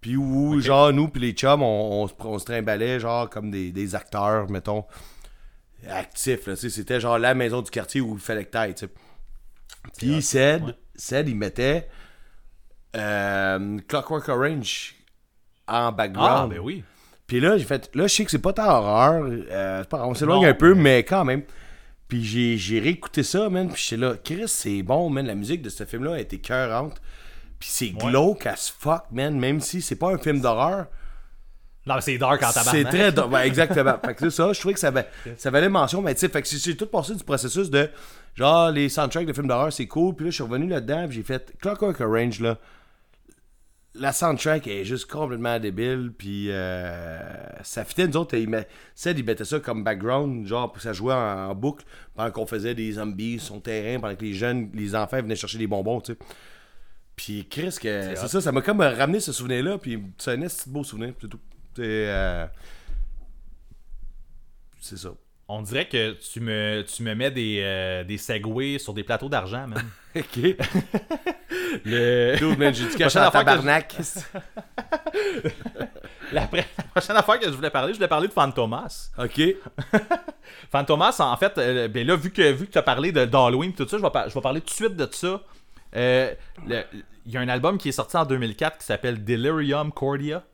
puis 0.00 0.16
où 0.16 0.60
genre 0.60 0.92
nous 0.92 1.08
puis 1.08 1.20
les 1.20 1.32
chums 1.32 1.62
on, 1.62 2.02
on 2.02 2.08
se- 2.08 2.14
on 2.20 2.38
se 2.38 2.44
trimballait 2.44 3.00
genre 3.00 3.28
comme 3.28 3.50
des, 3.50 3.72
des 3.72 3.94
acteurs 3.94 4.48
mettons 4.50 4.84
actifs 5.88 6.46
là, 6.46 6.54
tu 6.54 6.62
sais, 6.62 6.70
c'était 6.70 7.00
genre 7.00 7.18
la 7.18 7.34
maison 7.34 7.62
du 7.62 7.70
quartier 7.70 8.00
où 8.00 8.14
il 8.14 8.20
fallait 8.20 8.44
que 8.44 8.50
t'ailles 8.50 8.74
tu 8.74 8.86
sais 8.86 8.92
puis 9.96 10.22
Ced, 10.22 10.76
Ced, 10.94 11.28
il 11.28 11.36
mettait 11.36 11.88
euh, 12.96 13.78
Clockwork 13.88 14.28
Orange 14.28 14.94
en 15.66 15.88
Ah, 15.88 15.90
background. 15.90 16.50
ben 16.52 16.58
oui. 16.60 16.84
Puis 17.26 17.40
là, 17.40 17.56
j'ai 17.58 17.64
fait. 17.64 17.90
Là, 17.94 18.06
je 18.06 18.14
sais 18.14 18.24
que 18.24 18.30
c'est 18.30 18.38
pas 18.38 18.52
tant 18.54 18.68
horreur. 18.70 19.22
euh, 19.28 19.84
on 19.92 20.14
s'éloigne 20.14 20.46
un 20.46 20.54
peu, 20.54 20.74
mais- 20.74 21.04
quand 21.04 21.24
même. 21.24 21.42
Puis 22.08 22.24
j'ai, 22.24 22.56
j'ai 22.56 22.80
réécouté 22.80 23.22
ça, 23.22 23.50
man. 23.50 23.68
Puis 23.70 23.82
j'étais 23.86 24.00
là, 24.00 24.14
Chris, 24.22 24.44
c'est 24.48 24.82
bon, 24.82 25.10
man. 25.10 25.26
La 25.26 25.34
musique 25.34 25.60
de 25.62 25.68
ce 25.68 25.84
film-là 25.84 26.14
a 26.14 26.18
été 26.20 26.38
cœurante. 26.38 27.00
Puis 27.58 27.68
c'est 27.72 27.86
Ouais. 27.86 28.10
glauque 28.10 28.46
as 28.46 28.72
fuck, 28.78 29.04
man. 29.10 29.38
Même 29.38 29.60
si 29.60 29.82
c'est 29.82 29.96
pas 29.96 30.12
un 30.12 30.18
film 30.18 30.40
d'horreur. 30.40 30.86
Non, 31.86 31.94
mais 31.94 32.00
c'est 32.02 32.18
dark 32.18 32.42
en 32.42 32.50
C'est 32.50 32.84
tabarnak. 32.84 33.14
très. 33.14 33.28
ben, 33.28 33.38
exactement. 33.44 33.94
fait 34.04 34.14
que 34.14 34.20
c'est 34.30 34.36
ça, 34.36 34.52
je 34.52 34.58
trouvais 34.60 34.74
que 34.74 34.80
ça, 34.80 34.90
va- 34.90 35.06
ça 35.36 35.50
valait 35.50 35.68
mention. 35.70 36.02
Mais 36.02 36.14
tu 36.14 36.20
sais, 36.20 36.28
fait 36.28 36.42
que 36.42 36.48
j'ai 36.48 36.76
tout 36.76 36.86
passé 36.86 37.14
du 37.14 37.24
processus 37.24 37.70
de 37.70 37.88
genre 38.34 38.70
les 38.70 38.88
soundtracks 38.88 39.26
de 39.26 39.32
films 39.32 39.48
d'horreur, 39.48 39.72
c'est 39.72 39.86
cool. 39.86 40.14
Puis 40.14 40.26
là, 40.26 40.30
je 40.30 40.34
suis 40.34 40.42
revenu 40.44 40.68
là-dedans, 40.68 41.06
puis 41.08 41.16
j'ai 41.16 41.22
fait 41.22 41.54
Clockwork 41.60 41.98
Orange, 42.00 42.40
là. 42.40 42.58
La 43.94 44.12
soundtrack 44.12 44.66
est 44.68 44.84
juste 44.84 45.10
complètement 45.10 45.58
débile, 45.58 46.12
puis 46.16 46.48
euh, 46.50 47.18
ça 47.64 47.84
fitait 47.84 48.06
nous 48.06 48.16
autres. 48.18 48.36
Il 48.36 48.48
met, 48.48 48.68
Ced, 48.94 49.18
il 49.18 49.24
mettait 49.24 49.44
ça 49.46 49.58
comme 49.58 49.82
background, 49.82 50.46
genre, 50.46 50.70
pour 50.70 50.80
ça 50.80 50.92
jouait 50.92 51.14
en, 51.14 51.48
en 51.50 51.54
boucle 51.54 51.84
pendant 52.14 52.30
qu'on 52.30 52.46
faisait 52.46 52.74
des 52.74 52.92
zombies 52.92 53.38
sur 53.40 53.54
son 53.54 53.60
terrain, 53.60 53.98
pendant 53.98 54.14
que 54.14 54.24
les 54.24 54.34
jeunes, 54.34 54.70
les 54.74 54.94
enfants 54.94 55.16
venaient 55.16 55.34
chercher 55.34 55.58
des 55.58 55.66
bonbons, 55.66 56.00
tu 56.00 56.12
sais. 56.12 56.18
Puis 57.18 57.48
Chris, 57.50 57.76
que 57.82 58.14
c'est 58.14 58.28
ça, 58.28 58.40
ça 58.40 58.52
m'a 58.52 58.60
comme 58.62 58.80
ramené 58.80 59.18
ce 59.18 59.32
souvenir-là, 59.32 59.76
puis 59.78 60.00
c'est 60.18 60.34
un 60.34 60.38
de 60.38 60.46
beau 60.68 60.84
souvenir, 60.84 61.12
c'est 61.20 61.26
tout. 61.28 61.40
C'est 61.74 61.82
euh, 61.84 62.46
c'est 64.80 64.96
ça. 64.96 65.08
On 65.48 65.62
dirait 65.62 65.88
que 65.88 66.12
tu 66.12 66.40
me, 66.40 66.82
tu 66.82 67.02
me 67.02 67.14
mets 67.14 67.30
des, 67.32 67.60
euh, 67.62 68.04
des 68.04 68.18
segways 68.18 68.78
sur 68.78 68.94
des 68.94 69.02
plateaux 69.02 69.28
d'argent, 69.28 69.66
man. 69.66 69.82
Ok. 70.16 70.38
Le... 71.84 72.36
Dude, 72.38 72.58
man, 72.58 72.72
j'ai 72.74 72.84
du 72.84 72.90
cash 72.96 73.12
Prochaine 73.14 73.22
en 73.22 73.28
affaire 73.28 73.40
que 73.40 73.46
tabarnak. 73.46 73.96
La, 76.32 76.46
pr- 76.46 76.64
la 76.76 76.84
prochaine 76.84 77.16
affaire 77.16 77.38
que 77.40 77.46
je 77.46 77.50
voulais 77.54 77.70
parler, 77.70 77.92
je 77.94 77.98
voulais 77.98 78.08
parler 78.08 78.28
de 78.28 78.32
Fantomas. 78.32 79.10
Ok. 79.18 79.40
Fantomas, 80.70 81.16
en 81.20 81.36
fait, 81.38 81.56
euh, 81.58 81.88
ben 81.88 82.06
là, 82.06 82.16
vu 82.16 82.30
que, 82.30 82.52
vu 82.52 82.66
que 82.66 82.72
tu 82.72 82.78
as 82.78 82.82
parlé 82.82 83.12
de- 83.12 83.24
d'Halloween 83.24 83.70
et 83.70 83.74
tout 83.74 83.88
ça, 83.88 83.96
je 83.96 84.02
vais, 84.02 84.10
par- 84.10 84.28
je 84.28 84.34
vais 84.34 84.40
parler 84.40 84.60
tout 84.60 84.66
de 84.66 84.70
suite 84.72 84.96
de 84.96 85.08
ça. 85.10 85.40
Euh, 85.96 86.32
Il 87.26 87.32
y 87.32 87.36
a 87.36 87.40
un 87.40 87.48
album 87.48 87.78
qui 87.78 87.88
est 87.90 87.92
sorti 87.92 88.16
en 88.16 88.24
2004 88.24 88.78
qui 88.78 88.86
s'appelle 88.86 89.24
Delirium 89.24 89.92
Cordia. 89.92 90.44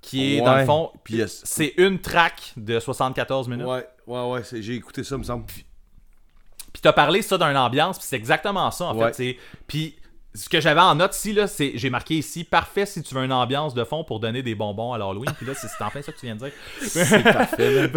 Qui 0.00 0.36
est, 0.36 0.40
dans 0.40 0.56
le 0.56 0.64
fond, 0.64 0.90
Puis 1.04 1.14
yes. 1.14 1.42
c'est 1.44 1.74
une 1.76 2.00
track 2.00 2.54
de 2.56 2.80
74 2.80 3.46
minutes. 3.48 3.66
Ouais, 3.66 3.86
ouais, 4.08 4.30
ouais, 4.32 4.42
j'ai 4.52 4.74
écouté 4.74 5.04
ça, 5.04 5.16
me 5.16 5.22
semble. 5.22 5.44
Puis 5.46 6.82
t'as 6.82 6.92
parlé 6.92 7.22
ça 7.22 7.38
d'une 7.38 7.56
ambiance, 7.56 7.98
puis 7.98 8.06
c'est 8.08 8.16
exactement 8.16 8.70
ça 8.72 8.86
en 8.86 8.96
Ouais. 8.96 9.12
fait. 9.12 9.36
Puis 9.68 9.94
ce 10.34 10.48
que 10.48 10.60
j'avais 10.60 10.80
en 10.80 10.96
note 10.96 11.14
ici, 11.14 11.32
là, 11.32 11.46
c'est 11.46 11.72
j'ai 11.76 11.88
marqué 11.90 12.14
ici 12.14 12.42
parfait 12.42 12.84
si 12.86 13.00
tu 13.02 13.14
veux 13.14 13.22
une 13.22 13.32
ambiance 13.32 13.74
de 13.74 13.84
fond 13.84 14.02
pour 14.02 14.18
donner 14.18 14.42
des 14.42 14.56
bonbons 14.56 14.92
à 14.92 14.98
l'Halloween. 14.98 15.30
Puis 15.36 15.46
là, 15.46 15.52
c'est 15.54 15.68
c'est 15.68 15.84
en 15.84 15.90
plein 15.90 16.02
ça 16.02 16.10
que 16.10 16.18
tu 16.18 16.26
viens 16.26 16.34
de 16.34 16.40
dire. 16.40 16.52
C'est 16.80 17.22
parfait. 17.22 17.90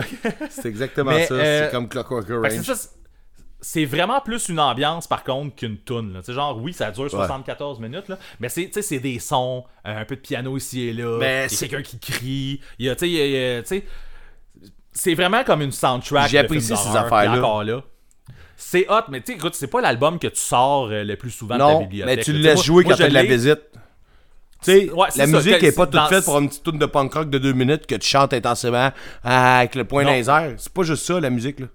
C'est 0.51 0.65
exactement 0.69 1.09
Mais, 1.15 1.25
ça. 1.25 1.33
euh, 1.33 1.65
C'est 1.65 1.71
comme 1.71 1.89
Clockwork 1.89 2.29
Orange. 2.29 2.71
C'est- 3.67 3.85
vraiment 3.85 4.21
plus 4.21 4.49
une 4.49 4.59
ambiance 4.59 5.07
par 5.07 5.23
contre 5.23 5.55
qu'une 5.55 5.77
tune. 5.79 6.13
Tu 6.19 6.23
sais, 6.25 6.33
genre, 6.33 6.57
oui, 6.61 6.73
ça 6.73 6.91
dure 6.91 7.09
74 7.09 7.79
minutes, 7.79 8.07
là, 8.09 8.17
mais 8.39 8.49
c'est 8.49 8.69
c'est 8.81 8.99
des 8.99 9.19
sons, 9.19 9.63
euh, 9.87 10.01
un 10.01 10.05
peu 10.05 10.15
de 10.15 10.21
piano 10.21 10.55
ici 10.57 10.81
et 10.87 10.93
là, 10.93 11.17
Mais 11.19 11.49
c'est- 11.49 11.67
quelqu'un 11.67 11.81
qui 11.83 11.99
crie, 11.99 12.61
il 12.79 12.85
y 12.85 12.89
a, 12.89 12.95
tu 12.95 12.99
sais, 13.05 13.09
il 13.09 13.15
y 13.15 13.21
a- 13.21 13.25
il 13.25 13.31
y 13.31 13.57
a- 13.57 13.61
tu 13.63 13.67
sais, 13.69 13.83
c'est 14.91 15.13
vraiment 15.15 15.43
comme 15.43 15.61
une 15.61 15.71
soundtrack. 15.71 16.29
J'apprécie 16.29 16.67
ces 16.75 16.95
affaires-là. 16.95 17.63
là. 17.63 17.81
C'est 18.57 18.87
hot, 18.89 19.01
mais 19.09 19.19
tu 19.19 19.33
sais, 19.33 19.37
écoute, 19.37 19.53
c'est 19.55 19.67
pas 19.67 19.81
l'album 19.81 20.17
que 20.17 20.27
tu 20.27 20.39
sors 20.39 20.87
euh, 20.89 21.03
le 21.03 21.15
plus 21.17 21.31
souvent 21.31 21.55
de 21.55 21.59
ta 21.59 21.65
Non, 21.73 21.79
bibliothèque. 21.81 22.17
mais 22.17 22.23
tu 22.23 22.31
le 22.31 22.39
laisses 22.39 22.63
jouer 22.63 22.83
moi, 22.85 22.93
quand 22.93 22.99
t'as 22.99 23.09
de 23.09 23.13
la 23.13 23.23
visite. 23.23 23.59
Ouais, 24.67 24.87
la 25.17 25.27
musique 25.27 25.59
que- 25.59 25.65
est 25.65 25.75
pas 25.75 25.85
toute 25.85 25.95
dans- 25.95 26.07
faite 26.07 26.23
pour 26.23 26.39
une 26.39 26.47
petite 26.47 26.63
tourne 26.63 26.79
de 26.79 26.85
punk 26.87 27.13
rock 27.13 27.29
de 27.29 27.37
deux 27.37 27.53
minutes 27.53 27.85
que 27.85 27.95
tu 27.95 28.07
chantes 28.07 28.33
intensément 28.33 28.91
ah, 29.23 29.59
avec 29.59 29.75
le 29.75 29.83
point 29.83 30.03
Non. 30.03 30.09
airs. 30.11 30.53
C'est 30.57 30.73
pas 30.73 30.83
juste 30.83 31.05
ça, 31.05 31.19
la 31.19 31.29
musique, 31.29 31.59
là. 31.59 31.67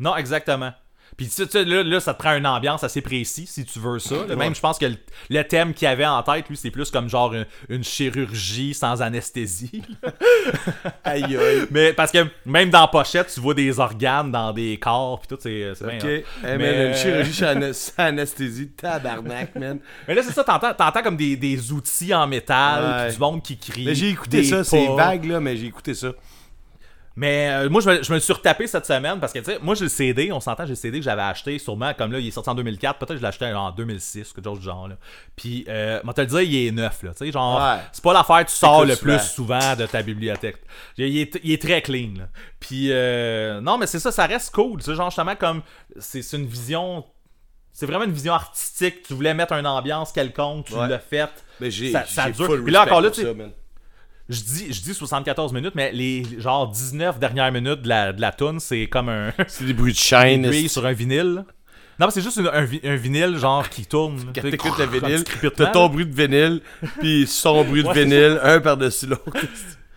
Non, 0.00 0.16
exactement. 0.16 0.72
Puis 1.16 1.28
tu 1.28 1.46
sais, 1.46 1.64
là, 1.64 1.82
là, 1.84 2.00
ça 2.00 2.12
te 2.14 2.18
prend 2.18 2.34
une 2.36 2.46
ambiance 2.46 2.82
assez 2.84 3.00
précise 3.00 3.48
si 3.48 3.64
tu 3.64 3.78
veux 3.78 3.98
ça. 4.00 4.26
là. 4.26 4.34
Même, 4.36 4.54
je 4.54 4.60
pense 4.60 4.76
que 4.76 4.86
le, 4.86 4.96
le 5.30 5.42
thème 5.44 5.72
qu'il 5.72 5.86
avait 5.88 6.04
en 6.04 6.22
tête, 6.22 6.48
lui, 6.48 6.56
c'est 6.56 6.70
plus 6.72 6.90
comme 6.90 7.08
genre 7.08 7.32
une, 7.32 7.46
une 7.68 7.84
chirurgie 7.84 8.74
sans 8.74 9.00
anesthésie. 9.00 9.82
Aïe, 11.04 11.36
aïe. 11.36 11.66
Mais 11.70 11.92
parce 11.92 12.10
que 12.10 12.26
même 12.44 12.70
dans 12.70 12.86
pochette, 12.88 13.30
tu 13.32 13.40
vois 13.40 13.54
des 13.54 13.78
organes 13.78 14.30
dans 14.32 14.52
des 14.52 14.78
corps, 14.78 15.20
puis 15.20 15.28
tout, 15.28 15.38
c'est 15.40 15.72
bien. 15.80 15.98
Hey, 16.10 16.24
man, 16.42 16.58
Mais, 16.58 16.86
une 16.86 16.92
euh, 16.92 16.94
chirurgie 16.94 17.32
sans 17.74 18.02
anesthésie. 18.04 18.68
Tabarnak, 18.70 19.54
man. 19.54 19.78
Mais 20.08 20.14
là, 20.14 20.22
c'est 20.22 20.32
ça, 20.32 20.42
t'entends, 20.44 20.74
t'entends 20.74 21.02
comme 21.02 21.16
des, 21.16 21.36
des 21.36 21.72
outils 21.72 22.12
en 22.12 22.26
métal, 22.26 22.84
Ouais. 22.84 23.06
puis 23.06 23.14
du 23.16 23.20
monde 23.20 23.42
qui 23.42 23.56
crie. 23.56 23.84
Mais 23.86 23.94
j'ai 23.94 24.10
écouté 24.10 24.42
ça, 24.42 24.64
c'est 24.64 24.88
vague, 24.88 25.24
là, 25.24 25.40
mais 25.40 25.56
j'ai 25.56 25.66
écouté 25.66 25.94
ça. 25.94 26.08
Mais 27.18 27.48
euh, 27.50 27.70
moi, 27.70 27.80
je 27.80 27.88
me, 27.88 28.02
je 28.02 28.10
me 28.10 28.16
le 28.16 28.20
suis 28.20 28.32
retapé 28.34 28.66
cette 28.66 28.84
semaine 28.84 29.18
parce 29.18 29.32
que, 29.32 29.38
tu 29.38 29.46
sais, 29.46 29.58
moi, 29.62 29.74
j'ai 29.74 29.84
le 29.84 29.88
CD, 29.88 30.30
on 30.32 30.40
s'entend, 30.40 30.64
j'ai 30.64 30.72
le 30.72 30.76
CD 30.76 30.98
que 30.98 31.04
j'avais 31.04 31.22
acheté, 31.22 31.58
sûrement, 31.58 31.94
comme 31.94 32.12
là, 32.12 32.18
il 32.18 32.28
est 32.28 32.30
sorti 32.30 32.50
en 32.50 32.54
2004, 32.54 32.98
peut-être 32.98 33.08
que 33.12 33.16
je 33.16 33.22
l'ai 33.22 33.28
acheté 33.28 33.46
en 33.54 33.70
2006, 33.70 34.34
quelque 34.34 34.44
chose 34.44 34.58
du 34.58 34.64
genre, 34.66 34.86
là. 34.86 34.96
Puis, 35.34 35.64
euh, 35.68 35.98
moi, 36.04 36.12
te 36.12 36.20
le 36.20 36.26
dire, 36.26 36.42
il 36.42 36.66
est 36.66 36.70
neuf, 36.72 37.02
là, 37.02 37.12
tu 37.12 37.24
sais, 37.24 37.32
genre, 37.32 37.56
Ouais. 37.58 37.80
c'est 37.90 38.04
pas 38.04 38.12
l'affaire 38.12 38.44
que 38.44 38.50
tu 38.50 38.56
sors 38.56 38.84
le 38.84 38.96
plus 38.96 39.18
souvent. 39.20 39.74
de 39.76 39.86
ta 39.86 40.02
bibliothèque. 40.02 40.56
Il 40.98 41.16
est, 41.18 41.38
il 41.42 41.52
est 41.52 41.62
très 41.62 41.80
clean, 41.80 42.10
là. 42.18 42.28
Puis, 42.60 42.88
euh, 42.92 43.60
non, 43.62 43.78
mais 43.78 43.86
c'est 43.86 43.98
ça, 43.98 44.12
ça 44.12 44.26
reste 44.26 44.54
cool, 44.54 44.80
tu 44.80 44.84
sais, 44.84 44.94
genre, 44.94 45.08
justement, 45.10 45.36
comme, 45.36 45.62
c'est 45.98 46.20
une 46.34 46.46
vision... 46.46 47.04
C'est 47.72 47.84
vraiment 47.84 48.04
une 48.04 48.12
vision 48.12 48.32
artistique. 48.32 49.02
Tu 49.02 49.12
voulais 49.12 49.34
mettre 49.34 49.52
une 49.52 49.66
ambiance 49.66 50.10
quelconque, 50.10 50.64
tu 50.64 50.74
Ouais. 50.74 50.88
l'as 50.88 50.98
faite. 50.98 51.44
Mais 51.60 51.70
j'ai 51.70 51.92
Ça- 51.92 52.06
ça 52.06 52.30
dure. 52.30 52.62
Puis 52.64 52.72
là, 52.72 52.84
encore 52.84 53.02
là, 53.02 53.10
tu 53.10 53.20
je 54.28 54.40
dis, 54.40 54.72
je 54.72 54.80
dis 54.82 54.94
74 54.94 55.52
minutes, 55.52 55.74
mais 55.74 55.92
les 55.92 56.24
genre 56.38 56.68
19 56.68 57.18
dernières 57.18 57.52
minutes 57.52 57.82
de 57.82 57.88
la, 57.88 58.12
de 58.12 58.20
la 58.20 58.32
tune, 58.32 58.58
c'est 58.60 58.86
comme 58.88 59.08
un 59.08 59.32
C'est 59.48 59.64
des 59.64 59.72
bruits 59.72 59.92
de 59.92 59.98
chaîne. 59.98 60.50
sur 60.68 60.84
un 60.86 60.92
vinyle. 60.92 61.44
Non, 61.98 62.06
mais 62.06 62.10
c'est 62.12 62.20
juste 62.22 62.36
une- 62.36 62.48
un, 62.48 62.66
un 62.90 62.96
vinyle 62.96 63.36
genre 63.38 63.68
qui 63.70 63.86
tourne. 63.86 64.20
Quand 64.34 64.42
t'écoutes 64.42 64.78
le 64.78 64.86
vinyle, 64.86 65.24
t'as 65.56 65.66
ton 65.68 65.88
bruit 65.88 66.04
de 66.06 66.14
vinyle, 66.14 66.60
puis 67.00 67.26
son 67.26 67.64
bruit 67.64 67.82
de 67.82 67.88
Ouais, 67.88 68.04
vinyle, 68.04 68.38
un 68.42 68.60
par-dessus 68.60 69.06
l'autre. 69.06 69.32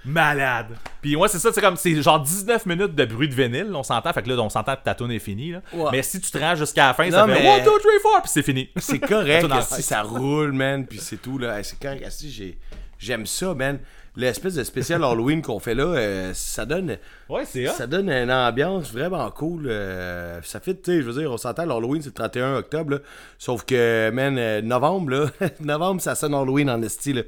Malade. 0.06 0.68
Puis 1.02 1.16
ouais, 1.18 1.28
c'est 1.28 1.40
ça, 1.40 1.52
c'est 1.54 1.60
comme 1.60 1.76
c'est 1.76 2.02
genre 2.02 2.22
19 2.22 2.66
minutes 2.68 2.96
de 2.96 3.04
bruit 3.06 3.28
de 3.28 3.36
vinyle, 3.36 3.70
on 3.74 3.84
s'entend, 3.84 4.14
fait 4.14 4.24
que 4.24 4.30
là 4.30 4.38
on 4.42 4.48
s'entend 4.50 4.76
que 4.78 4.84
ta 4.84 4.96
tune 4.96 5.12
est 5.12 5.20
finie 5.20 5.52
là. 5.52 5.62
Ouais. 5.74 5.90
Mais 5.92 6.04
si 6.04 6.22
tu 6.22 6.32
te 6.32 6.38
rends 6.38 6.56
jusqu'à 6.56 6.88
la 6.88 6.94
fin, 6.94 7.12
ça 7.12 7.28
Non, 7.28 7.34
fait 7.34 7.44
mais- 7.44 7.50
1 7.62 7.66
2 7.66 7.66
3 7.66 7.80
4 7.82 8.22
puis 8.24 8.32
c'est 8.34 8.44
fini. 8.44 8.70
C'est 8.78 9.00
correct, 9.00 9.46
si 9.74 9.82
ça 9.84 10.02
roule, 10.02 10.54
man, 10.54 10.86
puis 10.88 11.00
c'est 11.02 11.22
tout, 11.22 11.38
là. 11.38 11.62
C'est 11.64 11.78
correct, 11.80 12.08
j'ai- 12.30 12.58
j'aime 12.98 13.26
ça, 13.26 13.54
man. 13.54 13.78
L'espèce 14.16 14.56
de 14.56 14.64
spécial 14.64 15.04
Halloween 15.04 15.42
qu'on 15.42 15.60
fait 15.60 15.76
là, 15.76 15.84
euh, 15.86 16.32
ça 16.34 16.66
donne 16.66 16.98
Ouais, 17.30 17.46
c'est 17.46 17.68
ça 17.68 17.88
donne 17.88 18.10
une 18.10 18.32
ambiance 18.32 18.92
vraiment 18.92 19.30
cool. 19.32 19.68
euh, 19.68 20.42
ça 20.44 20.60
fait, 20.60 20.74
tu 20.76 20.92
sais, 20.92 21.02
je 21.02 21.10
veux 21.10 21.22
dire, 21.22 21.32
on 21.32 21.38
s'entend, 21.38 21.66
l'Halloween, 21.66 22.02
c'est 22.02 22.10
le 22.10 22.14
31 22.14 22.56
octobre, 22.56 22.94
là. 22.96 23.00
Sauf 23.38 23.64
que, 23.66 24.10
man, 24.12 24.38
euh, 24.38 24.62
novembre, 24.62 25.12
là, 25.12 25.26
novembre, 25.60 26.02
ça 26.02 26.16
sonne 26.16 26.34
Halloween 26.34 26.70
en 26.70 26.82
esti, 26.82 27.14
là. 27.14 27.22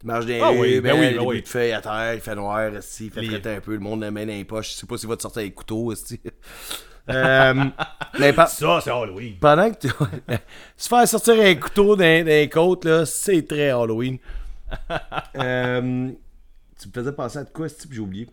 Tu 0.00 0.06
marches 0.06 0.26
des 0.26 0.40
Ah 0.40 0.50
oui, 0.52 0.80
ben 0.80 0.92
oui, 0.94 1.00
ben 1.08 1.12
des 1.18 1.18
oui. 1.18 1.42
de 1.42 1.48
feuilles 1.48 1.72
à 1.72 1.80
terre, 1.80 2.14
il 2.14 2.20
fait 2.20 2.34
noir, 2.36 2.60
esti, 2.74 3.06
il 3.06 3.10
fait 3.10 3.20
Les- 3.20 3.28
traiter 3.28 3.50
un 3.56 3.60
peu, 3.60 3.72
le 3.74 3.80
monde 3.80 4.00
la 4.00 4.10
main 4.10 4.24
dans 4.26 4.32
les 4.32 4.44
poches, 4.44 4.72
je 4.72 4.76
sais 4.78 4.86
pas 4.86 4.96
s'il 4.96 5.08
va 5.08 5.16
te 5.16 5.22
sortir 5.22 5.40
avec 5.40 5.54
couteau, 5.54 5.92
esti. 5.92 6.20
Mais 7.08 8.32
pas... 8.34 8.46
Ça, 8.46 8.80
c'est 8.82 8.90
Halloween. 8.90 9.36
Pendant 9.40 9.70
que 9.70 9.86
tu. 9.86 9.88
Se 10.76 10.88
faire 10.88 11.08
sortir 11.08 11.40
un 11.40 11.54
couteau 11.54 11.96
les 11.96 12.48
côtes, 12.52 12.84
là, 12.84 13.06
c'est 13.06 13.46
très 13.48 13.70
Halloween. 13.70 14.18
Euh, 15.36 16.10
tu 16.80 16.88
me 16.88 16.92
faisais 16.92 17.12
penser 17.12 17.38
à 17.38 17.44
de 17.44 17.50
quoi, 17.50 17.68
ce 17.68 17.76
type, 17.76 17.92
j'ai 17.92 18.00
oublié. 18.00 18.28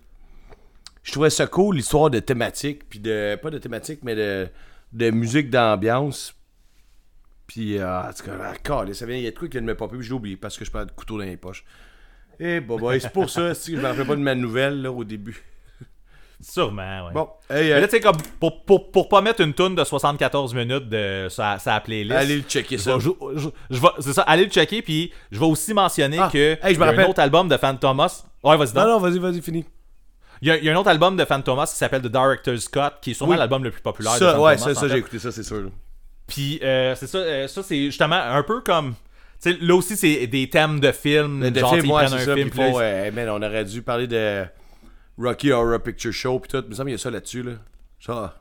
Je 1.03 1.11
trouvais 1.11 1.29
ça 1.29 1.45
cool, 1.45 1.75
l'histoire 1.75 2.09
de 2.09 2.19
thématique, 2.19 2.89
puis 2.89 2.99
de. 2.99 3.35
Pas 3.35 3.51
de 3.51 3.59
thématique, 3.59 3.99
mais 4.01 4.15
de, 4.15 4.47
de 4.93 5.11
musique 5.11 5.49
d'ambiance. 5.49 6.33
Puis, 7.47 7.77
euh, 7.77 8.01
en 8.01 8.11
tout 8.11 8.23
cas, 8.23 8.31
ah, 8.41 8.93
ça 8.93 9.05
vient, 9.05 9.17
il 9.17 9.23
y 9.23 9.27
a 9.27 9.31
de 9.31 9.37
quoi 9.37 9.47
qui 9.47 9.53
vient 9.53 9.61
de 9.61 9.67
me 9.67 9.75
popper, 9.75 9.97
puis 9.97 10.07
j'ai 10.07 10.13
oublié 10.13 10.35
parce 10.35 10.57
que 10.57 10.65
je 10.65 10.71
parlais 10.71 10.87
de 10.87 10.91
couteau 10.91 11.17
dans 11.19 11.25
les 11.25 11.37
poches. 11.37 11.63
Eh, 12.39 12.59
bah, 12.59 12.75
bah, 12.81 12.99
c'est 12.99 13.11
pour 13.11 13.29
ça, 13.29 13.53
si 13.53 13.75
je 13.75 13.81
me 13.81 13.85
rappelle 13.85 14.07
pas 14.07 14.15
de 14.15 14.21
ma 14.21 14.35
nouvelle, 14.35 14.81
là, 14.81 14.91
au 14.91 15.03
début. 15.03 15.43
Sûrement, 16.47 17.07
ouais. 17.07 17.13
Bon, 17.13 17.27
hey, 17.49 17.63
Mais 17.65 17.71
euh, 17.73 17.79
là, 17.81 17.87
tu 17.87 17.91
sais, 17.95 17.99
comme, 17.99 18.17
pour, 18.39 18.63
pour, 18.65 18.91
pour 18.91 19.09
pas 19.09 19.19
mettre 19.21 19.41
une 19.41 19.53
tune 19.53 19.73
de 19.73 19.83
74 19.83 20.53
minutes 20.53 20.87
de, 20.89 21.27
sur 21.29 21.43
la 21.43 21.79
playlist. 21.81 22.15
allez 22.15 22.35
le 22.37 22.43
checker 22.43 22.77
ça. 22.77 22.97
vais, 22.97 22.99
je, 23.03 23.09
je- 23.35 23.49
je 23.71 23.81
vais- 23.81 23.87
c'est 23.99 24.13
ça, 24.13 24.21
allez 24.23 24.45
le 24.45 24.51
checker, 24.51 24.81
puis 24.83 25.11
je 25.31 25.39
vais 25.39 25.45
aussi 25.45 25.73
mentionner 25.73 26.19
Ah, 26.19 26.29
que 26.31 26.57
hey, 26.61 26.75
je 26.75 26.79
me 26.79 26.85
y 26.85 26.87
a 26.87 26.91
rappelle. 26.91 27.05
un 27.05 27.09
autre 27.09 27.19
album 27.21 27.47
de 27.49 27.57
Fantomas. 27.57 28.25
Ouais, 28.43 28.57
vas-y. 28.57 28.73
Non, 28.75 28.85
non, 28.87 28.99
vas-y, 28.99 29.17
vas-y, 29.17 29.41
fini. 29.41 29.65
Il 30.41 30.49
y, 30.49 30.51
a, 30.51 30.57
il 30.57 30.63
y 30.65 30.69
a 30.69 30.73
un 30.73 30.75
autre 30.75 30.89
album 30.89 31.17
de 31.17 31.25
Fantomas 31.25 31.65
qui 31.65 31.77
s'appelle 31.77 32.03
The 32.03 32.07
Director's 32.11 32.67
Cut, 32.69 32.79
qui 33.01 33.11
est 33.11 33.13
sûrement 33.15 33.31
Oui. 33.33 33.39
l'album 33.39 33.63
le 33.63 33.71
plus 33.71 33.81
populaire 33.81 34.13
de 34.13 34.19
Ça, 34.19 34.39
ouais, 34.39 34.57
ça, 34.57 34.75
ça 34.75 34.87
j'ai 34.87 34.97
écouté 34.97 35.17
ça, 35.17 35.31
c'est 35.31 35.43
sûr. 35.43 35.71
Puis 36.27 36.59
euh, 36.61 36.93
c'est 36.95 37.07
ça, 37.07 37.17
euh, 37.19 37.47
ça 37.47 37.63
c'est 37.63 37.85
justement 37.85 38.15
un 38.21 38.43
peu 38.43 38.61
comme. 38.61 38.93
Tu 39.41 39.51
sais, 39.51 39.57
là 39.61 39.75
aussi, 39.75 39.97
c'est 39.97 40.27
des 40.27 40.49
thèmes 40.49 40.79
de 40.79 40.91
films. 40.91 41.41
Le 41.43 41.59
genre, 41.59 41.73
film, 41.75 41.81
tu 41.83 41.87
sais, 41.87 41.87
ils 41.87 41.93
ouais, 41.93 42.03
prennent 42.05 42.13
un 42.19 42.25
ça. 42.25 42.35
film, 42.35 42.49
Puis 42.49 42.59
là, 42.59 43.11
man, 43.11 43.29
on 43.29 43.41
aurait 43.41 43.65
dû 43.65 43.81
parler 43.81 44.07
de 44.07 44.43
Rocky 45.17 45.51
Horror 45.51 45.81
Picture 45.81 46.13
Show 46.13 46.39
puis 46.39 46.51
tout. 46.51 46.63
Il 46.65 46.69
me 46.69 46.75
semble 46.75 46.87
qu'il 46.87 46.97
y 46.97 46.99
a 46.99 47.03
ça 47.03 47.11
là-dessus, 47.11 47.43
là. 47.43 47.53
Ça. 47.99 48.35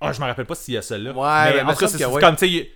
Ah, 0.00 0.12
je 0.12 0.20
me 0.20 0.26
rappelle 0.26 0.46
pas 0.46 0.54
s'il 0.54 0.74
y 0.74 0.76
a 0.76 0.82
celle-là. 0.82 1.12
Ouais, 1.12 1.50
mais 1.50 1.54
mais 1.54 1.62
en 1.62 1.66
me 1.66 1.72
tout 1.72 1.78
cas, 1.78 1.88
c'est 1.88 1.98
que 1.98 2.04
c'est 2.04 2.06
ouais. 2.06 2.20
comme, 2.20 2.36
tu 2.36 2.48
sais, 2.48 2.70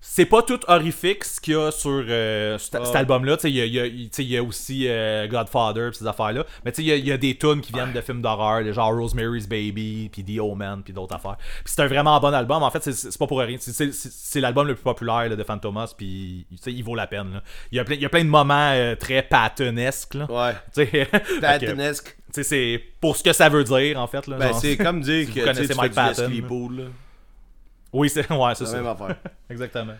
c'est 0.00 0.26
pas 0.26 0.42
tout 0.42 0.60
horrifique 0.68 1.24
ce 1.24 1.40
qu'il 1.40 1.54
y 1.54 1.56
a 1.56 1.70
sur 1.70 2.04
euh, 2.08 2.58
cet, 2.58 2.84
cet 2.86 2.96
album-là. 2.96 3.36
Il 3.44 3.50
y 3.50 3.68
y 3.68 3.80
a- 3.80 3.86
y 4.22 4.38
aussi 4.40 4.86
euh, 4.88 5.26
Godfather 5.26 5.90
pis 5.90 5.98
ces 5.98 6.06
affaires-là. 6.06 6.44
Mais 6.64 6.70
il 6.78 6.84
y 6.84 6.92
a- 6.92 6.96
il 6.96 7.06
y, 7.06 7.12
a 7.12 7.16
des 7.16 7.36
tunes 7.36 7.60
qui 7.60 7.72
viennent 7.72 7.92
de 7.92 8.00
films 8.00 8.22
d'horreur, 8.22 8.62
des 8.62 8.72
genre 8.72 8.92
Rosemary's 8.94 9.48
Baby, 9.48 10.08
puis 10.12 10.22
The 10.24 10.38
Omen, 10.40 10.82
puis 10.84 10.92
d'autres 10.92 11.14
affaires. 11.16 11.36
Puis 11.64 11.72
c'est 11.74 11.82
un 11.82 11.86
vraiment 11.86 12.18
bon 12.20 12.32
album. 12.34 12.62
En 12.62 12.70
fait, 12.70 12.82
c'est- 12.92 13.18
pas 13.18 13.26
pour 13.26 13.40
rien. 13.40 13.56
C'est- 13.60 14.40
l'album 14.40 14.66
le 14.68 14.74
plus 14.74 14.84
populaire 14.84 15.28
là, 15.28 15.36
de 15.36 15.42
Fantomas, 15.44 15.94
puis 15.96 16.46
il 16.66 16.84
vaut 16.84 16.94
la 16.94 17.06
peine. 17.06 17.40
Il 17.72 17.76
y 17.76 17.80
a 17.80 17.84
plein, 17.84 17.96
y 17.96 18.04
a 18.04 18.08
plein 18.08 18.24
de 18.24 18.28
moments 18.30 18.70
euh, 18.74 18.94
très 18.94 19.22
pattonesques. 19.22 20.14
là. 20.14 20.26
Ouais. 20.30 20.52
Tu 20.74 20.84
sais, 20.84 20.86
fait 21.06 21.10
que, 21.10 21.40
Pattonesque. 21.40 22.16
tu 22.32 22.42
sais, 22.42 22.42
c'est 22.42 22.82
pour 23.00 23.16
ce 23.16 23.22
que 23.24 23.32
ça 23.32 23.48
veut 23.48 23.64
dire, 23.64 23.98
en 23.98 24.06
fait. 24.06 24.26
Là, 24.26 24.36
Ben, 24.36 24.52
c'est 24.52 24.76
comme 24.76 25.00
dire 25.02 25.26
si 25.26 25.32
que 25.32 25.40
tu 25.50 25.60
tu 25.62 25.66
fais 25.66 25.74
Mike 25.74 25.90
du 25.90 25.94
Patton, 25.96 26.30
pool. 26.46 26.90
Oui, 27.92 28.08
c'est 28.10 28.30
ouais, 28.30 28.54
c'est 28.54 28.64
C'est 28.64 28.70
ça. 28.72 28.76
la 28.78 28.82
même 28.82 28.92
affaire. 28.92 29.16
Exactement. 29.50 29.94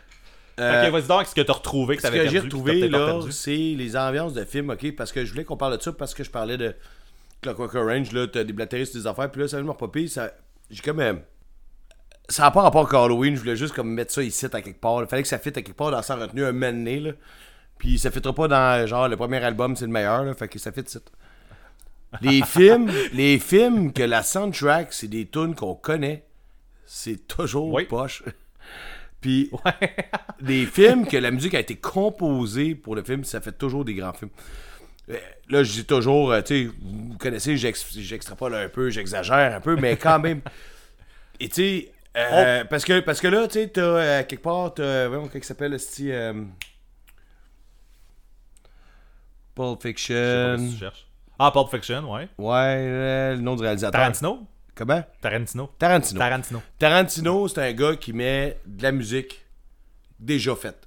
Euh, 0.58 0.86
ok, 0.86 0.92
vas-y 0.92 1.06
donc, 1.06 1.26
ce 1.26 1.34
que 1.34 1.40
t'as 1.42 1.52
retrouvé 1.52 1.96
que 1.96 2.02
Ce 2.02 2.06
t'avais 2.06 2.18
que 2.18 2.22
perdu. 2.24 2.34
j'ai 2.36 2.40
t'as 2.40 2.44
retrouvé, 2.46 2.80
peut-être 2.80 2.92
pas 2.92 2.98
là, 2.98 3.06
perdu. 3.06 3.32
c'est 3.32 3.54
les 3.56 3.96
ambiances 3.96 4.32
de 4.32 4.44
films, 4.44 4.70
ok? 4.70 4.94
Parce 4.96 5.12
que 5.12 5.24
je 5.24 5.30
voulais 5.32 5.44
qu'on 5.44 5.56
parle 5.58 5.76
de 5.76 5.82
ça 5.82 5.92
parce 5.92 6.14
que 6.14 6.24
je 6.24 6.30
parlais 6.30 6.56
de 6.56 6.74
Clockwork 7.42 7.74
Orange, 7.74 8.12
là, 8.12 8.26
t'as 8.26 8.42
des 8.44 8.52
blatteries 8.54 8.86
sur 8.86 9.00
des 9.00 9.06
affaires, 9.06 9.30
puis 9.30 9.42
là, 9.42 9.48
ça 9.48 9.60
me 9.62 9.68
repopper, 9.70 10.08
ça... 10.08 10.30
J'ai 10.70 10.82
comme... 10.82 11.00
euh, 11.00 11.12
Ça 12.30 12.44
n'a 12.44 12.50
pas 12.50 12.62
rapport 12.62 12.82
avec 12.82 12.94
Halloween, 12.94 13.34
je 13.34 13.40
voulais 13.40 13.56
juste 13.56 13.74
comme 13.74 13.90
mettre 13.92 14.12
ça 14.14 14.22
ici 14.22 14.46
à 14.46 14.48
quelque 14.62 14.80
part. 14.80 15.02
Il 15.02 15.06
fallait 15.06 15.22
que 15.22 15.28
ça 15.28 15.38
fitte 15.38 15.58
à 15.58 15.62
quelque 15.62 15.76
part 15.76 15.90
dans 15.90 16.00
sa 16.02 16.16
retenue 16.16 16.44
un 16.44 16.52
moment 16.52 16.72
donné, 16.72 17.00
là. 17.00 17.12
Puis 17.78 17.98
ça 17.98 18.10
fittera 18.10 18.34
pas 18.34 18.48
dans, 18.48 18.86
genre, 18.86 19.06
le 19.08 19.16
premier 19.18 19.36
album, 19.44 19.76
c'est 19.76 19.84
le 19.84 19.92
meilleur, 19.92 20.24
là, 20.24 20.32
fait 20.32 20.48
que 20.48 20.58
ça 20.58 20.72
fit 20.72 20.80
ici. 20.80 20.98
Les 22.22 22.40
films, 22.46 22.90
les 23.12 23.38
films 23.38 23.92
que 23.92 24.02
la 24.02 24.22
soundtrack, 24.22 24.94
c'est 24.94 25.08
des 25.08 25.26
tunes 25.28 25.54
qu'on 25.54 25.74
connaît, 25.74 26.24
c'est 26.86 27.26
toujours 27.28 27.72
Oui. 27.74 27.84
poche. 27.84 28.22
Puis 29.20 29.50
des 30.40 30.66
films 30.66 31.06
que 31.06 31.16
la 31.16 31.30
musique 31.30 31.54
a 31.54 31.60
été 31.60 31.76
composée 31.76 32.74
pour 32.74 32.94
le 32.94 33.02
film, 33.02 33.24
ça 33.24 33.40
fait 33.40 33.52
toujours 33.52 33.84
des 33.84 33.94
grands 33.94 34.12
films. 34.12 34.30
Euh, 35.10 35.16
Là, 35.48 35.62
je 35.62 35.70
dis 35.72 35.84
toujours, 35.84 36.32
euh, 36.32 36.40
tu 36.42 36.66
sais, 36.66 36.70
vous 36.82 37.16
connaissez, 37.18 37.56
j'ex- 37.56 37.96
j'extrapole 37.98 38.54
un 38.54 38.68
peu, 38.68 38.90
j'exagère 38.90 39.54
un 39.54 39.60
peu, 39.60 39.76
mais 39.76 39.96
quand 39.96 40.18
même. 40.18 40.40
Et 41.40 41.48
tu 41.48 41.54
sais, 41.54 41.92
euh, 42.16 42.64
parce, 42.64 42.84
que, 42.84 42.98
parce 43.00 43.20
que 43.20 43.28
là, 43.28 43.46
tu 43.46 43.54
sais, 43.60 43.68
t'as 43.68 43.80
euh, 43.82 44.22
quelque 44.24 44.42
part, 44.42 44.74
t'as, 44.74 45.06
voyons, 45.06 45.28
comment 45.28 45.44
s'appelle, 45.44 45.70
le 45.72 45.78
style. 45.78 46.10
euh, 46.12 46.32
Pulp 49.54 49.80
Je 49.82 49.88
sais 50.02 50.14
pas 50.14 50.56
Fiction. 50.56 50.58
si 50.58 50.72
tu 50.74 50.78
cherches. 50.80 51.06
Ah, 51.38 51.50
Pulp 51.50 51.68
Fiction, 51.70 52.12
ouais. 52.12 52.28
Ouais, 52.38 53.34
le 53.36 53.40
nom 53.40 53.54
du 53.56 53.62
réalisateur. 53.62 54.00
Tarantino? 54.00 54.46
Comment? 54.76 55.02
Tarantino. 55.22 55.70
Tarantino. 55.78 56.18
Tarantino. 56.18 56.62
Tarantino, 56.78 57.48
c'est 57.48 57.60
un 57.62 57.72
gars 57.72 57.96
qui 57.96 58.12
met 58.12 58.60
de 58.66 58.82
la 58.82 58.92
musique 58.92 59.46
déjà 60.20 60.54
faite. 60.54 60.86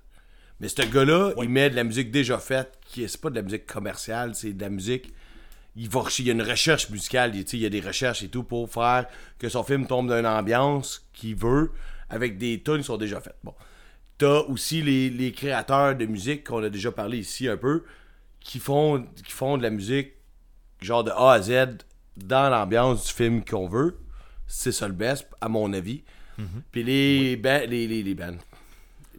Mais 0.60 0.68
ce 0.68 0.84
gars-là, 0.84 1.34
il 1.42 1.50
met 1.50 1.72
de 1.72 1.76
la 1.76 1.84
musique 1.84 2.12
déjà 2.12 2.38
faite, 2.38 2.78
qui 2.86 3.04
est 3.04 3.08
c'est 3.08 3.20
pas 3.20 3.32
de 3.32 3.36
la 3.36 3.42
musique 3.42 3.66
commerciale, 3.66 4.36
c'est 4.36 4.54
de 4.54 4.62
la 4.62 4.70
musique. 4.70 5.12
Il, 5.76 5.90
va, 5.90 6.04
il 6.20 6.26
y 6.26 6.30
a 6.30 6.34
une 6.34 6.44
recherche 6.44 6.92
musicale, 6.92 7.36
il, 7.36 7.46
il 7.52 7.60
y 7.60 7.66
a 7.66 7.70
des 7.70 7.80
recherches 7.82 8.22
et 8.22 8.28
tout 8.28 8.44
pour 8.44 8.70
faire 8.72 9.08
que 9.40 9.50
son 9.50 9.64
film 9.64 9.88
tombe 9.88 10.08
dans 10.08 10.20
une 10.20 10.28
ambiance 10.28 11.08
qu'il 11.14 11.36
veut, 11.36 11.72
avec 12.10 12.38
des 12.38 12.62
tunes 12.62 12.80
qui 12.80 12.84
sont 12.84 12.98
déjà 12.98 13.20
faites. 13.20 13.38
Bon. 13.44 13.56
T'as 14.20 14.42
aussi 14.42 14.84
les, 14.84 15.10
les 15.10 15.32
créateurs 15.32 15.96
de 15.96 16.06
musique 16.06 16.46
qu'on 16.46 16.62
a 16.62 16.70
déjà 16.70 16.92
parlé 16.92 17.18
ici 17.18 17.48
un 17.48 17.58
peu, 17.58 17.86
qui 18.40 18.60
font, 18.60 19.04
qui 19.26 19.32
font 19.32 19.58
de 19.58 19.64
la 19.64 19.72
musique 19.72 20.14
genre 20.80 21.04
de 21.04 21.12
A 21.12 21.34
à 21.34 21.42
Z 21.42 21.80
dans 22.26 22.50
l'ambiance 22.50 23.06
du 23.08 23.14
film 23.14 23.44
qu'on 23.44 23.68
veut. 23.68 23.98
C'est 24.48 24.72
ça 24.72 24.88
le 24.88 24.94
best, 24.94 25.28
à 25.42 25.50
mon 25.50 25.72
avis. 25.74 26.04
Puis 26.72 26.84
les, 26.84 27.36
ba- 27.36 27.66
les, 27.66 27.88
les, 27.88 28.02
les 28.02 28.16
bands. 28.16 28.38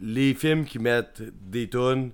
Les 0.01 0.33
films 0.33 0.65
qui 0.65 0.79
mettent 0.79 1.21
des 1.21 1.69
tunes, 1.69 2.09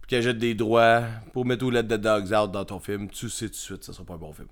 puis 0.00 0.08
qui 0.08 0.16
achètent 0.16 0.38
des 0.38 0.54
droits 0.54 1.02
pour 1.34 1.44
mettre 1.44 1.64
ou 1.66 1.70
Let 1.70 1.82
the 1.84 1.94
Dogs 2.00 2.32
Out 2.32 2.50
dans 2.50 2.64
ton 2.64 2.80
film, 2.80 3.10
tu 3.10 3.28
sais 3.28 3.46
tout 3.46 3.50
de 3.52 3.56
suite, 3.56 3.84
ça 3.84 3.92
sera 3.92 4.04
pas 4.04 4.14
un 4.14 4.18
bon 4.18 4.32
film. 4.32 4.48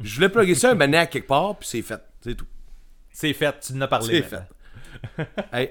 Je 0.00 0.14
voulais 0.14 0.30
plugger 0.30 0.54
ça 0.54 0.70
un 0.70 0.74
mané 0.76 0.96
à 0.96 1.06
quelque 1.06 1.26
part, 1.26 1.58
puis 1.58 1.68
c'est 1.68 1.82
fait. 1.82 2.00
C'est 2.22 2.34
tout. 2.34 2.46
C'est 3.12 3.34
fait, 3.34 3.60
tu 3.60 3.74
en 3.74 3.80
as 3.82 3.88
parlé. 3.88 4.22
C'est 4.22 4.22
fait. 5.18 5.28
Hey. 5.52 5.70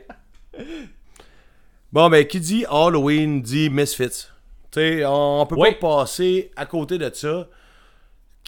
Bon, 1.91 2.09
ben, 2.09 2.25
qui 2.25 2.39
dit 2.39 2.65
Halloween 2.69 3.41
dit 3.41 3.69
Misfits. 3.69 4.27
Tu 4.71 4.79
sais, 4.79 5.03
on 5.05 5.45
peut 5.47 5.55
Oui. 5.57 5.69
pas 5.81 5.97
passer 6.01 6.51
à 6.55 6.65
côté 6.67 6.97
de 6.99 7.09
ça, 7.11 7.47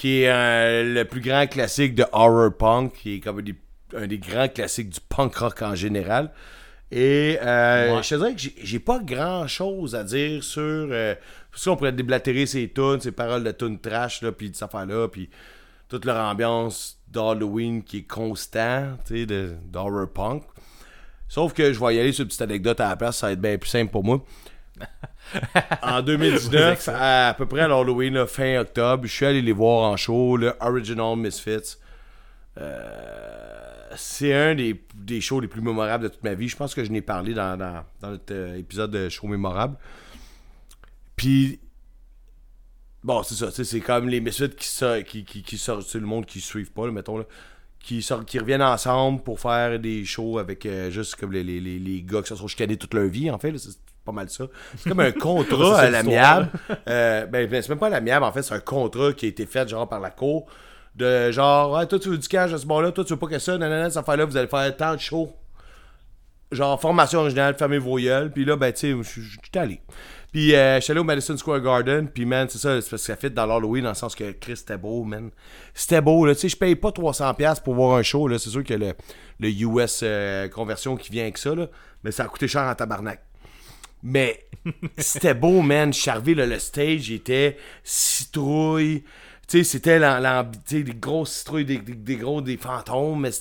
qui 0.01 0.23
est 0.23 0.29
euh, 0.31 0.95
le 0.95 1.05
plus 1.05 1.21
grand 1.21 1.45
classique 1.45 1.93
de 1.93 2.05
horror 2.11 2.51
punk, 2.57 2.93
qui 2.93 3.15
est 3.15 3.19
comme 3.19 3.37
un 3.37 3.43
des, 3.43 3.55
un 3.95 4.07
des 4.07 4.17
grands 4.17 4.47
classiques 4.47 4.89
du 4.89 4.99
punk 5.07 5.35
rock 5.35 5.61
en 5.61 5.75
général. 5.75 6.31
Et 6.91 7.37
euh, 7.41 7.95
Ouais. 7.97 8.03
je 8.03 8.09
te 8.09 8.15
dirais 8.15 8.33
que 8.33 8.41
j'ai- 8.63 8.79
pas 8.79 8.97
grand 8.99 9.47
chose 9.47 9.93
à 9.93 10.03
dire 10.03 10.43
sur. 10.43 10.61
Euh, 10.63 11.13
parce 11.51 11.65
qu'on 11.65 11.75
pourrait 11.77 11.91
déblatérer 11.91 12.47
ces 12.47 12.67
tunes, 12.73 12.99
ces 12.99 13.11
paroles 13.11 13.43
de 13.43 13.51
tunes 13.51 13.79
trash, 13.79 14.23
là, 14.23 14.31
puis 14.31 14.49
de 14.49 14.55
cette 14.55 14.63
affaire-là, 14.63 15.07
puis 15.07 15.29
toute 15.87 16.05
leur 16.05 16.17
ambiance 16.17 16.97
d'Halloween 17.09 17.83
qui 17.83 17.97
est 17.99 18.07
constant, 18.07 18.97
tu 19.05 19.25
sais, 19.27 19.55
d'horror 19.71 20.07
punk. 20.11 20.43
Sauf 21.27 21.53
que 21.53 21.71
je 21.71 21.79
vais 21.79 21.95
y 21.95 21.99
aller 21.99 22.11
sur 22.11 22.23
une 22.23 22.27
petite 22.29 22.41
anecdote 22.41 22.79
à 22.79 22.89
la 22.89 22.95
place, 22.95 23.17
ça 23.17 23.27
va 23.27 23.33
être 23.33 23.41
bien 23.41 23.57
plus 23.57 23.69
simple 23.69 23.91
pour 23.91 24.03
moi. 24.03 24.21
En 25.81 26.01
2019, 26.01 26.87
à, 26.93 27.29
à 27.29 27.33
peu 27.33 27.45
près 27.45 27.61
à 27.61 27.67
l'Halloween, 27.67 28.13
là, 28.15 28.27
fin 28.27 28.59
octobre, 28.59 29.03
je 29.05 29.11
suis 29.11 29.25
allé 29.25 29.41
les 29.41 29.51
voir 29.53 29.89
en 29.91 29.97
show, 29.97 30.37
le 30.37 30.53
Original 30.59 31.15
Misfits. 31.17 31.77
Euh, 32.57 33.89
c'est 33.95 34.33
un 34.33 34.55
des, 34.55 34.81
des 34.95 35.21
shows 35.21 35.39
les 35.39 35.47
plus 35.47 35.61
mémorables 35.61 36.05
de 36.05 36.09
toute 36.09 36.23
ma 36.23 36.33
vie. 36.33 36.47
Je 36.49 36.55
pense 36.57 36.73
que 36.73 36.83
je 36.83 36.91
n'ai 36.91 37.01
parlé 37.01 37.33
dans, 37.33 37.57
dans, 37.57 37.83
dans 38.01 38.09
notre 38.11 38.33
euh, 38.33 38.57
épisode 38.57 38.91
de 38.91 39.09
show 39.09 39.27
mémorable. 39.27 39.77
Puis, 41.15 41.59
bon, 43.03 43.23
c'est 43.23 43.35
ça, 43.35 43.51
c'est 43.51 43.79
comme 43.81 44.09
les 44.09 44.19
Misfits 44.21 44.49
qui, 44.49 44.67
sortent- 44.67 45.03
qui, 45.03 45.23
qui, 45.23 45.43
qui 45.43 45.57
sortent, 45.57 45.93
le 45.93 46.01
monde 46.05 46.25
qui 46.25 46.41
suivent 46.41 46.71
pas, 46.71 46.85
là, 46.85 46.91
mettons, 46.91 47.17
là, 47.17 47.25
qui, 47.79 48.01
sortent, 48.01 48.25
qui 48.25 48.39
reviennent 48.39 48.61
ensemble 48.61 49.21
pour 49.23 49.39
faire 49.39 49.79
des 49.79 50.05
shows 50.05 50.37
avec 50.39 50.65
euh, 50.65 50.89
juste 50.91 51.15
comme 51.15 51.31
les, 51.31 51.43
les, 51.43 51.59
les, 51.59 52.01
gars 52.03 52.21
qui 52.21 52.29
se 52.29 52.35
sont 52.35 52.47
chicanés 52.47 52.77
toute 52.77 52.93
leur 52.93 53.07
vie, 53.07 53.29
en 53.29 53.39
fait, 53.39 53.53
pas 54.05 54.11
mal 54.11 54.29
ça. 54.29 54.45
C'est 54.77 54.89
comme 54.89 54.99
un 54.99 55.11
contrat 55.19 55.79
à 55.79 55.89
l'amiable. 55.89 56.49
Euh, 56.87 57.25
ben, 57.25 57.47
ben, 57.49 57.61
c'est 57.61 57.69
même 57.69 57.79
pas 57.79 57.89
l'amiable, 57.89 58.25
en 58.25 58.31
fait, 58.31 58.43
c'est 58.43 58.53
un 58.53 58.59
contrat 58.59 59.13
qui 59.13 59.25
a 59.25 59.29
été 59.29 59.45
fait, 59.45 59.67
genre, 59.67 59.87
par 59.87 59.99
la 59.99 60.09
cour. 60.09 60.47
De 60.95 61.31
genre, 61.31 61.71
ouais, 61.71 61.85
toi, 61.85 61.99
tu 61.99 62.09
veux 62.09 62.17
du 62.17 62.27
cash 62.27 62.51
à 62.51 62.57
ce 62.57 62.65
moment-là, 62.65 62.91
toi, 62.91 63.05
tu 63.05 63.13
veux 63.13 63.19
pas 63.19 63.27
que 63.27 63.39
ça, 63.39 63.57
nanana, 63.57 63.89
cette 63.89 63.97
affaire-là, 63.97 64.25
vous 64.25 64.35
allez 64.35 64.47
faire 64.47 64.75
tant 64.75 64.93
de 64.93 64.99
shows 64.99 65.33
genre 66.51 66.79
formation 66.79 67.19
originale, 67.19 67.55
fermez 67.57 67.77
vos 67.77 67.97
gueules. 67.97 68.31
Puis 68.31 68.45
là, 68.45 68.55
ben, 68.55 68.71
tu 68.71 69.03
sais, 69.03 69.03
suis 69.03 69.39
allé. 69.55 69.81
Puis 70.31 70.55
euh, 70.55 70.75
je 70.75 70.81
suis 70.81 70.91
allé 70.91 70.99
au 70.99 71.03
Madison 71.03 71.35
Square 71.35 71.61
Garden. 71.61 72.07
Puis, 72.07 72.25
man, 72.25 72.47
c'est 72.49 72.57
ça, 72.57 72.81
c'est 72.81 72.89
parce 72.89 73.01
que 73.01 73.07
ça 73.07 73.15
fit 73.15 73.31
dans 73.31 73.45
l'Halloween, 73.45 73.83
dans 73.83 73.89
le 73.89 73.95
sens 73.95 74.15
que 74.15 74.31
Chris, 74.31 74.57
c'était 74.57 74.77
beau, 74.77 75.03
man. 75.03 75.31
C'était 75.73 76.01
beau, 76.01 76.25
là. 76.25 76.33
Tu 76.35 76.41
sais, 76.41 76.49
je 76.49 76.57
paye 76.57 76.75
pas 76.75 76.89
300$ 76.89 77.61
pour 77.63 77.75
voir 77.75 77.97
un 77.97 78.03
show, 78.03 78.27
là. 78.27 78.37
C'est 78.39 78.49
sûr 78.49 78.63
que 78.63 78.73
le, 78.73 78.93
le 79.39 79.49
US 79.49 80.01
euh, 80.03 80.47
conversion 80.47 80.95
qui 80.95 81.11
vient 81.11 81.23
avec 81.23 81.37
ça, 81.37 81.55
là. 81.55 81.67
Mais 82.03 82.11
ça 82.11 82.23
a 82.23 82.27
coûté 82.27 82.47
cher 82.47 82.63
en 82.63 82.75
tabarnak. 82.75 83.21
Mais 84.03 84.45
c'était 84.97 85.33
beau, 85.33 85.61
man. 85.61 85.91
Là, 86.05 86.45
le 86.45 86.59
stage 86.59 87.09
il 87.09 87.15
était 87.15 87.57
citrouille. 87.83 89.03
Tu 89.47 89.57
sais, 89.57 89.63
c'était 89.63 89.99
des 89.99 90.93
grosses 90.93 91.33
citrouilles, 91.39 91.65
des, 91.65 91.77
des, 91.77 92.15
gros, 92.15 92.41
des 92.41 92.57
fantômes. 92.57 93.21
Mais 93.21 93.31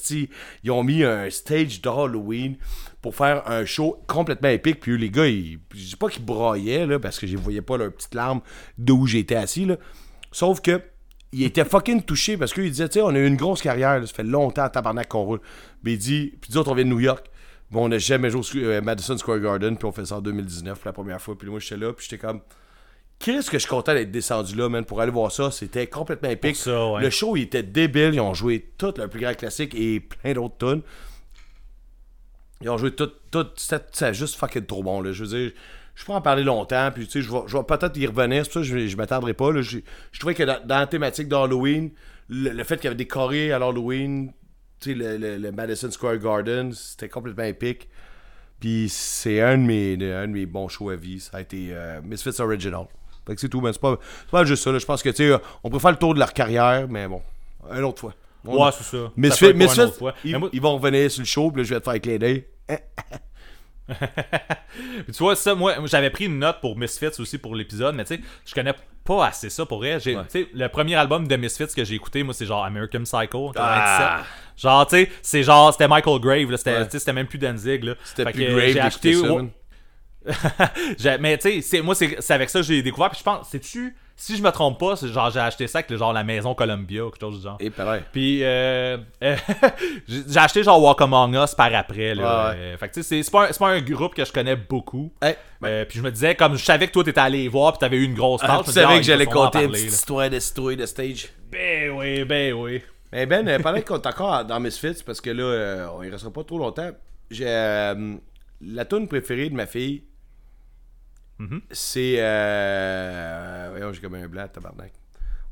ils 0.64 0.70
ont 0.70 0.82
mis 0.82 1.04
un 1.04 1.30
stage 1.30 1.80
d'Halloween 1.80 2.56
pour 3.00 3.14
faire 3.14 3.48
un 3.48 3.64
show 3.64 4.02
complètement 4.08 4.48
épique. 4.48 4.80
Puis 4.80 4.98
les 4.98 5.10
gars, 5.10 5.26
ils, 5.26 5.60
je 5.72 5.84
dis 5.84 5.96
pas 5.96 6.08
qu'ils 6.08 6.24
braillaient, 6.24 6.86
là, 6.86 6.98
parce 6.98 7.18
que 7.18 7.26
je 7.26 7.36
voyais 7.36 7.62
pas 7.62 7.76
leurs 7.76 7.92
petites 7.92 8.14
larmes 8.14 8.40
d'où 8.76 9.06
j'étais 9.06 9.36
assis, 9.36 9.66
là. 9.66 9.76
Sauf 10.32 10.60
que, 10.60 10.82
ils 11.32 11.44
étaient 11.44 11.64
fucking 11.64 12.02
touchés 12.02 12.36
parce 12.36 12.52
qu'ils 12.52 12.70
disaient, 12.70 12.88
tu 12.88 12.94
sais, 12.94 13.02
on 13.02 13.10
a 13.10 13.18
eu 13.18 13.26
une 13.26 13.36
grosse 13.36 13.62
carrière, 13.62 14.00
ça 14.06 14.12
fait 14.12 14.24
longtemps, 14.24 14.68
tabarnak, 14.68 15.08
qu'on 15.08 15.22
roule. 15.22 15.40
Mais 15.84 15.92
il 15.92 15.98
dit, 15.98 16.34
puis 16.40 16.50
nous 16.52 16.58
autres, 16.58 16.72
on 16.72 16.74
vient 16.74 16.84
de 16.84 16.90
New 16.90 17.00
York. 17.00 17.26
Bon, 17.70 17.84
on 17.84 17.88
n'a 17.88 17.98
jamais 17.98 18.30
joué 18.30 18.40
au 18.40 18.68
euh, 18.68 18.80
Madison 18.80 19.16
Square 19.16 19.38
Garden, 19.38 19.76
puis 19.76 19.86
on 19.86 19.92
fait 19.92 20.06
ça 20.06 20.16
en 20.16 20.20
2019 20.20 20.78
pour 20.78 20.88
la 20.88 20.92
première 20.92 21.20
fois. 21.20 21.38
Puis 21.38 21.48
moi, 21.48 21.60
j'étais 21.60 21.76
là, 21.76 21.92
puis 21.92 22.06
j'étais 22.08 22.18
comme. 22.18 22.40
Qu'est-ce 23.20 23.50
que 23.50 23.58
je 23.58 23.62
suis 23.62 23.68
content 23.68 23.92
d'être 23.92 24.10
descendu 24.10 24.56
là, 24.56 24.68
man, 24.68 24.84
pour 24.84 25.00
aller 25.00 25.12
voir 25.12 25.30
ça. 25.30 25.50
C'était 25.50 25.86
complètement 25.86 26.30
épique. 26.30 26.54
Pour 26.54 26.62
ça, 26.62 26.86
ouais. 26.92 27.02
Le 27.02 27.10
show, 27.10 27.36
il 27.36 27.42
était 27.42 27.62
débile. 27.62 28.14
Ils 28.14 28.20
ont 28.20 28.34
joué 28.34 28.72
tout 28.78 28.94
le 28.96 29.08
plus 29.08 29.20
grand 29.20 29.34
classique 29.34 29.74
et 29.74 30.00
plein 30.00 30.32
d'autres 30.32 30.56
tunes. 30.56 30.82
Ils 32.62 32.70
ont 32.70 32.78
joué 32.78 32.92
tout. 32.92 33.10
tout 33.30 33.46
c'était 33.56 34.14
juste 34.14 34.36
fucking 34.36 34.64
trop 34.64 34.82
bon, 34.82 35.00
là. 35.02 35.12
Je 35.12 35.24
veux 35.24 35.38
dire, 35.38 35.52
je 35.94 36.04
peux 36.04 36.12
en 36.12 36.22
parler 36.22 36.42
longtemps, 36.42 36.90
puis 36.92 37.06
tu 37.06 37.12
sais, 37.12 37.22
je 37.22 37.30
vais, 37.30 37.42
je 37.46 37.56
vais 37.56 37.62
peut-être 37.62 37.96
y 37.96 38.06
revenir. 38.06 38.44
C'est 38.44 38.52
pour 38.52 38.64
ça 38.64 38.70
que 38.70 38.78
je, 38.78 38.86
je 38.86 38.96
m'attendrai 38.96 39.34
pas, 39.34 39.52
là. 39.52 39.60
Je, 39.60 39.78
je 40.12 40.18
trouvais 40.18 40.34
que 40.34 40.42
dans, 40.42 40.58
dans 40.66 40.78
la 40.78 40.86
thématique 40.86 41.28
d'Halloween, 41.28 41.90
le, 42.30 42.50
le 42.50 42.64
fait 42.64 42.76
qu'il 42.76 42.84
y 42.84 42.88
avait 42.88 42.96
des 42.96 43.06
chorés 43.06 43.52
à 43.52 43.58
l'Halloween, 43.58 44.32
le, 44.86 45.16
le- 45.16 45.36
le 45.38 45.52
Madison 45.52 45.90
Square 45.90 46.18
Garden, 46.18 46.72
c'était 46.72 47.08
complètement 47.08 47.44
épique. 47.44 47.88
Puis 48.60 48.88
c'est 48.90 49.40
un 49.40 49.56
de 49.56 49.62
mes, 49.62 49.96
de- 49.96 50.12
un 50.12 50.26
de 50.28 50.32
mes 50.32 50.46
bons 50.46 50.68
shows 50.68 50.90
à 50.90 50.96
vie. 50.96 51.20
Ça 51.20 51.38
a 51.38 51.40
été 51.40 51.68
euh, 51.70 52.00
Misfits 52.02 52.40
Original. 52.40 52.86
Fait 53.26 53.34
que 53.34 53.40
c'est 53.40 53.48
tout, 53.48 53.60
mais 53.60 53.72
c'est 53.72 53.80
pas, 53.80 53.98
pas 54.30 54.44
juste 54.44 54.62
ça. 54.64 54.76
Je 54.78 54.84
pense 54.84 55.02
que, 55.02 55.08
tu 55.10 55.16
sais, 55.16 55.30
euh, 55.30 55.38
on 55.62 55.70
peut 55.70 55.78
faire 55.78 55.90
le 55.92 55.96
tour 55.96 56.14
de 56.14 56.18
leur 56.18 56.32
carrière, 56.32 56.86
mais 56.88 57.06
bon, 57.08 57.22
une 57.70 57.84
autre 57.84 58.00
fois. 58.00 58.14
On- 58.46 58.64
Ouais, 58.64 58.70
c'est 58.72 58.84
ça. 58.84 59.10
Misfits, 59.16 59.52
Misfits, 59.54 59.80
ils 60.52 60.60
vont 60.60 60.76
revenir 60.78 61.10
sur 61.10 61.20
le 61.20 61.26
show, 61.26 61.50
puis 61.50 61.62
là, 61.62 61.68
je 61.68 61.74
vais 61.74 61.80
te 61.80 61.90
faire 61.90 62.00
clin 62.00 62.16
d'œil. 62.18 62.44
Tu 65.06 65.18
vois, 65.18 65.36
ça, 65.36 65.54
moi, 65.54 65.74
j'avais 65.84 66.10
pris 66.10 66.26
une 66.26 66.38
note 66.38 66.60
pour 66.60 66.76
Misfits 66.76 67.18
aussi 67.20 67.38
pour 67.38 67.54
l'épisode, 67.54 67.94
mais 67.94 68.04
tu 68.04 68.16
sais, 68.16 68.20
je 68.46 68.54
connais 68.54 68.74
pas 69.04 69.26
assez 69.26 69.50
ça 69.50 69.66
pour 69.66 69.82
tu 69.82 70.40
sais, 70.40 70.48
le 70.54 70.68
premier 70.68 70.94
album 70.94 71.26
de 71.26 71.36
Misfits 71.36 71.74
que 71.74 71.84
j'ai 71.84 71.94
écouté, 71.96 72.22
moi, 72.22 72.34
c'est 72.34 72.46
genre 72.46 72.64
American 72.64 73.02
Psycho, 73.02 73.48
en 73.48 73.52
97. 73.52 73.56
Ah. 73.58 74.24
Genre, 74.56 74.86
tu 74.86 74.96
sais, 74.96 75.10
c'est 75.22 75.42
genre, 75.42 75.72
c'était 75.72 75.88
Michael 75.88 76.20
Grave, 76.20 76.50
là, 76.50 76.56
c'était, 76.56 76.76
Ouais. 77.08 77.12
même 77.12 77.26
plus 77.26 77.38
Danzig, 77.38 77.82
là. 77.82 77.94
C'était 78.04 78.24
plus 78.24 78.44
que 78.44 78.50
grave 78.50 78.68
J'ai 78.72 78.80
acheté. 78.80 79.16
ouais, 79.16 79.48
mais 81.20 81.38
tu 81.38 81.62
sais, 81.62 81.80
moi, 81.80 81.94
c'est, 81.94 82.16
c'est 82.20 82.34
avec 82.34 82.50
ça 82.50 82.60
que 82.60 82.66
j'ai 82.66 82.82
découvert, 82.82 83.10
puis 83.10 83.18
je 83.18 83.24
pense, 83.24 83.48
sais-tu, 83.48 83.96
si 84.20 84.36
je 84.36 84.42
me 84.42 84.50
trompe 84.50 84.78
pas, 84.78 84.96
c'est 84.96 85.08
genre, 85.08 85.30
j'ai 85.30 85.40
acheté 85.40 85.66
ça 85.66 85.78
avec 85.78 85.96
genre 85.96 86.12
la 86.12 86.22
maison 86.22 86.54
Columbia 86.54 87.06
ou 87.06 87.10
quelque 87.10 87.22
chose 87.22 87.38
du 87.38 87.42
genre. 87.42 87.56
Et 87.58 87.70
pareil. 87.70 88.02
Puis 88.12 88.44
euh, 88.44 88.98
euh, 89.24 89.36
j'ai 90.06 90.38
acheté 90.38 90.62
genre 90.62 90.80
Walk 90.82 91.00
Among 91.00 91.34
Us 91.42 91.54
par 91.54 91.74
après. 91.74 92.14
Là. 92.14 92.22
Ouais, 92.22 92.50
ouais. 92.50 92.56
Euh, 92.58 92.76
fait 92.76 92.88
que 92.90 92.94
tu 92.94 93.02
sais, 93.02 93.22
c'est- 93.22 93.30
pas, 93.30 93.48
pas 93.48 93.68
un 93.70 93.80
groupe 93.80 94.14
que 94.14 94.22
je 94.22 94.30
connais 94.30 94.56
beaucoup. 94.56 95.10
Hey, 95.22 95.36
Euh, 95.64 95.86
puis 95.86 95.98
je 95.98 96.04
me 96.04 96.10
disais, 96.10 96.34
comme 96.34 96.56
je 96.56 96.62
savais 96.62 96.86
que 96.86 96.92
toi 96.92 97.02
t'étais 97.02 97.18
allé 97.20 97.48
voir, 97.48 97.72
puis 97.72 97.78
t'avais 97.78 97.96
eu 97.96 98.04
une 98.04 98.14
grosse 98.14 98.42
ah, 98.44 98.46
tâche. 98.46 98.56
tu 98.56 98.60
me 98.60 98.66
disais, 98.66 98.80
savais 98.82 98.94
ah, 98.94 98.98
que 98.98 99.04
j'allais 99.04 99.26
compter 99.26 99.64
une 99.64 99.72
petite 99.72 99.88
histoire 99.88 100.28
de 100.28 100.38
stage. 100.86 101.28
Ben 101.50 101.90
oui, 101.90 102.24
ben 102.24 102.52
oui. 102.52 102.82
Mais 103.12 103.24
Ben, 103.24 103.48
euh, 103.48 103.58
pendant 103.58 103.80
qu'on 103.80 103.96
est 103.96 104.06
encore 104.06 104.44
dans 104.44 104.60
Misfits, 104.60 105.02
parce 105.04 105.22
que 105.22 105.30
là, 105.30 105.42
euh, 105.44 105.88
on 105.96 106.02
y 106.02 106.10
restera 106.10 106.30
pas 106.30 106.44
trop 106.44 106.58
longtemps, 106.58 106.90
j'ai 107.30 107.46
la 107.46 108.84
tune 108.84 109.08
préférée 109.08 109.48
de 109.48 109.54
ma 109.54 109.66
fille. 109.66 110.02
Mhm. 111.40 111.60
C'est. 111.70 112.16
Euh... 112.18 113.68
Voyons, 113.70 113.92
j'ai 113.94 114.00
comme 114.00 114.14
un 114.14 114.28
blanc, 114.28 114.46
tabarnak. 114.48 114.92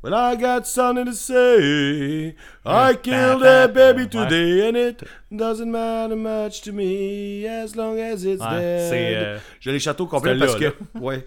Well, 0.02 0.14
I 0.14 0.36
got 0.36 0.64
something 0.64 1.06
to 1.06 1.12
say. 1.12 2.36
I 2.64 2.94
killed 3.02 3.42
a 3.42 3.66
ba, 3.66 3.68
baby 3.92 4.06
today, 4.08 4.68
and 4.68 4.76
it 4.76 5.02
doesn't 5.32 5.70
matter 5.70 6.14
much 6.14 6.60
to 6.62 6.72
me 6.72 7.44
as 7.48 7.74
long 7.74 7.98
as 7.98 8.22
it's 8.24 8.40
Ouais, 8.40 8.60
dead. 8.60 8.90
c'est, 8.90 9.16
euh, 9.16 9.38
Je 9.60 9.70
l'ai 9.70 9.80
château 9.80 10.06
complet 10.06 10.34
c'est 10.34 10.38
parce 10.46 10.60
là, 10.60 10.70
que. 10.70 10.98
Ouais. 11.00 11.26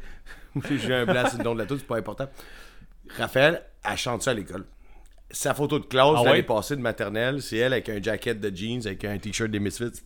J'ai 0.69 0.93
un 0.93 1.05
blanc 1.05 1.27
sur 1.27 1.37
le 1.39 1.43
nom 1.43 1.53
de 1.53 1.59
la 1.59 1.65
tune, 1.65 1.77
c'est 1.79 1.87
pas 1.87 1.97
important. 1.97 2.29
Raphaël, 3.17 3.61
elle 3.83 3.97
chante 3.97 4.21
ça 4.21 4.31
à 4.31 4.33
l'école. 4.35 4.65
Sa 5.31 5.53
photo 5.53 5.79
de 5.79 5.85
classe 5.85 6.15
Ah 6.19 6.23
l'année 6.23 6.37
ouais? 6.37 6.43
passée 6.43 6.75
de 6.77 6.81
maternelle, 6.81 7.41
c'est 7.41 7.57
elle 7.57 7.73
avec 7.73 7.89
un 7.89 8.01
jacket 8.01 8.39
de 8.39 8.55
jeans, 8.55 8.85
avec 8.85 9.03
un 9.05 9.17
t-shirt 9.17 9.49
des 9.51 9.59
Misfits. 9.59 10.01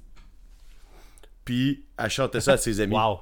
Puis 1.44 1.84
elle 2.00 2.10
chantait 2.10 2.42
ça 2.42 2.54
à 2.54 2.58
ses 2.58 2.80
amis. 2.80 2.96
Wow. 2.96 3.20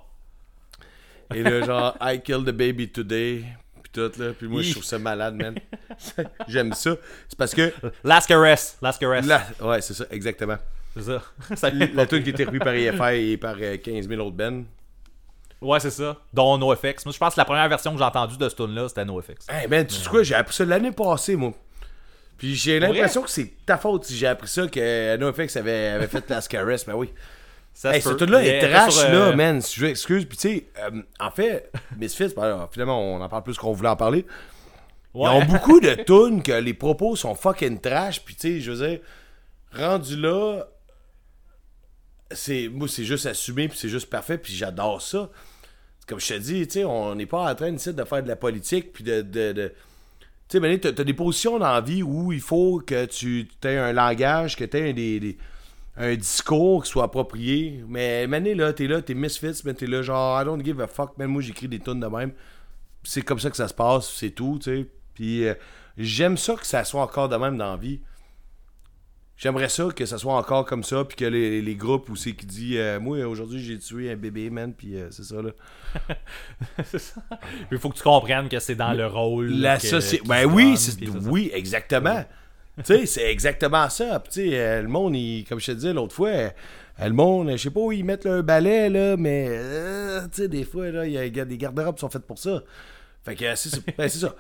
Et 1.34 1.44
là, 1.44 1.66
genre, 1.66 1.98
I 2.02 2.20
killed 2.22 2.46
the 2.46 2.52
baby 2.52 2.90
today. 2.90 3.44
Puis 3.82 3.92
tout, 3.92 4.12
là. 4.20 4.32
Puis 4.38 4.48
moi, 4.48 4.62
je 4.62 4.72
trouve 4.72 4.84
ça 4.84 4.98
malade, 5.00 5.36
man. 5.36 5.56
J'aime 6.48 6.74
ça. 6.74 6.96
C'est 7.28 7.38
parce 7.38 7.54
que. 7.54 7.74
Last 8.04 8.28
Caress. 8.28 8.78
Last 8.82 9.00
Caress. 9.00 9.26
La... 9.26 9.42
Ouais, 9.62 9.82
c'est 9.82 9.94
ça, 9.94 10.06
exactement. 10.12 10.58
C'est 10.96 11.04
ça. 11.04 11.22
Ça- 11.56 11.70
La 11.72 12.06
tune 12.06 12.24
qui 12.24 12.30
était 12.30 12.44
reprise 12.44 12.62
par 12.62 12.74
EFI 12.74 13.32
et 13.32 13.38
par 13.38 13.56
euh, 13.60 13.78
15 13.78 14.08
000 14.08 14.22
autres 14.22 14.36
bands. 14.36 14.64
Ouais, 15.62 15.80
c'est 15.80 15.92
ça. 15.92 16.18
Dont 16.34 16.58
NoFX. 16.58 17.06
Moi, 17.06 17.14
je 17.14 17.18
pense 17.18 17.34
que 17.36 17.40
la 17.40 17.46
première 17.46 17.68
version 17.70 17.92
que 17.94 17.98
j'ai 17.98 18.04
entendue 18.04 18.38
de 18.38 18.50
ce 18.50 18.56
tune-là, 18.56 18.90
c'était 18.90 19.06
NoFX. 19.06 19.48
Hey, 19.50 19.68
man, 19.68 19.88
tu 19.88 19.96
sais 19.96 20.10
quoi, 20.10 20.22
j'ai 20.24 20.36
appris 20.36 20.54
ça 20.54 20.66
l'année 20.66 20.92
passée, 20.92 21.36
moi. 21.38 21.54
Puis 22.38 22.54
j'ai 22.56 22.80
l'impression 22.80 23.22
que 23.22 23.30
c'est 23.30 23.54
ta 23.66 23.78
faute 23.78 24.04
si 24.04 24.18
j'ai 24.18 24.28
appris 24.28 24.48
ça 24.50 24.68
que 24.68 25.16
NoFX 25.16 25.56
avait, 25.56 25.88
avait 25.88 26.08
fait 26.08 26.30
Last 26.30 26.50
Caress. 26.50 26.86
Ben 26.86 26.94
oui. 26.96 27.10
Ça 27.74 27.96
Hey, 27.96 28.02
ce 28.02 28.10
Mais 28.26 28.48
est 28.48 28.70
trash, 28.70 28.96
euh, 29.00 29.30
là, 29.32 29.36
man. 29.36 29.62
Si 29.62 29.80
je 29.80 29.86
m'excuse. 29.86 30.26
Puis 30.26 30.38
tu 30.38 30.48
sais, 30.50 30.66
euh, 30.80 31.02
en 31.20 31.32
fait, 31.32 31.72
Misfits, 31.98 32.34
ben, 32.36 32.68
finalement, 32.72 33.02
on 33.02 33.20
en 33.20 33.28
parle 33.30 33.44
plus 33.44 33.58
qu'on 33.58 33.74
voulait 33.74 33.90
en 33.90 33.96
parler. 33.96 34.26
Ouais. 35.14 35.30
Ils 35.32 35.42
ont 35.44 35.46
beaucoup 35.46 35.80
de 35.80 35.94
tunes 36.06 36.44
que 36.44 36.52
les 36.52 36.74
propos 36.74 37.16
sont 37.16 37.36
fucking 37.36 37.80
trash. 37.80 38.22
Puis 38.24 38.36
tu 38.36 38.42
sais, 38.42 38.60
je 38.62 38.72
veux 38.72 38.88
dire, 38.88 39.00
rendu 39.76 40.16
là, 40.18 40.66
c'est 42.32 42.68
moi, 42.68 42.88
c'est 42.88 43.04
juste 43.06 43.26
assumé, 43.26 43.68
puis 43.68 43.78
c'est 43.78 43.90
juste 43.90 44.10
parfait, 44.10 44.38
puis 44.38 44.54
j'adore 44.54 45.02
ça. 45.02 45.30
Comme 46.08 46.20
je 46.20 46.28
te 46.28 46.34
dis, 46.40 46.68
tu 46.68 46.74
sais, 46.74 46.84
on 46.84 47.16
n'est 47.16 47.26
pas 47.26 47.50
en 47.52 47.56
train 47.56 47.70
ici 47.72 47.94
de 47.94 48.04
faire 48.04 48.22
de 48.24 48.28
la 48.28 48.36
politique, 48.36 48.92
puis 48.94 49.04
de. 49.04 49.22
de, 49.22 49.52
de- 49.52 49.74
tu 50.50 50.58
sais, 50.58 50.60
Mané, 50.60 50.80
t'as 50.80 50.92
t'as 50.92 51.04
des 51.04 51.14
positions 51.14 51.58
dans 51.58 51.72
la 51.72 51.82
vie 51.82 52.04
où 52.04 52.32
il 52.32 52.42
faut 52.42 52.82
que 52.86 53.06
tu 53.06 53.48
aies 53.64 53.78
un 53.78 53.94
langage, 53.94 54.56
que 54.58 54.66
tu 54.66 54.78
aies 54.78 54.94
des, 54.94 55.20
des- 55.20 55.38
un 55.96 56.16
discours 56.16 56.84
qui 56.84 56.90
soit 56.90 57.04
approprié. 57.04 57.84
Mais 57.88 58.26
Mané, 58.28 58.56
là, 58.56 58.74
t'es 58.74 58.88
là, 58.88 59.02
t'es 59.02 59.14
misfits, 59.14 59.62
mais 59.66 59.74
t'es 59.74 59.86
là, 59.88 60.02
genre, 60.02 60.42
I 60.42 60.46
don't 60.46 60.64
give 60.64 60.82
a 60.82 60.88
fuck, 60.88 61.18
man, 61.18 61.28
moi 61.30 61.42
j'écris 61.42 61.68
des 61.68 61.80
tunes 61.80 62.00
de 62.00 62.08
même. 62.08 62.32
C'est 63.04 63.22
comme 63.22 63.40
ça 63.40 63.50
que 63.50 63.58
ça 63.58 63.68
se 63.68 63.74
passe, 63.74 64.10
c'est 64.14 64.32
tout, 64.32 64.60
tu 64.64 64.72
sais. 64.82 64.88
Puis 65.14 65.46
euh, 65.48 65.54
j'aime 65.98 66.38
ça 66.38 66.56
que 66.56 66.66
ça 66.66 66.84
soit 66.84 67.02
encore 67.04 67.30
de 67.30 67.36
même 67.36 67.58
dans 67.58 67.72
la 67.72 67.78
vie. 67.78 68.00
J'aimerais 69.36 69.68
ça 69.68 69.88
que 69.96 70.06
ça 70.06 70.18
soit 70.20 70.36
encore 70.36 70.64
comme 70.66 70.84
ça, 70.84 71.04
puis 71.04 71.18
que 71.18 71.26
les, 71.26 71.62
les 71.62 71.76
groupes 71.76 72.08
où 72.10 72.16
c'est 72.16 72.34
qui 72.34 72.46
dit 72.46 72.78
euh, 72.78 73.00
Moi, 73.00 73.24
aujourd'hui, 73.26 73.62
j'ai 73.62 73.78
tué 73.78 74.12
un 74.12 74.16
bébé, 74.16 74.50
man, 74.50 74.74
puis 74.74 74.96
euh, 74.96 75.10
c'est 75.12 75.24
ça, 75.24 75.36
là. 75.42 75.50
Il 77.72 77.78
faut 77.78 77.90
que 77.90 77.98
tu 77.98 78.04
comprennes 78.04 78.48
que 78.48 78.60
c'est 78.60 78.76
dans 78.76 78.94
le 78.94 79.06
rôle. 79.08 79.50
La 79.50 79.78
que- 79.78 79.88
Ben 80.28 80.46
oui, 80.46 80.78
c'est- 80.78 81.06
ça. 81.06 81.30
oui, 81.30 81.52
exactement. 81.54 82.24
Tu 82.78 82.84
sais, 82.86 83.06
c'est 83.06 83.32
exactement 83.32 83.90
ça. 83.90 84.20
Puis, 84.20 84.32
tu 84.34 84.50
sais, 84.50 84.60
euh, 84.60 84.82
le 84.82 84.88
monde, 84.88 85.16
il- 85.16 85.46
comme 85.48 85.60
je 85.60 85.68
te 85.68 85.72
disais 85.74 85.94
l'autre 85.94 86.16
fois, 86.16 86.30
euh, 86.30 86.50
le 87.00 87.12
monde, 87.12 87.52
je 87.52 87.58
sais 87.58 87.70
pas 87.70 87.80
où 87.80 87.92
ils 87.92 88.04
mettent 88.04 88.26
leur 88.26 88.44
balai, 88.44 88.90
là, 88.90 89.16
mais, 89.18 89.48
euh, 89.50 90.22
tu 90.24 90.44
sais, 90.44 90.48
des 90.48 90.64
fois, 90.64 90.90
là, 90.90 91.06
il 91.06 91.14
y 91.14 91.40
a, 91.40 91.46
des 91.46 91.58
garde-robes 91.58 91.96
qui 91.96 92.02
sont 92.02 92.10
faites 92.10 92.26
pour 92.26 92.40
ça. 92.40 92.62
Fait 93.24 93.36
que, 93.36 93.46
euh, 93.46 93.56
c'est 93.56 93.70
ça. 93.70 93.78
Ben, 93.98 94.10
c'est 94.10 94.20
ça. 94.20 94.36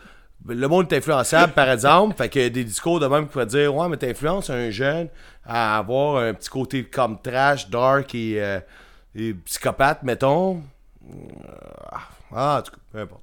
Le 0.47 0.67
monde 0.67 0.91
est 0.91 0.97
influençable, 0.97 1.53
par 1.53 1.69
exemple. 1.69 2.17
Fait 2.17 2.27
que 2.27 2.49
des 2.49 2.63
discours 2.65 2.99
de 2.99 3.07
même 3.07 3.25
qui 3.27 3.31
pourraient 3.31 3.45
dire 3.45 3.73
Ouais, 3.73 3.87
mais 3.87 3.95
t'influences 3.95 4.49
un 4.49 4.71
jeune 4.71 5.07
à 5.45 5.77
avoir 5.77 6.17
un 6.17 6.33
petit 6.33 6.49
côté 6.49 6.83
comme 6.83 7.21
trash, 7.21 7.69
dark 7.69 8.13
et, 8.13 8.43
et 9.15 9.33
psychopathe, 9.45 10.03
mettons. 10.03 10.61
Ah, 12.35 12.57
en 12.57 12.61
tout 12.61 12.71
cas, 12.71 12.77
peu 12.91 12.99
importe. 12.99 13.21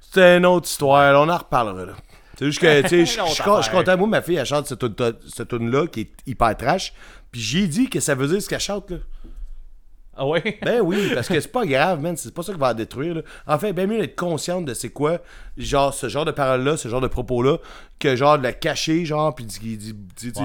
C'est 0.00 0.38
une 0.38 0.46
autre 0.46 0.66
histoire, 0.66 1.12
là, 1.12 1.20
on 1.20 1.28
en 1.28 1.36
reparlera 1.36 1.84
là. 1.84 1.92
C'est 2.38 2.46
juste 2.46 2.60
que, 2.60 2.82
tu 2.82 2.88
sais, 2.88 3.06
je- 3.26 3.32
suis 3.62 3.70
content. 3.72 3.96
Moi, 3.98 4.06
ma 4.06 4.22
fille, 4.22 4.36
elle 4.36 4.46
chante 4.46 4.66
cette 4.66 4.78
tune- 4.78 5.14
cette 5.34 5.48
tune-là 5.48 5.86
qui 5.88 6.00
est 6.02 6.10
hyper 6.26 6.56
trash. 6.56 6.92
Puis 7.32 7.40
j'ai 7.40 7.66
dit 7.66 7.88
que 7.90 8.00
ça 8.00 8.14
veut 8.14 8.28
dire 8.28 8.40
ce 8.40 8.48
qu'elle 8.48 8.60
chante, 8.60 8.90
là. 8.90 8.98
Ah 10.20 10.26
ouais? 10.26 10.58
Ben 10.62 10.80
oui, 10.80 11.12
parce 11.14 11.28
que 11.28 11.38
c'est 11.38 11.52
pas 11.52 11.64
grave, 11.64 12.00
man. 12.00 12.16
C'est 12.16 12.34
pas 12.34 12.42
ça 12.42 12.52
qui 12.52 12.58
va 12.58 12.68
la 12.68 12.74
détruire, 12.74 13.14
là. 13.14 13.22
En 13.46 13.56
fait, 13.56 13.72
bien 13.72 13.86
mieux 13.86 13.98
d'être 14.00 14.16
consciente 14.16 14.64
de 14.64 14.74
c'est 14.74 14.88
quoi, 14.88 15.18
genre, 15.56 15.94
ce 15.94 16.08
genre 16.08 16.24
de 16.24 16.32
paroles-là, 16.32 16.76
ce 16.76 16.88
genre 16.88 17.00
de 17.00 17.06
propos-là, 17.06 17.58
que 18.00 18.16
genre 18.16 18.36
de 18.36 18.42
la 18.42 18.52
cacher, 18.52 19.04
genre, 19.04 19.32
puis 19.34 19.46
Ouais. 19.64 20.42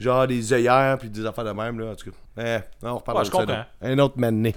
genre 0.00 0.26
des 0.26 0.52
œillères, 0.52 0.98
puis 0.98 1.08
des 1.08 1.24
affaires 1.24 1.44
de 1.44 1.50
même, 1.52 1.78
là. 1.78 1.92
En 1.92 1.94
tout 1.94 2.10
cas, 2.10 2.16
eh, 2.42 2.58
on 2.84 2.96
reparlera 2.96 3.22
Ouais, 3.24 3.46
de 3.46 3.50
ça, 3.52 3.56
là. 3.58 3.68
Un 3.80 3.98
autre 4.00 4.18
mané. 4.18 4.56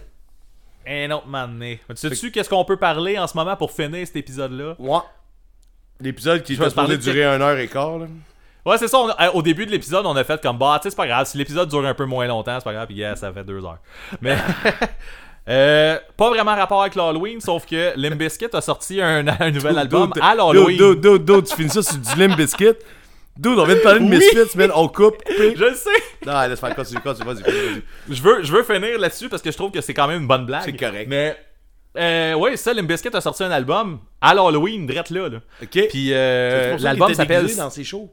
Un 0.87 1.11
autre 1.11 1.27
mané. 1.27 1.79
Tu 1.89 1.95
sais-tu 1.97 2.31
qu'est-ce 2.31 2.49
qu'on 2.49 2.65
peut 2.65 2.77
parler 2.77 3.19
en 3.19 3.27
ce 3.27 3.37
moment 3.37 3.55
pour 3.55 3.71
finir 3.71 4.05
cet 4.07 4.15
épisode-là? 4.15 4.75
Ouais. 4.79 4.99
L'épisode 6.05 6.43
qui 6.43 6.55
parler 6.55 6.69
supposé 6.69 6.97
de- 6.97 7.01
durer 7.01 7.25
une 7.25 7.41
heure 7.41 7.57
et 7.57 7.67
quart, 7.67 7.97
là. 7.97 8.05
Ouais, 8.65 8.77
c'est 8.77 8.87
ça. 8.87 8.97
on 8.99 9.09
a- 9.09 9.31
au 9.31 9.41
début 9.41 9.65
de 9.65 9.71
l'épisode, 9.71 10.05
on 10.05 10.15
a 10.15 10.23
fait 10.23 10.41
comme 10.41 10.57
bah, 10.57 10.77
tu 10.79 10.83
sais, 10.83 10.89
c'est 10.91 10.95
pas 10.95 11.07
grave. 11.07 11.27
Si 11.27 11.37
l'épisode 11.37 11.67
dure 11.69 11.85
un 11.85 11.93
peu 11.93 12.05
moins 12.05 12.25
longtemps, 12.27 12.55
c'est 12.59 12.63
pas 12.63 12.73
grave. 12.73 12.87
Puis, 12.87 12.95
yeah, 12.95 13.15
ça 13.15 13.31
fait 13.33 13.43
deux 13.43 13.63
heures. 13.63 13.79
Mais. 14.21 14.37
euh, 15.49 15.99
pas 16.17 16.29
vraiment 16.29 16.55
rapport 16.55 16.81
avec 16.81 16.95
l'Halloween, 16.95 17.39
sauf 17.41 17.65
que 17.65 17.93
Limp 17.95 18.15
Bizkit 18.17 18.47
a 18.53 18.61
sorti 18.61 19.01
un, 19.01 19.25
un 19.27 19.51
nouvel 19.51 19.77
album 19.77 20.11
Dude, 20.13 20.23
à 20.23 20.33
l'Halloween. 20.35 20.77
Dude, 20.77 21.01
dude, 21.01 21.25
dude, 21.25 21.45
tu 21.45 21.55
finis 21.55 21.69
ça 21.69 21.81
sur 21.83 21.97
du 21.97 22.19
Limp 22.19 22.35
Biscuit. 22.37 22.73
Dude, 23.37 23.59
on 23.59 23.65
vient 23.65 23.75
de 23.75 23.81
parler 23.81 23.99
de 23.99 24.05
Oui. 24.05 24.11
Misfits, 24.17 24.57
man. 24.57 24.71
On 24.73 24.87
coupe, 24.87 25.17
coupé. 25.23 25.55
Je 25.57 25.63
le 25.65 25.73
sais. 25.75 25.89
Non, 26.25 26.47
laisse 26.47 26.59
faire 26.59 26.73
continue, 26.75 27.01
continue, 27.01 27.25
vas-y, 27.27 27.43
vas-y. 27.43 27.83
Je 28.15 28.21
veux, 28.21 28.43
je 28.43 28.51
veux 28.51 28.63
finir 28.63 28.97
là-dessus 28.97 29.27
parce 29.29 29.41
que 29.41 29.51
je 29.51 29.57
trouve 29.57 29.71
que 29.71 29.81
c'est 29.81 29.93
quand 29.93 30.07
même 30.07 30.21
une 30.21 30.27
bonne 30.27 30.45
blague. 30.45 30.61
C'est 30.65 30.73
correct. 30.77 31.07
Mais. 31.09 31.35
Euh, 31.97 32.33
ouais, 32.33 32.57
ça, 32.57 32.73
Limp 32.73 32.87
Bizkit 32.87 33.09
a 33.13 33.21
sorti 33.21 33.43
un 33.43 33.51
album 33.51 33.99
à 34.21 34.33
l'Halloween, 34.33 34.85
drette 34.85 35.09
là. 35.09 35.29
là. 35.29 35.37
Ok. 35.61 35.87
Puis 35.89 36.09
euh, 36.11 36.77
l'album 36.79 37.13
s'appelle. 37.13 37.55
dans 37.55 37.69
ses 37.69 37.83
shows. 37.83 38.11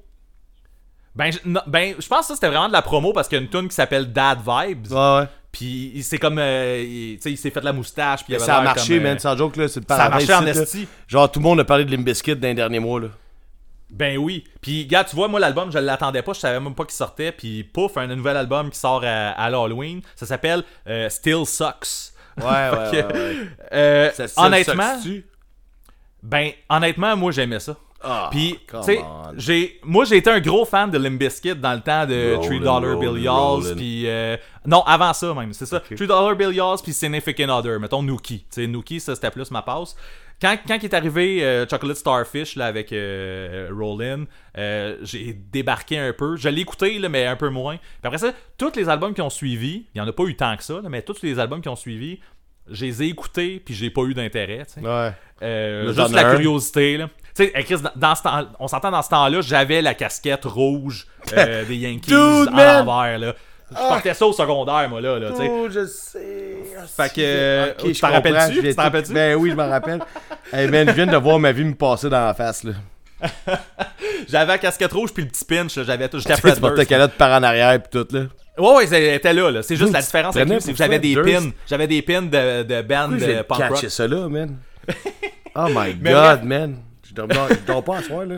Ben, 1.15 1.31
je, 1.31 1.39
non, 1.45 1.61
ben, 1.67 1.95
je 1.99 2.09
pense 2.09 2.21
que 2.21 2.27
ça 2.29 2.35
c'était 2.35 2.49
vraiment 2.49 2.69
de 2.69 2.73
la 2.73 2.81
promo 2.81 3.13
parce 3.13 3.29
qu'il 3.29 3.37
y 3.37 3.41
a 3.41 3.45
une 3.45 3.51
tune 3.51 3.69
qui 3.69 3.75
s'appelle 3.75 4.13
Dad 4.13 4.39
Vibes. 4.39 4.91
Ouais, 4.91 5.19
ouais. 5.19 5.27
Puis 5.51 6.01
c'est 6.03 6.19
comme. 6.19 6.39
euh, 6.39 6.83
il, 6.83 7.17
tu 7.17 7.23
sais, 7.23 7.31
il 7.33 7.37
s'est 7.37 7.51
fait 7.51 7.63
la 7.63 7.75
moustache. 7.75 8.25
Puis 8.25 8.33
il 8.33 8.37
avait 8.37 8.45
Ça 8.45 8.57
a 8.59 8.63
marché, 8.63 8.97
comme, 8.97 9.07
euh, 9.07 9.11
man, 9.11 9.19
sans 9.19 9.37
joke, 9.37 9.57
là. 9.57 9.69
C'est 9.69 9.81
le 9.81 9.87
Ça 9.87 10.05
a 10.05 10.09
marché 10.09 10.33
en 10.33 10.47
esti. 10.47 10.89
Genre, 11.07 11.31
tout 11.31 11.41
le 11.41 11.45
monde 11.45 11.61
a 11.61 11.65
parlé 11.65 11.85
de 11.85 11.91
Limp 11.91 12.05
Bizkit 12.05 12.37
dans 12.37 12.49
les 12.49 12.55
derniers 12.55 12.79
mois, 12.79 13.01
là. 13.01 13.09
Ben 13.91 14.17
oui. 14.17 14.45
Puis, 14.63 14.87
gars, 14.87 15.05
tu 15.05 15.15
vois, 15.15 15.29
moi, 15.29 15.39
l'album, 15.39 15.71
je 15.71 15.79
l'attendais 15.79 16.23
pas, 16.23 16.33
je 16.33 16.41
savais 16.41 16.59
même 16.59 16.75
pas 16.75 16.85
qu'il 16.85 16.95
sortait. 16.95 17.31
Puis, 17.31 17.63
pouf, 17.63 17.99
un 17.99 18.07
nouvel 18.07 18.39
album 18.39 18.71
qui 18.71 18.79
sort 18.79 19.03
à, 19.05 19.33
à 19.33 19.51
l'Halloween. 19.51 20.01
Ça 20.17 20.25
s'appelle 20.25 20.65
euh, 20.89 21.11
Still 21.11 21.45
Sucks. 21.45 22.15
Ouais, 22.39 22.45
ouais, 22.45 22.91
ouais. 22.93 23.05
ouais. 23.13 23.37
euh, 23.73 24.11
Ça 24.13 24.43
honnêtement, 24.45 24.97
ben, 26.23 26.51
honnêtement, 26.69 27.17
moi, 27.17 27.33
j'aimais 27.33 27.61
ça. 27.61 27.77
Ah, 28.05 28.29
Puis, 28.33 28.59
tu 28.69 28.83
sais, 28.83 29.01
j'ai, 29.37 29.81
moi, 29.85 30.05
j'ai 30.05 30.17
été 30.17 30.29
un 30.29 30.41
gros 30.41 30.65
fan 30.65 30.91
de 30.91 30.99
Limp 30.99 31.19
Bizkit 31.21 31.55
dans 31.55 31.73
le 31.73 31.81
temps 31.81 32.05
de 32.05 32.35
3 32.43 32.59
Dollar 32.59 32.99
Bill. 32.99 33.23
Yalls, 33.23 33.77
puis 33.77 34.09
euh, 34.09 34.37
non, 34.67 34.83
avant 34.83 35.13
ça 35.13 35.33
même, 35.35 35.53
c'est 35.53 35.67
ça. 35.67 35.79
3 35.81 36.07
Dollar 36.07 36.35
Bill 36.35 36.53
Yalls, 36.53 36.79
puis 36.83 36.93
Significant 36.93 37.49
Other, 37.49 37.79
mettons 37.79 38.03
Nookie. 38.03 38.41
Tu 38.41 38.63
sais, 38.63 38.67
Nookie, 38.67 38.99
ça 38.99 39.15
c'était 39.15 39.31
plus 39.31 39.51
ma 39.53 39.63
passe. 39.63 39.95
Quand, 40.43 40.57
quand 40.67 40.75
il 40.75 40.85
est 40.87 40.95
arrivé 40.95 41.45
euh, 41.45 41.67
Chocolate 41.69 41.97
Starfish 41.97 42.57
là, 42.57 42.67
avec 42.67 42.93
euh, 42.93 43.71
Rollin, 43.73 44.25
euh, 44.59 44.97
j'ai 45.03 45.33
débarqué 45.33 45.99
un 45.99 46.13
peu. 46.13 46.37
Je 46.37 46.49
l'ai 46.49 46.63
écouté, 46.63 46.99
là, 46.99 47.09
mais 47.09 47.27
un 47.27 47.37
peu 47.37 47.49
moins. 47.49 47.77
Puis 47.77 47.87
après 48.03 48.19
ça, 48.19 48.33
tous 48.59 48.75
les 48.75 48.89
albums 48.89 49.15
qui 49.15 49.23
ont 49.23 49.31
suivi, 49.31 49.87
il 49.95 49.99
y 49.99 50.01
en 50.01 50.09
a 50.09 50.13
pas 50.13 50.25
eu 50.25 50.35
tant 50.35 50.57
que 50.57 50.65
ça, 50.65 50.81
là, 50.83 50.89
mais 50.89 51.03
tous 51.03 51.23
les 51.23 51.39
albums 51.39 51.61
qui 51.61 51.69
ont 51.69 51.77
suivi, 51.77 52.19
je 52.69 52.85
les 52.85 53.05
ai 53.05 53.07
écoutés, 53.07 53.63
puis 53.65 53.73
j'ai 53.73 53.91
pas 53.91 54.03
eu 54.03 54.15
d'intérêt. 54.15 54.67
Ouais. 54.81 55.13
Euh, 55.43 55.93
juste 55.93 56.13
la 56.13 56.35
curiosité 56.35 56.97
là. 56.97 57.09
Tu 57.35 57.45
sais, 57.45 57.53
hey, 57.55 57.65
Chris, 57.65 57.77
dans, 57.81 57.93
dans 57.97 58.15
ce 58.15 58.23
temps, 58.23 58.47
on 58.59 58.69
s'entend 58.69 58.91
dans 58.91 59.01
ce 59.01 59.09
temps-là, 59.09 59.41
j'avais 59.41 59.81
la 59.81 59.95
casquette 59.95 60.45
rouge 60.45 61.07
euh, 61.33 61.65
des 61.69 61.77
Yankees 61.77 62.11
Dude, 62.11 62.49
en 62.49 62.51
man! 62.53 62.87
l'envers 62.87 63.19
là. 63.19 63.35
Je 63.75 63.89
portais 63.89 64.15
ça 64.15 64.27
au 64.27 64.33
secondaire 64.33 64.89
moi 64.89 65.01
là, 65.01 65.19
là 65.19 65.31
tu 65.31 65.37
sais. 65.39 65.49
Oh, 65.51 65.69
je 65.71 65.87
sais. 65.87 66.57
Fait 66.97 67.09
que, 67.13 67.21
euh, 67.21 67.73
tu 67.79 67.95
je 67.95 68.01
t'en 68.01 68.11
rappelles-tu? 68.11 68.63
Tu 68.63 68.75
t'en 68.75 68.83
rappelles-tu? 68.83 69.13
Ben 69.13 69.35
oui, 69.37 69.51
je 69.51 69.55
m'en 69.57 69.69
rappelle. 69.69 70.01
hey, 70.53 70.67
man, 70.71 70.89
je 70.89 70.93
viens 70.95 71.07
de 71.07 71.17
voir 71.17 71.39
ma 71.39 71.53
vie 71.53 71.65
me 71.65 71.75
passer 71.75 72.09
dans 72.09 72.27
la 72.27 72.35
face, 72.35 72.65
là. 72.65 72.73
J'avais 74.29 74.53
la 74.53 74.59
casquette 74.59 74.93
rouge 74.93 75.13
puis 75.13 75.23
le 75.25 75.29
petit 75.31 75.45
pinch, 75.45 75.81
j'avais 75.83 76.09
tout 76.09 76.19
j'étais 76.19 76.35
Tu 76.35 76.41
Fred 76.41 76.55
tu 76.55 76.61
Durst. 76.61 76.87
calotte 76.89 77.13
par 77.13 77.39
en 77.39 77.43
arrière 77.43 77.81
pis 77.83 77.91
tout, 77.91 78.07
là. 78.11 78.23
Ouais 78.59 78.75
ouais, 78.77 78.89
elle 78.93 79.15
était 79.15 79.33
là 79.33 79.51
là. 79.51 79.63
C'est 79.63 79.77
juste 79.77 79.93
la 79.93 80.01
tu 80.01 80.07
différence 80.07 80.37
avec 80.37 80.49
lui, 80.49 80.61
c'est 80.61 80.73
que 80.73 80.79
j'avais 80.79 80.99
des 80.99 81.15
pins, 81.17 81.51
j'avais 81.67 81.87
des 81.87 82.03
pins 82.03 82.23
de, 82.23 82.63
de 82.63 82.83
band 82.83 83.09
de 83.09 83.43
punk 83.43 83.69
rock. 83.71 83.87
ça 83.89 84.07
là, 84.07 84.29
man? 84.29 84.57
Oh 85.55 85.67
my 85.69 85.93
god, 85.95 86.45
man. 86.45 86.77
Je 87.07 87.13
dors 87.13 87.85
pas 87.85 87.99
à 87.99 88.03
soir, 88.03 88.25
là. 88.25 88.37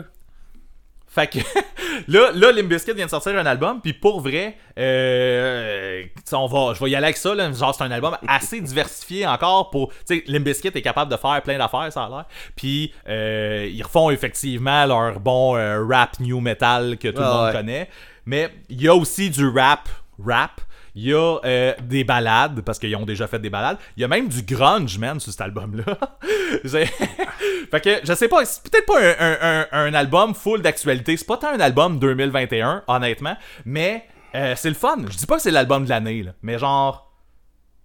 Fait 1.15 1.27
que 1.27 1.39
là, 2.09 2.31
là, 2.33 2.51
Limp 2.51 2.67
Bizkit 2.67 2.91
vient 2.93 3.05
de 3.05 3.09
sortir 3.09 3.37
un 3.37 3.45
album, 3.45 3.79
puis 3.81 3.93
pour 3.93 4.19
vrai, 4.19 4.57
euh, 4.77 6.03
on 6.33 6.45
va, 6.45 6.73
je 6.73 6.83
vais 6.83 6.89
y 6.89 6.95
aller 6.95 7.05
avec 7.05 7.15
ça. 7.15 7.33
Là, 7.33 7.49
genre, 7.53 7.73
c'est 7.73 7.85
un 7.85 7.91
album 7.91 8.17
assez 8.27 8.59
diversifié 8.59 9.25
encore 9.25 9.69
pour. 9.69 9.91
Tu 10.05 10.17
sais, 10.17 10.23
Limp 10.27 10.43
Bizkit 10.43 10.67
est 10.67 10.81
capable 10.81 11.09
de 11.09 11.15
faire 11.15 11.41
plein 11.41 11.57
d'affaires, 11.57 11.89
ça 11.93 12.03
a 12.03 12.09
l'air. 12.09 12.25
Puis 12.57 12.93
euh, 13.07 13.65
ils 13.71 13.81
refont 13.81 14.09
effectivement 14.09 14.85
leur 14.85 15.21
bon 15.21 15.55
euh, 15.55 15.85
rap 15.89 16.19
new 16.19 16.41
metal 16.41 16.97
que 16.97 17.07
tout 17.07 17.21
le 17.21 17.25
Ah 17.25 17.33
monde 17.33 17.45
ouais. 17.45 17.51
connaît. 17.53 17.89
Mais 18.25 18.49
il 18.67 18.81
y 18.81 18.89
a 18.89 18.93
aussi 18.95 19.29
du 19.29 19.47
rap, 19.47 19.87
rap. 20.21 20.59
Il 20.95 21.03
y 21.09 21.13
a 21.13 21.39
euh, 21.43 21.73
des 21.83 22.03
balades, 22.05 22.61
parce 22.61 22.79
qu'ils 22.79 22.95
ont 22.95 23.05
déjà 23.05 23.27
fait 23.27 23.39
des 23.39 23.49
balades. 23.49 23.77
Il 23.97 24.01
y 24.01 24.03
a 24.03 24.07
même 24.07 24.29
du 24.29 24.41
grunge, 24.43 24.97
man, 24.97 25.19
sur 25.19 25.31
cet 25.31 25.41
album-là. 25.41 25.97
Fait 27.71 27.81
que, 27.81 27.99
je 28.03 28.13
sais 28.13 28.27
pas, 28.27 28.45
c'est 28.45 28.63
peut-être 28.63 28.85
pas 28.85 28.99
un, 29.01 29.15
un- 29.19 29.65
un- 29.71 29.87
un 29.87 29.93
album 29.93 30.33
full 30.33 30.61
d'actualité. 30.61 31.17
C'est 31.17 31.25
pas 31.27 31.37
tant 31.37 31.49
un 31.49 31.59
album 31.59 31.99
2021, 31.99 32.83
honnêtement. 32.87 33.35
Mais 33.65 34.05
euh, 34.35 34.53
c'est 34.55 34.69
le 34.69 34.75
fun. 34.75 34.97
Je 35.09 35.17
dis 35.17 35.25
pas 35.25 35.35
que 35.35 35.41
c'est 35.41 35.51
l'album 35.51 35.83
de 35.83 35.89
l'année, 35.89 36.23
là. 36.23 36.31
Mais 36.41 36.57
genre, 36.59 37.11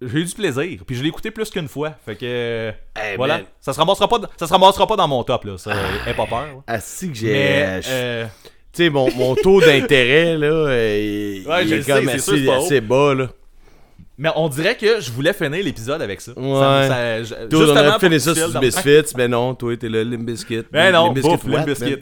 j'ai 0.01 0.19
eu 0.19 0.25
du 0.25 0.33
plaisir. 0.33 0.81
Puis 0.87 0.95
je 0.95 1.01
l'ai 1.03 1.09
écouté 1.09 1.31
plus 1.31 1.49
qu'une 1.49 1.67
fois. 1.67 1.93
Fait 2.05 2.15
que, 2.15 2.71
Eh, 2.97 3.15
voilà. 3.17 3.41
Ça 3.59 3.73
se, 3.73 3.79
ramassera 3.79 4.07
pas, 4.07 4.19
ça 4.37 4.47
se 4.47 4.53
ramassera 4.53 4.87
pas 4.87 4.95
dans 4.95 5.07
mon 5.07 5.23
top, 5.23 5.43
là. 5.45 5.57
Ça, 5.57 5.73
aie 6.07 6.13
pas 6.13 6.27
peur. 6.27 6.63
Ah, 6.67 6.79
si 6.79 7.09
que 7.09 7.15
j'ai. 7.15 7.31
Mais, 7.33 7.81
euh, 7.87 8.25
Tu 8.73 8.83
sais, 8.85 8.89
mon, 8.89 9.11
mon 9.15 9.35
taux 9.35 9.59
d'intérêt, 9.59 10.37
là, 10.37 10.47
euh, 10.47 11.37
il, 11.43 11.47
Ouais, 11.47 11.65
il 11.65 11.73
est 11.73 11.85
comme 11.85 12.07
assez, 12.07 12.47
assez 12.49 12.81
bas, 12.81 13.13
là. 13.13 13.29
Mais 14.21 14.29
on 14.35 14.47
dirait 14.49 14.77
que 14.77 15.01
je 15.01 15.11
voulais 15.11 15.33
finir 15.33 15.63
l'épisode 15.63 15.99
avec 15.99 16.21
ça. 16.21 16.33
Ça 16.35 16.39
Ouais. 16.41 16.87
ça- 16.87 17.23
je- 17.23 17.47
Toi, 17.47 17.65
on 17.65 17.69
aurait 17.71 17.99
fini 17.99 18.19
ça 18.19 18.35
sur 18.35 18.49
du 18.51 18.57
Misfits, 18.59 19.13
mais 19.17 19.27
non, 19.27 19.55
toi, 19.55 19.75
t'es 19.75 19.89
là, 19.89 20.03
Limp 20.03 20.23
Bizkit. 20.27 20.61
Ben 20.71 20.93
non, 20.93 21.11
man? 21.11 21.67
esti. 21.67 21.97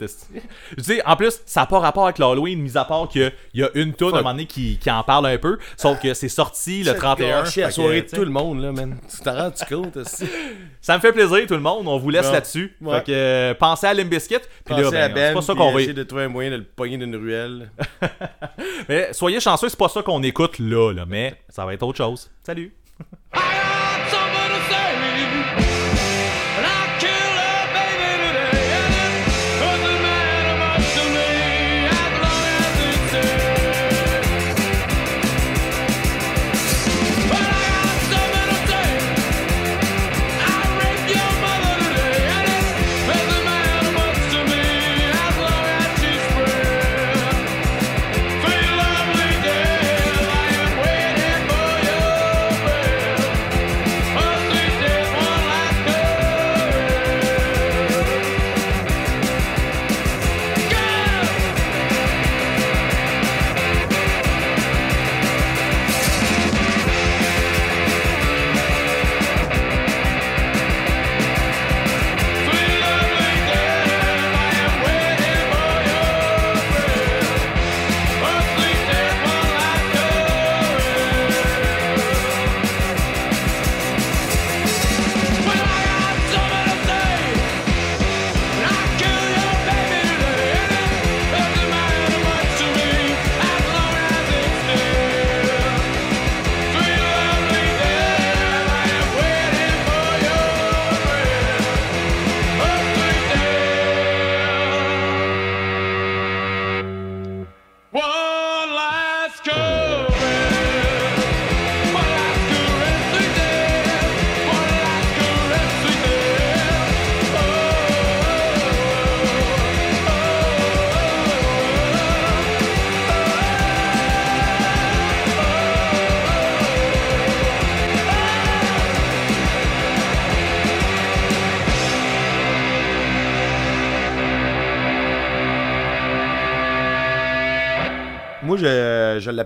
Tu 0.78 0.84
sais, 0.84 1.02
en 1.06 1.16
plus, 1.16 1.40
ça 1.46 1.62
n'a 1.62 1.66
pas 1.68 1.80
rapport 1.80 2.04
avec 2.04 2.18
l'Halloween, 2.18 2.60
mis 2.60 2.78
à 2.78 2.84
part 2.84 3.08
qu'il 3.08 3.32
y 3.54 3.64
a 3.64 3.70
une 3.74 3.94
tune 3.94 4.08
à 4.08 4.10
un 4.10 4.12
moment 4.18 4.32
donné 4.32 4.46
qui, 4.48 4.78
qui 4.78 4.92
en 4.92 5.02
parle 5.02 5.28
un 5.28 5.38
peu, 5.38 5.58
sauf 5.78 5.98
que 6.02 6.14
c'est 6.14 6.28
sorti 6.28 6.80
le 6.80 6.92
Ça 6.92 6.94
31. 6.96 7.44
gâchait 7.44 7.62
la 7.62 7.72
soirée 7.72 8.02
de 8.02 8.10
tout 8.10 8.26
le 8.26 8.32
monde, 8.32 8.62
là, 8.62 8.74
man. 8.74 8.98
Tu 9.10 9.24
t'en 9.24 9.36
rends 9.36 9.52
compte, 9.70 9.96
aussi? 9.98 10.26
Ça 10.82 10.96
me 10.96 11.02
fait 11.02 11.12
plaisir, 11.14 11.46
tout 11.48 11.54
le 11.54 11.60
monde. 11.60 11.88
On 11.88 11.98
vous 11.98 12.10
laisse 12.10 12.32
là-dessus. 12.32 12.76
Fait 12.84 13.04
que 13.06 13.12
euh, 13.12 13.54
pensez 13.54 13.88
à 13.88 13.94
Limp 13.94 14.10
Bizkit. 14.10 14.36
Puis 14.66 14.76
là, 14.76 14.90
ben, 14.92 15.14
Ben, 15.14 15.28
c'est 15.30 15.34
pas 15.36 15.42
ça 15.42 15.54
qu'on 15.54 15.72
va. 15.72 15.80
essayer 15.80 15.94
de 15.94 16.04
trouver 16.04 16.24
un 16.24 16.30
moyen 16.30 16.52
de 16.52 16.56
le 16.58 16.64
pogner 16.64 16.98
d'une 16.98 17.16
ruelle. 17.16 17.70
Mais 18.90 19.10
soyez 19.14 19.40
chanceux, 19.40 19.70
c'est 19.70 19.78
pas 19.80 19.90
ça 19.90 20.02
qu'on 20.02 20.24
écoute 20.24 20.58
là, 20.60 20.92
là. 20.94 21.06
Mais 21.08 21.36
ça 21.50 21.66
va 21.66 21.74
être 21.74 21.84
autre 21.84 21.98
chose. 21.98 22.09
Salut. 22.44 22.72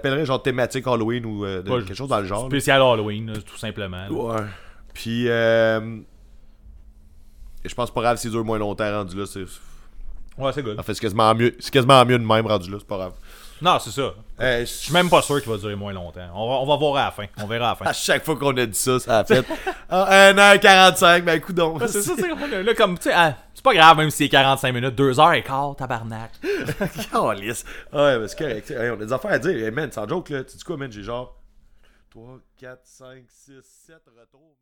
L'appellerais 0.03 0.25
genre 0.25 0.41
thématique 0.41 0.85
Halloween 0.87 1.25
ou 1.25 1.45
euh, 1.45 1.61
de- 1.61 1.71
Ouais, 1.71 1.83
quelque 1.83 1.93
chose 1.95 2.09
dans 2.09 2.19
le 2.19 2.25
genre. 2.25 2.43
là. 2.43 2.49
Spécial 2.49 2.81
Halloween, 2.81 3.33
tout 3.45 3.57
simplement. 3.57 3.97
là. 4.07 4.11
Ouais. 4.11 4.41
Puis, 4.93 5.27
euh, 5.29 5.97
je 7.65 7.73
pense 7.73 7.91
pas 7.91 8.01
grave 8.01 8.17
s'il 8.17 8.31
dure 8.31 8.43
moins 8.43 8.57
longtemps 8.59 8.89
rendu 8.91 9.17
là. 9.17 9.25
C'est... 9.25 9.45
Ouais, 10.37 10.51
c'est 10.53 10.63
good. 10.63 10.79
En 10.79 10.83
fait, 10.83 10.93
c'est 10.93 11.01
quasiment 11.01 11.33
mieux. 11.35 11.55
C'est 11.59 11.71
quasiment 11.71 12.03
mieux 12.05 12.17
de 12.17 12.25
même 12.25 12.45
rendu 12.47 12.69
là, 12.71 12.77
c'est 12.79 12.87
pas 12.87 12.97
grave. 12.97 13.13
Non, 13.63 13.79
c'est 13.79 13.91
ça. 13.91 14.13
Euh, 14.41 14.59
Je 14.59 14.65
suis 14.65 14.91
même 14.91 15.09
pas 15.09 15.21
sûr 15.21 15.41
qu'il 15.41 15.49
va 15.49 15.57
durer 15.57 15.75
moins 15.75 15.93
longtemps. 15.93 16.27
On 16.35 16.49
va, 16.49 16.55
on 16.55 16.65
va 16.65 16.75
voir 16.75 16.97
à 16.97 17.05
la 17.05 17.11
fin. 17.11 17.25
On 17.41 17.47
verra 17.47 17.67
à 17.67 17.69
la 17.69 17.75
fin. 17.75 17.85
À 17.89 17.93
chaque 17.93 18.25
fois 18.25 18.35
qu'on 18.35 18.55
a 18.57 18.65
dit 18.65 18.77
ça, 18.77 18.99
ça 18.99 19.19
a 19.19 19.23
fait 19.23 19.45
ah, 19.89 20.33
1h45, 20.33 21.21
ben 21.21 21.39
coudon. 21.39 21.77
Ouais, 21.77 21.87
c'est 21.87 22.01
ça, 22.01 22.11
c'est 22.17 22.27
là, 22.27 22.73
comme, 22.73 22.97
tu 22.97 23.03
sais, 23.03 23.13
ah, 23.15 23.37
c'est 23.53 23.63
pas 23.63 23.73
grave, 23.73 23.97
même 23.97 24.09
si 24.09 24.17
c'est 24.17 24.29
45 24.29 24.73
minutes, 24.73 24.95
2 24.95 25.17
heures 25.17 25.31
et 25.31 25.43
quart, 25.43 25.77
tabarnak. 25.77 26.31
Calisse. 27.11 27.63
Ouais, 27.93 28.19
mais 28.19 28.27
c'est 28.27 28.37
correct. 28.37 28.69
Hey, 28.71 28.89
on 28.89 28.93
a 28.95 29.05
des 29.05 29.13
affaires 29.13 29.31
à 29.31 29.39
dire. 29.39 29.51
Hey, 29.65 29.71
man, 29.71 29.89
sans 29.93 30.09
joke, 30.09 30.29
là. 30.29 30.43
Tu 30.43 30.57
dis 30.57 30.63
quoi, 30.65 30.75
man? 30.75 30.91
J'ai 30.91 31.03
genre 31.03 31.39
3, 32.11 32.39
4, 32.59 32.79
5, 32.83 33.07
6, 33.29 33.53
7 33.87 33.95
retours. 34.19 34.57